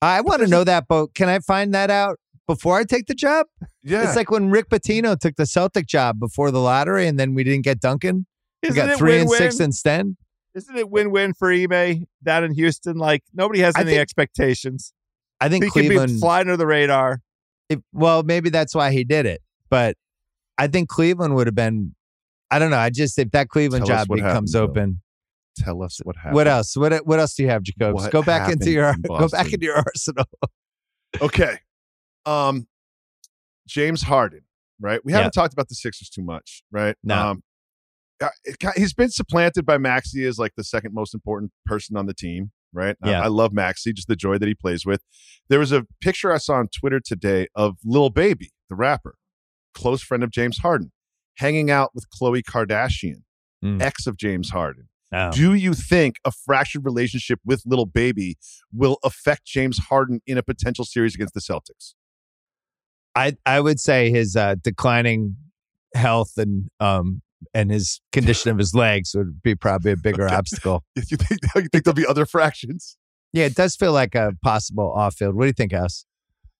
I 0.02 0.20
want 0.20 0.42
to 0.42 0.46
know 0.46 0.64
that, 0.64 0.84
but 0.88 1.14
can 1.14 1.28
I 1.28 1.38
find 1.40 1.74
that 1.74 1.90
out 1.90 2.18
before 2.46 2.78
I 2.78 2.84
take 2.84 3.06
the 3.06 3.14
job? 3.14 3.46
Yeah. 3.82 4.06
It's 4.06 4.16
like 4.16 4.30
when 4.30 4.50
Rick 4.50 4.68
Pitino 4.68 5.18
took 5.18 5.36
the 5.36 5.46
Celtic 5.46 5.86
job 5.86 6.18
before 6.18 6.50
the 6.50 6.60
lottery, 6.60 7.06
and 7.06 7.18
then 7.18 7.34
we 7.34 7.44
didn't 7.44 7.64
get 7.64 7.80
Duncan. 7.80 8.26
We 8.62 8.70
Isn't 8.70 8.76
got 8.84 8.90
it 8.92 8.98
three 8.98 9.18
and 9.18 9.28
win-win? 9.28 9.38
six 9.38 9.60
instead. 9.60 10.16
Isn't 10.54 10.76
it 10.76 10.90
win-win 10.90 11.34
for 11.34 11.52
Ime 11.52 12.06
down 12.22 12.44
in 12.44 12.54
Houston? 12.54 12.96
Like 12.96 13.22
nobody 13.34 13.60
has 13.60 13.74
I 13.76 13.80
any 13.80 13.90
think- 13.90 14.00
expectations. 14.00 14.92
I 15.40 15.50
think 15.50 15.64
He 15.64 15.70
can 15.70 15.84
Cleveland. 15.86 16.12
be 16.14 16.18
flying 16.20 16.42
under 16.46 16.56
the 16.56 16.66
radar. 16.66 17.20
if, 17.68 17.80
well, 17.92 18.22
maybe 18.22 18.48
that's 18.48 18.74
why 18.74 18.90
he 18.90 19.04
did 19.04 19.26
it. 19.26 19.42
But 19.68 19.96
I 20.56 20.66
think 20.68 20.88
Cleveland 20.88 21.34
would 21.34 21.46
have 21.46 21.54
been. 21.54 21.94
I 22.50 22.58
don't 22.58 22.70
know. 22.70 22.78
I 22.78 22.88
just 22.90 23.18
if 23.18 23.32
that 23.32 23.48
Cleveland 23.48 23.84
Tell 23.86 23.96
job 23.98 24.08
becomes 24.08 24.54
happened, 24.54 24.72
Bill. 24.74 24.82
open. 24.82 25.00
Tell 25.58 25.82
us 25.82 26.00
what 26.04 26.16
happened. 26.16 26.34
What 26.34 26.48
else? 26.48 26.76
What 26.76 27.06
what 27.06 27.18
else 27.20 27.34
do 27.34 27.42
you 27.42 27.48
have, 27.48 27.62
Jacobs? 27.62 27.94
What 28.02 28.12
go 28.12 28.22
back 28.22 28.50
into 28.50 28.70
your 28.70 28.88
in 28.90 29.02
go 29.08 29.28
back 29.28 29.52
into 29.52 29.64
your 29.64 29.76
arsenal. 29.76 30.26
Okay. 31.20 31.58
Um, 32.26 32.66
James 33.66 34.02
Harden, 34.02 34.42
right? 34.80 35.00
We 35.04 35.12
haven't 35.12 35.32
talked 35.32 35.52
about 35.52 35.68
the 35.68 35.74
Sixers 35.74 36.08
too 36.10 36.22
much, 36.22 36.62
right? 36.70 36.96
No. 37.02 37.30
Um, 37.30 37.42
uh, 38.20 38.28
he's 38.76 38.94
been 38.94 39.10
supplanted 39.10 39.66
by 39.66 39.78
Maxey 39.78 40.24
as 40.24 40.38
like 40.38 40.52
the 40.56 40.64
second 40.64 40.94
most 40.94 41.14
important 41.14 41.52
person 41.66 41.96
on 41.96 42.06
the 42.06 42.14
team, 42.14 42.50
right? 42.72 42.96
Yeah. 43.04 43.22
I 43.22 43.26
love 43.28 43.52
Maxey, 43.52 43.92
just 43.92 44.08
the 44.08 44.16
joy 44.16 44.38
that 44.38 44.46
he 44.48 44.54
plays 44.54 44.86
with. 44.86 45.02
There 45.48 45.58
was 45.58 45.72
a 45.72 45.86
picture 46.00 46.32
I 46.32 46.38
saw 46.38 46.54
on 46.54 46.68
Twitter 46.68 47.00
today 47.00 47.46
of 47.54 47.76
Lil 47.84 48.10
Baby, 48.10 48.52
the 48.70 48.76
rapper, 48.76 49.16
close 49.74 50.02
friend 50.02 50.22
of 50.24 50.30
James 50.30 50.58
Harden, 50.58 50.92
hanging 51.36 51.70
out 51.70 51.90
with 51.94 52.06
Khloe 52.10 52.42
Kardashian, 52.42 53.22
Mm. 53.64 53.80
ex 53.80 54.06
of 54.06 54.18
James 54.18 54.50
Harden. 54.50 54.88
Oh. 55.12 55.30
Do 55.30 55.54
you 55.54 55.72
think 55.74 56.16
a 56.24 56.32
fractured 56.32 56.84
relationship 56.84 57.38
with 57.44 57.62
Lil 57.64 57.86
Baby 57.86 58.36
will 58.72 58.98
affect 59.04 59.46
James 59.46 59.78
Harden 59.78 60.20
in 60.26 60.36
a 60.36 60.42
potential 60.42 60.84
series 60.84 61.14
against 61.14 61.34
the 61.34 61.40
Celtics? 61.40 61.94
I 63.14 63.36
I 63.46 63.60
would 63.60 63.80
say 63.80 64.10
his 64.10 64.36
uh, 64.36 64.56
declining 64.62 65.36
health 65.94 66.32
and 66.36 66.68
um 66.80 67.22
and 67.54 67.70
his 67.70 68.00
condition 68.12 68.50
of 68.50 68.58
his 68.58 68.74
legs 68.74 69.14
would 69.14 69.42
be 69.42 69.54
probably 69.54 69.92
a 69.92 69.96
bigger 69.96 70.24
Okay. 70.26 70.34
obstacle. 70.34 70.84
You 70.96 71.02
think 71.16 71.40
you 71.54 71.68
think 71.70 71.84
there'll 71.84 71.94
be 71.94 72.06
other 72.06 72.26
fractions? 72.26 72.98
Yeah, 73.32 73.44
it 73.44 73.54
does 73.54 73.76
feel 73.76 73.92
like 73.92 74.14
a 74.14 74.32
possible 74.42 74.92
off 74.92 75.16
field. 75.16 75.34
What 75.34 75.44
do 75.44 75.48
you 75.48 75.52
think, 75.52 75.72
House? 75.72 76.04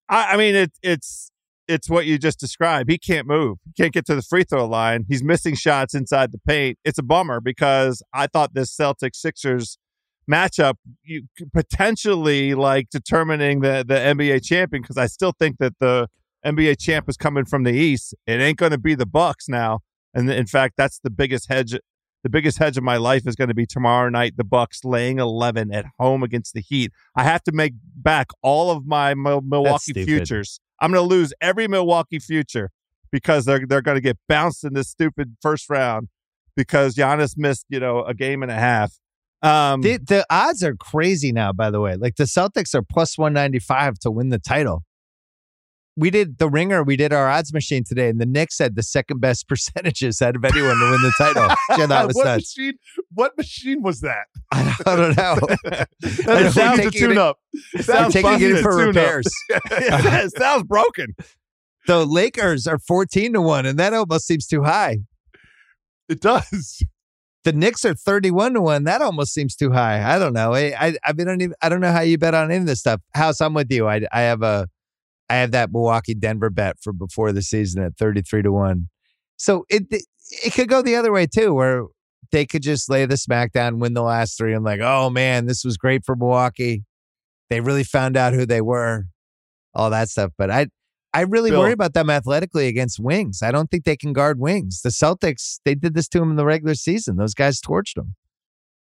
I, 0.09 0.35
I 0.35 0.37
mean, 0.37 0.55
it, 0.55 0.73
it's 0.83 1.31
it's 1.69 1.91
what 1.91 2.07
you 2.07 2.19
just 2.19 2.39
described. 2.39 2.91
He 2.91 2.99
can't 2.99 3.27
move. 3.27 3.59
He 3.65 3.73
can't 3.81 3.93
get 3.93 4.07
to 4.07 4.15
the 4.15 4.23
free 4.23 4.45
throw 4.45 4.67
line. 4.67 5.05
He's 5.09 5.23
missing 5.23 5.55
shots 5.55 5.95
inside 5.95 6.33
the 6.33 6.39
paint. 6.39 6.79
It's 6.85 6.99
a 6.99 7.03
bummer 7.03 7.41
because 7.41 8.03
I 8.13 8.27
thought 8.27 8.55
this 8.55 8.75
Celtics 8.75 9.17
Sixers 9.17 9.79
matchup 10.31 10.75
you 11.05 11.23
potentially 11.53 12.55
like 12.55 12.91
determining 12.91 13.61
the 13.61 13.85
the 13.87 13.95
NBA 13.95 14.45
champion 14.45 14.83
because 14.83 14.97
I 14.97 15.07
still 15.07 15.33
think 15.39 15.59
that 15.59 15.75
the 15.79 16.09
NBA 16.45 16.79
champ 16.81 17.09
is 17.09 17.17
coming 17.17 17.45
from 17.45 17.65
the 17.65 17.73
East. 17.73 18.15
It 18.27 18.41
ain't 18.41 18.59
going 18.59 18.73
to 18.73 18.79
be 18.79 18.95
the 18.95 19.07
Bucks 19.07 19.49
now. 19.49 19.81
And 20.15 20.31
in 20.31 20.47
fact, 20.47 20.75
that's 20.77 21.01
the 21.01 21.11
biggest 21.11 21.49
hedge. 21.49 21.77
The 22.23 22.31
biggest 22.31 22.59
hedge 22.59 22.77
of 22.77 22.83
my 22.83 22.97
life 22.97 23.27
is 23.27 23.37
going 23.37 23.49
to 23.49 23.55
be 23.55 23.67
tomorrow 23.67 24.09
night. 24.09 24.37
The 24.37 24.45
Bucks 24.45 24.85
laying 24.85 25.19
eleven 25.19 25.73
at 25.73 25.87
home 25.99 26.23
against 26.23 26.55
the 26.55 26.61
Heat. 26.61 26.93
I 27.15 27.23
have 27.23 27.43
to 27.45 27.53
make 27.53 27.75
back 27.97 28.29
all 28.43 28.71
of 28.71 28.87
my 28.87 29.15
Milwaukee 29.15 29.93
futures. 30.05 30.61
I'm 30.81 30.93
going 30.93 31.03
to 31.03 31.15
lose 31.15 31.33
every 31.41 31.69
Milwaukee 31.69 32.19
future 32.19 32.71
because 33.11 33.45
they're 33.45 33.67
they're 33.67 33.83
going 33.83 33.97
to 33.97 34.01
get 34.03 34.19
bounced 34.29 34.65
in 34.65 34.75
this 34.75 34.89
stupid 34.89 35.37
first 35.41 35.69
round 35.71 36.09
because 36.57 36.95
Giannis 36.95 37.35
missed 37.37 37.67
you 37.69 37.81
know 37.81 38.03
a 38.05 38.15
game 38.15 38.43
and 38.43 38.51
a 38.51 38.57
half. 38.57 38.93
Um, 39.43 39.83
The, 39.83 39.99
the 39.99 40.27
odds 40.31 40.63
are 40.63 40.75
crazy 40.75 41.33
now. 41.33 41.53
By 41.53 41.71
the 41.71 41.81
way, 41.81 41.97
like 41.97 42.17
the 42.17 42.25
Celtics 42.25 42.75
are 42.75 42.83
plus 42.83 43.19
one 43.19 43.33
ninety 43.33 43.59
five 43.59 43.99
to 44.01 44.11
win 44.11 44.31
the 44.31 44.39
title. 44.39 44.85
We 45.99 46.11
did 46.11 46.39
the 46.39 46.49
ringer. 46.51 46.83
We 46.83 46.97
did 46.97 47.13
our 47.13 47.29
odds 47.29 47.53
machine 47.55 47.83
today, 47.85 48.09
and 48.11 48.21
the 48.21 48.27
Knicks 48.27 48.59
had 48.59 48.77
the 48.77 48.83
second 48.83 49.21
best 49.21 49.49
percentages 49.49 50.21
out 50.21 50.37
of 50.37 50.45
anyone 50.45 50.77
to 50.77 50.91
win 50.91 51.01
the 51.03 51.13
title. 51.17 51.57
yeah, 51.79 51.87
that 51.87 52.07
was 52.07 52.15
what 52.17 52.25
nuts. 52.27 52.57
machine? 52.57 52.75
What 53.13 53.37
machine 53.37 53.83
was 53.83 54.01
that? 54.01 54.27
I 54.53 54.63
don't, 54.87 54.89
I 54.89 54.97
don't 54.97 55.17
know. 55.17 55.85
That 56.27 56.53
sounds 56.53 56.81
to 56.83 56.91
tune 56.91 57.19
up. 57.19 57.39
I'm 57.77 57.83
Sounds 57.83 58.13
taking 58.15 58.41
it 58.57 58.63
for 58.63 58.77
repairs. 58.77 59.27
it 59.51 60.33
sounds 60.37 60.65
broken. 60.65 61.15
The 61.87 62.05
Lakers 62.05 62.67
are 62.67 62.79
14 62.79 63.33
to 63.35 63.41
1, 63.41 63.65
and 63.67 63.79
that 63.79 63.95
almost 63.95 64.27
seems 64.27 64.47
too 64.47 64.65
high. 64.65 64.99
It 66.09 66.21
does. 66.21 66.83
The 67.45 67.53
Knicks 67.53 67.85
are 67.85 67.95
31 67.95 68.55
to 68.55 68.61
1. 68.61 68.85
That 68.85 69.01
almost 69.03 69.33
seems 69.33 69.55
too 69.55 69.71
high. 69.71 70.03
I 70.15 70.19
don't 70.19 70.33
know. 70.33 70.53
I 70.53 70.75
I, 70.79 70.97
I 71.05 71.13
don't 71.13 71.41
even 71.41 71.55
I 71.63 71.69
don't 71.69 71.81
know 71.81 71.93
how 71.93 72.01
you 72.01 72.19
bet 72.19 72.35
on 72.35 72.51
any 72.51 72.59
of 72.61 72.67
this 72.67 72.81
stuff. 72.81 73.01
House, 73.15 73.41
I'm 73.41 73.55
with 73.55 73.71
you. 73.71 73.87
I 73.89 74.03
I 74.13 74.23
have 74.23 74.43
a 74.43 74.67
I 75.29 75.37
have 75.37 75.51
that 75.53 75.73
Milwaukee 75.73 76.15
Denver 76.15 76.51
bet 76.51 76.77
for 76.81 76.93
before 76.93 77.33
the 77.33 77.43
season 77.43 77.83
at 77.83 77.97
33 77.97 78.43
to 78.43 78.53
1. 78.53 78.89
So 79.37 79.65
it 79.69 79.85
it 79.91 80.53
could 80.55 80.69
go 80.69 80.83
the 80.83 80.97
other 80.97 81.13
way 81.13 81.27
too, 81.27 81.53
where 81.53 81.85
they 82.33 82.47
could 82.47 82.63
just 82.63 82.91
lay 82.91 83.07
the 83.07 83.15
smackdown, 83.17 83.79
win 83.79 83.95
the 83.95 84.03
last 84.03 84.37
three, 84.37 84.55
and 84.55 84.65
like, 84.65 84.81
oh 84.81 85.11
man, 85.11 85.47
this 85.47 85.65
was 85.65 85.77
great 85.77 86.05
for 86.05 86.17
Milwaukee. 86.17 86.85
They 87.51 87.61
really 87.61 87.85
found 87.85 88.17
out 88.17 88.33
who 88.33 88.47
they 88.47 88.61
were, 88.61 89.05
all 89.75 89.91
that 89.91 90.09
stuff. 90.09 90.33
But 90.37 90.51
I 90.51 90.67
I 91.17 91.23
really 91.23 91.51
Bill. 91.51 91.61
worry 91.61 91.73
about 91.73 91.95
them 91.95 92.11
athletically 92.11 92.69
against 92.69 93.01
wings. 93.01 93.41
I 93.43 93.51
don't 93.51 93.71
think 93.71 93.85
they 93.85 93.97
can 93.97 94.13
guard 94.13 94.39
wings. 94.39 94.83
The 94.83 94.91
Celtics, 94.91 95.61
they 95.65 95.75
did 95.75 95.95
this 95.95 96.09
to 96.09 96.19
them 96.19 96.31
in 96.31 96.37
the 96.37 96.45
regular 96.45 96.75
season. 96.75 97.17
Those 97.17 97.33
guys 97.33 97.61
torched 97.61 97.95
them. 97.95 98.17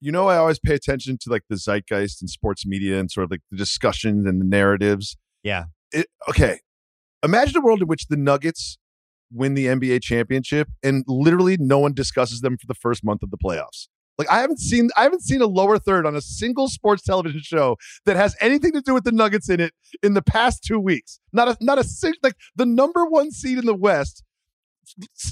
You 0.01 0.13
know, 0.13 0.29
I 0.29 0.37
always 0.37 0.59
pay 0.59 0.75
attention 0.75 1.17
to 1.23 1.31
like 1.31 1.45
the 1.49 1.57
zeitgeist 1.57 2.21
and 2.21 2.29
sports 2.29 2.67
media 2.67 3.01
and 3.01 3.11
sort 3.11 3.25
of 3.25 3.31
like 3.31 3.41
the 3.51 3.57
discussions 3.57 4.27
and 4.27 4.41
the 4.41 4.45
narratives. 4.45 5.17
Yeah. 5.43 5.65
It, 5.93 6.07
okay. 6.29 6.61
Imagine 7.23 7.59
a 7.59 7.61
world 7.61 7.83
in 7.83 7.89
which 7.89 8.07
the 8.07 8.17
Nuggets 8.17 8.79
win 9.33 9.55
the 9.55 9.67
NBA 9.67 10.03
championship 10.03 10.69
and 10.83 11.05
literally 11.07 11.57
no 11.59 11.79
one 11.79 11.93
discusses 11.93 12.41
them 12.41 12.57
for 12.57 12.67
the 12.67 12.75
first 12.75 13.05
month 13.05 13.23
of 13.23 13.31
the 13.31 13.39
playoffs. 13.39 13.89
Like 14.17 14.29
I 14.31 14.41
haven't 14.41 14.59
seen 14.59 14.91
I 14.97 15.03
haven't 15.05 15.23
seen 15.23 15.41
a 15.41 15.47
lower 15.47 15.79
third 15.79 16.05
on 16.05 16.17
a 16.17 16.21
single 16.21 16.69
sports 16.69 17.03
television 17.05 17.41
show 17.41 17.77
that 18.05 18.17
has 18.17 18.35
anything 18.41 18.73
to 18.73 18.81
do 18.81 18.93
with 18.93 19.05
the 19.05 19.13
Nuggets 19.13 19.49
in 19.49 19.61
it 19.61 19.73
in 20.03 20.15
the 20.15 20.23
past 20.23 20.65
two 20.65 20.81
weeks. 20.81 21.21
Not 21.33 21.49
a 21.49 21.57
not 21.61 21.79
a 21.79 21.85
like 22.23 22.35
the 22.57 22.67
number 22.67 23.05
one 23.05 23.31
seed 23.31 23.59
in 23.59 23.67
the 23.67 23.75
West 23.75 24.25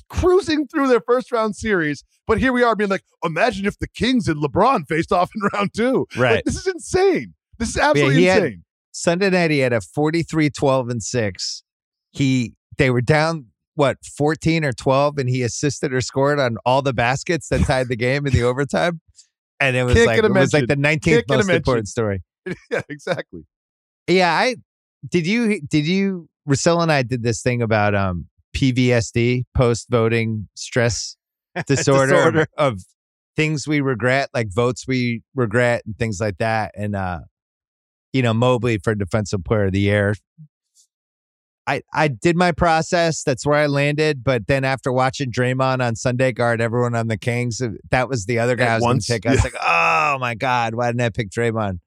cruising 0.08 0.68
through 0.68 0.88
their 0.88 1.00
first 1.00 1.32
round 1.32 1.56
series, 1.56 2.04
but 2.26 2.38
here 2.38 2.52
we 2.52 2.62
are 2.62 2.76
being 2.76 2.90
like, 2.90 3.04
imagine 3.24 3.66
if 3.66 3.78
the 3.78 3.88
Kings 3.88 4.28
and 4.28 4.42
LeBron 4.42 4.86
faced 4.86 5.12
off 5.12 5.30
in 5.34 5.48
round 5.52 5.70
two. 5.74 6.06
Like, 6.36 6.44
this 6.44 6.56
is 6.56 6.66
insane. 6.66 7.34
This 7.58 7.70
is 7.70 7.78
absolutely 7.78 8.24
had- 8.24 8.42
insane. 8.42 8.52
Sunday 8.52 8.65
night, 9.04 9.50
he 9.50 9.58
had 9.58 9.72
a 9.72 9.80
43 9.80 10.50
12 10.50 10.88
and 10.88 11.02
6. 11.02 11.62
He 12.12 12.54
they 12.78 12.90
were 12.90 13.00
down 13.00 13.46
what 13.76 13.98
14 14.16 14.64
or 14.64 14.72
12 14.72 15.18
and 15.18 15.28
he 15.28 15.42
assisted 15.42 15.92
or 15.92 16.00
scored 16.00 16.40
on 16.40 16.56
all 16.64 16.82
the 16.82 16.94
baskets 16.94 17.48
that 17.48 17.60
tied 17.64 17.88
the 17.88 17.96
game 17.96 18.26
in 18.26 18.32
the 18.32 18.42
overtime 18.42 19.00
and 19.60 19.76
it 19.76 19.84
was 19.84 19.94
Can't 19.94 20.06
like 20.06 20.24
it 20.24 20.32
was 20.32 20.52
like 20.52 20.66
the 20.66 20.76
19th 20.76 21.02
Can't 21.02 21.28
most 21.28 21.50
important 21.50 21.88
story 21.88 22.22
yeah, 22.70 22.80
exactly. 22.88 23.42
yeah 24.08 24.32
i 24.32 24.56
did 25.08 25.26
you 25.26 25.60
did 25.60 25.86
you 25.86 26.28
Russillo 26.48 26.82
and 26.82 26.90
i 26.90 27.02
did 27.02 27.22
this 27.22 27.42
thing 27.42 27.60
about 27.60 27.94
um 27.94 28.26
pvsd 28.56 29.44
post 29.54 29.88
voting 29.90 30.48
stress 30.54 31.16
disorder, 31.66 32.14
Disorder. 32.14 32.46
of 32.56 32.80
things 33.36 33.68
we 33.68 33.82
regret 33.82 34.30
like 34.32 34.48
votes 34.48 34.86
we 34.88 35.22
regret 35.34 35.82
and 35.84 35.98
things 35.98 36.18
like 36.18 36.38
that 36.38 36.72
and 36.74 36.96
uh 36.96 37.20
you 38.16 38.22
know 38.22 38.34
mobley 38.34 38.78
for 38.78 38.94
defensive 38.94 39.44
player 39.44 39.66
of 39.66 39.72
the 39.72 39.80
year 39.80 40.14
I, 41.68 41.82
I 41.92 42.08
did 42.08 42.36
my 42.36 42.52
process. 42.52 43.24
That's 43.24 43.44
where 43.44 43.58
I 43.58 43.66
landed. 43.66 44.22
But 44.22 44.46
then 44.46 44.64
after 44.64 44.92
watching 44.92 45.32
Draymond 45.32 45.84
on 45.84 45.96
Sunday 45.96 46.32
guard 46.32 46.60
everyone 46.60 46.94
on 46.94 47.08
the 47.08 47.18
Kings, 47.18 47.60
uh, 47.60 47.70
that 47.90 48.08
was 48.08 48.26
the 48.26 48.38
other 48.38 48.54
guy 48.54 48.66
At 48.66 48.70
I 48.70 48.74
was 48.76 48.84
going 48.84 49.00
to 49.00 49.12
pick. 49.12 49.26
I 49.26 49.30
was 49.30 49.38
yeah. 49.38 49.44
like, 49.44 49.54
oh 49.60 50.18
my 50.20 50.34
God, 50.34 50.74
why 50.74 50.86
didn't 50.86 51.00
I 51.00 51.08
pick 51.08 51.30
Draymond? 51.30 51.80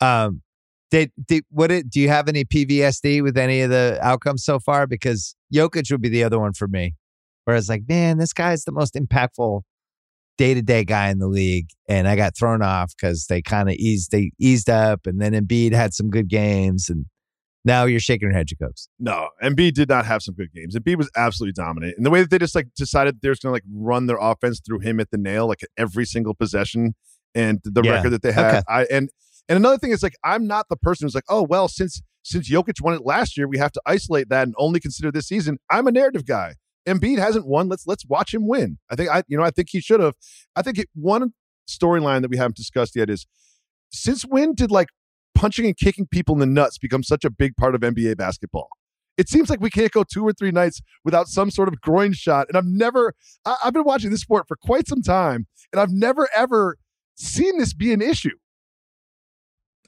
Um, 0.00 0.42
did, 0.90 1.10
did 1.26 1.44
what? 1.50 1.72
It, 1.72 1.90
do 1.90 1.98
you 1.98 2.08
have 2.08 2.28
any 2.28 2.44
PVSD 2.44 3.22
with 3.22 3.36
any 3.36 3.62
of 3.62 3.70
the 3.70 3.98
outcomes 4.00 4.44
so 4.44 4.60
far? 4.60 4.86
Because 4.86 5.34
Jokic 5.52 5.90
would 5.90 6.02
be 6.02 6.08
the 6.08 6.22
other 6.22 6.38
one 6.38 6.52
for 6.52 6.68
me. 6.68 6.94
where 7.44 7.56
I 7.56 7.58
was 7.58 7.68
like, 7.68 7.82
man, 7.88 8.18
this 8.18 8.32
guy's 8.32 8.62
the 8.62 8.72
most 8.72 8.94
impactful 8.94 9.62
day 10.38 10.54
to 10.54 10.62
day 10.62 10.84
guy 10.84 11.10
in 11.10 11.18
the 11.18 11.28
league, 11.28 11.68
and 11.88 12.08
I 12.08 12.16
got 12.16 12.36
thrown 12.36 12.62
off 12.62 12.92
because 12.96 13.26
they 13.26 13.40
kind 13.42 13.68
of 13.68 13.74
eased 13.76 14.10
they 14.10 14.32
eased 14.38 14.68
up, 14.70 15.06
and 15.06 15.20
then 15.20 15.32
Embiid 15.32 15.72
had 15.72 15.94
some 15.94 16.10
good 16.10 16.28
games, 16.28 16.88
and 16.88 17.06
now 17.64 17.84
you're 17.84 18.00
shaking 18.00 18.28
your 18.28 18.36
head, 18.36 18.46
Jacobs. 18.48 18.88
No, 18.98 19.28
Embiid 19.42 19.72
did 19.72 19.88
not 19.88 20.04
have 20.06 20.22
some 20.22 20.34
good 20.34 20.52
games. 20.52 20.76
Embiid 20.76 20.96
was 20.96 21.10
absolutely 21.16 21.52
dominant. 21.54 21.94
And 21.96 22.04
the 22.04 22.10
way 22.10 22.20
that 22.20 22.30
they 22.30 22.38
just 22.38 22.54
like 22.54 22.68
decided 22.76 23.20
they're 23.22 23.32
just 23.32 23.42
going 23.42 23.50
to 23.52 23.54
like 23.54 23.64
run 23.72 24.06
their 24.06 24.18
offense 24.20 24.60
through 24.60 24.80
him 24.80 25.00
at 25.00 25.10
the 25.10 25.16
nail, 25.18 25.46
like 25.46 25.60
every 25.78 26.04
single 26.04 26.34
possession, 26.34 26.94
and 27.34 27.60
the 27.64 27.82
Yeah. 27.82 27.92
record 27.92 28.10
that 28.10 28.22
they 28.22 28.32
had. 28.32 28.46
Okay. 28.56 28.62
I 28.68 28.84
and 28.90 29.08
and 29.48 29.56
another 29.56 29.78
thing 29.78 29.90
is 29.92 30.02
like 30.02 30.16
I'm 30.24 30.46
not 30.46 30.66
the 30.68 30.76
person 30.76 31.06
who's 31.06 31.14
like, 31.14 31.24
oh 31.28 31.42
well, 31.42 31.68
since 31.68 32.02
since 32.22 32.50
Jokic 32.50 32.80
won 32.82 32.94
it 32.94 33.02
last 33.04 33.36
year, 33.36 33.46
we 33.46 33.58
have 33.58 33.72
to 33.72 33.80
isolate 33.86 34.28
that 34.30 34.44
and 34.46 34.54
only 34.58 34.80
consider 34.80 35.12
this 35.12 35.26
season. 35.28 35.58
I'm 35.70 35.86
a 35.86 35.92
narrative 35.92 36.24
guy. 36.26 36.54
Embiid 36.86 37.18
hasn't 37.18 37.46
won. 37.46 37.68
Let's 37.68 37.86
let's 37.86 38.04
watch 38.06 38.34
him 38.34 38.46
win. 38.46 38.78
I 38.90 38.96
think 38.96 39.10
I 39.10 39.22
you 39.26 39.36
know 39.36 39.44
I 39.44 39.50
think 39.50 39.68
he 39.70 39.80
should 39.80 40.00
have. 40.00 40.14
I 40.54 40.62
think 40.62 40.78
it, 40.78 40.88
one 40.94 41.32
storyline 41.68 42.22
that 42.22 42.30
we 42.30 42.36
haven't 42.36 42.56
discussed 42.56 42.94
yet 42.94 43.08
is 43.08 43.26
since 43.90 44.22
when 44.22 44.54
did 44.54 44.70
like 44.70 44.88
punching 45.34 45.66
and 45.66 45.76
kicking 45.76 46.06
people 46.06 46.34
in 46.34 46.40
the 46.40 46.46
nuts 46.46 46.78
become 46.78 47.02
such 47.02 47.24
a 47.24 47.30
big 47.30 47.56
part 47.56 47.74
of 47.74 47.80
NBA 47.80 48.16
basketball? 48.16 48.68
It 49.16 49.28
seems 49.28 49.48
like 49.48 49.60
we 49.60 49.70
can't 49.70 49.92
go 49.92 50.02
two 50.02 50.26
or 50.26 50.32
three 50.32 50.50
nights 50.50 50.80
without 51.04 51.28
some 51.28 51.50
sort 51.50 51.68
of 51.68 51.80
groin 51.80 52.12
shot. 52.12 52.48
And 52.48 52.56
I've 52.56 52.66
never, 52.66 53.14
I, 53.44 53.56
I've 53.64 53.72
been 53.72 53.84
watching 53.84 54.10
this 54.10 54.22
sport 54.22 54.48
for 54.48 54.56
quite 54.56 54.88
some 54.88 55.02
time, 55.02 55.46
and 55.72 55.80
I've 55.80 55.92
never 55.92 56.28
ever 56.34 56.76
seen 57.14 57.58
this 57.58 57.72
be 57.72 57.92
an 57.92 58.02
issue. 58.02 58.36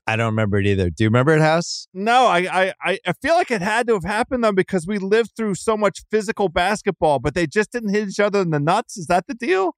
I 0.06 0.14
don't 0.16 0.26
remember 0.26 0.58
it 0.58 0.66
either. 0.66 0.88
Do 0.90 1.02
you 1.04 1.08
remember 1.08 1.34
it, 1.34 1.40
House? 1.40 1.88
No, 1.92 2.26
I, 2.26 2.72
I 2.80 2.98
I- 3.04 3.12
feel 3.22 3.34
like 3.34 3.50
it 3.50 3.60
had 3.62 3.88
to 3.88 3.94
have 3.94 4.04
happened 4.04 4.44
though 4.44 4.52
because 4.52 4.86
we 4.86 4.98
lived 4.98 5.32
through 5.36 5.56
so 5.56 5.76
much 5.76 6.02
physical 6.10 6.48
basketball, 6.48 7.18
but 7.18 7.34
they 7.34 7.46
just 7.46 7.72
didn't 7.72 7.90
hit 7.90 8.08
each 8.08 8.20
other 8.20 8.40
in 8.40 8.50
the 8.50 8.60
nuts. 8.60 8.96
Is 8.96 9.06
that 9.08 9.26
the 9.26 9.34
deal? 9.34 9.74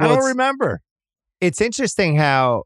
I 0.00 0.04
don't 0.08 0.14
it's- 0.18 0.28
remember. 0.28 0.80
It's 1.40 1.60
interesting 1.60 2.16
how 2.16 2.62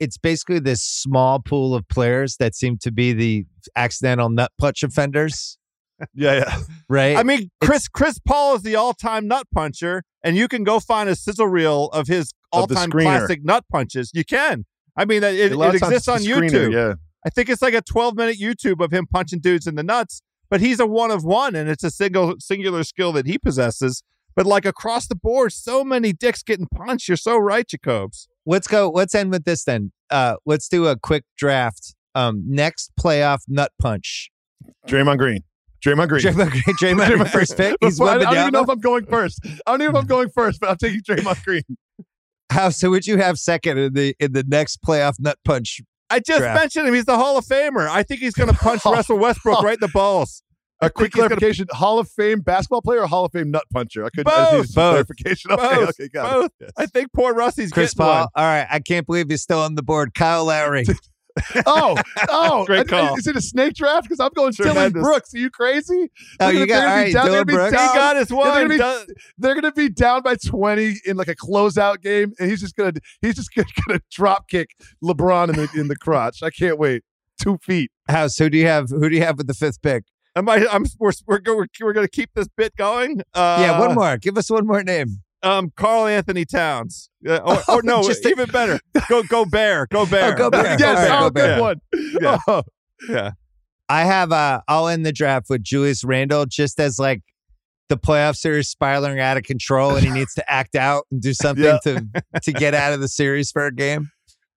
it's 0.00 0.18
basically 0.18 0.58
this 0.58 0.82
small 0.82 1.38
pool 1.38 1.74
of 1.74 1.86
players 1.88 2.36
that 2.38 2.54
seem 2.54 2.76
to 2.78 2.90
be 2.90 3.12
the 3.12 3.46
accidental 3.76 4.28
nut 4.28 4.50
punch 4.58 4.82
offenders, 4.82 5.58
Yeah, 6.14 6.34
yeah. 6.34 6.58
right? 6.88 7.16
I 7.16 7.22
mean, 7.22 7.50
Chris 7.60 7.86
Chris 7.88 8.18
Paul 8.18 8.56
is 8.56 8.62
the 8.62 8.74
all 8.74 8.94
time 8.94 9.28
nut 9.28 9.46
puncher, 9.54 10.02
and 10.24 10.36
you 10.36 10.48
can 10.48 10.64
go 10.64 10.80
find 10.80 11.08
a 11.08 11.14
sizzle 11.14 11.46
reel 11.46 11.86
of 11.92 12.08
his 12.08 12.32
all 12.52 12.66
time 12.66 12.90
classic 12.90 13.44
nut 13.44 13.64
punches. 13.70 14.10
You 14.12 14.24
can. 14.24 14.64
I 14.96 15.04
mean, 15.04 15.22
it, 15.22 15.52
A 15.52 15.56
lot 15.58 15.74
it 15.74 15.82
exists 15.82 16.08
on 16.08 16.20
screener, 16.20 16.50
YouTube. 16.50 16.72
Yeah. 16.72 16.94
I 17.24 17.30
think 17.30 17.48
it's 17.48 17.60
like 17.62 17.74
a 17.74 17.82
12 17.82 18.16
minute 18.16 18.38
YouTube 18.38 18.82
of 18.84 18.92
him 18.92 19.06
punching 19.06 19.40
dudes 19.40 19.66
in 19.66 19.74
the 19.74 19.82
nuts, 19.82 20.22
but 20.48 20.60
he's 20.60 20.78
a 20.80 20.86
one 20.86 21.10
of 21.10 21.24
one 21.24 21.54
and 21.54 21.68
it's 21.68 21.84
a 21.84 21.90
single 21.90 22.36
singular 22.38 22.84
skill 22.84 23.12
that 23.12 23.26
he 23.26 23.36
possesses. 23.38 24.02
But 24.36 24.46
like 24.46 24.64
across 24.64 25.06
the 25.08 25.16
board, 25.16 25.52
so 25.52 25.82
many 25.82 26.12
dicks 26.12 26.42
getting 26.42 26.66
punched. 26.74 27.08
You're 27.08 27.16
so 27.16 27.36
right, 27.38 27.66
Jacobs. 27.66 28.28
let's 28.44 28.68
go. 28.68 28.90
Let's 28.90 29.14
end 29.14 29.30
with 29.30 29.44
this 29.44 29.64
then. 29.64 29.92
Uh, 30.10 30.36
let's 30.46 30.68
do 30.68 30.86
a 30.86 30.96
quick 30.96 31.24
draft. 31.36 31.94
Um, 32.14 32.44
next 32.46 32.92
playoff 33.00 33.40
nut 33.48 33.72
punch. 33.80 34.30
Draymond 34.86 35.18
Green. 35.18 35.42
Draymond 35.84 36.08
Green. 36.08 36.22
Draymond, 36.22 36.50
Green- 36.50 36.76
Draymond, 36.98 37.06
Green 37.16 37.24
first 37.26 37.56
pick. 37.56 37.76
He's 37.80 37.98
Before- 37.98 38.10
I, 38.10 38.14
I 38.16 38.18
don't 38.18 38.34
even 38.38 38.52
know 38.52 38.62
if 38.62 38.68
I'm 38.68 38.80
going 38.80 39.06
first. 39.06 39.40
I 39.44 39.70
don't 39.72 39.82
even 39.82 39.92
know 39.92 39.98
if 39.98 40.02
I'm 40.04 40.08
going 40.08 40.28
first, 40.30 40.60
but 40.60 40.70
I'm 40.70 40.76
taking 40.76 41.00
Draymond 41.00 41.44
Green. 41.44 41.62
How 42.50 42.68
so? 42.70 42.90
Would 42.90 43.06
you 43.06 43.16
have 43.18 43.38
second 43.38 43.78
in 43.78 43.92
the 43.94 44.14
in 44.20 44.32
the 44.32 44.44
next 44.46 44.82
playoff 44.82 45.14
nut 45.18 45.38
punch? 45.44 45.80
I 46.08 46.20
just 46.20 46.38
Draft. 46.38 46.60
mentioned 46.60 46.86
him. 46.88 46.94
He's 46.94 47.04
the 47.04 47.16
Hall 47.16 47.36
of 47.36 47.44
Famer. 47.44 47.88
I 47.88 48.02
think 48.04 48.20
he's 48.20 48.34
going 48.34 48.48
to 48.52 48.54
punch 48.54 48.84
Russell 48.84 49.18
Westbrook 49.18 49.62
right 49.62 49.74
in 49.74 49.80
the 49.80 49.88
balls. 49.88 50.42
A 50.82 50.90
quick 50.90 51.14
he's 51.14 51.20
gonna- 51.22 51.28
clarification: 51.36 51.66
Hall 51.72 51.98
of 51.98 52.08
Fame 52.10 52.40
basketball 52.40 52.82
player 52.82 53.00
or 53.00 53.06
Hall 53.06 53.24
of 53.24 53.32
Fame 53.32 53.50
nut 53.50 53.64
puncher? 53.72 54.04
I 54.04 54.10
couldn't. 54.10 54.28
I 54.32 54.44
Both. 54.44 54.52
needed 54.52 54.74
Both. 54.74 54.92
clarification. 54.92 55.50
Okay, 55.52 55.74
Both. 55.76 55.88
okay, 55.88 56.08
got 56.08 56.30
Both. 56.32 56.44
it. 56.46 56.52
Yes. 56.60 56.70
I 56.76 56.86
think 56.86 57.12
poor 57.14 57.34
Rusty's 57.34 57.72
Chris 57.72 57.94
getting 57.94 58.04
Paul. 58.06 58.20
one. 58.20 58.28
All 58.36 58.44
right, 58.44 58.66
I 58.70 58.78
can't 58.80 59.06
believe 59.06 59.28
he's 59.30 59.40
still 59.42 59.60
on 59.60 59.74
the 59.74 59.82
board. 59.82 60.12
Kyle 60.14 60.44
Lowry. 60.44 60.84
Oh, 61.66 61.96
oh, 62.28 62.64
Great 62.66 62.80
I- 62.92 63.06
call. 63.06 63.16
Is 63.16 63.26
it 63.26 63.36
a 63.36 63.40
snake 63.40 63.74
draft? 63.74 64.04
Because 64.04 64.20
I'm 64.20 64.30
going 64.34 64.52
Dillon 64.52 64.72
Tremendous. 64.74 65.02
Brooks. 65.02 65.34
Are 65.34 65.38
you 65.38 65.50
crazy? 65.50 66.10
oh, 66.40 66.46
They're 66.46 66.52
you 66.52 66.66
gonna- 66.66 66.68
got 66.68 66.68
they're 66.68 66.82
all 66.82 66.86
gonna 66.86 66.96
right. 66.96 67.06
be 67.06 67.12
down- 67.12 67.24
they're 67.24 67.44
Dillon 67.44 67.46
gonna 67.46 67.58
Brooks. 67.58 67.72
down- 67.76 67.88
He 67.88 67.94
got 67.94 68.16
his 68.16 68.28
they're 68.28 68.36
one. 68.36 68.68
gonna 68.78 69.04
be- 69.06 69.12
They're 69.38 69.54
going 69.54 69.62
to 69.64 69.72
be 69.72 69.88
down 69.88 70.22
by 70.22 70.36
20 70.36 70.94
in 71.04 71.16
like 71.16 71.28
a 71.28 71.34
closeout 71.34 72.00
game, 72.02 72.32
and 72.38 72.50
he's 72.50 72.60
just 72.60 72.76
going 72.76 72.94
to 72.94 73.00
he's 73.22 73.34
just 73.36 73.50
going 73.54 73.66
to 73.98 74.00
drop 74.10 74.48
kick 74.48 74.70
LeBron 75.02 75.50
in 75.50 75.56
the 75.56 75.68
in 75.80 75.88
the 75.88 75.96
crotch. 75.96 76.42
I 76.42 76.50
can't 76.50 76.78
wait. 76.78 77.02
Two 77.40 77.58
feet. 77.62 77.90
House. 78.08 78.36
Who 78.38 78.48
do 78.48 78.56
you 78.56 78.66
have? 78.66 78.88
Who 78.88 79.08
do 79.08 79.14
you 79.14 79.22
have 79.22 79.36
with 79.36 79.46
the 79.46 79.54
fifth 79.54 79.82
pick? 79.82 80.04
Am 80.34 80.48
I? 80.48 80.66
I'm. 80.70 80.84
We're 80.98 81.12
we're, 81.26 81.40
we're, 81.46 81.66
we're 81.82 81.92
going 81.92 82.06
to 82.06 82.10
keep 82.10 82.30
this 82.34 82.48
bit 82.56 82.74
going. 82.76 83.20
Uh, 83.34 83.58
yeah, 83.60 83.78
one 83.80 83.94
more. 83.94 84.16
Give 84.16 84.38
us 84.38 84.50
one 84.50 84.66
more 84.66 84.82
name. 84.82 85.22
Um, 85.46 85.72
Karl-Anthony 85.76 86.44
Towns. 86.44 87.08
Uh, 87.26 87.36
or, 87.38 87.76
or 87.76 87.82
no, 87.84 88.02
Just 88.02 88.26
even 88.26 88.48
better. 88.50 88.78
Go 89.08 89.22
go 89.22 89.44
bear. 89.44 89.86
Gobert. 89.90 90.36
go 90.38 90.50
Bear. 90.50 90.76
Yes, 90.78 91.08
oh, 91.10 91.24
go 91.24 91.30
good 91.30 91.34
Bear. 91.34 91.60
one. 91.60 91.80
Yeah. 92.20 92.38
Oh, 92.48 92.62
Yeah. 93.08 93.30
I 93.88 94.04
have. 94.04 94.32
Uh, 94.32 94.60
I'll 94.66 94.88
end 94.88 95.06
the 95.06 95.12
draft 95.12 95.46
with 95.48 95.62
Julius 95.62 96.02
Randle, 96.04 96.46
just 96.46 96.80
as 96.80 96.98
like 96.98 97.22
the 97.88 97.96
playoff 97.96 98.34
series 98.36 98.68
spiraling 98.68 99.20
out 99.20 99.36
of 99.36 99.44
control, 99.44 99.94
and 99.94 100.04
he 100.04 100.10
needs 100.10 100.34
to 100.34 100.50
act 100.52 100.74
out 100.74 101.04
and 101.12 101.20
do 101.22 101.32
something 101.32 101.64
Yeah. 101.64 101.78
to 101.84 102.04
to 102.42 102.52
get 102.52 102.74
out 102.74 102.92
of 102.92 103.00
the 103.00 103.06
series 103.08 103.52
for 103.52 103.64
a 103.66 103.72
game. 103.72 104.10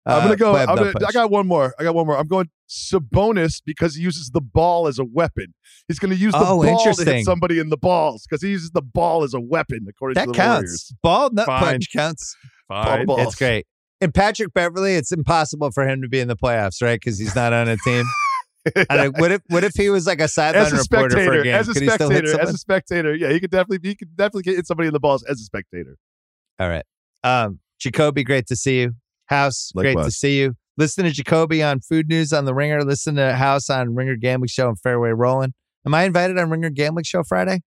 I'm 0.08 0.20
Uh, 0.20 0.22
gonna 0.24 0.36
go. 0.36 0.56
I'm 0.56 0.66
gonna, 0.76 0.92
I 1.06 1.12
got 1.12 1.30
one 1.30 1.46
more. 1.46 1.74
I 1.78 1.82
got 1.84 1.94
one 1.94 2.06
more. 2.06 2.16
I'm 2.16 2.26
going 2.26 2.48
Sabonis 2.68 3.60
because 3.64 3.94
he 3.94 4.02
uses 4.02 4.30
the 4.30 4.40
ball 4.40 4.86
as 4.88 4.98
a 4.98 5.04
weapon. 5.04 5.54
He's 5.86 5.98
going 5.98 6.10
to 6.12 6.16
use 6.18 6.32
the 6.32 6.38
Oh, 6.40 6.42
ball 6.44 6.62
to 6.62 6.68
interesting. 6.68 7.06
hit 7.16 7.24
somebody 7.24 7.58
in 7.58 7.68
the 7.70 7.76
balls 7.76 8.26
because 8.28 8.42
he 8.42 8.50
uses 8.50 8.70
the 8.70 8.82
ball 8.82 9.22
as 9.24 9.32
a 9.34 9.40
weapon. 9.40 9.86
According 9.88 10.14
that 10.16 10.22
to 10.22 10.26
the 10.28 10.32
That 10.32 10.36
counts. 10.36 10.58
Warriors. 10.62 10.92
Ball 11.02 11.30
nut 11.32 11.46
Fine. 11.46 11.62
punch 11.62 11.86
counts. 11.94 12.36
Fine. 12.68 13.06
Ball. 13.06 13.20
It's 13.20 13.34
great. 13.36 13.66
And 14.00 14.12
Patrick 14.14 14.52
Beverley, 14.54 14.94
it's 14.94 15.12
impossible 15.12 15.70
for 15.72 15.86
him 15.88 16.02
to 16.02 16.08
be 16.08 16.20
in 16.20 16.28
the 16.28 16.36
playoffs, 16.36 16.82
right? 16.82 17.00
Because 17.00 17.18
he's 17.18 17.34
not 17.34 17.52
on 17.52 17.68
a 17.68 17.76
team. 17.84 18.04
I 18.90 18.96
don't- 18.96 19.18
what 19.18 19.32
if 19.32 19.40
what 19.48 19.64
if 19.64 19.72
he 19.74 19.88
was 19.88 20.06
like 20.06 20.20
a 20.20 20.28
sideline 20.28 20.64
reporter 20.72 20.78
for 20.88 20.96
a 20.96 21.10
spectator, 21.10 21.42
game? 21.44 21.54
as 21.54 21.68
a 21.68 21.72
Could 21.72 21.82
he 21.82 21.88
still 21.90 22.10
hit 22.10 22.18
spectator, 22.28 22.42
as 22.42 22.54
a 22.54 22.58
spectator, 22.58 23.14
yeah, 23.14 23.30
he 23.30 23.40
could 23.40 23.50
definitely, 23.50 23.88
he 23.88 23.94
could 23.94 24.14
definitely 24.16 24.54
hit 24.54 24.66
somebody 24.66 24.88
in 24.88 24.92
the 24.92 25.00
balls 25.00 25.22
as 25.24 25.40
a 25.40 25.44
spectator. 25.44 25.96
All 26.60 26.68
right. 26.68 26.84
Um, 27.24 27.60
Jacoby, 27.78 28.24
great 28.24 28.46
to 28.48 28.56
see 28.56 28.80
you. 28.80 28.94
House, 29.28 29.70
great 29.74 29.96
to 29.96 30.10
see 30.10 30.40
you. 30.40 30.54
Listen 30.76 31.04
to 31.04 31.10
Jacoby 31.10 31.62
on 31.62 31.80
Food 31.80 32.08
News 32.08 32.32
on 32.32 32.44
the 32.44 32.54
Ringer. 32.54 32.84
Listen 32.84 33.16
to 33.16 33.34
House 33.34 33.68
on 33.68 33.94
Ringer 33.94 34.16
Gambling 34.16 34.48
Show 34.48 34.68
and 34.68 34.78
Fairway 34.78 35.10
Rolling. 35.10 35.54
Am 35.84 35.94
I 35.94 36.04
invited 36.04 36.38
on 36.38 36.50
Ringer 36.50 36.70
Gambling 36.70 37.04
Show 37.04 37.24
Friday? 37.24 37.60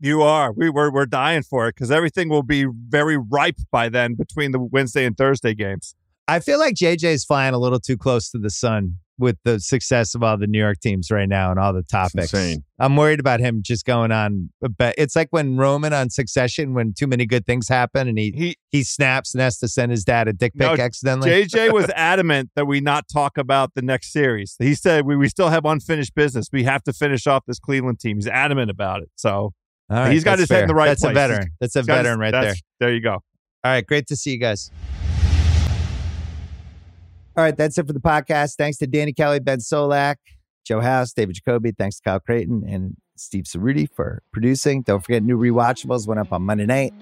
You 0.00 0.22
are. 0.22 0.52
We 0.52 0.70
were 0.70 0.90
we're 0.92 1.06
dying 1.06 1.42
for 1.42 1.68
it 1.68 1.74
because 1.74 1.90
everything 1.90 2.28
will 2.28 2.42
be 2.42 2.66
very 2.66 3.16
ripe 3.16 3.58
by 3.70 3.88
then 3.88 4.14
between 4.14 4.52
the 4.52 4.60
Wednesday 4.60 5.04
and 5.04 5.16
Thursday 5.16 5.54
games. 5.54 5.94
I 6.26 6.40
feel 6.40 6.58
like 6.58 6.74
JJ's 6.74 7.24
flying 7.24 7.54
a 7.54 7.58
little 7.58 7.80
too 7.80 7.96
close 7.96 8.30
to 8.30 8.38
the 8.38 8.50
sun 8.50 8.98
with 9.18 9.36
the 9.44 9.60
success 9.60 10.14
of 10.14 10.22
all 10.22 10.36
the 10.36 10.46
New 10.46 10.58
York 10.58 10.80
teams 10.80 11.10
right 11.10 11.28
now 11.28 11.50
and 11.50 11.58
all 11.60 11.72
the 11.72 11.82
topics. 11.84 12.34
I'm 12.80 12.96
worried 12.96 13.20
about 13.20 13.38
him 13.40 13.60
just 13.62 13.84
going 13.84 14.10
on. 14.10 14.50
But 14.76 14.94
it's 14.98 15.14
like 15.14 15.28
when 15.30 15.56
Roman 15.56 15.92
on 15.92 16.10
Succession, 16.10 16.74
when 16.74 16.92
too 16.92 17.06
many 17.06 17.24
good 17.24 17.46
things 17.46 17.68
happen 17.68 18.08
and 18.08 18.18
he 18.18 18.32
He 18.36 18.56
he 18.70 18.82
snaps 18.82 19.32
and 19.34 19.40
has 19.40 19.58
to 19.58 19.68
send 19.68 19.92
his 19.92 20.04
dad 20.04 20.26
a 20.26 20.32
dick 20.32 20.52
pic 20.54 20.60
No, 20.60 20.72
accidentally. 20.82 21.30
JJ 21.30 21.72
was 21.72 21.88
adamant 21.94 22.50
that 22.56 22.66
we 22.66 22.80
not 22.80 23.04
talk 23.12 23.38
about 23.38 23.74
the 23.74 23.82
next 23.82 24.12
series. 24.12 24.56
He 24.58 24.74
said 24.74 25.06
we, 25.06 25.16
we 25.16 25.28
still 25.28 25.48
have 25.50 25.64
unfinished 25.64 26.14
business. 26.14 26.48
We 26.52 26.64
have 26.64 26.82
to 26.84 26.92
finish 26.92 27.26
off 27.26 27.44
this 27.46 27.60
Cleveland 27.60 28.00
team. 28.00 28.16
He's 28.16 28.26
adamant 28.26 28.70
about 28.70 29.02
it. 29.02 29.10
So 29.14 29.30
All 29.30 29.52
right, 29.90 30.12
he's 30.12 30.24
got 30.24 30.32
that's 30.38 30.42
his 30.42 30.50
head 30.50 30.62
in 30.62 30.68
the 30.68 30.74
right 30.74 30.86
That's 30.86 31.02
place. 31.02 31.12
a 31.12 31.14
veteran. 31.14 31.48
That's 31.60 31.76
a 31.76 31.80
he's 31.80 31.86
his- 31.86 31.96
veteran 31.96 32.18
right 32.18 32.32
there. 32.32 32.54
There 32.80 32.92
you 32.92 33.00
go. 33.00 33.12
All 33.12 33.22
right, 33.64 33.86
great 33.86 34.08
to 34.08 34.16
see 34.16 34.30
you 34.32 34.38
guys. 34.38 34.70
All 37.36 37.42
right, 37.42 37.56
that's 37.56 37.76
it 37.78 37.86
for 37.86 37.92
the 37.92 38.00
podcast. 38.00 38.56
Thanks 38.56 38.78
to 38.78 38.86
Danny 38.86 39.12
Kelly, 39.12 39.40
Ben 39.40 39.58
Solak, 39.58 40.16
Joe 40.64 40.80
House, 40.80 41.12
David 41.12 41.34
Jacoby. 41.34 41.72
Thanks 41.72 41.96
to 41.96 42.02
Kyle 42.02 42.20
Crichton 42.20 42.64
and 42.68 42.96
Steve 43.16 43.44
Ceruti 43.44 43.88
for 43.92 44.22
producing. 44.32 44.82
Don't 44.82 45.00
forget, 45.00 45.22
new 45.22 45.36
rewatchables 45.36 46.06
went 46.06 46.20
up 46.20 46.32
on 46.32 46.42
Monday 46.42 46.66
night. 46.66 46.94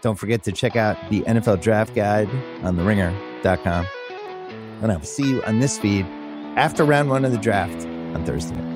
Don't 0.00 0.18
forget 0.18 0.42
to 0.44 0.52
check 0.52 0.74
out 0.74 0.96
the 1.10 1.20
NFL 1.22 1.60
Draft 1.60 1.94
Guide 1.94 2.28
on 2.62 2.76
theringer.com. 2.76 3.86
And 4.82 4.90
I 4.90 4.96
will 4.96 5.04
see 5.04 5.28
you 5.28 5.42
on 5.44 5.60
this 5.60 5.78
feed 5.78 6.06
after 6.56 6.84
round 6.84 7.08
one 7.08 7.24
of 7.24 7.32
the 7.32 7.38
draft 7.38 7.86
on 7.86 8.24
Thursday. 8.24 8.71